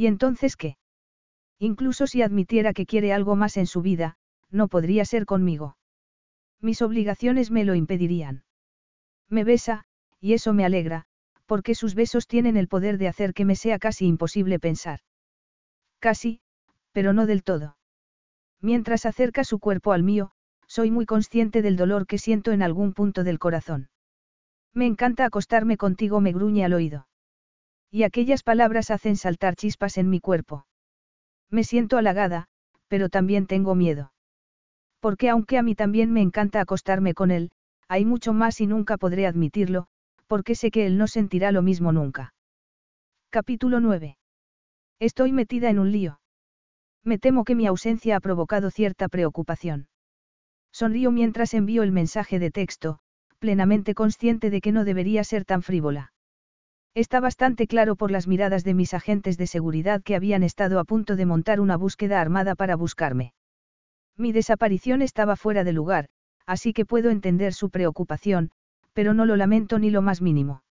¿Y 0.00 0.06
entonces 0.06 0.56
qué? 0.56 0.78
Incluso 1.58 2.06
si 2.06 2.22
admitiera 2.22 2.72
que 2.72 2.86
quiere 2.86 3.12
algo 3.12 3.36
más 3.36 3.58
en 3.58 3.66
su 3.66 3.82
vida, 3.82 4.16
no 4.50 4.66
podría 4.66 5.04
ser 5.04 5.26
conmigo. 5.26 5.76
Mis 6.58 6.80
obligaciones 6.80 7.50
me 7.50 7.66
lo 7.66 7.74
impedirían. 7.74 8.42
Me 9.28 9.44
besa, 9.44 9.84
y 10.18 10.32
eso 10.32 10.54
me 10.54 10.64
alegra, 10.64 11.04
porque 11.44 11.74
sus 11.74 11.94
besos 11.94 12.26
tienen 12.26 12.56
el 12.56 12.66
poder 12.66 12.96
de 12.96 13.08
hacer 13.08 13.34
que 13.34 13.44
me 13.44 13.56
sea 13.56 13.78
casi 13.78 14.06
imposible 14.06 14.58
pensar. 14.58 15.00
Casi, 15.98 16.40
pero 16.92 17.12
no 17.12 17.26
del 17.26 17.42
todo. 17.42 17.76
Mientras 18.62 19.04
acerca 19.04 19.44
su 19.44 19.58
cuerpo 19.58 19.92
al 19.92 20.02
mío, 20.02 20.32
soy 20.66 20.90
muy 20.90 21.04
consciente 21.04 21.60
del 21.60 21.76
dolor 21.76 22.06
que 22.06 22.16
siento 22.16 22.52
en 22.52 22.62
algún 22.62 22.94
punto 22.94 23.22
del 23.22 23.38
corazón. 23.38 23.90
Me 24.72 24.86
encanta 24.86 25.26
acostarme 25.26 25.76
contigo, 25.76 26.22
me 26.22 26.32
gruñe 26.32 26.64
al 26.64 26.72
oído. 26.72 27.09
Y 27.90 28.04
aquellas 28.04 28.42
palabras 28.42 28.90
hacen 28.90 29.16
saltar 29.16 29.56
chispas 29.56 29.98
en 29.98 30.08
mi 30.08 30.20
cuerpo. 30.20 30.66
Me 31.50 31.64
siento 31.64 31.98
halagada, 31.98 32.46
pero 32.88 33.08
también 33.08 33.46
tengo 33.46 33.74
miedo. 33.74 34.12
Porque 35.00 35.28
aunque 35.28 35.58
a 35.58 35.62
mí 35.62 35.74
también 35.74 36.12
me 36.12 36.22
encanta 36.22 36.60
acostarme 36.60 37.14
con 37.14 37.30
él, 37.30 37.50
hay 37.88 38.04
mucho 38.04 38.32
más 38.32 38.60
y 38.60 38.66
nunca 38.66 38.96
podré 38.96 39.26
admitirlo, 39.26 39.86
porque 40.28 40.54
sé 40.54 40.70
que 40.70 40.86
él 40.86 40.96
no 40.96 41.08
sentirá 41.08 41.50
lo 41.50 41.62
mismo 41.62 41.90
nunca. 41.90 42.34
Capítulo 43.30 43.80
9. 43.80 44.16
Estoy 45.00 45.32
metida 45.32 45.70
en 45.70 45.78
un 45.78 45.90
lío. 45.90 46.20
Me 47.02 47.18
temo 47.18 47.44
que 47.44 47.54
mi 47.54 47.66
ausencia 47.66 48.16
ha 48.16 48.20
provocado 48.20 48.70
cierta 48.70 49.08
preocupación. 49.08 49.88
Sonrío 50.72 51.10
mientras 51.10 51.54
envío 51.54 51.82
el 51.82 51.90
mensaje 51.90 52.38
de 52.38 52.50
texto, 52.50 53.00
plenamente 53.38 53.94
consciente 53.94 54.50
de 54.50 54.60
que 54.60 54.70
no 54.70 54.84
debería 54.84 55.24
ser 55.24 55.44
tan 55.44 55.62
frívola. 55.62 56.12
Está 56.94 57.20
bastante 57.20 57.68
claro 57.68 57.94
por 57.94 58.10
las 58.10 58.26
miradas 58.26 58.64
de 58.64 58.74
mis 58.74 58.94
agentes 58.94 59.38
de 59.38 59.46
seguridad 59.46 60.02
que 60.02 60.16
habían 60.16 60.42
estado 60.42 60.80
a 60.80 60.84
punto 60.84 61.14
de 61.14 61.24
montar 61.24 61.60
una 61.60 61.76
búsqueda 61.76 62.20
armada 62.20 62.56
para 62.56 62.74
buscarme. 62.74 63.32
Mi 64.16 64.32
desaparición 64.32 65.00
estaba 65.00 65.36
fuera 65.36 65.62
de 65.62 65.72
lugar, 65.72 66.08
así 66.46 66.72
que 66.72 66.84
puedo 66.84 67.10
entender 67.10 67.54
su 67.54 67.70
preocupación, 67.70 68.50
pero 68.92 69.14
no 69.14 69.24
lo 69.24 69.36
lamento 69.36 69.78
ni 69.78 69.90
lo 69.90 70.02
más 70.02 70.20
mínimo. 70.20 70.64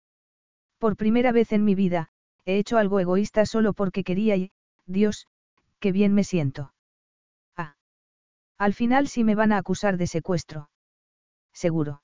Por 0.78 0.98
primera 0.98 1.32
vez 1.32 1.54
en 1.54 1.64
mi 1.64 1.74
vida, 1.74 2.10
he 2.46 2.58
hecho 2.58 2.78
algo 2.78 3.00
egoísta 3.00 3.46
solo 3.46 3.74
porque 3.74 4.04
quería 4.04 4.36
y, 4.36 4.52
Dios, 4.86 5.26
qué 5.80 5.94
bien 5.94 6.14
me 6.14 6.26
siento. 6.26 6.74
Ah. 7.56 7.76
Al 8.57 8.73
final 8.73 9.07
sí 9.07 9.23
me 9.23 9.36
van 9.36 9.54
a 9.54 9.57
acusar 9.57 9.96
de 9.96 10.07
secuestro. 10.07 10.70
Seguro. 11.54 12.02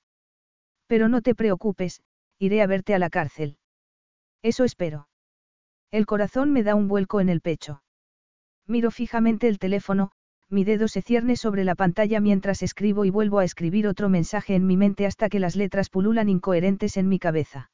Pero 0.87 1.09
no 1.09 1.21
te 1.21 1.35
preocupes, 1.35 2.01
iré 2.39 2.61
a 2.61 2.67
verte 2.67 2.95
a 2.95 2.99
la 2.99 3.09
cárcel. 3.09 3.57
Eso 4.41 4.63
espero. 4.63 5.07
El 5.91 6.05
corazón 6.05 6.51
me 6.51 6.63
da 6.63 6.75
un 6.75 6.87
vuelco 6.87 7.21
en 7.21 7.29
el 7.29 7.41
pecho. 7.41 7.81
Miro 8.67 8.91
fijamente 8.91 9.47
el 9.47 9.59
teléfono, 9.59 10.11
mi 10.49 10.63
dedo 10.63 10.87
se 10.87 11.01
cierne 11.01 11.35
sobre 11.35 11.63
la 11.63 11.75
pantalla 11.75 12.19
mientras 12.19 12.61
escribo 12.61 13.05
y 13.05 13.09
vuelvo 13.09 13.39
a 13.39 13.43
escribir 13.43 13.87
otro 13.87 14.09
mensaje 14.09 14.55
en 14.55 14.67
mi 14.67 14.77
mente 14.77 15.05
hasta 15.05 15.29
que 15.29 15.39
las 15.39 15.55
letras 15.55 15.89
pululan 15.89 16.29
incoherentes 16.29 16.97
en 16.97 17.07
mi 17.07 17.19
cabeza. 17.19 17.71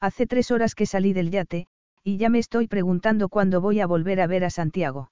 Hace 0.00 0.26
tres 0.26 0.50
horas 0.50 0.74
que 0.74 0.86
salí 0.86 1.12
del 1.12 1.30
yate, 1.30 1.66
y 2.02 2.16
ya 2.18 2.28
me 2.28 2.38
estoy 2.38 2.66
preguntando 2.66 3.28
cuándo 3.28 3.60
voy 3.60 3.80
a 3.80 3.86
volver 3.86 4.20
a 4.20 4.26
ver 4.26 4.44
a 4.44 4.50
Santiago. 4.50 5.10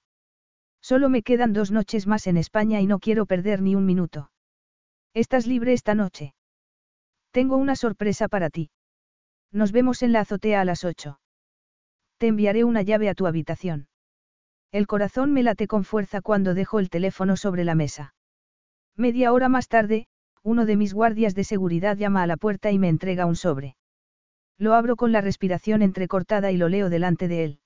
Solo 0.82 1.08
me 1.08 1.22
quedan 1.22 1.52
dos 1.52 1.70
noches 1.70 2.06
más 2.06 2.26
en 2.26 2.36
España 2.36 2.80
y 2.80 2.86
no 2.86 2.98
quiero 2.98 3.24
perder 3.24 3.62
ni 3.62 3.74
un 3.74 3.86
minuto. 3.86 4.30
¿Estás 5.14 5.46
libre 5.46 5.72
esta 5.72 5.94
noche? 5.94 6.34
Tengo 7.30 7.56
una 7.56 7.76
sorpresa 7.76 8.28
para 8.28 8.50
ti. 8.50 8.70
Nos 9.52 9.70
vemos 9.70 10.02
en 10.02 10.12
la 10.12 10.20
azotea 10.20 10.62
a 10.62 10.64
las 10.64 10.84
8. 10.84 11.20
Te 12.18 12.26
enviaré 12.26 12.64
una 12.64 12.80
llave 12.80 13.10
a 13.10 13.14
tu 13.14 13.26
habitación. 13.26 13.88
El 14.70 14.86
corazón 14.86 15.32
me 15.32 15.42
late 15.42 15.66
con 15.66 15.84
fuerza 15.84 16.22
cuando 16.22 16.54
dejo 16.54 16.80
el 16.80 16.88
teléfono 16.88 17.36
sobre 17.36 17.64
la 17.64 17.74
mesa. 17.74 18.14
Media 18.96 19.32
hora 19.32 19.50
más 19.50 19.68
tarde, 19.68 20.06
uno 20.42 20.64
de 20.64 20.76
mis 20.76 20.94
guardias 20.94 21.34
de 21.34 21.44
seguridad 21.44 21.98
llama 21.98 22.22
a 22.22 22.26
la 22.26 22.38
puerta 22.38 22.70
y 22.70 22.78
me 22.78 22.88
entrega 22.88 23.26
un 23.26 23.36
sobre. 23.36 23.76
Lo 24.56 24.72
abro 24.72 24.96
con 24.96 25.12
la 25.12 25.20
respiración 25.20 25.82
entrecortada 25.82 26.50
y 26.50 26.56
lo 26.56 26.70
leo 26.70 26.88
delante 26.88 27.28
de 27.28 27.44
él. 27.44 27.58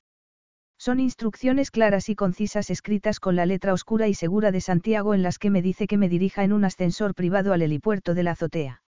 Son 0.79 0.99
instrucciones 0.99 1.71
claras 1.71 2.09
y 2.09 2.17
concisas 2.17 2.69
escritas 2.71 3.21
con 3.21 3.37
la 3.37 3.47
letra 3.47 3.73
oscura 3.73 4.09
y 4.09 4.15
segura 4.15 4.51
de 4.51 4.61
Santiago 4.61 5.15
en 5.15 5.23
las 5.23 5.39
que 5.39 5.51
me 5.51 5.63
dice 5.63 5.87
que 5.87 5.97
me 5.97 6.09
dirija 6.09 6.43
en 6.43 6.53
un 6.53 6.65
ascensor 6.65 7.15
privado 7.15 7.53
al 7.53 7.63
helipuerto 7.63 8.15
de 8.15 8.23
la 8.25 8.33
azotea. 8.33 8.83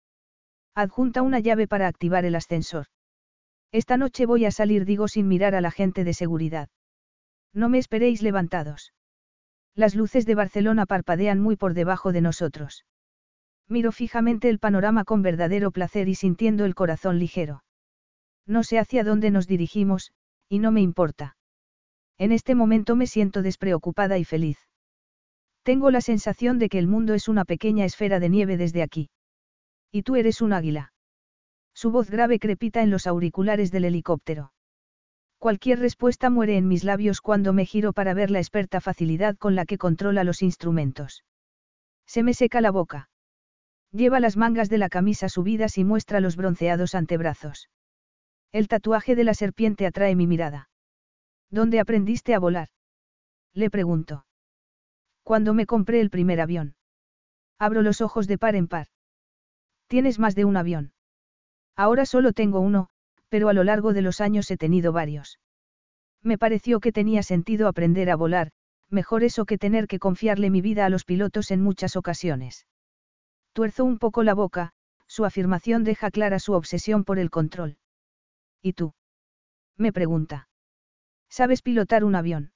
Adjunta 0.77 1.23
una 1.23 1.39
llave 1.39 1.67
para 1.67 1.87
activar 1.87 2.23
el 2.23 2.35
ascensor. 2.35 2.85
Esta 3.71 3.97
noche 3.97 4.27
voy 4.27 4.45
a 4.45 4.51
salir, 4.51 4.85
digo 4.85 5.07
sin 5.07 5.27
mirar 5.27 5.55
a 5.55 5.61
la 5.61 5.71
gente 5.71 6.03
de 6.03 6.13
seguridad. 6.13 6.69
No 7.51 7.67
me 7.67 7.79
esperéis 7.79 8.21
levantados. 8.21 8.93
Las 9.73 9.95
luces 9.95 10.27
de 10.27 10.35
Barcelona 10.35 10.85
parpadean 10.85 11.39
muy 11.39 11.55
por 11.55 11.73
debajo 11.73 12.11
de 12.11 12.21
nosotros. 12.21 12.85
Miro 13.67 13.91
fijamente 13.91 14.49
el 14.49 14.59
panorama 14.59 15.03
con 15.03 15.23
verdadero 15.23 15.71
placer 15.71 16.09
y 16.09 16.13
sintiendo 16.13 16.63
el 16.63 16.75
corazón 16.75 17.17
ligero. 17.17 17.63
No 18.45 18.61
sé 18.61 18.77
hacia 18.77 19.03
dónde 19.03 19.31
nos 19.31 19.47
dirigimos, 19.47 20.11
y 20.47 20.59
no 20.59 20.71
me 20.71 20.81
importa. 20.81 21.37
En 22.19 22.31
este 22.31 22.53
momento 22.53 22.95
me 22.95 23.07
siento 23.07 23.41
despreocupada 23.41 24.19
y 24.19 24.25
feliz. 24.25 24.59
Tengo 25.63 25.89
la 25.89 26.01
sensación 26.01 26.59
de 26.59 26.69
que 26.69 26.77
el 26.77 26.85
mundo 26.85 27.15
es 27.15 27.27
una 27.27 27.45
pequeña 27.45 27.83
esfera 27.83 28.19
de 28.19 28.29
nieve 28.29 28.57
desde 28.57 28.83
aquí. 28.83 29.09
Y 29.91 30.03
tú 30.03 30.15
eres 30.15 30.41
un 30.41 30.53
águila. 30.53 30.93
Su 31.73 31.91
voz 31.91 32.09
grave 32.09 32.39
crepita 32.39 32.81
en 32.81 32.89
los 32.89 33.07
auriculares 33.07 33.71
del 33.71 33.85
helicóptero. 33.85 34.51
Cualquier 35.37 35.79
respuesta 35.79 36.29
muere 36.29 36.57
en 36.57 36.67
mis 36.67 36.83
labios 36.83 37.21
cuando 37.21 37.53
me 37.53 37.65
giro 37.65 37.93
para 37.93 38.15
ver 38.15 38.31
la 38.31 38.39
experta 38.39 38.81
facilidad 38.81 39.37
con 39.37 39.55
la 39.55 39.65
que 39.65 39.77
controla 39.77 40.23
los 40.23 40.41
instrumentos. 40.41 41.23
Se 42.07 42.23
me 42.23 42.33
seca 42.33 42.61
la 42.61 42.71
boca. 42.71 43.09
Lleva 43.91 44.19
las 44.19 44.37
mangas 44.37 44.69
de 44.69 44.79
la 44.79 44.89
camisa 44.89 45.29
subidas 45.29 45.77
y 45.77 45.83
muestra 45.83 46.19
los 46.19 46.35
bronceados 46.35 46.95
antebrazos. 46.95 47.69
El 48.51 48.67
tatuaje 48.67 49.15
de 49.15 49.23
la 49.23 49.33
serpiente 49.33 49.85
atrae 49.85 50.15
mi 50.15 50.25
mirada. 50.25 50.69
¿Dónde 51.51 51.79
aprendiste 51.79 52.33
a 52.33 52.39
volar? 52.39 52.69
Le 53.53 53.69
pregunto. 53.69 54.25
Cuando 55.23 55.53
me 55.53 55.65
compré 55.65 56.01
el 56.01 56.09
primer 56.09 56.41
avión. 56.41 56.75
Abro 57.59 57.81
los 57.81 58.01
ojos 58.01 58.27
de 58.27 58.37
par 58.37 58.55
en 58.55 58.67
par. 58.67 58.87
Tienes 59.87 60.19
más 60.19 60.35
de 60.35 60.45
un 60.45 60.57
avión. 60.57 60.93
Ahora 61.75 62.05
solo 62.05 62.33
tengo 62.33 62.59
uno, 62.59 62.89
pero 63.29 63.49
a 63.49 63.53
lo 63.53 63.63
largo 63.63 63.93
de 63.93 64.01
los 64.01 64.21
años 64.21 64.49
he 64.51 64.57
tenido 64.57 64.91
varios. 64.91 65.39
Me 66.23 66.37
pareció 66.37 66.79
que 66.79 66.91
tenía 66.91 67.23
sentido 67.23 67.67
aprender 67.67 68.09
a 68.09 68.15
volar, 68.15 68.51
mejor 68.89 69.23
eso 69.23 69.45
que 69.45 69.57
tener 69.57 69.87
que 69.87 69.99
confiarle 69.99 70.49
mi 70.49 70.61
vida 70.61 70.85
a 70.85 70.89
los 70.89 71.05
pilotos 71.05 71.51
en 71.51 71.61
muchas 71.61 71.95
ocasiones. 71.95 72.65
Tuerzo 73.53 73.85
un 73.85 73.97
poco 73.97 74.23
la 74.23 74.33
boca, 74.33 74.73
su 75.07 75.25
afirmación 75.25 75.83
deja 75.83 76.11
clara 76.11 76.39
su 76.39 76.53
obsesión 76.53 77.03
por 77.03 77.19
el 77.19 77.29
control. 77.29 77.77
¿Y 78.61 78.73
tú? 78.73 78.93
Me 79.77 79.93
pregunta. 79.93 80.49
¿Sabes 81.29 81.61
pilotar 81.61 82.03
un 82.03 82.15
avión? 82.15 82.51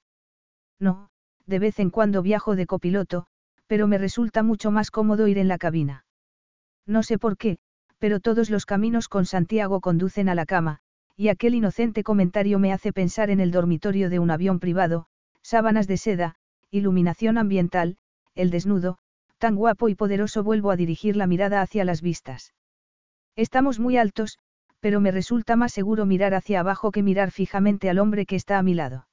No, 0.78 1.10
de 1.46 1.58
vez 1.58 1.78
en 1.78 1.90
cuando 1.90 2.22
viajo 2.22 2.56
de 2.56 2.66
copiloto, 2.66 3.26
pero 3.66 3.86
me 3.86 3.98
resulta 3.98 4.42
mucho 4.42 4.70
más 4.70 4.90
cómodo 4.90 5.28
ir 5.28 5.38
en 5.38 5.48
la 5.48 5.58
cabina. 5.58 6.04
No 6.86 7.02
sé 7.02 7.18
por 7.18 7.36
qué, 7.36 7.58
pero 7.98 8.20
todos 8.20 8.50
los 8.50 8.66
caminos 8.66 9.08
con 9.08 9.26
Santiago 9.26 9.80
conducen 9.80 10.28
a 10.28 10.34
la 10.34 10.46
cama, 10.46 10.80
y 11.16 11.28
aquel 11.28 11.54
inocente 11.54 12.02
comentario 12.02 12.58
me 12.58 12.72
hace 12.72 12.92
pensar 12.92 13.30
en 13.30 13.40
el 13.40 13.50
dormitorio 13.50 14.10
de 14.10 14.18
un 14.18 14.30
avión 14.30 14.58
privado, 14.58 15.06
sábanas 15.42 15.86
de 15.86 15.96
seda, 15.96 16.36
iluminación 16.70 17.38
ambiental, 17.38 17.96
el 18.34 18.50
desnudo, 18.50 18.98
tan 19.38 19.54
guapo 19.56 19.88
y 19.88 19.94
poderoso 19.94 20.42
vuelvo 20.42 20.70
a 20.70 20.76
dirigir 20.76 21.16
la 21.16 21.26
mirada 21.26 21.60
hacia 21.60 21.84
las 21.84 22.02
vistas. 22.02 22.54
Estamos 23.36 23.78
muy 23.78 23.96
altos, 23.96 24.38
pero 24.80 25.00
me 25.00 25.10
resulta 25.10 25.54
más 25.54 25.72
seguro 25.72 26.06
mirar 26.06 26.34
hacia 26.34 26.60
abajo 26.60 26.90
que 26.90 27.02
mirar 27.02 27.30
fijamente 27.30 27.88
al 27.88 27.98
hombre 27.98 28.26
que 28.26 28.36
está 28.36 28.58
a 28.58 28.62
mi 28.62 28.74
lado. 28.74 29.06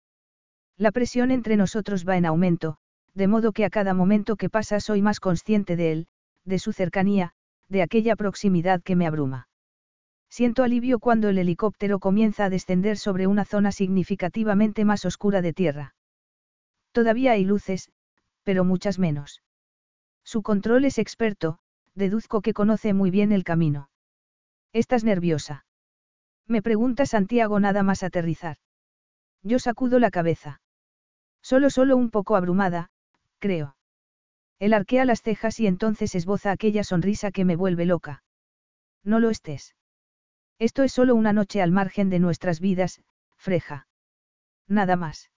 La 0.77 0.91
presión 0.91 1.31
entre 1.31 1.57
nosotros 1.57 2.07
va 2.07 2.17
en 2.17 2.25
aumento, 2.25 2.77
de 3.13 3.27
modo 3.27 3.51
que 3.51 3.65
a 3.65 3.69
cada 3.69 3.93
momento 3.93 4.35
que 4.35 4.49
pasa 4.49 4.79
soy 4.79 5.01
más 5.01 5.19
consciente 5.19 5.75
de 5.75 5.91
él, 5.91 6.07
de 6.45 6.57
su 6.57 6.73
cercanía, 6.73 7.33
de 7.69 7.81
aquella 7.81 8.15
proximidad 8.15 8.81
que 8.81 8.95
me 8.95 9.07
abruma. 9.07 9.47
Siento 10.29 10.63
alivio 10.63 10.99
cuando 10.99 11.29
el 11.29 11.37
helicóptero 11.37 11.99
comienza 11.99 12.45
a 12.45 12.49
descender 12.49 12.97
sobre 12.97 13.27
una 13.27 13.45
zona 13.45 13.71
significativamente 13.71 14.85
más 14.85 15.05
oscura 15.05 15.41
de 15.41 15.53
tierra. 15.53 15.95
Todavía 16.91 17.31
hay 17.31 17.45
luces, 17.45 17.89
pero 18.43 18.63
muchas 18.63 18.99
menos. 18.99 19.41
Su 20.23 20.43
control 20.43 20.85
es 20.85 20.97
experto, 20.99 21.59
deduzco 21.95 22.41
que 22.41 22.53
conoce 22.53 22.93
muy 22.93 23.09
bien 23.09 23.31
el 23.31 23.43
camino. 23.43 23.89
¿Estás 24.73 25.03
nerviosa? 25.03 25.65
Me 26.47 26.61
pregunta 26.61 27.05
Santiago 27.05 27.59
nada 27.59 27.83
más 27.83 28.03
aterrizar. 28.03 28.57
Yo 29.41 29.57
sacudo 29.59 29.99
la 29.99 30.11
cabeza. 30.11 30.61
Solo 31.41 31.69
solo 31.69 31.95
un 31.97 32.11
poco 32.11 32.35
abrumada, 32.35 32.89
creo. 33.39 33.75
Él 34.59 34.73
arquea 34.73 35.05
las 35.05 35.21
cejas 35.21 35.59
y 35.59 35.67
entonces 35.67 36.15
esboza 36.15 36.51
aquella 36.51 36.83
sonrisa 36.83 37.31
que 37.31 37.45
me 37.45 37.55
vuelve 37.55 37.85
loca. 37.85 38.23
No 39.03 39.19
lo 39.19 39.29
estés. 39.29 39.75
Esto 40.59 40.83
es 40.83 40.91
solo 40.91 41.15
una 41.15 41.31
noche 41.31 41.61
al 41.61 41.71
margen 41.71 42.09
de 42.09 42.19
nuestras 42.19 42.59
vidas, 42.59 43.01
Freja. 43.37 43.87
Nada 44.67 44.97
más. 44.97 45.31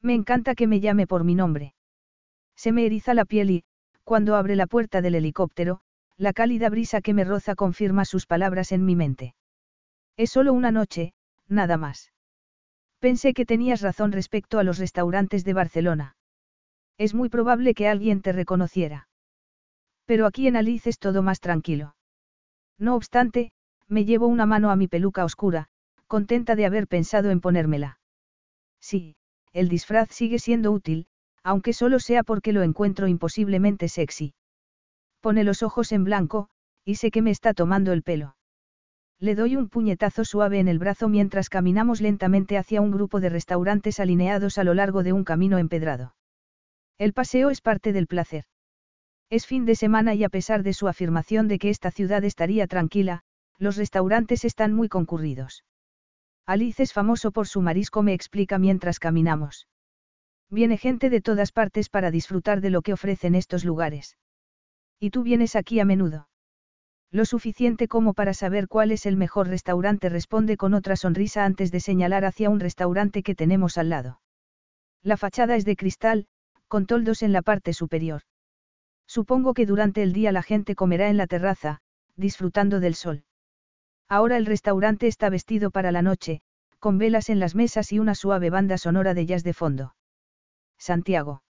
Me 0.00 0.14
encanta 0.14 0.54
que 0.54 0.68
me 0.68 0.78
llame 0.78 1.08
por 1.08 1.24
mi 1.24 1.34
nombre. 1.34 1.74
Se 2.54 2.70
me 2.70 2.86
eriza 2.86 3.12
la 3.12 3.24
piel 3.24 3.50
y, 3.50 3.64
cuando 4.04 4.36
abre 4.36 4.54
la 4.54 4.68
puerta 4.68 5.02
del 5.02 5.16
helicóptero, 5.16 5.80
la 6.16 6.32
cálida 6.32 6.70
brisa 6.70 7.00
que 7.00 7.12
me 7.12 7.24
roza 7.24 7.56
confirma 7.56 8.04
sus 8.04 8.26
palabras 8.26 8.70
en 8.70 8.84
mi 8.84 8.94
mente. 8.94 9.34
Es 10.16 10.30
solo 10.30 10.52
una 10.52 10.70
noche, 10.70 11.12
nada 11.48 11.76
más. 11.76 12.12
Pensé 13.00 13.34
que 13.34 13.44
tenías 13.44 13.82
razón 13.82 14.12
respecto 14.12 14.58
a 14.58 14.64
los 14.64 14.78
restaurantes 14.78 15.44
de 15.44 15.52
Barcelona. 15.52 16.15
Es 16.98 17.14
muy 17.14 17.28
probable 17.28 17.74
que 17.74 17.88
alguien 17.88 18.22
te 18.22 18.32
reconociera. 18.32 19.08
Pero 20.06 20.26
aquí 20.26 20.46
en 20.46 20.56
Alice 20.56 20.88
es 20.88 20.98
todo 20.98 21.22
más 21.22 21.40
tranquilo. 21.40 21.96
No 22.78 22.94
obstante, 22.94 23.52
me 23.88 24.04
llevo 24.04 24.26
una 24.26 24.46
mano 24.46 24.70
a 24.70 24.76
mi 24.76 24.88
peluca 24.88 25.24
oscura, 25.24 25.68
contenta 26.06 26.54
de 26.56 26.66
haber 26.66 26.86
pensado 26.86 27.30
en 27.30 27.40
ponérmela. 27.40 27.98
Sí, 28.80 29.16
el 29.52 29.68
disfraz 29.68 30.10
sigue 30.10 30.38
siendo 30.38 30.72
útil, 30.72 31.06
aunque 31.42 31.72
solo 31.72 31.98
sea 31.98 32.22
porque 32.22 32.52
lo 32.52 32.62
encuentro 32.62 33.08
imposiblemente 33.08 33.88
sexy. 33.88 34.34
Pone 35.20 35.44
los 35.44 35.62
ojos 35.62 35.92
en 35.92 36.04
blanco, 36.04 36.48
y 36.84 36.96
sé 36.96 37.10
que 37.10 37.22
me 37.22 37.30
está 37.30 37.52
tomando 37.52 37.92
el 37.92 38.02
pelo. 38.02 38.36
Le 39.18 39.34
doy 39.34 39.56
un 39.56 39.68
puñetazo 39.68 40.24
suave 40.24 40.60
en 40.60 40.68
el 40.68 40.78
brazo 40.78 41.08
mientras 41.08 41.48
caminamos 41.48 42.00
lentamente 42.00 42.58
hacia 42.58 42.80
un 42.80 42.90
grupo 42.90 43.20
de 43.20 43.30
restaurantes 43.30 43.98
alineados 43.98 44.58
a 44.58 44.64
lo 44.64 44.74
largo 44.74 45.02
de 45.02 45.12
un 45.12 45.24
camino 45.24 45.58
empedrado. 45.58 46.14
El 46.98 47.12
paseo 47.12 47.50
es 47.50 47.60
parte 47.60 47.92
del 47.92 48.06
placer. 48.06 48.44
Es 49.28 49.46
fin 49.46 49.66
de 49.66 49.74
semana 49.74 50.14
y 50.14 50.24
a 50.24 50.28
pesar 50.28 50.62
de 50.62 50.72
su 50.72 50.88
afirmación 50.88 51.46
de 51.46 51.58
que 51.58 51.68
esta 51.68 51.90
ciudad 51.90 52.24
estaría 52.24 52.66
tranquila, 52.66 53.22
los 53.58 53.76
restaurantes 53.76 54.44
están 54.44 54.72
muy 54.72 54.88
concurridos. 54.88 55.64
Alice 56.46 56.82
es 56.82 56.92
famoso 56.92 57.32
por 57.32 57.48
su 57.48 57.60
marisco, 57.60 58.02
me 58.02 58.14
explica 58.14 58.58
mientras 58.58 58.98
caminamos. 58.98 59.66
Viene 60.48 60.78
gente 60.78 61.10
de 61.10 61.20
todas 61.20 61.52
partes 61.52 61.88
para 61.88 62.10
disfrutar 62.10 62.60
de 62.60 62.70
lo 62.70 62.82
que 62.82 62.92
ofrecen 62.92 63.34
estos 63.34 63.64
lugares. 63.64 64.16
¿Y 65.00 65.10
tú 65.10 65.22
vienes 65.22 65.56
aquí 65.56 65.80
a 65.80 65.84
menudo? 65.84 66.28
Lo 67.10 67.24
suficiente 67.24 67.88
como 67.88 68.14
para 68.14 68.32
saber 68.32 68.68
cuál 68.68 68.92
es 68.92 69.06
el 69.06 69.16
mejor 69.16 69.48
restaurante, 69.48 70.08
responde 70.08 70.56
con 70.56 70.72
otra 70.72 70.96
sonrisa 70.96 71.44
antes 71.44 71.72
de 71.72 71.80
señalar 71.80 72.24
hacia 72.24 72.48
un 72.48 72.60
restaurante 72.60 73.22
que 73.22 73.34
tenemos 73.34 73.76
al 73.76 73.90
lado. 73.90 74.20
La 75.02 75.16
fachada 75.16 75.56
es 75.56 75.64
de 75.64 75.76
cristal, 75.76 76.26
con 76.68 76.86
toldos 76.86 77.22
en 77.22 77.32
la 77.32 77.42
parte 77.42 77.72
superior. 77.72 78.22
Supongo 79.06 79.54
que 79.54 79.66
durante 79.66 80.02
el 80.02 80.12
día 80.12 80.32
la 80.32 80.42
gente 80.42 80.74
comerá 80.74 81.08
en 81.08 81.16
la 81.16 81.26
terraza, 81.26 81.80
disfrutando 82.16 82.80
del 82.80 82.94
sol. 82.94 83.24
Ahora 84.08 84.36
el 84.36 84.46
restaurante 84.46 85.06
está 85.06 85.30
vestido 85.30 85.70
para 85.70 85.92
la 85.92 86.02
noche, 86.02 86.40
con 86.78 86.98
velas 86.98 87.28
en 87.28 87.40
las 87.40 87.54
mesas 87.54 87.92
y 87.92 87.98
una 87.98 88.14
suave 88.14 88.50
banda 88.50 88.78
sonora 88.78 89.14
de 89.14 89.26
jazz 89.26 89.42
de 89.42 89.52
fondo. 89.52 89.96
Santiago. 90.78 91.42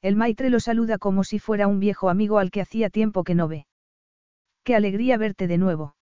El 0.00 0.16
maitre 0.16 0.50
lo 0.50 0.60
saluda 0.60 0.98
como 0.98 1.24
si 1.24 1.38
fuera 1.38 1.66
un 1.66 1.80
viejo 1.80 2.08
amigo 2.10 2.38
al 2.38 2.50
que 2.50 2.60
hacía 2.60 2.90
tiempo 2.90 3.24
que 3.24 3.34
no 3.34 3.48
ve. 3.48 3.66
Qué 4.64 4.76
alegría 4.76 5.16
verte 5.16 5.46
de 5.46 5.58
nuevo. 5.58 5.96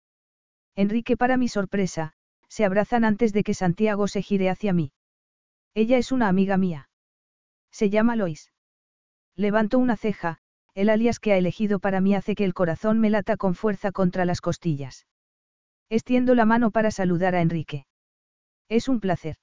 Enrique, 0.76 1.18
para 1.18 1.38
mi 1.38 1.48
sorpresa, 1.48 2.14
se 2.48 2.66
abrazan 2.66 3.04
antes 3.04 3.32
de 3.34 3.44
que 3.44 3.54
Santiago 3.54 4.08
se 4.08 4.22
gire 4.22 4.50
hacia 4.50 4.74
mí. 4.74 4.92
Ella 5.74 5.98
es 5.98 6.12
una 6.12 6.28
amiga 6.28 6.58
mía. 6.58 6.89
Se 7.72 7.90
llama 7.90 8.16
Lois. 8.16 8.52
Levanto 9.36 9.80
una 9.80 9.96
ceja, 9.96 10.40
el 10.76 10.90
alias 10.90 11.20
que 11.20 11.34
ha 11.34 11.38
elegido 11.38 11.80
para 11.80 12.02
mí 12.02 12.16
hace 12.16 12.36
que 12.36 12.46
el 12.46 12.54
corazón 12.54 13.00
me 13.00 13.10
lata 13.10 13.38
con 13.38 13.56
fuerza 13.56 13.92
contra 13.92 14.26
las 14.26 14.42
costillas. 14.42 15.08
Extiendo 15.90 16.36
la 16.36 16.46
mano 16.46 16.72
para 16.72 16.92
saludar 16.92 17.36
a 17.36 17.42
Enrique. 17.42 17.86
Es 18.70 18.88
un 18.88 19.00
placer. 19.00 19.38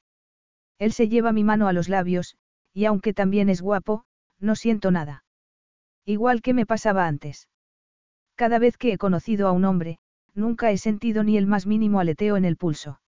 Él 0.78 0.92
se 0.92 1.08
lleva 1.08 1.32
mi 1.32 1.44
mano 1.44 1.68
a 1.68 1.72
los 1.72 1.88
labios, 1.88 2.36
y 2.72 2.84
aunque 2.84 3.12
también 3.14 3.48
es 3.48 3.62
guapo, 3.62 4.04
no 4.38 4.54
siento 4.54 4.90
nada. 4.90 5.24
Igual 6.04 6.42
que 6.42 6.54
me 6.54 6.66
pasaba 6.66 7.06
antes. 7.06 7.48
Cada 8.36 8.58
vez 8.58 8.76
que 8.76 8.92
he 8.92 8.98
conocido 8.98 9.48
a 9.48 9.52
un 9.52 9.64
hombre, 9.64 9.98
nunca 10.34 10.70
he 10.70 10.78
sentido 10.78 11.24
ni 11.24 11.36
el 11.38 11.46
más 11.46 11.66
mínimo 11.66 12.00
aleteo 12.00 12.36
en 12.36 12.44
el 12.44 12.56
pulso. 12.56 13.00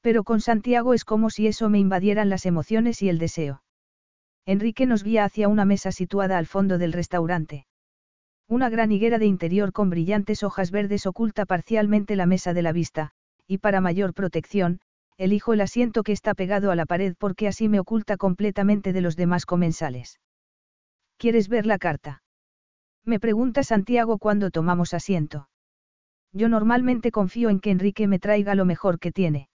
Pero 0.00 0.24
con 0.24 0.40
Santiago 0.40 0.92
es 0.92 1.04
como 1.04 1.30
si 1.30 1.46
eso 1.46 1.68
me 1.68 1.78
invadieran 1.78 2.28
las 2.28 2.46
emociones 2.46 3.00
y 3.02 3.08
el 3.08 3.18
deseo. 3.18 3.62
Enrique 4.50 4.84
nos 4.84 5.04
guía 5.04 5.22
hacia 5.22 5.46
una 5.46 5.64
mesa 5.64 5.92
situada 5.92 6.36
al 6.36 6.44
fondo 6.44 6.76
del 6.76 6.92
restaurante. 6.92 7.66
Una 8.48 8.68
gran 8.68 8.90
higuera 8.90 9.20
de 9.20 9.26
interior 9.26 9.72
con 9.72 9.90
brillantes 9.90 10.42
hojas 10.42 10.72
verdes 10.72 11.06
oculta 11.06 11.46
parcialmente 11.46 12.16
la 12.16 12.26
mesa 12.26 12.52
de 12.52 12.62
la 12.62 12.72
vista, 12.72 13.12
y 13.46 13.58
para 13.58 13.80
mayor 13.80 14.12
protección, 14.12 14.80
elijo 15.16 15.52
el 15.52 15.60
asiento 15.60 16.02
que 16.02 16.10
está 16.10 16.34
pegado 16.34 16.72
a 16.72 16.74
la 16.74 16.84
pared 16.84 17.14
porque 17.16 17.46
así 17.46 17.68
me 17.68 17.78
oculta 17.78 18.16
completamente 18.16 18.92
de 18.92 19.00
los 19.00 19.14
demás 19.14 19.46
comensales. 19.46 20.18
¿Quieres 21.16 21.48
ver 21.48 21.64
la 21.64 21.78
carta? 21.78 22.24
Me 23.04 23.20
pregunta 23.20 23.62
Santiago 23.62 24.18
cuando 24.18 24.50
tomamos 24.50 24.94
asiento. 24.94 25.48
Yo 26.32 26.48
normalmente 26.48 27.12
confío 27.12 27.50
en 27.50 27.60
que 27.60 27.70
Enrique 27.70 28.08
me 28.08 28.18
traiga 28.18 28.56
lo 28.56 28.64
mejor 28.64 28.98
que 28.98 29.12
tiene. 29.12 29.48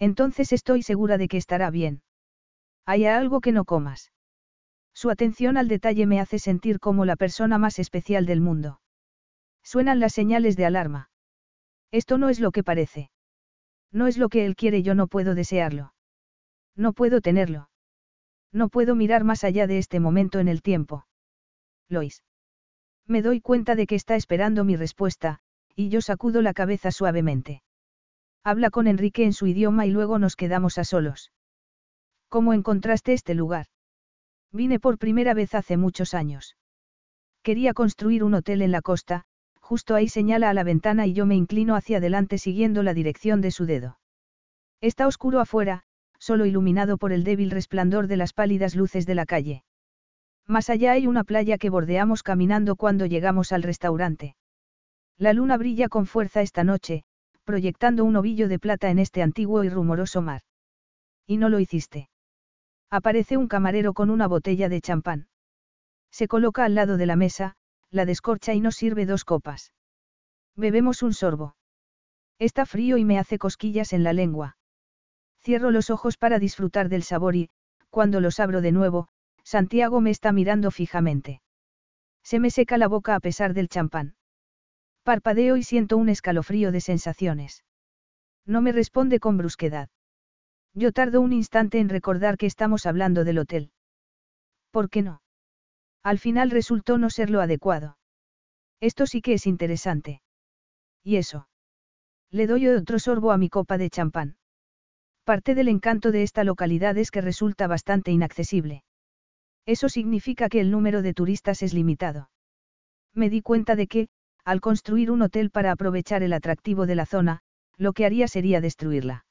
Entonces 0.00 0.52
estoy 0.52 0.82
segura 0.82 1.18
de 1.18 1.28
que 1.28 1.36
estará 1.36 1.70
bien. 1.70 2.02
¿Hay 2.88 3.04
algo 3.04 3.42
que 3.42 3.52
no 3.52 3.66
comas? 3.66 4.12
Su 4.94 5.10
atención 5.10 5.58
al 5.58 5.68
detalle 5.68 6.06
me 6.06 6.20
hace 6.20 6.38
sentir 6.38 6.80
como 6.80 7.04
la 7.04 7.16
persona 7.16 7.58
más 7.58 7.78
especial 7.78 8.24
del 8.24 8.40
mundo. 8.40 8.80
Suenan 9.62 10.00
las 10.00 10.14
señales 10.14 10.56
de 10.56 10.64
alarma. 10.64 11.10
Esto 11.90 12.16
no 12.16 12.30
es 12.30 12.40
lo 12.40 12.50
que 12.50 12.64
parece. 12.64 13.10
No 13.92 14.06
es 14.06 14.16
lo 14.16 14.30
que 14.30 14.46
él 14.46 14.56
quiere, 14.56 14.82
yo 14.82 14.94
no 14.94 15.06
puedo 15.06 15.34
desearlo. 15.34 15.92
No 16.76 16.94
puedo 16.94 17.20
tenerlo. 17.20 17.68
No 18.52 18.70
puedo 18.70 18.94
mirar 18.94 19.22
más 19.22 19.44
allá 19.44 19.66
de 19.66 19.76
este 19.76 20.00
momento 20.00 20.38
en 20.38 20.48
el 20.48 20.62
tiempo. 20.62 21.06
Lois. 21.90 22.24
Me 23.06 23.20
doy 23.20 23.42
cuenta 23.42 23.74
de 23.74 23.86
que 23.86 23.96
está 23.96 24.16
esperando 24.16 24.64
mi 24.64 24.76
respuesta, 24.76 25.40
y 25.76 25.90
yo 25.90 26.00
sacudo 26.00 26.40
la 26.40 26.54
cabeza 26.54 26.90
suavemente. 26.90 27.62
Habla 28.44 28.70
con 28.70 28.86
Enrique 28.86 29.24
en 29.24 29.34
su 29.34 29.46
idioma 29.46 29.84
y 29.84 29.90
luego 29.90 30.18
nos 30.18 30.36
quedamos 30.36 30.78
a 30.78 30.84
solos. 30.84 31.32
¿Cómo 32.28 32.52
encontraste 32.52 33.14
este 33.14 33.34
lugar? 33.34 33.66
Vine 34.52 34.78
por 34.78 34.98
primera 34.98 35.34
vez 35.34 35.54
hace 35.54 35.76
muchos 35.76 36.14
años. 36.14 36.56
Quería 37.42 37.72
construir 37.72 38.22
un 38.22 38.34
hotel 38.34 38.60
en 38.60 38.70
la 38.70 38.82
costa, 38.82 39.24
justo 39.60 39.94
ahí 39.94 40.08
señala 40.08 40.50
a 40.50 40.54
la 40.54 40.64
ventana 40.64 41.06
y 41.06 41.14
yo 41.14 41.24
me 41.24 41.36
inclino 41.36 41.74
hacia 41.74 41.98
adelante 41.98 42.38
siguiendo 42.38 42.82
la 42.82 42.94
dirección 42.94 43.40
de 43.40 43.50
su 43.50 43.64
dedo. 43.64 43.98
Está 44.80 45.06
oscuro 45.06 45.40
afuera, 45.40 45.84
solo 46.18 46.44
iluminado 46.44 46.98
por 46.98 47.12
el 47.12 47.24
débil 47.24 47.50
resplandor 47.50 48.06
de 48.08 48.16
las 48.16 48.32
pálidas 48.32 48.74
luces 48.74 49.06
de 49.06 49.14
la 49.14 49.24
calle. 49.24 49.64
Más 50.46 50.70
allá 50.70 50.92
hay 50.92 51.06
una 51.06 51.24
playa 51.24 51.58
que 51.58 51.70
bordeamos 51.70 52.22
caminando 52.22 52.76
cuando 52.76 53.06
llegamos 53.06 53.52
al 53.52 53.62
restaurante. 53.62 54.36
La 55.16 55.32
luna 55.32 55.56
brilla 55.56 55.88
con 55.88 56.06
fuerza 56.06 56.42
esta 56.42 56.64
noche, 56.64 57.04
proyectando 57.44 58.04
un 58.04 58.16
ovillo 58.16 58.48
de 58.48 58.58
plata 58.58 58.90
en 58.90 58.98
este 58.98 59.22
antiguo 59.22 59.64
y 59.64 59.68
rumoroso 59.68 60.22
mar. 60.22 60.42
Y 61.26 61.38
no 61.38 61.48
lo 61.48 61.60
hiciste. 61.60 62.08
Aparece 62.90 63.36
un 63.36 63.48
camarero 63.48 63.92
con 63.92 64.10
una 64.10 64.26
botella 64.26 64.68
de 64.68 64.80
champán. 64.80 65.28
Se 66.10 66.26
coloca 66.26 66.64
al 66.64 66.74
lado 66.74 66.96
de 66.96 67.06
la 67.06 67.16
mesa, 67.16 67.54
la 67.90 68.04
descorcha 68.04 68.54
y 68.54 68.60
nos 68.60 68.76
sirve 68.76 69.04
dos 69.04 69.24
copas. 69.24 69.72
Bebemos 70.56 71.02
un 71.02 71.12
sorbo. 71.12 71.56
Está 72.38 72.66
frío 72.66 72.96
y 72.96 73.04
me 73.04 73.18
hace 73.18 73.38
cosquillas 73.38 73.92
en 73.92 74.04
la 74.04 74.12
lengua. 74.12 74.56
Cierro 75.42 75.70
los 75.70 75.90
ojos 75.90 76.16
para 76.16 76.38
disfrutar 76.38 76.88
del 76.88 77.02
sabor 77.02 77.36
y, 77.36 77.50
cuando 77.90 78.20
los 78.20 78.40
abro 78.40 78.60
de 78.60 78.72
nuevo, 78.72 79.08
Santiago 79.44 80.00
me 80.00 80.10
está 80.10 80.32
mirando 80.32 80.70
fijamente. 80.70 81.42
Se 82.22 82.38
me 82.40 82.50
seca 82.50 82.78
la 82.78 82.88
boca 82.88 83.14
a 83.14 83.20
pesar 83.20 83.54
del 83.54 83.68
champán. 83.68 84.14
Parpadeo 85.02 85.56
y 85.56 85.62
siento 85.62 85.96
un 85.96 86.08
escalofrío 86.08 86.72
de 86.72 86.80
sensaciones. 86.80 87.64
No 88.44 88.60
me 88.60 88.72
responde 88.72 89.20
con 89.20 89.38
brusquedad. 89.38 89.88
Yo 90.78 90.92
tardo 90.92 91.20
un 91.20 91.32
instante 91.32 91.80
en 91.80 91.88
recordar 91.88 92.36
que 92.36 92.46
estamos 92.46 92.86
hablando 92.86 93.24
del 93.24 93.38
hotel. 93.38 93.72
¿Por 94.70 94.88
qué 94.90 95.02
no? 95.02 95.22
Al 96.04 96.20
final 96.20 96.52
resultó 96.52 96.98
no 96.98 97.10
ser 97.10 97.30
lo 97.30 97.40
adecuado. 97.40 97.98
Esto 98.78 99.04
sí 99.04 99.20
que 99.20 99.32
es 99.32 99.48
interesante. 99.48 100.22
¿Y 101.02 101.16
eso? 101.16 101.48
Le 102.30 102.46
doy 102.46 102.68
otro 102.68 103.00
sorbo 103.00 103.32
a 103.32 103.38
mi 103.38 103.48
copa 103.48 103.76
de 103.76 103.90
champán. 103.90 104.36
Parte 105.24 105.56
del 105.56 105.66
encanto 105.66 106.12
de 106.12 106.22
esta 106.22 106.44
localidad 106.44 106.96
es 106.96 107.10
que 107.10 107.22
resulta 107.22 107.66
bastante 107.66 108.12
inaccesible. 108.12 108.84
Eso 109.66 109.88
significa 109.88 110.48
que 110.48 110.60
el 110.60 110.70
número 110.70 111.02
de 111.02 111.12
turistas 111.12 111.64
es 111.64 111.74
limitado. 111.74 112.30
Me 113.14 113.30
di 113.30 113.42
cuenta 113.42 113.74
de 113.74 113.88
que, 113.88 114.08
al 114.44 114.60
construir 114.60 115.10
un 115.10 115.22
hotel 115.22 115.50
para 115.50 115.72
aprovechar 115.72 116.22
el 116.22 116.32
atractivo 116.32 116.86
de 116.86 116.94
la 116.94 117.04
zona, 117.04 117.40
lo 117.76 117.92
que 117.92 118.06
haría 118.06 118.28
sería 118.28 118.60
destruirla. 118.60 119.24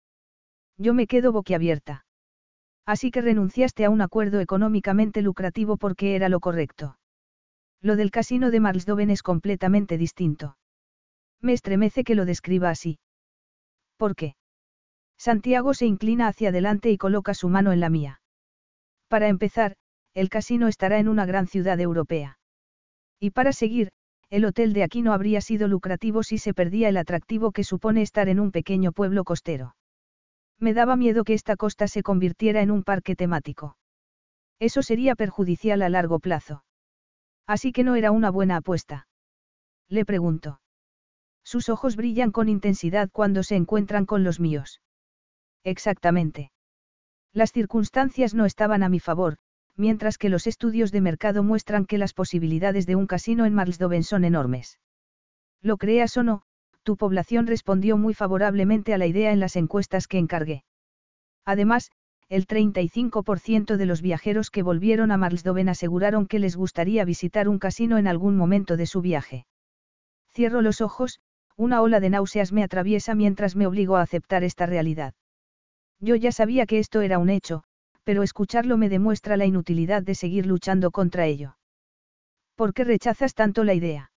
Yo 0.78 0.94
me 0.94 1.08
quedo 1.08 1.32
boquiabierta. 1.32 2.06
Así 2.86 3.12
que 3.12 3.22
renunciaste 3.22 3.84
a 3.86 3.90
un 3.90 4.02
acuerdo 4.02 4.40
económicamente 4.40 5.22
lucrativo 5.22 5.78
porque 5.78 6.16
era 6.16 6.30
lo 6.30 6.40
correcto. 6.40 6.98
Lo 7.82 7.96
del 7.96 8.12
casino 8.12 8.52
de 8.52 8.60
Marsdoven 8.60 9.10
es 9.10 9.24
completamente 9.24 9.98
distinto. 9.98 10.58
Me 11.42 11.54
estremece 11.54 12.04
que 12.04 12.16
lo 12.16 12.26
describa 12.26 12.70
así. 12.70 13.00
¿Por 13.98 14.16
qué? 14.16 14.36
Santiago 15.18 15.74
se 15.74 15.86
inclina 15.86 16.28
hacia 16.28 16.50
adelante 16.50 16.92
y 16.92 16.98
coloca 16.98 17.34
su 17.34 17.50
mano 17.50 17.72
en 17.72 17.80
la 17.80 17.90
mía. 17.90 18.22
Para 19.08 19.28
empezar, 19.28 19.76
el 20.14 20.30
casino 20.30 20.68
estará 20.68 21.00
en 21.00 21.08
una 21.08 21.26
gran 21.26 21.48
ciudad 21.48 21.80
europea. 21.80 22.40
Y 23.20 23.32
para 23.32 23.52
seguir, 23.52 23.90
el 24.30 24.46
hotel 24.46 24.74
de 24.74 24.84
aquí 24.84 25.02
no 25.02 25.14
habría 25.14 25.42
sido 25.42 25.68
lucrativo 25.68 26.24
si 26.24 26.38
se 26.38 26.54
perdía 26.54 26.90
el 26.90 26.98
atractivo 26.98 27.52
que 27.52 27.64
supone 27.64 28.02
estar 28.02 28.30
en 28.30 28.40
un 28.40 28.52
pequeño 28.52 28.92
pueblo 28.92 29.24
costero. 29.24 29.76
Me 30.60 30.74
daba 30.74 30.96
miedo 30.96 31.24
que 31.24 31.34
esta 31.34 31.56
costa 31.56 31.88
se 31.88 32.04
convirtiera 32.04 32.62
en 32.62 32.72
un 32.72 32.84
parque 32.84 33.16
temático. 33.16 33.78
Eso 34.60 34.82
sería 34.82 35.16
perjudicial 35.16 35.82
a 35.82 35.90
largo 35.90 36.20
plazo. 36.20 36.64
Así 37.46 37.72
que 37.72 37.84
no 37.84 37.96
era 37.96 38.12
una 38.12 38.32
buena 38.32 38.58
apuesta. 38.58 39.08
Le 39.88 40.04
pregunto. 40.04 40.60
Sus 41.44 41.70
ojos 41.70 41.96
brillan 41.96 42.32
con 42.32 42.50
intensidad 42.50 43.10
cuando 43.12 43.44
se 43.44 43.56
encuentran 43.56 44.06
con 44.06 44.24
los 44.24 44.40
míos. 44.40 44.82
Exactamente. 45.64 46.52
Las 47.34 47.52
circunstancias 47.52 48.34
no 48.34 48.46
estaban 48.46 48.84
a 48.84 48.90
mi 48.90 49.00
favor, 49.00 49.38
mientras 49.76 50.18
que 50.18 50.30
los 50.30 50.48
estudios 50.48 50.92
de 50.92 51.02
mercado 51.02 51.44
muestran 51.44 51.86
que 51.86 51.98
las 51.98 52.14
posibilidades 52.14 52.86
de 52.86 52.96
un 52.96 53.06
casino 53.06 53.46
en 53.46 53.54
Marsdoven 53.54 54.04
son 54.04 54.26
enormes. 54.26 54.80
Lo 55.62 55.78
creas 55.78 56.18
o 56.18 56.24
no, 56.24 56.44
tu 56.88 56.96
población 56.96 57.48
respondió 57.48 57.98
muy 57.98 58.14
favorablemente 58.14 58.94
a 58.94 58.98
la 58.98 59.08
idea 59.08 59.34
en 59.34 59.42
las 59.42 59.58
encuestas 59.58 60.08
que 60.08 60.20
encargué. 60.20 60.64
Además, 61.44 61.92
el 62.30 62.48
35% 62.48 63.76
de 63.76 63.86
los 63.86 64.02
viajeros 64.02 64.50
que 64.50 64.64
volvieron 64.64 65.12
a 65.12 65.18
Marsdoven 65.18 65.68
aseguraron 65.68 66.28
que 66.28 66.40
les 66.40 66.56
gustaría 66.56 67.04
visitar 67.04 67.50
un 67.50 67.60
casino 67.60 67.98
en 67.98 68.08
algún 68.08 68.38
momento 68.38 68.78
de 68.78 68.86
su 68.86 69.02
viaje. 69.02 69.46
Cierro 70.34 70.62
los 70.62 70.80
ojos, 70.80 71.20
una 71.58 71.82
ola 71.82 72.00
de 72.00 72.10
náuseas 72.10 72.54
me 72.54 72.64
atraviesa 72.64 73.16
mientras 73.16 73.58
me 73.58 73.68
obligo 73.68 73.98
a 73.98 74.02
aceptar 74.02 74.46
esta 74.46 74.66
realidad. 74.66 75.14
Yo 76.00 76.16
ya 76.16 76.32
sabía 76.32 76.66
que 76.66 76.80
esto 76.80 77.02
era 77.02 77.20
un 77.20 77.30
hecho, 77.30 77.66
pero 78.06 78.24
escucharlo 78.24 78.78
me 78.78 78.88
demuestra 78.88 79.36
la 79.36 79.46
inutilidad 79.46 80.04
de 80.04 80.16
seguir 80.16 80.46
luchando 80.46 80.92
contra 80.92 81.26
ello. 81.26 81.58
¿Por 82.56 82.74
qué 82.74 82.86
rechazas 82.86 83.34
tanto 83.34 83.66
la 83.66 83.74
idea? 83.74 84.10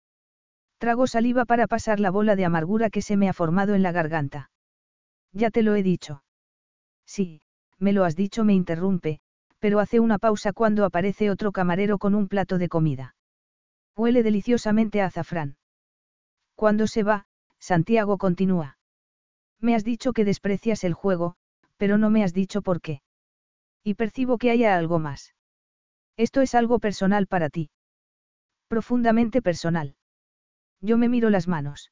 Trago 0.79 1.07
saliva 1.07 1.45
para 1.45 1.67
pasar 1.67 1.99
la 1.99 2.11
bola 2.11 2.37
de 2.37 2.45
amargura 2.45 2.89
que 2.89 3.03
se 3.03 3.17
me 3.17 3.29
ha 3.29 3.33
formado 3.33 3.75
en 3.75 3.83
la 3.83 3.93
garganta. 3.93 4.51
Ya 5.33 5.51
te 5.51 5.63
lo 5.63 5.75
he 5.75 5.83
dicho. 5.83 6.23
Sí, 7.05 7.43
me 7.79 7.93
lo 7.93 8.05
has 8.05 8.17
dicho, 8.17 8.45
me 8.45 8.55
interrumpe, 8.55 9.21
pero 9.59 9.81
hace 9.81 9.99
una 9.99 10.19
pausa 10.19 10.53
cuando 10.53 10.85
aparece 10.85 11.31
otro 11.31 11.53
camarero 11.53 11.99
con 11.99 12.15
un 12.15 12.29
plato 12.29 12.59
de 12.59 12.69
comida. 12.69 13.17
Huele 13.97 14.23
deliciosamente 14.23 15.03
a 15.03 15.07
azafrán. 15.07 15.57
Cuando 16.55 16.87
se 16.87 17.03
va, 17.03 17.27
Santiago 17.59 18.19
continúa. 18.19 18.79
Me 19.61 19.75
has 19.75 19.85
dicho 19.85 20.13
que 20.13 20.25
desprecias 20.25 20.85
el 20.85 20.95
juego, 20.95 21.35
pero 21.77 21.99
no 21.99 22.11
me 22.11 22.23
has 22.23 22.33
dicho 22.33 22.63
por 22.63 22.81
qué. 22.81 23.03
Y 23.83 23.95
percibo 23.95 24.39
que 24.39 24.51
haya 24.51 24.77
algo 24.77 25.01
más. 25.01 25.35
Esto 26.17 26.41
es 26.41 26.55
algo 26.55 26.79
personal 26.79 27.27
para 27.27 27.49
ti. 27.49 27.71
Profundamente 28.69 29.43
personal. 29.43 29.97
Yo 30.81 30.97
me 30.99 31.09
miro 31.09 31.31
las 31.31 31.49
manos. 31.49 31.91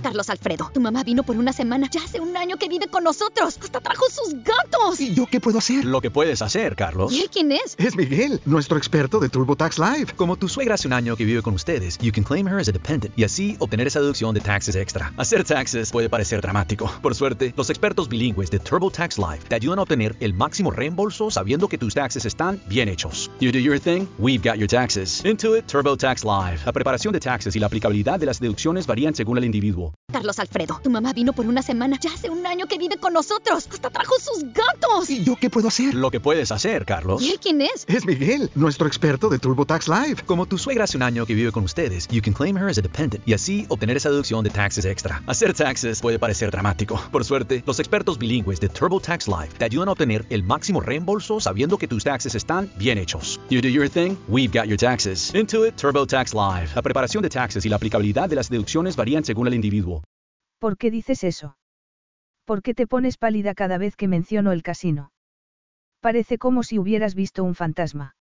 Carlos 0.00 0.30
Alfredo, 0.30 0.70
tu 0.72 0.80
mamá 0.80 1.02
vino 1.02 1.24
por 1.24 1.36
una 1.36 1.52
semana. 1.52 1.88
Ya 1.90 2.00
hace 2.00 2.20
un 2.20 2.36
año 2.36 2.56
que 2.56 2.68
vive 2.68 2.86
con 2.86 3.02
nosotros. 3.02 3.58
Hasta 3.60 3.80
trajo 3.80 4.04
sus 4.08 4.32
gatos. 4.44 5.00
¿Y 5.00 5.12
yo 5.12 5.26
qué 5.26 5.40
puedo 5.40 5.58
hacer? 5.58 5.84
Lo 5.84 6.00
que 6.00 6.08
puedes 6.08 6.40
hacer, 6.40 6.76
Carlos. 6.76 7.12
¿Y 7.12 7.22
él 7.22 7.28
quién 7.32 7.50
es? 7.50 7.74
Es 7.78 7.96
Miguel, 7.96 8.40
nuestro 8.44 8.78
experto 8.78 9.18
de 9.18 9.28
TurboTax 9.28 9.80
Live. 9.80 10.12
Como 10.14 10.36
tu 10.36 10.48
suegra 10.48 10.76
hace 10.76 10.86
un 10.86 10.92
año 10.92 11.16
que 11.16 11.24
vive 11.24 11.42
con 11.42 11.52
ustedes, 11.52 11.98
you 11.98 12.12
can 12.12 12.22
claim 12.22 12.46
her 12.46 12.60
as 12.60 12.68
a 12.68 12.72
dependent 12.72 13.12
y 13.18 13.24
así 13.24 13.56
obtener 13.58 13.88
esa 13.88 14.00
deducción 14.00 14.32
de 14.36 14.40
taxes 14.40 14.76
extra. 14.76 15.12
Hacer 15.16 15.42
taxes 15.42 15.90
puede 15.90 16.08
parecer 16.08 16.40
dramático. 16.42 16.88
Por 17.02 17.16
suerte, 17.16 17.52
los 17.56 17.68
expertos 17.68 18.08
bilingües 18.08 18.52
de 18.52 18.60
TurboTax 18.60 19.18
Live 19.18 19.40
te 19.48 19.56
ayudan 19.56 19.80
a 19.80 19.82
obtener 19.82 20.14
el 20.20 20.32
máximo 20.32 20.70
reembolso 20.70 21.32
sabiendo 21.32 21.66
que 21.66 21.76
tus 21.76 21.94
taxes 21.94 22.24
están 22.24 22.62
bien 22.68 22.88
hechos. 22.88 23.32
You 23.40 23.50
do 23.50 23.58
your 23.58 23.80
thing, 23.80 24.06
we've 24.20 24.48
got 24.48 24.58
your 24.58 24.68
taxes. 24.68 25.24
Intuit 25.24 25.66
TurboTax 25.66 26.22
Live. 26.22 26.60
La 26.64 26.72
preparación 26.72 27.12
de 27.12 27.18
taxes 27.18 27.56
y 27.56 27.58
la 27.58 27.66
aplicabilidad 27.66 28.20
de 28.20 28.26
las 28.26 28.38
deducciones 28.38 28.86
varían 28.86 29.12
según 29.12 29.38
el 29.38 29.44
individuo. 29.44 29.87
Carlos 30.10 30.38
Alfredo. 30.38 30.80
Tu 30.82 30.88
mamá 30.88 31.12
vino 31.12 31.34
por 31.34 31.46
una 31.46 31.60
semana. 31.60 31.98
Ya 32.00 32.10
hace 32.10 32.30
un 32.30 32.46
año 32.46 32.66
que 32.66 32.78
vive 32.78 32.96
con 32.96 33.12
nosotros. 33.12 33.68
Hasta 33.70 33.90
trajo 33.90 34.14
sus 34.18 34.42
gatos. 34.54 35.10
¿Y 35.10 35.22
yo 35.22 35.36
qué 35.36 35.50
puedo 35.50 35.68
hacer? 35.68 35.94
Lo 35.94 36.10
que 36.10 36.18
puedes 36.18 36.50
hacer, 36.50 36.86
Carlos. 36.86 37.20
¿Y 37.20 37.32
él 37.32 37.38
quién 37.38 37.60
es? 37.60 37.84
Es 37.86 38.06
Miguel, 38.06 38.50
nuestro 38.54 38.86
experto 38.86 39.28
de 39.28 39.38
TurboTax 39.38 39.86
Live. 39.86 40.22
Como 40.24 40.46
tu 40.46 40.56
suegra 40.56 40.84
hace 40.84 40.96
un 40.96 41.02
año 41.02 41.26
que 41.26 41.34
vive 41.34 41.52
con 41.52 41.62
ustedes, 41.64 42.08
you 42.08 42.22
can 42.22 42.32
claim 42.32 42.56
her 42.56 42.70
as 42.70 42.78
a 42.78 42.80
dependent 42.80 43.22
y 43.28 43.34
así 43.34 43.66
obtener 43.68 43.98
esa 43.98 44.08
deducción 44.08 44.42
de 44.42 44.50
taxes 44.50 44.86
extra. 44.86 45.22
Hacer 45.26 45.52
taxes 45.52 46.00
puede 46.00 46.18
parecer 46.18 46.50
dramático. 46.50 46.98
Por 47.12 47.24
suerte, 47.24 47.62
los 47.66 47.78
expertos 47.78 48.18
bilingües 48.18 48.60
de 48.60 48.70
TurboTax 48.70 49.28
Live 49.28 49.50
te 49.58 49.66
ayudan 49.66 49.88
a 49.88 49.92
obtener 49.92 50.24
el 50.30 50.42
máximo 50.42 50.80
reembolso 50.80 51.38
sabiendo 51.38 51.76
que 51.76 51.86
tus 51.86 52.04
taxes 52.04 52.34
están 52.34 52.72
bien 52.78 52.96
hechos. 52.96 53.38
You 53.50 53.60
do 53.60 53.68
your 53.68 53.90
thing, 53.90 54.16
we've 54.26 54.58
got 54.58 54.68
your 54.68 54.78
taxes. 54.78 55.34
Intuit 55.34 55.76
TurboTax 55.76 56.32
Live. 56.32 56.70
La 56.74 56.80
preparación 56.82 57.22
de 57.22 57.28
taxes 57.28 57.66
y 57.66 57.68
la 57.68 57.76
aplicabilidad 57.76 58.28
de 58.30 58.36
las 58.36 58.48
deducciones 58.48 58.96
varían 58.96 59.22
según 59.22 59.48
el 59.48 59.54
individuo. 59.54 59.77
¿Por 60.58 60.76
qué 60.76 60.90
dices 60.90 61.24
eso? 61.24 61.56
¿Por 62.44 62.62
qué 62.62 62.74
te 62.74 62.86
pones 62.86 63.18
pálida 63.18 63.54
cada 63.54 63.78
vez 63.78 63.94
que 63.96 64.08
menciono 64.08 64.52
el 64.52 64.62
casino? 64.62 65.12
Parece 66.00 66.38
como 66.38 66.62
si 66.62 66.78
hubieras 66.78 67.14
visto 67.14 67.44
un 67.44 67.54
fantasma. 67.54 68.16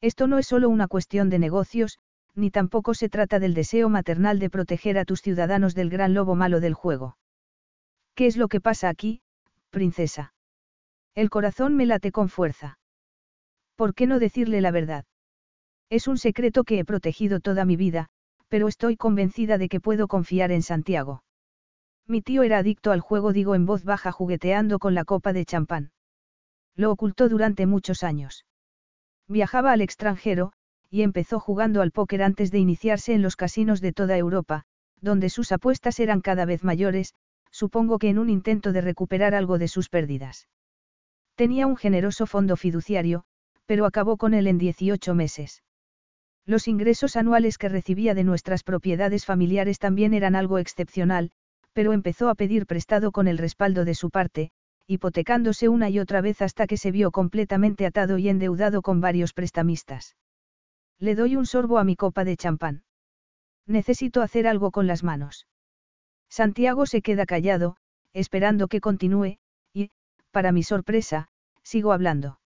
Esto 0.00 0.26
no 0.26 0.38
es 0.38 0.46
solo 0.46 0.68
una 0.68 0.88
cuestión 0.88 1.30
de 1.30 1.38
negocios, 1.38 1.98
ni 2.34 2.50
tampoco 2.50 2.94
se 2.94 3.08
trata 3.08 3.38
del 3.38 3.54
deseo 3.54 3.88
maternal 3.88 4.38
de 4.38 4.50
proteger 4.50 4.98
a 4.98 5.04
tus 5.04 5.20
ciudadanos 5.20 5.74
del 5.74 5.90
gran 5.90 6.14
lobo 6.14 6.34
malo 6.34 6.60
del 6.60 6.74
juego. 6.74 7.18
¿Qué 8.14 8.26
es 8.26 8.36
lo 8.36 8.48
que 8.48 8.60
pasa 8.60 8.88
aquí, 8.88 9.20
princesa? 9.70 10.34
El 11.14 11.28
corazón 11.30 11.76
me 11.76 11.86
late 11.86 12.10
con 12.10 12.28
fuerza. 12.28 12.78
¿Por 13.76 13.94
qué 13.94 14.06
no 14.06 14.18
decirle 14.18 14.60
la 14.60 14.70
verdad? 14.70 15.04
Es 15.90 16.08
un 16.08 16.16
secreto 16.16 16.64
que 16.64 16.78
he 16.78 16.84
protegido 16.84 17.40
toda 17.40 17.64
mi 17.64 17.76
vida, 17.76 18.08
pero 18.52 18.68
estoy 18.68 18.98
convencida 18.98 19.56
de 19.56 19.70
que 19.70 19.80
puedo 19.80 20.08
confiar 20.08 20.52
en 20.52 20.60
Santiago. 20.60 21.24
Mi 22.06 22.20
tío 22.20 22.42
era 22.42 22.58
adicto 22.58 22.92
al 22.92 23.00
juego, 23.00 23.32
digo 23.32 23.54
en 23.54 23.64
voz 23.64 23.82
baja 23.82 24.12
jugueteando 24.12 24.78
con 24.78 24.94
la 24.94 25.06
copa 25.06 25.32
de 25.32 25.46
champán. 25.46 25.90
Lo 26.76 26.92
ocultó 26.92 27.30
durante 27.30 27.64
muchos 27.64 28.02
años. 28.02 28.44
Viajaba 29.26 29.72
al 29.72 29.80
extranjero, 29.80 30.52
y 30.90 31.00
empezó 31.00 31.40
jugando 31.40 31.80
al 31.80 31.92
póker 31.92 32.22
antes 32.22 32.50
de 32.50 32.58
iniciarse 32.58 33.14
en 33.14 33.22
los 33.22 33.36
casinos 33.36 33.80
de 33.80 33.94
toda 33.94 34.18
Europa, 34.18 34.64
donde 35.00 35.30
sus 35.30 35.50
apuestas 35.50 35.98
eran 35.98 36.20
cada 36.20 36.44
vez 36.44 36.62
mayores, 36.62 37.14
supongo 37.50 37.98
que 37.98 38.10
en 38.10 38.18
un 38.18 38.28
intento 38.28 38.72
de 38.72 38.82
recuperar 38.82 39.34
algo 39.34 39.56
de 39.56 39.68
sus 39.68 39.88
pérdidas. 39.88 40.50
Tenía 41.36 41.66
un 41.66 41.76
generoso 41.76 42.26
fondo 42.26 42.58
fiduciario, 42.58 43.24
pero 43.64 43.86
acabó 43.86 44.18
con 44.18 44.34
él 44.34 44.46
en 44.46 44.58
18 44.58 45.14
meses. 45.14 45.62
Los 46.44 46.66
ingresos 46.66 47.16
anuales 47.16 47.56
que 47.56 47.68
recibía 47.68 48.14
de 48.14 48.24
nuestras 48.24 48.64
propiedades 48.64 49.24
familiares 49.24 49.78
también 49.78 50.12
eran 50.12 50.34
algo 50.34 50.58
excepcional, 50.58 51.30
pero 51.72 51.92
empezó 51.92 52.28
a 52.28 52.34
pedir 52.34 52.66
prestado 52.66 53.12
con 53.12 53.28
el 53.28 53.38
respaldo 53.38 53.84
de 53.84 53.94
su 53.94 54.10
parte, 54.10 54.50
hipotecándose 54.86 55.68
una 55.68 55.88
y 55.88 55.98
otra 55.98 56.20
vez 56.20 56.42
hasta 56.42 56.66
que 56.66 56.76
se 56.76 56.90
vio 56.90 57.10
completamente 57.12 57.86
atado 57.86 58.18
y 58.18 58.28
endeudado 58.28 58.82
con 58.82 59.00
varios 59.00 59.32
prestamistas. 59.32 60.16
Le 60.98 61.14
doy 61.14 61.36
un 61.36 61.46
sorbo 61.46 61.78
a 61.78 61.84
mi 61.84 61.96
copa 61.96 62.24
de 62.24 62.36
champán. 62.36 62.82
Necesito 63.66 64.22
hacer 64.22 64.46
algo 64.46 64.70
con 64.72 64.86
las 64.86 65.04
manos. 65.04 65.46
Santiago 66.28 66.86
se 66.86 67.02
queda 67.02 67.26
callado, 67.26 67.76
esperando 68.12 68.66
que 68.66 68.80
continúe, 68.80 69.38
y, 69.72 69.90
para 70.32 70.50
mi 70.50 70.62
sorpresa, 70.62 71.28
sigo 71.62 71.92
hablando. 71.92 72.40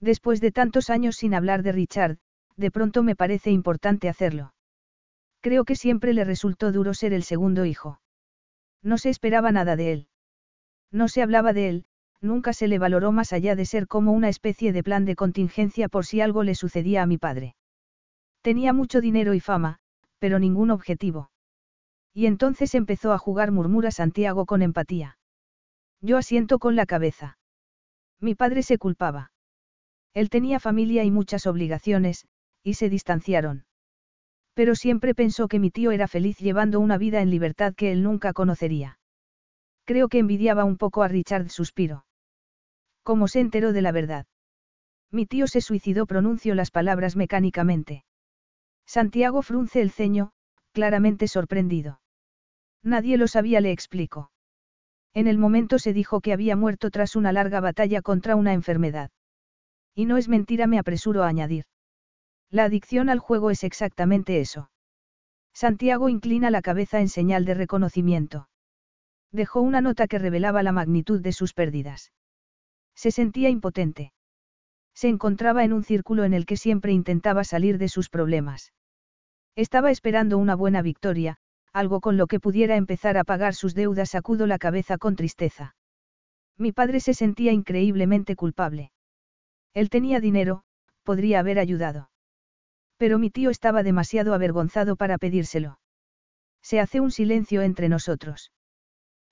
Después 0.00 0.40
de 0.40 0.52
tantos 0.52 0.88
años 0.88 1.16
sin 1.16 1.34
hablar 1.34 1.62
de 1.62 1.72
Richard, 1.72 2.18
de 2.56 2.70
pronto 2.70 3.02
me 3.02 3.16
parece 3.16 3.50
importante 3.50 4.08
hacerlo. 4.08 4.54
Creo 5.40 5.64
que 5.64 5.76
siempre 5.76 6.12
le 6.12 6.24
resultó 6.24 6.72
duro 6.72 6.94
ser 6.94 7.12
el 7.12 7.22
segundo 7.22 7.64
hijo. 7.64 8.00
No 8.82 8.98
se 8.98 9.08
esperaba 9.08 9.52
nada 9.52 9.76
de 9.76 9.92
él. 9.92 10.08
No 10.90 11.08
se 11.08 11.22
hablaba 11.22 11.52
de 11.52 11.68
él, 11.68 11.86
nunca 12.20 12.52
se 12.52 12.68
le 12.68 12.78
valoró 12.78 13.12
más 13.12 13.32
allá 13.32 13.56
de 13.56 13.64
ser 13.64 13.86
como 13.86 14.12
una 14.12 14.28
especie 14.28 14.72
de 14.72 14.82
plan 14.82 15.04
de 15.04 15.16
contingencia 15.16 15.88
por 15.88 16.04
si 16.04 16.20
algo 16.20 16.42
le 16.42 16.54
sucedía 16.54 17.02
a 17.02 17.06
mi 17.06 17.18
padre. 17.18 17.54
Tenía 18.42 18.72
mucho 18.72 19.00
dinero 19.00 19.34
y 19.34 19.40
fama, 19.40 19.78
pero 20.18 20.38
ningún 20.38 20.70
objetivo. 20.70 21.30
Y 22.12 22.26
entonces 22.26 22.74
empezó 22.74 23.12
a 23.12 23.18
jugar 23.18 23.52
murmura 23.52 23.90
Santiago 23.90 24.46
con 24.46 24.62
empatía. 24.62 25.18
Yo 26.00 26.16
asiento 26.16 26.58
con 26.58 26.76
la 26.76 26.86
cabeza. 26.86 27.38
Mi 28.20 28.34
padre 28.34 28.62
se 28.62 28.78
culpaba. 28.78 29.32
Él 30.12 30.28
tenía 30.28 30.58
familia 30.58 31.04
y 31.04 31.10
muchas 31.10 31.46
obligaciones, 31.46 32.26
y 32.62 32.74
se 32.74 32.88
distanciaron. 32.88 33.64
Pero 34.54 34.74
siempre 34.74 35.14
pensó 35.14 35.48
que 35.48 35.58
mi 35.58 35.70
tío 35.70 35.90
era 35.90 36.08
feliz 36.08 36.38
llevando 36.38 36.80
una 36.80 36.98
vida 36.98 37.20
en 37.22 37.30
libertad 37.30 37.74
que 37.74 37.92
él 37.92 38.02
nunca 38.02 38.32
conocería. 38.32 38.98
Creo 39.84 40.08
que 40.08 40.18
envidiaba 40.18 40.64
un 40.64 40.76
poco 40.76 41.02
a 41.02 41.08
Richard, 41.08 41.48
suspiro. 41.48 42.04
¿Cómo 43.02 43.28
se 43.28 43.40
enteró 43.40 43.72
de 43.72 43.82
la 43.82 43.92
verdad? 43.92 44.26
Mi 45.10 45.26
tío 45.26 45.46
se 45.46 45.60
suicidó, 45.60 46.06
pronunció 46.06 46.54
las 46.54 46.70
palabras 46.70 47.16
mecánicamente. 47.16 48.04
Santiago 48.86 49.42
frunce 49.42 49.80
el 49.80 49.90
ceño, 49.90 50.32
claramente 50.72 51.26
sorprendido. 51.28 52.00
Nadie 52.82 53.16
lo 53.16 53.26
sabía, 53.28 53.60
le 53.60 53.72
explico. 53.72 54.30
En 55.12 55.26
el 55.26 55.38
momento 55.38 55.78
se 55.78 55.92
dijo 55.92 56.20
que 56.20 56.32
había 56.32 56.54
muerto 56.54 56.90
tras 56.90 57.16
una 57.16 57.32
larga 57.32 57.60
batalla 57.60 58.00
contra 58.02 58.36
una 58.36 58.52
enfermedad. 58.52 59.10
Y 59.94 60.06
no 60.06 60.16
es 60.16 60.28
mentira, 60.28 60.66
me 60.66 60.78
apresuro 60.78 61.24
a 61.24 61.28
añadir. 61.28 61.64
La 62.50 62.64
adicción 62.64 63.08
al 63.08 63.20
juego 63.20 63.50
es 63.50 63.62
exactamente 63.62 64.40
eso. 64.40 64.70
Santiago 65.54 66.08
inclina 66.08 66.50
la 66.50 66.62
cabeza 66.62 67.00
en 67.00 67.08
señal 67.08 67.44
de 67.44 67.54
reconocimiento. 67.54 68.48
Dejó 69.30 69.60
una 69.60 69.80
nota 69.80 70.08
que 70.08 70.18
revelaba 70.18 70.62
la 70.62 70.72
magnitud 70.72 71.20
de 71.20 71.32
sus 71.32 71.54
pérdidas. 71.54 72.12
Se 72.96 73.12
sentía 73.12 73.48
impotente. 73.48 74.12
Se 74.94 75.08
encontraba 75.08 75.64
en 75.64 75.72
un 75.72 75.84
círculo 75.84 76.24
en 76.24 76.34
el 76.34 76.44
que 76.44 76.56
siempre 76.56 76.92
intentaba 76.92 77.44
salir 77.44 77.78
de 77.78 77.88
sus 77.88 78.08
problemas. 78.08 78.72
Estaba 79.54 79.90
esperando 79.92 80.36
una 80.36 80.56
buena 80.56 80.82
victoria, 80.82 81.36
algo 81.72 82.00
con 82.00 82.16
lo 82.16 82.26
que 82.26 82.40
pudiera 82.40 82.76
empezar 82.76 83.16
a 83.16 83.24
pagar 83.24 83.54
sus 83.54 83.74
deudas. 83.74 84.10
Sacudo 84.10 84.46
la 84.46 84.58
cabeza 84.58 84.98
con 84.98 85.14
tristeza. 85.14 85.76
Mi 86.58 86.72
padre 86.72 87.00
se 87.00 87.14
sentía 87.14 87.52
increíblemente 87.52 88.34
culpable. 88.34 88.90
Él 89.72 89.88
tenía 89.88 90.20
dinero, 90.20 90.64
podría 91.04 91.38
haber 91.38 91.58
ayudado. 91.58 92.09
Pero 93.00 93.18
mi 93.18 93.30
tío 93.30 93.48
estaba 93.48 93.82
demasiado 93.82 94.34
avergonzado 94.34 94.94
para 94.94 95.16
pedírselo. 95.16 95.80
Se 96.60 96.80
hace 96.80 97.00
un 97.00 97.10
silencio 97.10 97.62
entre 97.62 97.88
nosotros. 97.88 98.52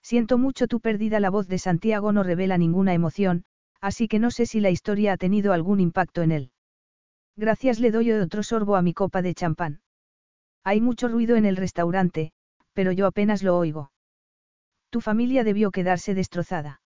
Siento 0.02 0.38
mucho 0.38 0.68
tu 0.68 0.80
pérdida. 0.80 1.20
La 1.20 1.28
voz 1.28 1.48
de 1.48 1.58
Santiago 1.58 2.10
no 2.10 2.22
revela 2.22 2.56
ninguna 2.56 2.94
emoción, 2.94 3.44
así 3.82 4.08
que 4.08 4.18
no 4.18 4.30
sé 4.30 4.46
si 4.46 4.60
la 4.60 4.70
historia 4.70 5.12
ha 5.12 5.16
tenido 5.18 5.52
algún 5.52 5.80
impacto 5.80 6.22
en 6.22 6.32
él. 6.32 6.50
Gracias 7.36 7.78
le 7.78 7.90
doy 7.90 8.10
otro 8.10 8.42
sorbo 8.42 8.74
a 8.74 8.80
mi 8.80 8.94
copa 8.94 9.20
de 9.20 9.34
champán. 9.34 9.82
Hay 10.64 10.80
mucho 10.80 11.06
ruido 11.06 11.36
en 11.36 11.44
el 11.44 11.56
restaurante, 11.56 12.32
pero 12.72 12.90
yo 12.92 13.04
apenas 13.04 13.42
lo 13.42 13.58
oigo. 13.58 13.92
Tu 14.88 15.02
familia 15.02 15.44
debió 15.44 15.70
quedarse 15.72 16.14
destrozada. 16.14 16.80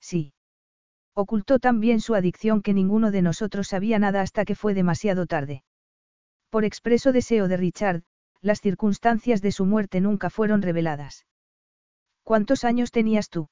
Sí. 0.00 0.34
Ocultó 1.14 1.58
tan 1.58 1.80
bien 1.80 1.98
su 1.98 2.14
adicción 2.14 2.62
que 2.62 2.74
ninguno 2.74 3.10
de 3.10 3.22
nosotros 3.22 3.66
sabía 3.66 3.98
nada 3.98 4.20
hasta 4.20 4.44
que 4.44 4.54
fue 4.54 4.72
demasiado 4.72 5.26
tarde. 5.26 5.64
Por 6.50 6.64
expreso 6.64 7.12
deseo 7.12 7.48
de 7.48 7.56
Richard, 7.56 8.02
las 8.40 8.60
circunstancias 8.60 9.42
de 9.42 9.52
su 9.52 9.64
muerte 9.64 10.00
nunca 10.00 10.30
fueron 10.30 10.62
reveladas. 10.62 11.26
¿Cuántos 12.22 12.64
años 12.64 12.90
tenías 12.90 13.28
tú? 13.28 13.48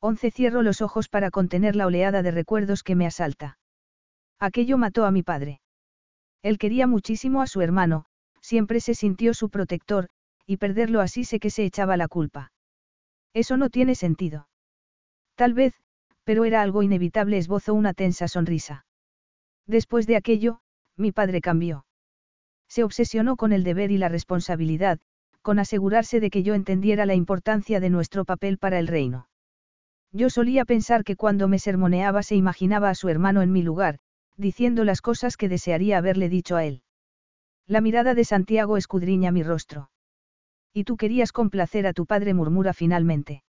Once 0.00 0.30
cierro 0.30 0.62
los 0.62 0.80
ojos 0.82 1.08
para 1.08 1.30
contener 1.30 1.76
la 1.76 1.86
oleada 1.86 2.22
de 2.22 2.30
recuerdos 2.30 2.82
que 2.82 2.94
me 2.94 3.06
asalta. 3.06 3.58
Aquello 4.38 4.78
mató 4.78 5.04
a 5.04 5.10
mi 5.10 5.22
padre. 5.22 5.60
Él 6.42 6.58
quería 6.58 6.86
muchísimo 6.86 7.42
a 7.42 7.46
su 7.46 7.60
hermano, 7.60 8.04
siempre 8.40 8.80
se 8.80 8.94
sintió 8.94 9.34
su 9.34 9.50
protector, 9.50 10.08
y 10.46 10.58
perderlo 10.58 11.00
así 11.00 11.24
sé 11.24 11.40
que 11.40 11.50
se 11.50 11.64
echaba 11.64 11.96
la 11.96 12.08
culpa. 12.08 12.52
Eso 13.34 13.56
no 13.56 13.70
tiene 13.70 13.94
sentido. 13.94 14.48
Tal 15.34 15.54
vez, 15.54 15.74
pero 16.24 16.44
era 16.44 16.62
algo 16.62 16.82
inevitable, 16.82 17.38
esbozó 17.38 17.74
una 17.74 17.94
tensa 17.94 18.28
sonrisa. 18.28 18.86
Después 19.66 20.06
de 20.06 20.16
aquello, 20.16 20.60
mi 20.96 21.12
padre 21.12 21.40
cambió. 21.40 21.84
Se 22.68 22.84
obsesionó 22.84 23.36
con 23.36 23.52
el 23.52 23.64
deber 23.64 23.90
y 23.90 23.98
la 23.98 24.08
responsabilidad, 24.08 24.98
con 25.42 25.58
asegurarse 25.58 26.20
de 26.20 26.30
que 26.30 26.42
yo 26.42 26.54
entendiera 26.54 27.06
la 27.06 27.14
importancia 27.14 27.80
de 27.80 27.90
nuestro 27.90 28.24
papel 28.24 28.58
para 28.58 28.78
el 28.78 28.88
reino. 28.88 29.28
Yo 30.12 30.30
solía 30.30 30.64
pensar 30.64 31.04
que 31.04 31.16
cuando 31.16 31.48
me 31.48 31.58
sermoneaba 31.58 32.22
se 32.22 32.36
imaginaba 32.36 32.90
a 32.90 32.94
su 32.94 33.08
hermano 33.08 33.42
en 33.42 33.52
mi 33.52 33.62
lugar, 33.62 33.98
diciendo 34.36 34.84
las 34.84 35.00
cosas 35.00 35.36
que 35.36 35.48
desearía 35.48 35.98
haberle 35.98 36.28
dicho 36.28 36.56
a 36.56 36.64
él. 36.64 36.82
La 37.66 37.80
mirada 37.80 38.14
de 38.14 38.24
Santiago 38.24 38.76
escudriña 38.76 39.32
mi 39.32 39.42
rostro. 39.42 39.90
Y 40.72 40.84
tú 40.84 40.96
querías 40.96 41.32
complacer 41.32 41.86
a 41.86 41.92
tu 41.92 42.06
padre, 42.06 42.34
murmura 42.34 42.72
finalmente. 42.72 43.42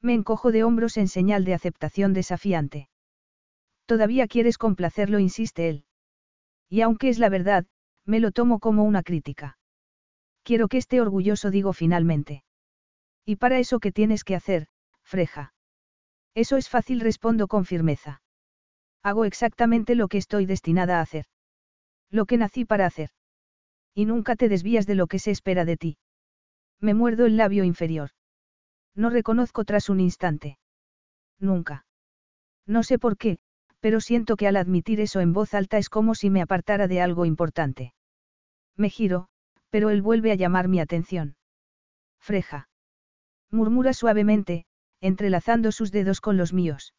Me 0.00 0.14
encojo 0.14 0.52
de 0.52 0.64
hombros 0.64 0.96
en 0.96 1.08
señal 1.08 1.44
de 1.44 1.54
aceptación 1.54 2.12
desafiante. 2.12 2.88
Todavía 3.86 4.26
quieres 4.26 4.58
complacerlo, 4.58 5.18
insiste 5.18 5.68
él. 5.68 5.84
Y 6.68 6.80
aunque 6.80 7.08
es 7.08 7.18
la 7.18 7.28
verdad, 7.28 7.66
me 8.04 8.20
lo 8.20 8.32
tomo 8.32 8.58
como 8.58 8.84
una 8.84 9.02
crítica. 9.02 9.58
Quiero 10.42 10.68
que 10.68 10.78
esté 10.78 11.00
orgulloso, 11.00 11.50
digo 11.50 11.72
finalmente. 11.72 12.44
¿Y 13.24 13.36
para 13.36 13.58
eso 13.58 13.78
qué 13.78 13.92
tienes 13.92 14.24
que 14.24 14.34
hacer, 14.34 14.66
Freja? 15.02 15.54
Eso 16.34 16.56
es 16.56 16.68
fácil, 16.68 17.00
respondo 17.00 17.46
con 17.46 17.64
firmeza. 17.64 18.22
Hago 19.02 19.24
exactamente 19.24 19.94
lo 19.94 20.08
que 20.08 20.18
estoy 20.18 20.46
destinada 20.46 20.98
a 20.98 21.02
hacer. 21.02 21.26
Lo 22.10 22.26
que 22.26 22.36
nací 22.36 22.64
para 22.64 22.86
hacer. 22.86 23.10
Y 23.94 24.06
nunca 24.06 24.36
te 24.36 24.48
desvías 24.48 24.86
de 24.86 24.94
lo 24.94 25.06
que 25.06 25.18
se 25.18 25.30
espera 25.30 25.64
de 25.64 25.76
ti. 25.76 25.98
Me 26.80 26.94
muerdo 26.94 27.26
el 27.26 27.36
labio 27.36 27.64
inferior. 27.64 28.10
No 28.94 29.10
reconozco 29.10 29.64
tras 29.64 29.88
un 29.88 30.00
instante. 30.00 30.58
Nunca. 31.38 31.86
No 32.66 32.82
sé 32.82 32.98
por 32.98 33.16
qué, 33.16 33.38
pero 33.82 34.00
siento 34.00 34.36
que 34.36 34.46
al 34.46 34.54
admitir 34.54 35.00
eso 35.00 35.18
en 35.18 35.32
voz 35.32 35.54
alta 35.54 35.76
es 35.76 35.90
como 35.90 36.14
si 36.14 36.30
me 36.30 36.40
apartara 36.40 36.86
de 36.86 37.00
algo 37.00 37.26
importante. 37.26 37.94
Me 38.76 38.88
giro, 38.88 39.26
pero 39.70 39.90
él 39.90 40.02
vuelve 40.02 40.30
a 40.30 40.36
llamar 40.36 40.68
mi 40.68 40.78
atención. 40.78 41.34
Freja. 42.20 42.68
Murmura 43.50 43.92
suavemente, 43.92 44.66
entrelazando 45.00 45.72
sus 45.72 45.90
dedos 45.90 46.20
con 46.20 46.36
los 46.36 46.52
míos. 46.52 46.94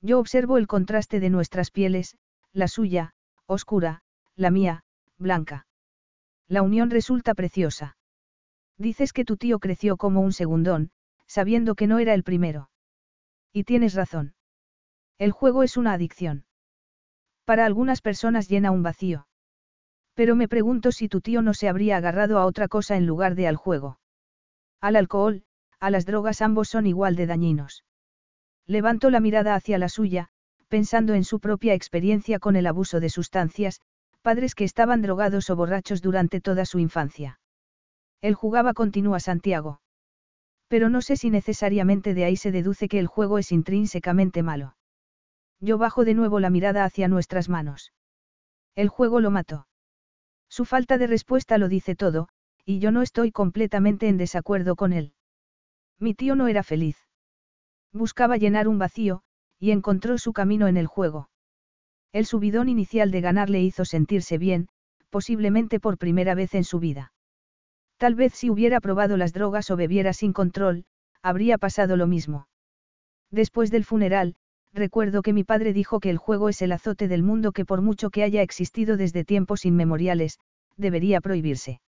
Yo 0.00 0.20
observo 0.20 0.58
el 0.58 0.68
contraste 0.68 1.18
de 1.18 1.28
nuestras 1.28 1.72
pieles, 1.72 2.16
la 2.52 2.68
suya, 2.68 3.12
oscura, 3.46 4.02
la 4.36 4.52
mía, 4.52 4.84
blanca. 5.18 5.66
La 6.46 6.62
unión 6.62 6.88
resulta 6.88 7.34
preciosa. 7.34 7.96
Dices 8.78 9.12
que 9.12 9.24
tu 9.24 9.36
tío 9.36 9.58
creció 9.58 9.96
como 9.96 10.20
un 10.20 10.32
segundón, 10.32 10.92
sabiendo 11.26 11.74
que 11.74 11.88
no 11.88 11.98
era 11.98 12.14
el 12.14 12.22
primero. 12.22 12.70
Y 13.52 13.64
tienes 13.64 13.94
razón. 13.94 14.35
El 15.18 15.32
juego 15.32 15.62
es 15.62 15.76
una 15.76 15.94
adicción. 15.94 16.44
Para 17.44 17.64
algunas 17.64 18.02
personas 18.02 18.48
llena 18.48 18.70
un 18.70 18.82
vacío. 18.82 19.26
Pero 20.14 20.36
me 20.36 20.48
pregunto 20.48 20.92
si 20.92 21.08
tu 21.08 21.20
tío 21.20 21.42
no 21.42 21.54
se 21.54 21.68
habría 21.68 21.96
agarrado 21.96 22.38
a 22.38 22.46
otra 22.46 22.68
cosa 22.68 22.96
en 22.96 23.06
lugar 23.06 23.34
de 23.34 23.46
al 23.46 23.56
juego. 23.56 23.98
Al 24.80 24.96
alcohol, 24.96 25.44
a 25.80 25.90
las 25.90 26.06
drogas 26.06 26.42
ambos 26.42 26.68
son 26.68 26.86
igual 26.86 27.16
de 27.16 27.26
dañinos. 27.26 27.84
Levanto 28.66 29.10
la 29.10 29.20
mirada 29.20 29.54
hacia 29.54 29.78
la 29.78 29.88
suya, 29.88 30.28
pensando 30.68 31.14
en 31.14 31.24
su 31.24 31.40
propia 31.40 31.74
experiencia 31.74 32.38
con 32.38 32.56
el 32.56 32.66
abuso 32.66 33.00
de 33.00 33.10
sustancias, 33.10 33.80
padres 34.22 34.54
que 34.54 34.64
estaban 34.64 35.02
drogados 35.02 35.48
o 35.50 35.56
borrachos 35.56 36.02
durante 36.02 36.40
toda 36.40 36.64
su 36.66 36.78
infancia. 36.78 37.40
Él 38.20 38.34
jugaba 38.34 38.74
continúa 38.74 39.20
Santiago. 39.20 39.80
Pero 40.68 40.90
no 40.90 41.00
sé 41.00 41.16
si 41.16 41.30
necesariamente 41.30 42.12
de 42.12 42.24
ahí 42.24 42.36
se 42.36 42.50
deduce 42.50 42.88
que 42.88 42.98
el 42.98 43.06
juego 43.06 43.38
es 43.38 43.52
intrínsecamente 43.52 44.42
malo. 44.42 44.75
Yo 45.60 45.78
bajo 45.78 46.04
de 46.04 46.14
nuevo 46.14 46.40
la 46.40 46.50
mirada 46.50 46.84
hacia 46.84 47.08
nuestras 47.08 47.48
manos. 47.48 47.92
El 48.74 48.88
juego 48.88 49.20
lo 49.20 49.30
mató. 49.30 49.66
Su 50.48 50.64
falta 50.64 50.98
de 50.98 51.06
respuesta 51.06 51.58
lo 51.58 51.68
dice 51.68 51.96
todo, 51.96 52.28
y 52.64 52.78
yo 52.78 52.90
no 52.90 53.02
estoy 53.02 53.32
completamente 53.32 54.08
en 54.08 54.18
desacuerdo 54.18 54.76
con 54.76 54.92
él. 54.92 55.14
Mi 55.98 56.14
tío 56.14 56.36
no 56.36 56.48
era 56.48 56.62
feliz. 56.62 56.98
Buscaba 57.92 58.36
llenar 58.36 58.68
un 58.68 58.78
vacío, 58.78 59.22
y 59.58 59.70
encontró 59.70 60.18
su 60.18 60.32
camino 60.32 60.68
en 60.68 60.76
el 60.76 60.86
juego. 60.86 61.30
El 62.12 62.26
subidón 62.26 62.68
inicial 62.68 63.10
de 63.10 63.20
ganar 63.20 63.50
le 63.50 63.62
hizo 63.62 63.84
sentirse 63.84 64.38
bien, 64.38 64.68
posiblemente 65.10 65.80
por 65.80 65.96
primera 65.96 66.34
vez 66.34 66.54
en 66.54 66.64
su 66.64 66.78
vida. 66.78 67.12
Tal 67.96 68.14
vez 68.14 68.34
si 68.34 68.50
hubiera 68.50 68.80
probado 68.80 69.16
las 69.16 69.32
drogas 69.32 69.70
o 69.70 69.76
bebiera 69.76 70.12
sin 70.12 70.32
control, 70.32 70.84
habría 71.22 71.56
pasado 71.56 71.96
lo 71.96 72.06
mismo. 72.06 72.48
Después 73.30 73.70
del 73.70 73.84
funeral, 73.84 74.36
recuerdo 74.76 75.22
que 75.22 75.32
mi 75.32 75.42
padre 75.42 75.72
dijo 75.72 75.98
que 75.98 76.10
el 76.10 76.18
juego 76.18 76.48
es 76.48 76.62
el 76.62 76.70
azote 76.70 77.08
del 77.08 77.22
mundo 77.22 77.52
que 77.52 77.64
por 77.64 77.82
mucho 77.82 78.10
que 78.10 78.22
haya 78.22 78.42
existido 78.42 78.96
desde 78.96 79.24
tiempos 79.24 79.64
inmemoriales, 79.64 80.38
debería 80.76 81.20
prohibirse. 81.20 81.80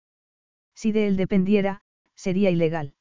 Si 0.75 0.91
de 0.93 1.07
él 1.07 1.17
dependiera, 1.17 1.83
sería 2.15 2.51
ilegal. 2.51 2.95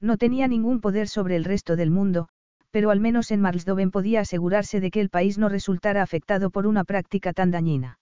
No 0.00 0.16
tenía 0.16 0.48
ningún 0.48 0.80
poder 0.80 1.08
sobre 1.08 1.36
el 1.36 1.44
resto 1.44 1.76
del 1.76 1.90
mundo, 1.90 2.28
pero 2.70 2.90
al 2.90 3.00
menos 3.00 3.30
en 3.30 3.40
Marsdoven 3.40 3.90
podía 3.90 4.20
asegurarse 4.20 4.80
de 4.80 4.90
que 4.90 5.00
el 5.00 5.10
país 5.10 5.38
no 5.38 5.48
resultara 5.48 6.02
afectado 6.02 6.50
por 6.50 6.66
una 6.66 6.84
práctica 6.84 7.32
tan 7.32 7.50
dañina. 7.50 7.98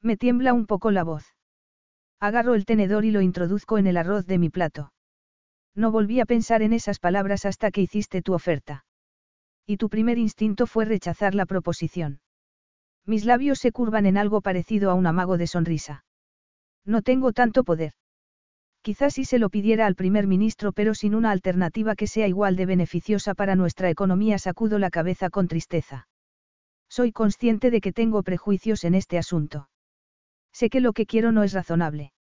Me 0.00 0.16
tiembla 0.16 0.54
un 0.54 0.66
poco 0.66 0.90
la 0.90 1.04
voz. 1.04 1.24
Agarro 2.20 2.54
el 2.54 2.64
tenedor 2.64 3.04
y 3.04 3.10
lo 3.10 3.20
introduzco 3.20 3.78
en 3.78 3.86
el 3.86 3.96
arroz 3.96 4.26
de 4.26 4.38
mi 4.38 4.48
plato. 4.48 4.92
No 5.74 5.90
volví 5.90 6.20
a 6.20 6.26
pensar 6.26 6.62
en 6.62 6.72
esas 6.72 6.98
palabras 6.98 7.44
hasta 7.44 7.70
que 7.70 7.80
hiciste 7.80 8.22
tu 8.22 8.34
oferta. 8.34 8.84
Y 9.66 9.76
tu 9.76 9.88
primer 9.88 10.18
instinto 10.18 10.66
fue 10.66 10.84
rechazar 10.84 11.34
la 11.34 11.46
proposición. 11.46 12.20
Mis 13.06 13.24
labios 13.24 13.58
se 13.58 13.72
curvan 13.72 14.06
en 14.06 14.16
algo 14.16 14.40
parecido 14.40 14.90
a 14.90 14.94
un 14.94 15.06
amago 15.06 15.36
de 15.38 15.46
sonrisa. 15.46 16.04
No 16.84 17.02
tengo 17.02 17.32
tanto 17.32 17.64
poder. 17.64 17.92
Quizás 18.82 19.14
si 19.14 19.24
se 19.24 19.38
lo 19.38 19.50
pidiera 19.50 19.86
al 19.86 19.94
primer 19.94 20.26
ministro 20.26 20.72
pero 20.72 20.94
sin 20.94 21.14
una 21.14 21.30
alternativa 21.30 21.94
que 21.94 22.06
sea 22.06 22.26
igual 22.26 22.56
de 22.56 22.66
beneficiosa 22.66 23.34
para 23.34 23.54
nuestra 23.54 23.90
economía 23.90 24.38
sacudo 24.38 24.78
la 24.78 24.90
cabeza 24.90 25.28
con 25.28 25.48
tristeza. 25.48 26.08
Soy 26.88 27.12
consciente 27.12 27.70
de 27.70 27.80
que 27.80 27.92
tengo 27.92 28.22
prejuicios 28.22 28.84
en 28.84 28.94
este 28.94 29.18
asunto. 29.18 29.68
Sé 30.52 30.70
que 30.70 30.80
lo 30.80 30.92
que 30.92 31.06
quiero 31.06 31.30
no 31.30 31.42
es 31.42 31.52
razonable. 31.52 32.12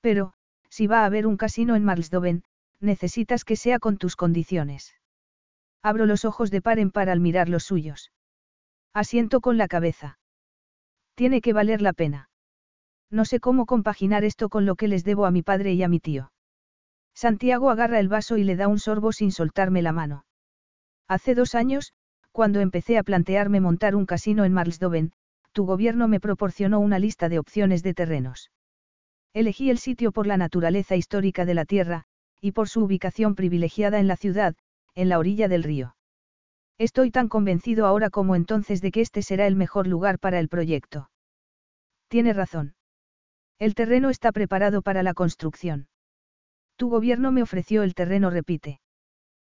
Pero, 0.00 0.32
si 0.68 0.86
va 0.86 1.00
a 1.00 1.04
haber 1.04 1.26
un 1.26 1.36
casino 1.36 1.76
en 1.76 1.84
Marsdoven, 1.84 2.44
necesitas 2.80 3.44
que 3.44 3.56
sea 3.56 3.78
con 3.78 3.98
tus 3.98 4.16
condiciones. 4.16 4.94
Abro 5.82 6.06
los 6.06 6.24
ojos 6.24 6.50
de 6.50 6.62
par 6.62 6.78
en 6.78 6.90
par 6.90 7.08
al 7.08 7.20
mirar 7.20 7.48
los 7.48 7.64
suyos. 7.64 8.12
Asiento 8.94 9.40
con 9.40 9.58
la 9.58 9.68
cabeza. 9.68 10.18
Tiene 11.14 11.40
que 11.40 11.52
valer 11.52 11.82
la 11.82 11.92
pena. 11.92 12.30
No 13.10 13.24
sé 13.24 13.40
cómo 13.40 13.66
compaginar 13.66 14.24
esto 14.24 14.48
con 14.48 14.64
lo 14.64 14.76
que 14.76 14.88
les 14.88 15.04
debo 15.04 15.26
a 15.26 15.30
mi 15.30 15.42
padre 15.42 15.72
y 15.74 15.82
a 15.82 15.88
mi 15.88 16.00
tío. 16.00 16.32
Santiago 17.14 17.70
agarra 17.70 18.00
el 18.00 18.08
vaso 18.08 18.38
y 18.38 18.44
le 18.44 18.56
da 18.56 18.68
un 18.68 18.78
sorbo 18.78 19.12
sin 19.12 19.32
soltarme 19.32 19.82
la 19.82 19.92
mano. 19.92 20.24
Hace 21.08 21.34
dos 21.34 21.54
años, 21.54 21.92
cuando 22.30 22.60
empecé 22.60 22.96
a 22.96 23.02
plantearme 23.02 23.60
montar 23.60 23.94
un 23.94 24.06
casino 24.06 24.44
en 24.44 24.52
Marsdoven, 24.54 25.12
tu 25.52 25.66
gobierno 25.66 26.08
me 26.08 26.20
proporcionó 26.20 26.80
una 26.80 26.98
lista 26.98 27.28
de 27.28 27.38
opciones 27.38 27.82
de 27.82 27.92
terrenos. 27.92 28.50
Elegí 29.34 29.68
el 29.68 29.78
sitio 29.78 30.12
por 30.12 30.26
la 30.26 30.38
naturaleza 30.38 30.96
histórica 30.96 31.44
de 31.44 31.54
la 31.54 31.66
tierra, 31.66 32.04
y 32.40 32.52
por 32.52 32.68
su 32.68 32.82
ubicación 32.82 33.34
privilegiada 33.34 34.00
en 34.00 34.06
la 34.06 34.16
ciudad, 34.16 34.54
en 34.94 35.08
la 35.08 35.18
orilla 35.18 35.48
del 35.48 35.62
río. 35.62 35.96
Estoy 36.78 37.10
tan 37.10 37.28
convencido 37.28 37.86
ahora 37.86 38.10
como 38.10 38.34
entonces 38.34 38.80
de 38.80 38.90
que 38.90 39.00
este 39.00 39.22
será 39.22 39.46
el 39.46 39.56
mejor 39.56 39.86
lugar 39.86 40.18
para 40.18 40.38
el 40.38 40.48
proyecto. 40.48 41.10
Tiene 42.08 42.32
razón. 42.32 42.74
El 43.58 43.74
terreno 43.74 44.10
está 44.10 44.32
preparado 44.32 44.82
para 44.82 45.02
la 45.02 45.14
construcción. 45.14 45.88
Tu 46.76 46.88
gobierno 46.88 47.30
me 47.30 47.42
ofreció 47.42 47.82
el 47.82 47.94
terreno, 47.94 48.30
repite. 48.30 48.80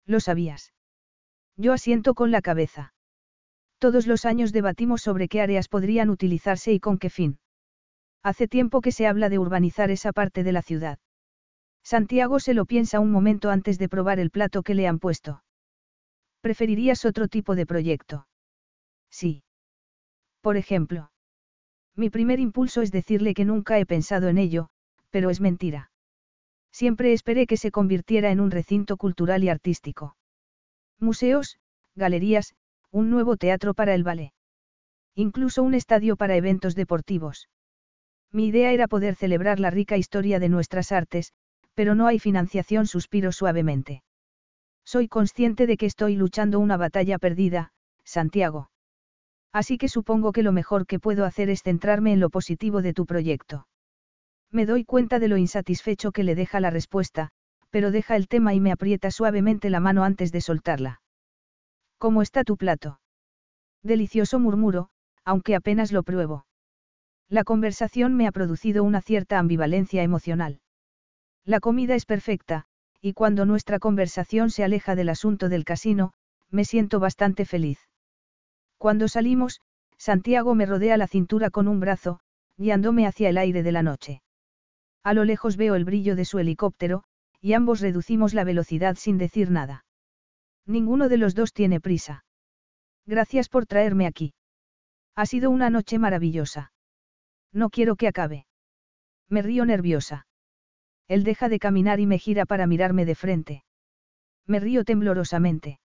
Lo 0.06 0.20
sabías. 0.20 0.72
Yo 1.56 1.72
asiento 1.72 2.14
con 2.14 2.30
la 2.30 2.42
cabeza. 2.42 2.94
Todos 3.78 4.06
los 4.06 4.24
años 4.24 4.52
debatimos 4.52 5.02
sobre 5.02 5.28
qué 5.28 5.40
áreas 5.40 5.68
podrían 5.68 6.10
utilizarse 6.10 6.72
y 6.72 6.80
con 6.80 6.98
qué 6.98 7.10
fin. 7.10 7.38
Hace 8.22 8.48
tiempo 8.48 8.80
que 8.80 8.92
se 8.92 9.06
habla 9.06 9.28
de 9.28 9.38
urbanizar 9.38 9.90
esa 9.90 10.12
parte 10.12 10.44
de 10.44 10.52
la 10.52 10.62
ciudad. 10.62 10.98
Santiago 11.86 12.40
se 12.40 12.52
lo 12.52 12.64
piensa 12.64 12.98
un 12.98 13.12
momento 13.12 13.48
antes 13.48 13.78
de 13.78 13.88
probar 13.88 14.18
el 14.18 14.32
plato 14.32 14.64
que 14.64 14.74
le 14.74 14.88
han 14.88 14.98
puesto. 14.98 15.44
¿Preferirías 16.40 17.04
otro 17.04 17.28
tipo 17.28 17.54
de 17.54 17.64
proyecto? 17.64 18.26
Sí. 19.08 19.44
Por 20.40 20.56
ejemplo. 20.56 21.12
Mi 21.94 22.10
primer 22.10 22.40
impulso 22.40 22.82
es 22.82 22.90
decirle 22.90 23.34
que 23.34 23.44
nunca 23.44 23.78
he 23.78 23.86
pensado 23.86 24.26
en 24.26 24.36
ello, 24.36 24.68
pero 25.10 25.30
es 25.30 25.40
mentira. 25.40 25.92
Siempre 26.72 27.12
esperé 27.12 27.46
que 27.46 27.56
se 27.56 27.70
convirtiera 27.70 28.32
en 28.32 28.40
un 28.40 28.50
recinto 28.50 28.96
cultural 28.96 29.44
y 29.44 29.48
artístico. 29.48 30.16
Museos, 30.98 31.60
galerías, 31.94 32.56
un 32.90 33.10
nuevo 33.10 33.36
teatro 33.36 33.74
para 33.74 33.94
el 33.94 34.02
ballet. 34.02 34.32
Incluso 35.14 35.62
un 35.62 35.74
estadio 35.74 36.16
para 36.16 36.34
eventos 36.34 36.74
deportivos. 36.74 37.48
Mi 38.32 38.48
idea 38.48 38.72
era 38.72 38.88
poder 38.88 39.14
celebrar 39.14 39.60
la 39.60 39.70
rica 39.70 39.96
historia 39.96 40.40
de 40.40 40.48
nuestras 40.48 40.90
artes, 40.90 41.32
pero 41.76 41.94
no 41.94 42.06
hay 42.06 42.18
financiación, 42.18 42.86
suspiro 42.86 43.32
suavemente. 43.32 44.02
Soy 44.84 45.08
consciente 45.08 45.66
de 45.66 45.76
que 45.76 45.84
estoy 45.84 46.16
luchando 46.16 46.58
una 46.58 46.78
batalla 46.78 47.18
perdida, 47.18 47.72
Santiago. 48.02 48.70
Así 49.52 49.76
que 49.76 49.88
supongo 49.88 50.32
que 50.32 50.42
lo 50.42 50.52
mejor 50.52 50.86
que 50.86 50.98
puedo 50.98 51.26
hacer 51.26 51.50
es 51.50 51.62
centrarme 51.62 52.14
en 52.14 52.20
lo 52.20 52.30
positivo 52.30 52.80
de 52.80 52.94
tu 52.94 53.04
proyecto. 53.04 53.66
Me 54.50 54.64
doy 54.64 54.84
cuenta 54.84 55.18
de 55.18 55.28
lo 55.28 55.36
insatisfecho 55.36 56.12
que 56.12 56.24
le 56.24 56.34
deja 56.34 56.60
la 56.60 56.70
respuesta, 56.70 57.28
pero 57.68 57.90
deja 57.90 58.16
el 58.16 58.26
tema 58.26 58.54
y 58.54 58.60
me 58.60 58.72
aprieta 58.72 59.10
suavemente 59.10 59.68
la 59.68 59.80
mano 59.80 60.02
antes 60.02 60.32
de 60.32 60.40
soltarla. 60.40 61.02
¿Cómo 61.98 62.22
está 62.22 62.42
tu 62.42 62.56
plato? 62.56 63.00
Delicioso 63.82 64.38
murmuro, 64.38 64.88
aunque 65.24 65.54
apenas 65.54 65.92
lo 65.92 66.02
pruebo. 66.04 66.46
La 67.28 67.44
conversación 67.44 68.14
me 68.14 68.26
ha 68.26 68.32
producido 68.32 68.82
una 68.82 69.02
cierta 69.02 69.38
ambivalencia 69.38 70.02
emocional. 70.02 70.60
La 71.46 71.60
comida 71.60 71.94
es 71.94 72.06
perfecta, 72.06 72.66
y 73.00 73.12
cuando 73.12 73.46
nuestra 73.46 73.78
conversación 73.78 74.50
se 74.50 74.64
aleja 74.64 74.96
del 74.96 75.08
asunto 75.08 75.48
del 75.48 75.64
casino, 75.64 76.12
me 76.50 76.64
siento 76.64 76.98
bastante 76.98 77.44
feliz. 77.44 77.78
Cuando 78.78 79.06
salimos, 79.06 79.60
Santiago 79.96 80.56
me 80.56 80.66
rodea 80.66 80.96
la 80.96 81.06
cintura 81.06 81.50
con 81.50 81.68
un 81.68 81.78
brazo, 81.78 82.18
guiándome 82.56 83.06
hacia 83.06 83.28
el 83.28 83.38
aire 83.38 83.62
de 83.62 83.70
la 83.70 83.84
noche. 83.84 84.22
A 85.04 85.14
lo 85.14 85.24
lejos 85.24 85.56
veo 85.56 85.76
el 85.76 85.84
brillo 85.84 86.16
de 86.16 86.24
su 86.24 86.40
helicóptero, 86.40 87.04
y 87.40 87.52
ambos 87.52 87.80
reducimos 87.80 88.34
la 88.34 88.42
velocidad 88.42 88.96
sin 88.96 89.16
decir 89.16 89.52
nada. 89.52 89.84
Ninguno 90.66 91.08
de 91.08 91.16
los 91.16 91.36
dos 91.36 91.52
tiene 91.52 91.80
prisa. 91.80 92.24
Gracias 93.06 93.48
por 93.48 93.66
traerme 93.66 94.08
aquí. 94.08 94.34
Ha 95.14 95.26
sido 95.26 95.50
una 95.50 95.70
noche 95.70 96.00
maravillosa. 96.00 96.72
No 97.52 97.70
quiero 97.70 97.94
que 97.94 98.08
acabe. 98.08 98.46
Me 99.28 99.42
río 99.42 99.64
nerviosa. 99.64 100.26
Él 101.08 101.24
deja 101.24 101.48
de 101.48 101.58
caminar 101.58 102.00
y 102.00 102.06
me 102.06 102.18
gira 102.18 102.46
para 102.46 102.66
mirarme 102.66 103.04
de 103.04 103.14
frente. 103.14 103.64
Me 104.46 104.60
río 104.60 104.84
temblorosamente. 104.84 105.80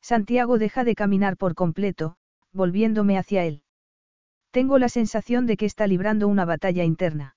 Santiago 0.00 0.58
deja 0.58 0.84
de 0.84 0.94
caminar 0.94 1.36
por 1.36 1.54
completo, 1.54 2.16
volviéndome 2.52 3.18
hacia 3.18 3.44
él. 3.44 3.62
Tengo 4.50 4.78
la 4.78 4.88
sensación 4.88 5.46
de 5.46 5.56
que 5.56 5.66
está 5.66 5.86
librando 5.86 6.28
una 6.28 6.44
batalla 6.44 6.84
interna. 6.84 7.36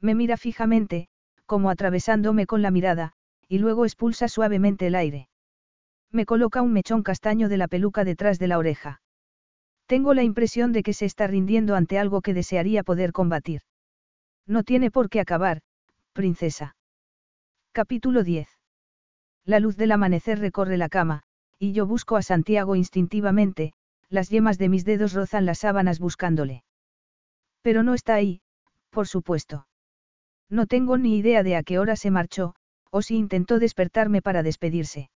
Me 0.00 0.14
mira 0.14 0.36
fijamente, 0.36 1.08
como 1.46 1.70
atravesándome 1.70 2.46
con 2.46 2.62
la 2.62 2.70
mirada, 2.70 3.14
y 3.48 3.58
luego 3.58 3.84
expulsa 3.84 4.28
suavemente 4.28 4.86
el 4.86 4.94
aire. 4.94 5.28
Me 6.12 6.26
coloca 6.26 6.62
un 6.62 6.72
mechón 6.72 7.02
castaño 7.02 7.48
de 7.48 7.56
la 7.56 7.68
peluca 7.68 8.04
detrás 8.04 8.38
de 8.38 8.48
la 8.48 8.58
oreja. 8.58 9.00
Tengo 9.86 10.12
la 10.14 10.22
impresión 10.22 10.72
de 10.72 10.82
que 10.82 10.92
se 10.92 11.06
está 11.06 11.26
rindiendo 11.26 11.74
ante 11.74 11.98
algo 11.98 12.20
que 12.20 12.34
desearía 12.34 12.82
poder 12.82 13.12
combatir. 13.12 13.62
No 14.46 14.62
tiene 14.62 14.90
por 14.90 15.08
qué 15.08 15.20
acabar, 15.20 15.62
princesa. 16.12 16.76
Capítulo 17.72 18.24
10. 18.24 18.48
La 19.44 19.60
luz 19.60 19.76
del 19.76 19.92
amanecer 19.92 20.38
recorre 20.38 20.76
la 20.76 20.88
cama, 20.88 21.22
y 21.58 21.72
yo 21.72 21.86
busco 21.86 22.16
a 22.16 22.22
Santiago 22.22 22.76
instintivamente, 22.76 23.72
las 24.08 24.30
yemas 24.30 24.58
de 24.58 24.68
mis 24.68 24.84
dedos 24.84 25.12
rozan 25.12 25.46
las 25.46 25.58
sábanas 25.58 25.98
buscándole. 25.98 26.64
Pero 27.62 27.82
no 27.82 27.94
está 27.94 28.14
ahí, 28.14 28.40
por 28.90 29.06
supuesto. 29.06 29.66
No 30.48 30.66
tengo 30.66 30.96
ni 30.96 31.18
idea 31.18 31.42
de 31.42 31.56
a 31.56 31.62
qué 31.62 31.78
hora 31.78 31.96
se 31.96 32.10
marchó, 32.10 32.54
o 32.90 33.02
si 33.02 33.16
intentó 33.16 33.58
despertarme 33.58 34.22
para 34.22 34.42
despedirse. 34.42 35.10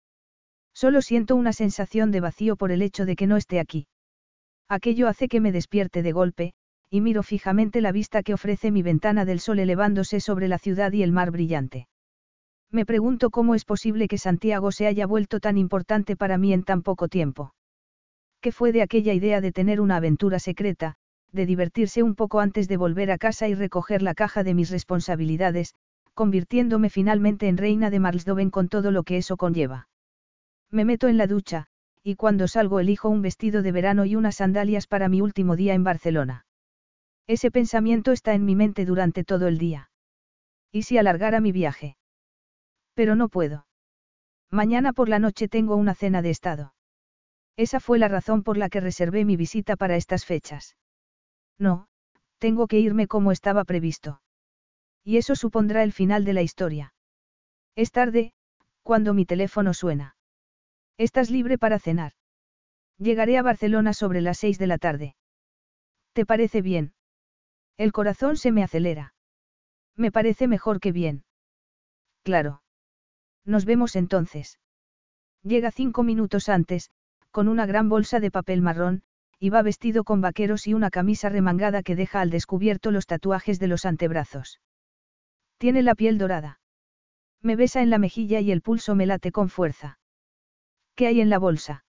Solo 0.74 1.02
siento 1.02 1.36
una 1.36 1.52
sensación 1.52 2.10
de 2.10 2.20
vacío 2.20 2.56
por 2.56 2.72
el 2.72 2.82
hecho 2.82 3.04
de 3.04 3.16
que 3.16 3.26
no 3.26 3.36
esté 3.36 3.60
aquí. 3.60 3.86
Aquello 4.68 5.08
hace 5.08 5.28
que 5.28 5.40
me 5.40 5.52
despierte 5.52 6.02
de 6.02 6.12
golpe, 6.12 6.54
y 6.90 7.00
miro 7.00 7.22
fijamente 7.22 7.80
la 7.80 7.92
vista 7.92 8.24
que 8.24 8.34
ofrece 8.34 8.72
mi 8.72 8.82
ventana 8.82 9.24
del 9.24 9.38
sol 9.38 9.60
elevándose 9.60 10.18
sobre 10.20 10.48
la 10.48 10.58
ciudad 10.58 10.92
y 10.92 11.04
el 11.04 11.12
mar 11.12 11.30
brillante. 11.30 11.86
Me 12.72 12.84
pregunto 12.84 13.30
cómo 13.30 13.54
es 13.54 13.64
posible 13.64 14.08
que 14.08 14.18
Santiago 14.18 14.72
se 14.72 14.86
haya 14.86 15.06
vuelto 15.06 15.38
tan 15.38 15.56
importante 15.56 16.16
para 16.16 16.36
mí 16.36 16.52
en 16.52 16.64
tan 16.64 16.82
poco 16.82 17.08
tiempo. 17.08 17.54
¿Qué 18.40 18.52
fue 18.52 18.72
de 18.72 18.82
aquella 18.82 19.12
idea 19.12 19.40
de 19.40 19.52
tener 19.52 19.80
una 19.80 19.96
aventura 19.96 20.38
secreta, 20.38 20.96
de 21.30 21.46
divertirse 21.46 22.02
un 22.02 22.16
poco 22.16 22.40
antes 22.40 22.66
de 22.66 22.76
volver 22.76 23.12
a 23.12 23.18
casa 23.18 23.46
y 23.48 23.54
recoger 23.54 24.02
la 24.02 24.14
caja 24.14 24.42
de 24.42 24.54
mis 24.54 24.70
responsabilidades, 24.70 25.74
convirtiéndome 26.14 26.90
finalmente 26.90 27.48
en 27.48 27.56
reina 27.56 27.90
de 27.90 28.00
Marlsdoven 28.00 28.50
con 28.50 28.68
todo 28.68 28.90
lo 28.90 29.04
que 29.04 29.16
eso 29.16 29.36
conlleva? 29.36 29.88
Me 30.70 30.84
meto 30.84 31.06
en 31.06 31.18
la 31.18 31.26
ducha, 31.26 31.66
y 32.02 32.16
cuando 32.16 32.48
salgo 32.48 32.80
elijo 32.80 33.08
un 33.08 33.22
vestido 33.22 33.62
de 33.62 33.72
verano 33.72 34.04
y 34.06 34.16
unas 34.16 34.36
sandalias 34.36 34.86
para 34.86 35.08
mi 35.08 35.20
último 35.20 35.54
día 35.54 35.74
en 35.74 35.84
Barcelona. 35.84 36.46
Ese 37.30 37.52
pensamiento 37.52 38.10
está 38.10 38.34
en 38.34 38.44
mi 38.44 38.56
mente 38.56 38.84
durante 38.84 39.22
todo 39.22 39.46
el 39.46 39.56
día. 39.56 39.92
¿Y 40.72 40.82
si 40.82 40.98
alargara 40.98 41.40
mi 41.40 41.52
viaje? 41.52 41.96
Pero 42.94 43.14
no 43.14 43.28
puedo. 43.28 43.68
Mañana 44.50 44.92
por 44.92 45.08
la 45.08 45.20
noche 45.20 45.46
tengo 45.46 45.76
una 45.76 45.94
cena 45.94 46.22
de 46.22 46.30
estado. 46.30 46.74
Esa 47.56 47.78
fue 47.78 48.00
la 48.00 48.08
razón 48.08 48.42
por 48.42 48.56
la 48.56 48.68
que 48.68 48.80
reservé 48.80 49.24
mi 49.24 49.36
visita 49.36 49.76
para 49.76 49.94
estas 49.94 50.24
fechas. 50.26 50.76
No, 51.56 51.86
tengo 52.38 52.66
que 52.66 52.80
irme 52.80 53.06
como 53.06 53.30
estaba 53.30 53.62
previsto. 53.62 54.20
Y 55.04 55.16
eso 55.16 55.36
supondrá 55.36 55.84
el 55.84 55.92
final 55.92 56.24
de 56.24 56.32
la 56.32 56.42
historia. 56.42 56.94
Es 57.76 57.92
tarde, 57.92 58.32
cuando 58.82 59.14
mi 59.14 59.24
teléfono 59.24 59.72
suena. 59.72 60.16
Estás 60.98 61.30
libre 61.30 61.58
para 61.58 61.78
cenar. 61.78 62.14
Llegaré 62.98 63.38
a 63.38 63.42
Barcelona 63.42 63.92
sobre 63.92 64.20
las 64.20 64.38
seis 64.38 64.58
de 64.58 64.66
la 64.66 64.78
tarde. 64.78 65.14
¿Te 66.12 66.26
parece 66.26 66.60
bien? 66.60 66.92
El 67.80 67.92
corazón 67.92 68.36
se 68.36 68.52
me 68.52 68.62
acelera. 68.62 69.14
Me 69.96 70.12
parece 70.12 70.46
mejor 70.46 70.80
que 70.80 70.92
bien. 70.92 71.24
Claro. 72.24 72.62
Nos 73.46 73.64
vemos 73.64 73.96
entonces. 73.96 74.60
Llega 75.42 75.70
cinco 75.70 76.02
minutos 76.02 76.50
antes, 76.50 76.90
con 77.30 77.48
una 77.48 77.64
gran 77.64 77.88
bolsa 77.88 78.20
de 78.20 78.30
papel 78.30 78.60
marrón, 78.60 79.02
y 79.38 79.48
va 79.48 79.62
vestido 79.62 80.04
con 80.04 80.20
vaqueros 80.20 80.66
y 80.66 80.74
una 80.74 80.90
camisa 80.90 81.30
remangada 81.30 81.82
que 81.82 81.96
deja 81.96 82.20
al 82.20 82.28
descubierto 82.28 82.90
los 82.90 83.06
tatuajes 83.06 83.58
de 83.58 83.68
los 83.68 83.86
antebrazos. 83.86 84.60
Tiene 85.56 85.82
la 85.82 85.94
piel 85.94 86.18
dorada. 86.18 86.60
Me 87.40 87.56
besa 87.56 87.80
en 87.80 87.88
la 87.88 87.96
mejilla 87.96 88.40
y 88.40 88.52
el 88.52 88.60
pulso 88.60 88.94
me 88.94 89.06
late 89.06 89.32
con 89.32 89.48
fuerza. 89.48 89.98
¿Qué 90.96 91.06
hay 91.06 91.22
en 91.22 91.30
la 91.30 91.38
bolsa? 91.38 91.86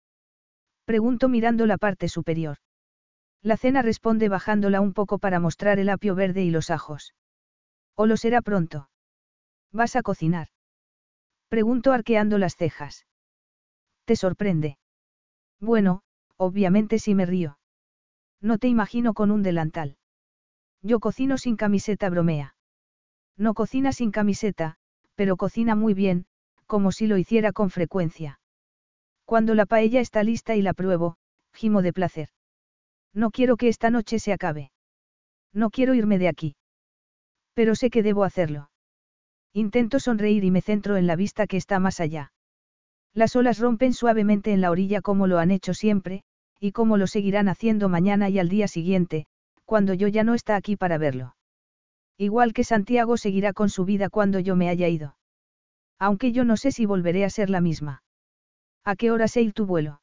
Pregunto 0.86 1.28
mirando 1.28 1.66
la 1.66 1.76
parte 1.76 2.08
superior. 2.08 2.56
La 3.44 3.58
cena 3.58 3.82
responde 3.82 4.30
bajándola 4.30 4.80
un 4.80 4.94
poco 4.94 5.18
para 5.18 5.38
mostrar 5.38 5.78
el 5.78 5.90
apio 5.90 6.14
verde 6.14 6.42
y 6.42 6.50
los 6.50 6.70
ajos. 6.70 7.14
¿O 7.94 8.06
lo 8.06 8.16
será 8.16 8.40
pronto? 8.40 8.88
¿Vas 9.70 9.96
a 9.96 10.02
cocinar? 10.02 10.48
Pregunto 11.48 11.92
arqueando 11.92 12.38
las 12.38 12.56
cejas. 12.56 13.06
¿Te 14.06 14.16
sorprende? 14.16 14.78
Bueno, 15.60 16.00
obviamente 16.38 16.98
sí 16.98 17.14
me 17.14 17.26
río. 17.26 17.58
No 18.40 18.56
te 18.56 18.68
imagino 18.68 19.12
con 19.12 19.30
un 19.30 19.42
delantal. 19.42 19.98
Yo 20.80 20.98
cocino 20.98 21.36
sin 21.36 21.56
camiseta, 21.56 22.08
bromea. 22.08 22.56
No 23.36 23.52
cocina 23.52 23.92
sin 23.92 24.10
camiseta, 24.10 24.76
pero 25.16 25.36
cocina 25.36 25.74
muy 25.74 25.92
bien, 25.92 26.24
como 26.66 26.92
si 26.92 27.06
lo 27.06 27.18
hiciera 27.18 27.52
con 27.52 27.68
frecuencia. 27.68 28.40
Cuando 29.26 29.54
la 29.54 29.66
paella 29.66 30.00
está 30.00 30.22
lista 30.22 30.56
y 30.56 30.62
la 30.62 30.72
pruebo, 30.72 31.16
gimo 31.52 31.82
de 31.82 31.92
placer. 31.92 32.28
No 33.14 33.30
quiero 33.30 33.56
que 33.56 33.68
esta 33.68 33.90
noche 33.90 34.18
se 34.18 34.32
acabe. 34.32 34.72
No 35.52 35.70
quiero 35.70 35.94
irme 35.94 36.18
de 36.18 36.28
aquí. 36.28 36.56
Pero 37.54 37.76
sé 37.76 37.88
que 37.88 38.02
debo 38.02 38.24
hacerlo. 38.24 38.70
Intento 39.52 40.00
sonreír 40.00 40.42
y 40.42 40.50
me 40.50 40.60
centro 40.60 40.96
en 40.96 41.06
la 41.06 41.14
vista 41.14 41.46
que 41.46 41.56
está 41.56 41.78
más 41.78 42.00
allá. 42.00 42.32
Las 43.14 43.36
olas 43.36 43.60
rompen 43.60 43.92
suavemente 43.92 44.52
en 44.52 44.60
la 44.60 44.72
orilla 44.72 45.00
como 45.00 45.28
lo 45.28 45.38
han 45.38 45.52
hecho 45.52 45.72
siempre, 45.72 46.24
y 46.58 46.72
como 46.72 46.96
lo 46.96 47.06
seguirán 47.06 47.48
haciendo 47.48 47.88
mañana 47.88 48.28
y 48.28 48.40
al 48.40 48.48
día 48.48 48.66
siguiente, 48.66 49.26
cuando 49.64 49.94
yo 49.94 50.08
ya 50.08 50.24
no 50.24 50.34
está 50.34 50.56
aquí 50.56 50.76
para 50.76 50.98
verlo. 50.98 51.36
Igual 52.18 52.52
que 52.52 52.64
Santiago 52.64 53.16
seguirá 53.16 53.52
con 53.52 53.70
su 53.70 53.84
vida 53.84 54.10
cuando 54.10 54.40
yo 54.40 54.56
me 54.56 54.68
haya 54.68 54.88
ido. 54.88 55.16
Aunque 56.00 56.32
yo 56.32 56.44
no 56.44 56.56
sé 56.56 56.72
si 56.72 56.86
volveré 56.86 57.24
a 57.24 57.30
ser 57.30 57.50
la 57.50 57.60
misma. 57.60 58.02
¿A 58.84 58.96
qué 58.96 59.12
hora 59.12 59.28
se 59.28 59.50
tu 59.52 59.66
vuelo? 59.66 60.00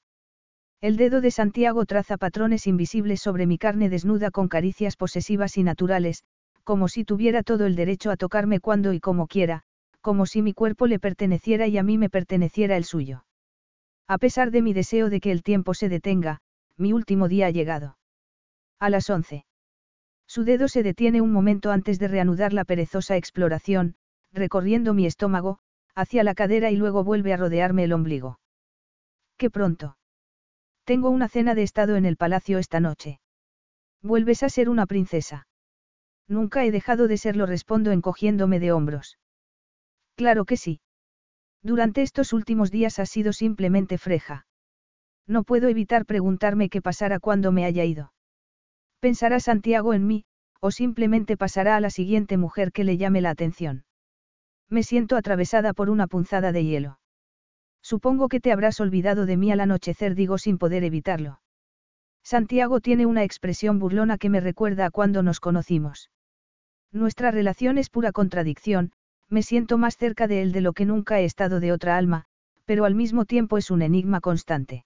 El 0.82 0.98
dedo 0.98 1.22
de 1.22 1.30
Santiago 1.30 1.86
traza 1.86 2.18
patrones 2.18 2.66
invisibles 2.66 3.22
sobre 3.22 3.46
mi 3.46 3.60
carne 3.60 3.88
desnuda 3.88 4.32
con 4.32 4.48
caricias 4.48 4.96
posesivas 4.98 5.56
y 5.58 5.64
naturales, 5.64 6.24
como 6.64 6.88
si 6.88 7.06
tuviera 7.06 7.44
todo 7.44 7.68
el 7.68 7.76
derecho 7.76 8.10
a 8.10 8.18
tocarme 8.18 8.60
cuando 8.60 8.92
y 8.92 9.00
como 9.00 9.28
quiera, 9.28 9.62
como 10.02 10.26
si 10.26 10.42
mi 10.42 10.54
cuerpo 10.54 10.88
le 10.88 10.98
perteneciera 10.98 11.68
y 11.68 11.78
a 11.78 11.84
mí 11.84 12.00
me 12.00 12.10
perteneciera 12.10 12.78
el 12.78 12.84
suyo. 12.84 13.26
A 14.08 14.18
pesar 14.18 14.50
de 14.50 14.64
mi 14.64 14.74
deseo 14.74 15.12
de 15.12 15.20
que 15.20 15.32
el 15.32 15.44
tiempo 15.44 15.76
se 15.76 15.88
detenga, 15.88 16.40
mi 16.78 16.94
último 16.94 17.28
día 17.28 17.46
ha 17.46 17.52
llegado. 17.52 18.00
A 18.80 18.90
las 18.90 19.08
once. 19.12 19.46
Su 20.26 20.44
dedo 20.46 20.68
se 20.68 20.82
detiene 20.82 21.22
un 21.22 21.32
momento 21.32 21.70
antes 21.70 22.00
de 22.00 22.08
reanudar 22.08 22.54
la 22.54 22.66
perezosa 22.66 23.18
exploración, 23.18 23.98
recorriendo 24.34 24.96
mi 24.96 25.06
estómago, 25.06 25.60
hacia 25.94 26.24
la 26.24 26.34
cadera 26.34 26.72
y 26.72 26.76
luego 26.76 27.04
vuelve 27.04 27.34
a 27.34 27.38
rodearme 27.38 27.84
el 27.84 27.94
ombligo. 27.94 28.40
¡Qué 29.38 29.52
pronto! 29.52 29.98
Tengo 30.84 31.10
una 31.10 31.30
cena 31.30 31.56
de 31.56 31.64
estado 31.64 31.96
en 31.96 32.06
el 32.06 32.18
palacio 32.18 32.58
esta 32.58 32.80
noche. 32.80 33.20
Vuelves 34.02 34.44
a 34.44 34.50
ser 34.50 34.70
una 34.70 34.86
princesa. 34.86 35.48
Nunca 36.28 36.66
he 36.66 36.72
dejado 36.72 37.08
de 37.08 37.18
serlo, 37.18 37.46
respondo 37.46 37.92
encogiéndome 37.92 38.60
de 38.60 38.72
hombros. 38.72 39.20
Claro 40.16 40.46
que 40.46 40.58
sí. 40.58 40.82
Durante 41.62 42.02
estos 42.02 42.34
últimos 42.34 42.72
días 42.72 43.00
ha 43.00 43.06
sido 43.06 43.34
simplemente 43.34 43.98
freja. 43.98 44.46
No 45.28 45.44
puedo 45.44 45.68
evitar 45.68 46.06
preguntarme 46.06 46.70
qué 46.70 46.82
pasará 46.82 47.20
cuando 47.20 47.52
me 47.52 47.66
haya 47.66 47.86
ido. 47.86 48.14
¿Pensará 49.00 49.40
Santiago 49.40 49.94
en 49.94 50.08
mí, 50.08 50.26
o 50.60 50.72
simplemente 50.72 51.38
pasará 51.38 51.76
a 51.76 51.80
la 51.80 51.90
siguiente 51.90 52.38
mujer 52.38 52.72
que 52.72 52.84
le 52.84 52.98
llame 52.98 53.22
la 53.22 53.32
atención? 53.32 53.84
Me 54.70 54.84
siento 54.84 55.18
atravesada 55.18 55.74
por 55.74 55.90
una 55.90 56.08
punzada 56.08 56.52
de 56.52 56.64
hielo. 56.64 57.01
Supongo 57.82 58.30
que 58.30 58.40
te 58.40 58.52
habrás 58.52 58.80
olvidado 58.80 59.26
de 59.26 59.38
mí 59.38 59.52
al 59.52 59.60
anochecer, 59.60 60.16
digo 60.16 60.38
sin 60.38 60.58
poder 60.58 60.84
evitarlo. 60.84 61.42
Santiago 62.24 62.80
tiene 62.80 63.06
una 63.06 63.24
expresión 63.24 63.80
burlona 63.80 64.18
que 64.18 64.30
me 64.30 64.40
recuerda 64.40 64.86
a 64.86 64.92
cuando 64.92 65.24
nos 65.24 65.40
conocimos. 65.40 66.12
Nuestra 66.92 67.32
relación 67.32 67.78
es 67.78 67.90
pura 67.90 68.12
contradicción, 68.12 68.92
me 69.30 69.44
siento 69.44 69.78
más 69.78 69.98
cerca 69.98 70.28
de 70.28 70.42
él 70.42 70.52
de 70.52 70.62
lo 70.62 70.74
que 70.74 70.86
nunca 70.86 71.20
he 71.20 71.26
estado 71.26 71.60
de 71.60 71.72
otra 71.72 71.98
alma, 71.98 72.26
pero 72.66 72.86
al 72.86 72.96
mismo 72.96 73.26
tiempo 73.26 73.58
es 73.58 73.72
un 73.72 73.82
enigma 73.82 74.20
constante. 74.20 74.86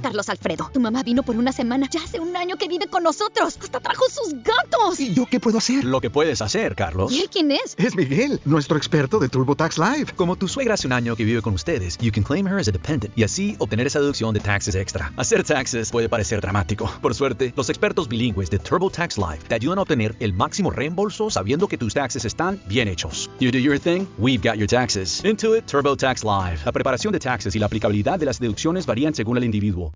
Carlos 0.00 0.28
Alfredo, 0.28 0.70
tu 0.72 0.78
mamá 0.78 1.02
vino 1.02 1.24
por 1.24 1.36
una 1.36 1.50
semana. 1.50 1.88
Ya 1.90 2.00
hace 2.00 2.20
un 2.20 2.36
año 2.36 2.56
que 2.56 2.68
vive 2.68 2.86
con 2.86 3.02
nosotros. 3.02 3.58
Hasta 3.60 3.80
trajo 3.80 4.04
sus 4.08 4.32
gatos. 4.44 5.00
¿Y 5.00 5.12
yo 5.12 5.26
qué 5.26 5.40
puedo 5.40 5.58
hacer? 5.58 5.82
Lo 5.82 6.00
que 6.00 6.08
puedes 6.08 6.40
hacer, 6.40 6.76
Carlos. 6.76 7.10
¿Y 7.10 7.22
él 7.22 7.28
quién 7.28 7.50
es? 7.50 7.74
Es 7.76 7.96
Miguel, 7.96 8.40
nuestro 8.44 8.76
experto 8.76 9.18
de 9.18 9.28
TurboTax 9.28 9.76
Live. 9.76 10.12
Como 10.14 10.36
tu 10.36 10.46
suegra 10.46 10.74
hace 10.74 10.86
un 10.86 10.92
año 10.92 11.16
que 11.16 11.24
vive 11.24 11.42
con 11.42 11.52
ustedes, 11.52 11.98
you 11.98 12.12
can 12.12 12.22
claim 12.22 12.46
her 12.46 12.60
as 12.60 12.68
a 12.68 12.70
dependent 12.70 13.12
y 13.18 13.24
así 13.24 13.56
obtener 13.58 13.88
esa 13.88 13.98
deducción 13.98 14.32
de 14.32 14.38
taxes 14.38 14.76
extra. 14.76 15.12
Hacer 15.16 15.42
taxes 15.42 15.90
puede 15.90 16.08
parecer 16.08 16.40
dramático. 16.40 16.88
Por 17.02 17.16
suerte, 17.16 17.52
los 17.56 17.68
expertos 17.68 18.06
bilingües 18.08 18.50
de 18.50 18.60
TurboTax 18.60 19.18
Live 19.18 19.40
te 19.48 19.56
ayudan 19.56 19.78
a 19.78 19.82
obtener 19.82 20.14
el 20.20 20.32
máximo 20.32 20.70
reembolso 20.70 21.28
sabiendo 21.28 21.66
que 21.66 21.76
tus 21.76 21.94
taxes 21.94 22.24
están 22.24 22.62
bien 22.68 22.86
hechos. 22.86 23.28
You 23.40 23.50
do 23.50 23.58
your 23.58 23.80
thing, 23.80 24.06
we've 24.16 24.48
got 24.48 24.58
your 24.58 24.68
taxes. 24.68 25.24
Intuit 25.24 25.66
TurboTax 25.66 26.22
Live. 26.22 26.60
La 26.64 26.70
preparación 26.70 27.12
de 27.12 27.18
taxes 27.18 27.56
y 27.56 27.58
la 27.58 27.66
aplicabilidad 27.66 28.16
de 28.20 28.26
las 28.26 28.38
deducciones 28.38 28.86
varían 28.86 29.12
según 29.12 29.36
el 29.38 29.42
individuo. 29.42 29.87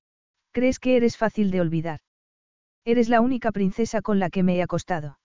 ¿Crees 0.52 0.78
que 0.78 0.96
eres 0.96 1.16
fácil 1.16 1.50
de 1.50 1.60
olvidar? 1.60 2.00
Eres 2.84 3.08
la 3.08 3.20
única 3.20 3.52
princesa 3.52 4.02
con 4.02 4.18
la 4.18 4.30
que 4.30 4.42
me 4.42 4.56
he 4.56 4.62
acostado. 4.62 5.18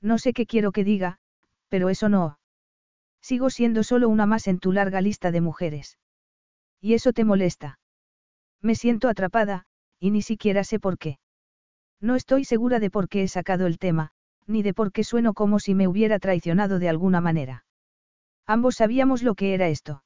No 0.00 0.18
sé 0.18 0.32
qué 0.32 0.46
quiero 0.46 0.72
que 0.72 0.84
diga, 0.84 1.18
pero 1.68 1.88
eso 1.88 2.08
no. 2.08 2.38
Sigo 3.22 3.50
siendo 3.50 3.82
solo 3.82 4.08
una 4.08 4.26
más 4.26 4.48
en 4.48 4.58
tu 4.58 4.72
larga 4.72 5.00
lista 5.00 5.30
de 5.30 5.40
mujeres. 5.40 5.98
Y 6.80 6.94
eso 6.94 7.12
te 7.12 7.24
molesta. 7.24 7.78
Me 8.60 8.74
siento 8.74 9.08
atrapada, 9.08 9.64
y 9.98 10.10
ni 10.10 10.22
siquiera 10.22 10.64
sé 10.64 10.78
por 10.80 10.98
qué. 10.98 11.18
No 12.00 12.16
estoy 12.16 12.44
segura 12.44 12.80
de 12.80 12.90
por 12.90 13.08
qué 13.08 13.22
he 13.22 13.28
sacado 13.28 13.66
el 13.66 13.78
tema, 13.78 14.10
ni 14.46 14.62
de 14.62 14.74
por 14.74 14.92
qué 14.92 15.04
sueno 15.04 15.34
como 15.34 15.60
si 15.60 15.74
me 15.74 15.86
hubiera 15.86 16.18
traicionado 16.18 16.80
de 16.80 16.88
alguna 16.88 17.20
manera. 17.20 17.64
Ambos 18.44 18.76
sabíamos 18.76 19.22
lo 19.22 19.36
que 19.36 19.54
era 19.54 19.68
esto. 19.68 20.02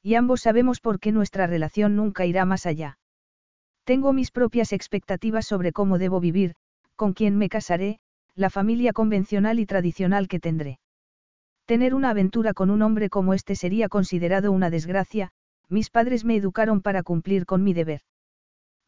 Y 0.00 0.14
ambos 0.14 0.42
sabemos 0.42 0.80
por 0.80 1.00
qué 1.00 1.10
nuestra 1.10 1.48
relación 1.48 1.96
nunca 1.96 2.24
irá 2.24 2.44
más 2.44 2.66
allá. 2.66 2.98
Tengo 3.88 4.12
mis 4.12 4.30
propias 4.30 4.74
expectativas 4.74 5.46
sobre 5.46 5.72
cómo 5.72 5.96
debo 5.96 6.20
vivir, 6.20 6.52
con 6.94 7.14
quién 7.14 7.38
me 7.38 7.48
casaré, 7.48 8.00
la 8.34 8.50
familia 8.50 8.92
convencional 8.92 9.58
y 9.58 9.64
tradicional 9.64 10.28
que 10.28 10.38
tendré. 10.38 10.78
Tener 11.64 11.94
una 11.94 12.10
aventura 12.10 12.52
con 12.52 12.68
un 12.68 12.82
hombre 12.82 13.08
como 13.08 13.32
este 13.32 13.56
sería 13.56 13.88
considerado 13.88 14.52
una 14.52 14.68
desgracia, 14.68 15.30
mis 15.70 15.88
padres 15.88 16.26
me 16.26 16.36
educaron 16.36 16.82
para 16.82 17.02
cumplir 17.02 17.46
con 17.46 17.64
mi 17.64 17.72
deber. 17.72 18.02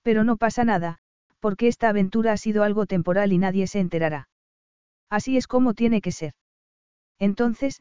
Pero 0.02 0.22
no 0.22 0.36
pasa 0.36 0.64
nada, 0.64 0.98
porque 1.38 1.66
esta 1.66 1.88
aventura 1.88 2.32
ha 2.32 2.36
sido 2.36 2.62
algo 2.62 2.84
temporal 2.84 3.32
y 3.32 3.38
nadie 3.38 3.68
se 3.68 3.80
enterará. 3.80 4.28
Así 5.08 5.38
es 5.38 5.46
como 5.46 5.72
tiene 5.72 6.02
que 6.02 6.12
ser. 6.12 6.34
Entonces, 7.18 7.80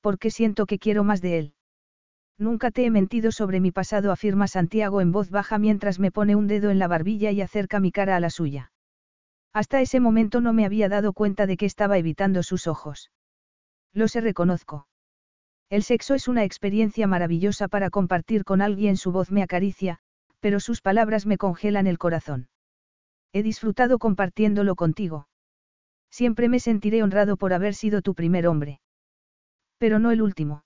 ¿por 0.00 0.18
qué 0.18 0.32
siento 0.32 0.66
que 0.66 0.80
quiero 0.80 1.04
más 1.04 1.20
de 1.20 1.38
él? 1.38 1.55
Nunca 2.38 2.70
te 2.70 2.84
he 2.84 2.90
mentido 2.90 3.32
sobre 3.32 3.60
mi 3.60 3.70
pasado, 3.70 4.12
afirma 4.12 4.46
Santiago 4.46 5.00
en 5.00 5.10
voz 5.10 5.30
baja 5.30 5.58
mientras 5.58 5.98
me 5.98 6.10
pone 6.10 6.36
un 6.36 6.46
dedo 6.46 6.70
en 6.70 6.78
la 6.78 6.86
barbilla 6.86 7.30
y 7.30 7.40
acerca 7.40 7.80
mi 7.80 7.92
cara 7.92 8.14
a 8.16 8.20
la 8.20 8.28
suya. 8.28 8.72
Hasta 9.54 9.80
ese 9.80 10.00
momento 10.00 10.42
no 10.42 10.52
me 10.52 10.66
había 10.66 10.90
dado 10.90 11.14
cuenta 11.14 11.46
de 11.46 11.56
que 11.56 11.64
estaba 11.64 11.96
evitando 11.96 12.42
sus 12.42 12.66
ojos. 12.66 13.10
Lo 13.94 14.06
sé, 14.06 14.20
reconozco. 14.20 14.86
El 15.70 15.82
sexo 15.82 16.14
es 16.14 16.28
una 16.28 16.44
experiencia 16.44 17.06
maravillosa 17.06 17.68
para 17.68 17.88
compartir 17.88 18.44
con 18.44 18.60
alguien, 18.60 18.98
su 18.98 19.12
voz 19.12 19.32
me 19.32 19.42
acaricia, 19.42 19.98
pero 20.40 20.60
sus 20.60 20.82
palabras 20.82 21.24
me 21.24 21.38
congelan 21.38 21.86
el 21.86 21.96
corazón. 21.96 22.48
He 23.32 23.42
disfrutado 23.42 23.98
compartiéndolo 23.98 24.76
contigo. 24.76 25.26
Siempre 26.10 26.50
me 26.50 26.60
sentiré 26.60 27.02
honrado 27.02 27.38
por 27.38 27.54
haber 27.54 27.74
sido 27.74 28.02
tu 28.02 28.14
primer 28.14 28.46
hombre. 28.46 28.80
Pero 29.78 29.98
no 29.98 30.10
el 30.10 30.20
último. 30.20 30.65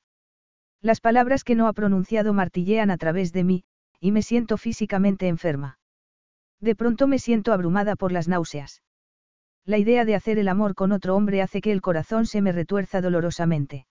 Las 0.82 1.00
palabras 1.00 1.44
que 1.44 1.54
no 1.54 1.68
ha 1.68 1.72
pronunciado 1.72 2.32
martillean 2.32 2.90
a 2.90 2.96
través 2.96 3.32
de 3.32 3.44
mí, 3.44 3.64
y 4.00 4.12
me 4.12 4.22
siento 4.22 4.56
físicamente 4.56 5.28
enferma. 5.28 5.78
De 6.58 6.74
pronto 6.74 7.06
me 7.06 7.18
siento 7.18 7.52
abrumada 7.52 7.96
por 7.96 8.12
las 8.12 8.28
náuseas. 8.28 8.82
La 9.66 9.76
idea 9.76 10.04
de 10.06 10.14
hacer 10.14 10.38
el 10.38 10.48
amor 10.48 10.74
con 10.74 10.92
otro 10.92 11.16
hombre 11.16 11.42
hace 11.42 11.60
que 11.60 11.72
el 11.72 11.82
corazón 11.82 12.26
se 12.26 12.40
me 12.40 12.52
retuerza 12.52 13.02
dolorosamente. 13.02 13.86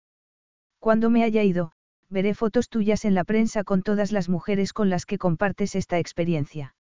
Cuando 0.78 1.10
me 1.10 1.24
haya 1.24 1.42
ido, 1.42 1.72
veré 2.08 2.34
fotos 2.34 2.70
tuyas 2.70 3.04
en 3.04 3.14
la 3.14 3.24
prensa 3.24 3.64
con 3.64 3.82
todas 3.82 4.10
las 4.10 4.30
mujeres 4.30 4.72
con 4.72 4.88
las 4.88 5.04
que 5.04 5.18
compartes 5.18 5.74
esta 5.74 5.98
experiencia. 5.98 6.74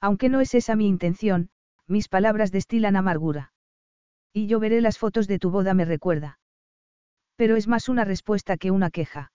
Aunque 0.00 0.28
no 0.28 0.40
es 0.40 0.54
esa 0.54 0.76
mi 0.76 0.86
intención, 0.88 1.48
mis 1.86 2.08
palabras 2.08 2.52
destilan 2.52 2.96
amargura. 2.96 3.52
Y 4.32 4.46
yo 4.46 4.60
veré 4.60 4.80
las 4.82 4.98
fotos 4.98 5.26
de 5.26 5.38
tu 5.38 5.50
boda, 5.50 5.72
me 5.72 5.84
recuerda. 5.84 6.38
Pero 7.36 7.56
es 7.56 7.68
más 7.68 7.88
una 7.88 8.04
respuesta 8.04 8.56
que 8.56 8.70
una 8.70 8.90
queja. 8.90 9.32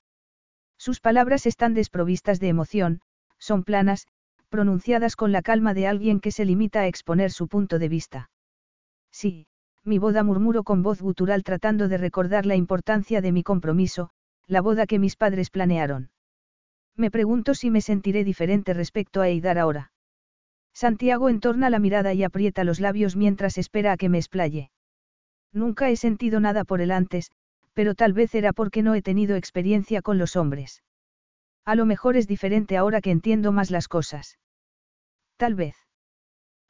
Sus 0.77 0.99
palabras 0.99 1.45
están 1.45 1.73
desprovistas 1.73 2.39
de 2.39 2.49
emoción, 2.49 3.01
son 3.39 3.63
planas, 3.63 4.07
pronunciadas 4.49 5.15
con 5.15 5.31
la 5.31 5.41
calma 5.41 5.73
de 5.73 5.87
alguien 5.87 6.19
que 6.19 6.31
se 6.31 6.45
limita 6.45 6.81
a 6.81 6.87
exponer 6.87 7.31
su 7.31 7.47
punto 7.47 7.79
de 7.79 7.89
vista. 7.89 8.29
Sí, 9.11 9.47
mi 9.83 9.97
boda 9.97 10.23
murmuro 10.23 10.63
con 10.63 10.83
voz 10.83 11.01
gutural 11.01 11.43
tratando 11.43 11.87
de 11.87 11.97
recordar 11.97 12.45
la 12.45 12.55
importancia 12.55 13.21
de 13.21 13.31
mi 13.31 13.43
compromiso, 13.43 14.09
la 14.45 14.61
boda 14.61 14.85
que 14.85 14.99
mis 14.99 15.15
padres 15.15 15.49
planearon. 15.49 16.11
Me 16.95 17.11
pregunto 17.11 17.53
si 17.53 17.69
me 17.69 17.81
sentiré 17.81 18.23
diferente 18.23 18.73
respecto 18.73 19.21
a 19.21 19.27
Eidar 19.27 19.57
ahora. 19.57 19.91
Santiago 20.73 21.29
entorna 21.29 21.69
la 21.69 21.79
mirada 21.79 22.13
y 22.13 22.23
aprieta 22.23 22.63
los 22.63 22.79
labios 22.79 23.15
mientras 23.15 23.57
espera 23.57 23.93
a 23.93 23.97
que 23.97 24.09
me 24.09 24.17
explaye. 24.17 24.71
Nunca 25.51 25.89
he 25.89 25.95
sentido 25.95 26.39
nada 26.39 26.63
por 26.63 26.81
él 26.81 26.91
antes, 26.91 27.31
pero 27.77 27.93
tal 27.93 28.11
vez 28.11 28.33
era 28.33 28.53
porque 28.53 28.81
no 28.81 28.95
he 28.95 29.03
tenido 29.03 29.35
experiencia 29.35 30.01
con 30.01 30.17
los 30.17 30.35
hombres. 30.35 30.81
A 31.63 31.75
lo 31.75 31.85
mejor 31.85 32.17
es 32.17 32.27
diferente 32.27 32.75
ahora 32.75 33.01
que 33.01 33.11
entiendo 33.11 33.51
más 33.51 33.69
las 33.69 33.87
cosas. 33.87 34.39
Tal 35.37 35.53
vez. 35.53 35.75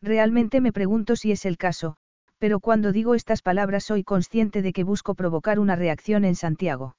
Realmente 0.01 0.59
me 0.59 0.73
pregunto 0.73 1.15
si 1.15 1.31
es 1.31 1.45
el 1.45 1.57
caso, 1.57 1.95
pero 2.39 2.59
cuando 2.59 2.91
digo 2.91 3.15
estas 3.15 3.41
palabras 3.41 3.85
soy 3.85 4.03
consciente 4.03 4.61
de 4.61 4.73
que 4.73 4.83
busco 4.83 5.15
provocar 5.15 5.59
una 5.59 5.77
reacción 5.77 6.25
en 6.25 6.35
Santiago. 6.35 6.97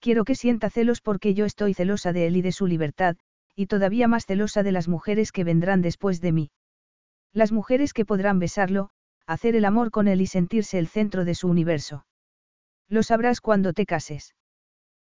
Quiero 0.00 0.24
que 0.24 0.34
sienta 0.34 0.68
celos 0.68 1.00
porque 1.00 1.32
yo 1.32 1.46
estoy 1.46 1.72
celosa 1.72 2.12
de 2.12 2.26
él 2.26 2.36
y 2.36 2.42
de 2.42 2.52
su 2.52 2.66
libertad, 2.66 3.16
y 3.56 3.68
todavía 3.68 4.06
más 4.06 4.26
celosa 4.26 4.62
de 4.62 4.72
las 4.72 4.86
mujeres 4.86 5.32
que 5.32 5.44
vendrán 5.44 5.80
después 5.80 6.20
de 6.20 6.32
mí. 6.32 6.50
Las 7.32 7.52
mujeres 7.52 7.94
que 7.94 8.04
podrán 8.04 8.38
besarlo, 8.38 8.90
hacer 9.26 9.56
el 9.56 9.64
amor 9.64 9.90
con 9.90 10.08
él 10.08 10.20
y 10.20 10.26
sentirse 10.26 10.78
el 10.78 10.88
centro 10.88 11.24
de 11.24 11.34
su 11.34 11.48
universo. 11.48 12.04
Lo 12.88 13.02
sabrás 13.02 13.40
cuando 13.40 13.72
te 13.72 13.86
cases. 13.86 14.34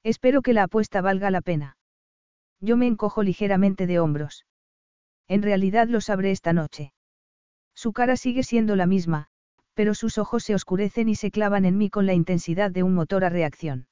Espero 0.04 0.42
que 0.42 0.54
la 0.54 0.64
apuesta 0.64 1.02
valga 1.02 1.32
la 1.32 1.42
pena. 1.42 1.78
Yo 2.60 2.78
me 2.78 2.88
encojo 2.88 3.24
ligeramente 3.24 3.88
de 3.88 4.00
hombros. 4.00 4.46
En 5.28 5.42
realidad 5.42 5.88
lo 5.88 6.02
sabré 6.02 6.32
esta 6.32 6.54
noche. 6.54 6.94
Su 7.74 7.94
cara 7.94 8.18
sigue 8.18 8.44
siendo 8.44 8.76
la 8.76 8.86
misma, 8.86 9.28
pero 9.74 9.94
sus 9.94 10.18
ojos 10.18 10.44
se 10.44 10.56
oscurecen 10.56 11.08
y 11.08 11.16
se 11.16 11.32
clavan 11.32 11.66
en 11.66 11.78
mí 11.78 11.90
con 11.90 12.06
la 12.06 12.14
intensidad 12.14 12.72
de 12.72 12.84
un 12.84 12.94
motor 12.94 13.24
a 13.24 13.30
reacción. 13.30 13.88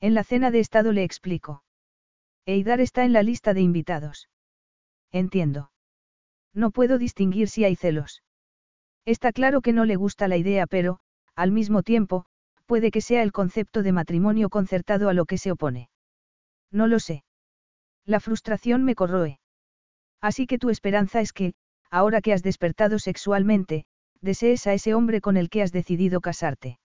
En 0.00 0.14
la 0.14 0.24
cena 0.24 0.50
de 0.50 0.60
estado 0.60 0.92
le 0.92 1.04
explico. 1.04 1.62
Eidar 2.44 2.80
está 2.80 3.04
en 3.04 3.12
la 3.12 3.22
lista 3.22 3.54
de 3.54 3.60
invitados. 3.60 4.28
Entiendo. 5.10 5.70
No 6.52 6.70
puedo 6.70 6.98
distinguir 6.98 7.48
si 7.48 7.64
hay 7.64 7.76
celos. 7.76 8.22
Está 9.04 9.32
claro 9.32 9.62
que 9.62 9.72
no 9.72 9.84
le 9.84 9.96
gusta 9.96 10.28
la 10.28 10.36
idea, 10.36 10.66
pero, 10.66 11.00
al 11.34 11.52
mismo 11.52 11.82
tiempo, 11.82 12.26
puede 12.68 12.90
que 12.90 13.00
sea 13.00 13.22
el 13.22 13.32
concepto 13.32 13.82
de 13.82 13.92
matrimonio 13.92 14.50
concertado 14.50 15.08
a 15.08 15.14
lo 15.14 15.24
que 15.24 15.38
se 15.38 15.50
opone. 15.50 15.88
No 16.70 16.86
lo 16.86 17.00
sé. 17.00 17.24
La 18.04 18.20
frustración 18.20 18.84
me 18.84 18.94
corroe. 18.94 19.40
Así 20.20 20.46
que 20.46 20.58
tu 20.58 20.68
esperanza 20.68 21.22
es 21.22 21.32
que, 21.32 21.54
ahora 21.90 22.20
que 22.20 22.34
has 22.34 22.42
despertado 22.42 22.98
sexualmente, 22.98 23.86
desees 24.20 24.66
a 24.66 24.74
ese 24.74 24.92
hombre 24.92 25.22
con 25.22 25.38
el 25.38 25.48
que 25.48 25.62
has 25.62 25.72
decidido 25.72 26.20
casarte. 26.20 26.78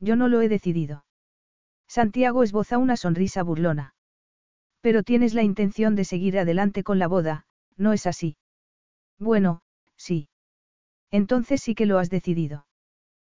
Yo 0.00 0.16
no 0.16 0.26
lo 0.26 0.40
he 0.40 0.48
decidido. 0.48 1.04
Santiago 1.86 2.42
esboza 2.42 2.76
una 2.76 2.96
sonrisa 2.96 3.44
burlona. 3.44 3.94
Pero 4.80 5.04
tienes 5.04 5.34
la 5.34 5.44
intención 5.44 5.94
de 5.94 6.04
seguir 6.04 6.36
adelante 6.36 6.82
con 6.82 6.98
la 6.98 7.06
boda, 7.06 7.46
¿no 7.76 7.92
es 7.92 8.08
así? 8.08 8.36
Bueno, 9.20 9.60
sí. 9.96 10.28
Entonces 11.12 11.62
sí 11.62 11.76
que 11.76 11.86
lo 11.86 11.98
has 11.98 12.10
decidido. 12.10 12.66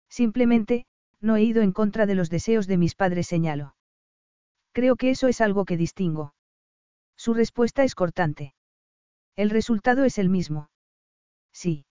Simplemente, 0.09 0.87
no 1.21 1.37
he 1.37 1.43
ido 1.43 1.63
en 1.63 1.73
contra 1.73 2.07
de 2.07 2.15
los 2.15 2.31
deseos 2.31 2.67
de 2.67 2.77
mis 2.77 2.95
padres, 2.95 3.27
señalo. 3.27 3.75
Creo 4.73 4.97
que 4.97 5.11
eso 5.11 5.29
es 5.29 5.41
algo 5.41 5.65
que 5.65 5.77
distingo. 5.77 6.35
Su 7.17 7.33
respuesta 7.35 7.83
es 7.85 7.95
cortante. 7.95 8.55
El 9.35 9.51
resultado 9.51 10.05
es 10.05 10.19
el 10.19 10.29
mismo. 10.29 10.71
Sí. 11.53 11.87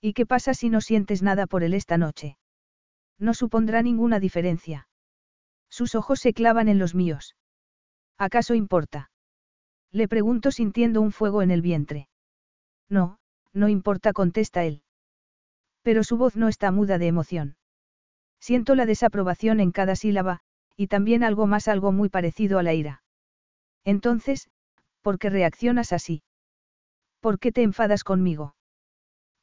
¿Y 0.00 0.12
qué 0.14 0.26
pasa 0.26 0.54
si 0.54 0.70
no 0.70 0.80
sientes 0.80 1.22
nada 1.22 1.46
por 1.46 1.62
él 1.62 1.74
esta 1.74 1.98
noche? 1.98 2.36
No 3.18 3.34
supondrá 3.34 3.82
ninguna 3.82 4.18
diferencia. 4.18 4.88
Sus 5.68 5.94
ojos 5.94 6.20
se 6.20 6.32
clavan 6.32 6.68
en 6.68 6.78
los 6.78 6.94
míos. 6.94 7.36
¿Acaso 8.18 8.54
importa? 8.54 9.10
Le 9.92 10.08
pregunto 10.08 10.50
sintiendo 10.50 11.00
un 11.00 11.12
fuego 11.12 11.42
en 11.42 11.50
el 11.50 11.62
vientre. 11.62 12.08
No, 12.88 13.18
no 13.52 13.68
importa, 13.68 14.12
contesta 14.12 14.64
él. 14.64 14.82
Pero 15.82 16.02
su 16.02 16.16
voz 16.16 16.36
no 16.36 16.48
está 16.48 16.70
muda 16.72 16.98
de 16.98 17.06
emoción. 17.06 17.56
Siento 18.40 18.74
la 18.74 18.86
desaprobación 18.86 19.60
en 19.60 19.70
cada 19.70 19.96
sílaba, 19.96 20.40
y 20.76 20.86
también 20.86 21.22
algo 21.22 21.46
más, 21.46 21.68
algo 21.68 21.92
muy 21.92 22.08
parecido 22.08 22.58
a 22.58 22.62
la 22.62 22.74
ira. 22.74 23.02
Entonces, 23.84 24.48
¿por 25.02 25.18
qué 25.18 25.30
reaccionas 25.30 25.92
así? 25.92 26.22
¿Por 27.20 27.38
qué 27.38 27.52
te 27.52 27.62
enfadas 27.62 28.02
conmigo? 28.02 28.54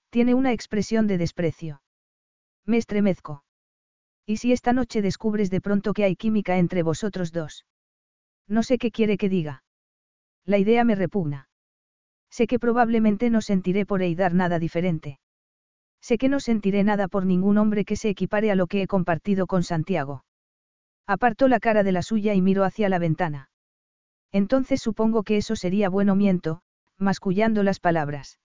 Tiene 0.10 0.34
una 0.34 0.52
expresión 0.52 1.06
de 1.08 1.18
desprecio. 1.18 1.82
Me 2.66 2.78
estremezco. 2.78 3.44
¿Y 4.26 4.38
si 4.38 4.52
esta 4.52 4.74
noche 4.74 5.02
descubres 5.02 5.50
de 5.50 5.62
pronto 5.62 5.94
que 5.94 6.04
hay 6.04 6.16
química 6.16 6.58
entre 6.58 6.84
vosotros 6.84 7.32
dos? 7.32 7.66
No 8.48 8.64
sé 8.64 8.78
qué 8.78 8.92
quiere 8.92 9.18
que 9.18 9.30
diga. 9.30 9.64
La 10.46 10.58
idea 10.58 10.84
me 10.84 10.96
repugna. 10.96 11.50
Sé 12.30 12.48
que 12.48 12.60
probablemente 12.60 13.30
no 13.30 13.42
sentiré 13.42 13.86
por 13.86 14.02
Eidar 14.02 14.34
nada 14.34 14.60
diferente. 14.60 15.20
Sé 16.02 16.18
que 16.18 16.30
no 16.30 16.40
sentiré 16.40 16.84
nada 16.84 17.08
por 17.08 17.26
ningún 17.26 17.58
hombre 17.58 17.86
que 17.86 17.96
se 17.96 18.10
equipare 18.10 18.52
a 18.52 18.56
lo 18.56 18.68
que 18.68 18.82
he 18.82 18.88
compartido 18.88 19.48
con 19.48 19.64
Santiago. 19.64 20.24
Apartó 21.06 21.48
la 21.48 21.60
cara 21.60 21.84
de 21.84 21.92
la 21.92 22.02
suya 22.02 22.34
y 22.34 22.42
miró 22.42 22.64
hacia 22.64 22.90
la 22.90 23.00
ventana. 23.00 23.50
Entonces 24.32 24.82
supongo 24.82 25.24
que 25.24 25.38
eso 25.38 25.56
sería 25.56 25.90
bueno 25.90 26.16
miento, 26.16 26.62
mascullando 26.98 27.64
las 27.64 27.80
palabras. 27.80 28.40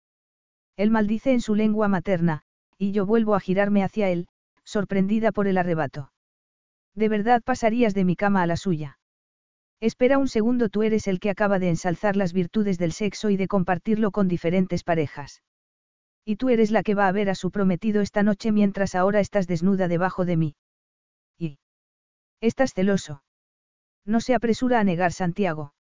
Él 0.77 0.91
maldice 0.91 1.33
en 1.33 1.41
su 1.41 1.55
lengua 1.55 1.89
materna, 1.89 2.43
y 2.79 2.93
yo 2.93 3.05
vuelvo 3.07 3.35
a 3.35 3.41
girarme 3.41 3.83
hacia 3.83 4.09
él, 4.09 4.29
sorprendida 4.65 5.33
por 5.33 5.47
el 5.47 5.59
arrebato. 5.59 6.13
¿De 6.95 7.09
verdad 7.09 7.43
pasarías 7.43 7.95
de 7.95 8.05
mi 8.05 8.17
cama 8.17 8.43
a 8.43 8.47
la 8.47 8.57
suya? 8.57 8.99
Espera 9.81 10.19
un 10.19 10.29
segundo, 10.29 10.69
tú 10.69 10.83
eres 10.83 11.09
el 11.09 11.19
que 11.19 11.31
acaba 11.31 11.59
de 11.59 11.69
ensalzar 11.69 12.17
las 12.17 12.33
virtudes 12.33 12.79
del 12.79 12.93
sexo 12.93 13.31
y 13.31 13.37
de 13.37 13.49
compartirlo 13.49 14.13
con 14.13 14.29
diferentes 14.29 14.85
parejas. 14.85 15.43
Y 16.25 16.37
tú 16.37 16.51
eres 16.51 16.71
la 16.71 16.83
que 16.83 16.95
va 16.95 17.09
a 17.09 17.13
ver 17.13 17.31
a 17.31 17.35
su 17.35 17.51
prometido 17.51 18.01
esta 18.01 18.23
noche 18.23 18.53
mientras 18.53 18.95
ahora 18.95 19.21
estás 19.21 19.47
desnuda 19.47 19.89
debajo 19.89 20.25
de 20.25 20.37
mí. 20.37 20.55
Y... 21.39 21.59
Estás 22.41 22.75
celoso. 22.75 23.23
No 24.05 24.21
se 24.21 24.35
apresura 24.35 24.81
a 24.81 24.85
negar 24.85 25.13
Santiago. 25.13 25.75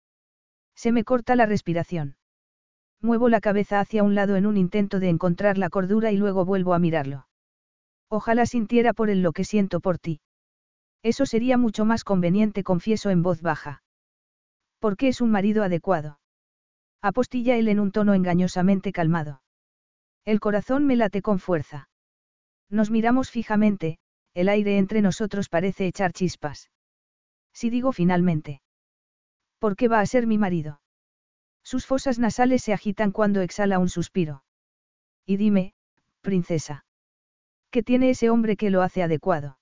Se 0.76 0.92
me 0.92 1.04
corta 1.04 1.36
la 1.36 1.46
respiración. 1.46 2.16
Muevo 3.02 3.30
la 3.30 3.42
cabeza 3.42 3.80
hacia 3.80 4.04
un 4.04 4.16
lado 4.16 4.36
en 4.36 4.46
un 4.46 4.58
intento 4.58 5.00
de 5.00 5.10
encontrar 5.10 5.58
la 5.58 5.70
cordura 5.70 6.12
y 6.12 6.18
luego 6.18 6.46
vuelvo 6.46 6.74
a 6.74 6.80
mirarlo. 6.80 7.28
Ojalá 8.10 8.46
sintiera 8.46 8.94
por 8.94 9.10
él 9.10 9.22
lo 9.22 9.32
que 9.32 9.44
siento 9.44 9.80
por 9.80 9.98
ti. 9.98 10.22
Eso 11.04 11.26
sería 11.26 11.58
mucho 11.58 11.86
más 11.86 12.04
conveniente, 12.04 12.64
confieso 12.64 13.10
en 13.10 13.24
voz 13.24 13.42
baja. 13.42 13.82
¿Por 14.80 14.98
qué 14.98 15.08
es 15.08 15.22
un 15.22 15.32
marido 15.32 15.64
adecuado? 15.64 16.20
Apostilla 17.02 17.56
él 17.56 17.68
en 17.68 17.80
un 17.80 17.92
tono 17.92 18.14
engañosamente 18.14 18.92
calmado. 18.92 19.42
El 20.26 20.40
corazón 20.40 20.86
me 20.86 20.96
late 20.96 21.22
con 21.22 21.40
fuerza. 21.40 21.90
Nos 22.70 22.92
miramos 22.92 23.32
fijamente, 23.32 23.98
el 24.34 24.50
aire 24.50 24.78
entre 24.78 25.02
nosotros 25.02 25.50
parece 25.50 25.88
echar 25.88 26.14
chispas. 26.14 26.70
Si 27.54 27.70
digo 27.70 27.92
finalmente. 27.92 28.62
¿Por 29.60 29.76
qué 29.76 29.88
va 29.88 30.00
a 30.00 30.06
ser 30.06 30.28
mi 30.28 30.38
marido? 30.38 30.82
Sus 31.64 31.86
fosas 31.86 32.18
nasales 32.18 32.64
se 32.64 32.74
agitan 32.74 33.12
cuando 33.12 33.42
exhala 33.42 33.80
un 33.80 33.90
suspiro. 33.90 34.44
Y 35.26 35.38
dime, 35.38 35.74
princesa. 36.22 36.86
¿Qué 37.70 37.84
tiene 37.84 38.10
ese 38.10 38.30
hombre 38.30 38.58
que 38.58 38.70
lo 38.70 38.82
hace 38.82 39.04
adecuado? 39.04 39.60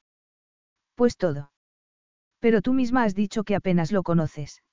Pues 0.95 1.17
todo. 1.17 1.51
Pero 2.39 2.61
tú 2.61 2.73
misma 2.73 3.03
has 3.03 3.15
dicho 3.15 3.43
que 3.43 3.55
apenas 3.55 3.91
lo 3.91 4.03
conoces. 4.03 4.63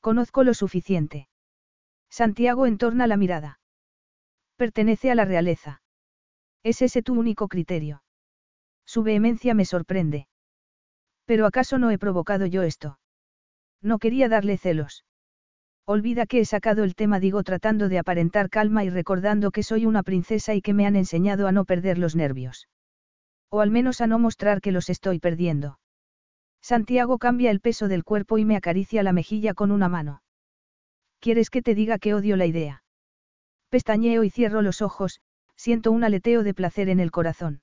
Conozco 0.00 0.44
lo 0.44 0.54
suficiente. 0.54 1.28
Santiago 2.10 2.66
entorna 2.66 3.06
la 3.06 3.16
mirada. 3.16 3.60
Pertenece 4.56 5.10
a 5.10 5.14
la 5.14 5.24
realeza. 5.24 5.82
¿Es 6.62 6.80
ese 6.82 7.02
tu 7.02 7.14
único 7.14 7.48
criterio? 7.48 8.02
Su 8.86 9.02
vehemencia 9.02 9.54
me 9.54 9.64
sorprende. 9.64 10.28
¿Pero 11.24 11.46
acaso 11.46 11.78
no 11.78 11.90
he 11.90 11.98
provocado 11.98 12.46
yo 12.46 12.62
esto? 12.62 12.98
No 13.82 13.98
quería 13.98 14.28
darle 14.28 14.56
celos. 14.56 15.04
Olvida 15.86 16.26
que 16.26 16.40
he 16.40 16.44
sacado 16.44 16.84
el 16.84 16.94
tema, 16.94 17.20
digo 17.20 17.42
tratando 17.42 17.88
de 17.88 17.98
aparentar 17.98 18.48
calma 18.48 18.84
y 18.84 18.90
recordando 18.90 19.50
que 19.50 19.62
soy 19.62 19.84
una 19.84 20.02
princesa 20.02 20.54
y 20.54 20.62
que 20.62 20.72
me 20.72 20.86
han 20.86 20.96
enseñado 20.96 21.46
a 21.46 21.52
no 21.52 21.64
perder 21.64 21.98
los 21.98 22.16
nervios. 22.16 22.68
O 23.50 23.60
al 23.60 23.70
menos 23.70 24.00
a 24.00 24.06
no 24.06 24.18
mostrar 24.18 24.60
que 24.60 24.72
los 24.72 24.88
estoy 24.88 25.18
perdiendo. 25.18 25.78
Santiago 26.62 27.18
cambia 27.18 27.50
el 27.50 27.60
peso 27.60 27.88
del 27.88 28.04
cuerpo 28.04 28.38
y 28.38 28.44
me 28.46 28.56
acaricia 28.56 29.02
la 29.02 29.12
mejilla 29.12 29.52
con 29.52 29.70
una 29.70 29.90
mano. 29.90 30.22
¿Quieres 31.20 31.50
que 31.50 31.60
te 31.60 31.74
diga 31.74 31.98
que 31.98 32.14
odio 32.14 32.36
la 32.36 32.46
idea? 32.46 32.83
Pestañeo 33.74 34.22
y 34.22 34.30
cierro 34.30 34.62
los 34.62 34.82
ojos, 34.82 35.20
siento 35.56 35.90
un 35.90 36.04
aleteo 36.04 36.44
de 36.44 36.54
placer 36.54 36.88
en 36.88 37.00
el 37.00 37.10
corazón. 37.10 37.60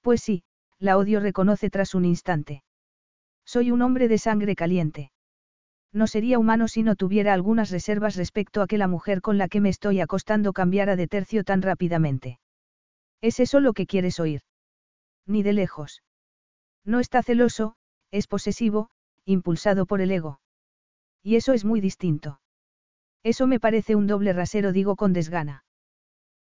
Pues 0.00 0.20
sí, 0.20 0.42
la 0.80 0.98
odio 0.98 1.20
reconoce 1.20 1.70
tras 1.70 1.94
un 1.94 2.04
instante. 2.04 2.64
Soy 3.44 3.70
un 3.70 3.82
hombre 3.82 4.08
de 4.08 4.18
sangre 4.18 4.56
caliente. 4.56 5.12
No 5.92 6.08
sería 6.08 6.40
humano 6.40 6.66
si 6.66 6.82
no 6.82 6.96
tuviera 6.96 7.32
algunas 7.32 7.70
reservas 7.70 8.16
respecto 8.16 8.60
a 8.60 8.66
que 8.66 8.76
la 8.76 8.88
mujer 8.88 9.20
con 9.20 9.38
la 9.38 9.46
que 9.46 9.60
me 9.60 9.68
estoy 9.68 10.00
acostando 10.00 10.52
cambiara 10.52 10.96
de 10.96 11.06
tercio 11.06 11.44
tan 11.44 11.62
rápidamente. 11.62 12.40
¿Es 13.20 13.38
eso 13.38 13.60
lo 13.60 13.72
que 13.72 13.86
quieres 13.86 14.18
oír? 14.18 14.40
Ni 15.26 15.44
de 15.44 15.52
lejos. 15.52 16.02
No 16.84 16.98
está 16.98 17.22
celoso, 17.22 17.76
es 18.10 18.26
posesivo, 18.26 18.90
impulsado 19.24 19.86
por 19.86 20.00
el 20.00 20.10
ego. 20.10 20.40
Y 21.22 21.36
eso 21.36 21.52
es 21.52 21.64
muy 21.64 21.80
distinto. 21.80 22.40
Eso 23.24 23.46
me 23.46 23.58
parece 23.58 23.96
un 23.96 24.06
doble 24.06 24.32
rasero, 24.32 24.70
digo 24.72 24.96
con 24.96 25.12
desgana. 25.12 25.64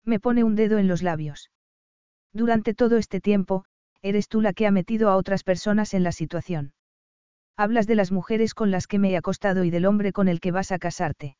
Me 0.05 0.19
pone 0.19 0.43
un 0.43 0.57
dedo 0.57 0.79
en 0.79 0.89
los 0.89 1.03
labios. 1.03 1.51
Durante 2.33 2.75
todo 2.75 2.99
este 2.99 3.21
tiempo, 3.21 3.65
eres 4.03 4.29
tú 4.29 4.41
la 4.41 4.53
que 4.53 4.67
ha 4.67 4.73
metido 4.73 5.09
a 5.09 5.17
otras 5.17 5.45
personas 5.45 5.95
en 5.95 6.03
la 6.03 6.11
situación. 6.11 6.75
Hablas 7.57 7.87
de 7.87 7.95
las 7.95 8.11
mujeres 8.11 8.53
con 8.53 8.73
las 8.73 8.89
que 8.89 8.99
me 8.99 9.11
he 9.13 9.17
acostado 9.17 9.63
y 9.63 9.71
del 9.71 9.87
hombre 9.87 10.13
con 10.13 10.27
el 10.27 10.41
que 10.41 10.51
vas 10.51 10.73
a 10.73 10.79
casarte. 10.79 11.37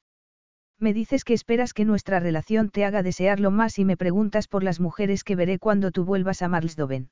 Me 0.79 0.95
dices 0.95 1.25
que 1.25 1.35
esperas 1.35 1.75
que 1.75 1.85
nuestra 1.85 2.21
relación 2.21 2.71
te 2.71 2.85
haga 2.85 3.03
desearlo 3.03 3.51
más 3.51 3.79
y 3.79 3.85
me 3.85 3.97
preguntas 3.97 4.47
por 4.47 4.63
las 4.63 4.79
mujeres 4.79 5.25
que 5.25 5.37
veré 5.37 5.59
cuando 5.59 5.91
tú 5.91 6.05
vuelvas 6.05 6.43
a 6.43 6.49
Marlsdoven. 6.49 7.11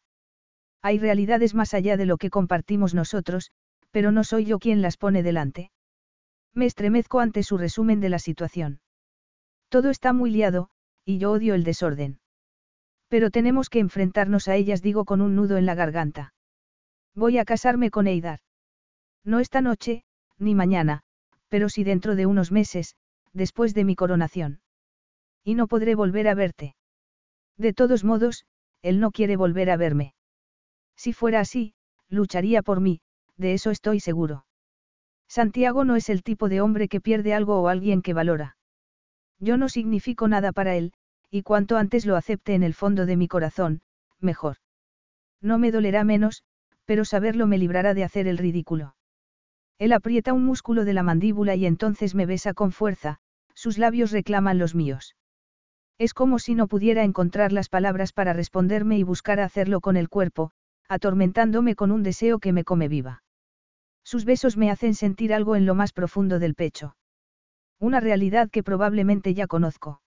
Hay 0.82 0.98
realidades 0.98 1.54
más 1.54 1.74
allá 1.74 1.96
de 1.96 2.06
lo 2.06 2.16
que 2.16 2.30
compartimos 2.30 2.94
nosotros, 2.94 3.50
pero 3.90 4.12
no 4.12 4.22
soy 4.22 4.44
yo 4.44 4.58
quien 4.58 4.82
las 4.82 4.96
pone 4.96 5.22
delante. 5.22 5.70
Me 6.54 6.66
estremezco 6.66 7.20
ante 7.20 7.42
su 7.42 7.58
resumen 7.58 8.00
de 8.00 8.08
la 8.08 8.18
situación. 8.18 8.80
Todo 9.68 9.90
está 9.90 10.12
muy 10.12 10.30
liado, 10.30 10.70
y 11.04 11.18
yo 11.18 11.32
odio 11.32 11.54
el 11.54 11.64
desorden. 11.64 12.20
Pero 13.08 13.30
tenemos 13.30 13.68
que 13.68 13.78
enfrentarnos 13.78 14.48
a 14.48 14.56
ellas, 14.56 14.82
digo 14.82 15.04
con 15.04 15.20
un 15.20 15.34
nudo 15.36 15.56
en 15.56 15.66
la 15.66 15.74
garganta. 15.74 16.34
Voy 17.14 17.38
a 17.38 17.44
casarme 17.44 17.90
con 17.90 18.06
Eidar. 18.06 18.40
No 19.24 19.40
esta 19.40 19.60
noche, 19.60 20.04
ni 20.38 20.54
mañana, 20.54 21.02
pero 21.48 21.68
sí 21.68 21.84
dentro 21.84 22.16
de 22.16 22.26
unos 22.26 22.52
meses, 22.52 22.96
después 23.32 23.74
de 23.74 23.84
mi 23.84 23.96
coronación. 23.96 24.60
Y 25.44 25.54
no 25.54 25.66
podré 25.66 25.94
volver 25.94 26.28
a 26.28 26.34
verte. 26.34 26.76
De 27.56 27.72
todos 27.72 28.04
modos, 28.04 28.44
él 28.82 29.00
no 29.00 29.10
quiere 29.10 29.36
volver 29.36 29.70
a 29.70 29.76
verme. 29.76 30.14
Si 30.96 31.12
fuera 31.12 31.40
así, 31.40 31.74
lucharía 32.08 32.62
por 32.62 32.80
mí, 32.80 33.00
de 33.36 33.54
eso 33.54 33.70
estoy 33.70 34.00
seguro. 34.00 34.44
Santiago 35.30 35.84
no 35.84 35.94
es 35.94 36.08
el 36.08 36.24
tipo 36.24 36.48
de 36.48 36.60
hombre 36.60 36.88
que 36.88 37.00
pierde 37.00 37.34
algo 37.34 37.60
o 37.60 37.68
alguien 37.68 38.02
que 38.02 38.14
valora. 38.14 38.56
Yo 39.38 39.56
no 39.56 39.68
significo 39.68 40.26
nada 40.26 40.50
para 40.50 40.74
él, 40.74 40.92
y 41.30 41.42
cuanto 41.42 41.76
antes 41.76 42.04
lo 42.04 42.16
acepte 42.16 42.54
en 42.54 42.64
el 42.64 42.74
fondo 42.74 43.06
de 43.06 43.16
mi 43.16 43.28
corazón, 43.28 43.80
mejor. 44.18 44.56
No 45.40 45.56
me 45.56 45.70
dolerá 45.70 46.02
menos, 46.02 46.42
pero 46.84 47.04
saberlo 47.04 47.46
me 47.46 47.58
librará 47.58 47.94
de 47.94 48.02
hacer 48.02 48.26
el 48.26 48.38
ridículo. 48.38 48.96
Él 49.78 49.92
aprieta 49.92 50.32
un 50.32 50.44
músculo 50.44 50.84
de 50.84 50.94
la 50.94 51.04
mandíbula 51.04 51.54
y 51.54 51.64
entonces 51.64 52.16
me 52.16 52.26
besa 52.26 52.52
con 52.52 52.72
fuerza, 52.72 53.20
sus 53.54 53.78
labios 53.78 54.10
reclaman 54.10 54.58
los 54.58 54.74
míos. 54.74 55.14
Es 55.96 56.12
como 56.12 56.40
si 56.40 56.56
no 56.56 56.66
pudiera 56.66 57.04
encontrar 57.04 57.52
las 57.52 57.68
palabras 57.68 58.12
para 58.12 58.32
responderme 58.32 58.98
y 58.98 59.04
buscar 59.04 59.38
hacerlo 59.38 59.80
con 59.80 59.96
el 59.96 60.08
cuerpo, 60.08 60.50
atormentándome 60.88 61.76
con 61.76 61.92
un 61.92 62.02
deseo 62.02 62.40
que 62.40 62.52
me 62.52 62.64
come 62.64 62.88
viva. 62.88 63.22
Sus 64.04 64.24
besos 64.24 64.56
me 64.56 64.70
hacen 64.70 64.94
sentir 64.94 65.32
algo 65.32 65.56
en 65.56 65.66
lo 65.66 65.74
más 65.74 65.92
profundo 65.92 66.38
del 66.38 66.54
pecho. 66.54 66.96
Una 67.78 68.00
realidad 68.00 68.50
que 68.50 68.62
probablemente 68.62 69.34
ya 69.34 69.46
conozco. 69.46 70.02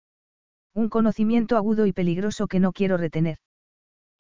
Un 0.75 0.89
conocimiento 0.89 1.57
agudo 1.57 1.87
y 1.87 1.93
peligroso 1.93 2.47
que 2.47 2.61
no 2.61 2.73
quiero 2.73 2.97
retener. 2.97 3.39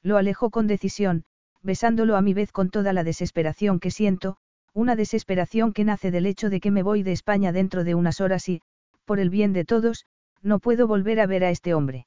Lo 0.03 0.17
alejo 0.17 0.51
con 0.51 0.67
decisión, 0.67 1.25
besándolo 1.63 2.17
a 2.17 2.23
mi 2.23 2.35
vez 2.35 2.53
con 2.53 2.71
toda 2.71 2.93
la 2.93 3.05
desesperación 3.05 3.81
que 3.81 3.91
siento, 3.91 4.37
una 4.73 4.97
desesperación 4.97 5.73
que 5.73 5.85
nace 5.85 6.11
del 6.11 6.27
hecho 6.27 6.49
de 6.51 6.61
que 6.61 6.71
me 6.71 6.83
voy 6.83 7.03
de 7.03 7.13
España 7.13 7.53
dentro 7.53 7.85
de 7.85 7.95
unas 7.95 8.21
horas 8.21 8.49
y, 8.49 8.63
por 9.05 9.19
el 9.21 9.31
bien 9.31 9.53
de 9.53 9.65
todos, 9.65 10.07
no 10.43 10.59
puedo 10.59 10.87
volver 10.87 11.21
a 11.21 11.27
ver 11.27 11.45
a 11.45 11.51
este 11.51 11.75
hombre. 11.75 12.07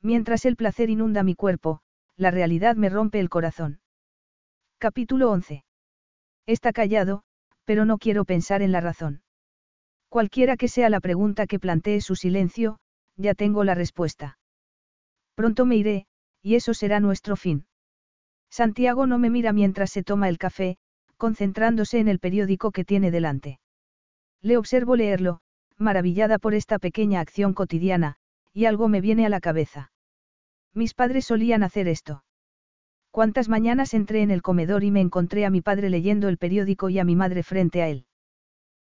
Mientras 0.00 0.44
el 0.44 0.56
placer 0.56 0.90
inunda 0.90 1.22
mi 1.22 1.34
cuerpo, 1.34 1.80
la 2.16 2.30
realidad 2.30 2.76
me 2.76 2.88
rompe 2.88 3.20
el 3.20 3.28
corazón. 3.28 3.80
Capítulo 4.78 5.30
11. 5.30 5.64
Está 6.46 6.72
callado, 6.72 7.22
pero 7.64 7.84
no 7.84 7.98
quiero 7.98 8.24
pensar 8.24 8.62
en 8.62 8.72
la 8.72 8.80
razón. 8.80 9.22
Cualquiera 10.08 10.56
que 10.56 10.68
sea 10.68 10.90
la 10.90 11.00
pregunta 11.00 11.46
que 11.46 11.58
plantee 11.58 12.00
su 12.00 12.16
silencio, 12.16 12.78
ya 13.16 13.34
tengo 13.34 13.64
la 13.64 13.74
respuesta. 13.74 14.38
Pronto 15.34 15.64
me 15.64 15.76
iré, 15.76 16.06
y 16.42 16.56
eso 16.56 16.74
será 16.74 17.00
nuestro 17.00 17.36
fin. 17.36 17.66
Santiago 18.50 19.06
no 19.06 19.18
me 19.18 19.30
mira 19.30 19.52
mientras 19.52 19.90
se 19.90 20.02
toma 20.02 20.28
el 20.28 20.38
café, 20.38 20.76
concentrándose 21.16 21.98
en 22.00 22.08
el 22.08 22.18
periódico 22.18 22.72
que 22.72 22.84
tiene 22.84 23.10
delante. 23.10 23.60
Le 24.42 24.56
observo 24.56 24.96
leerlo, 24.96 25.40
maravillada 25.78 26.38
por 26.38 26.52
esta 26.54 26.78
pequeña 26.78 27.20
acción 27.20 27.54
cotidiana, 27.54 28.16
y 28.52 28.66
algo 28.66 28.88
me 28.88 29.00
viene 29.00 29.24
a 29.24 29.28
la 29.28 29.40
cabeza. 29.40 29.92
Mis 30.74 30.94
padres 30.94 31.26
solían 31.26 31.62
hacer 31.62 31.88
esto. 31.88 32.24
Cuántas 33.12 33.50
mañanas 33.50 33.92
entré 33.92 34.22
en 34.22 34.30
el 34.30 34.40
comedor 34.40 34.84
y 34.84 34.90
me 34.90 35.02
encontré 35.02 35.44
a 35.44 35.50
mi 35.50 35.60
padre 35.60 35.90
leyendo 35.90 36.28
el 36.28 36.38
periódico 36.38 36.88
y 36.88 36.98
a 36.98 37.04
mi 37.04 37.14
madre 37.14 37.42
frente 37.42 37.82
a 37.82 37.88
él. 37.88 38.06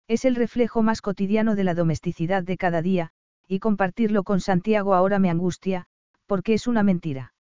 Es 0.08 0.24
el 0.24 0.36
reflejo 0.36 0.84
más 0.84 1.02
cotidiano 1.02 1.56
de 1.56 1.64
la 1.64 1.74
domesticidad 1.74 2.44
de 2.44 2.56
cada 2.56 2.84
día, 2.84 3.10
y 3.48 3.58
compartirlo 3.58 4.24
con 4.24 4.40
Santiago 4.40 4.94
ahora 4.94 5.18
me 5.18 5.32
angustia, 5.32 5.88
porque 6.28 6.54
es 6.54 6.68
una 6.68 6.84
mentira. 6.84 7.34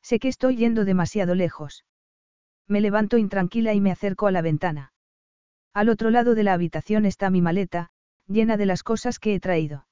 Sé 0.00 0.18
que 0.18 0.28
estoy 0.28 0.56
yendo 0.56 0.86
demasiado 0.86 1.34
lejos. 1.34 1.84
Me 2.66 2.80
levanto 2.80 3.18
intranquila 3.18 3.74
y 3.74 3.82
me 3.82 3.92
acerco 3.92 4.26
a 4.26 4.32
la 4.32 4.40
ventana. 4.40 4.94
Al 5.74 5.90
otro 5.90 6.08
lado 6.08 6.34
de 6.34 6.44
la 6.44 6.54
habitación 6.54 7.04
está 7.04 7.28
mi 7.28 7.42
maleta, 7.42 7.90
llena 8.26 8.56
de 8.56 8.64
las 8.64 8.82
cosas 8.82 9.18
que 9.18 9.34
he 9.34 9.40
traído. 9.40 9.86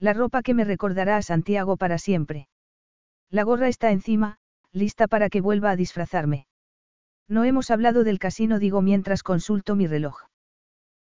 La 0.00 0.12
ropa 0.12 0.42
que 0.42 0.54
me 0.54 0.64
recordará 0.64 1.16
a 1.16 1.22
Santiago 1.22 1.76
para 1.76 1.98
siempre. 1.98 2.48
La 3.30 3.44
gorra 3.44 3.68
está 3.68 3.92
encima, 3.92 4.38
lista 4.76 5.08
para 5.08 5.30
que 5.30 5.40
vuelva 5.40 5.70
a 5.70 5.76
disfrazarme. 5.76 6.46
No 7.28 7.44
hemos 7.44 7.70
hablado 7.70 8.04
del 8.04 8.18
casino, 8.18 8.58
digo 8.58 8.82
mientras 8.82 9.22
consulto 9.22 9.74
mi 9.74 9.86
reloj. 9.86 10.16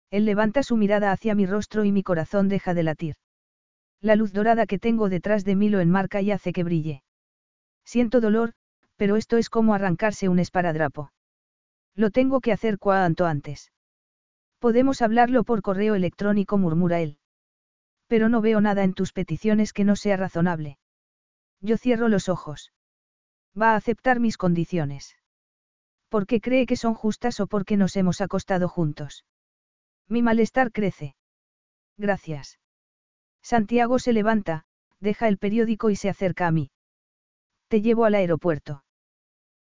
Él 0.10 0.26
levanta 0.26 0.64
su 0.64 0.78
mirada 0.78 1.12
hacia 1.12 1.36
mi 1.36 1.46
rostro 1.46 1.84
y 1.84 1.92
mi 1.92 2.02
corazón 2.02 2.48
deja 2.48 2.74
de 2.74 2.84
latir. 2.84 3.16
La 4.02 4.16
luz 4.16 4.32
dorada 4.34 4.66
que 4.66 4.80
tengo 4.80 5.10
detrás 5.10 5.44
de 5.44 5.56
mí 5.56 5.70
lo 5.70 5.80
enmarca 5.82 6.22
y 6.22 6.32
hace 6.32 6.54
que 6.54 6.64
brille. 6.64 7.04
Siento 7.84 8.22
dolor, 8.22 8.54
pero 8.96 9.18
esto 9.18 9.38
es 9.38 9.50
como 9.50 9.74
arrancarse 9.74 10.30
un 10.30 10.40
esparadrapo. 10.40 11.12
Lo 11.96 12.12
tengo 12.12 12.40
que 12.40 12.52
hacer 12.52 12.80
cuanto 12.80 13.26
antes. 13.26 13.72
Podemos 14.60 15.02
hablarlo 15.02 15.44
por 15.44 15.62
correo 15.62 15.96
electrónico, 15.96 16.58
murmura 16.58 17.02
él. 17.02 17.18
Pero 18.08 18.30
no 18.30 18.42
veo 18.42 18.62
nada 18.62 18.84
en 18.84 18.94
tus 18.94 19.12
peticiones 19.12 19.74
que 19.74 19.84
no 19.84 19.96
sea 19.96 20.18
razonable. 20.18 20.78
Yo 21.62 21.78
cierro 21.78 22.08
los 22.08 22.30
ojos. 22.30 22.72
Va 23.60 23.74
a 23.74 23.76
aceptar 23.76 24.20
mis 24.20 24.38
condiciones. 24.38 25.18
Porque 26.10 26.42
cree 26.42 26.66
que 26.66 26.76
son 26.76 26.94
justas 26.94 27.40
o 27.40 27.48
porque 27.48 27.78
nos 27.78 27.96
hemos 27.96 28.22
acostado 28.22 28.68
juntos. 28.68 29.26
Mi 30.08 30.22
malestar 30.22 30.72
crece. 30.72 31.16
Gracias. 31.98 32.60
Santiago 33.42 34.00
se 34.00 34.14
levanta, 34.14 34.66
deja 35.00 35.28
el 35.28 35.38
periódico 35.38 35.90
y 35.90 35.96
se 35.96 36.10
acerca 36.10 36.48
a 36.48 36.52
mí. 36.52 36.72
Te 37.68 37.82
llevo 37.82 38.06
al 38.06 38.16
aeropuerto. 38.16 38.84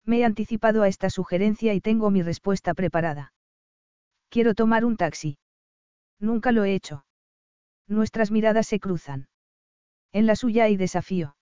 Me 0.05 0.19
he 0.19 0.25
anticipado 0.25 0.83
a 0.83 0.89
esta 0.89 1.11
sugerencia 1.11 1.75
y 1.75 1.81
tengo 1.81 2.11
mi 2.11 2.23
respuesta 2.23 2.75
preparada. 2.75 3.33
Quiero 4.29 4.55
tomar 4.55 4.85
un 4.85 4.97
taxi. 4.97 5.39
Nunca 6.19 6.53
lo 6.53 6.65
he 6.65 6.75
hecho. 6.75 7.05
Nuestras 7.87 8.31
miradas 8.31 8.67
se 8.67 8.81
cruzan. 8.81 9.29
En 10.12 10.27
la 10.27 10.37
suya 10.37 10.65
hay 10.65 10.77
desafío. 10.77 11.37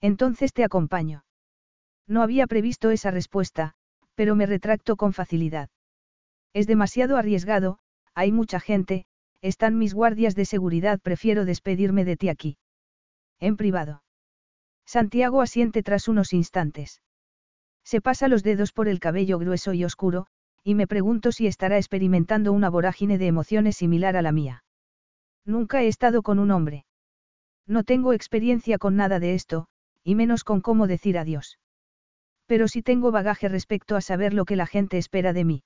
Entonces 0.00 0.52
te 0.52 0.64
acompaño. 0.64 1.24
No 2.06 2.22
había 2.22 2.46
previsto 2.46 2.90
esa 2.90 3.10
respuesta, 3.10 3.74
pero 4.14 4.36
me 4.36 4.46
retracto 4.46 4.96
con 4.96 5.12
facilidad. 5.12 5.70
Es 6.52 6.66
demasiado 6.66 7.16
arriesgado, 7.16 7.78
hay 8.14 8.30
mucha 8.30 8.60
gente, 8.60 9.06
están 9.40 9.78
mis 9.78 9.94
guardias 9.94 10.34
de 10.34 10.44
seguridad, 10.44 11.00
prefiero 11.00 11.44
despedirme 11.44 12.04
de 12.04 12.16
ti 12.16 12.28
aquí. 12.28 12.58
En 13.40 13.56
privado. 13.56 14.02
Santiago 14.86 15.40
asiente 15.40 15.82
tras 15.82 16.08
unos 16.08 16.32
instantes. 16.32 17.02
Se 17.84 18.00
pasa 18.00 18.28
los 18.28 18.42
dedos 18.42 18.72
por 18.72 18.88
el 18.88 19.00
cabello 19.00 19.38
grueso 19.38 19.72
y 19.72 19.84
oscuro, 19.84 20.26
y 20.62 20.74
me 20.74 20.86
pregunto 20.86 21.32
si 21.32 21.46
estará 21.46 21.76
experimentando 21.76 22.52
una 22.52 22.70
vorágine 22.70 23.18
de 23.18 23.26
emociones 23.26 23.76
similar 23.76 24.16
a 24.16 24.22
la 24.22 24.32
mía. 24.32 24.64
Nunca 25.44 25.82
he 25.82 25.88
estado 25.88 26.22
con 26.22 26.38
un 26.38 26.50
hombre. 26.50 26.86
No 27.66 27.84
tengo 27.84 28.12
experiencia 28.12 28.78
con 28.78 28.96
nada 28.96 29.18
de 29.20 29.34
esto, 29.34 29.66
y 30.02 30.14
menos 30.14 30.44
con 30.44 30.60
cómo 30.60 30.86
decir 30.86 31.18
adiós. 31.18 31.58
Pero 32.46 32.68
sí 32.68 32.82
tengo 32.82 33.10
bagaje 33.10 33.48
respecto 33.48 33.96
a 33.96 34.00
saber 34.00 34.34
lo 34.34 34.44
que 34.44 34.56
la 34.56 34.66
gente 34.66 34.98
espera 34.98 35.32
de 35.32 35.44
mí. 35.44 35.62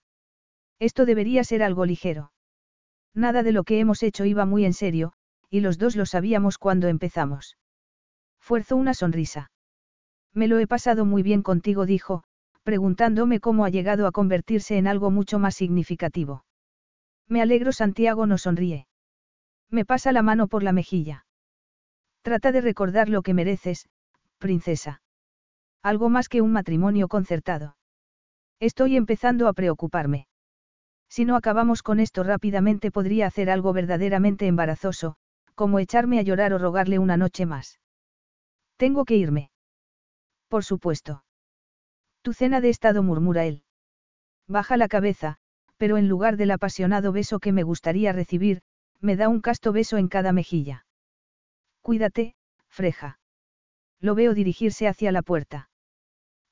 Esto 0.78 1.06
debería 1.06 1.42
ser 1.44 1.62
algo 1.62 1.84
ligero. 1.84 2.32
Nada 3.14 3.42
de 3.42 3.52
lo 3.52 3.64
que 3.64 3.80
hemos 3.80 4.02
hecho 4.02 4.24
iba 4.24 4.44
muy 4.44 4.64
en 4.64 4.74
serio, 4.74 5.12
y 5.50 5.60
los 5.60 5.78
dos 5.78 5.96
lo 5.96 6.06
sabíamos 6.06 6.58
cuando 6.58 6.88
empezamos. 6.88 7.56
Fuerzo 8.40 8.76
una 8.76 8.94
sonrisa. 8.94 9.50
Me 10.32 10.46
lo 10.46 10.58
he 10.58 10.66
pasado 10.66 11.04
muy 11.04 11.22
bien 11.22 11.42
contigo, 11.42 11.84
dijo, 11.84 12.22
preguntándome 12.62 13.40
cómo 13.40 13.64
ha 13.64 13.70
llegado 13.70 14.06
a 14.06 14.12
convertirse 14.12 14.76
en 14.76 14.86
algo 14.86 15.10
mucho 15.10 15.38
más 15.38 15.54
significativo. 15.56 16.44
Me 17.26 17.42
alegro, 17.42 17.72
Santiago 17.72 18.26
no 18.26 18.38
sonríe. 18.38 18.86
Me 19.70 19.84
pasa 19.84 20.12
la 20.12 20.22
mano 20.22 20.48
por 20.48 20.62
la 20.62 20.72
mejilla. 20.72 21.26
Trata 22.22 22.52
de 22.52 22.60
recordar 22.60 23.08
lo 23.08 23.22
que 23.22 23.34
mereces, 23.34 23.88
princesa. 24.38 25.02
Algo 25.82 26.08
más 26.08 26.28
que 26.28 26.40
un 26.40 26.52
matrimonio 26.52 27.08
concertado. 27.08 27.76
Estoy 28.60 28.96
empezando 28.96 29.48
a 29.48 29.52
preocuparme. 29.52 30.26
Si 31.08 31.24
no 31.24 31.36
acabamos 31.36 31.82
con 31.82 32.00
esto 32.00 32.22
rápidamente 32.22 32.90
podría 32.90 33.26
hacer 33.26 33.50
algo 33.50 33.72
verdaderamente 33.72 34.46
embarazoso, 34.46 35.16
como 35.54 35.78
echarme 35.78 36.18
a 36.18 36.22
llorar 36.22 36.52
o 36.52 36.58
rogarle 36.58 36.98
una 36.98 37.16
noche 37.16 37.46
más. 37.46 37.80
Tengo 38.76 39.04
que 39.04 39.16
irme. 39.16 39.50
Por 40.48 40.64
supuesto. 40.64 41.24
Tu 42.22 42.32
cena 42.32 42.60
de 42.60 42.70
estado 42.70 43.02
murmura 43.02 43.44
él. 43.44 43.62
Baja 44.46 44.76
la 44.76 44.88
cabeza, 44.88 45.36
pero 45.76 45.96
en 45.96 46.08
lugar 46.08 46.36
del 46.36 46.50
apasionado 46.50 47.12
beso 47.12 47.38
que 47.38 47.52
me 47.52 47.62
gustaría 47.62 48.12
recibir, 48.12 48.62
me 49.00 49.16
da 49.16 49.28
un 49.28 49.40
casto 49.40 49.72
beso 49.72 49.96
en 49.96 50.08
cada 50.08 50.32
mejilla. 50.32 50.86
Cuídate, 51.82 52.34
Freja. 52.68 53.18
Lo 54.00 54.14
veo 54.14 54.34
dirigirse 54.34 54.88
hacia 54.88 55.12
la 55.12 55.22
puerta. 55.22 55.67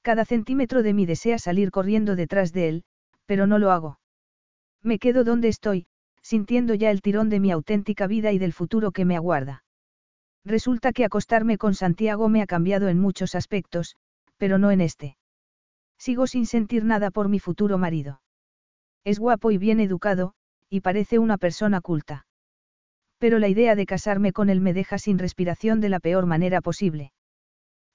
Cada 0.07 0.25
centímetro 0.25 0.85
de 0.85 0.95
mí 0.95 1.05
desea 1.05 1.37
salir 1.37 1.73
corriendo 1.73 2.15
detrás 2.15 2.53
de 2.53 2.69
él, 2.69 2.85
pero 3.27 3.49
no 3.49 3.59
lo 3.59 3.73
hago. 3.73 3.99
Me 4.81 5.01
quedo 5.01 5.25
donde 5.25 5.49
estoy, 5.49 5.89
sintiendo 6.23 6.75
ya 6.75 6.93
el 6.93 7.03
tirón 7.03 7.29
de 7.29 7.41
mi 7.41 7.51
auténtica 7.51 8.07
vida 8.07 8.31
y 8.31 8.39
del 8.39 8.53
futuro 8.53 8.93
que 8.93 9.05
me 9.05 9.17
aguarda. 9.17 9.65
Resulta 10.45 10.93
que 10.93 11.05
acostarme 11.05 11.59
con 11.59 11.75
Santiago 11.75 12.29
me 12.29 12.41
ha 12.41 12.47
cambiado 12.47 12.89
en 12.89 13.01
muchos 13.01 13.35
aspectos, 13.35 13.97
pero 14.37 14.59
no 14.59 14.71
en 14.71 14.81
este. 14.81 15.17
Sigo 15.99 16.29
sin 16.29 16.47
sentir 16.47 16.85
nada 16.85 17.11
por 17.11 17.29
mi 17.29 17.41
futuro 17.41 17.77
marido. 17.77 18.21
Es 19.03 19.19
guapo 19.19 19.51
y 19.51 19.59
bien 19.59 19.81
educado, 19.81 20.35
y 20.71 20.83
parece 20.83 21.19
una 21.19 21.37
persona 21.37 21.81
culta. 21.81 22.29
Pero 23.19 23.41
la 23.41 23.49
idea 23.49 23.75
de 23.75 23.87
casarme 23.87 24.33
con 24.33 24.51
él 24.51 24.61
me 24.61 24.73
deja 24.73 24.99
sin 24.99 25.19
respiración 25.19 25.81
de 25.81 25.89
la 25.89 25.99
peor 25.99 26.27
manera 26.27 26.61
posible. 26.61 27.11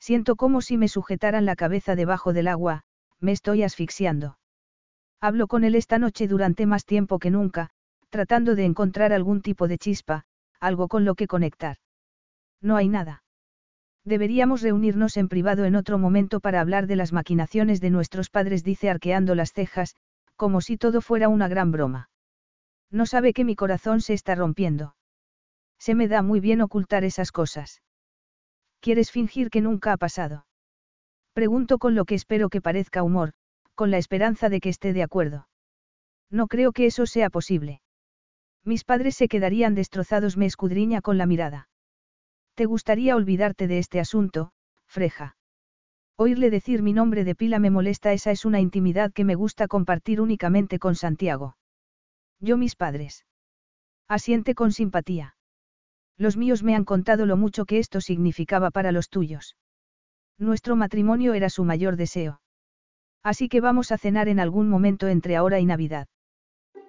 Siento 0.02 0.36
como 0.36 0.62
si 0.62 0.78
me 0.78 0.88
sujetaran 0.88 1.46
la 1.46 1.56
cabeza 1.56 1.96
debajo 1.96 2.34
del 2.34 2.48
agua, 2.48 2.82
me 3.20 3.32
estoy 3.32 3.62
asfixiando. 3.62 4.40
Hablo 5.22 5.46
con 5.46 5.64
él 5.64 5.76
esta 5.76 6.00
noche 6.00 6.28
durante 6.28 6.66
más 6.66 6.86
tiempo 6.86 7.20
que 7.20 7.30
nunca, 7.30 7.70
tratando 8.10 8.56
de 8.56 8.66
encontrar 8.66 9.14
algún 9.14 9.44
tipo 9.44 9.68
de 9.68 9.78
chispa, 9.78 10.26
algo 10.60 10.88
con 10.88 11.06
lo 11.06 11.14
que 11.14 11.28
conectar. 11.28 11.78
No 12.62 12.78
hay 12.78 12.90
nada. 12.90 13.24
Deberíamos 14.04 14.64
reunirnos 14.64 15.18
en 15.18 15.30
privado 15.30 15.66
en 15.66 15.76
otro 15.76 16.00
momento 16.00 16.40
para 16.40 16.62
hablar 16.62 16.88
de 16.88 16.96
las 16.96 17.14
maquinaciones 17.14 17.80
de 17.80 17.92
nuestros 17.92 18.32
padres, 18.32 18.64
dice 18.64 18.90
arqueando 18.90 19.36
las 19.36 19.54
cejas, 19.54 19.96
como 20.36 20.62
si 20.62 20.78
todo 20.78 21.02
fuera 21.02 21.30
una 21.30 21.48
gran 21.48 21.72
broma. 21.72 22.10
No 22.90 23.06
sabe 23.06 23.34
que 23.34 23.46
mi 23.46 23.56
corazón 23.56 24.02
se 24.02 24.14
está 24.14 24.34
rompiendo. 24.34 24.96
Se 25.78 25.94
me 25.94 26.08
da 26.08 26.24
muy 26.24 26.40
bien 26.40 26.62
ocultar 26.62 27.04
esas 27.04 27.32
cosas. 27.32 27.84
¿Quieres 28.82 29.12
fingir 29.12 29.50
que 29.52 29.62
nunca 29.62 29.94
ha 29.94 29.98
pasado? 29.98 30.46
Pregunto 31.34 31.78
con 31.78 31.96
lo 31.96 32.06
que 32.06 32.16
espero 32.16 32.50
que 32.50 32.62
parezca 32.62 33.04
humor, 33.04 33.34
con 33.76 33.92
la 33.92 34.00
esperanza 34.00 34.50
de 34.50 34.60
que 34.60 34.70
esté 34.70 34.92
de 34.92 35.04
acuerdo. 35.04 35.48
No 36.32 36.48
creo 36.48 36.72
que 36.72 36.88
eso 36.88 37.06
sea 37.06 37.30
posible. 37.30 37.82
Mis 38.66 38.84
padres 38.84 39.16
se 39.16 39.28
quedarían 39.28 39.76
destrozados, 39.76 40.36
me 40.36 40.48
escudriña 40.48 41.02
con 41.02 41.18
la 41.18 41.26
mirada. 41.26 41.70
¿Te 42.56 42.66
gustaría 42.66 43.16
olvidarte 43.16 43.68
de 43.68 43.78
este 43.78 44.00
asunto, 44.00 44.52
Freja? 44.88 45.36
Oírle 46.18 46.50
decir 46.50 46.82
mi 46.82 46.94
nombre 46.94 47.24
de 47.24 47.36
pila 47.36 47.60
me 47.60 47.72
molesta, 47.72 48.14
esa 48.14 48.32
es 48.32 48.46
una 48.46 48.60
intimidad 48.60 49.14
que 49.14 49.24
me 49.24 49.36
gusta 49.36 49.68
compartir 49.68 50.22
únicamente 50.22 50.80
con 50.80 50.96
Santiago. 50.96 51.56
Yo 52.40 52.58
mis 52.58 52.76
padres. 52.76 53.26
Asiente 54.08 54.56
con 54.56 54.72
simpatía. 54.72 55.36
Los 56.18 56.38
míos 56.38 56.64
me 56.64 56.76
han 56.76 56.86
contado 56.86 57.26
lo 57.26 57.38
mucho 57.38 57.66
que 57.66 57.80
esto 57.80 58.02
significaba 58.02 58.72
para 58.72 58.92
los 58.92 59.10
tuyos. 59.10 59.56
Nuestro 60.38 60.76
matrimonio 60.76 61.34
era 61.34 61.50
su 61.50 61.64
mayor 61.64 61.96
deseo. 61.96 62.42
Así 63.24 63.50
que 63.50 63.62
vamos 63.62 63.92
a 63.92 63.98
cenar 63.98 64.28
en 64.28 64.40
algún 64.40 64.70
momento 64.70 65.08
entre 65.08 65.36
ahora 65.36 65.60
y 65.60 65.66
Navidad. 65.66 66.08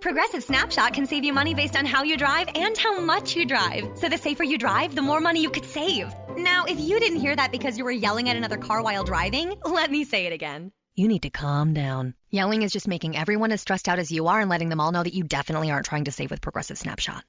Progressive 0.01 0.43
Snapshot 0.43 0.95
can 0.95 1.07
save 1.07 1.23
you 1.25 1.33
money 1.33 1.55
based 1.55 1.77
on 1.77 1.87
how 1.87 2.03
you 2.03 2.17
drive 2.17 2.49
and 2.57 2.77
how 2.77 3.01
much 3.01 3.37
you 3.37 3.47
drive. 3.47 3.89
So 3.97 4.09
the 4.09 4.19
safer 4.19 4.43
you 4.43 4.59
drive, 4.59 4.95
the 4.97 5.03
more 5.03 5.21
money 5.21 5.41
you 5.43 5.51
could 5.51 5.65
save. 5.65 6.13
Now, 6.37 6.65
if 6.65 6.81
you 6.81 6.99
didn't 6.99 7.21
hear 7.21 7.37
that 7.37 7.53
because 7.53 7.79
you 7.79 7.85
were 7.85 7.93
yelling 7.93 8.29
at 8.29 8.37
another 8.37 8.57
car 8.57 8.83
while 8.83 9.05
driving, 9.05 9.55
let 9.65 9.91
me 9.91 10.05
say 10.05 10.27
it 10.27 10.33
again. 10.33 10.73
You 10.97 11.09
need 11.09 11.23
to 11.23 11.31
calm 11.31 11.73
down. 11.73 12.15
Yelling 12.31 12.63
is 12.63 12.73
just 12.73 12.89
making 12.89 13.17
everyone 13.17 13.53
as 13.53 13.61
stressed 13.61 13.89
out 13.89 13.99
as 13.99 14.11
you 14.11 14.27
are 14.27 14.41
and 14.41 14.51
letting 14.51 14.71
them 14.71 14.81
all 14.81 14.93
know 14.93 15.03
that 15.03 15.15
you 15.15 15.23
definitely 15.23 15.71
aren't 15.71 15.87
trying 15.87 16.05
to 16.05 16.13
save 16.13 16.31
with 16.31 16.41
Progressive 16.41 16.79
Snapshot. 16.79 17.25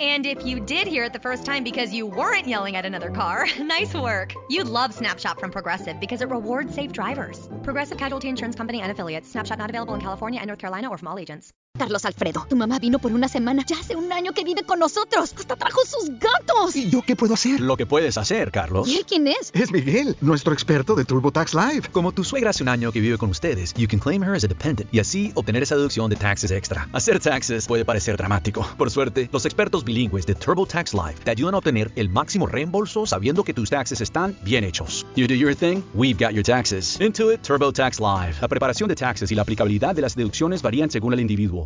And 0.00 0.26
if 0.26 0.44
you 0.44 0.60
did 0.60 0.86
hear 0.86 1.04
it 1.04 1.12
the 1.12 1.18
first 1.18 1.44
time 1.44 1.64
because 1.64 1.92
you 1.92 2.06
weren't 2.06 2.46
yelling 2.46 2.76
at 2.76 2.84
another 2.84 3.10
car, 3.10 3.46
nice 3.60 3.94
work. 3.94 4.34
You'd 4.48 4.68
love 4.68 4.92
Snapshot 4.94 5.40
from 5.40 5.50
Progressive 5.50 6.00
because 6.00 6.20
it 6.20 6.28
rewards 6.28 6.74
safe 6.74 6.92
drivers. 6.92 7.48
Progressive 7.62 7.98
Casualty 7.98 8.28
Insurance 8.28 8.56
Company 8.56 8.80
and 8.80 8.90
affiliates. 8.90 9.30
Snapshot 9.30 9.58
not 9.58 9.70
available 9.70 9.94
in 9.94 10.00
California 10.00 10.40
and 10.40 10.48
North 10.48 10.60
Carolina 10.60 10.90
or 10.90 10.98
from 10.98 11.08
all 11.08 11.18
agents. 11.18 11.52
Carlos 11.76 12.04
Alfredo, 12.04 12.46
tu 12.48 12.54
mamá 12.54 12.78
vino 12.78 13.00
por 13.00 13.12
una 13.12 13.26
semana. 13.26 13.64
Ya 13.66 13.76
hace 13.76 13.96
un 13.96 14.12
año 14.12 14.32
que 14.32 14.44
vive 14.44 14.62
con 14.62 14.78
nosotros. 14.78 15.34
Hasta 15.36 15.56
trajo 15.56 15.80
sus 15.84 16.08
gatos. 16.20 16.76
¿Y 16.76 16.88
yo 16.88 17.02
qué 17.02 17.16
puedo 17.16 17.34
hacer? 17.34 17.58
Lo 17.58 17.76
que 17.76 17.84
puedes 17.84 18.16
hacer, 18.16 18.52
Carlos. 18.52 18.86
¿Y 18.86 18.98
él 18.98 19.04
quién 19.04 19.26
es? 19.26 19.50
Es 19.52 19.72
Miguel, 19.72 20.16
nuestro 20.20 20.52
experto 20.52 20.94
de 20.94 21.04
TurboTax 21.04 21.52
Live. 21.52 21.88
Como 21.90 22.12
tu 22.12 22.22
suegra 22.22 22.50
hace 22.50 22.62
un 22.62 22.68
año 22.68 22.92
que 22.92 23.00
vive 23.00 23.18
con 23.18 23.28
ustedes, 23.28 23.74
you 23.74 23.88
can 23.88 23.98
claim 23.98 24.22
her 24.22 24.36
as 24.36 24.44
a 24.44 24.46
dependent 24.46 24.88
y 24.94 25.00
así 25.00 25.32
obtener 25.34 25.64
esa 25.64 25.74
deducción 25.74 26.08
de 26.08 26.14
taxes 26.14 26.52
extra. 26.52 26.88
Hacer 26.92 27.18
taxes 27.18 27.66
puede 27.66 27.84
parecer 27.84 28.16
dramático. 28.16 28.64
Por 28.78 28.92
suerte, 28.92 29.28
los 29.32 29.44
expertos 29.44 29.84
bilingües 29.84 30.26
de 30.26 30.36
TurboTax 30.36 30.94
Live 30.94 31.16
te 31.24 31.32
ayudan 31.32 31.54
a 31.54 31.58
obtener 31.58 31.90
el 31.96 32.08
máximo 32.08 32.46
reembolso 32.46 33.04
sabiendo 33.04 33.42
que 33.42 33.52
tus 33.52 33.70
taxes 33.70 34.00
están 34.00 34.38
bien 34.44 34.62
hechos. 34.62 35.04
You 35.16 35.26
do 35.26 35.34
your 35.34 35.56
thing, 35.56 35.82
we've 35.92 36.24
got 36.24 36.34
your 36.34 36.44
taxes. 36.44 37.00
Intuit 37.00 37.42
TurboTax 37.42 37.98
Live. 37.98 38.36
La 38.40 38.46
preparación 38.46 38.88
de 38.88 38.94
taxes 38.94 39.32
y 39.32 39.34
la 39.34 39.42
aplicabilidad 39.42 39.92
de 39.96 40.02
las 40.02 40.14
deducciones 40.14 40.62
varían 40.62 40.88
según 40.88 41.12
el 41.14 41.18
individuo. 41.18 41.63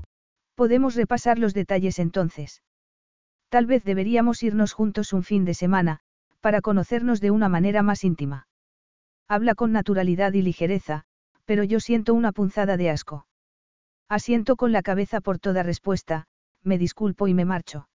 Podemos 0.59 0.97
repasar 0.97 1.39
los 1.39 1.55
detalles 1.55 2.01
entonces. 2.01 2.65
Tal 3.49 3.67
vez 3.67 3.85
deberíamos 3.85 4.43
irnos 4.43 4.73
juntos 4.73 5.13
un 5.13 5.23
fin 5.23 5.45
de 5.45 5.55
semana, 5.55 6.01
para 6.41 6.61
conocernos 6.63 7.21
de 7.21 7.31
una 7.31 7.49
manera 7.49 7.85
más 7.85 8.03
íntima. 8.03 8.49
Habla 9.29 9.55
con 9.55 9.71
naturalidad 9.71 10.33
y 10.33 10.43
ligereza, 10.43 11.05
pero 11.45 11.63
yo 11.63 11.79
siento 11.79 12.13
una 12.13 12.33
punzada 12.33 12.77
de 12.77 12.91
asco. 12.91 13.29
Asiento 14.09 14.57
con 14.57 14.73
la 14.73 14.83
cabeza 14.83 15.21
por 15.21 15.39
toda 15.39 15.63
respuesta, 15.63 16.27
me 16.65 16.77
disculpo 16.77 17.29
y 17.29 17.35
me 17.35 17.45
marcho. 17.45 17.89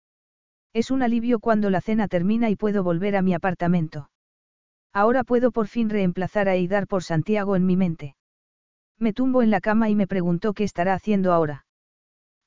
Es 0.74 0.90
un 0.90 1.02
alivio 1.02 1.38
cuando 1.40 1.70
la 1.70 1.80
cena 1.80 2.08
termina 2.08 2.50
y 2.50 2.56
puedo 2.56 2.84
volver 2.84 3.16
a 3.16 3.22
mi 3.22 3.32
apartamento. 3.32 4.10
Ahora 4.92 5.24
puedo 5.24 5.50
por 5.50 5.66
fin 5.66 5.88
reemplazar 5.88 6.46
a 6.50 6.56
Eidar 6.56 6.86
por 6.88 7.04
Santiago 7.04 7.56
en 7.56 7.64
mi 7.64 7.78
mente. 7.78 8.16
Me 8.98 9.14
tumbo 9.14 9.40
en 9.40 9.50
la 9.50 9.62
cama 9.62 9.88
y 9.88 9.94
me 9.94 10.06
preguntó 10.06 10.52
qué 10.52 10.64
estará 10.64 10.92
haciendo 10.92 11.32
ahora. 11.32 11.64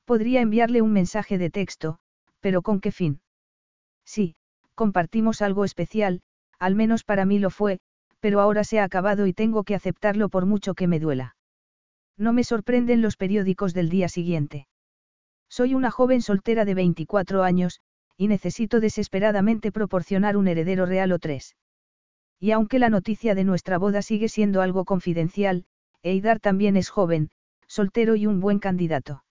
Podría 0.05 0.41
enviarle 0.41 0.81
un 0.81 0.91
mensaje 0.91 1.37
de 1.37 1.49
texto, 1.49 1.97
pero 2.39 2.61
¿con 2.61 2.79
qué 2.81 2.91
fin? 2.91 3.21
Sí, 4.05 4.35
compartimos 4.75 5.41
algo 5.41 5.63
especial, 5.63 6.21
al 6.59 6.75
menos 6.75 7.03
para 7.03 7.25
mí 7.25 7.39
lo 7.39 7.49
fue, 7.49 7.79
pero 8.19 8.41
ahora 8.41 8.63
se 8.63 8.79
ha 8.79 8.83
acabado 8.83 9.27
y 9.27 9.33
tengo 9.33 9.63
que 9.63 9.75
aceptarlo 9.75 10.29
por 10.29 10.45
mucho 10.45 10.73
que 10.75 10.87
me 10.87 10.99
duela. 10.99 11.35
No 12.17 12.33
me 12.33 12.43
sorprenden 12.43 13.01
los 13.01 13.17
periódicos 13.17 13.73
del 13.73 13.89
día 13.89 14.09
siguiente. 14.09 14.67
Soy 15.49 15.73
una 15.73 15.91
joven 15.91 16.21
soltera 16.21 16.65
de 16.65 16.73
24 16.73 17.43
años, 17.43 17.81
y 18.17 18.27
necesito 18.27 18.79
desesperadamente 18.79 19.71
proporcionar 19.71 20.37
un 20.37 20.47
heredero 20.47 20.85
real 20.85 21.11
o 21.11 21.19
tres. 21.19 21.55
Y 22.39 22.51
aunque 22.51 22.79
la 22.79 22.89
noticia 22.89 23.35
de 23.35 23.43
nuestra 23.43 23.77
boda 23.77 24.01
sigue 24.01 24.29
siendo 24.29 24.61
algo 24.61 24.85
confidencial, 24.85 25.65
Eidar 26.01 26.39
también 26.39 26.75
es 26.75 26.89
joven, 26.89 27.29
soltero 27.67 28.15
y 28.15 28.25
un 28.27 28.39
buen 28.39 28.59
candidato. 28.59 29.23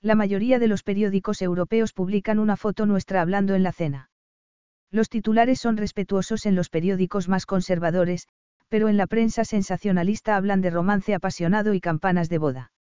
La 0.00 0.14
mayoría 0.14 0.58
de 0.58 0.68
los 0.68 0.82
periódicos 0.82 1.42
europeos 1.42 1.92
publican 1.92 2.38
una 2.38 2.56
foto 2.56 2.86
nuestra 2.86 3.20
hablando 3.20 3.54
en 3.54 3.62
la 3.64 3.72
cena. 3.72 4.10
Los 4.90 5.08
titulares 5.08 5.60
son 5.60 5.76
respetuosos 5.76 6.46
en 6.46 6.54
los 6.54 6.70
periódicos 6.70 7.28
más 7.28 7.46
conservadores, 7.46 8.28
pero 8.68 8.88
en 8.88 8.96
la 8.96 9.06
prensa 9.06 9.44
sensacionalista 9.44 10.36
hablan 10.36 10.60
de 10.60 10.70
romance 10.70 11.14
apasionado 11.14 11.74
y 11.74 11.80
campanas 11.80 12.28
de 12.28 12.38
boda. 12.38 12.72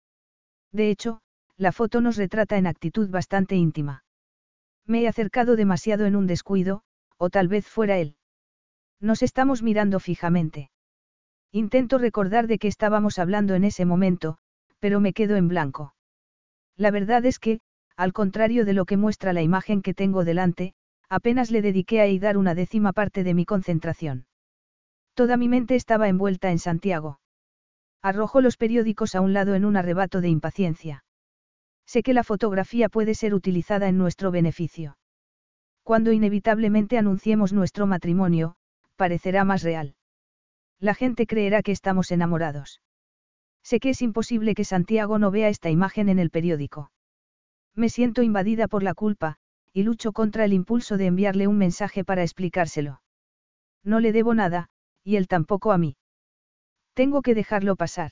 De 0.72 0.90
hecho, 0.90 1.22
la 1.58 1.72
foto 1.72 2.02
nos 2.02 2.18
retrata 2.18 2.58
en 2.58 2.68
actitud 2.68 3.10
bastante 3.10 3.56
íntima. 3.56 4.04
Me 4.86 5.02
he 5.02 5.08
acercado 5.08 5.56
demasiado 5.56 6.06
en 6.06 6.16
un 6.16 6.28
descuido, 6.28 6.84
o 7.18 7.30
tal 7.30 7.48
vez 7.48 7.68
fuera 7.68 7.98
él. 7.98 8.16
Nos 9.00 9.24
estamos 9.24 9.64
mirando 9.64 10.00
fijamente. 10.00 10.70
Intento 11.52 11.98
recordar 11.98 12.48
de 12.48 12.60
qué 12.60 12.68
estábamos 12.68 13.18
hablando 13.18 13.56
en 13.56 13.64
ese 13.64 13.86
momento, 13.86 14.38
pero 14.80 15.00
me 15.00 15.14
quedo 15.14 15.36
en 15.36 15.48
blanco. 15.48 15.96
La 16.78 16.92
verdad 16.92 17.26
es 17.26 17.40
que, 17.40 17.60
al 17.96 18.14
contrario 18.14 18.64
de 18.64 18.74
lo 18.74 18.86
que 18.86 18.98
muestra 18.98 19.34
la 19.34 19.42
imagen 19.42 19.82
que 19.82 19.96
tengo 19.96 20.24
delante, 20.24 20.74
apenas 21.10 21.50
le 21.50 21.62
dediqué 21.62 22.02
a 22.02 22.06
Eidar 22.06 22.38
una 22.38 22.54
décima 22.54 22.94
parte 22.94 23.24
de 23.24 23.34
mi 23.34 23.46
concentración. 23.46 24.28
Toda 25.16 25.36
mi 25.38 25.50
mente 25.50 25.76
estaba 25.76 26.08
envuelta 26.08 26.52
en 26.52 26.60
Santiago. 26.60 27.20
Arrojo 28.04 28.42
los 28.42 28.58
periódicos 28.58 29.16
a 29.16 29.22
un 29.22 29.34
lado 29.34 29.56
en 29.56 29.66
un 29.66 29.76
arrebato 29.76 30.22
de 30.22 30.30
impaciencia. 30.30 31.04
Sé 31.88 32.04
que 32.04 32.14
la 32.14 32.24
fotografía 32.24 32.90
puede 32.90 33.16
ser 33.16 33.34
utilizada 33.34 33.88
en 33.88 33.98
nuestro 33.98 34.30
beneficio. 34.30 34.98
Cuando 35.82 36.12
inevitablemente 36.12 36.98
anunciemos 36.98 37.54
nuestro 37.54 37.88
matrimonio, 37.88 38.56
parecerá 38.98 39.44
más 39.46 39.64
real. 39.64 39.96
La 40.80 40.94
gente 40.94 41.26
creerá 41.26 41.64
que 41.64 41.72
estamos 41.72 42.12
enamorados. 42.12 42.82
Sé 43.70 43.82
que 43.82 43.90
es 43.90 44.02
imposible 44.02 44.56
que 44.56 44.64
Santiago 44.64 45.20
no 45.20 45.30
vea 45.30 45.50
esta 45.50 45.70
imagen 45.70 46.08
en 46.08 46.20
el 46.20 46.30
periódico. 46.30 46.90
Me 47.76 47.90
siento 47.90 48.24
invadida 48.24 48.70
por 48.70 48.82
la 48.82 48.94
culpa, 48.94 49.36
y 49.74 49.84
lucho 49.84 50.14
contra 50.14 50.46
el 50.46 50.54
impulso 50.54 50.96
de 50.96 51.08
enviarle 51.08 51.48
un 51.48 51.58
mensaje 51.58 52.06
para 52.06 52.22
explicárselo. 52.22 53.02
No 53.84 54.00
le 54.00 54.14
debo 54.14 54.34
nada, 54.34 54.70
y 55.04 55.18
él 55.18 55.28
tampoco 55.28 55.74
a 55.74 55.78
mí. 55.78 55.98
Tengo 56.94 57.22
que 57.22 57.36
dejarlo 57.36 57.76
pasar. 57.76 58.12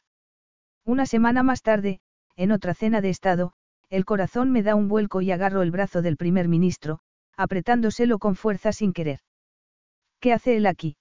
Una 0.84 1.06
semana 1.06 1.42
más 1.42 1.62
tarde, 1.62 2.02
en 2.36 2.52
otra 2.52 2.74
cena 2.74 3.00
de 3.00 3.12
Estado, 3.12 3.54
el 3.90 4.04
corazón 4.04 4.52
me 4.52 4.62
da 4.62 4.76
un 4.76 4.90
vuelco 4.90 5.22
y 5.22 5.32
agarro 5.32 5.62
el 5.62 5.72
brazo 5.72 6.02
del 6.02 6.18
primer 6.18 6.50
ministro, 6.50 7.00
apretándoselo 7.38 8.20
con 8.20 8.36
fuerza 8.36 8.74
sin 8.74 8.92
querer. 8.92 9.22
¿Qué 10.20 10.34
hace 10.34 10.58
él 10.58 10.66
aquí? 10.66 10.98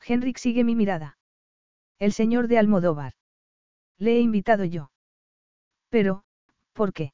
Henrik 0.00 0.38
sigue 0.38 0.64
mi 0.64 0.74
mirada. 0.74 1.18
El 1.98 2.14
señor 2.14 2.48
de 2.48 2.56
Almodóvar. 2.56 3.12
Le 3.98 4.16
he 4.16 4.20
invitado 4.20 4.64
yo. 4.64 4.90
Pero, 5.88 6.22
¿por 6.72 6.92
qué? 6.92 7.12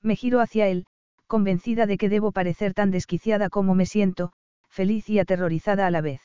Me 0.00 0.16
giro 0.16 0.40
hacia 0.40 0.68
él, 0.68 0.86
convencida 1.26 1.86
de 1.86 1.96
que 1.96 2.08
debo 2.08 2.32
parecer 2.32 2.74
tan 2.74 2.90
desquiciada 2.90 3.48
como 3.48 3.74
me 3.74 3.86
siento, 3.86 4.32
feliz 4.68 5.08
y 5.08 5.18
aterrorizada 5.18 5.86
a 5.86 5.90
la 5.90 6.00
vez. 6.00 6.20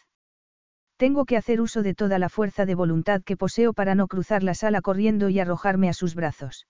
Tengo 0.97 1.25
que 1.25 1.37
hacer 1.37 1.61
uso 1.61 1.83
de 1.83 1.93
toda 1.93 2.17
la 2.17 2.29
fuerza 2.29 2.65
de 2.65 2.73
voluntad 2.73 3.21
que 3.23 3.37
poseo 3.37 3.73
para 3.73 3.93
no 3.93 4.07
cruzar 4.07 4.41
la 4.41 4.55
sala 4.55 4.81
corriendo 4.81 5.29
y 5.29 5.39
arrojarme 5.39 5.89
a 5.89 5.93
sus 5.93 6.15
brazos. 6.15 6.67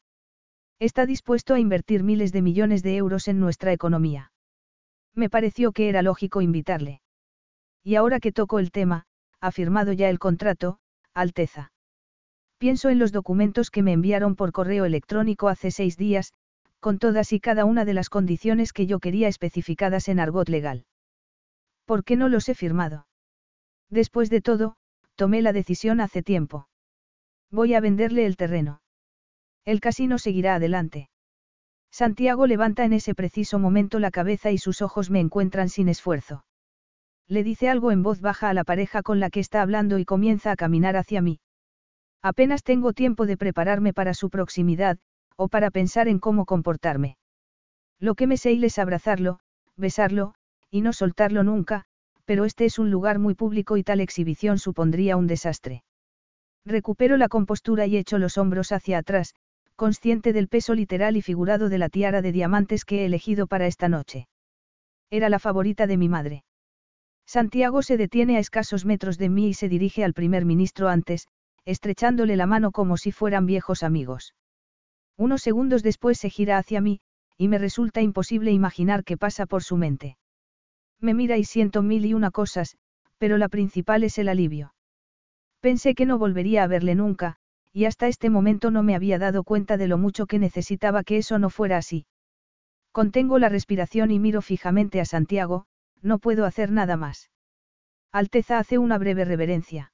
Está 0.80 1.06
dispuesto 1.06 1.53
a 1.53 1.60
invertir 1.60 2.03
miles 2.03 2.34
de 2.34 2.42
millones 2.42 2.84
de 2.84 2.98
euros 2.98 3.30
en 3.30 3.40
nuestra 3.40 3.72
economía. 3.72 4.32
Me 5.16 5.30
pareció 5.30 5.72
que 5.72 5.88
era 5.90 6.02
lógico 6.02 6.42
invitarle. 6.42 7.02
Y 7.84 7.95
ahora 7.95 8.19
que 8.19 8.34
toco 8.34 8.60
el 8.60 8.72
tema, 8.72 9.06
ha 9.40 9.52
firmado 9.52 9.94
ya 9.94 10.10
el 10.10 10.19
contrato, 10.19 10.80
Alteza. 11.14 11.72
Pienso 12.58 12.90
en 12.90 12.98
los 12.98 13.11
documentos 13.11 13.69
que 13.69 13.84
me 13.84 13.94
enviaron 13.94 14.36
por 14.36 14.52
correo 14.52 14.86
electrónico 14.86 15.48
hace 15.48 15.69
seis 15.69 15.95
días, 15.95 16.34
con 16.80 16.98
todas 16.98 17.32
y 17.34 17.40
cada 17.40 17.66
una 17.66 17.86
de 17.86 17.94
las 17.94 18.10
condiciones 18.10 18.74
que 18.74 18.88
yo 18.88 19.00
quería 19.00 19.27
especificadas 19.27 20.08
en 20.08 20.19
argot 20.19 20.50
legal. 20.50 20.86
¿Por 21.86 22.03
qué 22.03 22.16
no 22.16 22.30
los 22.30 22.50
he 22.50 22.56
firmado? 22.56 23.08
Después 23.90 24.30
de 24.30 24.42
todo, 24.42 24.76
tomé 25.16 25.42
la 25.42 25.53
decisión 25.53 26.02
hace 26.02 26.24
tiempo. 26.24 26.68
Voy 27.52 27.74
a 27.76 27.80
venderle 27.80 28.26
el 28.26 28.38
terreno. 28.38 28.82
El 29.64 29.80
casino 29.80 30.18
seguirá 30.18 30.56
adelante. 30.56 31.10
Santiago 31.92 32.48
levanta 32.48 32.86
en 32.86 32.94
ese 32.94 33.16
preciso 33.16 33.60
momento 33.60 34.00
la 34.00 34.11
cabeza 34.11 34.52
y 34.52 34.58
sus 34.58 34.82
ojos 34.82 35.10
me 35.10 35.19
encuentran 35.19 35.69
sin 35.69 35.90
esfuerzo. 35.90 36.45
Le 37.27 37.44
dice 37.44 37.69
algo 37.69 37.92
en 37.92 38.03
voz 38.03 38.22
baja 38.22 38.50
a 38.50 38.53
la 38.53 38.64
pareja 38.64 39.03
con 39.03 39.19
la 39.19 39.30
que 39.30 39.40
está 39.40 39.61
hablando 39.61 40.00
y 40.00 40.06
comienza 40.06 40.52
a 40.52 40.56
caminar 40.56 40.95
hacia 40.95 41.22
mí. 41.22 41.40
Apenas 42.22 42.64
tengo 42.64 42.94
tiempo 42.94 43.26
de 43.26 43.38
prepararme 43.38 43.94
para 43.94 44.14
su 44.14 44.30
proximidad, 44.30 44.98
o 45.36 45.48
para 45.48 45.72
pensar 45.72 46.08
en 46.08 46.20
cómo 46.20 46.46
comportarme. 46.46 47.18
Lo 48.00 48.16
que 48.16 48.28
me 48.28 48.38
sé 48.38 48.54
es 48.54 48.80
abrazarlo, 48.80 49.40
besarlo, 49.76 50.34
y 50.70 50.82
no 50.82 50.94
soltarlo 50.94 51.44
nunca, 51.44 51.86
pero 52.26 52.44
este 52.44 52.66
es 52.66 52.80
un 52.80 52.92
lugar 52.92 53.20
muy 53.20 53.36
público 53.36 53.78
y 53.78 53.84
tal 53.84 54.02
exhibición 54.02 54.60
supondría 54.60 55.16
un 55.16 55.28
desastre. 55.28 55.84
Recupero 56.66 57.16
la 57.16 57.30
compostura 57.30 57.86
y 57.86 57.96
echo 57.96 58.18
los 58.18 58.38
hombros 58.38 58.72
hacia 58.72 58.98
atrás, 58.98 59.34
consciente 59.78 60.34
del 60.34 60.50
peso 60.50 60.74
literal 60.74 61.16
y 61.16 61.22
figurado 61.22 61.70
de 61.70 61.78
la 61.78 61.88
tiara 61.88 62.22
de 62.22 62.32
diamantes 62.32 62.84
que 62.84 63.02
he 63.02 63.06
elegido 63.06 63.48
para 63.48 63.68
esta 63.68 63.88
noche. 63.88 64.28
Era 65.10 65.30
la 65.30 65.40
favorita 65.40 65.88
de 65.88 65.98
mi 65.98 66.10
madre. 66.10 66.44
Santiago 67.26 67.82
se 67.82 67.96
detiene 67.96 68.38
a 68.38 68.40
escasos 68.40 68.86
metros 68.86 69.18
de 69.18 69.30
mí 69.30 69.50
y 69.50 69.54
se 69.54 69.70
dirige 69.70 70.04
al 70.04 70.14
primer 70.14 70.46
ministro 70.46 70.90
antes, 70.90 71.28
estrechándole 71.68 72.38
la 72.38 72.46
mano 72.46 72.72
como 72.72 72.96
si 72.96 73.12
fueran 73.12 73.46
viejos 73.46 73.84
amigos. 73.84 74.34
Unos 75.18 75.42
segundos 75.42 75.84
después 75.84 76.18
se 76.18 76.30
gira 76.30 76.58
hacia 76.58 76.80
mí, 76.80 77.02
y 77.38 77.50
me 77.50 77.58
resulta 77.58 78.02
imposible 78.02 78.54
imaginar 78.54 79.04
qué 79.04 79.18
pasa 79.18 79.46
por 79.46 79.64
su 79.64 79.76
mente. 79.76 80.18
Me 81.02 81.14
mira 81.14 81.36
y 81.38 81.44
siento 81.44 81.82
mil 81.82 82.06
y 82.06 82.14
una 82.14 82.32
cosas, 82.32 82.78
pero 83.18 83.38
la 83.38 83.50
principal 83.50 84.06
es 84.06 84.18
el 84.18 84.30
alivio. 84.30 84.74
Pensé 85.60 85.94
que 85.94 86.06
no 86.06 86.18
volvería 86.18 86.64
a 86.64 86.68
verle 86.68 86.96
nunca, 86.96 87.36
y 87.74 87.84
hasta 87.84 88.08
este 88.08 88.30
momento 88.30 88.72
no 88.72 88.82
me 88.82 88.96
había 88.96 89.20
dado 89.20 89.44
cuenta 89.44 89.76
de 89.76 89.90
lo 89.90 89.98
mucho 89.98 90.26
que 90.26 90.40
necesitaba 90.40 91.04
que 91.04 91.18
eso 91.18 91.38
no 91.38 91.50
fuera 91.50 91.78
así. 91.78 92.06
Contengo 92.94 93.40
la 93.40 93.50
respiración 93.50 94.12
y 94.12 94.20
miro 94.20 94.42
fijamente 94.42 95.02
a 95.02 95.06
Santiago, 95.06 95.66
no 96.02 96.18
puedo 96.20 96.46
hacer 96.46 96.72
nada 96.72 96.96
más. 96.96 97.30
Alteza 98.14 98.58
hace 98.58 98.78
una 98.78 98.98
breve 98.98 99.26
reverencia. 99.26 99.92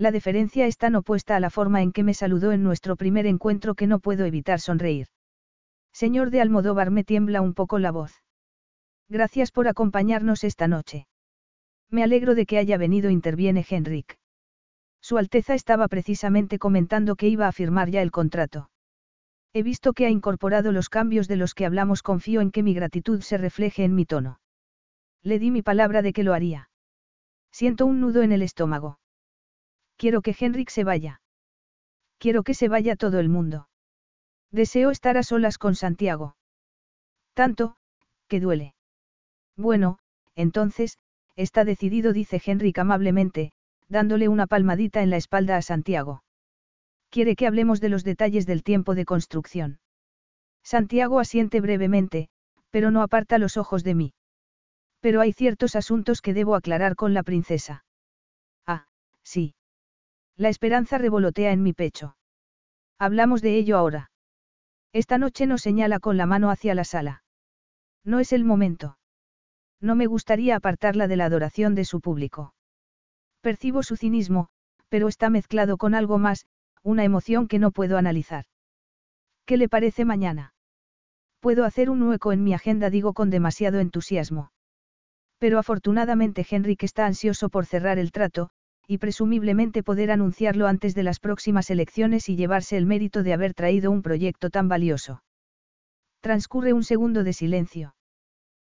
La 0.00 0.12
deferencia 0.12 0.66
es 0.66 0.78
tan 0.78 0.94
opuesta 0.94 1.36
a 1.36 1.40
la 1.40 1.50
forma 1.50 1.82
en 1.82 1.92
que 1.92 2.02
me 2.02 2.14
saludó 2.14 2.52
en 2.52 2.62
nuestro 2.62 2.96
primer 2.96 3.26
encuentro 3.26 3.74
que 3.74 3.86
no 3.86 3.98
puedo 3.98 4.24
evitar 4.24 4.58
sonreír. 4.58 5.08
Señor 5.92 6.30
de 6.30 6.40
Almodóvar 6.40 6.90
me 6.90 7.04
tiembla 7.04 7.42
un 7.42 7.52
poco 7.52 7.78
la 7.78 7.90
voz. 7.90 8.14
Gracias 9.10 9.52
por 9.52 9.68
acompañarnos 9.68 10.42
esta 10.42 10.68
noche. 10.68 11.06
Me 11.90 12.02
alegro 12.02 12.34
de 12.34 12.46
que 12.46 12.56
haya 12.56 12.78
venido, 12.78 13.10
interviene 13.10 13.62
Henrik. 13.68 14.16
Su 15.02 15.18
Alteza 15.18 15.52
estaba 15.52 15.86
precisamente 15.86 16.58
comentando 16.58 17.14
que 17.14 17.28
iba 17.28 17.46
a 17.46 17.52
firmar 17.52 17.90
ya 17.90 18.00
el 18.00 18.10
contrato. 18.10 18.70
He 19.52 19.62
visto 19.62 19.92
que 19.92 20.06
ha 20.06 20.10
incorporado 20.10 20.72
los 20.72 20.88
cambios 20.88 21.28
de 21.28 21.36
los 21.36 21.52
que 21.52 21.66
hablamos, 21.66 22.02
confío 22.02 22.40
en 22.40 22.52
que 22.52 22.62
mi 22.62 22.72
gratitud 22.72 23.20
se 23.20 23.36
refleje 23.36 23.84
en 23.84 23.94
mi 23.94 24.06
tono. 24.06 24.40
Le 25.22 25.38
di 25.38 25.50
mi 25.50 25.60
palabra 25.60 26.00
de 26.00 26.14
que 26.14 26.22
lo 26.22 26.32
haría. 26.32 26.70
Siento 27.52 27.84
un 27.84 28.00
nudo 28.00 28.22
en 28.22 28.32
el 28.32 28.40
estómago. 28.40 28.99
Quiero 30.00 30.22
que 30.22 30.34
Henrik 30.40 30.70
se 30.70 30.82
vaya. 30.82 31.20
Quiero 32.16 32.42
que 32.42 32.54
se 32.54 32.68
vaya 32.68 32.96
todo 32.96 33.20
el 33.20 33.28
mundo. 33.28 33.68
Deseo 34.50 34.90
estar 34.90 35.18
a 35.18 35.22
solas 35.22 35.58
con 35.58 35.74
Santiago. 35.74 36.36
Tanto, 37.34 37.76
que 38.26 38.40
duele. 38.40 38.74
Bueno, 39.58 39.98
entonces, 40.34 40.96
está 41.36 41.66
decidido, 41.66 42.14
dice 42.14 42.40
Henrik 42.42 42.78
amablemente, 42.78 43.52
dándole 43.90 44.28
una 44.28 44.46
palmadita 44.46 45.02
en 45.02 45.10
la 45.10 45.18
espalda 45.18 45.58
a 45.58 45.62
Santiago. 45.62 46.22
Quiere 47.10 47.36
que 47.36 47.46
hablemos 47.46 47.82
de 47.82 47.90
los 47.90 48.02
detalles 48.02 48.46
del 48.46 48.62
tiempo 48.62 48.94
de 48.94 49.04
construcción. 49.04 49.80
Santiago 50.62 51.20
asiente 51.20 51.60
brevemente, 51.60 52.30
Pero 52.70 52.90
no 52.90 53.02
aparta 53.02 53.36
los 53.36 53.58
ojos 53.58 53.84
de 53.84 53.94
mí. 53.94 54.14
Pero 55.00 55.20
hay 55.20 55.34
ciertos 55.34 55.76
asuntos 55.76 56.22
que 56.22 56.32
debo 56.32 56.54
aclarar 56.54 56.96
con 56.96 57.12
la 57.12 57.22
princesa. 57.22 57.84
Ah, 58.64 58.86
sí. 59.22 59.54
La 60.36 60.48
esperanza 60.48 60.98
revolotea 60.98 61.52
en 61.52 61.62
mi 61.62 61.72
pecho. 61.72 62.16
Hablamos 62.98 63.42
de 63.42 63.56
ello 63.56 63.76
ahora. 63.76 64.10
Esta 64.92 65.18
noche 65.18 65.46
nos 65.46 65.62
señala 65.62 66.00
con 66.00 66.16
la 66.16 66.26
mano 66.26 66.50
hacia 66.50 66.74
la 66.74 66.84
sala. 66.84 67.22
No 68.04 68.18
es 68.20 68.32
el 68.32 68.44
momento. 68.44 68.98
No 69.80 69.94
me 69.94 70.06
gustaría 70.06 70.56
apartarla 70.56 71.08
de 71.08 71.16
la 71.16 71.26
adoración 71.26 71.74
de 71.74 71.84
su 71.84 72.00
público. 72.00 72.54
Percibo 73.40 73.82
su 73.82 73.96
cinismo, 73.96 74.48
pero 74.88 75.08
está 75.08 75.30
mezclado 75.30 75.78
con 75.78 75.94
algo 75.94 76.18
más, 76.18 76.46
una 76.82 77.04
emoción 77.04 77.48
que 77.48 77.58
no 77.58 77.70
puedo 77.70 77.96
analizar. 77.96 78.44
¿Qué 79.46 79.56
le 79.56 79.68
parece 79.68 80.04
mañana? 80.04 80.54
Puedo 81.40 81.64
hacer 81.64 81.88
un 81.88 82.02
hueco 82.02 82.32
en 82.32 82.44
mi 82.44 82.52
agenda, 82.52 82.90
digo 82.90 83.14
con 83.14 83.30
demasiado 83.30 83.80
entusiasmo. 83.80 84.52
Pero 85.38 85.58
afortunadamente 85.58 86.46
Henrik 86.48 86.82
está 86.82 87.06
ansioso 87.06 87.48
por 87.48 87.64
cerrar 87.64 87.98
el 87.98 88.12
trato, 88.12 88.50
y 88.90 88.98
presumiblemente 88.98 89.84
poder 89.84 90.10
anunciarlo 90.10 90.66
antes 90.66 90.96
de 90.96 91.04
las 91.04 91.20
próximas 91.20 91.70
elecciones 91.70 92.28
y 92.28 92.34
llevarse 92.34 92.76
el 92.76 92.86
mérito 92.86 93.22
de 93.22 93.32
haber 93.32 93.54
traído 93.54 93.92
un 93.92 94.02
proyecto 94.02 94.50
tan 94.50 94.68
valioso. 94.68 95.22
Transcurre 96.18 96.72
un 96.72 96.82
segundo 96.82 97.22
de 97.22 97.32
silencio. 97.32 97.94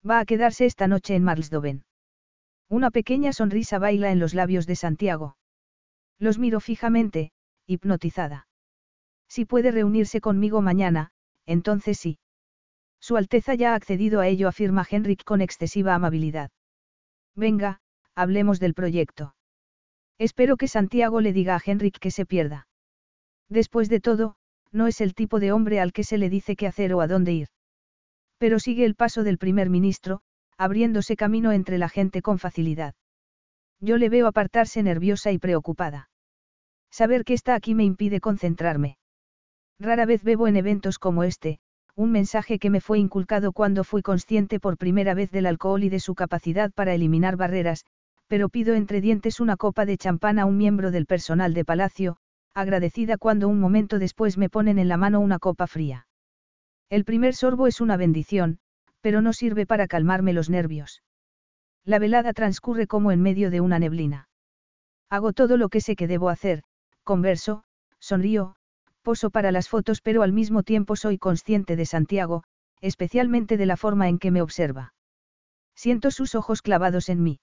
Va 0.09 0.19
a 0.19 0.25
quedarse 0.25 0.65
esta 0.65 0.87
noche 0.87 1.15
en 1.15 1.23
Marlsdoven. 1.25 1.83
Una 2.69 2.91
pequeña 2.91 3.33
sonrisa 3.33 3.77
baila 3.77 4.09
en 4.09 4.19
los 4.19 4.33
labios 4.33 4.65
de 4.67 4.77
Santiago. 4.77 5.35
Los 6.17 6.39
miro 6.39 6.61
fijamente, 6.61 7.33
hipnotizada. 7.67 8.47
Si 9.27 9.43
puede 9.43 9.69
reunirse 9.71 10.21
conmigo 10.21 10.61
mañana, 10.61 11.11
entonces 11.45 11.99
sí. 11.99 12.19
Su 13.01 13.17
Alteza 13.17 13.53
ya 13.53 13.73
ha 13.73 13.75
accedido 13.75 14.21
a 14.21 14.29
ello, 14.29 14.47
afirma 14.47 14.87
Henrik 14.89 15.25
con 15.25 15.41
excesiva 15.41 15.93
amabilidad. 15.93 16.51
Venga, 17.35 17.81
hablemos 18.15 18.61
del 18.61 18.73
proyecto. 18.73 19.34
Espero 20.17 20.57
que 20.57 20.67
Santiago 20.67 21.21
le 21.21 21.33
diga 21.33 21.55
a 21.55 21.61
Henrik 21.63 21.99
que 21.99 22.11
se 22.11 22.25
pierda. 22.25 22.67
Después 23.49 23.89
de 23.89 23.99
todo, 23.99 24.35
no 24.71 24.87
es 24.87 25.01
el 25.01 25.13
tipo 25.13 25.39
de 25.39 25.51
hombre 25.51 25.79
al 25.79 25.93
que 25.93 26.03
se 26.03 26.17
le 26.17 26.29
dice 26.29 26.55
qué 26.55 26.67
hacer 26.67 26.93
o 26.93 27.01
a 27.01 27.07
dónde 27.07 27.33
ir. 27.33 27.47
Pero 28.37 28.59
sigue 28.59 28.85
el 28.85 28.95
paso 28.95 29.23
del 29.23 29.37
primer 29.37 29.69
ministro, 29.69 30.21
abriéndose 30.57 31.15
camino 31.15 31.51
entre 31.51 31.77
la 31.77 31.89
gente 31.89 32.21
con 32.21 32.39
facilidad. 32.39 32.95
Yo 33.79 33.97
le 33.97 34.09
veo 34.09 34.27
apartarse 34.27 34.83
nerviosa 34.83 35.31
y 35.31 35.37
preocupada. 35.37 36.09
Saber 36.91 37.25
que 37.25 37.33
está 37.33 37.55
aquí 37.55 37.75
me 37.75 37.83
impide 37.83 38.21
concentrarme. 38.21 38.97
Rara 39.79 40.05
vez 40.05 40.23
bebo 40.23 40.47
en 40.47 40.55
eventos 40.55 40.97
como 40.97 41.23
este, 41.23 41.59
un 41.95 42.11
mensaje 42.11 42.59
que 42.59 42.69
me 42.69 42.81
fue 42.81 42.99
inculcado 42.99 43.51
cuando 43.51 43.83
fui 43.83 44.01
consciente 44.01 44.59
por 44.59 44.77
primera 44.77 45.13
vez 45.13 45.31
del 45.31 45.45
alcohol 45.45 45.83
y 45.83 45.89
de 45.89 45.99
su 45.99 46.15
capacidad 46.15 46.71
para 46.71 46.93
eliminar 46.93 47.35
barreras, 47.35 47.85
pero 48.27 48.49
pido 48.49 48.73
entre 48.75 49.01
dientes 49.01 49.39
una 49.39 49.57
copa 49.57 49.85
de 49.85 49.97
champán 49.97 50.39
a 50.39 50.45
un 50.45 50.57
miembro 50.57 50.91
del 50.91 51.05
personal 51.05 51.53
de 51.53 51.65
palacio, 51.65 52.17
agradecida 52.53 53.17
cuando 53.17 53.47
un 53.47 53.59
momento 53.59 53.99
después 53.99 54.37
me 54.37 54.49
ponen 54.49 54.79
en 54.79 54.87
la 54.87 54.97
mano 54.97 55.19
una 55.19 55.39
copa 55.39 55.67
fría. 55.67 56.07
El 56.89 57.03
primer 57.03 57.35
sorbo 57.35 57.67
es 57.67 57.81
una 57.81 57.97
bendición, 57.97 58.59
pero 59.01 59.21
no 59.21 59.33
sirve 59.33 59.65
para 59.65 59.87
calmarme 59.87 60.33
los 60.33 60.49
nervios. 60.49 61.03
La 61.83 61.99
velada 61.99 62.33
transcurre 62.33 62.87
como 62.87 63.11
en 63.11 63.21
medio 63.21 63.51
de 63.51 63.61
una 63.61 63.77
neblina. 63.77 64.29
Hago 65.09 65.33
todo 65.33 65.57
lo 65.57 65.69
que 65.69 65.81
sé 65.81 65.95
que 65.95 66.07
debo 66.07 66.29
hacer, 66.29 66.63
converso, 67.03 67.63
sonrío, 67.99 68.55
poso 69.03 69.29
para 69.29 69.51
las 69.51 69.69
fotos 69.69 70.01
pero 70.01 70.23
al 70.23 70.33
mismo 70.33 70.63
tiempo 70.63 70.95
soy 70.95 71.19
consciente 71.19 71.75
de 71.75 71.85
Santiago, 71.85 72.43
especialmente 72.81 73.57
de 73.57 73.67
la 73.67 73.77
forma 73.77 74.09
en 74.09 74.17
que 74.17 74.31
me 74.31 74.41
observa. 74.41 74.93
Siento 75.75 76.09
sus 76.09 76.33
ojos 76.33 76.61
clavados 76.61 77.09
en 77.09 77.21
mí. 77.21 77.39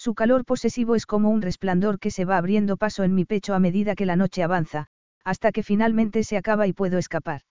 Su 0.00 0.14
calor 0.14 0.46
posesivo 0.46 0.94
es 0.96 1.04
como 1.04 1.28
un 1.28 1.42
resplandor 1.42 1.98
que 1.98 2.10
se 2.10 2.24
va 2.24 2.38
abriendo 2.38 2.78
paso 2.78 3.04
en 3.04 3.14
mi 3.14 3.26
pecho 3.26 3.52
a 3.52 3.58
medida 3.58 3.94
que 3.94 4.06
la 4.06 4.16
noche 4.16 4.42
avanza, 4.42 4.86
hasta 5.24 5.52
que 5.52 5.62
finalmente 5.62 6.24
se 6.24 6.38
acaba 6.38 6.66
y 6.66 6.72
puedo 6.72 6.96
escapar. 6.96 7.42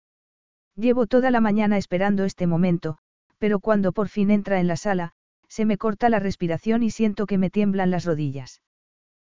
Llevo 0.75 1.07
toda 1.07 1.31
la 1.31 1.43
mañana 1.43 1.77
esperando 1.77 2.25
este 2.25 2.47
momento, 2.47 2.97
pero 3.37 3.61
cuando 3.61 3.93
por 3.93 4.09
fin 4.09 4.31
entra 4.31 4.61
en 4.61 4.67
la 4.67 4.77
sala, 4.77 5.13
se 5.47 5.67
me 5.67 5.77
corta 5.77 6.09
la 6.09 6.21
respiración 6.21 6.83
y 6.83 6.91
siento 6.91 7.27
que 7.27 7.37
me 7.37 7.51
tiemblan 7.51 7.91
las 7.91 8.07
rodillas. 8.07 8.63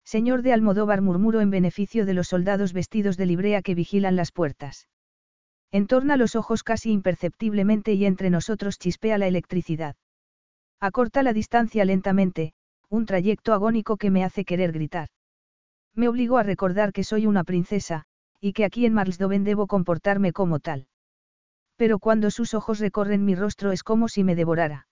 Señor 0.05 0.43
de 0.43 0.53
Almodóvar 0.53 1.01
murmuró 1.01 1.41
en 1.41 1.49
beneficio 1.49 2.05
de 2.05 2.13
los 2.13 2.29
soldados 2.29 2.75
vestidos 2.75 3.17
de 3.17 3.25
librea 3.25 3.63
que 3.63 3.75
vigilan 3.75 4.17
las 4.17 4.33
puertas. 4.33 4.87
Entorna 5.73 6.19
los 6.19 6.37
ojos 6.37 6.63
casi 6.63 6.93
imperceptiblemente 6.93 7.95
y 7.95 8.05
entre 8.05 8.29
nosotros 8.29 8.79
chispea 8.79 9.17
la 9.17 9.29
electricidad. 9.29 9.97
Acorta 10.79 11.23
la 11.23 11.33
distancia 11.33 11.87
lentamente, 11.87 12.53
un 12.91 13.07
trayecto 13.07 13.53
agónico 13.53 13.97
que 13.97 14.11
me 14.11 14.25
hace 14.25 14.45
querer 14.45 14.73
gritar. 14.73 15.09
Me 15.95 16.09
obligo 16.09 16.39
a 16.39 16.43
recordar 16.43 16.93
que 16.93 17.05
soy 17.05 17.27
una 17.27 17.45
princesa, 17.45 18.05
y 18.41 18.53
que 18.53 18.65
aquí 18.65 18.87
en 18.87 18.95
Marsdoven 18.95 19.45
debo 19.45 19.67
comportarme 19.67 20.33
como 20.33 20.61
tal. 20.61 20.87
Pero 21.77 21.99
cuando 21.99 22.31
sus 22.31 22.55
ojos 22.55 22.79
recorren 22.79 23.25
mi 23.25 23.35
rostro 23.35 23.73
es 23.73 23.83
como 23.83 24.09
si 24.09 24.25
me 24.25 24.35
devorara. 24.35 24.87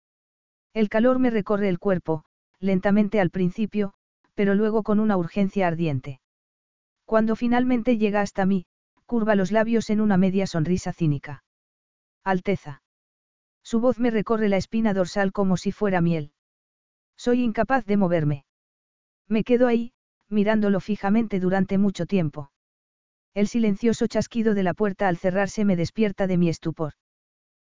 El 0.73 0.89
calor 0.89 1.19
me 1.19 1.29
recorre 1.29 1.69
el 1.69 1.79
cuerpo, 1.79 2.23
lentamente 2.59 3.19
al 3.19 3.29
principio, 3.29 3.93
pero 4.33 4.55
luego 4.55 4.83
con 4.83 4.99
una 4.99 5.17
urgencia 5.17 5.67
ardiente. 5.67 6.19
Cuando 7.05 7.35
finalmente 7.35 7.97
llega 7.97 8.21
hasta 8.21 8.45
mí, 8.45 8.65
curva 9.05 9.35
los 9.35 9.51
labios 9.51 9.89
en 9.89 10.01
una 10.01 10.17
media 10.17 10.47
sonrisa 10.47 10.93
cínica. 10.93 11.43
Alteza. 12.23 12.81
Su 13.61 13.79
voz 13.79 13.99
me 13.99 14.09
recorre 14.09 14.49
la 14.49 14.57
espina 14.57 14.93
dorsal 14.93 15.31
como 15.31 15.57
si 15.57 15.71
fuera 15.71 16.01
miel. 16.01 16.31
Soy 17.25 17.41
incapaz 17.41 17.85
de 17.85 17.95
moverme. 17.95 18.43
Me 19.29 19.45
quedo 19.45 19.67
ahí, 19.67 19.93
mirándolo 20.27 20.81
fijamente 20.81 21.39
durante 21.39 21.77
mucho 21.77 22.05
tiempo. 22.05 22.51
El 23.33 23.47
silencioso 23.47 24.07
chasquido 24.07 24.53
de 24.53 24.63
la 24.63 24.73
puerta 24.73 25.07
al 25.07 25.15
cerrarse 25.15 25.63
me 25.63 25.77
despierta 25.77 26.27
de 26.27 26.37
mi 26.37 26.49
estupor. 26.49 26.95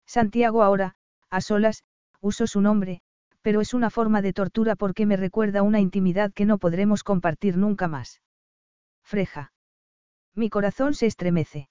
Santiago 0.05 0.63
ahora, 0.63 0.95
a 1.29 1.41
solas, 1.41 1.83
uso 2.21 2.47
su 2.47 2.61
nombre, 2.61 3.01
pero 3.41 3.59
es 3.59 3.73
una 3.73 3.89
forma 3.89 4.21
de 4.21 4.31
tortura 4.31 4.77
porque 4.77 5.05
me 5.05 5.17
recuerda 5.17 5.63
una 5.63 5.81
intimidad 5.81 6.31
que 6.31 6.45
no 6.45 6.57
podremos 6.57 7.03
compartir 7.03 7.57
nunca 7.57 7.89
más. 7.89 8.21
Freja. 9.03 9.51
Mi 10.33 10.49
corazón 10.49 10.93
se 10.93 11.07
estremece. 11.07 11.67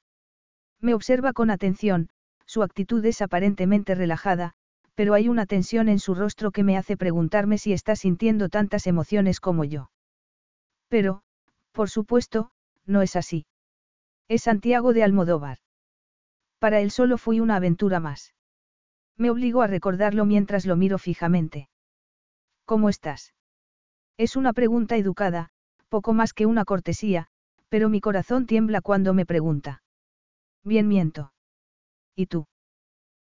Me 0.81 0.93
observa 0.93 1.33
con 1.33 1.49
atención, 1.49 2.11
su 2.45 2.63
actitud 2.63 3.03
es 3.07 3.23
aparentemente 3.23 3.95
relajada, 3.95 4.53
pero 5.01 5.15
hay 5.15 5.31
una 5.31 5.47
tensión 5.47 5.89
en 5.89 5.99
su 5.99 6.15
rostro 6.15 6.51
que 6.51 6.63
me 6.63 6.77
hace 6.77 6.95
preguntarme 6.95 7.57
si 7.57 7.73
está 7.73 7.97
sintiendo 7.97 8.51
tantas 8.51 8.87
emociones 8.87 9.41
como 9.41 9.65
yo. 9.65 9.91
Pero, 10.89 11.23
por 11.73 11.89
supuesto, 11.89 12.51
no 12.85 13.01
es 13.01 13.17
así. 13.17 13.47
Es 14.29 14.43
Santiago 14.43 14.93
de 14.93 15.03
Almodóvar. 15.03 15.57
Para 16.59 16.81
él 16.81 16.91
solo 16.91 17.17
fui 17.17 17.41
una 17.41 17.57
aventura 17.57 17.99
más. 17.99 18.35
Me 19.17 19.31
obligo 19.31 19.63
a 19.63 19.69
recordarlo 19.69 20.27
mientras 20.27 20.67
lo 20.67 20.77
miro 20.77 20.99
fijamente. 20.99 21.71
¿Cómo 22.67 22.91
estás? 22.91 23.33
Es 24.19 24.37
una 24.37 24.53
pregunta 24.53 24.99
educada, 24.99 25.49
poco 25.89 26.13
más 26.13 26.35
que 26.35 26.45
una 26.45 26.67
cortesía, 26.67 27.29
pero 27.71 27.89
mi 27.89 28.03
corazón 28.03 28.45
tiembla 28.45 28.83
cuando 28.83 29.15
me 29.15 29.25
pregunta. 29.25 29.83
Bien 30.63 30.89
miento. 30.89 31.33
¿Y 32.15 32.27
tú? 32.27 32.50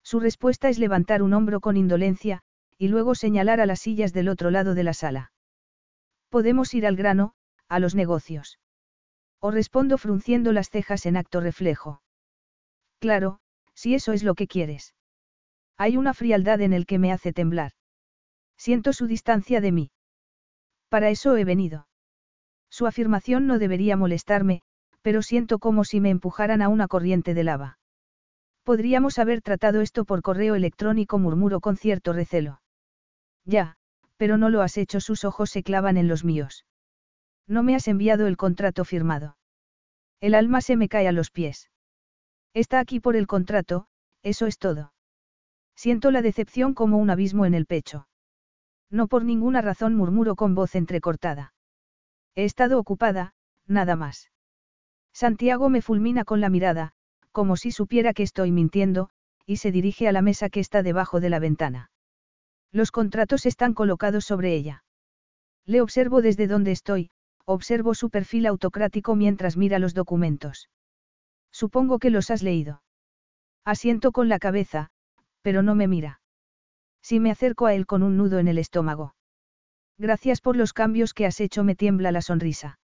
Su 0.04 0.20
respuesta 0.20 0.68
es 0.68 0.78
levantar 0.78 1.22
un 1.22 1.32
hombro 1.32 1.60
con 1.60 1.76
indolencia, 1.76 2.42
y 2.76 2.88
luego 2.88 3.14
señalar 3.14 3.60
a 3.60 3.66
las 3.66 3.80
sillas 3.80 4.12
del 4.12 4.28
otro 4.28 4.50
lado 4.50 4.74
de 4.74 4.84
la 4.84 4.92
sala. 4.92 5.32
Podemos 6.28 6.74
ir 6.74 6.86
al 6.86 6.94
grano, 6.94 7.34
a 7.68 7.78
los 7.78 7.94
negocios. 7.94 8.58
O 9.40 9.50
respondo 9.50 9.96
frunciendo 9.96 10.52
las 10.52 10.68
cejas 10.68 11.06
en 11.06 11.16
acto 11.16 11.40
reflejo. 11.40 12.02
Claro, 12.98 13.40
si 13.74 13.94
eso 13.94 14.12
es 14.12 14.22
lo 14.22 14.34
que 14.34 14.46
quieres. 14.46 14.94
Hay 15.76 15.96
una 15.96 16.14
frialdad 16.14 16.60
en 16.60 16.72
el 16.72 16.86
que 16.86 16.98
me 16.98 17.10
hace 17.10 17.32
temblar. 17.32 17.72
Siento 18.56 18.92
su 18.92 19.06
distancia 19.06 19.60
de 19.60 19.72
mí. 19.72 19.90
Para 20.88 21.10
eso 21.10 21.36
he 21.36 21.44
venido. 21.44 21.88
Su 22.68 22.86
afirmación 22.86 23.46
no 23.46 23.58
debería 23.58 23.96
molestarme, 23.96 24.62
pero 25.02 25.22
siento 25.22 25.58
como 25.58 25.84
si 25.84 26.00
me 26.00 26.10
empujaran 26.10 26.62
a 26.62 26.68
una 26.68 26.88
corriente 26.88 27.34
de 27.34 27.44
lava. 27.44 27.78
Podríamos 28.64 29.18
haber 29.18 29.42
tratado 29.42 29.82
esto 29.82 30.04
por 30.06 30.22
correo 30.22 30.54
electrónico, 30.54 31.18
murmuró 31.18 31.60
con 31.60 31.76
cierto 31.76 32.12
recelo. 32.14 32.62
Ya, 33.44 33.76
pero 34.16 34.38
no 34.38 34.48
lo 34.48 34.62
has 34.62 34.78
hecho, 34.78 35.00
sus 35.00 35.24
ojos 35.24 35.50
se 35.50 35.62
clavan 35.62 35.98
en 35.98 36.08
los 36.08 36.24
míos. 36.24 36.64
No 37.46 37.62
me 37.62 37.74
has 37.74 37.88
enviado 37.88 38.26
el 38.26 38.38
contrato 38.38 38.86
firmado. 38.86 39.36
El 40.20 40.34
alma 40.34 40.62
se 40.62 40.76
me 40.76 40.88
cae 40.88 41.06
a 41.06 41.12
los 41.12 41.30
pies. 41.30 41.70
Está 42.54 42.80
aquí 42.80 43.00
por 43.00 43.16
el 43.16 43.26
contrato, 43.26 43.86
eso 44.22 44.46
es 44.46 44.58
todo. 44.58 44.94
Siento 45.76 46.10
la 46.10 46.22
decepción 46.22 46.72
como 46.72 46.96
un 46.96 47.10
abismo 47.10 47.44
en 47.44 47.52
el 47.52 47.66
pecho. 47.66 48.08
No 48.90 49.08
por 49.08 49.24
ninguna 49.24 49.60
razón 49.60 49.94
murmuro 49.94 50.36
con 50.36 50.54
voz 50.54 50.74
entrecortada. 50.74 51.52
He 52.34 52.44
estado 52.44 52.78
ocupada, 52.78 53.34
nada 53.66 53.96
más. 53.96 54.30
Santiago 55.12 55.68
me 55.68 55.82
fulmina 55.82 56.24
con 56.24 56.40
la 56.40 56.48
mirada, 56.48 56.94
como 57.34 57.56
si 57.56 57.72
supiera 57.72 58.14
que 58.14 58.22
estoy 58.22 58.52
mintiendo, 58.52 59.10
y 59.44 59.56
se 59.56 59.72
dirige 59.72 60.06
a 60.06 60.12
la 60.12 60.22
mesa 60.22 60.48
que 60.48 60.60
está 60.60 60.84
debajo 60.84 61.18
de 61.18 61.30
la 61.30 61.40
ventana. 61.40 61.90
Los 62.70 62.92
contratos 62.92 63.44
están 63.44 63.74
colocados 63.74 64.24
sobre 64.24 64.54
ella. 64.54 64.84
Le 65.66 65.80
observo 65.80 66.22
desde 66.22 66.46
donde 66.46 66.70
estoy, 66.70 67.10
observo 67.44 67.94
su 67.94 68.08
perfil 68.08 68.46
autocrático 68.46 69.16
mientras 69.16 69.56
mira 69.56 69.80
los 69.80 69.94
documentos. 69.94 70.70
Supongo 71.50 71.98
que 71.98 72.10
los 72.10 72.30
has 72.30 72.44
leído. 72.44 72.82
Asiento 73.64 74.12
con 74.12 74.28
la 74.28 74.38
cabeza, 74.38 74.90
pero 75.42 75.64
no 75.64 75.74
me 75.74 75.88
mira. 75.88 76.20
Si 77.02 77.18
me 77.18 77.32
acerco 77.32 77.66
a 77.66 77.74
él 77.74 77.84
con 77.84 78.04
un 78.04 78.16
nudo 78.16 78.38
en 78.38 78.46
el 78.46 78.58
estómago. 78.58 79.16
Gracias 79.98 80.40
por 80.40 80.56
los 80.56 80.72
cambios 80.72 81.14
que 81.14 81.26
has 81.26 81.40
hecho, 81.40 81.64
me 81.64 81.74
tiembla 81.74 82.12
la 82.12 82.22
sonrisa. 82.22 82.78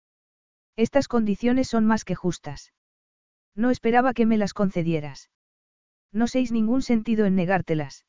Estas 0.75 1.07
condiciones 1.07 1.69
son 1.69 1.87
más 1.87 2.05
que 2.05 2.17
justas. 2.17 2.73
No 3.55 3.71
esperaba 3.71 4.15
que 4.15 4.27
me 4.27 4.39
las 4.39 4.55
concedieras. 4.55 5.31
No 6.13 6.27
seis 6.27 6.53
ningún 6.53 6.83
sentido 6.83 7.27
en 7.27 7.35
negártelas. 7.35 8.05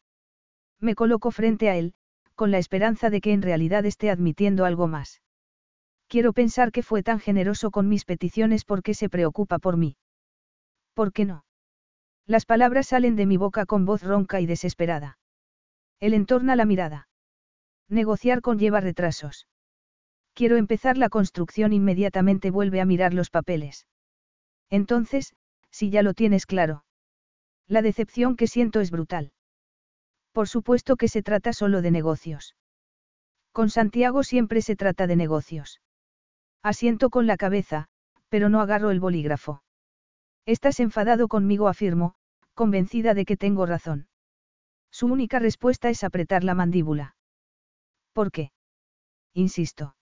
Me 0.80 0.96
coloco 0.96 1.32
frente 1.32 1.70
a 1.70 1.76
él, 1.76 1.94
con 2.36 2.52
la 2.52 2.58
esperanza 2.58 3.10
de 3.10 3.22
que 3.22 3.34
en 3.34 3.42
realidad 3.42 3.86
esté 3.86 4.10
admitiendo 4.10 4.66
algo 4.66 4.88
más. 4.88 5.22
Quiero 6.08 6.34
pensar 6.34 6.72
que 6.72 6.84
fue 6.84 7.04
tan 7.04 7.20
generoso 7.20 7.72
con 7.72 7.88
mis 7.88 8.04
peticiones 8.04 8.66
porque 8.66 8.94
se 8.94 9.10
preocupa 9.10 9.60
por 9.60 9.78
mí. 9.78 9.96
¿Por 10.94 11.14
qué 11.14 11.26
no? 11.26 11.46
Las 12.26 12.46
palabras 12.46 12.88
salen 12.88 13.16
de 13.16 13.26
mi 13.26 13.38
boca 13.38 13.66
con 13.66 13.86
voz 13.86 14.04
ronca 14.04 14.42
y 14.42 14.46
desesperada. 14.46 15.18
Él 16.00 16.14
entorna 16.14 16.56
la 16.56 16.66
mirada. 16.66 17.08
Negociar 17.88 18.42
conlleva 18.42 18.82
retrasos. 18.82 19.48
Quiero 20.34 20.58
empezar 20.58 20.98
la 20.98 21.10
construcción 21.10 21.74
inmediatamente 21.74 22.52
vuelve 22.52 22.82
a 22.82 22.86
mirar 22.86 23.14
los 23.14 23.30
papeles. 23.30 23.86
Entonces, 24.72 25.36
si 25.70 25.92
ya 25.92 26.02
lo 26.02 26.16
tienes 26.16 26.48
claro. 26.48 26.84
La 27.68 27.84
decepción 27.84 28.36
que 28.36 28.48
siento 28.48 28.80
es 28.80 28.90
brutal. 28.90 29.32
Por 30.32 30.48
supuesto 30.48 30.96
que 30.96 31.08
se 31.08 31.22
trata 31.22 31.54
solo 31.54 31.82
de 31.82 31.92
negocios. 31.92 32.56
Con 33.52 33.70
Santiago 33.70 34.24
siempre 34.24 34.62
se 34.62 34.76
trata 34.76 35.08
de 35.08 35.18
negocios. 35.18 35.82
Asiento 36.64 37.10
con 37.10 37.28
la 37.28 37.38
cabeza, 37.38 37.90
pero 38.30 38.50
no 38.50 38.62
agarro 38.62 38.92
el 38.92 39.00
bolígrafo. 39.00 39.62
Estás 40.46 40.80
enfadado 40.80 41.28
conmigo, 41.28 41.68
afirmo, 41.68 42.16
convencida 42.54 43.14
de 43.14 43.26
que 43.26 43.38
tengo 43.38 43.66
razón. 43.66 44.08
Su 44.90 45.08
única 45.08 45.40
respuesta 45.40 45.90
es 45.90 46.04
apretar 46.04 46.44
la 46.44 46.56
mandíbula. 46.56 47.16
¿Por 48.14 48.32
qué? 48.32 48.52
Insisto. 49.34 49.96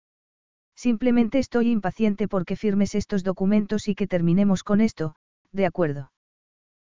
Simplemente 0.78 1.40
estoy 1.40 1.73
impaciente 1.73 2.28
porque 2.28 2.55
firmes 2.55 2.94
estos 2.94 3.24
documentos 3.24 3.89
y 3.89 3.97
que 3.97 4.07
terminemos 4.07 4.62
con 4.62 4.81
esto, 4.81 5.16
de 5.50 5.66
acuerdo. 5.66 6.12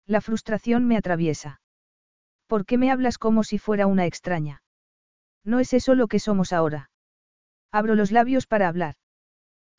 La 0.07 0.20
frustración 0.20 0.86
me 0.86 0.97
atraviesa. 0.97 1.60
¿Por 2.47 2.67
qué 2.67 2.78
me 2.78 2.93
hablas 2.93 3.19
como 3.19 3.43
si 3.43 3.59
fuera 3.59 3.89
una 3.89 4.07
extraña? 4.07 4.62
No 5.43 5.59
es 5.59 5.73
eso 5.73 5.97
lo 5.97 6.07
que 6.07 6.20
somos 6.20 6.52
ahora. 6.52 6.93
Abro 7.73 7.97
los 7.97 8.12
labios 8.12 8.47
para 8.47 8.69
hablar. 8.69 8.94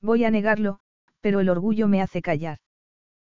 Voy 0.01 0.25
a 0.25 0.29
negarlo, 0.29 0.81
pero 1.21 1.39
el 1.39 1.47
orgullo 1.47 1.87
me 1.87 2.01
hace 2.01 2.21
callar. 2.21 2.57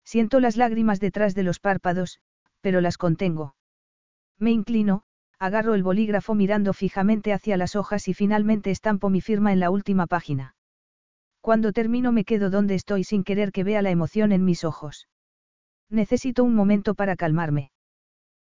Siento 0.06 0.40
las 0.40 0.56
lágrimas 0.56 1.00
detrás 1.00 1.34
de 1.34 1.42
los 1.42 1.60
párpados, 1.60 2.18
pero 2.62 2.80
las 2.80 2.96
contengo. 2.96 3.56
Me 4.38 4.52
inclino, 4.52 5.02
agarro 5.38 5.74
el 5.74 5.82
bolígrafo 5.82 6.34
mirando 6.34 6.72
fijamente 6.72 7.34
hacia 7.34 7.58
las 7.58 7.76
hojas 7.76 8.08
y 8.08 8.14
finalmente 8.14 8.70
estampo 8.70 9.10
mi 9.10 9.20
firma 9.20 9.52
en 9.52 9.60
la 9.60 9.68
última 9.68 10.06
página. 10.06 10.54
Cuando 11.42 11.72
termino 11.72 12.12
me 12.12 12.24
quedo 12.24 12.50
donde 12.50 12.76
estoy 12.76 13.02
sin 13.02 13.24
querer 13.24 13.50
que 13.50 13.64
vea 13.64 13.82
la 13.82 13.90
emoción 13.90 14.30
en 14.30 14.44
mis 14.44 14.62
ojos. 14.62 15.08
Necesito 15.90 16.44
un 16.44 16.54
momento 16.54 16.94
para 16.94 17.16
calmarme. 17.16 17.72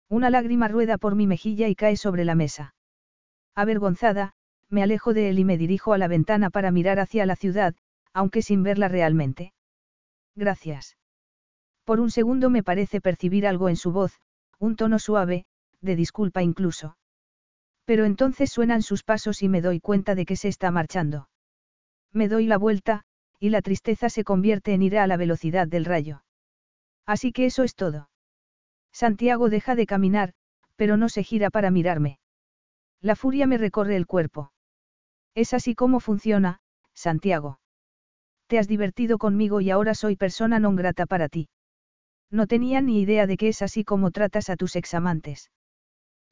Una 0.08 0.30
lágrima 0.30 0.66
rueda 0.66 0.98
por 0.98 1.14
mi 1.14 1.28
mejilla 1.28 1.68
y 1.68 1.76
cae 1.76 1.96
sobre 1.96 2.24
la 2.24 2.34
mesa. 2.34 2.74
Avergonzada, 3.54 4.34
me 4.68 4.82
alejo 4.82 5.14
de 5.14 5.30
él 5.30 5.38
y 5.38 5.44
me 5.44 5.56
dirijo 5.56 5.92
a 5.92 5.98
la 5.98 6.08
ventana 6.08 6.50
para 6.50 6.72
mirar 6.72 6.98
hacia 6.98 7.24
la 7.24 7.36
ciudad, 7.36 7.76
aunque 8.12 8.42
sin 8.42 8.64
verla 8.64 8.88
realmente. 8.88 9.52
Gracias. 10.34 10.96
Por 11.84 12.00
un 12.00 12.10
segundo 12.10 12.50
me 12.50 12.64
parece 12.64 13.00
percibir 13.00 13.46
algo 13.46 13.68
en 13.68 13.76
su 13.76 13.92
voz, 13.92 14.18
un 14.58 14.74
tono 14.74 14.98
suave, 14.98 15.46
de 15.80 15.94
disculpa 15.94 16.42
incluso. 16.42 16.96
Pero 17.84 18.06
entonces 18.06 18.50
suenan 18.50 18.82
sus 18.82 19.04
pasos 19.04 19.40
y 19.44 19.48
me 19.48 19.62
doy 19.62 19.78
cuenta 19.78 20.16
de 20.16 20.26
que 20.26 20.34
se 20.34 20.48
está 20.48 20.72
marchando. 20.72 21.28
Me 22.12 22.28
doy 22.28 22.46
la 22.46 22.58
vuelta, 22.58 23.02
y 23.38 23.50
la 23.50 23.62
tristeza 23.62 24.08
se 24.10 24.24
convierte 24.24 24.74
en 24.74 24.82
ira 24.82 25.02
a 25.02 25.06
la 25.06 25.16
velocidad 25.16 25.68
del 25.68 25.84
rayo. 25.84 26.22
Así 27.06 27.32
que 27.32 27.46
eso 27.46 27.62
es 27.62 27.74
todo. 27.74 28.10
Santiago 28.92 29.48
deja 29.48 29.74
de 29.74 29.86
caminar, 29.86 30.34
pero 30.76 30.96
no 30.96 31.08
se 31.08 31.22
gira 31.22 31.50
para 31.50 31.70
mirarme. 31.70 32.18
La 33.00 33.14
furia 33.14 33.46
me 33.46 33.58
recorre 33.58 33.96
el 33.96 34.06
cuerpo. 34.06 34.52
Es 35.34 35.54
así 35.54 35.74
como 35.74 36.00
funciona, 36.00 36.60
Santiago. 36.94 37.60
Te 38.48 38.58
has 38.58 38.66
divertido 38.66 39.18
conmigo 39.18 39.60
y 39.60 39.70
ahora 39.70 39.94
soy 39.94 40.16
persona 40.16 40.58
non 40.58 40.74
grata 40.74 41.06
para 41.06 41.28
ti. 41.28 41.48
No 42.30 42.46
tenía 42.46 42.80
ni 42.80 43.00
idea 43.00 43.26
de 43.26 43.36
que 43.36 43.48
es 43.48 43.62
así 43.62 43.84
como 43.84 44.10
tratas 44.10 44.50
a 44.50 44.56
tus 44.56 44.74
examantes. 44.74 45.50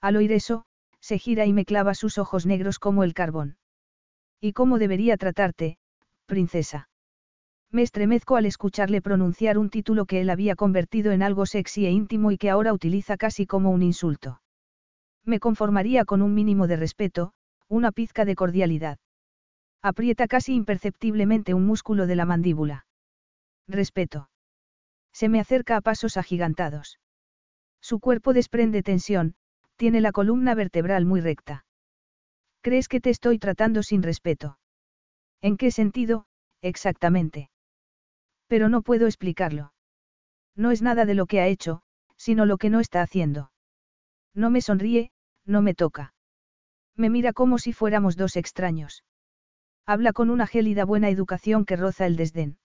Al 0.01 0.17
oír 0.17 0.33
eso, 0.33 0.65
se 1.01 1.19
gira 1.19 1.47
y 1.47 1.53
me 1.53 1.65
clava 1.65 1.95
sus 1.95 2.19
ojos 2.19 2.47
negros 2.47 2.79
como 2.79 3.05
el 3.05 3.15
carbón. 3.15 3.57
¿Y 4.41 4.53
cómo 4.53 4.79
debería 4.79 5.17
tratarte, 5.17 5.79
princesa? 6.27 6.89
Me 7.71 7.83
estremezco 7.83 8.37
al 8.37 8.47
escucharle 8.47 9.03
pronunciar 9.03 9.59
un 9.59 9.71
título 9.71 10.07
que 10.07 10.21
él 10.21 10.31
había 10.31 10.55
convertido 10.55 11.13
en 11.13 11.23
algo 11.23 11.47
sexy 11.47 11.87
e 11.87 11.91
íntimo 11.91 12.31
y 12.31 12.39
que 12.39 12.51
ahora 12.51 12.73
utiliza 12.73 13.17
casi 13.17 13.47
como 13.47 13.71
un 13.71 13.83
insulto. 13.83 14.41
Me 15.25 15.41
conformaría 15.41 16.05
con 16.05 16.23
un 16.23 16.35
mínimo 16.35 16.69
de 16.69 16.77
respeto, 16.77 17.33
una 17.69 17.93
pizca 17.93 18.25
de 18.25 18.37
cordialidad. 18.37 18.99
Aprieta 19.83 20.27
casi 20.27 20.55
imperceptiblemente 20.55 21.53
un 21.53 21.67
músculo 21.67 22.07
de 22.07 22.17
la 22.17 22.25
mandíbula. 22.25 22.87
Respeto. 23.69 24.31
Se 25.13 25.29
me 25.29 25.41
acerca 25.41 25.77
a 25.77 25.81
pasos 25.81 26.17
agigantados. 26.17 26.99
Su 27.81 28.01
cuerpo 28.01 28.33
desprende 28.33 28.83
tensión, 28.83 29.35
tiene 29.77 30.01
la 30.01 30.13
columna 30.13 30.55
vertebral 30.55 31.05
muy 31.05 31.21
recta. 31.21 31.66
¿Crees 32.67 32.89
que 32.89 33.01
te 33.01 33.11
estoy 33.11 33.39
tratando 33.39 33.85
sin 33.85 34.03
respeto? 34.03 34.59
¿En 35.41 35.57
qué 35.57 35.71
sentido, 35.71 36.27
exactamente? 36.63 37.49
Pero 38.49 38.69
no 38.69 38.83
puedo 38.83 39.07
explicarlo. 39.07 39.73
No 40.57 40.73
es 40.73 40.83
nada 40.83 41.05
de 41.05 41.15
lo 41.15 41.27
que 41.27 41.41
ha 41.41 41.47
hecho, 41.47 41.83
sino 42.17 42.45
lo 42.45 42.59
que 42.59 42.69
no 42.69 42.81
está 42.81 43.03
haciendo. 43.03 43.53
No 44.35 44.51
me 44.51 44.63
sonríe, 44.63 45.13
no 45.45 45.63
me 45.63 45.75
toca. 45.75 46.13
Me 46.97 47.09
mira 47.09 47.33
como 47.33 47.59
si 47.59 47.73
fuéramos 47.73 48.17
dos 48.17 48.35
extraños. 48.35 49.05
Habla 49.87 50.13
con 50.13 50.29
una 50.29 50.49
gélida 50.49 50.85
buena 50.85 51.09
educación 51.09 51.67
que 51.67 51.77
roza 51.77 52.05
el 52.05 52.17
desdén. 52.17 52.59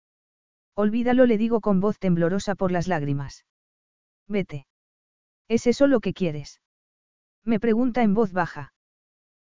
Olvídalo, 0.75 1.27
le 1.27 1.37
digo 1.37 1.61
con 1.61 1.79
voz 1.81 1.99
temblorosa 1.99 2.55
por 2.55 2.73
las 2.73 2.89
lágrimas. 2.89 3.45
Vete. 4.27 4.67
¿Es 5.47 5.67
eso 5.67 5.87
lo 5.87 6.01
que 6.01 6.15
quieres? 6.15 6.63
Me 7.45 7.61
pregunta 7.61 8.03
en 8.03 8.15
voz 8.15 8.33
baja. 8.33 8.73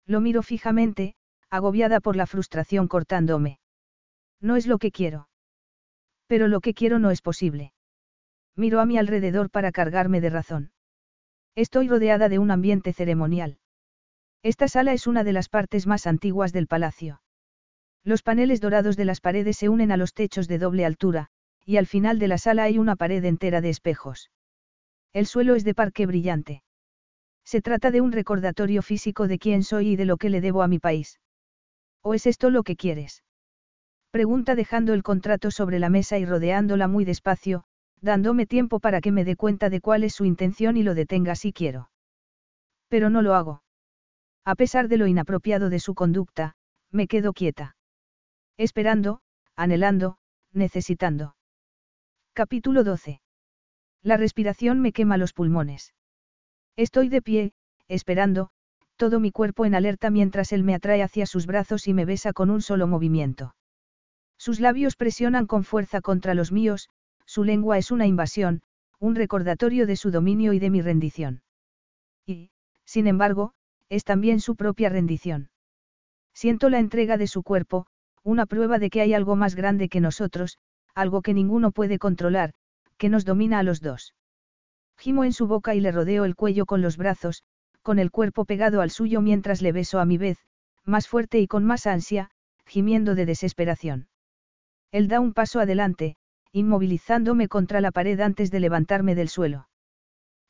Lo 0.06 0.20
miro 0.20 0.42
fijamente, 0.42 1.14
agobiada 1.50 2.00
por 2.00 2.16
la 2.16 2.26
frustración 2.26 2.88
cortándome. 2.88 3.58
No 4.40 4.56
es 4.56 4.66
lo 4.66 4.78
que 4.78 4.90
quiero. 4.90 5.28
Pero 6.26 6.48
lo 6.48 6.60
que 6.60 6.74
quiero 6.74 6.98
no 6.98 7.10
es 7.10 7.22
posible. 7.22 7.72
Miro 8.56 8.80
a 8.80 8.86
mi 8.86 8.98
alrededor 8.98 9.50
para 9.50 9.72
cargarme 9.72 10.20
de 10.20 10.30
razón. 10.30 10.72
Estoy 11.54 11.88
rodeada 11.88 12.28
de 12.28 12.38
un 12.38 12.50
ambiente 12.50 12.92
ceremonial. 12.92 13.58
Esta 14.42 14.66
sala 14.66 14.92
es 14.92 15.06
una 15.06 15.24
de 15.24 15.32
las 15.32 15.48
partes 15.48 15.86
más 15.86 16.06
antiguas 16.06 16.52
del 16.52 16.66
palacio. 16.66 17.22
Los 18.02 18.22
paneles 18.22 18.60
dorados 18.60 18.96
de 18.96 19.04
las 19.04 19.20
paredes 19.20 19.56
se 19.58 19.68
unen 19.68 19.92
a 19.92 19.96
los 19.96 20.14
techos 20.14 20.48
de 20.48 20.58
doble 20.58 20.84
altura, 20.84 21.28
y 21.64 21.76
al 21.76 21.86
final 21.86 22.18
de 22.18 22.28
la 22.28 22.38
sala 22.38 22.64
hay 22.64 22.78
una 22.78 22.96
pared 22.96 23.24
entera 23.24 23.60
de 23.60 23.70
espejos. 23.70 24.30
El 25.12 25.26
suelo 25.26 25.54
es 25.54 25.62
de 25.64 25.74
parque 25.74 26.06
brillante. 26.06 26.64
Se 27.44 27.60
trata 27.60 27.90
de 27.90 28.00
un 28.00 28.12
recordatorio 28.12 28.82
físico 28.82 29.28
de 29.28 29.38
quién 29.38 29.62
soy 29.62 29.90
y 29.90 29.96
de 29.96 30.04
lo 30.04 30.16
que 30.16 30.30
le 30.30 30.40
debo 30.40 30.62
a 30.62 30.68
mi 30.68 30.78
país. 30.78 31.20
¿O 32.02 32.14
es 32.14 32.26
esto 32.26 32.50
lo 32.50 32.62
que 32.62 32.76
quieres? 32.76 33.24
Pregunta 34.10 34.54
dejando 34.54 34.92
el 34.92 35.02
contrato 35.02 35.50
sobre 35.50 35.78
la 35.78 35.88
mesa 35.88 36.18
y 36.18 36.26
rodeándola 36.26 36.88
muy 36.88 37.04
despacio, 37.04 37.64
dándome 38.00 38.46
tiempo 38.46 38.80
para 38.80 39.00
que 39.00 39.12
me 39.12 39.24
dé 39.24 39.36
cuenta 39.36 39.70
de 39.70 39.80
cuál 39.80 40.04
es 40.04 40.14
su 40.14 40.24
intención 40.24 40.76
y 40.76 40.82
lo 40.82 40.94
detenga 40.94 41.34
si 41.34 41.52
quiero. 41.52 41.90
Pero 42.88 43.08
no 43.08 43.22
lo 43.22 43.34
hago. 43.34 43.62
A 44.44 44.54
pesar 44.54 44.88
de 44.88 44.98
lo 44.98 45.06
inapropiado 45.06 45.70
de 45.70 45.78
su 45.78 45.94
conducta, 45.94 46.56
me 46.90 47.06
quedo 47.06 47.32
quieta. 47.32 47.76
Esperando, 48.58 49.20
anhelando, 49.56 50.18
necesitando. 50.52 51.36
Capítulo 52.34 52.84
12. 52.84 53.20
La 54.02 54.16
respiración 54.16 54.80
me 54.80 54.92
quema 54.92 55.16
los 55.16 55.32
pulmones. 55.32 55.94
Estoy 56.76 57.08
de 57.08 57.22
pie, 57.22 57.52
esperando, 57.88 58.50
todo 58.96 59.20
mi 59.20 59.30
cuerpo 59.30 59.66
en 59.66 59.74
alerta 59.74 60.10
mientras 60.10 60.52
él 60.52 60.62
me 60.64 60.74
atrae 60.74 61.02
hacia 61.02 61.26
sus 61.26 61.46
brazos 61.46 61.86
y 61.88 61.94
me 61.94 62.04
besa 62.04 62.32
con 62.32 62.50
un 62.50 62.62
solo 62.62 62.86
movimiento. 62.86 63.54
Sus 64.38 64.60
labios 64.60 64.96
presionan 64.96 65.46
con 65.46 65.64
fuerza 65.64 66.00
contra 66.00 66.34
los 66.34 66.52
míos, 66.52 66.88
su 67.26 67.44
lengua 67.44 67.78
es 67.78 67.90
una 67.90 68.06
invasión, 68.06 68.62
un 68.98 69.14
recordatorio 69.14 69.86
de 69.86 69.96
su 69.96 70.10
dominio 70.10 70.52
y 70.52 70.58
de 70.58 70.70
mi 70.70 70.80
rendición. 70.80 71.42
Y, 72.26 72.50
sin 72.84 73.06
embargo, 73.06 73.52
es 73.88 74.04
también 74.04 74.40
su 74.40 74.56
propia 74.56 74.88
rendición. 74.88 75.50
Siento 76.32 76.70
la 76.70 76.78
entrega 76.78 77.18
de 77.18 77.26
su 77.26 77.42
cuerpo, 77.42 77.86
una 78.22 78.46
prueba 78.46 78.78
de 78.78 78.88
que 78.88 79.00
hay 79.00 79.12
algo 79.12 79.36
más 79.36 79.54
grande 79.54 79.88
que 79.88 80.00
nosotros, 80.00 80.58
algo 80.94 81.20
que 81.22 81.34
ninguno 81.34 81.72
puede 81.72 81.98
controlar, 81.98 82.54
que 82.96 83.08
nos 83.08 83.24
domina 83.24 83.58
a 83.58 83.62
los 83.62 83.80
dos. 83.80 84.14
Gimo 84.98 85.24
en 85.24 85.32
su 85.32 85.46
boca 85.46 85.74
y 85.74 85.80
le 85.80 85.92
rodeo 85.92 86.24
el 86.24 86.36
cuello 86.36 86.66
con 86.66 86.82
los 86.82 86.96
brazos, 86.96 87.42
con 87.82 87.98
el 87.98 88.10
cuerpo 88.10 88.44
pegado 88.44 88.80
al 88.80 88.90
suyo 88.90 89.20
mientras 89.20 89.62
le 89.62 89.72
beso 89.72 89.98
a 89.98 90.04
mi 90.04 90.18
vez, 90.18 90.38
más 90.84 91.08
fuerte 91.08 91.40
y 91.40 91.46
con 91.46 91.64
más 91.64 91.86
ansia, 91.86 92.30
gimiendo 92.66 93.14
de 93.14 93.26
desesperación. 93.26 94.08
Él 94.92 95.08
da 95.08 95.20
un 95.20 95.32
paso 95.32 95.60
adelante, 95.60 96.16
inmovilizándome 96.52 97.48
contra 97.48 97.80
la 97.80 97.90
pared 97.90 98.20
antes 98.20 98.50
de 98.50 98.60
levantarme 98.60 99.14
del 99.14 99.28
suelo. 99.28 99.68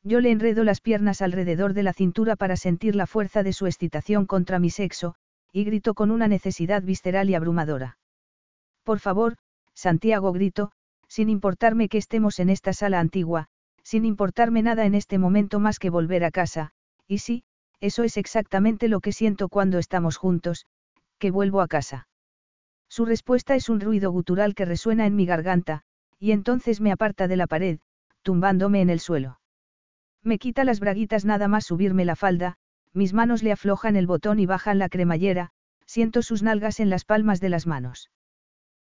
Yo 0.03 0.19
le 0.19 0.31
enredo 0.31 0.63
las 0.63 0.81
piernas 0.81 1.21
alrededor 1.21 1.73
de 1.73 1.83
la 1.83 1.93
cintura 1.93 2.35
para 2.35 2.57
sentir 2.57 2.95
la 2.95 3.07
fuerza 3.07 3.41
de 3.41 3.53
su 3.53 3.67
excitación 3.67 4.25
contra 4.25 4.59
mi 4.59 4.69
sexo, 4.69 5.15
y 5.51 5.63
grito 5.63 5.93
con 5.93 6.11
una 6.11 6.27
necesidad 6.27 6.83
visceral 6.83 7.29
y 7.29 7.35
abrumadora. 7.35 7.97
Por 8.83 8.99
favor, 8.99 9.37
Santiago 9.73 10.33
grito, 10.33 10.71
sin 11.07 11.29
importarme 11.29 11.87
que 11.87 11.97
estemos 11.97 12.39
en 12.39 12.49
esta 12.49 12.73
sala 12.73 12.99
antigua, 12.99 13.47
sin 13.83 14.05
importarme 14.05 14.63
nada 14.63 14.85
en 14.85 14.95
este 14.95 15.17
momento 15.17 15.59
más 15.59 15.79
que 15.79 15.89
volver 15.89 16.23
a 16.23 16.31
casa, 16.31 16.71
y 17.07 17.19
sí, 17.19 17.43
eso 17.79 18.03
es 18.03 18.17
exactamente 18.17 18.87
lo 18.87 19.01
que 19.01 19.11
siento 19.11 19.49
cuando 19.49 19.77
estamos 19.77 20.17
juntos, 20.17 20.65
que 21.19 21.31
vuelvo 21.31 21.61
a 21.61 21.67
casa. 21.67 22.07
Su 22.89 23.05
respuesta 23.05 23.55
es 23.55 23.69
un 23.69 23.79
ruido 23.79 24.11
gutural 24.11 24.55
que 24.55 24.65
resuena 24.65 25.05
en 25.05 25.15
mi 25.15 25.25
garganta, 25.25 25.81
y 26.19 26.31
entonces 26.31 26.79
me 26.79 26.91
aparta 26.91 27.27
de 27.27 27.37
la 27.37 27.47
pared, 27.47 27.79
tumbándome 28.21 28.81
en 28.81 28.89
el 28.89 28.99
suelo. 28.99 29.39
Me 30.21 30.39
quita 30.39 30.63
las 30.63 30.79
braguitas 30.79 31.25
nada 31.25 31.47
más 31.47 31.65
subirme 31.65 32.05
la 32.05 32.15
falda, 32.15 32.55
mis 32.93 33.13
manos 33.13 33.43
le 33.43 33.51
aflojan 33.51 33.95
el 33.95 34.07
botón 34.07 34.39
y 34.39 34.45
bajan 34.45 34.79
la 34.79 34.87
cremallera, 34.87 35.51
siento 35.85 36.21
sus 36.21 36.43
nalgas 36.43 36.79
en 36.79 36.89
las 36.89 37.03
palmas 37.03 37.41
de 37.41 37.49
las 37.49 37.67
manos. 37.67 38.09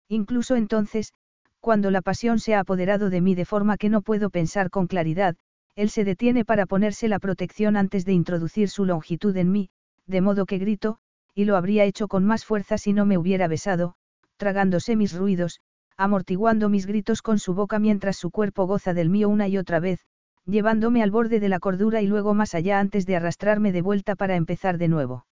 Incluso 0.09 0.55
entonces, 0.55 1.13
cuando 1.59 1.91
la 1.91 2.01
pasión 2.01 2.39
se 2.39 2.55
ha 2.55 2.59
apoderado 2.59 3.09
de 3.09 3.21
mí 3.21 3.35
de 3.35 3.45
forma 3.45 3.77
que 3.77 3.89
no 3.89 4.01
puedo 4.01 4.29
pensar 4.29 4.69
con 4.69 4.87
claridad, 4.87 5.35
él 5.75 5.89
se 5.89 6.03
detiene 6.03 6.45
para 6.45 6.65
ponerse 6.65 7.07
la 7.07 7.19
protección 7.19 7.77
antes 7.77 8.05
de 8.05 8.13
introducir 8.13 8.69
su 8.69 8.85
longitud 8.85 9.35
en 9.37 9.51
mí, 9.51 9.69
de 10.07 10.21
modo 10.21 10.45
que 10.45 10.57
grito, 10.57 10.97
y 11.33 11.45
lo 11.45 11.55
habría 11.55 11.85
hecho 11.85 12.07
con 12.07 12.25
más 12.25 12.45
fuerza 12.45 12.77
si 12.77 12.93
no 12.93 13.05
me 13.05 13.17
hubiera 13.17 13.47
besado, 13.47 13.95
tragándose 14.37 14.95
mis 14.95 15.13
ruidos, 15.13 15.61
amortiguando 15.95 16.69
mis 16.69 16.85
gritos 16.85 17.21
con 17.21 17.39
su 17.39 17.53
boca 17.53 17.79
mientras 17.79 18.17
su 18.17 18.31
cuerpo 18.31 18.65
goza 18.65 18.93
del 18.93 19.09
mío 19.09 19.29
una 19.29 19.47
y 19.47 19.57
otra 19.57 19.79
vez, 19.79 20.05
llevándome 20.45 21.03
al 21.03 21.11
borde 21.11 21.39
de 21.39 21.49
la 21.49 21.59
cordura 21.59 22.01
y 22.01 22.07
luego 22.07 22.33
más 22.33 22.55
allá 22.55 22.79
antes 22.79 23.05
de 23.05 23.15
arrastrarme 23.15 23.71
de 23.71 23.81
vuelta 23.81 24.15
para 24.15 24.35
empezar 24.35 24.77
de 24.77 24.87
nuevo. 24.87 25.25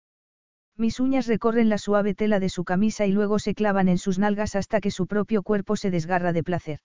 Mis 0.78 1.00
uñas 1.00 1.26
recorren 1.26 1.70
la 1.70 1.78
suave 1.78 2.14
tela 2.14 2.38
de 2.38 2.50
su 2.50 2.64
camisa 2.64 3.06
y 3.06 3.12
luego 3.12 3.38
se 3.38 3.54
clavan 3.54 3.88
en 3.88 3.96
sus 3.96 4.18
nalgas 4.18 4.56
hasta 4.56 4.80
que 4.80 4.90
su 4.90 5.06
propio 5.06 5.42
cuerpo 5.42 5.76
se 5.76 5.90
desgarra 5.90 6.34
de 6.34 6.42
placer. 6.42 6.80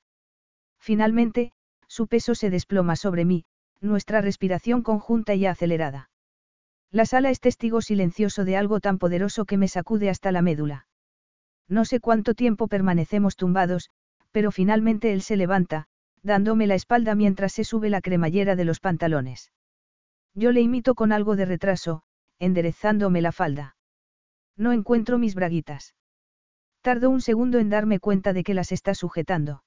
Finalmente, 0.80 1.52
su 1.88 2.08
peso 2.08 2.34
se 2.34 2.50
desploma 2.50 2.96
sobre 2.96 3.26
mí, 3.26 3.44
nuestra 3.82 4.22
respiración 4.22 4.82
conjunta 4.82 5.36
y 5.36 5.46
acelerada. 5.46 6.10
La 6.90 7.06
sala 7.06 7.32
es 7.32 7.42
testigo 7.42 7.82
silencioso 7.82 8.46
de 8.46 8.56
algo 8.56 8.80
tan 8.80 8.98
poderoso 8.98 9.46
que 9.46 9.58
me 9.58 9.68
sacude 9.68 10.10
hasta 10.10 10.32
la 10.32 10.42
médula. 10.42 10.88
No 11.68 11.84
sé 11.84 12.00
cuánto 12.00 12.34
tiempo 12.34 12.68
permanecemos 12.68 13.36
tumbados, 13.36 13.90
pero 14.32 14.52
finalmente 14.52 15.12
él 15.12 15.22
se 15.22 15.36
levanta, 15.36 15.88
dándome 16.24 16.68
la 16.68 16.76
espalda 16.76 17.16
mientras 17.16 17.52
se 17.54 17.66
sube 17.66 17.90
la 17.90 18.02
cremallera 18.02 18.56
de 18.56 18.66
los 18.66 18.80
pantalones. 18.80 19.52
Yo 20.34 20.52
le 20.52 20.62
imito 20.62 20.96
con 20.96 21.12
algo 21.12 21.36
de 21.36 21.46
retraso, 21.46 22.04
enderezándome 22.40 23.22
la 23.22 23.32
falda. 23.32 23.76
No 24.58 24.72
encuentro 24.72 25.18
mis 25.18 25.36
braguitas. 25.36 25.96
Tardo 26.82 27.10
un 27.10 27.22
segundo 27.22 27.60
en 27.60 27.70
darme 27.70 28.00
cuenta 28.00 28.34
de 28.34 28.44
que 28.44 28.54
las 28.54 28.72
está 28.72 28.96
sujetando. 28.96 29.64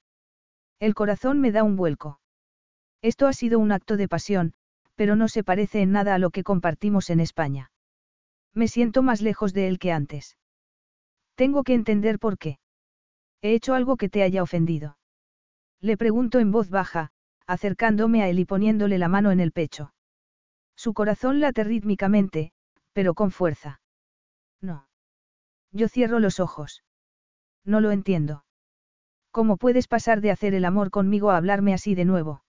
El 0.80 0.94
corazón 0.94 1.40
me 1.40 1.52
da 1.52 1.62
un 1.62 1.76
vuelco. 1.76 2.20
Esto 3.02 3.26
ha 3.26 3.32
sido 3.32 3.58
un 3.58 3.70
acto 3.72 3.96
de 3.96 4.08
pasión, 4.08 4.54
pero 4.94 5.16
no 5.16 5.28
se 5.28 5.44
parece 5.44 5.82
en 5.82 5.92
nada 5.92 6.14
a 6.14 6.18
lo 6.18 6.30
que 6.30 6.42
compartimos 6.42 7.10
en 7.10 7.20
España. 7.20 7.70
Me 8.52 8.68
siento 8.68 9.02
más 9.02 9.20
lejos 9.20 9.52
de 9.52 9.68
él 9.68 9.78
que 9.78 9.92
antes. 9.92 10.36
Tengo 11.34 11.64
que 11.64 11.74
entender 11.74 12.18
por 12.18 12.38
qué. 12.38 12.58
¿He 13.42 13.54
hecho 13.54 13.74
algo 13.74 13.96
que 13.96 14.08
te 14.08 14.22
haya 14.22 14.42
ofendido? 14.42 14.96
Le 15.80 15.96
pregunto 15.96 16.38
en 16.38 16.50
voz 16.50 16.70
baja, 16.70 17.10
acercándome 17.46 18.22
a 18.22 18.28
él 18.28 18.38
y 18.38 18.44
poniéndole 18.44 18.98
la 18.98 19.08
mano 19.08 19.32
en 19.32 19.40
el 19.40 19.52
pecho. 19.52 19.92
Su 20.76 20.94
corazón 20.94 21.40
late 21.40 21.62
rítmicamente, 21.62 22.52
pero 22.92 23.14
con 23.14 23.30
fuerza. 23.30 23.80
Yo 25.74 25.88
cierro 25.88 26.20
los 26.20 26.38
ojos. 26.38 26.84
No 27.64 27.80
lo 27.80 27.90
entiendo. 27.90 28.44
¿Cómo 29.32 29.56
puedes 29.56 29.88
pasar 29.88 30.20
de 30.20 30.30
hacer 30.30 30.54
el 30.54 30.64
amor 30.64 30.90
conmigo 30.90 31.32
a 31.32 31.36
hablarme 31.36 31.74
así 31.74 31.96
de 31.96 32.04
nuevo? 32.04 32.44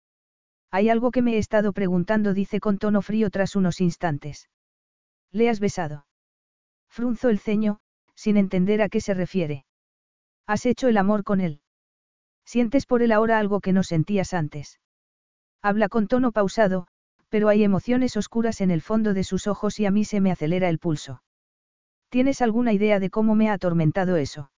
Hay 0.71 0.89
algo 0.89 1.11
que 1.11 1.21
me 1.21 1.35
he 1.35 1.39
estado 1.39 1.75
preguntando, 1.75 2.33
dice 2.33 2.61
con 2.61 2.79
tono 2.79 3.03
frío 3.03 3.29
tras 3.29 3.57
unos 3.57 3.83
instantes. 3.83 4.49
¿Le 5.33 5.51
has 5.51 5.61
besado? 5.61 6.07
Frunzo 6.89 7.29
el 7.29 7.39
ceño, 7.39 7.81
sin 8.15 8.39
entender 8.39 8.81
a 8.81 8.89
qué 8.89 9.03
se 9.03 9.13
refiere. 9.13 9.67
Has 10.47 10.65
hecho 10.65 10.89
el 10.89 10.97
amor 10.97 11.23
con 11.23 11.43
él. 11.43 11.61
Sientes 12.47 12.87
por 12.87 13.03
él 13.03 13.13
ahora 13.13 13.39
algo 13.39 13.61
que 13.61 13.75
no 13.75 13.83
sentías 13.83 14.33
antes. 14.33 14.81
Habla 15.61 15.91
con 15.91 16.07
tono 16.09 16.33
pausado, 16.33 16.87
pero 17.29 17.49
hay 17.49 17.65
emociones 17.65 18.17
oscuras 18.17 18.63
en 18.63 18.71
el 18.71 18.81
fondo 18.81 19.13
de 19.13 19.25
sus 19.25 19.47
ojos 19.47 19.79
y 19.79 19.85
a 19.85 19.91
mí 19.91 20.07
se 20.07 20.21
me 20.21 20.33
acelera 20.33 20.71
el 20.71 20.79
pulso. 20.79 21.23
¿Tienes 22.11 22.43
alguna 22.43 22.73
idea 22.73 22.99
de 22.99 23.09
cómo 23.09 23.35
me 23.37 23.49
ha 23.49 23.55
atormentado 23.55 24.17
eso? 24.17 24.51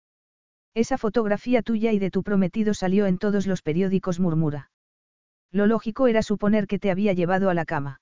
Esa 0.73 0.99
fotografía 0.99 1.63
tuya 1.63 1.91
y 1.93 1.99
de 1.99 2.11
tu 2.11 2.23
prometido 2.23 2.75
salió 2.75 3.07
en 3.07 3.19
todos 3.19 3.49
los 3.49 3.61
periódicos, 3.61 4.21
murmura. 4.21 4.71
Lo 5.51 5.67
lógico 5.67 6.07
era 6.07 6.23
suponer 6.23 6.69
que 6.69 6.79
te 6.79 6.93
había 6.93 7.13
llevado 7.13 7.51
a 7.51 7.55
la 7.55 7.65
cama. 7.65 8.01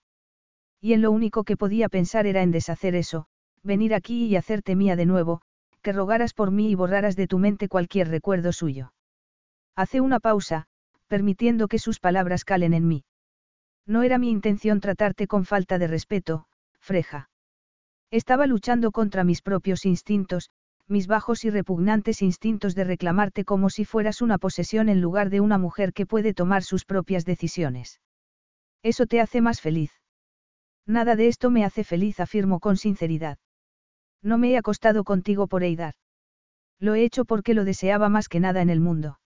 Y 0.82 0.92
en 0.92 1.00
lo 1.00 1.10
único 1.10 1.44
que 1.44 1.56
podía 1.56 1.88
pensar 1.88 2.26
era 2.26 2.42
en 2.42 2.50
deshacer 2.50 2.94
eso, 2.94 3.26
venir 3.62 3.94
aquí 3.94 4.26
y 4.26 4.36
hacerte 4.36 4.76
mía 4.76 4.96
de 4.96 5.06
nuevo, 5.06 5.40
que 5.80 5.92
rogaras 5.92 6.34
por 6.34 6.50
mí 6.50 6.70
y 6.70 6.74
borraras 6.74 7.16
de 7.16 7.26
tu 7.26 7.38
mente 7.38 7.68
cualquier 7.68 8.08
recuerdo 8.08 8.52
suyo. 8.52 8.92
Hace 9.74 10.02
una 10.02 10.20
pausa, 10.20 10.66
permitiendo 11.06 11.68
que 11.68 11.78
sus 11.78 12.00
palabras 12.00 12.44
calen 12.44 12.74
en 12.74 12.86
mí. 12.86 13.04
No 13.86 14.02
era 14.02 14.18
mi 14.18 14.28
intención 14.30 14.80
tratarte 14.80 15.26
con 15.26 15.46
falta 15.46 15.78
de 15.78 15.86
respeto, 15.86 16.44
Freja. 16.80 17.30
Estaba 18.10 18.46
luchando 18.46 18.90
contra 18.90 19.22
mis 19.22 19.42
propios 19.42 19.84
instintos, 19.84 20.50
mis 20.86 21.06
bajos 21.06 21.44
y 21.44 21.50
repugnantes 21.50 22.22
instintos 22.22 22.74
de 22.74 22.84
reclamarte 22.84 23.44
como 23.44 23.68
si 23.68 23.84
fueras 23.84 24.22
una 24.22 24.38
posesión 24.38 24.88
en 24.88 25.02
lugar 25.02 25.28
de 25.28 25.40
una 25.40 25.58
mujer 25.58 25.92
que 25.92 26.06
puede 26.06 26.32
tomar 26.32 26.62
sus 26.62 26.86
propias 26.86 27.26
decisiones. 27.26 28.00
Eso 28.82 29.06
te 29.06 29.20
hace 29.20 29.42
más 29.42 29.60
feliz. 29.60 29.92
Nada 30.86 31.16
de 31.16 31.28
esto 31.28 31.50
me 31.50 31.66
hace 31.66 31.84
feliz, 31.84 32.18
afirmo 32.18 32.60
con 32.60 32.78
sinceridad. 32.78 33.38
No 34.22 34.38
me 34.38 34.52
he 34.52 34.56
acostado 34.56 35.04
contigo 35.04 35.46
por 35.46 35.62
Eidar. 35.62 35.94
Lo 36.80 36.94
he 36.94 37.04
hecho 37.04 37.26
porque 37.26 37.52
lo 37.52 37.64
deseaba 37.64 38.08
más 38.08 38.28
que 38.28 38.40
nada 38.40 38.62
en 38.62 38.70
el 38.70 38.80
mundo. 38.80 39.20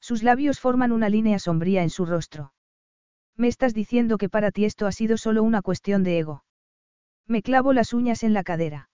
Sus 0.00 0.22
labios 0.22 0.60
forman 0.60 0.92
una 0.92 1.08
línea 1.08 1.40
sombría 1.40 1.82
en 1.82 1.90
su 1.90 2.06
rostro. 2.06 2.52
Me 3.36 3.48
estás 3.48 3.74
diciendo 3.74 4.16
que 4.16 4.28
para 4.28 4.52
ti 4.52 4.64
esto 4.64 4.86
ha 4.86 4.92
sido 4.92 5.18
solo 5.18 5.42
una 5.42 5.62
cuestión 5.62 6.04
de 6.04 6.18
ego. 6.20 6.45
Me 7.28 7.42
clavo 7.42 7.72
las 7.72 7.92
uñas 7.92 8.22
en 8.22 8.32
la 8.32 8.44
cadera. 8.44 8.88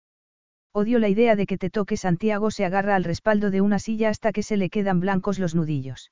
Odio 0.72 1.00
la 1.00 1.10
idea 1.10 1.36
de 1.36 1.48
que 1.48 1.58
te 1.58 1.70
toque 1.70 1.98
Santiago 1.98 2.52
se 2.52 2.64
agarra 2.64 2.96
al 2.96 3.04
respaldo 3.04 3.50
de 3.50 3.62
una 3.62 3.80
silla 3.80 4.10
hasta 4.10 4.32
que 4.32 4.44
se 4.44 4.56
le 4.56 4.70
quedan 4.70 5.00
blancos 5.00 5.40
los 5.40 5.56
nudillos. 5.56 6.12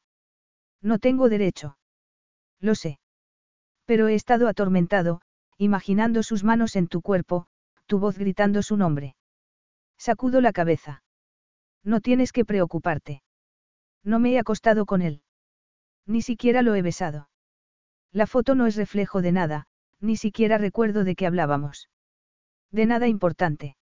No 0.82 0.98
tengo 0.98 1.30
derecho. 1.30 1.78
Lo 2.60 2.74
sé. 2.74 3.00
Pero 3.86 4.08
he 4.08 4.16
estado 4.16 4.48
atormentado, 4.48 5.22
imaginando 5.58 6.24
sus 6.24 6.44
manos 6.44 6.76
en 6.76 6.88
tu 6.88 7.02
cuerpo, 7.02 7.48
tu 7.86 8.00
voz 8.00 8.18
gritando 8.18 8.64
su 8.64 8.78
nombre. 8.78 9.16
Sacudo 9.98 10.42
la 10.42 10.54
cabeza. 10.54 11.04
No 11.84 12.02
tienes 12.02 12.32
que 12.32 12.46
preocuparte. 12.46 13.22
No 14.04 14.20
me 14.20 14.32
he 14.32 14.40
acostado 14.40 14.86
con 14.86 15.02
él. 15.02 15.22
Ni 16.06 16.22
siquiera 16.22 16.64
lo 16.64 16.74
he 16.74 16.82
besado. 16.82 17.30
La 18.12 18.26
foto 18.26 18.56
no 18.56 18.66
es 18.66 18.76
reflejo 18.76 19.22
de 19.22 19.32
nada, 19.32 19.68
ni 20.00 20.16
siquiera 20.16 20.58
recuerdo 20.58 21.04
de 21.04 21.16
qué 21.16 21.28
hablábamos. 21.28 21.90
De 22.72 22.86
nada 22.86 23.08
importante. 23.08 23.78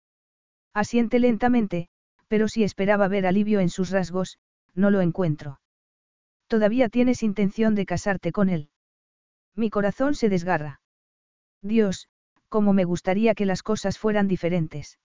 Asiente 0.74 1.20
lentamente, 1.20 1.90
pero 2.28 2.48
si 2.48 2.64
esperaba 2.64 3.08
ver 3.08 3.26
alivio 3.26 3.60
en 3.60 3.70
sus 3.70 3.90
rasgos, 3.92 4.40
no 4.74 4.90
lo 4.90 5.02
encuentro. 5.02 5.60
Todavía 6.48 6.90
tienes 6.90 7.24
intención 7.24 7.76
de 7.76 7.86
casarte 7.86 8.32
con 8.32 8.50
él. 8.50 8.70
Mi 9.56 9.70
corazón 9.70 10.16
se 10.16 10.30
desgarra. 10.30 10.82
Dios, 11.62 12.10
como 12.50 12.74
me 12.74 12.86
gustaría 12.86 13.36
que 13.36 13.46
las 13.46 13.64
cosas 13.64 13.98
fueran 13.98 14.28
diferentes. 14.28 15.00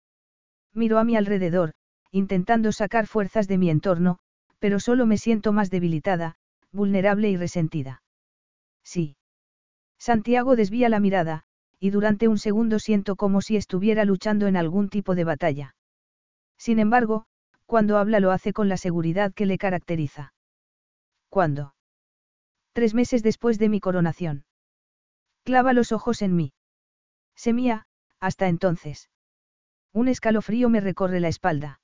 Miro 0.72 0.98
a 0.98 1.04
mi 1.04 1.16
alrededor, 1.16 1.72
intentando 2.10 2.72
sacar 2.72 3.06
fuerzas 3.06 3.48
de 3.48 3.58
mi 3.58 3.70
entorno, 3.70 4.18
pero 4.58 4.80
solo 4.80 5.06
me 5.06 5.18
siento 5.18 5.52
más 5.52 5.70
debilitada, 5.70 6.36
vulnerable 6.72 7.28
y 7.30 7.36
resentida. 7.36 8.02
Sí. 8.82 9.16
Santiago 9.98 10.56
desvía 10.56 10.88
la 10.88 11.00
mirada, 11.00 11.44
y 11.78 11.90
durante 11.90 12.28
un 12.28 12.38
segundo 12.38 12.78
siento 12.78 13.16
como 13.16 13.40
si 13.40 13.56
estuviera 13.56 14.04
luchando 14.04 14.46
en 14.46 14.56
algún 14.56 14.88
tipo 14.88 15.14
de 15.14 15.24
batalla. 15.24 15.76
Sin 16.58 16.78
embargo, 16.78 17.26
cuando 17.66 17.98
habla 17.98 18.20
lo 18.20 18.30
hace 18.30 18.52
con 18.52 18.68
la 18.68 18.76
seguridad 18.76 19.32
que 19.32 19.46
le 19.46 19.58
caracteriza. 19.58 20.32
¿Cuándo? 21.28 21.74
Tres 22.72 22.94
meses 22.94 23.22
después 23.22 23.58
de 23.58 23.68
mi 23.68 23.80
coronación. 23.80 24.44
Clava 25.44 25.72
los 25.72 25.92
ojos 25.92 26.22
en 26.22 26.34
mí. 26.34 26.52
Semía, 27.36 27.86
hasta 28.18 28.48
entonces. 28.48 29.10
Un 29.92 30.08
escalofrío 30.08 30.68
me 30.68 30.80
recorre 30.80 31.20
la 31.20 31.28
espalda. 31.28 31.80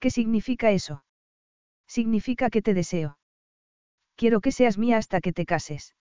¿Qué 0.00 0.10
significa 0.10 0.70
eso? 0.70 1.04
Significa 1.86 2.50
que 2.50 2.60
te 2.60 2.74
deseo. 2.74 3.18
Quiero 4.16 4.40
que 4.40 4.52
seas 4.52 4.76
mía 4.76 4.98
hasta 4.98 5.20
que 5.20 5.32
te 5.32 5.46
cases. 5.46 5.94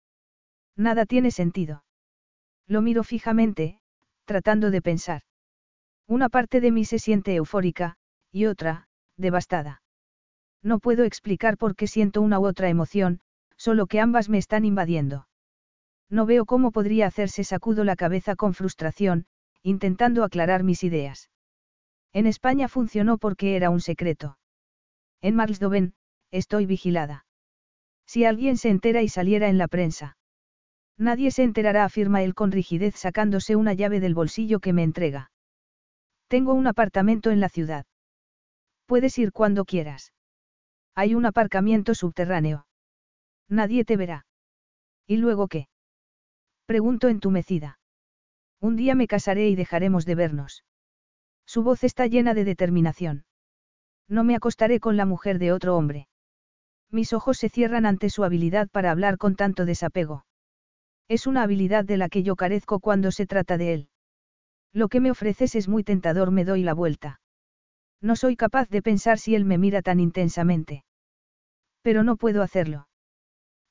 Nada 0.75 1.06
tiene 1.06 1.32
sentido. 1.32 1.85
Lo 2.68 2.82
miro 2.82 3.03
fijamente, 3.03 3.80
tratando 4.26 4.72
de 4.72 4.82
pensar. 4.82 5.22
Una 6.08 6.30
parte 6.30 6.61
de 6.61 6.72
mí 6.72 6.85
se 6.85 7.00
siente 7.00 7.35
eufórica, 7.35 7.98
y 8.32 8.45
otra, 8.45 8.88
devastada. 9.18 9.82
No 10.61 10.80
puedo 10.80 11.03
explicar 11.03 11.58
por 11.58 11.76
qué 11.76 11.88
siento 11.88 12.22
una 12.22 12.40
u 12.40 12.48
otra 12.48 12.69
emoción, 12.69 13.22
solo 13.56 13.88
que 13.88 14.00
ambas 14.00 14.30
me 14.30 14.38
están 14.38 14.66
invadiendo. 14.66 15.27
No 16.10 16.26
veo 16.26 16.45
cómo 16.45 16.72
podría 16.72 17.08
hacerse 17.08 17.44
sacudo 17.44 17.84
la 17.84 17.95
cabeza 17.95 18.35
con 18.35 18.53
frustración, 18.53 19.26
intentando 19.64 20.24
aclarar 20.24 20.64
mis 20.64 20.84
ideas. 20.84 21.30
En 22.14 22.27
España 22.27 22.68
funcionó 22.68 23.18
porque 23.18 23.56
era 23.56 23.69
un 23.69 23.82
secreto. 23.82 24.38
En 25.22 25.35
Marsdoven, 25.35 25.94
estoy 26.32 26.66
vigilada. 26.66 27.26
Si 28.06 28.26
alguien 28.26 28.58
se 28.58 28.69
entera 28.69 29.02
y 29.02 29.10
saliera 29.10 29.50
en 29.50 29.58
la 29.58 29.68
prensa. 29.68 30.18
Nadie 30.98 31.32
se 31.32 31.43
enterará, 31.43 31.83
afirma 31.83 32.24
él 32.24 32.33
con 32.33 32.51
rigidez 32.51 32.95
sacándose 32.95 33.56
una 33.56 33.74
llave 33.74 33.99
del 33.99 34.14
bolsillo 34.14 34.59
que 34.59 34.74
me 34.74 34.83
entrega. 34.83 35.32
Tengo 36.27 36.53
un 36.53 36.67
apartamento 36.67 37.32
en 37.32 37.40
la 37.40 37.49
ciudad. 37.49 37.85
Puedes 38.85 39.17
ir 39.17 39.32
cuando 39.32 39.65
quieras. 39.65 40.14
Hay 40.95 41.14
un 41.15 41.25
aparcamiento 41.25 41.95
subterráneo. 41.95 42.65
Nadie 43.49 43.83
te 43.83 43.98
verá. 43.98 44.25
¿Y 45.06 45.17
luego 45.17 45.48
qué? 45.48 45.67
Pregunto 46.65 47.09
entumecida. 47.09 47.80
Un 48.61 48.75
día 48.75 48.95
me 48.95 49.07
casaré 49.07 49.49
y 49.49 49.56
dejaremos 49.56 50.06
de 50.06 50.15
vernos. 50.15 50.64
Su 51.45 51.61
voz 51.61 51.83
está 51.83 52.07
llena 52.07 52.33
de 52.33 52.45
determinación. 52.45 53.25
No 54.07 54.24
me 54.24 54.35
acostaré 54.35 54.80
con 54.80 54.98
la 54.98 55.06
mujer 55.06 55.40
de 55.40 55.51
otro 55.51 55.75
hombre. 55.75 56.07
Mis 56.90 57.14
ojos 57.14 57.38
se 57.38 57.49
cierran 57.49 57.85
ante 57.85 58.09
su 58.09 58.24
habilidad 58.24 58.69
para 58.69 58.91
hablar 58.91 59.17
con 59.17 59.35
tanto 59.35 59.65
desapego. 59.65 60.25
Es 61.08 61.27
una 61.27 61.43
habilidad 61.43 61.85
de 61.85 61.98
la 61.98 62.09
que 62.09 62.24
yo 62.24 62.35
carezco 62.35 62.80
cuando 62.80 63.11
se 63.11 63.27
trata 63.27 63.58
de 63.58 63.74
él. 63.74 63.90
Lo 64.74 64.90
que 64.90 65.00
me 65.00 65.11
ofreces 65.11 65.56
es 65.56 65.67
muy 65.67 65.84
tentador, 65.84 66.32
me 66.32 66.45
doy 66.45 66.64
la 66.64 66.74
vuelta. 66.74 67.22
No 68.01 68.16
soy 68.16 68.35
capaz 68.35 68.69
de 68.69 68.82
pensar 68.82 69.19
si 69.19 69.35
él 69.35 69.45
me 69.45 69.58
mira 69.58 69.82
tan 69.82 70.00
intensamente. 70.00 70.84
Pero 71.82 72.03
no 72.03 72.17
puedo 72.17 72.42
hacerlo. 72.42 72.88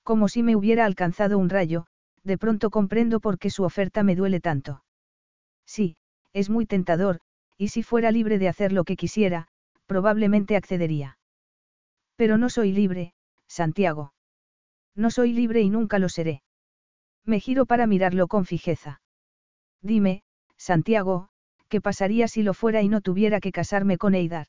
Como 0.03 0.29
si 0.29 0.43
me 0.43 0.57
hubiera 0.57 0.85
alcanzado 0.85 1.39
un 1.39 1.51
rayo, 1.51 1.87
de 2.23 2.39
pronto 2.39 2.71
comprendo 2.71 3.21
por 3.21 3.39
qué 3.39 3.51
su 3.51 3.65
oferta 3.65 4.03
me 4.03 4.17
duele 4.17 4.41
tanto. 4.41 4.85
Sí, 5.67 5.97
es 6.33 6.51
muy 6.51 6.67
tentador, 6.67 7.21
y 7.59 7.69
si 7.69 7.83
fuera 7.83 8.11
libre 8.11 8.39
de 8.39 8.49
hacer 8.49 8.73
lo 8.73 8.85
que 8.85 8.97
quisiera, 8.97 9.49
probablemente 9.87 10.57
accedería. 10.57 11.19
Pero 12.17 12.39
no 12.39 12.49
soy 12.49 12.73
libre, 12.73 13.13
Santiago. 13.47 14.13
No 14.95 15.11
soy 15.11 15.33
libre 15.33 15.61
y 15.61 15.71
nunca 15.71 15.99
lo 15.99 16.09
seré. 16.09 16.43
Me 17.25 17.41
giro 17.41 17.67
para 17.67 17.87
mirarlo 17.87 18.29
con 18.29 18.45
fijeza. 18.45 19.01
Dime, 19.81 20.23
Santiago, 20.57 21.29
¿qué 21.69 21.81
pasaría 21.81 22.29
si 22.29 22.43
lo 22.43 22.55
fuera 22.55 22.83
y 22.83 22.89
no 22.89 23.01
tuviera 23.01 23.41
que 23.41 23.53
casarme 23.53 23.99
con 23.99 24.15
Eidar? 24.15 24.47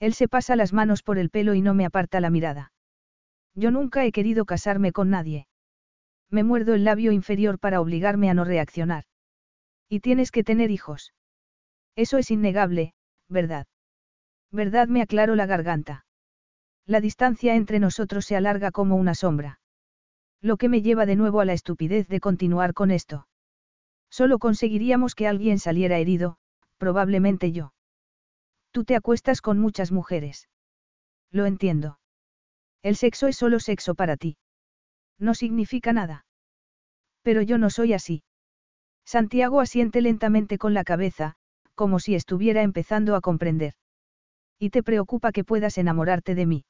Él 0.00 0.14
se 0.14 0.28
pasa 0.28 0.56
las 0.56 0.72
manos 0.72 1.02
por 1.02 1.18
el 1.18 1.30
pelo 1.30 1.54
y 1.54 1.62
no 1.62 1.74
me 1.74 1.84
aparta 1.84 2.20
la 2.20 2.30
mirada. 2.30 2.72
Yo 3.54 3.70
nunca 3.70 4.04
he 4.04 4.12
querido 4.12 4.44
casarme 4.44 4.92
con 4.92 5.10
nadie. 5.10 5.46
Me 6.30 6.42
muerdo 6.42 6.74
el 6.74 6.84
labio 6.84 7.12
inferior 7.12 7.58
para 7.58 7.80
obligarme 7.80 8.30
a 8.30 8.34
no 8.34 8.44
reaccionar. 8.44 9.04
Y 9.88 10.00
tienes 10.00 10.30
que 10.30 10.42
tener 10.42 10.70
hijos. 10.70 11.12
Eso 11.94 12.18
es 12.18 12.30
innegable, 12.30 12.94
¿verdad? 13.28 13.66
¿Verdad? 14.50 14.88
Me 14.88 15.02
aclaro 15.02 15.34
la 15.34 15.46
garganta. 15.46 16.06
La 16.86 17.00
distancia 17.00 17.54
entre 17.54 17.78
nosotros 17.78 18.24
se 18.24 18.36
alarga 18.36 18.70
como 18.70 18.96
una 18.96 19.14
sombra. 19.14 19.60
Lo 20.42 20.56
que 20.56 20.68
me 20.68 20.82
lleva 20.82 21.06
de 21.06 21.14
nuevo 21.16 21.40
a 21.40 21.44
la 21.44 21.52
estupidez 21.52 22.08
de 22.08 22.18
continuar 22.18 22.74
con 22.74 22.90
esto. 22.90 23.28
Solo 24.10 24.38
conseguiríamos 24.38 25.14
que 25.14 25.28
alguien 25.28 25.60
saliera 25.60 25.98
herido, 25.98 26.36
probablemente 26.78 27.52
yo. 27.52 27.72
Tú 28.72 28.84
te 28.84 28.96
acuestas 28.96 29.40
con 29.40 29.60
muchas 29.60 29.92
mujeres. 29.92 30.48
Lo 31.30 31.46
entiendo. 31.46 32.00
El 32.82 32.96
sexo 32.96 33.28
es 33.28 33.36
solo 33.36 33.60
sexo 33.60 33.94
para 33.94 34.16
ti. 34.16 34.36
No 35.18 35.34
significa 35.34 35.92
nada. 35.92 36.26
Pero 37.22 37.40
yo 37.42 37.56
no 37.56 37.70
soy 37.70 37.92
así. 37.92 38.24
Santiago 39.04 39.60
asiente 39.60 40.00
lentamente 40.00 40.58
con 40.58 40.74
la 40.74 40.82
cabeza, 40.82 41.36
como 41.76 42.00
si 42.00 42.16
estuviera 42.16 42.62
empezando 42.62 43.14
a 43.14 43.20
comprender. 43.20 43.74
¿Y 44.58 44.70
te 44.70 44.82
preocupa 44.82 45.30
que 45.30 45.44
puedas 45.44 45.78
enamorarte 45.78 46.34
de 46.34 46.46
mí? 46.46 46.64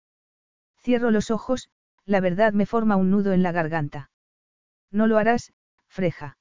Cierro 0.83 1.11
los 1.11 1.31
ojos, 1.31 1.71
la 2.07 2.21
verdad 2.21 2.53
me 2.53 2.67
forma 2.67 2.97
un 2.97 3.11
nudo 3.11 3.33
en 3.33 3.43
la 3.43 3.53
garganta. 3.53 4.11
No 4.91 5.07
lo 5.07 5.19
harás, 5.19 5.53
Freja. 5.89 6.37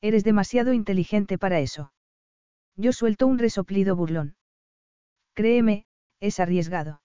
Eres 0.00 0.24
demasiado 0.24 0.72
inteligente 0.72 1.38
para 1.38 1.60
eso. 1.60 1.92
Yo 2.76 2.92
suelto 2.92 3.26
un 3.26 3.38
resoplido 3.38 3.96
burlón. 3.96 4.36
Créeme, 5.34 5.86
es 6.20 6.40
arriesgado. 6.40 7.00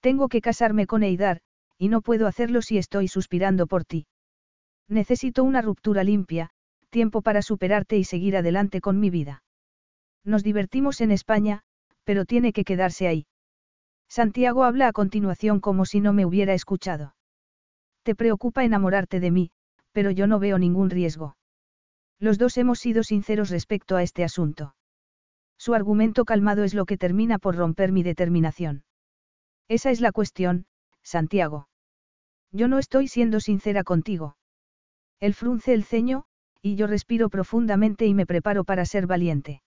Tengo 0.00 0.28
que 0.28 0.40
casarme 0.40 0.86
con 0.86 1.02
Eidar, 1.02 1.40
y 1.78 1.88
no 1.88 2.00
puedo 2.00 2.26
hacerlo 2.26 2.62
si 2.62 2.78
estoy 2.78 3.08
suspirando 3.08 3.66
por 3.66 3.84
ti. 3.84 4.06
Necesito 4.88 5.44
una 5.44 5.62
ruptura 5.62 6.04
limpia, 6.04 6.50
tiempo 6.90 7.22
para 7.22 7.42
superarte 7.42 7.96
y 7.96 8.04
seguir 8.04 8.36
adelante 8.36 8.80
con 8.80 9.00
mi 9.00 9.10
vida. 9.10 9.42
Nos 10.24 10.42
divertimos 10.42 11.00
en 11.00 11.10
España, 11.10 11.62
pero 12.04 12.24
tiene 12.24 12.52
que 12.52 12.64
quedarse 12.64 13.08
ahí. 13.08 13.26
Santiago 14.08 14.64
habla 14.64 14.88
a 14.88 14.92
continuación 14.92 15.60
como 15.60 15.84
si 15.84 16.00
no 16.00 16.12
me 16.12 16.24
hubiera 16.24 16.54
escuchado. 16.54 17.14
Te 18.02 18.14
preocupa 18.14 18.64
enamorarte 18.64 19.20
de 19.20 19.30
mí, 19.30 19.50
pero 19.92 20.10
yo 20.10 20.26
no 20.26 20.38
veo 20.38 20.58
ningún 20.58 20.90
riesgo. 20.90 21.36
Los 22.18 22.38
dos 22.38 22.56
hemos 22.56 22.78
sido 22.78 23.02
sinceros 23.02 23.50
respecto 23.50 23.96
a 23.96 24.02
este 24.02 24.24
asunto. 24.24 24.74
Su 25.58 25.74
argumento 25.74 26.24
calmado 26.24 26.64
es 26.64 26.74
lo 26.74 26.86
que 26.86 26.98
termina 26.98 27.38
por 27.38 27.56
romper 27.56 27.92
mi 27.92 28.02
determinación. 28.02 28.84
Esa 29.68 29.90
es 29.90 30.00
la 30.00 30.12
cuestión, 30.12 30.66
Santiago. 31.02 31.68
Yo 32.52 32.68
no 32.68 32.78
estoy 32.78 33.08
siendo 33.08 33.40
sincera 33.40 33.84
contigo. 33.84 34.36
Él 35.18 35.34
frunce 35.34 35.72
el 35.74 35.84
ceño, 35.84 36.24
y 36.62 36.76
yo 36.76 36.86
respiro 36.86 37.28
profundamente 37.28 38.06
y 38.06 38.14
me 38.14 38.26
preparo 38.26 38.64
para 38.64 38.84
ser 38.84 39.06
valiente. 39.06 39.62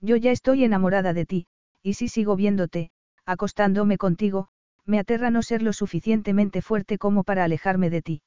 Yo 0.00 0.16
ya 0.16 0.30
estoy 0.30 0.64
enamorada 0.64 1.12
de 1.12 1.26
ti, 1.26 1.46
y 1.82 1.94
si 1.94 2.08
sigo 2.08 2.36
viéndote, 2.36 2.90
acostándome 3.26 3.98
contigo, 3.98 4.48
me 4.84 4.98
aterra 4.98 5.30
no 5.30 5.42
ser 5.42 5.62
lo 5.62 5.72
suficientemente 5.72 6.62
fuerte 6.62 6.98
como 6.98 7.24
para 7.24 7.44
alejarme 7.44 7.90
de 7.90 8.02
ti. 8.02 8.22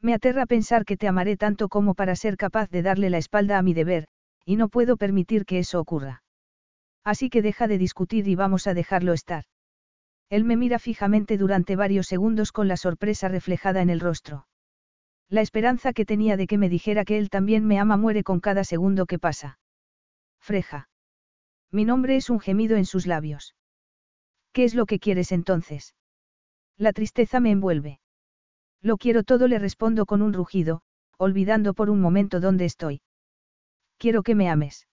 Me 0.00 0.14
aterra 0.14 0.46
pensar 0.46 0.84
que 0.84 0.96
te 0.96 1.08
amaré 1.08 1.36
tanto 1.36 1.68
como 1.68 1.94
para 1.94 2.16
ser 2.16 2.36
capaz 2.36 2.70
de 2.70 2.82
darle 2.82 3.10
la 3.10 3.18
espalda 3.18 3.58
a 3.58 3.62
mi 3.62 3.74
deber, 3.74 4.08
y 4.44 4.56
no 4.56 4.68
puedo 4.68 4.96
permitir 4.96 5.44
que 5.44 5.58
eso 5.58 5.80
ocurra. 5.80 6.22
Así 7.04 7.30
que 7.30 7.42
deja 7.42 7.68
de 7.68 7.78
discutir 7.78 8.28
y 8.28 8.34
vamos 8.34 8.66
a 8.66 8.74
dejarlo 8.74 9.12
estar. 9.12 9.44
Él 10.30 10.44
me 10.44 10.56
mira 10.56 10.78
fijamente 10.78 11.38
durante 11.38 11.74
varios 11.74 12.06
segundos 12.06 12.52
con 12.52 12.68
la 12.68 12.76
sorpresa 12.76 13.28
reflejada 13.28 13.82
en 13.82 13.90
el 13.90 14.00
rostro. 14.00 14.46
La 15.30 15.40
esperanza 15.40 15.92
que 15.92 16.04
tenía 16.04 16.36
de 16.36 16.46
que 16.46 16.58
me 16.58 16.68
dijera 16.68 17.04
que 17.04 17.18
él 17.18 17.28
también 17.28 17.66
me 17.66 17.78
ama 17.78 17.96
muere 17.96 18.22
con 18.24 18.40
cada 18.40 18.64
segundo 18.64 19.06
que 19.06 19.18
pasa. 19.18 19.58
Freja. 20.40 20.88
Mi 21.70 21.84
nombre 21.84 22.16
es 22.16 22.30
un 22.30 22.40
gemido 22.40 22.76
en 22.76 22.86
sus 22.86 23.06
labios. 23.06 23.54
¿Qué 24.58 24.64
es 24.64 24.74
lo 24.74 24.86
que 24.86 24.98
quieres 24.98 25.30
entonces? 25.30 25.94
La 26.76 26.92
tristeza 26.92 27.38
me 27.38 27.52
envuelve. 27.52 28.00
Lo 28.82 28.96
quiero 28.96 29.22
todo, 29.22 29.46
le 29.46 29.60
respondo 29.60 30.04
con 30.04 30.20
un 30.20 30.32
rugido, 30.32 30.82
olvidando 31.16 31.74
por 31.74 31.90
un 31.90 32.00
momento 32.00 32.40
dónde 32.40 32.64
estoy. 32.64 33.00
Quiero 33.98 34.24
que 34.24 34.34
me 34.34 34.50
ames. 34.50 34.88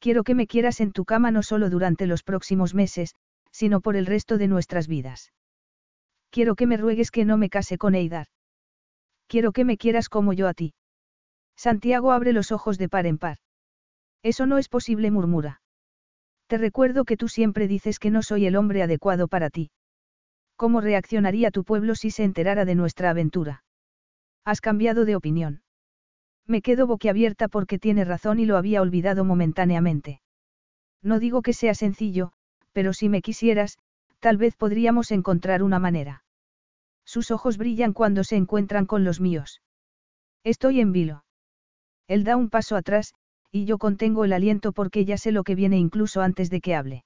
Quiero 0.00 0.22
que 0.22 0.34
me 0.34 0.46
quieras 0.46 0.82
en 0.82 0.92
tu 0.92 1.06
cama 1.06 1.30
no 1.30 1.42
solo 1.42 1.70
durante 1.70 2.06
los 2.06 2.22
próximos 2.22 2.74
meses, 2.74 3.14
sino 3.50 3.80
por 3.80 3.96
el 3.96 4.04
resto 4.04 4.36
de 4.36 4.48
nuestras 4.48 4.86
vidas. 4.86 5.32
Quiero 6.28 6.54
que 6.54 6.66
me 6.66 6.76
ruegues 6.76 7.10
que 7.10 7.24
no 7.24 7.38
me 7.38 7.48
case 7.48 7.78
con 7.78 7.94
Eidar. 7.94 8.26
Quiero 9.28 9.52
que 9.52 9.64
me 9.64 9.78
quieras 9.78 10.10
como 10.10 10.34
yo 10.34 10.46
a 10.46 10.52
ti. 10.52 10.74
Santiago 11.56 12.12
abre 12.12 12.34
los 12.34 12.52
ojos 12.52 12.76
de 12.76 12.90
par 12.90 13.06
en 13.06 13.16
par. 13.16 13.38
Eso 14.22 14.44
no 14.44 14.58
es 14.58 14.68
posible, 14.68 15.10
murmura. 15.10 15.62
Te 16.46 16.58
recuerdo 16.58 17.04
que 17.04 17.16
tú 17.16 17.28
siempre 17.28 17.68
dices 17.68 17.98
que 17.98 18.10
no 18.10 18.22
soy 18.22 18.46
el 18.46 18.56
hombre 18.56 18.82
adecuado 18.82 19.28
para 19.28 19.50
ti. 19.50 19.70
¿Cómo 20.56 20.80
reaccionaría 20.80 21.50
tu 21.50 21.64
pueblo 21.64 21.94
si 21.94 22.10
se 22.10 22.24
enterara 22.24 22.64
de 22.64 22.74
nuestra 22.74 23.10
aventura? 23.10 23.64
Has 24.44 24.60
cambiado 24.60 25.04
de 25.04 25.16
opinión. 25.16 25.62
Me 26.46 26.60
quedo 26.60 26.86
boquiabierta 26.86 27.48
porque 27.48 27.78
tiene 27.78 28.04
razón 28.04 28.38
y 28.38 28.44
lo 28.44 28.56
había 28.56 28.82
olvidado 28.82 29.24
momentáneamente. 29.24 30.20
No 31.02 31.18
digo 31.18 31.42
que 31.42 31.54
sea 31.54 31.74
sencillo, 31.74 32.32
pero 32.72 32.92
si 32.92 33.08
me 33.08 33.22
quisieras, 33.22 33.78
tal 34.20 34.36
vez 34.36 34.54
podríamos 34.56 35.10
encontrar 35.10 35.62
una 35.62 35.78
manera. 35.78 36.24
Sus 37.04 37.30
ojos 37.30 37.56
brillan 37.56 37.92
cuando 37.92 38.24
se 38.24 38.36
encuentran 38.36 38.86
con 38.86 39.04
los 39.04 39.20
míos. 39.20 39.62
Estoy 40.44 40.80
en 40.80 40.92
vilo. 40.92 41.24
Él 42.06 42.24
da 42.24 42.36
un 42.36 42.50
paso 42.50 42.76
atrás, 42.76 43.14
y 43.54 43.66
yo 43.66 43.78
contengo 43.78 44.24
el 44.24 44.32
aliento 44.32 44.72
porque 44.72 45.04
ya 45.04 45.16
sé 45.16 45.30
lo 45.30 45.44
que 45.44 45.54
viene 45.54 45.78
incluso 45.78 46.22
antes 46.22 46.50
de 46.50 46.60
que 46.60 46.74
hable. 46.74 47.04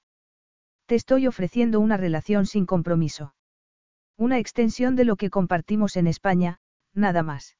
Te 0.87 0.95
estoy 0.95 1.27
ofreciendo 1.27 1.79
una 1.79 1.95
relación 1.95 2.47
sin 2.47 2.65
compromiso. 2.65 3.35
Una 4.17 4.39
extensión 4.39 4.95
de 4.95 5.05
lo 5.05 5.15
que 5.15 5.29
compartimos 5.29 5.95
en 5.95 6.07
España, 6.07 6.57
nada 6.91 7.21
más. 7.21 7.55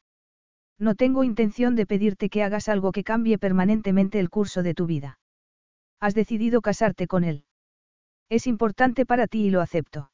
No 0.80 0.96
tengo 0.96 1.24
intención 1.24 1.76
de 1.76 1.86
pedirte 1.86 2.32
que 2.32 2.42
hagas 2.42 2.68
algo 2.68 2.92
que 2.92 3.04
cambie 3.04 3.38
permanentemente 3.38 4.20
el 4.20 4.32
curso 4.32 4.64
de 4.64 4.74
tu 4.74 4.88
vida. 4.88 5.20
Has 6.00 6.16
decidido 6.16 6.62
casarte 6.62 7.06
con 7.06 7.24
él. 7.24 7.46
Es 8.28 8.48
importante 8.48 9.06
para 9.06 9.28
ti 9.28 9.44
y 9.44 9.50
lo 9.52 9.62
acepto. 9.62 10.10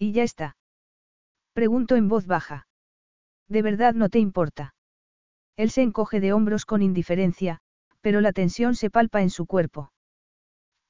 Y 0.00 0.10
ya 0.10 0.24
está. 0.24 0.56
Pregunto 1.52 1.94
en 1.94 2.08
voz 2.08 2.26
baja. 2.26 2.66
¿De 3.48 3.62
verdad 3.62 3.94
no 3.94 4.08
te 4.08 4.18
importa? 4.18 4.74
Él 5.56 5.70
se 5.70 5.82
encoge 5.82 6.18
de 6.18 6.32
hombros 6.32 6.66
con 6.66 6.82
indiferencia, 6.82 7.60
pero 8.04 8.20
la 8.20 8.32
tensión 8.32 8.74
se 8.74 8.90
palpa 8.90 9.22
en 9.22 9.30
su 9.30 9.46
cuerpo. 9.46 9.90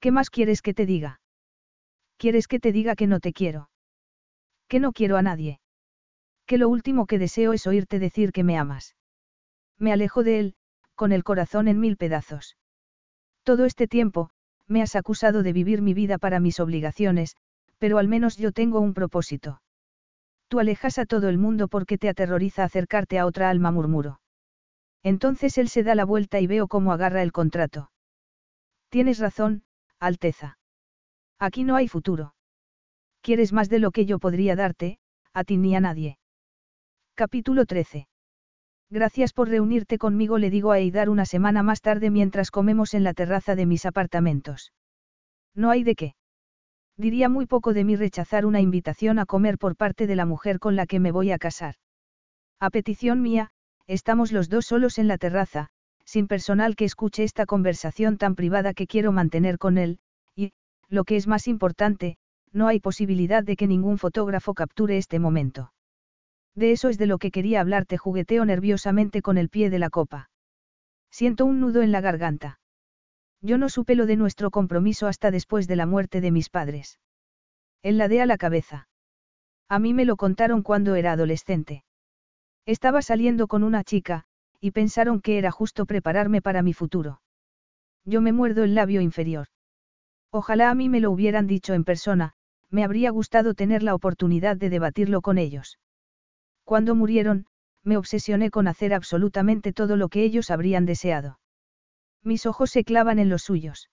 ¿Qué 0.01 0.11
más 0.11 0.31
quieres 0.31 0.63
que 0.63 0.75
te 0.75 0.85
diga? 0.85 1.21
¿Quieres 2.17 2.49
que 2.49 2.59
te 2.59 2.73
diga 2.73 2.97
que 2.97 3.07
no 3.07 3.21
te 3.21 3.33
quiero? 3.33 3.71
Que 4.67 4.81
no 4.81 4.91
quiero 4.91 5.17
a 5.17 5.23
nadie. 5.23 5.61
Que 6.45 6.59
lo 6.59 6.69
último 6.69 7.07
que 7.07 7.21
deseo 7.21 7.53
es 7.53 7.69
oírte 7.69 8.01
decir 8.01 8.33
que 8.33 8.43
me 8.43 8.59
amas. 8.59 8.97
Me 9.79 9.93
alejo 9.93 10.25
de 10.25 10.41
él, 10.41 10.55
con 10.97 11.13
el 11.13 11.23
corazón 11.23 11.69
en 11.69 11.79
mil 11.79 11.97
pedazos. 11.97 12.57
Todo 13.45 13.65
este 13.65 13.87
tiempo, 13.87 14.31
me 14.67 14.83
has 14.83 14.97
acusado 14.97 15.45
de 15.45 15.53
vivir 15.53 15.83
mi 15.83 15.95
vida 15.95 16.19
para 16.19 16.41
mis 16.41 16.59
obligaciones, 16.59 17.37
pero 17.79 17.99
al 17.99 18.09
menos 18.09 18.39
yo 18.39 18.51
tengo 18.51 18.81
un 18.81 18.93
propósito. 18.93 19.63
Tú 20.49 20.59
alejas 20.59 20.99
a 20.99 21.07
todo 21.07 21.29
el 21.29 21.39
mundo 21.39 21.69
porque 21.69 21.97
te 21.97 22.09
aterroriza 22.09 22.65
acercarte 22.65 23.21
a 23.21 23.27
otra 23.27 23.51
alma, 23.51 23.71
murmuro. 23.71 24.19
Entonces 25.05 25.59
él 25.59 25.69
se 25.69 25.83
da 25.85 25.95
la 25.95 26.07
vuelta 26.07 26.41
y 26.41 26.47
veo 26.47 26.67
cómo 26.67 26.93
agarra 26.93 27.23
el 27.23 27.31
contrato. 27.31 27.91
Tienes 28.89 29.19
razón, 29.19 29.63
Alteza. 30.01 30.59
Aquí 31.39 31.63
no 31.63 31.77
hay 31.77 31.89
futuro. 31.89 32.35
Quieres 33.21 33.53
más 33.53 33.69
de 33.69 33.79
lo 33.79 33.91
que 33.91 34.07
yo 34.07 34.19
podría 34.19 34.57
darte, 34.57 34.99
a 35.35 35.45
ti 35.45 35.59
ni 35.59 35.77
a 35.77 35.81
nadie. 35.81 36.19
Capítulo 37.15 37.67
13. 37.67 38.09
Gracias 38.91 39.33
por 39.33 39.49
reunirte 39.49 39.99
conmigo, 39.99 40.39
le 40.39 40.51
digo 40.51 40.73
a 40.73 40.79
Eidar 40.79 41.11
una 41.11 41.27
semana 41.27 41.63
más 41.63 41.81
tarde 41.81 42.11
mientras 42.11 42.51
comemos 42.51 42.95
en 42.95 43.05
la 43.05 43.13
terraza 43.13 43.55
de 43.57 43.67
mis 43.67 43.87
apartamentos. 43.87 44.73
No 45.55 45.71
hay 45.71 45.85
de 45.85 45.95
qué. 45.95 46.15
Diría 46.97 47.29
muy 47.29 47.47
poco 47.47 47.75
de 47.75 47.85
mí 47.85 47.97
rechazar 47.97 48.47
una 48.47 48.61
invitación 48.61 49.19
a 49.19 49.27
comer 49.27 49.59
por 49.59 49.77
parte 49.77 50.07
de 50.07 50.17
la 50.17 50.27
mujer 50.27 50.61
con 50.61 50.77
la 50.77 50.87
que 50.87 51.01
me 51.01 51.13
voy 51.13 51.33
a 51.33 51.39
casar. 51.39 51.75
A 52.61 52.71
petición 52.71 53.21
mía, 53.21 53.51
estamos 53.87 54.33
los 54.33 54.49
dos 54.49 54.67
solos 54.67 54.99
en 54.99 55.09
la 55.09 55.19
terraza, 55.19 55.69
sin 56.05 56.27
personal 56.27 56.77
que 56.77 56.85
escuche 56.85 57.25
esta 57.25 57.47
conversación 57.47 58.19
tan 58.19 58.35
privada 58.35 58.75
que 58.75 58.87
quiero 58.87 59.13
mantener 59.13 59.59
con 59.59 59.79
él, 59.79 59.99
y, 60.37 60.53
lo 60.89 61.05
que 61.05 61.17
es 61.17 61.27
más 61.27 61.49
importante, 61.49 62.17
no 62.53 62.69
hay 62.69 62.81
posibilidad 62.81 63.43
de 63.43 63.57
que 63.57 63.67
ningún 63.67 63.99
fotógrafo 63.99 64.55
capture 64.55 64.97
este 64.97 65.19
momento. 65.19 65.73
De 66.55 66.71
eso 66.71 66.89
es 66.89 66.99
de 66.99 67.07
lo 67.07 67.19
que 67.19 67.31
quería 67.31 67.61
hablarte, 67.61 67.99
jugueteo 67.99 68.45
nerviosamente 68.45 69.23
con 69.23 69.39
el 69.39 69.49
pie 69.49 69.71
de 69.71 69.81
la 69.81 69.91
copa. 69.91 70.31
Siento 71.11 71.45
un 71.47 71.61
nudo 71.61 71.83
en 71.83 71.91
la 71.91 72.01
garganta. 72.01 72.61
Yo 73.41 73.59
no 73.59 73.69
supe 73.69 73.95
lo 73.95 74.07
de 74.07 74.17
nuestro 74.17 74.51
compromiso 74.51 75.07
hasta 75.07 75.31
después 75.31 75.67
de 75.67 75.77
la 75.77 75.87
muerte 75.87 76.21
de 76.21 76.31
mis 76.31 76.49
padres. 76.49 77.01
Él 77.83 77.99
ladea 77.99 78.25
la 78.25 78.39
cabeza. 78.39 78.89
A 79.69 79.79
mí 79.79 79.93
me 79.93 80.05
lo 80.05 80.17
contaron 80.17 80.63
cuando 80.63 80.95
era 80.95 81.13
adolescente. 81.13 81.85
Estaba 82.67 83.03
saliendo 83.03 83.47
con 83.47 83.63
una 83.63 83.85
chica, 83.85 84.25
y 84.61 84.71
pensaron 84.71 85.21
que 85.21 85.37
era 85.39 85.51
justo 85.51 85.85
prepararme 85.85 86.41
para 86.41 86.63
mi 86.63 86.73
futuro. 86.73 87.21
Yo 88.05 88.21
me 88.21 88.33
muerdo 88.33 88.65
el 88.65 88.75
labio 88.75 89.01
inferior. 89.01 89.49
Ojalá 90.31 90.71
a 90.71 90.75
mí 90.75 90.89
me 90.89 91.01
lo 91.01 91.11
hubieran 91.11 91.47
dicho 91.47 91.75
en 91.75 91.85
persona, 91.85 92.33
me 92.71 92.83
habría 92.83 93.11
gustado 93.11 93.55
tener 93.55 93.83
la 93.83 93.95
oportunidad 93.95 94.57
de 94.57 94.71
debatirlo 94.71 95.21
con 95.21 95.39
ellos. 95.39 95.79
Cuando 96.65 96.95
murieron, 96.95 97.47
me 97.83 97.99
obsesioné 97.99 98.51
con 98.51 98.67
hacer 98.67 98.95
absolutamente 98.95 99.73
todo 99.73 99.97
lo 99.97 100.09
que 100.09 100.25
ellos 100.25 100.51
habrían 100.51 100.87
deseado. 100.87 101.39
Mis 102.23 102.47
ojos 102.47 102.71
se 102.71 102.85
clavan 102.85 103.19
en 103.19 103.29
los 103.29 103.43
suyos. 103.43 103.91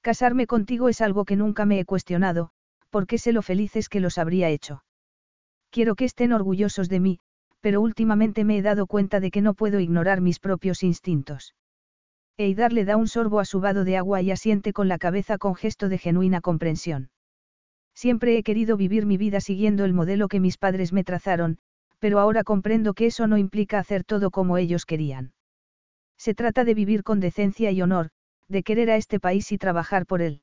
Casarme 0.00 0.46
contigo 0.46 0.88
es 0.88 1.00
algo 1.00 1.24
que 1.24 1.36
nunca 1.36 1.66
me 1.66 1.80
he 1.80 1.84
cuestionado, 1.84 2.52
porque 2.88 3.18
sé 3.18 3.32
lo 3.32 3.42
felices 3.42 3.88
que 3.88 4.00
los 4.00 4.16
habría 4.16 4.48
hecho. 4.48 4.84
Quiero 5.70 5.96
que 5.96 6.04
estén 6.04 6.32
orgullosos 6.32 6.88
de 6.88 7.00
mí, 7.00 7.20
pero 7.60 7.80
últimamente 7.80 8.44
me 8.44 8.58
he 8.58 8.62
dado 8.62 8.86
cuenta 8.86 9.20
de 9.20 9.30
que 9.30 9.42
no 9.42 9.54
puedo 9.54 9.80
ignorar 9.80 10.20
mis 10.20 10.38
propios 10.38 10.82
instintos. 10.82 11.54
Eidar 12.36 12.72
le 12.72 12.84
da 12.84 12.96
un 12.96 13.06
sorbo 13.06 13.38
a 13.38 13.44
su 13.44 13.60
vado 13.60 13.84
de 13.84 13.96
agua 13.96 14.22
y 14.22 14.30
asiente 14.30 14.72
con 14.72 14.88
la 14.88 14.98
cabeza 14.98 15.36
con 15.36 15.54
gesto 15.54 15.88
de 15.88 15.98
genuina 15.98 16.40
comprensión. 16.40 17.10
Siempre 17.94 18.38
he 18.38 18.42
querido 18.42 18.76
vivir 18.76 19.04
mi 19.04 19.18
vida 19.18 19.40
siguiendo 19.40 19.84
el 19.84 19.92
modelo 19.92 20.28
que 20.28 20.40
mis 20.40 20.56
padres 20.56 20.92
me 20.92 21.04
trazaron, 21.04 21.58
pero 21.98 22.18
ahora 22.18 22.44
comprendo 22.44 22.94
que 22.94 23.06
eso 23.06 23.26
no 23.26 23.36
implica 23.36 23.78
hacer 23.78 24.04
todo 24.04 24.30
como 24.30 24.56
ellos 24.56 24.86
querían. 24.86 25.32
Se 26.16 26.34
trata 26.34 26.64
de 26.64 26.74
vivir 26.74 27.02
con 27.02 27.20
decencia 27.20 27.70
y 27.70 27.82
honor, 27.82 28.08
de 28.48 28.62
querer 28.62 28.90
a 28.90 28.96
este 28.96 29.20
país 29.20 29.52
y 29.52 29.58
trabajar 29.58 30.06
por 30.06 30.22
él. 30.22 30.42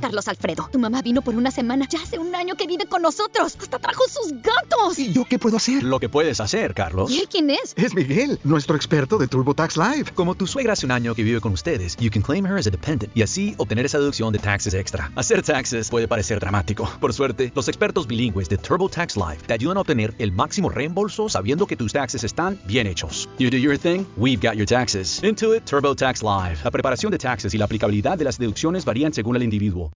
Carlos 0.00 0.28
Alfredo, 0.28 0.68
tu 0.72 0.78
mamá 0.78 1.02
vino 1.02 1.22
por 1.22 1.34
una 1.34 1.50
semana. 1.50 1.86
Ya 1.88 2.00
hace 2.02 2.18
un 2.18 2.34
año 2.34 2.56
que 2.56 2.66
vive 2.66 2.86
con 2.86 3.02
nosotros. 3.02 3.56
Hasta 3.60 3.78
trajo 3.78 4.02
sus 4.08 4.32
gatos. 4.42 4.98
¿Y 4.98 5.12
yo 5.12 5.24
qué 5.24 5.38
puedo 5.38 5.56
hacer? 5.58 5.82
Lo 5.82 6.00
que 6.00 6.08
puedes 6.08 6.40
hacer, 6.40 6.74
Carlos. 6.74 7.10
¿Y 7.10 7.20
él 7.20 7.28
quién 7.30 7.50
es? 7.50 7.74
Es 7.76 7.94
Miguel, 7.94 8.38
nuestro 8.44 8.76
experto 8.76 9.18
de 9.18 9.28
TurboTax 9.28 9.76
Live. 9.76 10.12
Como 10.14 10.34
tu 10.34 10.46
suegra 10.46 10.72
hace 10.72 10.86
un 10.86 10.92
año 10.92 11.14
que 11.14 11.22
vive 11.22 11.40
con 11.40 11.52
ustedes, 11.52 11.96
you 11.96 12.10
can 12.10 12.22
claim 12.22 12.46
her 12.46 12.56
as 12.56 12.66
a 12.66 12.70
dependent 12.70 13.16
y 13.16 13.22
así 13.22 13.54
obtener 13.58 13.86
esa 13.86 13.98
deducción 13.98 14.32
de 14.32 14.38
taxes 14.38 14.74
extra. 14.74 15.12
Hacer 15.16 15.42
taxes 15.42 15.90
puede 15.90 16.08
parecer 16.08 16.40
dramático. 16.40 16.88
Por 17.00 17.12
suerte, 17.12 17.52
los 17.54 17.68
expertos 17.68 18.06
bilingües 18.06 18.48
de 18.48 18.56
TurboTax 18.58 19.16
Live 19.16 19.38
te 19.46 19.54
ayudan 19.54 19.76
a 19.76 19.80
obtener 19.80 20.14
el 20.18 20.32
máximo 20.32 20.70
reembolso 20.70 21.28
sabiendo 21.28 21.66
que 21.66 21.76
tus 21.76 21.92
taxes 21.92 22.24
están 22.24 22.58
bien 22.64 22.86
hechos. 22.86 23.28
You 23.38 23.50
do 23.50 23.58
your 23.58 23.76
thing, 23.76 24.04
we've 24.16 24.40
got 24.40 24.56
your 24.56 24.66
taxes. 24.66 25.22
Intuit 25.22 25.64
TurboTax 25.64 26.22
Live. 26.22 26.60
La 26.64 26.70
preparación 26.70 27.12
de 27.12 27.18
taxes 27.18 27.54
y 27.54 27.58
la 27.58 27.66
aplicabilidad 27.66 28.16
de 28.16 28.24
las 28.24 28.38
deducciones 28.38 28.84
varían 28.84 29.12
según 29.12 29.36
el 29.36 29.42
individuo. 29.42 29.89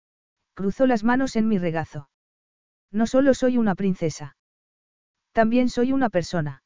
Cruzo 0.55 0.87
las 0.87 1.05
manos 1.05 1.37
en 1.37 1.49
mi 1.49 1.59
regazo. 1.59 2.09
No 2.91 3.07
solo 3.07 3.35
soy 3.35 3.59
una 3.59 3.75
princesa. 3.75 4.37
También 5.33 5.69
soy 5.69 5.93
una 5.93 6.11
persona. 6.11 6.63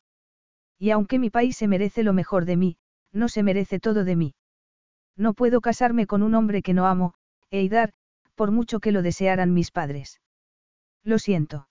Y 0.78 0.90
aunque 0.90 1.18
mi 1.18 1.30
país 1.30 1.56
se 1.56 1.68
merece 1.68 2.02
lo 2.02 2.12
mejor 2.12 2.44
de 2.44 2.56
mí, 2.56 2.76
no 3.12 3.28
se 3.28 3.42
merece 3.42 3.80
todo 3.80 4.04
de 4.04 4.14
mí. 4.14 4.34
No 5.16 5.32
puedo 5.34 5.60
casarme 5.60 6.06
con 6.06 6.22
un 6.22 6.34
hombre 6.34 6.62
que 6.62 6.74
no 6.74 6.86
amo, 6.86 7.14
Eidar, 7.50 7.92
por 8.34 8.50
mucho 8.50 8.78
que 8.78 8.92
lo 8.92 9.02
desearan 9.02 9.54
mis 9.54 9.70
padres. 9.70 10.20
Lo 11.02 11.18
siento. 11.18 11.68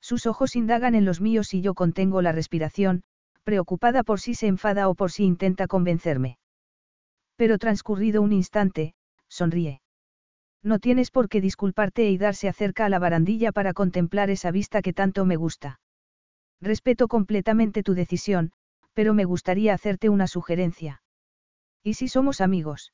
Sus 0.00 0.26
ojos 0.26 0.56
indagan 0.56 0.94
en 0.94 1.04
los 1.04 1.20
míos 1.20 1.54
y 1.54 1.60
yo 1.60 1.74
contengo 1.74 2.20
la 2.20 2.32
respiración, 2.32 3.02
preocupada 3.44 4.02
por 4.02 4.20
si 4.20 4.34
se 4.34 4.48
enfada 4.48 4.88
o 4.88 4.94
por 4.94 5.12
si 5.12 5.24
intenta 5.24 5.66
convencerme. 5.66 6.38
Pero 7.36 7.58
transcurrido 7.58 8.20
un 8.20 8.32
instante, 8.32 8.94
sonríe. 9.28 9.80
No 10.62 10.78
tienes 10.78 11.10
por 11.10 11.28
qué 11.28 11.40
disculparte 11.40 12.10
y 12.10 12.18
darse 12.18 12.48
acerca 12.48 12.86
a 12.86 12.88
la 12.88 12.98
barandilla 12.98 13.52
para 13.52 13.72
contemplar 13.72 14.30
esa 14.30 14.50
vista 14.50 14.82
que 14.82 14.92
tanto 14.92 15.24
me 15.24 15.36
gusta. 15.36 15.80
Respeto 16.60 17.08
completamente 17.08 17.82
tu 17.82 17.94
decisión, 17.94 18.52
pero 18.92 19.14
me 19.14 19.24
gustaría 19.24 19.74
hacerte 19.74 20.08
una 20.08 20.26
sugerencia. 20.26 21.02
¿Y 21.84 21.94
si 21.94 22.08
somos 22.08 22.40
amigos? 22.40 22.92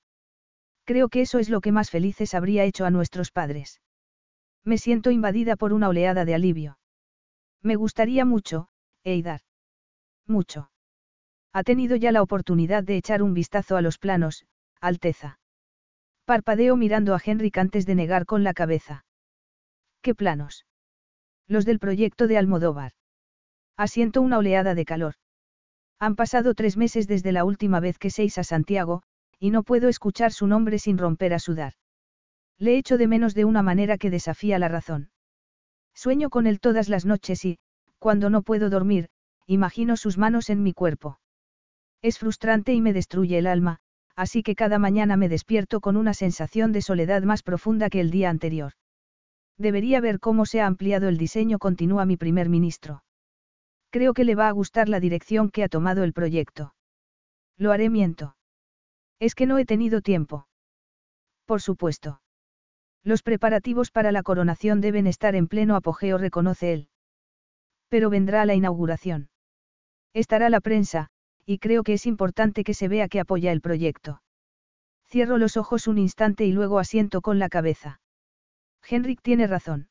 Creo 0.84 1.08
que 1.08 1.22
eso 1.22 1.38
es 1.38 1.48
lo 1.48 1.60
que 1.62 1.72
más 1.72 1.90
felices 1.90 2.34
habría 2.34 2.64
hecho 2.64 2.84
a 2.84 2.90
nuestros 2.90 3.30
padres. 3.30 3.80
Me 4.64 4.76
siento 4.76 5.10
invadida 5.10 5.56
por 5.56 5.72
una 5.72 5.88
oleada 5.88 6.26
de 6.26 6.34
alivio. 6.34 6.78
Me 7.62 7.76
gustaría 7.76 8.26
mucho, 8.26 8.68
Eidar. 9.02 9.40
Mucho. 10.26 10.70
Ha 11.52 11.62
tenido 11.62 11.96
ya 11.96 12.12
la 12.12 12.22
oportunidad 12.22 12.84
de 12.84 12.96
echar 12.96 13.22
un 13.22 13.32
vistazo 13.32 13.76
a 13.76 13.82
los 13.82 13.98
planos, 13.98 14.44
Alteza. 14.80 15.38
Parpadeo 16.26 16.76
mirando 16.76 17.14
a 17.14 17.20
Henrik 17.22 17.58
antes 17.58 17.84
de 17.84 17.94
negar 17.94 18.24
con 18.24 18.44
la 18.44 18.54
cabeza. 18.54 19.04
¿Qué 20.00 20.14
planos? 20.14 20.64
Los 21.46 21.66
del 21.66 21.78
proyecto 21.78 22.26
de 22.26 22.38
Almodóvar. 22.38 22.92
Asiento 23.76 24.22
una 24.22 24.38
oleada 24.38 24.74
de 24.74 24.86
calor. 24.86 25.14
Han 25.98 26.16
pasado 26.16 26.54
tres 26.54 26.78
meses 26.78 27.06
desde 27.06 27.32
la 27.32 27.44
última 27.44 27.78
vez 27.78 27.98
que 27.98 28.08
seis 28.08 28.38
a 28.38 28.44
Santiago, 28.44 29.02
y 29.38 29.50
no 29.50 29.62
puedo 29.64 29.88
escuchar 29.88 30.32
su 30.32 30.46
nombre 30.46 30.78
sin 30.78 30.96
romper 30.96 31.34
a 31.34 31.38
sudar. 31.38 31.74
Le 32.58 32.78
echo 32.78 32.96
de 32.96 33.06
menos 33.06 33.34
de 33.34 33.44
una 33.44 33.62
manera 33.62 33.98
que 33.98 34.10
desafía 34.10 34.58
la 34.58 34.68
razón. 34.68 35.10
Sueño 35.92 36.30
con 36.30 36.46
él 36.46 36.58
todas 36.58 36.88
las 36.88 37.04
noches 37.04 37.44
y, 37.44 37.58
cuando 37.98 38.30
no 38.30 38.42
puedo 38.42 38.70
dormir, 38.70 39.10
imagino 39.46 39.98
sus 39.98 40.16
manos 40.16 40.48
en 40.48 40.62
mi 40.62 40.72
cuerpo. 40.72 41.18
Es 42.00 42.18
frustrante 42.18 42.72
y 42.72 42.80
me 42.80 42.92
destruye 42.94 43.36
el 43.38 43.46
alma, 43.46 43.80
así 44.16 44.42
que 44.42 44.54
cada 44.54 44.78
mañana 44.78 45.16
me 45.16 45.28
despierto 45.28 45.80
con 45.80 45.96
una 45.96 46.14
sensación 46.14 46.72
de 46.72 46.82
soledad 46.82 47.22
más 47.22 47.42
profunda 47.42 47.90
que 47.90 48.00
el 48.00 48.10
día 48.10 48.30
anterior. 48.30 48.72
Debería 49.58 50.00
ver 50.00 50.20
cómo 50.20 50.46
se 50.46 50.60
ha 50.60 50.66
ampliado 50.66 51.08
el 51.08 51.18
diseño, 51.18 51.58
continúa 51.58 52.06
mi 52.06 52.16
primer 52.16 52.48
ministro. 52.48 53.04
Creo 53.90 54.12
que 54.14 54.24
le 54.24 54.34
va 54.34 54.48
a 54.48 54.52
gustar 54.52 54.88
la 54.88 55.00
dirección 55.00 55.50
que 55.50 55.62
ha 55.62 55.68
tomado 55.68 56.02
el 56.02 56.12
proyecto. 56.12 56.74
Lo 57.56 57.70
haré 57.70 57.90
miento. 57.90 58.36
Es 59.20 59.34
que 59.34 59.46
no 59.46 59.58
he 59.58 59.64
tenido 59.64 60.00
tiempo. 60.00 60.48
Por 61.46 61.62
supuesto. 61.62 62.20
Los 63.04 63.22
preparativos 63.22 63.90
para 63.90 64.10
la 64.10 64.22
coronación 64.22 64.80
deben 64.80 65.06
estar 65.06 65.36
en 65.36 65.46
pleno 65.46 65.76
apogeo, 65.76 66.18
reconoce 66.18 66.72
él. 66.72 66.88
Pero 67.88 68.10
vendrá 68.10 68.44
la 68.46 68.54
inauguración. 68.54 69.28
Estará 70.14 70.48
la 70.48 70.60
prensa, 70.60 71.10
y 71.46 71.58
creo 71.58 71.82
que 71.82 71.94
es 71.94 72.06
importante 72.06 72.64
que 72.64 72.74
se 72.74 72.88
vea 72.88 73.08
que 73.08 73.20
apoya 73.20 73.52
el 73.52 73.60
proyecto. 73.60 74.22
Cierro 75.08 75.38
los 75.38 75.56
ojos 75.56 75.86
un 75.86 75.98
instante 75.98 76.44
y 76.44 76.52
luego 76.52 76.78
asiento 76.78 77.20
con 77.20 77.38
la 77.38 77.48
cabeza. 77.48 78.00
Henrik 78.88 79.20
tiene 79.22 79.46
razón. 79.46 79.88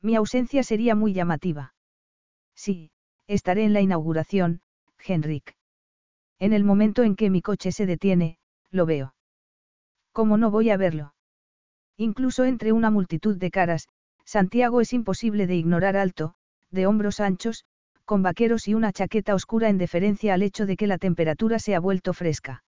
Mi 0.00 0.16
ausencia 0.16 0.62
sería 0.62 0.94
muy 0.94 1.12
llamativa. 1.12 1.74
Sí, 2.54 2.90
estaré 3.26 3.64
en 3.64 3.72
la 3.72 3.80
inauguración, 3.80 4.62
Henrik. 4.98 5.56
En 6.38 6.52
el 6.52 6.64
momento 6.64 7.02
en 7.02 7.14
que 7.14 7.30
mi 7.30 7.40
coche 7.40 7.70
se 7.72 7.86
detiene, 7.86 8.38
lo 8.70 8.86
veo. 8.86 9.14
¿Cómo 10.12 10.36
no 10.36 10.50
voy 10.50 10.70
a 10.70 10.76
verlo? 10.76 11.14
Incluso 11.96 12.44
entre 12.44 12.72
una 12.72 12.90
multitud 12.90 13.36
de 13.36 13.50
caras, 13.50 13.88
Santiago 14.24 14.80
es 14.80 14.92
imposible 14.92 15.46
de 15.46 15.56
ignorar 15.56 15.96
alto, 15.96 16.34
de 16.70 16.86
hombros 16.86 17.20
anchos, 17.20 17.64
con 18.04 18.22
vaqueros 18.22 18.68
y 18.68 18.74
una 18.74 18.92
chaqueta 18.92 19.34
oscura 19.34 19.68
en 19.68 19.78
deferencia 19.78 20.34
al 20.34 20.42
hecho 20.42 20.66
de 20.66 20.76
que 20.76 20.86
la 20.86 20.98
temperatura 20.98 21.58
se 21.58 21.74
ha 21.74 21.80
vuelto 21.80 22.12
fresca. 22.12 22.64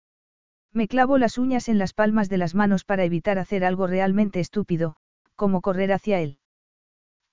Me 0.71 0.87
clavo 0.87 1.17
las 1.17 1.37
uñas 1.37 1.67
en 1.67 1.77
las 1.77 1.93
palmas 1.93 2.29
de 2.29 2.37
las 2.37 2.55
manos 2.55 2.83
para 2.83 3.03
evitar 3.03 3.39
hacer 3.39 3.65
algo 3.65 3.87
realmente 3.87 4.39
estúpido, 4.39 4.95
como 5.35 5.61
correr 5.61 5.91
hacia 5.91 6.19
él. 6.19 6.37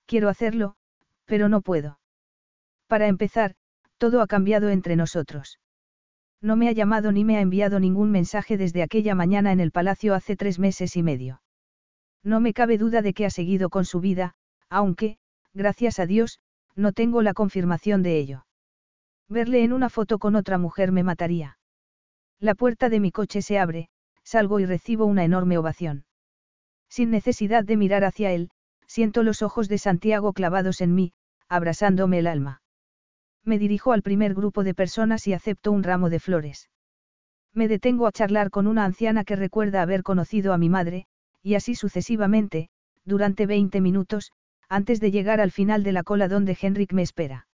Quiero 0.05 0.29
hacerlo, 0.29 0.75
pero 1.25 1.49
no 1.49 1.61
puedo. 1.61 1.99
Para 2.87 3.07
empezar, 3.07 3.55
todo 3.97 4.21
ha 4.21 4.27
cambiado 4.27 4.69
entre 4.69 4.95
nosotros. 4.95 5.59
No 6.41 6.55
me 6.55 6.69
ha 6.69 6.71
llamado 6.71 7.11
ni 7.11 7.23
me 7.23 7.37
ha 7.37 7.41
enviado 7.41 7.79
ningún 7.79 8.11
mensaje 8.11 8.57
desde 8.57 8.83
aquella 8.83 9.15
mañana 9.15 9.51
en 9.51 9.59
el 9.59 9.71
palacio 9.71 10.13
hace 10.13 10.35
tres 10.35 10.59
meses 10.59 10.95
y 10.95 11.03
medio. 11.03 11.41
No 12.23 12.39
me 12.39 12.53
cabe 12.53 12.77
duda 12.77 13.01
de 13.01 13.13
que 13.13 13.25
ha 13.25 13.29
seguido 13.29 13.69
con 13.69 13.85
su 13.85 13.99
vida, 13.99 14.35
aunque, 14.69 15.17
gracias 15.53 15.99
a 15.99 16.05
Dios, 16.05 16.39
no 16.77 16.93
tengo 16.93 17.21
la 17.21 17.33
confirmación 17.33 18.03
de 18.03 18.19
ello. 18.19 18.45
Verle 19.27 19.63
en 19.63 19.73
una 19.73 19.89
foto 19.89 20.19
con 20.19 20.35
otra 20.35 20.57
mujer 20.57 20.91
me 20.91 21.03
mataría. 21.03 21.57
La 22.39 22.55
puerta 22.55 22.87
de 22.87 22.99
mi 22.99 23.11
coche 23.11 23.41
se 23.41 23.59
abre, 23.59 23.89
salgo 24.23 24.59
y 24.59 24.65
recibo 24.65 25.05
una 25.05 25.25
enorme 25.25 25.57
ovación. 25.57 26.05
Sin 26.87 27.09
necesidad 27.09 27.63
de 27.65 27.77
mirar 27.77 28.05
hacia 28.05 28.31
él, 28.31 28.51
siento 28.85 29.23
los 29.23 29.41
ojos 29.41 29.67
de 29.67 29.79
Santiago 29.79 30.33
clavados 30.33 30.79
en 30.79 30.93
mí, 30.93 31.13
abrasándome 31.49 32.19
el 32.19 32.27
alma. 32.27 32.61
Me 33.43 33.57
dirijo 33.57 33.91
al 33.91 34.03
primer 34.03 34.35
grupo 34.35 34.63
de 34.63 34.73
personas 34.73 35.27
y 35.27 35.33
acepto 35.33 35.71
un 35.71 35.83
ramo 35.83 36.09
de 36.09 36.19
flores. 36.19 36.69
Me 37.53 37.67
detengo 37.67 38.05
a 38.05 38.11
charlar 38.11 38.51
con 38.51 38.67
una 38.67 38.85
anciana 38.85 39.23
que 39.23 39.35
recuerda 39.35 39.81
haber 39.81 40.03
conocido 40.03 40.53
a 40.53 40.57
mi 40.57 40.69
madre, 40.69 41.07
y 41.41 41.55
así 41.55 41.73
sucesivamente, 41.73 42.69
durante 43.03 43.45
20 43.45 43.81
minutos, 43.81 44.31
antes 44.69 44.99
de 44.99 45.11
llegar 45.11 45.39
al 45.39 45.51
final 45.51 45.83
de 45.83 45.91
la 45.91 46.03
cola 46.03 46.27
donde 46.27 46.57
Henrik 46.59 46.93
me 46.93 47.01
espera. 47.01 47.47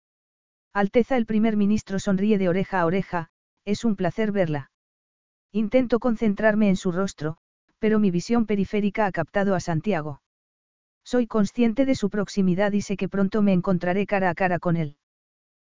Alteza 0.72 1.16
el 1.16 1.26
primer 1.26 1.56
ministro 1.56 1.98
sonríe 1.98 2.38
de 2.38 2.48
oreja 2.48 2.80
a 2.80 2.86
oreja, 2.86 3.28
es 3.64 3.84
un 3.84 3.96
placer 3.96 4.32
verla. 4.32 4.70
Intento 5.52 5.98
concentrarme 5.98 6.68
en 6.68 6.76
su 6.76 6.92
rostro, 6.92 7.36
pero 7.78 7.98
mi 7.98 8.10
visión 8.10 8.46
periférica 8.46 9.06
ha 9.06 9.12
captado 9.12 9.54
a 9.54 9.60
Santiago. 9.60 10.22
Soy 11.04 11.26
consciente 11.26 11.84
de 11.84 11.94
su 11.94 12.08
proximidad 12.08 12.72
y 12.72 12.80
sé 12.80 12.96
que 12.96 13.08
pronto 13.08 13.42
me 13.42 13.52
encontraré 13.52 14.06
cara 14.06 14.30
a 14.30 14.34
cara 14.34 14.58
con 14.58 14.76
él. 14.76 14.96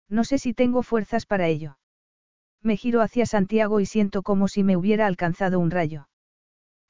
No 0.08 0.24
sé 0.24 0.38
si 0.38 0.52
tengo 0.52 0.82
fuerzas 0.82 1.24
para 1.24 1.48
ello. 1.48 1.78
Me 2.62 2.76
giro 2.76 3.00
hacia 3.00 3.24
Santiago 3.24 3.80
y 3.80 3.86
siento 3.86 4.22
como 4.22 4.48
si 4.48 4.64
me 4.64 4.76
hubiera 4.76 5.06
alcanzado 5.06 5.58
un 5.60 5.70
rayo. 5.70 6.08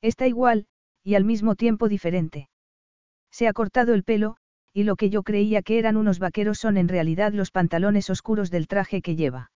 Está 0.00 0.26
igual, 0.26 0.66
y 1.04 1.14
al 1.14 1.24
mismo 1.24 1.54
tiempo 1.54 1.88
diferente. 1.88 2.48
Se 3.30 3.46
ha 3.46 3.52
cortado 3.52 3.94
el 3.94 4.02
pelo, 4.02 4.36
y 4.72 4.84
lo 4.84 4.96
que 4.96 5.10
yo 5.10 5.22
creía 5.22 5.62
que 5.62 5.78
eran 5.78 5.96
unos 5.96 6.18
vaqueros 6.18 6.58
son 6.58 6.76
en 6.76 6.88
realidad 6.88 7.32
los 7.32 7.50
pantalones 7.50 8.10
oscuros 8.10 8.50
del 8.50 8.68
traje 8.68 9.02
que 9.02 9.16
lleva. 9.16 9.50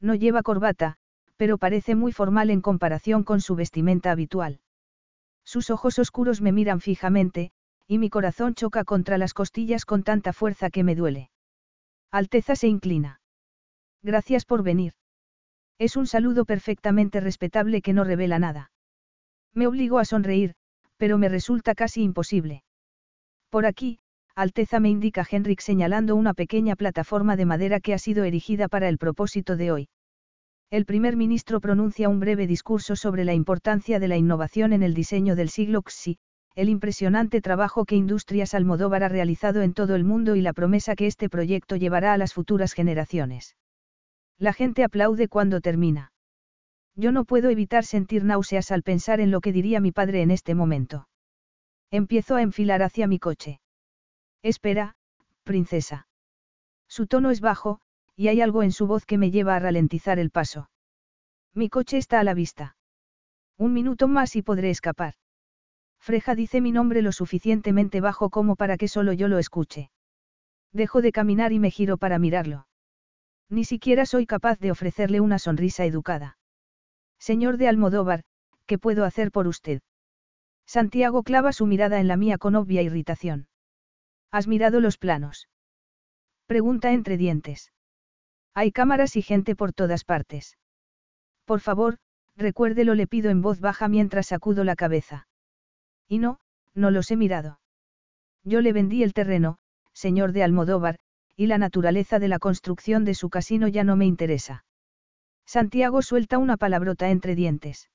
No 0.00 0.14
lleva 0.14 0.42
corbata, 0.42 0.96
pero 1.36 1.58
parece 1.58 1.94
muy 1.94 2.12
formal 2.12 2.50
en 2.50 2.60
comparación 2.60 3.24
con 3.24 3.40
su 3.40 3.56
vestimenta 3.56 4.10
habitual. 4.10 4.60
Sus 5.44 5.70
ojos 5.70 5.98
oscuros 5.98 6.40
me 6.40 6.52
miran 6.52 6.80
fijamente, 6.80 7.52
y 7.86 7.98
mi 7.98 8.10
corazón 8.10 8.54
choca 8.54 8.84
contra 8.84 9.18
las 9.18 9.34
costillas 9.34 9.84
con 9.84 10.02
tanta 10.02 10.32
fuerza 10.32 10.68
que 10.70 10.84
me 10.84 10.94
duele. 10.94 11.30
Alteza 12.10 12.54
se 12.54 12.68
inclina. 12.68 13.20
Gracias 14.02 14.44
por 14.44 14.62
venir. 14.62 14.92
Es 15.78 15.96
un 15.96 16.06
saludo 16.06 16.44
perfectamente 16.44 17.20
respetable 17.20 17.82
que 17.82 17.92
no 17.92 18.04
revela 18.04 18.38
nada. 18.38 18.70
Me 19.54 19.66
obligo 19.66 19.98
a 19.98 20.04
sonreír, 20.04 20.54
pero 20.96 21.18
me 21.18 21.28
resulta 21.28 21.74
casi 21.74 22.02
imposible. 22.02 22.62
Por 23.48 23.64
aquí, 23.64 24.00
Alteza 24.38 24.78
me 24.78 24.88
indica 24.88 25.26
Henrik 25.28 25.60
señalando 25.60 26.14
una 26.14 26.32
pequeña 26.32 26.76
plataforma 26.76 27.34
de 27.34 27.44
madera 27.44 27.80
que 27.80 27.92
ha 27.92 27.98
sido 27.98 28.22
erigida 28.22 28.68
para 28.68 28.88
el 28.88 28.96
propósito 28.96 29.56
de 29.56 29.72
hoy. 29.72 29.88
El 30.70 30.84
primer 30.84 31.16
ministro 31.16 31.60
pronuncia 31.60 32.08
un 32.08 32.20
breve 32.20 32.46
discurso 32.46 32.94
sobre 32.94 33.24
la 33.24 33.34
importancia 33.34 33.98
de 33.98 34.06
la 34.06 34.16
innovación 34.16 34.72
en 34.72 34.84
el 34.84 34.94
diseño 34.94 35.34
del 35.34 35.48
siglo 35.48 35.82
XI, 35.84 36.18
el 36.54 36.68
impresionante 36.68 37.40
trabajo 37.40 37.84
que 37.84 37.96
Industrias 37.96 38.54
Almodóvar 38.54 39.02
ha 39.02 39.08
realizado 39.08 39.60
en 39.62 39.74
todo 39.74 39.96
el 39.96 40.04
mundo 40.04 40.36
y 40.36 40.40
la 40.40 40.52
promesa 40.52 40.94
que 40.94 41.08
este 41.08 41.28
proyecto 41.28 41.74
llevará 41.74 42.12
a 42.12 42.16
las 42.16 42.32
futuras 42.32 42.74
generaciones. 42.74 43.56
La 44.38 44.52
gente 44.52 44.84
aplaude 44.84 45.26
cuando 45.26 45.60
termina. 45.60 46.12
Yo 46.94 47.10
no 47.10 47.24
puedo 47.24 47.50
evitar 47.50 47.84
sentir 47.84 48.22
náuseas 48.22 48.70
al 48.70 48.84
pensar 48.84 49.18
en 49.18 49.32
lo 49.32 49.40
que 49.40 49.52
diría 49.52 49.80
mi 49.80 49.90
padre 49.90 50.22
en 50.22 50.30
este 50.30 50.54
momento. 50.54 51.08
Empiezo 51.90 52.36
a 52.36 52.42
enfilar 52.42 52.84
hacia 52.84 53.08
mi 53.08 53.18
coche. 53.18 53.58
Espera, 54.42 54.94
princesa. 55.44 56.06
Su 56.88 57.06
tono 57.06 57.30
es 57.30 57.40
bajo, 57.40 57.80
y 58.16 58.28
hay 58.28 58.40
algo 58.40 58.62
en 58.62 58.72
su 58.72 58.86
voz 58.86 59.04
que 59.04 59.18
me 59.18 59.30
lleva 59.30 59.56
a 59.56 59.58
ralentizar 59.58 60.18
el 60.18 60.30
paso. 60.30 60.70
Mi 61.54 61.68
coche 61.68 61.98
está 61.98 62.20
a 62.20 62.24
la 62.24 62.34
vista. 62.34 62.76
Un 63.56 63.72
minuto 63.72 64.06
más 64.08 64.36
y 64.36 64.42
podré 64.42 64.70
escapar. 64.70 65.14
Freja 65.98 66.34
dice 66.34 66.60
mi 66.60 66.70
nombre 66.70 67.02
lo 67.02 67.12
suficientemente 67.12 68.00
bajo 68.00 68.30
como 68.30 68.54
para 68.54 68.76
que 68.76 68.88
solo 68.88 69.12
yo 69.12 69.28
lo 69.28 69.38
escuche. 69.38 69.90
Dejo 70.72 71.02
de 71.02 71.12
caminar 71.12 71.52
y 71.52 71.58
me 71.58 71.70
giro 71.70 71.96
para 71.98 72.18
mirarlo. 72.18 72.68
Ni 73.48 73.64
siquiera 73.64 74.06
soy 74.06 74.26
capaz 74.26 74.58
de 74.58 74.70
ofrecerle 74.70 75.20
una 75.20 75.38
sonrisa 75.38 75.84
educada. 75.84 76.38
Señor 77.18 77.56
de 77.56 77.68
Almodóvar, 77.68 78.22
¿qué 78.66 78.78
puedo 78.78 79.04
hacer 79.04 79.32
por 79.32 79.48
usted? 79.48 79.80
Santiago 80.66 81.22
clava 81.22 81.52
su 81.52 81.66
mirada 81.66 81.98
en 81.98 82.06
la 82.06 82.16
mía 82.16 82.38
con 82.38 82.54
obvia 82.54 82.82
irritación. 82.82 83.47
¿Has 84.30 84.46
mirado 84.46 84.80
los 84.80 84.98
planos? 84.98 85.48
Pregunta 86.46 86.92
entre 86.92 87.16
dientes. 87.16 87.72
Hay 88.54 88.72
cámaras 88.72 89.16
y 89.16 89.22
gente 89.22 89.54
por 89.54 89.72
todas 89.72 90.04
partes. 90.04 90.58
Por 91.44 91.60
favor, 91.60 91.98
recuérdelo, 92.36 92.94
le 92.94 93.06
pido 93.06 93.30
en 93.30 93.40
voz 93.40 93.60
baja 93.60 93.88
mientras 93.88 94.26
sacudo 94.26 94.64
la 94.64 94.76
cabeza. 94.76 95.28
Y 96.08 96.18
no, 96.18 96.40
no 96.74 96.90
los 96.90 97.10
he 97.10 97.16
mirado. 97.16 97.60
Yo 98.44 98.60
le 98.60 98.72
vendí 98.72 99.02
el 99.02 99.12
terreno, 99.12 99.58
señor 99.92 100.32
de 100.32 100.42
Almodóvar, 100.42 100.98
y 101.36 101.46
la 101.46 101.58
naturaleza 101.58 102.18
de 102.18 102.28
la 102.28 102.38
construcción 102.38 103.04
de 103.04 103.14
su 103.14 103.30
casino 103.30 103.68
ya 103.68 103.84
no 103.84 103.96
me 103.96 104.06
interesa. 104.06 104.64
Santiago 105.46 106.02
suelta 106.02 106.38
una 106.38 106.56
palabrota 106.56 107.10
entre 107.10 107.34
dientes. 107.34 107.90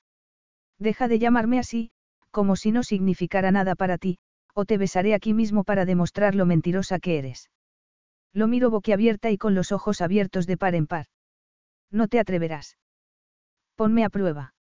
Deja 0.78 1.08
de 1.08 1.18
llamarme 1.18 1.58
así, 1.58 1.90
como 2.30 2.56
si 2.56 2.72
no 2.72 2.82
significara 2.82 3.52
nada 3.52 3.76
para 3.76 3.98
ti, 3.98 4.18
o 4.54 4.64
te 4.64 4.78
besaré 4.78 5.14
aquí 5.14 5.34
mismo 5.34 5.64
para 5.64 5.84
demostrar 5.84 6.34
lo 6.34 6.46
mentirosa 6.46 6.98
que 6.98 7.18
eres. 7.18 7.50
Lo 8.32 8.48
miro 8.48 8.70
boquiabierta 8.70 9.30
y 9.30 9.38
con 9.38 9.54
los 9.54 9.72
ojos 9.72 10.00
abiertos 10.00 10.46
de 10.46 10.56
par 10.56 10.74
en 10.74 10.86
par. 10.86 11.06
No 11.90 12.08
te 12.08 12.18
atreverás. 12.18 12.78
Ponme 13.76 14.04
a 14.04 14.08
prueba. 14.08 14.54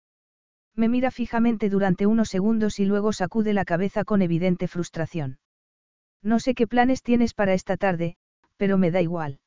Me 0.75 0.89
mira 0.89 1.11
fijamente 1.11 1.69
durante 1.69 2.07
unos 2.07 2.29
segundos 2.29 2.79
y 2.79 2.85
luego 2.85 3.13
sacude 3.13 3.53
la 3.53 3.65
cabeza 3.65 4.03
con 4.03 4.21
evidente 4.21 4.67
frustración. 4.67 5.39
No 6.23 6.39
sé 6.39 6.55
qué 6.55 6.67
planes 6.67 7.03
tienes 7.03 7.33
para 7.33 7.53
esta 7.53 7.77
tarde, 7.77 8.15
pero 8.57 8.77
me 8.77 8.91
da 8.91 9.01
igual. 9.01 9.39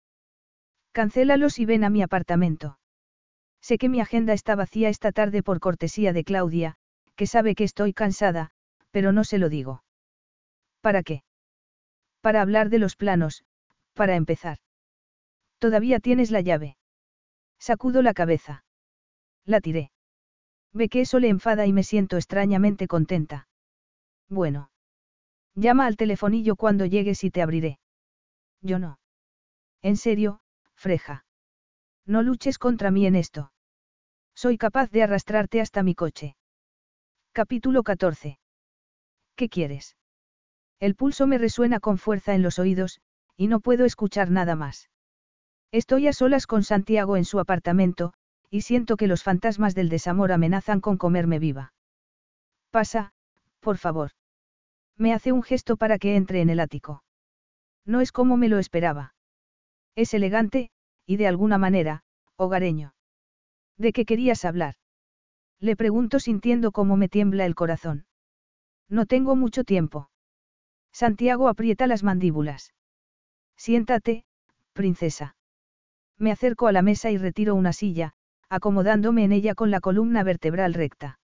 Cancélalos 0.92 1.58
y 1.58 1.66
ven 1.66 1.84
a 1.84 1.91
mi 1.91 2.02
apartamento. 2.02 2.78
Sé 3.60 3.78
que 3.78 3.89
mi 3.89 4.00
agenda 4.00 4.33
está 4.33 4.55
vacía 4.55 4.89
esta 4.89 5.10
tarde 5.10 5.42
por 5.42 5.58
cortesía 5.58 6.12
de 6.12 6.23
Claudia, 6.23 6.76
que 7.16 7.26
sabe 7.26 7.55
que 7.55 7.65
estoy 7.65 7.92
cansada, 7.92 8.50
pero 8.92 9.12
no 9.12 9.25
se 9.25 9.39
lo 9.39 9.49
digo. 9.49 9.83
¿Para 10.86 11.02
qué? 11.02 11.24
Para 12.20 12.40
hablar 12.40 12.70
de 12.70 12.78
los 12.78 12.94
planos, 12.94 13.44
para 13.92 14.15
empezar. 14.15 14.58
Todavía 15.58 15.98
tienes 15.98 16.31
la 16.31 16.42
llave. 16.42 16.76
Sacudo 17.58 18.02
la 18.02 18.15
cabeza. 18.15 18.65
La 19.44 19.60
tiré. 19.60 19.90
Ve 20.73 20.89
que 20.89 21.00
eso 21.00 21.18
le 21.18 21.28
enfada 21.28 21.66
y 21.66 21.73
me 21.73 21.82
siento 21.82 22.18
extrañamente 22.18 22.86
contenta. 22.86 23.48
Bueno. 24.28 24.70
Llama 25.56 25.86
al 25.86 25.97
telefonillo 25.97 26.55
cuando 26.55 26.86
llegues 26.86 27.24
y 27.24 27.32
te 27.32 27.42
abriré. 27.42 27.81
Yo 28.60 28.78
no. 28.78 29.00
En 29.82 29.97
serio, 29.97 30.39
Freja. 30.76 31.24
No 32.05 32.23
luches 32.23 32.60
contra 32.60 32.92
mí 32.92 33.06
en 33.06 33.16
esto. 33.16 33.50
Soy 34.36 34.56
capaz 34.56 34.92
de 34.92 35.02
arrastrarte 35.02 35.60
hasta 35.60 35.82
mi 35.82 35.97
coche. 35.97 36.36
Capítulo 37.32 37.82
14. 37.82 38.39
¿Qué 39.34 39.48
quieres? 39.48 39.97
El 40.78 40.94
pulso 40.94 41.26
me 41.26 41.38
resuena 41.38 41.80
con 41.80 41.98
fuerza 41.98 42.34
en 42.34 42.42
los 42.42 42.58
oídos, 42.58 43.00
y 43.36 43.48
no 43.48 43.60
puedo 43.60 43.84
escuchar 43.84 44.30
nada 44.30 44.56
más. 44.56 44.90
Estoy 45.72 46.06
a 46.08 46.12
solas 46.12 46.46
con 46.46 46.62
Santiago 46.62 47.16
en 47.16 47.24
su 47.24 47.40
apartamento, 47.40 48.12
y 48.50 48.62
siento 48.62 48.96
que 48.96 49.06
los 49.06 49.22
fantasmas 49.22 49.74
del 49.74 49.88
desamor 49.88 50.32
amenazan 50.32 50.80
con 50.80 50.96
comerme 50.96 51.38
viva. 51.38 51.72
Pasa, 52.70 53.12
por 53.60 53.78
favor. 53.78 54.12
Me 54.96 55.12
hace 55.12 55.32
un 55.32 55.42
gesto 55.42 55.76
para 55.76 55.98
que 55.98 56.16
entre 56.16 56.40
en 56.40 56.50
el 56.50 56.60
ático. 56.60 57.02
No 57.84 58.00
es 58.00 58.12
como 58.12 58.36
me 58.36 58.48
lo 58.48 58.58
esperaba. 58.58 59.14
Es 59.94 60.14
elegante, 60.14 60.70
y 61.06 61.16
de 61.16 61.26
alguna 61.26 61.58
manera, 61.58 62.02
hogareño. 62.36 62.94
¿De 63.76 63.92
qué 63.92 64.05
querías 64.05 64.44
hablar? 64.44 64.74
Le 65.60 65.76
pregunto 65.76 66.20
sintiendo 66.20 66.72
cómo 66.72 66.96
me 66.96 67.08
tiembla 67.08 67.46
el 67.46 67.55
corazón. 67.55 68.06
No 68.88 69.06
tengo 69.06 69.36
mucho 69.36 69.64
tiempo. 69.64 70.10
Santiago 70.97 71.49
aprieta 71.49 71.86
las 71.86 72.02
mandíbulas. 72.02 72.73
Siéntate, 73.55 74.25
princesa. 74.73 75.36
Me 76.16 76.33
acerco 76.33 76.68
a 76.68 76.73
la 76.73 76.81
mesa 76.81 77.10
y 77.10 77.18
retiro 77.18 77.55
una 77.55 77.75
silla, 77.75 78.15
acomodándome 78.49 79.23
en 79.25 79.33
ella 79.33 79.55
con 79.55 79.70
la 79.70 79.81
columna 79.81 80.23
vertebral 80.23 80.73
recta. 80.73 81.18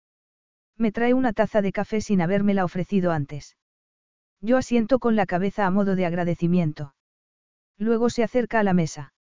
Me 0.76 0.92
trae 0.92 1.15
una 1.15 1.33
taza 1.33 1.62
de 1.62 1.73
café 1.73 2.02
sin 2.02 2.20
habérmela 2.20 2.67
ofrecido 2.67 3.12
antes. 3.12 3.57
Yo 4.42 4.59
asiento 4.59 4.99
con 4.99 5.17
la 5.17 5.25
cabeza 5.25 5.65
a 5.65 5.70
modo 5.70 5.97
de 5.97 6.05
agradecimiento. 6.05 6.94
Luego 7.78 8.10
se 8.10 8.25
acerca 8.25 8.60
a 8.60 8.65
la 8.65 8.75
mesa. 8.75 9.15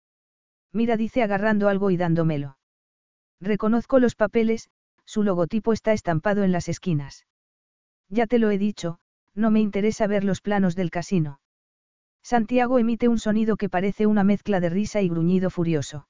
Mira, 0.74 0.98
dice 0.98 1.22
agarrando 1.22 1.70
algo 1.70 1.92
y 1.92 1.98
dándomelo. 1.98 2.58
Reconozco 3.40 4.00
los 4.00 4.16
papeles, 4.16 4.72
su 5.06 5.22
logotipo 5.22 5.74
está 5.74 5.94
estampado 5.94 6.44
en 6.44 6.52
las 6.52 6.70
esquinas. 6.70 7.28
Ya 8.08 8.26
te 8.26 8.40
lo 8.40 8.50
he 8.50 8.58
dicho, 8.58 9.00
no 9.36 9.52
me 9.52 9.60
interesa 9.60 10.08
ver 10.08 10.24
los 10.24 10.42
planos 10.42 10.76
del 10.76 10.92
casino. 10.92 11.40
Santiago 12.24 12.80
emite 12.80 13.08
un 13.08 13.20
sonido 13.20 13.58
que 13.58 13.70
parece 13.70 14.06
una 14.06 14.24
mezcla 14.24 14.60
de 14.60 14.70
risa 14.70 15.02
y 15.02 15.10
gruñido 15.10 15.50
furioso. 15.50 16.08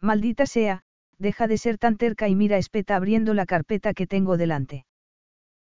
Maldita 0.00 0.46
sea, 0.46 0.82
deja 1.18 1.46
de 1.46 1.58
ser 1.58 1.78
tan 1.78 1.96
terca 1.96 2.28
y 2.28 2.34
mira 2.34 2.58
espeta 2.58 2.96
abriendo 2.96 3.34
la 3.34 3.46
carpeta 3.46 3.94
que 3.94 4.06
tengo 4.06 4.36
delante. 4.36 4.86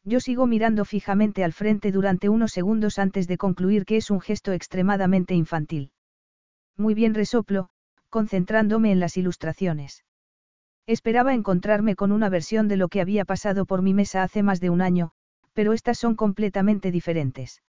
Yo 0.04 0.20
sigo 0.20 0.48
mirando 0.48 0.84
fijamente 0.84 1.44
al 1.44 1.54
frente 1.54 1.92
durante 1.92 2.28
unos 2.28 2.52
segundos 2.52 3.00
antes 3.00 3.28
de 3.28 3.38
concluir 3.38 3.86
que 3.86 3.98
es 3.98 4.12
un 4.12 4.20
gesto 4.20 4.52
extremadamente 4.52 5.34
infantil. 5.34 5.92
Muy 6.76 6.94
bien 6.94 7.14
resoplo, 7.14 7.70
concentrándome 8.10 8.92
en 8.92 9.00
las 9.00 9.16
ilustraciones. 9.16 10.04
Esperaba 10.86 11.34
encontrarme 11.34 11.96
con 11.96 12.12
una 12.12 12.28
versión 12.28 12.68
de 12.68 12.76
lo 12.76 12.90
que 12.90 13.00
había 13.00 13.24
pasado 13.24 13.66
por 13.66 13.82
mi 13.82 13.94
mesa 13.94 14.24
hace 14.24 14.44
más 14.44 14.60
de 14.60 14.70
un 14.70 14.82
año, 14.82 15.12
pero 15.54 15.74
estas 15.74 15.98
son 15.98 16.16
completamente 16.16 16.92
diferentes. 16.92 17.62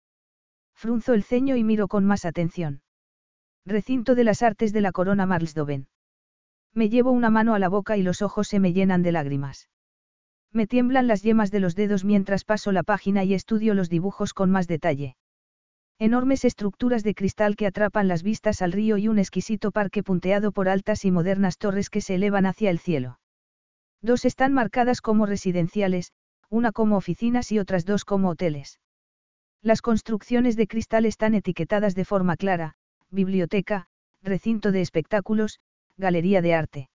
Frunzo 0.74 1.14
el 1.14 1.24
ceño 1.24 1.56
y 1.56 1.64
miro 1.64 1.88
con 1.88 2.06
más 2.06 2.26
atención. 2.26 2.82
Recinto 3.66 4.16
de 4.16 4.24
las 4.24 4.42
artes 4.42 4.74
de 4.74 4.82
la 4.82 4.92
corona 4.92 5.26
Marlsdoven. 5.26 5.88
Me 6.74 6.90
llevo 6.90 7.12
una 7.12 7.30
mano 7.30 7.54
a 7.54 7.60
la 7.60 7.70
boca 7.70 7.98
y 7.98 8.04
los 8.04 8.22
ojos 8.22 8.48
se 8.48 8.60
me 8.60 8.74
llenan 8.74 9.04
de 9.04 9.12
lágrimas. 9.12 9.70
Me 10.52 10.68
tiemblan 10.68 11.08
las 11.08 11.24
yemas 11.24 11.52
de 11.52 11.60
los 11.60 11.76
dedos 11.76 12.04
mientras 12.04 12.44
paso 12.44 12.72
la 12.72 12.84
página 12.84 13.24
y 13.24 13.34
estudio 13.34 13.74
los 13.74 13.90
dibujos 13.90 14.34
con 14.34 14.52
más 14.52 14.68
detalle. 14.68 15.16
Enormes 16.00 16.44
estructuras 16.44 17.04
de 17.04 17.16
cristal 17.16 17.56
que 17.56 17.68
atrapan 17.68 18.08
las 18.08 18.24
vistas 18.24 18.62
al 18.62 18.72
río 18.72 18.98
y 18.98 19.08
un 19.08 19.20
exquisito 19.20 19.72
parque 19.72 20.04
punteado 20.04 20.52
por 20.52 20.68
altas 20.68 21.06
y 21.06 21.12
modernas 21.12 21.58
torres 21.58 21.90
que 21.90 22.02
se 22.02 22.16
elevan 22.16 22.46
hacia 22.46 22.72
el 22.72 22.80
cielo. 22.80 23.20
Dos 24.02 24.26
están 24.26 24.54
marcadas 24.54 25.02
como 25.02 25.26
residenciales, 25.26 26.12
una 26.50 26.72
como 26.72 26.98
oficinas 26.98 27.52
y 27.52 27.60
otras 27.60 27.86
dos 27.86 28.06
como 28.06 28.30
hoteles. 28.30 28.80
Las 29.62 29.82
construcciones 29.82 30.56
de 30.56 30.68
cristal 30.68 31.06
están 31.06 31.36
etiquetadas 31.36 31.96
de 31.96 32.06
forma 32.06 32.36
clara, 32.36 32.76
biblioteca, 33.10 33.88
recinto 34.22 34.72
de 34.72 34.82
espectáculos, 34.82 35.60
galería 35.98 36.42
de 36.42 36.54
arte. 36.54 36.90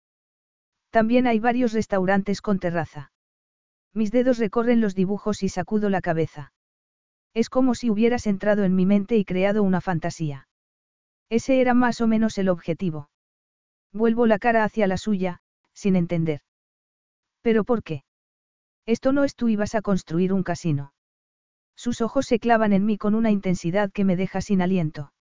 También 0.89 1.27
hay 1.27 1.39
varios 1.39 1.73
restaurantes 1.73 2.41
con 2.41 2.59
terraza. 2.59 3.11
Mis 3.93 4.11
dedos 4.11 4.37
recorren 4.37 4.81
los 4.81 4.95
dibujos 4.95 5.43
y 5.43 5.49
sacudo 5.49 5.89
la 5.89 6.01
cabeza. 6.01 6.53
Es 7.33 7.49
como 7.49 7.75
si 7.75 7.89
hubieras 7.89 8.27
entrado 8.27 8.63
en 8.63 8.75
mi 8.75 8.85
mente 8.85 9.17
y 9.17 9.25
creado 9.25 9.63
una 9.63 9.81
fantasía. 9.81 10.47
Ese 11.29 11.61
era 11.61 11.73
más 11.73 12.01
o 12.01 12.07
menos 12.07 12.37
el 12.37 12.49
objetivo. 12.49 13.09
Vuelvo 13.93 14.25
la 14.25 14.39
cara 14.39 14.63
hacia 14.63 14.87
la 14.87 14.97
suya, 14.97 15.41
sin 15.73 15.95
entender. 15.95 16.41
¿Pero 17.41 17.63
por 17.63 17.83
qué? 17.83 18.03
Esto 18.87 19.11
no 19.11 19.25
es 19.25 19.35
tú 19.35 19.49
ibas 19.49 19.75
a 19.75 19.81
construir 19.81 20.31
un 20.31 20.43
casino. 20.43 20.93
Sus 21.75 22.01
ojos 22.01 22.25
se 22.25 22.39
clavan 22.39 22.71
en 22.71 22.85
mí 22.85 22.97
con 22.97 23.15
una 23.15 23.29
intensidad 23.29 23.91
que 23.91 24.05
me 24.05 24.15
deja 24.15 24.39
sin 24.41 24.61
aliento. 24.61 25.11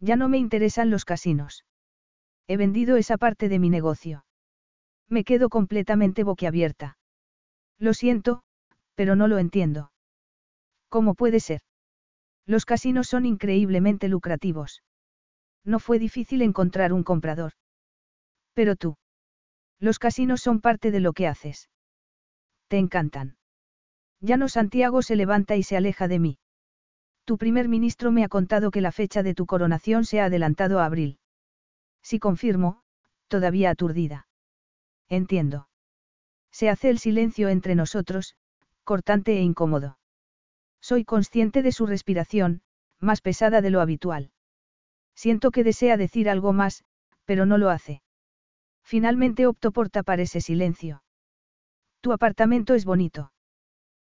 Ya 0.00 0.16
no 0.16 0.28
me 0.28 0.38
interesan 0.38 0.90
los 0.90 1.04
casinos. 1.04 1.64
He 2.48 2.56
vendido 2.56 2.96
esa 2.96 3.16
parte 3.16 3.48
de 3.48 3.60
mi 3.60 3.70
negocio. 3.70 4.24
Me 5.08 5.22
quedo 5.22 5.48
completamente 5.48 6.24
boquiabierta. 6.24 6.98
Lo 7.78 7.94
siento, 7.94 8.42
pero 8.96 9.14
no 9.14 9.28
lo 9.28 9.38
entiendo. 9.38 9.92
¿Cómo 10.88 11.14
puede 11.14 11.38
ser? 11.38 11.60
Los 12.44 12.64
casinos 12.64 13.06
son 13.06 13.24
increíblemente 13.24 14.08
lucrativos. 14.08 14.82
No 15.64 15.78
fue 15.78 16.00
difícil 16.00 16.42
encontrar 16.42 16.92
un 16.92 17.04
comprador. 17.04 17.52
Pero 18.52 18.74
tú. 18.74 18.96
Los 19.78 20.00
casinos 20.00 20.40
son 20.40 20.60
parte 20.60 20.90
de 20.90 21.00
lo 21.00 21.12
que 21.12 21.28
haces. 21.28 21.68
Te 22.70 22.78
encantan. 22.78 23.36
Ya 24.20 24.36
no 24.36 24.48
Santiago 24.48 25.02
se 25.02 25.16
levanta 25.16 25.56
y 25.56 25.64
se 25.64 25.76
aleja 25.76 26.06
de 26.06 26.20
mí. 26.20 26.38
Tu 27.24 27.36
primer 27.36 27.66
ministro 27.68 28.12
me 28.12 28.22
ha 28.22 28.28
contado 28.28 28.70
que 28.70 28.80
la 28.80 28.92
fecha 28.92 29.24
de 29.24 29.34
tu 29.34 29.44
coronación 29.44 30.04
se 30.04 30.20
ha 30.20 30.26
adelantado 30.26 30.78
a 30.78 30.84
abril. 30.84 31.18
Si 32.00 32.20
confirmo, 32.20 32.84
todavía 33.26 33.70
aturdida. 33.70 34.28
Entiendo. 35.08 35.68
Se 36.52 36.68
hace 36.68 36.90
el 36.90 37.00
silencio 37.00 37.48
entre 37.48 37.74
nosotros, 37.74 38.36
cortante 38.84 39.36
e 39.36 39.42
incómodo. 39.42 39.98
Soy 40.80 41.04
consciente 41.04 41.62
de 41.62 41.72
su 41.72 41.86
respiración, 41.86 42.62
más 43.00 43.20
pesada 43.20 43.62
de 43.62 43.70
lo 43.70 43.80
habitual. 43.80 44.30
Siento 45.16 45.50
que 45.50 45.64
desea 45.64 45.96
decir 45.96 46.30
algo 46.30 46.52
más, 46.52 46.84
pero 47.24 47.46
no 47.46 47.58
lo 47.58 47.68
hace. 47.68 48.00
Finalmente 48.84 49.48
opto 49.48 49.72
por 49.72 49.90
tapar 49.90 50.20
ese 50.20 50.40
silencio. 50.40 51.02
Tu 52.00 52.12
apartamento 52.12 52.74
es 52.74 52.84
bonito. 52.84 53.32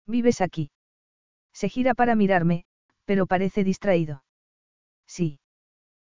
¿Vives 0.08 0.42
aquí? 0.42 0.72
Se 1.53 1.70
gira 1.70 1.94
para 1.94 2.16
mirarme, 2.16 2.66
pero 3.06 3.26
parece 3.26 3.64
distraído. 3.64 4.24
Sí. 5.06 5.40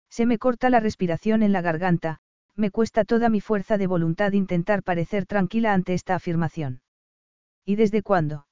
Se 0.10 0.26
me 0.26 0.38
corta 0.38 0.70
la 0.70 0.80
respiración 0.80 1.44
en 1.44 1.54
la 1.54 1.62
garganta, 1.62 2.20
me 2.56 2.72
cuesta 2.72 3.06
toda 3.06 3.30
mi 3.30 3.40
fuerza 3.40 3.78
de 3.78 3.88
voluntad 3.88 4.34
intentar 4.34 4.84
parecer 4.84 5.26
tranquila 5.26 5.74
ante 5.74 5.94
esta 5.94 6.16
afirmación. 6.16 6.82
¿Y 7.64 7.76
desde 7.76 8.02
cuándo? 8.02 8.48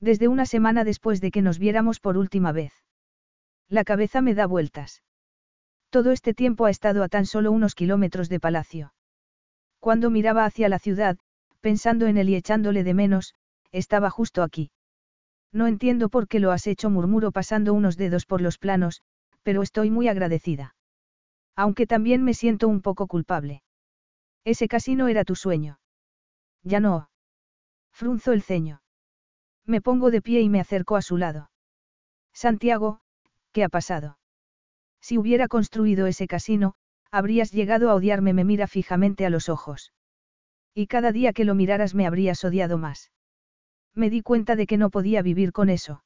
Desde 0.00 0.26
una 0.26 0.46
semana 0.46 0.82
después 0.82 1.20
de 1.20 1.30
que 1.30 1.42
nos 1.42 1.58
viéramos 1.58 2.00
por 2.00 2.16
última 2.16 2.50
vez. 2.50 2.72
La 3.68 3.84
cabeza 3.84 4.22
me 4.22 4.34
da 4.34 4.46
vueltas. 4.46 5.02
Todo 5.90 6.10
este 6.10 6.34
tiempo 6.34 6.64
ha 6.64 6.70
estado 6.70 7.04
a 7.04 7.08
tan 7.08 7.26
solo 7.26 7.52
unos 7.52 7.74
kilómetros 7.74 8.28
de 8.28 8.40
palacio. 8.40 8.94
Cuando 9.78 10.10
miraba 10.10 10.44
hacia 10.44 10.68
la 10.68 10.78
ciudad, 10.78 11.18
pensando 11.60 12.06
en 12.06 12.18
él 12.18 12.28
y 12.28 12.36
echándole 12.36 12.84
de 12.84 12.94
menos, 12.94 13.34
estaba 13.72 14.10
justo 14.10 14.42
aquí. 14.42 14.70
No 15.52 15.66
entiendo 15.66 16.08
por 16.08 16.28
qué 16.28 16.40
lo 16.40 16.52
has 16.52 16.66
hecho, 16.66 16.90
murmuro 16.90 17.32
pasando 17.32 17.74
unos 17.74 17.96
dedos 17.96 18.26
por 18.26 18.40
los 18.40 18.58
planos, 18.58 19.02
pero 19.42 19.62
estoy 19.62 19.90
muy 19.90 20.08
agradecida. 20.08 20.74
Aunque 21.56 21.86
también 21.86 22.22
me 22.22 22.34
siento 22.34 22.68
un 22.68 22.80
poco 22.80 23.06
culpable. 23.06 23.62
Ese 24.44 24.68
casino 24.68 25.08
era 25.08 25.24
tu 25.24 25.34
sueño. 25.34 25.80
Ya 26.62 26.80
no. 26.80 27.10
Frunzo 27.92 28.32
el 28.32 28.42
ceño. 28.42 28.82
Me 29.66 29.80
pongo 29.80 30.10
de 30.10 30.22
pie 30.22 30.40
y 30.40 30.48
me 30.48 30.60
acerco 30.60 30.96
a 30.96 31.02
su 31.02 31.16
lado. 31.16 31.50
Santiago, 32.32 33.00
¿qué 33.52 33.64
ha 33.64 33.68
pasado? 33.68 34.18
Si 35.00 35.18
hubiera 35.18 35.48
construido 35.48 36.06
ese 36.06 36.26
casino, 36.26 36.74
habrías 37.10 37.50
llegado 37.50 37.90
a 37.90 37.94
odiarme, 37.94 38.32
me 38.32 38.44
mira 38.44 38.66
fijamente 38.66 39.26
a 39.26 39.30
los 39.30 39.48
ojos. 39.48 39.92
Y 40.74 40.86
cada 40.86 41.12
día 41.12 41.32
que 41.32 41.44
lo 41.44 41.54
miraras 41.54 41.94
me 41.94 42.06
habrías 42.06 42.44
odiado 42.44 42.78
más. 42.78 43.10
Me 43.94 44.10
di 44.10 44.22
cuenta 44.22 44.56
de 44.56 44.66
que 44.66 44.78
no 44.78 44.90
podía 44.90 45.22
vivir 45.22 45.52
con 45.52 45.68
eso. 45.68 46.04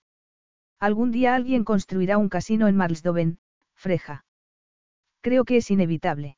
Algún 0.80 1.12
día 1.12 1.34
alguien 1.34 1.64
construirá 1.64 2.18
un 2.18 2.28
casino 2.28 2.68
en 2.68 2.76
Marsdoven, 2.76 3.38
Freja. 3.74 4.24
Creo 5.20 5.44
que 5.44 5.58
es 5.58 5.70
inevitable. 5.70 6.36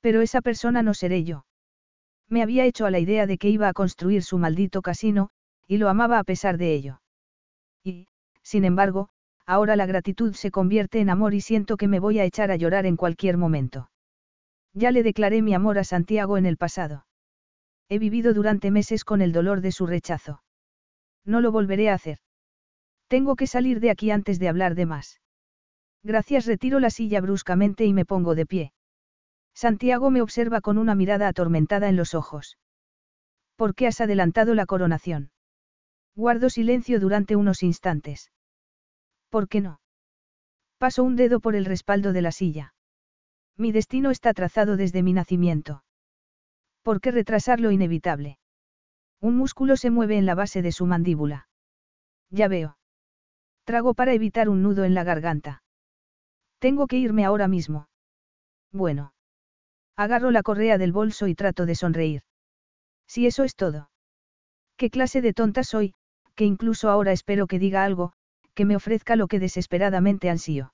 Pero 0.00 0.20
esa 0.20 0.40
persona 0.40 0.82
no 0.82 0.94
seré 0.94 1.24
yo. 1.24 1.46
Me 2.28 2.42
había 2.42 2.64
hecho 2.64 2.86
a 2.86 2.90
la 2.90 3.00
idea 3.00 3.26
de 3.26 3.38
que 3.38 3.48
iba 3.48 3.68
a 3.68 3.72
construir 3.72 4.22
su 4.22 4.38
maldito 4.38 4.82
casino, 4.82 5.30
y 5.66 5.78
lo 5.78 5.88
amaba 5.88 6.18
a 6.18 6.24
pesar 6.24 6.58
de 6.58 6.74
ello. 6.74 7.00
Y, 7.84 8.06
sin 8.42 8.64
embargo, 8.64 9.08
ahora 9.46 9.76
la 9.76 9.86
gratitud 9.86 10.34
se 10.34 10.50
convierte 10.50 11.00
en 11.00 11.10
amor 11.10 11.34
y 11.34 11.40
siento 11.40 11.76
que 11.76 11.88
me 11.88 11.98
voy 11.98 12.18
a 12.18 12.24
echar 12.24 12.50
a 12.50 12.56
llorar 12.56 12.86
en 12.86 12.96
cualquier 12.96 13.36
momento. 13.36 13.90
Ya 14.72 14.92
le 14.92 15.02
declaré 15.02 15.42
mi 15.42 15.54
amor 15.54 15.78
a 15.78 15.84
Santiago 15.84 16.38
en 16.38 16.46
el 16.46 16.56
pasado. 16.56 17.04
He 17.90 17.98
vivido 17.98 18.32
durante 18.32 18.70
meses 18.70 19.04
con 19.04 19.20
el 19.20 19.32
dolor 19.32 19.60
de 19.60 19.72
su 19.72 19.84
rechazo. 19.84 20.42
No 21.24 21.40
lo 21.40 21.50
volveré 21.50 21.90
a 21.90 21.94
hacer. 21.94 22.18
Tengo 23.08 23.34
que 23.34 23.48
salir 23.48 23.80
de 23.80 23.90
aquí 23.90 24.12
antes 24.12 24.38
de 24.38 24.48
hablar 24.48 24.76
de 24.76 24.86
más. 24.86 25.20
Gracias, 26.04 26.46
retiro 26.46 26.78
la 26.78 26.90
silla 26.90 27.20
bruscamente 27.20 27.84
y 27.84 27.92
me 27.92 28.04
pongo 28.04 28.36
de 28.36 28.46
pie. 28.46 28.72
Santiago 29.54 30.12
me 30.12 30.22
observa 30.22 30.60
con 30.60 30.78
una 30.78 30.94
mirada 30.94 31.26
atormentada 31.26 31.88
en 31.88 31.96
los 31.96 32.14
ojos. 32.14 32.58
¿Por 33.56 33.74
qué 33.74 33.88
has 33.88 34.00
adelantado 34.00 34.54
la 34.54 34.66
coronación? 34.66 35.32
Guardo 36.14 36.48
silencio 36.48 37.00
durante 37.00 37.34
unos 37.34 37.64
instantes. 37.64 38.30
¿Por 39.30 39.48
qué 39.48 39.60
no? 39.60 39.80
Paso 40.78 41.02
un 41.02 41.16
dedo 41.16 41.40
por 41.40 41.56
el 41.56 41.64
respaldo 41.64 42.12
de 42.12 42.22
la 42.22 42.30
silla. 42.30 42.72
Mi 43.56 43.72
destino 43.72 44.12
está 44.12 44.32
trazado 44.32 44.76
desde 44.76 45.02
mi 45.02 45.12
nacimiento. 45.12 45.82
¿Por 46.82 47.00
qué 47.00 47.10
retrasar 47.10 47.60
lo 47.60 47.70
inevitable? 47.70 48.38
Un 49.20 49.36
músculo 49.36 49.76
se 49.76 49.90
mueve 49.90 50.16
en 50.16 50.26
la 50.26 50.34
base 50.34 50.62
de 50.62 50.72
su 50.72 50.86
mandíbula. 50.86 51.48
Ya 52.30 52.48
veo. 52.48 52.78
Trago 53.64 53.94
para 53.94 54.14
evitar 54.14 54.48
un 54.48 54.62
nudo 54.62 54.84
en 54.84 54.94
la 54.94 55.04
garganta. 55.04 55.62
Tengo 56.58 56.86
que 56.86 56.96
irme 56.96 57.24
ahora 57.24 57.48
mismo. 57.48 57.88
Bueno. 58.72 59.12
Agarro 59.96 60.30
la 60.30 60.42
correa 60.42 60.78
del 60.78 60.92
bolso 60.92 61.26
y 61.26 61.34
trato 61.34 61.66
de 61.66 61.74
sonreír. 61.74 62.22
Si 63.06 63.26
eso 63.26 63.44
es 63.44 63.54
todo. 63.54 63.90
¿Qué 64.76 64.88
clase 64.88 65.20
de 65.20 65.34
tonta 65.34 65.62
soy, 65.62 65.94
que 66.34 66.44
incluso 66.44 66.88
ahora 66.88 67.12
espero 67.12 67.46
que 67.46 67.58
diga 67.58 67.84
algo, 67.84 68.14
que 68.54 68.64
me 68.64 68.76
ofrezca 68.76 69.16
lo 69.16 69.26
que 69.26 69.38
desesperadamente 69.38 70.30
ansío? 70.30 70.72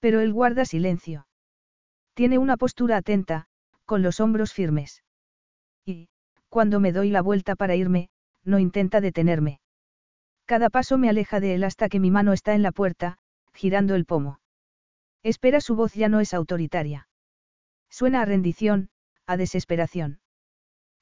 Pero 0.00 0.20
él 0.20 0.32
guarda 0.32 0.64
silencio. 0.64 1.26
Tiene 2.14 2.36
una 2.38 2.56
postura 2.56 2.98
atenta, 2.98 3.46
con 3.88 4.02
los 4.02 4.20
hombros 4.20 4.52
firmes. 4.52 5.02
Y, 5.86 6.10
cuando 6.50 6.78
me 6.78 6.92
doy 6.92 7.08
la 7.08 7.22
vuelta 7.22 7.56
para 7.56 7.74
irme, 7.74 8.10
no 8.44 8.58
intenta 8.58 9.00
detenerme. 9.00 9.60
Cada 10.44 10.68
paso 10.68 10.98
me 10.98 11.08
aleja 11.08 11.40
de 11.40 11.54
él 11.54 11.64
hasta 11.64 11.88
que 11.88 11.98
mi 11.98 12.10
mano 12.10 12.34
está 12.34 12.54
en 12.54 12.62
la 12.62 12.70
puerta, 12.70 13.16
girando 13.54 13.94
el 13.94 14.04
pomo. 14.04 14.40
Espera, 15.22 15.62
su 15.62 15.74
voz 15.74 15.94
ya 15.94 16.10
no 16.10 16.20
es 16.20 16.34
autoritaria. 16.34 17.08
Suena 17.88 18.20
a 18.20 18.26
rendición, 18.26 18.90
a 19.26 19.38
desesperación. 19.38 20.20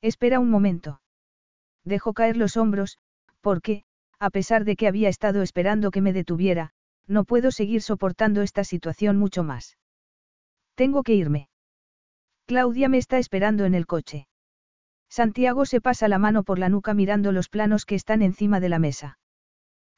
Espera 0.00 0.38
un 0.38 0.48
momento. 0.48 1.00
Dejo 1.84 2.12
caer 2.12 2.36
los 2.36 2.56
hombros, 2.56 2.98
porque, 3.40 3.82
a 4.20 4.30
pesar 4.30 4.64
de 4.64 4.76
que 4.76 4.86
había 4.86 5.08
estado 5.08 5.42
esperando 5.42 5.90
que 5.90 6.02
me 6.02 6.12
detuviera, 6.12 6.70
no 7.08 7.24
puedo 7.24 7.50
seguir 7.50 7.82
soportando 7.82 8.42
esta 8.42 8.62
situación 8.62 9.16
mucho 9.16 9.42
más. 9.42 9.76
Tengo 10.76 11.02
que 11.02 11.14
irme. 11.14 11.48
Claudia 12.46 12.88
me 12.88 12.98
está 12.98 13.18
esperando 13.18 13.64
en 13.64 13.74
el 13.74 13.86
coche. 13.86 14.28
Santiago 15.08 15.66
se 15.66 15.80
pasa 15.80 16.08
la 16.08 16.18
mano 16.18 16.44
por 16.44 16.58
la 16.58 16.68
nuca 16.68 16.94
mirando 16.94 17.32
los 17.32 17.48
planos 17.48 17.84
que 17.84 17.94
están 17.94 18.22
encima 18.22 18.60
de 18.60 18.68
la 18.68 18.78
mesa. 18.78 19.18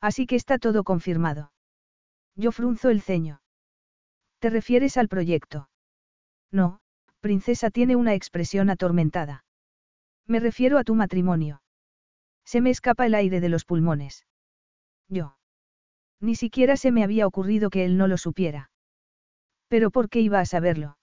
Así 0.00 0.26
que 0.26 0.36
está 0.36 0.58
todo 0.58 0.84
confirmado. 0.84 1.52
Yo 2.36 2.52
frunzo 2.52 2.90
el 2.90 3.02
ceño. 3.02 3.42
¿Te 4.38 4.50
refieres 4.50 4.96
al 4.96 5.08
proyecto? 5.08 5.68
No, 6.50 6.80
princesa 7.20 7.70
tiene 7.70 7.96
una 7.96 8.14
expresión 8.14 8.70
atormentada. 8.70 9.44
Me 10.26 10.40
refiero 10.40 10.78
a 10.78 10.84
tu 10.84 10.94
matrimonio. 10.94 11.62
Se 12.44 12.60
me 12.60 12.70
escapa 12.70 13.06
el 13.06 13.14
aire 13.14 13.40
de 13.40 13.48
los 13.48 13.64
pulmones. 13.64 14.26
Yo. 15.08 15.36
Ni 16.20 16.34
siquiera 16.34 16.76
se 16.76 16.92
me 16.92 17.04
había 17.04 17.26
ocurrido 17.26 17.70
que 17.70 17.84
él 17.84 17.96
no 17.96 18.08
lo 18.08 18.16
supiera. 18.18 18.70
Pero 19.68 19.90
¿por 19.90 20.08
qué 20.08 20.20
iba 20.20 20.40
a 20.40 20.46
saberlo? 20.46 20.97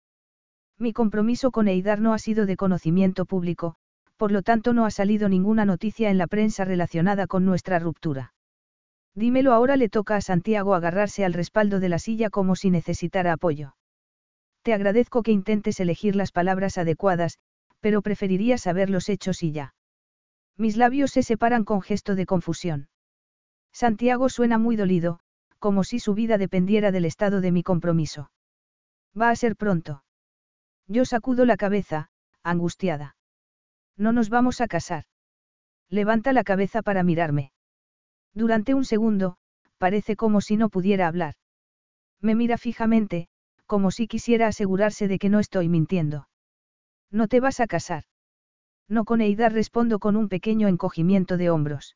Mi 0.77 0.91
compromiso 0.91 1.51
con 1.51 1.67
Eidar 1.67 2.01
no 2.01 2.13
ha 2.13 2.19
sido 2.19 2.45
de 2.45 2.57
conocimiento 2.57 3.25
público, 3.25 3.75
por 4.17 4.31
lo 4.31 4.41
tanto 4.41 4.73
no 4.73 4.85
ha 4.85 4.91
salido 4.91 5.29
ninguna 5.29 5.65
noticia 5.65 6.09
en 6.09 6.17
la 6.17 6.27
prensa 6.27 6.65
relacionada 6.65 7.27
con 7.27 7.45
nuestra 7.45 7.79
ruptura. 7.79 8.33
Dímelo 9.13 9.53
ahora 9.53 9.77
le 9.77 9.87
toca 9.87 10.17
a 10.17 10.21
Santiago 10.21 10.75
agarrarse 10.75 11.23
al 11.23 11.33
respaldo 11.33 11.79
de 11.79 11.89
la 11.89 11.99
silla 11.99 12.29
como 12.29 12.55
si 12.55 12.69
necesitara 12.69 13.31
apoyo. 13.33 13.75
Te 14.63 14.73
agradezco 14.73 15.23
que 15.23 15.31
intentes 15.31 15.79
elegir 15.79 16.15
las 16.15 16.31
palabras 16.31 16.77
adecuadas, 16.77 17.39
pero 17.79 18.01
preferiría 18.01 18.57
saber 18.57 18.89
los 18.89 19.07
hechos 19.07 19.43
y 19.43 19.51
ya. 19.51 19.75
Mis 20.57 20.75
labios 20.75 21.11
se 21.11 21.23
separan 21.23 21.63
con 21.63 21.81
gesto 21.81 22.15
de 22.15 22.25
confusión. 22.25 22.89
Santiago 23.71 24.27
suena 24.29 24.57
muy 24.57 24.75
dolido, 24.75 25.19
como 25.59 25.83
si 25.83 25.99
su 25.99 26.13
vida 26.13 26.37
dependiera 26.37 26.91
del 26.91 27.05
estado 27.05 27.41
de 27.41 27.51
mi 27.51 27.63
compromiso. 27.63 28.31
Va 29.19 29.29
a 29.29 29.35
ser 29.35 29.55
pronto. 29.55 30.04
Yo 30.87 31.05
sacudo 31.05 31.45
la 31.45 31.57
cabeza, 31.57 32.09
angustiada. 32.43 33.15
No 33.97 34.11
nos 34.11 34.29
vamos 34.29 34.61
a 34.61 34.67
casar. 34.67 35.05
Levanta 35.89 36.33
la 36.33 36.43
cabeza 36.43 36.81
para 36.81 37.03
mirarme. 37.03 37.51
Durante 38.33 38.73
un 38.73 38.85
segundo, 38.85 39.37
parece 39.77 40.15
como 40.15 40.41
si 40.41 40.57
no 40.57 40.69
pudiera 40.69 41.07
hablar. 41.07 41.35
Me 42.21 42.35
mira 42.35 42.57
fijamente, 42.57 43.27
como 43.65 43.91
si 43.91 44.07
quisiera 44.07 44.47
asegurarse 44.47 45.07
de 45.07 45.19
que 45.19 45.29
no 45.29 45.39
estoy 45.39 45.69
mintiendo. 45.69 46.27
No 47.11 47.27
te 47.27 47.39
vas 47.39 47.59
a 47.59 47.67
casar. 47.67 48.03
No 48.87 49.05
con 49.05 49.21
Eida 49.21 49.49
respondo 49.49 49.99
con 49.99 50.15
un 50.15 50.29
pequeño 50.29 50.67
encogimiento 50.67 51.37
de 51.37 51.49
hombros. 51.49 51.95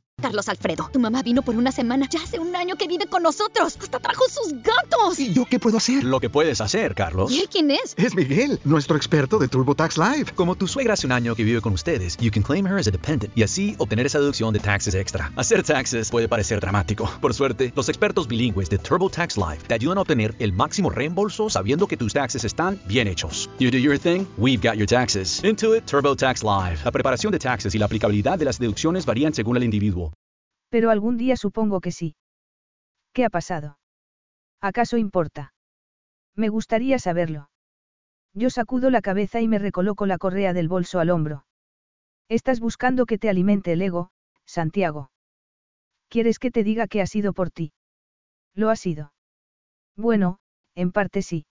Carlos 0.21 0.47
Alfredo, 0.47 0.89
tu 0.93 0.99
mamá 0.99 1.23
vino 1.23 1.41
por 1.41 1.55
una 1.55 1.71
semana. 1.71 2.07
Ya 2.09 2.21
hace 2.21 2.39
un 2.39 2.55
año 2.55 2.75
que 2.75 2.87
vive 2.87 3.07
con 3.07 3.23
nosotros. 3.23 3.77
Hasta 3.81 3.99
trajo 3.99 4.23
sus 4.29 4.53
gatos. 4.61 5.19
¿Y 5.19 5.33
yo 5.33 5.45
qué 5.45 5.59
puedo 5.59 5.77
hacer? 5.77 6.03
Lo 6.03 6.19
que 6.19 6.29
puedes 6.29 6.61
hacer, 6.61 6.93
Carlos. 6.95 7.31
¿Y 7.31 7.41
él 7.41 7.49
quién 7.51 7.71
es? 7.71 7.95
Es 7.97 8.15
Miguel, 8.15 8.59
nuestro 8.63 8.95
experto 8.97 9.39
de 9.39 9.47
TurboTax 9.47 9.97
Live. 9.97 10.31
Como 10.35 10.55
tu 10.55 10.67
suegra 10.67 10.93
hace 10.93 11.07
un 11.07 11.11
año 11.11 11.35
que 11.35 11.43
vive 11.43 11.59
con 11.61 11.73
ustedes, 11.73 12.17
you 12.17 12.31
can 12.31 12.43
claim 12.43 12.67
her 12.67 12.77
as 12.77 12.87
a 12.87 12.91
dependent 12.91 13.35
y 13.35 13.43
así 13.43 13.75
obtener 13.79 14.05
esa 14.05 14.19
deducción 14.19 14.53
de 14.53 14.59
taxes 14.59 14.93
extra. 14.93 15.31
Hacer 15.35 15.63
taxes 15.63 16.09
puede 16.09 16.27
parecer 16.27 16.59
dramático. 16.59 17.09
Por 17.19 17.33
suerte, 17.33 17.73
los 17.75 17.89
expertos 17.89 18.27
bilingües 18.27 18.69
de 18.69 18.77
TurboTax 18.77 19.37
Live 19.37 19.59
te 19.67 19.73
ayudan 19.73 19.97
a 19.97 20.01
obtener 20.01 20.35
el 20.39 20.53
máximo 20.53 20.89
reembolso 20.89 21.49
sabiendo 21.49 21.87
que 21.87 21.97
tus 21.97 22.13
taxes 22.13 22.43
están 22.43 22.79
bien 22.85 23.07
hechos. 23.07 23.49
You 23.59 23.71
do 23.71 23.77
your 23.77 23.97
thing, 23.97 24.25
we've 24.37 24.61
got 24.61 24.77
your 24.77 24.87
taxes. 24.87 25.43
Intuit 25.43 25.85
TurboTax 25.85 26.43
Live. 26.43 26.81
La 26.85 26.91
preparación 26.91 27.31
de 27.31 27.39
taxes 27.39 27.73
y 27.73 27.77
la 27.77 27.85
aplicabilidad 27.85 28.37
de 28.37 28.45
las 28.45 28.59
deducciones 28.59 29.05
varían 29.05 29.33
según 29.33 29.57
el 29.57 29.63
individuo. 29.63 30.10
Pero 30.71 30.89
algún 30.89 31.17
día 31.17 31.35
supongo 31.35 31.81
que 31.81 31.91
sí. 31.91 32.15
¿Qué 33.13 33.25
ha 33.25 33.29
pasado? 33.29 33.77
¿Acaso 34.61 34.97
importa? 34.97 35.53
Me 36.35 36.47
gustaría 36.47 36.97
saberlo. 36.97 37.49
Yo 38.33 38.49
sacudo 38.49 38.89
la 38.89 39.01
cabeza 39.01 39.41
y 39.41 39.49
me 39.49 39.59
recoloco 39.59 40.05
la 40.05 40.17
correa 40.17 40.53
del 40.53 40.69
bolso 40.69 40.99
al 41.01 41.09
hombro. 41.09 41.45
Estás 42.29 42.61
buscando 42.61 43.05
que 43.05 43.17
te 43.17 43.29
alimente 43.29 43.73
el 43.73 43.81
ego, 43.81 44.11
Santiago. 44.45 45.11
¿Quieres 46.07 46.39
que 46.39 46.51
te 46.51 46.63
diga 46.63 46.87
que 46.87 47.01
ha 47.01 47.05
sido 47.05 47.33
por 47.33 47.51
ti? 47.51 47.73
Lo 48.55 48.69
ha 48.69 48.77
sido. 48.77 49.13
Bueno, 49.97 50.39
en 50.73 50.93
parte 50.93 51.21
sí. 51.21 51.45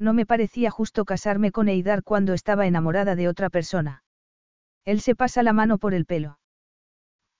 No 0.00 0.14
me 0.14 0.26
parecía 0.26 0.72
justo 0.72 1.04
casarme 1.04 1.52
con 1.52 1.68
Eidar 1.68 2.02
cuando 2.02 2.32
estaba 2.32 2.66
enamorada 2.66 3.14
de 3.14 3.28
otra 3.28 3.50
persona. 3.50 4.02
Él 4.84 5.00
se 5.00 5.14
pasa 5.14 5.44
la 5.44 5.52
mano 5.52 5.78
por 5.78 5.94
el 5.94 6.06
pelo. 6.06 6.40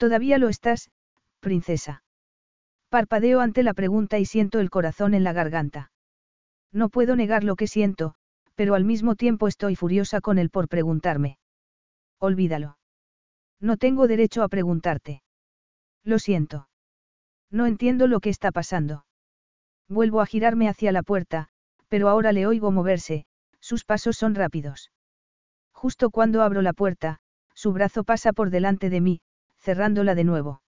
Todavía 0.02 0.36
lo 0.39 0.48
estás, 0.48 0.90
princesa. 1.39 2.02
Parpadeo 2.89 3.39
ante 3.39 3.62
la 3.62 3.72
pregunta 3.72 4.18
y 4.18 4.24
siento 4.24 4.58
el 4.58 4.68
corazón 4.68 5.14
en 5.14 5.22
la 5.22 5.32
garganta. 5.32 5.92
No 6.72 6.89
puedo 6.89 7.14
negar 7.14 7.44
lo 7.44 7.55
que 7.55 7.68
siento, 7.68 8.16
pero 8.56 8.74
al 8.74 8.84
mismo 8.84 9.14
tiempo 9.14 9.47
estoy 9.47 9.76
furiosa 9.76 10.20
con 10.20 10.39
él 10.39 10.50
por 10.50 10.66
preguntarme. 10.66 11.39
Olvídalo. 12.18 12.78
No 13.60 13.76
tengo 13.76 14.08
derecho 14.08 14.42
a 14.42 14.48
preguntarte. 14.48 15.22
Lo 16.02 16.18
siento. 16.18 16.68
No 17.48 17.66
entiendo 17.66 18.08
lo 18.08 18.18
que 18.18 18.31
está 18.31 18.50
pasando. 18.50 19.05
Vuelvo 19.89 20.20
a 20.20 20.26
girarme 20.26 20.68
hacia 20.68 20.90
la 20.90 21.05
puerta, 21.05 21.47
pero 21.86 22.08
ahora 22.08 22.32
le 22.32 22.48
oigo 22.48 22.72
moverse, 22.72 23.24
sus 23.60 23.84
pasos 23.84 24.16
son 24.16 24.34
rápidos. 24.34 24.90
Justo 25.72 26.10
cuando 26.10 26.42
abro 26.42 26.60
la 26.60 26.72
puerta, 26.72 27.20
su 27.55 27.72
brazo 27.72 28.02
pasa 28.02 28.32
por 28.32 28.50
delante 28.50 28.90
de 28.90 29.00
mí, 29.00 29.20
cerrándola 29.62 30.15
de 30.15 30.24
nuevo. 30.24 30.62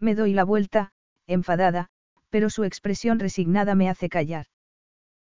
Me 0.00 0.14
doy 0.14 0.32
la 0.32 0.44
vuelta, 0.44 0.92
enfadada, 1.26 1.88
pero 2.30 2.50
su 2.50 2.64
expresión 2.64 3.18
resignada 3.18 3.74
me 3.74 3.88
hace 3.88 4.08
callar. 4.08 4.46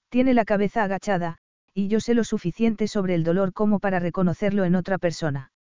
Tiene 0.08 0.34
la 0.34 0.44
cabeza 0.44 0.82
agachada, 0.82 1.38
y 1.72 1.88
yo 1.88 2.00
sé 2.00 2.14
lo 2.14 2.24
suficiente 2.24 2.88
sobre 2.88 3.14
el 3.14 3.24
dolor 3.24 3.52
como 3.52 3.78
para 3.78 4.00
reconocerlo 4.00 4.64
en 4.64 4.74
otra 4.74 4.98
persona. 4.98 5.52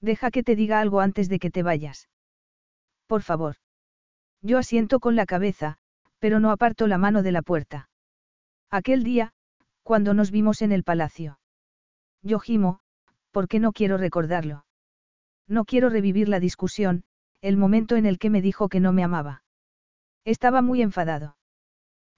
Deja 0.00 0.30
que 0.30 0.42
te 0.42 0.56
diga 0.56 0.80
algo 0.80 1.00
antes 1.00 1.28
de 1.28 1.38
que 1.38 1.50
te 1.50 1.62
vayas. 1.62 2.08
Por 3.06 3.22
favor. 3.22 3.56
Yo 4.42 4.58
asiento 4.58 5.00
con 5.00 5.16
la 5.16 5.26
cabeza, 5.26 5.78
pero 6.18 6.40
no 6.40 6.50
aparto 6.50 6.86
la 6.86 6.98
mano 6.98 7.22
de 7.22 7.32
la 7.32 7.42
puerta. 7.42 7.88
Aquel 8.70 9.02
día, 9.02 9.32
cuando 9.82 10.12
nos 10.12 10.30
vimos 10.30 10.60
en 10.62 10.72
el 10.72 10.84
palacio. 10.84 11.38
Yo 12.22 12.38
gimo, 12.40 12.80
porque 13.30 13.58
no 13.60 13.72
quiero 13.72 13.96
recordarlo. 13.96 14.64
No 15.48 15.64
quiero 15.64 15.88
revivir 15.88 16.28
la 16.28 16.40
discusión, 16.40 17.04
el 17.40 17.56
momento 17.56 17.96
en 17.96 18.06
el 18.06 18.18
que 18.18 18.30
me 18.30 18.42
dijo 18.42 18.68
que 18.68 18.80
no 18.80 18.92
me 18.92 19.02
amaba. 19.02 19.42
Estaba 20.24 20.60
muy 20.62 20.82
enfadado. 20.82 21.36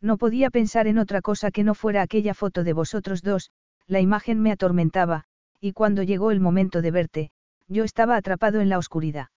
No 0.00 0.18
podía 0.18 0.50
pensar 0.50 0.86
en 0.86 0.98
otra 0.98 1.22
cosa 1.22 1.50
que 1.50 1.62
no 1.62 1.74
fuera 1.74 2.02
aquella 2.02 2.34
foto 2.34 2.64
de 2.64 2.72
vosotros 2.72 3.22
dos, 3.22 3.50
la 3.86 4.00
imagen 4.00 4.40
me 4.40 4.50
atormentaba, 4.50 5.24
y 5.60 5.72
cuando 5.72 6.02
llegó 6.02 6.30
el 6.30 6.40
momento 6.40 6.82
de 6.82 6.90
verte, 6.90 7.30
yo 7.68 7.84
estaba 7.84 8.16
atrapado 8.16 8.60
en 8.60 8.68
la 8.68 8.78
oscuridad. 8.78 9.28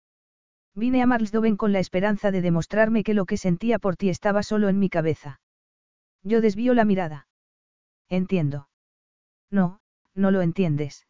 Vine 0.74 1.02
a 1.02 1.06
Marsdoven 1.06 1.56
con 1.56 1.72
la 1.72 1.80
esperanza 1.80 2.30
de 2.30 2.40
demostrarme 2.40 3.02
que 3.02 3.12
lo 3.12 3.26
que 3.26 3.36
sentía 3.36 3.78
por 3.78 3.96
ti 3.96 4.08
estaba 4.08 4.42
solo 4.42 4.68
en 4.68 4.78
mi 4.78 4.88
cabeza. 4.88 5.40
Yo 6.22 6.40
desvío 6.40 6.72
la 6.72 6.84
mirada. 6.84 7.26
Entiendo. 8.08 8.68
No, 9.50 9.80
no 10.14 10.30
lo 10.30 10.40
entiendes. 10.40 11.06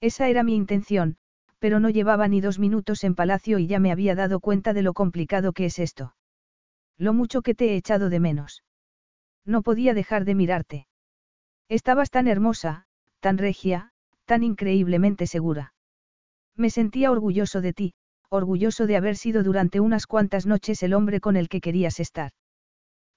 Esa 0.00 0.28
era 0.28 0.44
mi 0.44 0.54
intención, 0.54 1.16
pero 1.58 1.80
no 1.80 1.90
llevaba 1.90 2.28
ni 2.28 2.40
dos 2.40 2.58
minutos 2.58 3.04
en 3.04 3.14
palacio 3.14 3.58
y 3.58 3.66
ya 3.66 3.80
me 3.80 3.92
había 3.92 4.14
dado 4.14 4.40
cuenta 4.40 4.72
de 4.72 4.82
lo 4.82 4.94
complicado 4.94 5.52
que 5.52 5.66
es 5.66 5.78
esto. 5.78 6.14
Lo 6.96 7.12
mucho 7.12 7.42
que 7.42 7.54
te 7.54 7.70
he 7.70 7.76
echado 7.76 8.10
de 8.10 8.20
menos. 8.20 8.64
No 9.44 9.62
podía 9.62 9.94
dejar 9.94 10.24
de 10.24 10.34
mirarte. 10.34 10.88
Estabas 11.68 12.10
tan 12.10 12.28
hermosa, 12.28 12.86
tan 13.20 13.38
regia, 13.38 13.92
tan 14.24 14.42
increíblemente 14.42 15.26
segura. 15.26 15.74
Me 16.56 16.70
sentía 16.70 17.10
orgulloso 17.10 17.60
de 17.60 17.72
ti, 17.72 17.94
orgulloso 18.30 18.86
de 18.86 18.96
haber 18.96 19.16
sido 19.16 19.42
durante 19.42 19.80
unas 19.80 20.06
cuantas 20.06 20.46
noches 20.46 20.82
el 20.82 20.92
hombre 20.92 21.20
con 21.20 21.36
el 21.36 21.48
que 21.48 21.60
querías 21.60 22.00
estar. 22.00 22.32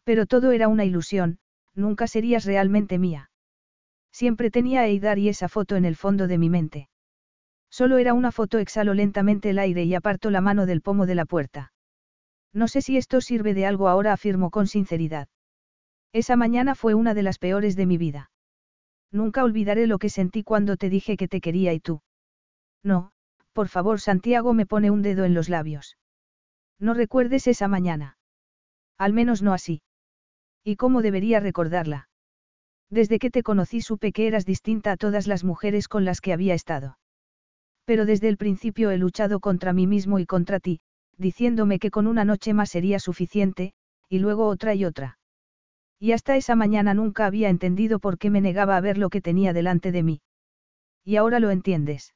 Pero 0.03 0.25
todo 0.25 0.51
era 0.51 0.67
una 0.67 0.85
ilusión, 0.85 1.39
nunca 1.73 2.07
serías 2.07 2.45
realmente 2.45 2.97
mía. 2.97 3.29
Siempre 4.11 4.51
tenía 4.51 4.81
a 4.81 4.87
Eidar 4.87 5.19
y 5.19 5.29
esa 5.29 5.49
foto 5.49 5.75
en 5.75 5.85
el 5.85 5.95
fondo 5.95 6.27
de 6.27 6.37
mi 6.37 6.49
mente. 6.49 6.89
Solo 7.71 7.97
era 7.97 8.13
una 8.13 8.31
foto, 8.31 8.59
exhalo 8.59 8.93
lentamente 8.93 9.49
el 9.49 9.57
aire 9.57 9.83
y 9.85 9.95
aparto 9.95 10.29
la 10.29 10.41
mano 10.41 10.65
del 10.65 10.81
pomo 10.81 11.05
de 11.05 11.15
la 11.15 11.25
puerta. 11.25 11.71
No 12.53 12.67
sé 12.67 12.81
si 12.81 12.97
esto 12.97 13.21
sirve 13.21 13.53
de 13.53 13.65
algo 13.65 13.87
ahora, 13.87 14.11
afirmo 14.11 14.51
con 14.51 14.67
sinceridad. 14.67 15.29
Esa 16.11 16.35
mañana 16.35 16.75
fue 16.75 16.93
una 16.93 17.13
de 17.13 17.23
las 17.23 17.39
peores 17.39 17.77
de 17.77 17.85
mi 17.85 17.97
vida. 17.97 18.29
Nunca 19.09 19.45
olvidaré 19.45 19.87
lo 19.87 19.99
que 19.99 20.09
sentí 20.09 20.43
cuando 20.43 20.75
te 20.75 20.89
dije 20.89 21.15
que 21.15 21.29
te 21.29 21.39
quería 21.39 21.71
y 21.73 21.79
tú. 21.79 22.01
No, 22.83 23.13
por 23.53 23.69
favor, 23.69 24.01
Santiago 24.01 24.53
me 24.53 24.65
pone 24.65 24.91
un 24.91 25.01
dedo 25.01 25.23
en 25.23 25.33
los 25.33 25.47
labios. 25.47 25.97
No 26.77 26.93
recuerdes 26.93 27.47
esa 27.47 27.69
mañana. 27.69 28.17
Al 28.97 29.13
menos 29.13 29.41
no 29.41 29.53
así. 29.53 29.81
¿Y 30.63 30.75
cómo 30.75 31.01
debería 31.01 31.39
recordarla? 31.39 32.09
Desde 32.89 33.19
que 33.19 33.29
te 33.29 33.43
conocí 33.43 33.81
supe 33.81 34.11
que 34.11 34.27
eras 34.27 34.45
distinta 34.45 34.91
a 34.91 34.97
todas 34.97 35.27
las 35.27 35.45
mujeres 35.45 35.87
con 35.87 36.03
las 36.03 36.19
que 36.19 36.33
había 36.33 36.53
estado. 36.53 36.97
Pero 37.91 38.05
desde 38.05 38.29
el 38.29 38.37
principio 38.37 38.89
he 38.89 38.97
luchado 38.97 39.41
contra 39.41 39.73
mí 39.73 39.85
mismo 39.85 40.17
y 40.17 40.25
contra 40.25 40.61
ti, 40.61 40.79
diciéndome 41.17 41.77
que 41.77 41.91
con 41.91 42.07
una 42.07 42.23
noche 42.23 42.53
más 42.53 42.69
sería 42.69 42.99
suficiente, 42.99 43.73
y 44.07 44.19
luego 44.19 44.47
otra 44.47 44.73
y 44.73 44.85
otra. 44.85 45.19
Y 45.99 46.13
hasta 46.13 46.37
esa 46.37 46.55
mañana 46.55 46.93
nunca 46.93 47.25
había 47.25 47.49
entendido 47.49 47.99
por 47.99 48.17
qué 48.17 48.29
me 48.29 48.39
negaba 48.39 48.77
a 48.77 48.79
ver 48.79 48.97
lo 48.97 49.09
que 49.09 49.19
tenía 49.19 49.51
delante 49.51 49.91
de 49.91 50.03
mí. 50.03 50.21
Y 51.03 51.17
ahora 51.17 51.41
lo 51.41 51.51
entiendes. 51.51 52.15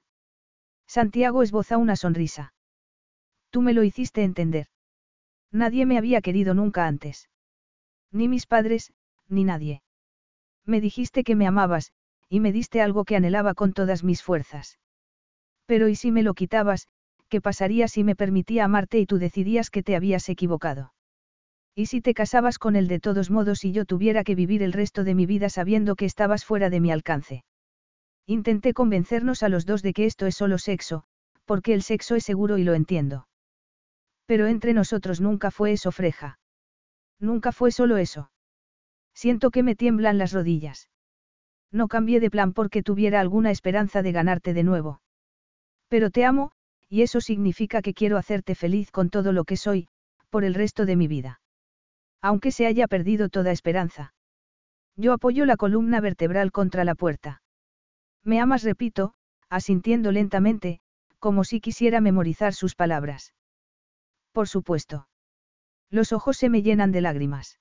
Santiago 0.87 1.43
esboza 1.43 1.75
una 1.75 1.97
sonrisa. 1.97 2.53
Tú 3.49 3.61
me 3.61 3.73
lo 3.73 3.83
hiciste 3.83 4.23
entender. 4.23 4.67
Nadie 5.51 5.85
me 5.85 5.97
había 5.97 6.21
querido 6.21 6.53
nunca 6.53 6.87
antes. 6.87 7.27
Ni 8.13 8.29
mis 8.29 8.47
padres, 8.47 8.93
ni 9.27 9.43
nadie. 9.43 9.83
Me 10.63 10.79
dijiste 10.79 11.25
que 11.25 11.35
me 11.35 11.45
amabas, 11.47 11.91
y 12.29 12.39
me 12.39 12.53
diste 12.53 12.81
algo 12.81 13.03
que 13.03 13.17
anhelaba 13.17 13.55
con 13.55 13.73
todas 13.73 14.05
mis 14.05 14.23
fuerzas. 14.23 14.79
Pero 15.65 15.87
¿y 15.87 15.95
si 15.95 16.11
me 16.11 16.23
lo 16.23 16.33
quitabas, 16.33 16.87
qué 17.29 17.41
pasaría 17.41 17.87
si 17.87 18.03
me 18.03 18.15
permitía 18.15 18.65
amarte 18.65 18.99
y 18.99 19.05
tú 19.05 19.17
decidías 19.17 19.69
que 19.69 19.83
te 19.83 19.95
habías 19.95 20.29
equivocado? 20.29 20.93
¿Y 21.75 21.87
si 21.87 21.99
te 22.01 22.13
casabas 22.13 22.57
con 22.57 22.75
él 22.75 22.87
de 22.87 22.99
todos 22.99 23.29
modos 23.29 23.65
y 23.65 23.71
yo 23.73 23.85
tuviera 23.85 24.23
que 24.23 24.35
vivir 24.35 24.63
el 24.63 24.71
resto 24.71 25.03
de 25.03 25.15
mi 25.15 25.25
vida 25.25 25.49
sabiendo 25.49 25.95
que 25.95 26.05
estabas 26.05 26.45
fuera 26.45 26.69
de 26.69 26.79
mi 26.79 26.91
alcance? 26.91 27.43
Intenté 28.25 28.73
convencernos 28.73 29.43
a 29.43 29.49
los 29.49 29.65
dos 29.65 29.81
de 29.81 29.93
que 29.93 30.05
esto 30.05 30.25
es 30.25 30.35
solo 30.35 30.57
sexo, 30.57 31.03
porque 31.43 31.73
el 31.73 31.83
sexo 31.83 32.15
es 32.15 32.23
seguro 32.23 32.57
y 32.57 32.63
lo 32.63 32.73
entiendo. 32.73 33.27
Pero 34.25 34.47
entre 34.47 34.73
nosotros 34.73 35.21
nunca 35.21 35.51
fue 35.51 35.73
eso, 35.73 35.91
Freja. 35.91 36.39
Nunca 37.19 37.51
fue 37.51 37.71
solo 37.71 37.97
eso. 37.97 38.31
Siento 39.13 39.51
que 39.51 39.63
me 39.63 39.75
tiemblan 39.75 40.17
las 40.17 40.31
rodillas. 40.31 40.89
No 41.71 41.87
cambié 41.87 42.19
de 42.19 42.31
plan 42.31 42.53
porque 42.53 42.83
tuviera 42.83 43.19
alguna 43.19 43.51
esperanza 43.51 44.01
de 44.01 44.11
ganarte 44.11 44.53
de 44.53 44.63
nuevo. 44.63 45.01
Pero 45.95 46.09
te 46.09 46.25
amo, 46.25 46.51
y 46.89 47.03
eso 47.03 47.21
significa 47.21 47.81
que 47.81 47.93
quiero 47.93 48.17
hacerte 48.17 48.53
feliz 48.53 48.91
con 48.91 49.09
todo 49.09 49.31
lo 49.31 49.45
que 49.45 49.55
soy, 49.55 49.87
por 50.29 50.43
el 50.43 50.53
resto 50.53 50.85
de 50.85 50.97
mi 50.97 51.07
vida. 51.07 51.39
Aunque 52.21 52.51
se 52.51 52.67
haya 52.67 52.85
perdido 52.89 53.29
toda 53.29 53.53
esperanza. 53.53 54.13
Yo 54.97 55.13
apoyo 55.13 55.45
la 55.45 55.55
columna 55.55 56.01
vertebral 56.01 56.51
contra 56.51 56.83
la 56.83 56.95
puerta. 56.95 57.41
Me 58.25 58.41
amas, 58.41 58.63
repito, 58.63 59.13
asintiendo 59.47 60.11
lentamente, 60.11 60.81
como 61.19 61.45
si 61.45 61.61
quisiera 61.61 62.01
memorizar 62.01 62.53
sus 62.53 62.75
palabras. 62.75 63.33
Por 64.33 64.49
supuesto. 64.49 65.07
Los 65.89 66.11
ojos 66.11 66.35
se 66.35 66.49
me 66.49 66.61
llenan 66.61 66.91
de 66.91 66.99
lágrimas. 66.99 67.57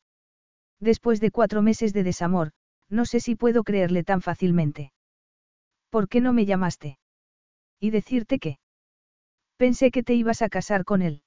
Después 0.81 1.21
de 1.21 1.31
cuatro 1.31 1.63
meses 1.63 1.93
de 1.93 2.03
desamor, 2.03 2.51
no 2.89 3.05
sé 3.05 3.21
si 3.21 3.37
puedo 3.37 3.63
creerle 3.63 4.03
tan 4.03 4.23
fácilmente. 4.23 4.93
¿Por 5.89 6.09
qué 6.09 6.21
no 6.21 6.33
me 6.33 6.47
llamaste? 6.47 6.99
Y 7.85 7.91
decirte 7.91 8.39
que. 8.39 8.59
Pensé 9.59 9.91
que 9.91 10.03
te 10.03 10.15
ibas 10.15 10.41
a 10.41 10.49
casar 10.49 10.87
con 10.87 11.03
él. 11.03 11.23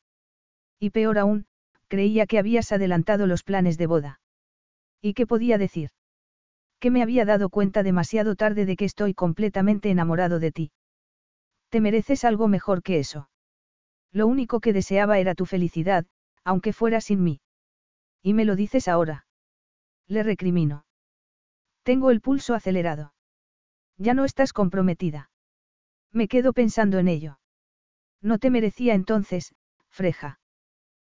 Y 0.79 0.89
peor 0.89 1.19
aún, 1.19 1.45
creía 1.87 2.25
que 2.25 2.39
habías 2.39 2.71
adelantado 2.71 3.27
los 3.27 3.43
planes 3.43 3.77
de 3.77 3.85
boda. 3.85 4.21
¿Y 4.99 5.13
qué 5.13 5.27
podía 5.27 5.59
decir? 5.59 5.91
Que 6.79 6.89
me 6.89 7.03
había 7.03 7.25
dado 7.25 7.49
cuenta 7.49 7.83
demasiado 7.83 8.35
tarde 8.35 8.65
de 8.65 8.75
que 8.75 8.85
estoy 8.85 9.13
completamente 9.13 9.91
enamorado 9.91 10.39
de 10.39 10.51
ti. 10.51 10.71
Te 11.69 11.79
mereces 11.79 12.25
algo 12.25 12.47
mejor 12.47 12.81
que 12.81 12.97
eso. 12.97 13.29
Lo 14.11 14.25
único 14.25 14.59
que 14.59 14.73
deseaba 14.73 15.19
era 15.19 15.35
tu 15.35 15.45
felicidad, 15.45 16.07
aunque 16.43 16.73
fuera 16.73 17.01
sin 17.01 17.21
mí. 17.21 17.39
Y 18.23 18.33
me 18.33 18.45
lo 18.45 18.55
dices 18.55 18.87
ahora. 18.87 19.27
Le 20.07 20.23
recrimino. 20.23 20.87
Tengo 21.83 22.09
el 22.09 22.19
pulso 22.19 22.55
acelerado. 22.55 23.13
Ya 23.99 24.15
no 24.15 24.25
estás 24.25 24.53
comprometida. 24.53 25.29
Me 26.17 26.27
quedo 26.27 26.51
pensando 26.51 26.97
en 26.97 27.09
ello. 27.09 27.37
No 28.23 28.39
te 28.39 28.49
merecía 28.49 28.95
entonces, 28.95 29.53
Freja. 29.87 30.39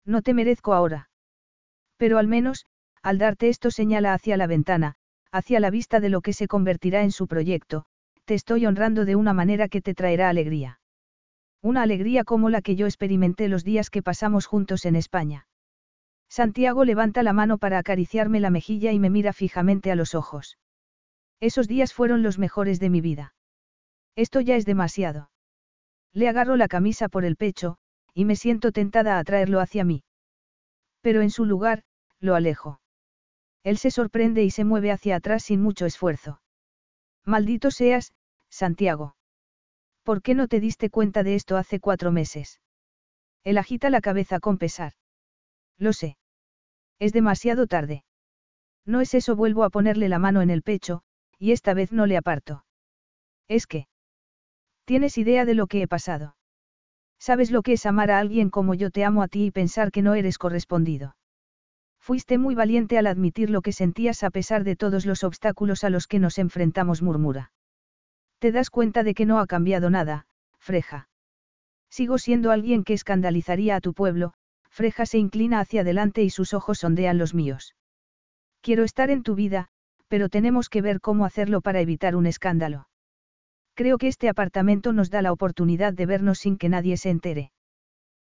No 0.04 0.22
te 0.22 0.32
merezco 0.32 0.74
ahora. 0.74 1.10
Pero 1.96 2.18
al 2.18 2.28
menos, 2.28 2.66
al 3.02 3.18
darte 3.18 3.48
esto 3.48 3.72
señala 3.72 4.14
hacia 4.14 4.36
la 4.36 4.46
ventana, 4.46 4.94
hacia 5.32 5.58
la 5.58 5.70
vista 5.70 5.98
de 5.98 6.08
lo 6.08 6.20
que 6.20 6.32
se 6.32 6.46
convertirá 6.46 7.02
en 7.02 7.10
su 7.10 7.26
proyecto, 7.26 7.84
te 8.26 8.34
estoy 8.34 8.64
honrando 8.64 9.04
de 9.04 9.16
una 9.16 9.32
manera 9.32 9.66
que 9.66 9.82
te 9.82 9.92
traerá 9.92 10.28
alegría. 10.28 10.78
Una 11.62 11.82
alegría 11.82 12.22
como 12.22 12.48
la 12.48 12.62
que 12.62 12.76
yo 12.76 12.86
experimenté 12.86 13.48
los 13.48 13.64
días 13.64 13.90
que 13.90 14.04
pasamos 14.04 14.46
juntos 14.46 14.84
en 14.84 14.94
España. 14.94 15.48
Santiago 16.28 16.84
levanta 16.84 17.24
la 17.24 17.32
mano 17.32 17.58
para 17.58 17.78
acariciarme 17.78 18.38
la 18.38 18.50
mejilla 18.50 18.92
y 18.92 19.00
me 19.00 19.10
mira 19.10 19.32
fijamente 19.32 19.90
a 19.90 19.96
los 19.96 20.14
ojos. 20.14 20.58
Esos 21.40 21.66
días 21.66 21.92
fueron 21.92 22.22
los 22.22 22.38
mejores 22.38 22.78
de 22.78 22.88
mi 22.88 23.00
vida. 23.00 23.34
Esto 24.16 24.40
ya 24.40 24.56
es 24.56 24.66
demasiado. 24.66 25.30
Le 26.12 26.28
agarro 26.28 26.56
la 26.56 26.68
camisa 26.68 27.08
por 27.08 27.24
el 27.24 27.36
pecho, 27.36 27.78
y 28.14 28.24
me 28.24 28.36
siento 28.36 28.72
tentada 28.72 29.18
a 29.18 29.24
traerlo 29.24 29.60
hacia 29.60 29.84
mí. 29.84 30.04
Pero 31.00 31.22
en 31.22 31.30
su 31.30 31.44
lugar, 31.44 31.84
lo 32.20 32.34
alejo. 32.34 32.80
Él 33.62 33.78
se 33.78 33.90
sorprende 33.90 34.42
y 34.42 34.50
se 34.50 34.64
mueve 34.64 34.90
hacia 34.90 35.16
atrás 35.16 35.44
sin 35.44 35.62
mucho 35.62 35.86
esfuerzo. 35.86 36.40
Maldito 37.24 37.70
seas, 37.70 38.12
Santiago. 38.48 39.16
¿Por 40.02 40.20
qué 40.20 40.34
no 40.34 40.48
te 40.48 40.60
diste 40.60 40.90
cuenta 40.90 41.22
de 41.22 41.36
esto 41.36 41.56
hace 41.56 41.80
cuatro 41.80 42.10
meses? 42.12 42.60
Él 43.44 43.56
agita 43.56 43.88
la 43.88 44.00
cabeza 44.00 44.40
con 44.40 44.58
pesar. 44.58 44.92
Lo 45.78 45.92
sé. 45.92 46.16
Es 46.98 47.12
demasiado 47.12 47.66
tarde. 47.66 48.04
No 48.84 49.00
es 49.00 49.14
eso, 49.14 49.36
vuelvo 49.36 49.64
a 49.64 49.70
ponerle 49.70 50.08
la 50.08 50.18
mano 50.18 50.42
en 50.42 50.50
el 50.50 50.62
pecho, 50.62 51.02
y 51.38 51.52
esta 51.52 51.72
vez 51.72 51.92
no 51.92 52.06
le 52.06 52.16
aparto. 52.16 52.64
Es 53.48 53.66
que... 53.66 53.86
¿Tienes 54.84 55.16
idea 55.18 55.44
de 55.44 55.54
lo 55.54 55.66
que 55.66 55.82
he 55.82 55.88
pasado? 55.88 56.36
¿Sabes 57.18 57.50
lo 57.50 57.62
que 57.62 57.74
es 57.74 57.86
amar 57.86 58.10
a 58.10 58.18
alguien 58.18 58.50
como 58.50 58.74
yo 58.74 58.90
te 58.90 59.04
amo 59.04 59.22
a 59.22 59.28
ti 59.28 59.46
y 59.46 59.50
pensar 59.52 59.92
que 59.92 60.02
no 60.02 60.14
eres 60.14 60.38
correspondido? 60.38 61.16
Fuiste 62.00 62.36
muy 62.36 62.56
valiente 62.56 62.98
al 62.98 63.06
admitir 63.06 63.48
lo 63.48 63.62
que 63.62 63.70
sentías 63.70 64.24
a 64.24 64.30
pesar 64.30 64.64
de 64.64 64.74
todos 64.74 65.06
los 65.06 65.22
obstáculos 65.22 65.84
a 65.84 65.90
los 65.90 66.08
que 66.08 66.18
nos 66.18 66.38
enfrentamos, 66.38 67.00
murmura. 67.00 67.52
Te 68.40 68.50
das 68.50 68.70
cuenta 68.70 69.04
de 69.04 69.14
que 69.14 69.24
no 69.24 69.38
ha 69.38 69.46
cambiado 69.46 69.88
nada, 69.88 70.26
Freja. 70.58 71.08
Sigo 71.88 72.18
siendo 72.18 72.50
alguien 72.50 72.82
que 72.82 72.94
escandalizaría 72.94 73.76
a 73.76 73.80
tu 73.80 73.94
pueblo, 73.94 74.32
Freja 74.68 75.06
se 75.06 75.18
inclina 75.18 75.60
hacia 75.60 75.82
adelante 75.82 76.24
y 76.24 76.30
sus 76.30 76.54
ojos 76.54 76.78
sondean 76.78 77.18
los 77.18 77.34
míos. 77.34 77.76
Quiero 78.62 78.82
estar 78.82 79.10
en 79.10 79.22
tu 79.22 79.36
vida, 79.36 79.68
pero 80.08 80.28
tenemos 80.28 80.68
que 80.68 80.82
ver 80.82 81.00
cómo 81.00 81.24
hacerlo 81.24 81.60
para 81.60 81.80
evitar 81.80 82.16
un 82.16 82.26
escándalo. 82.26 82.88
Creo 83.74 83.98
que 83.98 84.08
este 84.08 84.28
apartamento 84.28 84.92
nos 84.92 85.10
da 85.10 85.22
la 85.22 85.32
oportunidad 85.32 85.92
de 85.92 86.06
vernos 86.06 86.38
sin 86.38 86.58
que 86.58 86.68
nadie 86.68 86.96
se 86.96 87.10
entere. 87.10 87.52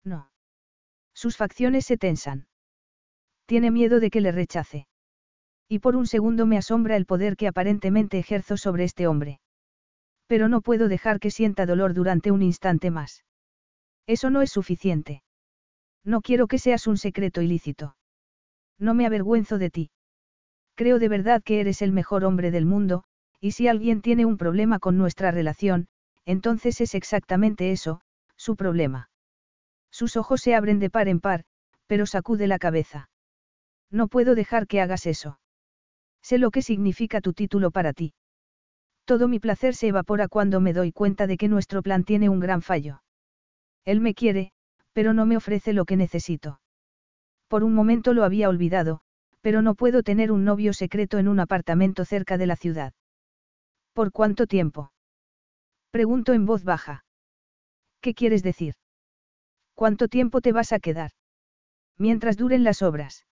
No. 0.04 0.30
Sus 1.14 1.38
facciones 1.38 1.86
se 1.86 1.98
tensan. 1.98 2.48
Tiene 3.46 3.72
miedo 3.72 4.00
de 4.00 4.10
que 4.10 4.22
le 4.22 4.32
rechace. 4.32 4.88
Y 5.68 5.80
por 5.80 5.96
un 5.96 6.08
segundo 6.08 6.46
me 6.46 6.58
asombra 6.58 6.96
el 6.96 7.06
poder 7.06 7.36
que 7.36 7.48
aparentemente 7.48 8.20
ejerzo 8.20 8.58
sobre 8.58 8.84
este 8.86 9.08
hombre. 9.08 9.40
Pero 10.28 10.48
no 10.48 10.62
puedo 10.62 10.88
dejar 10.88 11.20
que 11.20 11.32
sienta 11.32 11.66
dolor 11.66 11.94
durante 11.94 12.32
un 12.32 12.42
instante 12.42 12.90
más. 12.92 13.24
Eso 14.08 14.30
no 14.30 14.42
es 14.42 14.52
suficiente. 14.52 15.24
No 16.04 16.22
quiero 16.22 16.48
que 16.48 16.60
seas 16.60 16.88
un 16.88 16.98
secreto 16.98 17.42
ilícito. 17.42 17.96
No 18.78 18.94
me 18.94 19.06
avergüenzo 19.06 19.58
de 19.58 19.70
ti. 19.70 19.92
Creo 20.76 21.00
de 21.00 21.10
verdad 21.10 21.42
que 21.44 21.60
eres 21.60 21.82
el 21.82 21.92
mejor 21.92 22.26
hombre 22.26 22.52
del 22.52 22.66
mundo, 22.66 23.04
y 23.44 23.52
si 23.52 23.68
alguien 23.68 24.02
tiene 24.02 24.26
un 24.26 24.38
problema 24.38 24.80
con 24.80 24.98
nuestra 24.98 25.30
relación, 25.30 25.88
entonces 26.24 26.80
es 26.80 26.96
exactamente 26.96 27.74
eso, 27.74 28.00
su 28.38 28.56
problema. 28.56 29.10
Sus 29.92 30.16
ojos 30.16 30.40
se 30.40 30.56
abren 30.56 30.80
de 30.80 30.90
par 30.90 31.10
en 31.10 31.20
par, 31.20 31.44
pero 31.86 32.06
sacude 32.06 32.48
la 32.48 32.58
cabeza. 32.58 33.10
No 33.92 34.08
puedo 34.08 34.34
dejar 34.34 34.66
que 34.66 34.80
hagas 34.80 35.06
eso. 35.08 35.42
Sé 36.22 36.38
lo 36.38 36.52
que 36.52 36.62
significa 36.62 37.20
tu 37.20 37.34
título 37.34 37.70
para 37.70 37.92
ti. 37.92 38.14
Todo 39.04 39.28
mi 39.28 39.42
placer 39.42 39.76
se 39.76 39.90
evapora 39.90 40.30
cuando 40.30 40.62
me 40.62 40.72
doy 40.72 40.94
cuenta 40.94 41.28
de 41.28 41.36
que 41.36 41.50
nuestro 41.50 41.82
plan 41.82 42.06
tiene 42.06 42.30
un 42.30 42.40
gran 42.40 42.62
fallo. 42.62 43.04
Él 43.84 44.00
me 44.00 44.14
quiere, 44.14 44.54
pero 44.94 45.14
no 45.14 45.26
me 45.26 45.36
ofrece 45.36 45.74
lo 45.74 45.84
que 45.84 45.98
necesito. 45.98 46.62
Por 47.50 47.66
un 47.66 47.74
momento 47.74 48.14
lo 48.14 48.24
había 48.24 48.48
olvidado, 48.48 49.02
pero 49.42 49.62
no 49.62 49.76
puedo 49.76 50.02
tener 50.02 50.32
un 50.32 50.46
novio 50.46 50.72
secreto 50.72 51.18
en 51.18 51.28
un 51.28 51.42
apartamento 51.42 52.06
cerca 52.06 52.38
de 52.38 52.48
la 52.48 52.56
ciudad. 52.56 52.94
¿Por 53.94 54.12
cuánto 54.12 54.48
tiempo? 54.48 54.92
Pregunto 55.92 56.34
en 56.34 56.46
voz 56.46 56.64
baja. 56.64 57.06
¿Qué 58.02 58.16
quieres 58.16 58.42
decir? 58.42 58.74
¿Cuánto 59.76 60.08
tiempo 60.08 60.42
te 60.42 60.52
vas 60.52 60.74
a 60.74 60.80
quedar? 60.80 61.12
Mientras 61.98 62.36
duren 62.36 62.64
las 62.64 62.82
obras. 62.82 63.26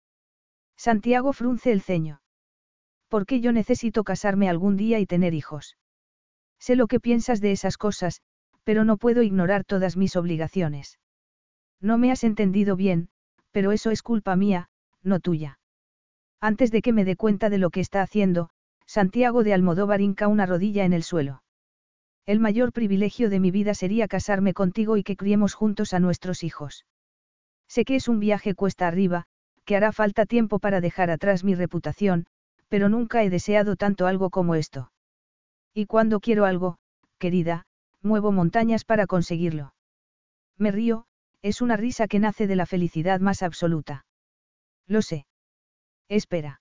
Santiago 0.78 1.34
frunce 1.34 1.72
el 1.72 1.82
ceño. 1.82 2.22
¿Por 3.08 3.26
qué 3.26 3.42
yo 3.42 3.52
necesito 3.52 4.04
casarme 4.04 4.50
algún 4.50 4.78
día 4.78 5.00
y 5.00 5.06
tener 5.06 5.34
hijos? 5.34 5.78
Sé 6.60 6.76
lo 6.76 6.88
que 6.88 7.00
piensas 7.00 7.42
de 7.42 7.52
esas 7.52 7.78
cosas, 7.78 8.22
pero 8.64 8.86
no 8.86 8.98
puedo 8.98 9.24
ignorar 9.24 9.66
todas 9.66 9.98
mis 9.98 10.16
obligaciones. 10.16 11.00
No 11.80 11.98
me 11.98 12.12
has 12.12 12.24
entendido 12.24 12.76
bien, 12.76 13.10
pero 13.52 13.72
eso 13.72 13.90
es 13.90 14.04
culpa 14.04 14.36
mía, 14.36 14.70
no 15.02 15.20
tuya. 15.20 15.60
Antes 16.40 16.72
de 16.72 16.82
que 16.82 16.94
me 16.94 17.04
dé 17.04 17.16
cuenta 17.16 17.50
de 17.50 17.58
lo 17.58 17.72
que 17.72 17.80
está 17.80 18.02
haciendo, 18.02 18.50
Santiago 18.92 19.46
de 19.46 19.54
Almodóvar 19.54 20.02
hinca 20.02 20.28
una 20.28 20.46
rodilla 20.46 20.84
en 20.84 20.92
el 20.92 21.04
suelo. 21.04 21.44
El 22.26 22.42
mayor 22.42 22.74
privilegio 22.74 23.30
de 23.30 23.40
mi 23.40 23.50
vida 23.50 23.74
sería 23.74 24.10
casarme 24.10 24.54
contigo 24.54 24.98
y 24.98 25.04
que 25.04 25.16
criemos 25.16 25.54
juntos 25.54 25.94
a 25.94 26.02
nuestros 26.02 26.44
hijos. 26.44 26.86
Sé 27.70 27.86
que 27.86 27.96
es 27.96 28.10
un 28.10 28.20
viaje 28.20 28.54
cuesta 28.54 28.90
arriba, 28.90 29.28
que 29.64 29.78
hará 29.78 29.94
falta 29.94 30.26
tiempo 30.26 30.60
para 30.60 30.82
dejar 30.82 31.10
atrás 31.10 31.46
mi 31.46 31.56
reputación, 31.56 32.26
pero 32.68 32.90
nunca 32.90 33.24
he 33.24 33.30
deseado 33.30 33.78
tanto 33.78 34.08
algo 34.08 34.30
como 34.30 34.56
esto. 34.56 34.92
Y 35.74 35.86
cuando 35.86 36.20
quiero 36.20 36.44
algo, 36.44 36.78
querida, 37.18 37.64
muevo 38.02 38.34
montañas 38.34 38.84
para 38.84 39.08
conseguirlo. 39.08 39.74
Me 40.58 40.70
río, 40.70 41.06
es 41.42 41.62
una 41.62 41.78
risa 41.78 42.10
que 42.10 42.20
nace 42.20 42.46
de 42.46 42.58
la 42.58 42.66
felicidad 42.66 43.22
más 43.22 43.42
absoluta. 43.42 44.06
Lo 44.86 45.02
sé. 45.02 45.28
Espera. 46.10 46.61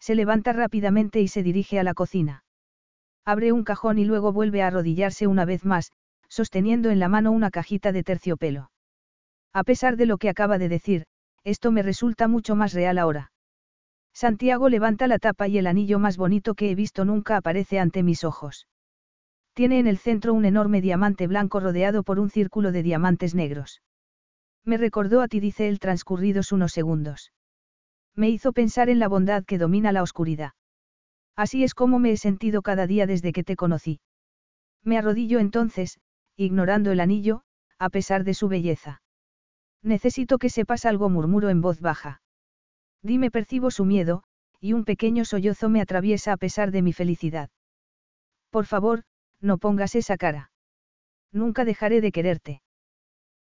Se 0.00 0.14
levanta 0.14 0.52
rápidamente 0.52 1.20
y 1.20 1.28
se 1.28 1.42
dirige 1.42 1.78
a 1.78 1.84
la 1.84 1.94
cocina. 1.94 2.44
Abre 3.24 3.52
un 3.52 3.64
cajón 3.64 3.98
y 3.98 4.04
luego 4.04 4.32
vuelve 4.32 4.62
a 4.62 4.68
arrodillarse 4.68 5.26
una 5.26 5.44
vez 5.44 5.64
más, 5.64 5.92
sosteniendo 6.28 6.90
en 6.90 6.98
la 6.98 7.08
mano 7.08 7.32
una 7.32 7.50
cajita 7.50 7.92
de 7.92 8.02
terciopelo. 8.02 8.70
A 9.52 9.64
pesar 9.64 9.96
de 9.96 10.06
lo 10.06 10.18
que 10.18 10.28
acaba 10.28 10.58
de 10.58 10.68
decir, 10.68 11.04
esto 11.44 11.70
me 11.72 11.82
resulta 11.82 12.28
mucho 12.28 12.54
más 12.54 12.72
real 12.72 12.98
ahora. 12.98 13.32
Santiago 14.12 14.68
levanta 14.68 15.06
la 15.06 15.18
tapa 15.18 15.48
y 15.48 15.58
el 15.58 15.66
anillo 15.66 15.98
más 15.98 16.16
bonito 16.16 16.54
que 16.54 16.70
he 16.70 16.74
visto 16.74 17.04
nunca 17.04 17.36
aparece 17.36 17.78
ante 17.78 18.02
mis 18.02 18.24
ojos. 18.24 18.66
Tiene 19.54 19.78
en 19.78 19.86
el 19.86 19.98
centro 19.98 20.34
un 20.34 20.44
enorme 20.44 20.80
diamante 20.80 21.26
blanco 21.26 21.60
rodeado 21.60 22.02
por 22.02 22.18
un 22.18 22.30
círculo 22.30 22.72
de 22.72 22.82
diamantes 22.82 23.34
negros. 23.34 23.82
Me 24.64 24.76
recordó 24.76 25.20
a 25.20 25.28
ti, 25.28 25.40
dice 25.40 25.68
él 25.68 25.78
transcurridos 25.78 26.52
unos 26.52 26.72
segundos. 26.72 27.32
Me 28.14 28.30
hizo 28.30 28.52
pensar 28.52 28.88
en 28.88 28.98
la 28.98 29.08
bondad 29.08 29.44
que 29.44 29.58
domina 29.58 29.92
la 29.92 30.02
oscuridad. 30.02 30.52
Así 31.36 31.62
es 31.62 31.74
como 31.74 31.98
me 31.98 32.12
he 32.12 32.16
sentido 32.16 32.62
cada 32.62 32.86
día 32.86 33.06
desde 33.06 33.32
que 33.32 33.44
te 33.44 33.56
conocí. 33.56 34.00
Me 34.82 34.98
arrodillo 34.98 35.38
entonces, 35.38 36.00
ignorando 36.36 36.90
el 36.90 37.00
anillo, 37.00 37.42
a 37.78 37.90
pesar 37.90 38.24
de 38.24 38.34
su 38.34 38.48
belleza. 38.48 39.02
Necesito 39.82 40.38
que 40.38 40.50
sepas 40.50 40.84
algo, 40.84 41.08
murmuro 41.08 41.48
en 41.48 41.60
voz 41.60 41.80
baja. 41.80 42.20
Dime, 43.02 43.30
percibo 43.30 43.70
su 43.70 43.84
miedo, 43.84 44.24
y 44.60 44.72
un 44.72 44.84
pequeño 44.84 45.24
sollozo 45.24 45.68
me 45.68 45.80
atraviesa 45.80 46.32
a 46.32 46.36
pesar 46.36 46.72
de 46.72 46.82
mi 46.82 46.92
felicidad. 46.92 47.50
Por 48.50 48.66
favor, 48.66 49.04
no 49.40 49.58
pongas 49.58 49.94
esa 49.94 50.16
cara. 50.16 50.50
Nunca 51.32 51.64
dejaré 51.64 52.00
de 52.00 52.10
quererte. 52.10 52.62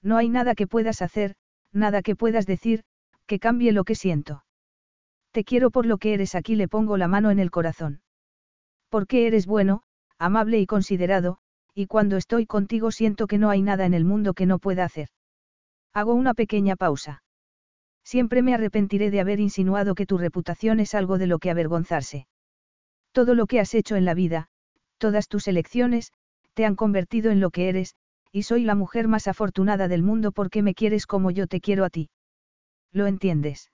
No 0.04 0.18
hay 0.18 0.30
nada 0.30 0.54
que 0.54 0.68
puedas 0.68 1.02
hacer, 1.02 1.36
nada 1.72 2.02
que 2.02 2.16
puedas 2.16 2.46
decir, 2.46 2.84
que 3.26 3.40
cambie 3.40 3.72
lo 3.72 3.84
que 3.84 3.96
siento. 3.96 4.44
Te 5.38 5.44
quiero 5.44 5.70
por 5.70 5.86
lo 5.86 6.00
que 6.00 6.16
eres 6.16 6.34
aquí 6.34 6.56
le 6.56 6.68
pongo 6.68 6.98
la 6.98 7.08
mano 7.08 7.30
en 7.30 7.38
el 7.38 7.52
corazón. 7.52 8.02
Porque 8.90 9.28
eres 9.28 9.46
bueno, 9.46 9.84
amable 10.18 10.60
y 10.60 10.66
considerado, 10.66 11.38
y 11.76 11.86
cuando 11.86 12.18
estoy 12.18 12.48
contigo 12.48 12.90
siento 12.90 13.28
que 13.28 13.38
no 13.38 13.52
hay 13.52 13.62
nada 13.62 13.86
en 13.86 13.94
el 13.94 14.04
mundo 14.04 14.34
que 14.34 14.48
no 14.48 14.58
pueda 14.58 14.84
hacer. 14.84 15.10
Hago 15.94 16.16
una 16.16 16.34
pequeña 16.34 16.76
pausa. 16.76 17.22
Siempre 18.04 18.42
me 18.42 18.56
arrepentiré 18.56 19.12
de 19.12 19.20
haber 19.20 19.40
insinuado 19.40 19.94
que 19.94 20.08
tu 20.08 20.18
reputación 20.18 20.80
es 20.80 20.96
algo 20.96 21.20
de 21.20 21.28
lo 21.28 21.38
que 21.38 21.52
avergonzarse. 21.52 22.26
Todo 23.12 23.36
lo 23.36 23.46
que 23.46 23.60
has 23.60 23.76
hecho 23.76 23.96
en 23.96 24.06
la 24.06 24.16
vida, 24.16 24.48
todas 24.98 25.28
tus 25.28 25.48
elecciones, 25.48 26.14
te 26.56 26.66
han 26.66 26.76
convertido 26.76 27.30
en 27.30 27.42
lo 27.42 27.52
que 27.52 27.70
eres, 27.70 27.94
y 28.32 28.42
soy 28.42 28.64
la 28.64 28.74
mujer 28.74 29.08
más 29.08 29.28
afortunada 29.28 29.88
del 29.88 30.02
mundo 30.02 30.32
porque 30.32 30.64
me 30.64 30.74
quieres 30.74 31.06
como 31.06 31.30
yo 31.30 31.46
te 31.46 31.62
quiero 31.62 31.86
a 31.86 31.92
ti. 31.92 32.10
¿Lo 32.92 33.06
entiendes? 33.06 33.70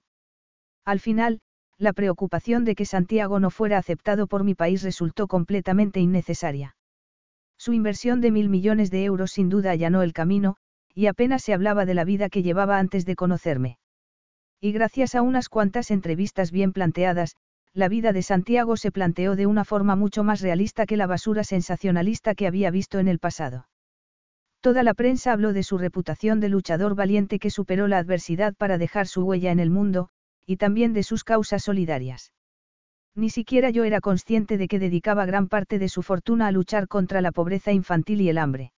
Al 0.83 0.99
final, 0.99 1.39
la 1.83 1.93
preocupación 1.93 2.65
de 2.65 2.75
que 2.75 2.85
Santiago 2.85 3.39
no 3.39 3.51
fuera 3.51 3.77
aceptado 3.77 4.25
por 4.25 4.43
mi 4.43 4.55
país 4.55 4.81
resultó 4.81 5.27
completamente 5.27 5.99
innecesaria. 5.99 6.75
Su 7.57 7.73
inversión 7.73 8.21
de 8.21 8.31
mil 8.31 8.49
millones 8.49 8.89
de 8.89 9.03
euros 9.03 9.31
sin 9.31 9.49
duda 9.49 9.71
allanó 9.71 10.01
el 10.01 10.13
camino, 10.13 10.55
y 10.95 11.07
apenas 11.07 11.43
se 11.43 11.53
hablaba 11.53 11.85
de 11.85 11.93
la 11.93 12.05
vida 12.05 12.29
que 12.29 12.43
llevaba 12.43 12.79
antes 12.79 13.05
de 13.05 13.15
conocerme. 13.15 13.77
Y 14.59 14.71
gracias 14.71 15.13
a 15.13 15.21
unas 15.21 15.49
cuantas 15.49 15.91
entrevistas 15.91 16.51
bien 16.51 16.71
planteadas, 16.71 17.35
la 17.73 17.89
vida 17.89 18.13
de 18.13 18.21
Santiago 18.21 18.77
se 18.77 18.91
planteó 18.91 19.35
de 19.35 19.47
una 19.47 19.65
forma 19.65 19.95
mucho 19.95 20.23
más 20.23 20.41
realista 20.41 20.85
que 20.85 20.97
la 20.97 21.07
basura 21.07 21.43
sensacionalista 21.43 22.35
que 22.35 22.47
había 22.47 22.71
visto 22.71 22.99
en 22.99 23.07
el 23.07 23.19
pasado. 23.19 23.67
Toda 24.61 24.83
la 24.83 24.93
prensa 24.93 25.33
habló 25.33 25.51
de 25.51 25.63
su 25.63 25.77
reputación 25.77 26.39
de 26.39 26.49
luchador 26.49 26.95
valiente 26.95 27.39
que 27.39 27.49
superó 27.49 27.87
la 27.87 27.97
adversidad 27.97 28.53
para 28.55 28.77
dejar 28.77 29.07
su 29.07 29.23
huella 29.23 29.51
en 29.51 29.59
el 29.59 29.69
mundo, 29.69 30.09
y 30.45 30.57
también 30.57 30.93
de 30.93 31.03
sus 31.03 31.23
causas 31.23 31.63
solidarias. 31.63 32.31
Ni 33.15 33.29
siquiera 33.29 33.69
yo 33.69 33.83
era 33.83 34.01
consciente 34.01 34.57
de 34.57 34.67
que 34.67 34.79
dedicaba 34.79 35.25
gran 35.25 35.47
parte 35.47 35.77
de 35.77 35.89
su 35.89 36.01
fortuna 36.01 36.47
a 36.47 36.51
luchar 36.51 36.87
contra 36.87 37.21
la 37.21 37.31
pobreza 37.31 37.71
infantil 37.71 38.21
y 38.21 38.29
el 38.29 38.37
hambre. 38.37 38.73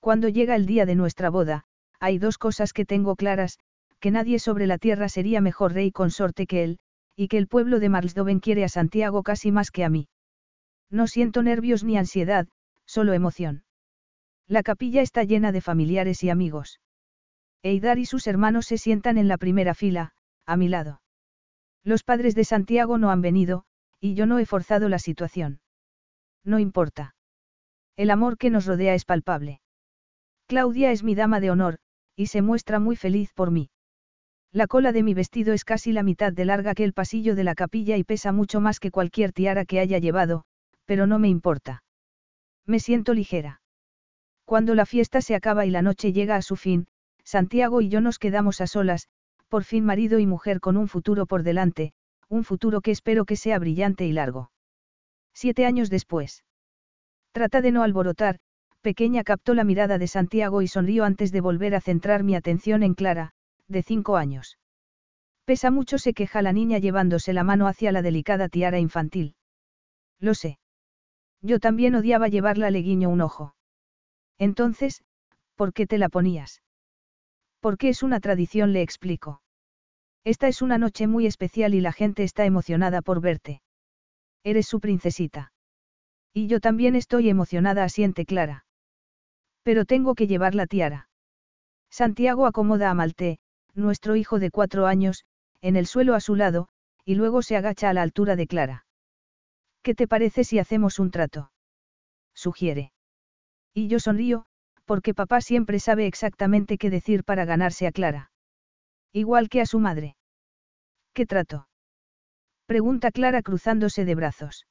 Cuando 0.00 0.28
llega 0.28 0.56
el 0.56 0.66
día 0.66 0.86
de 0.86 0.94
nuestra 0.94 1.30
boda, 1.30 1.64
hay 1.98 2.18
dos 2.18 2.38
cosas 2.38 2.72
que 2.72 2.84
tengo 2.84 3.16
claras, 3.16 3.58
que 3.98 4.10
nadie 4.10 4.38
sobre 4.38 4.66
la 4.66 4.78
tierra 4.78 5.08
sería 5.08 5.40
mejor 5.40 5.72
rey 5.72 5.90
consorte 5.90 6.46
que 6.46 6.64
él, 6.64 6.78
y 7.16 7.28
que 7.28 7.38
el 7.38 7.48
pueblo 7.48 7.80
de 7.80 7.88
Marsdoven 7.88 8.40
quiere 8.40 8.62
a 8.62 8.68
Santiago 8.68 9.22
casi 9.22 9.50
más 9.50 9.70
que 9.70 9.84
a 9.84 9.88
mí. 9.88 10.08
No 10.90 11.06
siento 11.06 11.42
nervios 11.42 11.82
ni 11.82 11.96
ansiedad, 11.96 12.46
solo 12.84 13.14
emoción. 13.14 13.64
La 14.46 14.62
capilla 14.62 15.00
está 15.00 15.24
llena 15.24 15.50
de 15.50 15.60
familiares 15.60 16.22
y 16.22 16.30
amigos. 16.30 16.80
Eidar 17.62 17.98
y 17.98 18.04
sus 18.04 18.26
hermanos 18.26 18.66
se 18.66 18.78
sientan 18.78 19.18
en 19.18 19.28
la 19.28 19.38
primera 19.38 19.74
fila, 19.74 20.12
a 20.46 20.56
mi 20.56 20.68
lado. 20.68 21.02
Los 21.84 22.02
padres 22.02 22.34
de 22.34 22.44
Santiago 22.44 22.98
no 22.98 23.10
han 23.10 23.20
venido, 23.20 23.64
y 24.00 24.14
yo 24.14 24.26
no 24.26 24.38
he 24.38 24.46
forzado 24.46 24.88
la 24.88 24.98
situación. 24.98 25.60
No 26.44 26.58
importa. 26.58 27.14
El 27.96 28.10
amor 28.10 28.38
que 28.38 28.50
nos 28.50 28.66
rodea 28.66 28.94
es 28.94 29.04
palpable. 29.04 29.60
Claudia 30.46 30.92
es 30.92 31.02
mi 31.02 31.14
dama 31.14 31.40
de 31.40 31.50
honor, 31.50 31.78
y 32.14 32.26
se 32.26 32.42
muestra 32.42 32.78
muy 32.78 32.96
feliz 32.96 33.32
por 33.32 33.50
mí. 33.50 33.70
La 34.52 34.66
cola 34.66 34.92
de 34.92 35.02
mi 35.02 35.12
vestido 35.12 35.52
es 35.52 35.64
casi 35.64 35.92
la 35.92 36.02
mitad 36.02 36.32
de 36.32 36.44
larga 36.44 36.74
que 36.74 36.84
el 36.84 36.92
pasillo 36.92 37.34
de 37.34 37.44
la 37.44 37.54
capilla 37.54 37.96
y 37.96 38.04
pesa 38.04 38.32
mucho 38.32 38.60
más 38.60 38.80
que 38.80 38.90
cualquier 38.90 39.32
tiara 39.32 39.64
que 39.64 39.80
haya 39.80 39.98
llevado, 39.98 40.44
pero 40.84 41.06
no 41.06 41.18
me 41.18 41.28
importa. 41.28 41.82
Me 42.64 42.80
siento 42.80 43.12
ligera. 43.12 43.60
Cuando 44.44 44.74
la 44.74 44.86
fiesta 44.86 45.20
se 45.20 45.34
acaba 45.34 45.66
y 45.66 45.70
la 45.70 45.82
noche 45.82 46.12
llega 46.12 46.36
a 46.36 46.42
su 46.42 46.56
fin, 46.56 46.86
Santiago 47.24 47.80
y 47.80 47.88
yo 47.88 48.00
nos 48.00 48.18
quedamos 48.18 48.60
a 48.60 48.66
solas, 48.66 49.08
por 49.48 49.64
fin 49.64 49.84
marido 49.84 50.18
y 50.18 50.26
mujer 50.26 50.60
con 50.60 50.76
un 50.76 50.88
futuro 50.88 51.26
por 51.26 51.42
delante, 51.42 51.92
un 52.28 52.44
futuro 52.44 52.80
que 52.80 52.90
espero 52.90 53.24
que 53.24 53.36
sea 53.36 53.58
brillante 53.58 54.06
y 54.06 54.12
largo. 54.12 54.50
Siete 55.32 55.66
años 55.66 55.90
después. 55.90 56.44
Trata 57.32 57.60
de 57.60 57.70
no 57.70 57.82
alborotar, 57.82 58.38
pequeña 58.80 59.24
captó 59.24 59.54
la 59.54 59.64
mirada 59.64 59.98
de 59.98 60.08
Santiago 60.08 60.62
y 60.62 60.68
sonrió 60.68 61.04
antes 61.04 61.32
de 61.32 61.40
volver 61.40 61.74
a 61.74 61.80
centrar 61.80 62.22
mi 62.24 62.34
atención 62.34 62.82
en 62.82 62.94
Clara, 62.94 63.32
de 63.68 63.82
cinco 63.82 64.16
años. 64.16 64.58
Pesa 65.44 65.70
mucho, 65.70 65.98
se 65.98 66.14
queja 66.14 66.42
la 66.42 66.52
niña 66.52 66.78
llevándose 66.78 67.32
la 67.32 67.44
mano 67.44 67.68
hacia 67.68 67.92
la 67.92 68.02
delicada 68.02 68.48
tiara 68.48 68.78
infantil. 68.78 69.36
Lo 70.18 70.34
sé. 70.34 70.58
Yo 71.42 71.60
también 71.60 71.94
odiaba 71.94 72.28
llevarla, 72.28 72.70
le 72.70 72.80
guiño 72.80 73.08
un 73.10 73.20
ojo. 73.20 73.54
Entonces, 74.38 75.04
¿por 75.54 75.72
qué 75.72 75.86
te 75.86 75.98
la 75.98 76.08
ponías? 76.08 76.62
Porque 77.60 77.88
es 77.88 78.02
una 78.02 78.20
tradición, 78.20 78.72
le 78.72 78.82
explico. 78.82 79.42
Esta 80.24 80.48
es 80.48 80.62
una 80.62 80.78
noche 80.78 81.06
muy 81.06 81.26
especial 81.26 81.74
y 81.74 81.80
la 81.80 81.92
gente 81.92 82.24
está 82.24 82.44
emocionada 82.44 83.02
por 83.02 83.20
verte. 83.20 83.62
Eres 84.42 84.66
su 84.66 84.80
princesita. 84.80 85.52
Y 86.32 86.48
yo 86.48 86.60
también 86.60 86.96
estoy 86.96 87.28
emocionada, 87.28 87.84
asiente 87.84 88.26
Clara. 88.26 88.66
Pero 89.62 89.84
tengo 89.84 90.14
que 90.14 90.26
llevar 90.26 90.54
la 90.54 90.66
tiara. 90.66 91.08
Santiago 91.90 92.46
acomoda 92.46 92.90
a 92.90 92.94
Malte, 92.94 93.38
nuestro 93.74 94.16
hijo 94.16 94.38
de 94.38 94.50
cuatro 94.50 94.86
años, 94.86 95.24
en 95.60 95.76
el 95.76 95.86
suelo 95.86 96.14
a 96.14 96.20
su 96.20 96.34
lado, 96.34 96.68
y 97.04 97.14
luego 97.14 97.42
se 97.42 97.56
agacha 97.56 97.88
a 97.88 97.92
la 97.92 98.02
altura 98.02 98.36
de 98.36 98.46
Clara. 98.46 98.86
¿Qué 99.82 99.94
te 99.94 100.08
parece 100.08 100.44
si 100.44 100.58
hacemos 100.58 100.98
un 100.98 101.10
trato? 101.10 101.52
Sugiere. 102.34 102.92
Y 103.72 103.88
yo 103.88 104.00
sonrío, 104.00 104.46
porque 104.86 105.14
papá 105.14 105.40
siempre 105.40 105.78
sabe 105.80 106.06
exactamente 106.06 106.78
qué 106.78 106.88
decir 106.88 107.24
para 107.24 107.44
ganarse 107.44 107.86
a 107.86 107.92
Clara. 107.92 108.30
Igual 109.12 109.48
que 109.48 109.60
a 109.60 109.66
su 109.66 109.78
madre. 109.78 110.16
¿Qué 111.12 111.26
trato? 111.26 111.68
Pregunta 112.66 113.10
Clara 113.10 113.42
cruzándose 113.42 114.04
de 114.04 114.14
brazos. 114.14 114.66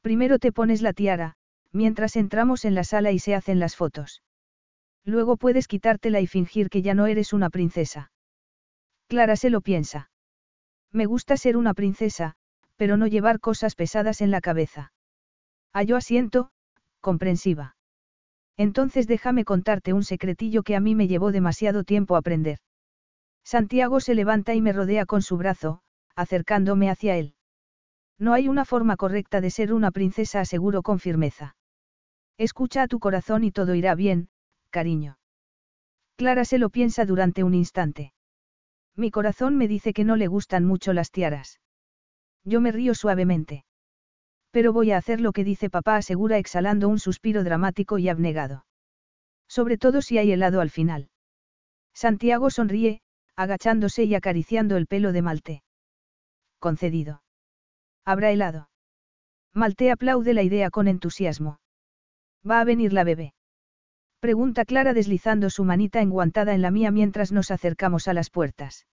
Primero 0.00 0.38
te 0.38 0.52
pones 0.52 0.82
la 0.82 0.92
tiara, 0.92 1.34
mientras 1.72 2.16
entramos 2.16 2.64
en 2.64 2.74
la 2.74 2.84
sala 2.84 3.12
y 3.12 3.18
se 3.18 3.34
hacen 3.34 3.58
las 3.58 3.76
fotos. 3.76 4.22
Luego 5.04 5.36
puedes 5.36 5.68
quitártela 5.68 6.20
y 6.20 6.26
fingir 6.26 6.68
que 6.68 6.82
ya 6.82 6.94
no 6.94 7.06
eres 7.06 7.32
una 7.32 7.50
princesa. 7.50 8.10
Clara 9.08 9.36
se 9.36 9.50
lo 9.50 9.60
piensa. 9.60 10.10
Me 10.92 11.06
gusta 11.06 11.36
ser 11.36 11.56
una 11.56 11.74
princesa, 11.74 12.34
pero 12.76 12.96
no 12.96 13.06
llevar 13.06 13.40
cosas 13.40 13.74
pesadas 13.74 14.20
en 14.20 14.30
la 14.30 14.40
cabeza. 14.40 14.92
Halló 15.72 15.96
asiento, 15.96 16.50
comprensiva. 17.00 17.75
Entonces 18.56 19.06
déjame 19.06 19.44
contarte 19.44 19.92
un 19.92 20.02
secretillo 20.02 20.62
que 20.62 20.76
a 20.76 20.80
mí 20.80 20.94
me 20.94 21.08
llevó 21.08 21.32
demasiado 21.32 21.84
tiempo 21.84 22.16
aprender. 22.16 22.58
Santiago 23.44 24.00
se 24.00 24.14
levanta 24.14 24.54
y 24.54 24.60
me 24.60 24.72
rodea 24.72 25.06
con 25.06 25.22
su 25.22 25.36
brazo, 25.36 25.82
acercándome 26.14 26.90
hacia 26.90 27.16
él. 27.16 27.34
No 28.18 28.32
hay 28.32 28.48
una 28.48 28.64
forma 28.64 28.96
correcta 28.96 29.40
de 29.40 29.50
ser 29.50 29.74
una 29.74 29.90
princesa, 29.90 30.40
aseguro 30.40 30.82
con 30.82 30.98
firmeza. 30.98 31.56
Escucha 32.38 32.82
a 32.82 32.88
tu 32.88 32.98
corazón 32.98 33.44
y 33.44 33.52
todo 33.52 33.74
irá 33.74 33.94
bien, 33.94 34.30
cariño. 34.70 35.18
Clara 36.16 36.46
se 36.46 36.58
lo 36.58 36.70
piensa 36.70 37.04
durante 37.04 37.44
un 37.44 37.54
instante. 37.54 38.14
Mi 38.94 39.10
corazón 39.10 39.56
me 39.56 39.68
dice 39.68 39.92
que 39.92 40.04
no 40.04 40.16
le 40.16 40.28
gustan 40.28 40.64
mucho 40.64 40.94
las 40.94 41.10
tiaras. 41.10 41.60
Yo 42.42 42.62
me 42.62 42.72
río 42.72 42.94
suavemente. 42.94 43.65
Pero 44.56 44.72
voy 44.72 44.90
a 44.90 44.96
hacer 44.96 45.20
lo 45.20 45.32
que 45.32 45.44
dice 45.44 45.68
papá, 45.68 45.96
asegura 45.96 46.38
exhalando 46.38 46.88
un 46.88 46.98
suspiro 46.98 47.44
dramático 47.44 47.98
y 47.98 48.08
abnegado. 48.08 48.64
Sobre 49.46 49.76
todo 49.76 50.00
si 50.00 50.16
hay 50.16 50.32
helado 50.32 50.62
al 50.62 50.70
final. 50.70 51.10
Santiago 51.92 52.48
sonríe, 52.48 53.02
agachándose 53.36 54.04
y 54.04 54.14
acariciando 54.14 54.78
el 54.78 54.86
pelo 54.86 55.12
de 55.12 55.20
Malte. 55.20 55.62
Concedido. 56.58 57.22
Habrá 58.06 58.30
helado. 58.30 58.70
Malte 59.52 59.90
aplaude 59.90 60.32
la 60.32 60.42
idea 60.42 60.70
con 60.70 60.88
entusiasmo. 60.88 61.60
¿Va 62.50 62.60
a 62.60 62.64
venir 62.64 62.94
la 62.94 63.04
bebé? 63.04 63.34
Pregunta 64.20 64.64
Clara 64.64 64.94
deslizando 64.94 65.50
su 65.50 65.64
manita 65.64 66.00
enguantada 66.00 66.54
en 66.54 66.62
la 66.62 66.70
mía 66.70 66.90
mientras 66.90 67.30
nos 67.30 67.50
acercamos 67.50 68.08
a 68.08 68.14
las 68.14 68.30
puertas. 68.30 68.86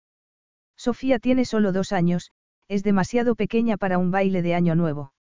Sofía 0.75 1.19
tiene 1.19 1.45
solo 1.45 1.71
dos 1.71 1.93
años, 1.93 2.33
es 2.67 2.83
demasiado 2.83 3.35
pequeña 3.35 3.77
para 3.77 3.97
un 3.97 4.11
baile 4.11 4.41
de 4.41 4.55
año 4.55 4.75
nuevo. 4.75 5.12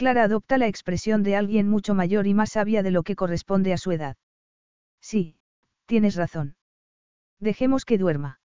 Clara 0.00 0.22
adopta 0.22 0.56
la 0.56 0.66
expresión 0.66 1.22
de 1.22 1.36
alguien 1.36 1.68
mucho 1.68 1.94
mayor 1.94 2.26
y 2.26 2.32
más 2.32 2.52
sabia 2.52 2.82
de 2.82 2.90
lo 2.90 3.02
que 3.02 3.14
corresponde 3.14 3.74
a 3.74 3.76
su 3.76 3.92
edad. 3.92 4.16
Sí, 5.02 5.36
tienes 5.84 6.16
razón. 6.16 6.56
Dejemos 7.38 7.84
que 7.84 7.98
duerma. 7.98 8.40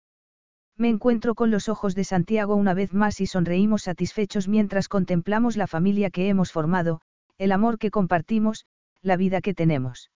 Me 0.76 0.90
encuentro 0.90 1.34
con 1.34 1.52
los 1.52 1.70
ojos 1.70 1.96
de 1.96 2.04
Santiago 2.04 2.56
una 2.56 2.74
vez 2.74 2.94
más 2.94 3.22
y 3.22 3.26
sonreímos 3.26 3.84
satisfechos 3.84 4.50
mientras 4.50 4.90
contemplamos 4.90 5.56
la 5.56 5.66
familia 5.66 6.10
que 6.10 6.28
hemos 6.28 6.52
formado, 6.52 7.00
el 7.38 7.54
amor 7.54 7.78
que 7.78 7.90
compartimos, 7.90 8.66
la 9.02 9.16
vida 9.16 9.40
que 9.40 9.54
tenemos. 9.54 10.12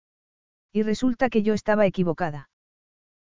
Y 0.72 0.84
resulta 0.84 1.30
que 1.30 1.44
yo 1.44 1.54
estaba 1.54 1.86
equivocada. 1.86 2.50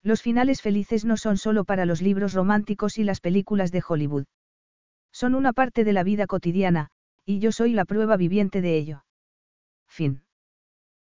Los 0.01 0.21
finales 0.21 0.61
felices 0.61 1.03
no 1.03 1.17
son 1.17 1.35
solo 1.35 1.65
para 1.65 1.85
los 1.85 2.01
libros 2.01 2.31
románticos 2.31 2.99
y 2.99 3.03
las 3.03 3.19
películas 3.19 3.73
de 3.73 3.83
Hollywood. 3.85 4.27
Son 5.11 5.35
una 5.35 5.51
parte 5.51 5.83
de 5.83 5.91
la 5.91 6.03
vida 6.03 6.25
cotidiana, 6.25 6.89
y 7.27 7.39
yo 7.39 7.51
soy 7.51 7.73
la 7.73 7.83
prueba 7.85 8.15
viviente 8.15 8.61
de 8.61 8.77
ello. 8.77 9.03
Fin. 9.87 10.26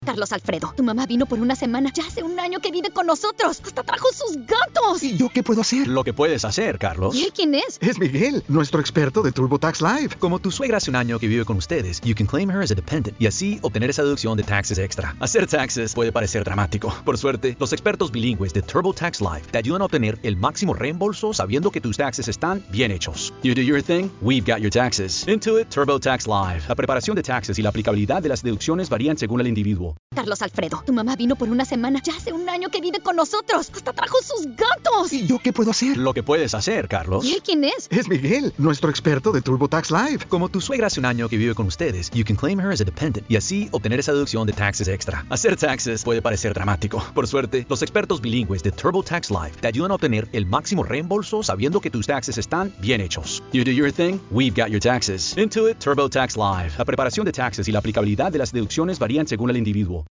Carlos 0.05 0.33
Alfredo, 0.33 0.73
tu 0.75 0.83
mamá 0.83 1.07
vino 1.07 1.27
por 1.27 1.39
una 1.39 1.55
semana. 1.55 1.91
Ya 1.93 2.07
hace 2.07 2.23
un 2.23 2.39
año 2.41 2.60
que 2.60 2.70
vive 2.70 2.91
con 2.91 3.07
nosotros. 3.07 3.60
Hasta 3.62 3.83
trajo 3.83 4.07
sus 4.15 4.39
gatos. 4.47 5.02
¿Y 5.02 5.17
yo 5.17 5.28
qué 5.28 5.43
puedo 5.43 5.60
hacer? 5.60 5.86
Lo 5.86 6.02
que 6.02 6.15
puedes 6.15 6.44
hacer, 6.47 6.78
Carlos. 6.78 7.15
¿Y 7.15 7.25
él 7.25 7.33
quién 7.35 7.55
es? 7.55 7.78
Es 7.81 7.99
Miguel, 7.99 8.43
nuestro 8.49 8.81
experto 8.81 9.23
de 9.23 9.33
TurboTax 9.33 9.83
Live. 9.83 10.17
Como 10.18 10.39
tu 10.39 10.51
suegra 10.51 10.78
hace 10.78 10.89
un 10.89 10.97
año 10.97 11.18
que 11.18 11.27
vive 11.27 11.44
con 11.44 11.57
ustedes, 11.59 12.01
you 12.02 12.15
can 12.15 12.27
claim 12.27 12.49
her 12.51 12.62
as 12.62 12.70
a 12.70 12.75
dependent 12.75 13.20
y 13.20 13.27
así 13.27 13.59
obtener 13.60 13.91
esa 13.91 14.02
deducción 14.02 14.36
de 14.36 14.44
taxes 14.44 14.78
extra. 14.78 15.15
Hacer 15.20 15.47
taxes 15.47 15.94
puede 15.94 16.12
parecer 16.12 16.43
dramático. 16.44 16.94
Por 17.05 17.18
suerte, 17.18 17.57
los 17.59 17.73
expertos 17.73 18.10
bilingües 18.10 18.55
de 18.55 18.62
TurboTax 18.62 19.20
Live 19.20 19.43
te 19.51 19.59
ayudan 19.59 19.83
a 19.83 19.86
obtener 19.86 20.18
el 20.23 20.36
máximo 20.36 20.75
reembolso 20.75 21.35
sabiendo 21.35 21.70
que 21.70 21.81
tus 21.81 21.97
taxes 21.99 22.28
están 22.28 22.65
bien 22.70 22.93
hechos. 22.93 23.35
You 23.43 23.55
do 23.55 23.62
your 23.62 23.83
thing, 23.83 24.09
we've 24.23 24.51
got 24.51 24.62
your 24.62 24.70
taxes. 24.70 25.27
Intuit 25.28 25.68
TurboTax 25.68 26.27
Live. 26.27 26.62
La 26.68 26.75
preparación 26.77 27.17
de 27.17 27.23
taxes 27.23 27.59
y 27.59 27.62
la 27.62 27.68
aplicabilidad 27.70 28.23
de 28.23 28.31
las 28.31 28.43
deducciones 28.43 28.89
varían 28.89 29.18
según 29.18 29.41
el 29.41 29.49
individuo. 29.49 29.88
Carlos 30.15 30.42
Alfredo, 30.42 30.83
tu 30.84 30.92
mamá 30.92 31.15
vino 31.15 31.36
por 31.36 31.49
una 31.49 31.65
semana. 31.65 32.00
Ya 32.02 32.12
hace 32.17 32.33
un 32.33 32.49
año 32.49 32.70
que 32.70 32.81
vive 32.81 32.99
con 33.00 33.15
nosotros. 33.15 33.70
Hasta 33.73 33.92
trajo 33.92 34.17
sus 34.23 34.47
gatos. 34.57 35.12
¿Y 35.12 35.26
yo 35.26 35.39
qué 35.39 35.52
puedo 35.52 35.70
hacer? 35.70 35.97
Lo 35.97 36.12
que 36.12 36.23
puedes 36.23 36.55
hacer, 36.55 36.89
Carlos. 36.89 37.25
¿Y 37.25 37.34
él 37.34 37.42
quién 37.44 37.62
es? 37.62 37.86
Es 37.91 38.08
Miguel, 38.08 38.52
nuestro 38.58 38.91
experto 38.91 39.31
de 39.31 39.42
TurboTax 39.42 39.91
Live. 39.91 40.25
Como 40.28 40.49
tu 40.49 40.60
suegra 40.60 40.89
hace 40.89 40.99
un 40.99 41.07
año 41.07 41.28
que 41.28 41.36
vive 41.36 41.55
con 41.55 41.67
ustedes, 41.67 42.10
you 42.10 42.25
can 42.25 42.34
claim 42.34 42.58
her 42.58 42.73
as 42.73 42.81
a 42.81 42.84
dependent 42.84 43.31
y 43.31 43.36
así 43.36 43.68
obtener 43.70 44.00
esa 44.00 44.12
deducción 44.12 44.47
de 44.47 44.52
taxes 44.52 44.89
extra. 44.89 45.25
Hacer 45.31 45.57
taxes 45.57 46.02
puede 46.02 46.20
parecer 46.20 46.52
dramático. 46.52 47.00
Por 47.15 47.28
suerte, 47.28 47.65
los 47.68 47.83
expertos 47.83 48.20
bilingües 48.20 48.62
de 48.62 48.73
TurboTax 48.73 49.31
Live 49.31 49.52
te 49.60 49.68
ayudan 49.68 49.92
a 49.92 49.94
obtener 49.94 50.28
el 50.33 50.47
máximo 50.47 50.83
reembolso 50.83 51.42
sabiendo 51.44 51.81
que 51.81 51.91
tus 51.91 52.07
taxes 52.07 52.39
están 52.39 52.75
bien 52.81 53.00
hechos. 53.00 53.42
You 53.52 53.62
do 53.62 53.70
your 53.70 53.92
thing, 53.92 54.18
we've 54.31 54.60
got 54.60 54.70
your 54.70 54.81
taxes. 54.81 55.36
Intuit 55.36 55.78
TurboTax 55.78 56.36
Live. 56.36 56.73
La 56.76 56.84
preparación 56.84 57.25
de 57.25 57.33
taxes 57.33 57.68
y 57.68 57.73
la 57.73 57.78
aplicabilidad 57.78 58.33
de 58.33 58.39
las 58.39 58.52
deducciones 58.52 58.99
varían 58.99 59.28
según 59.28 59.50
el 59.50 59.57
individuo. 59.78 60.05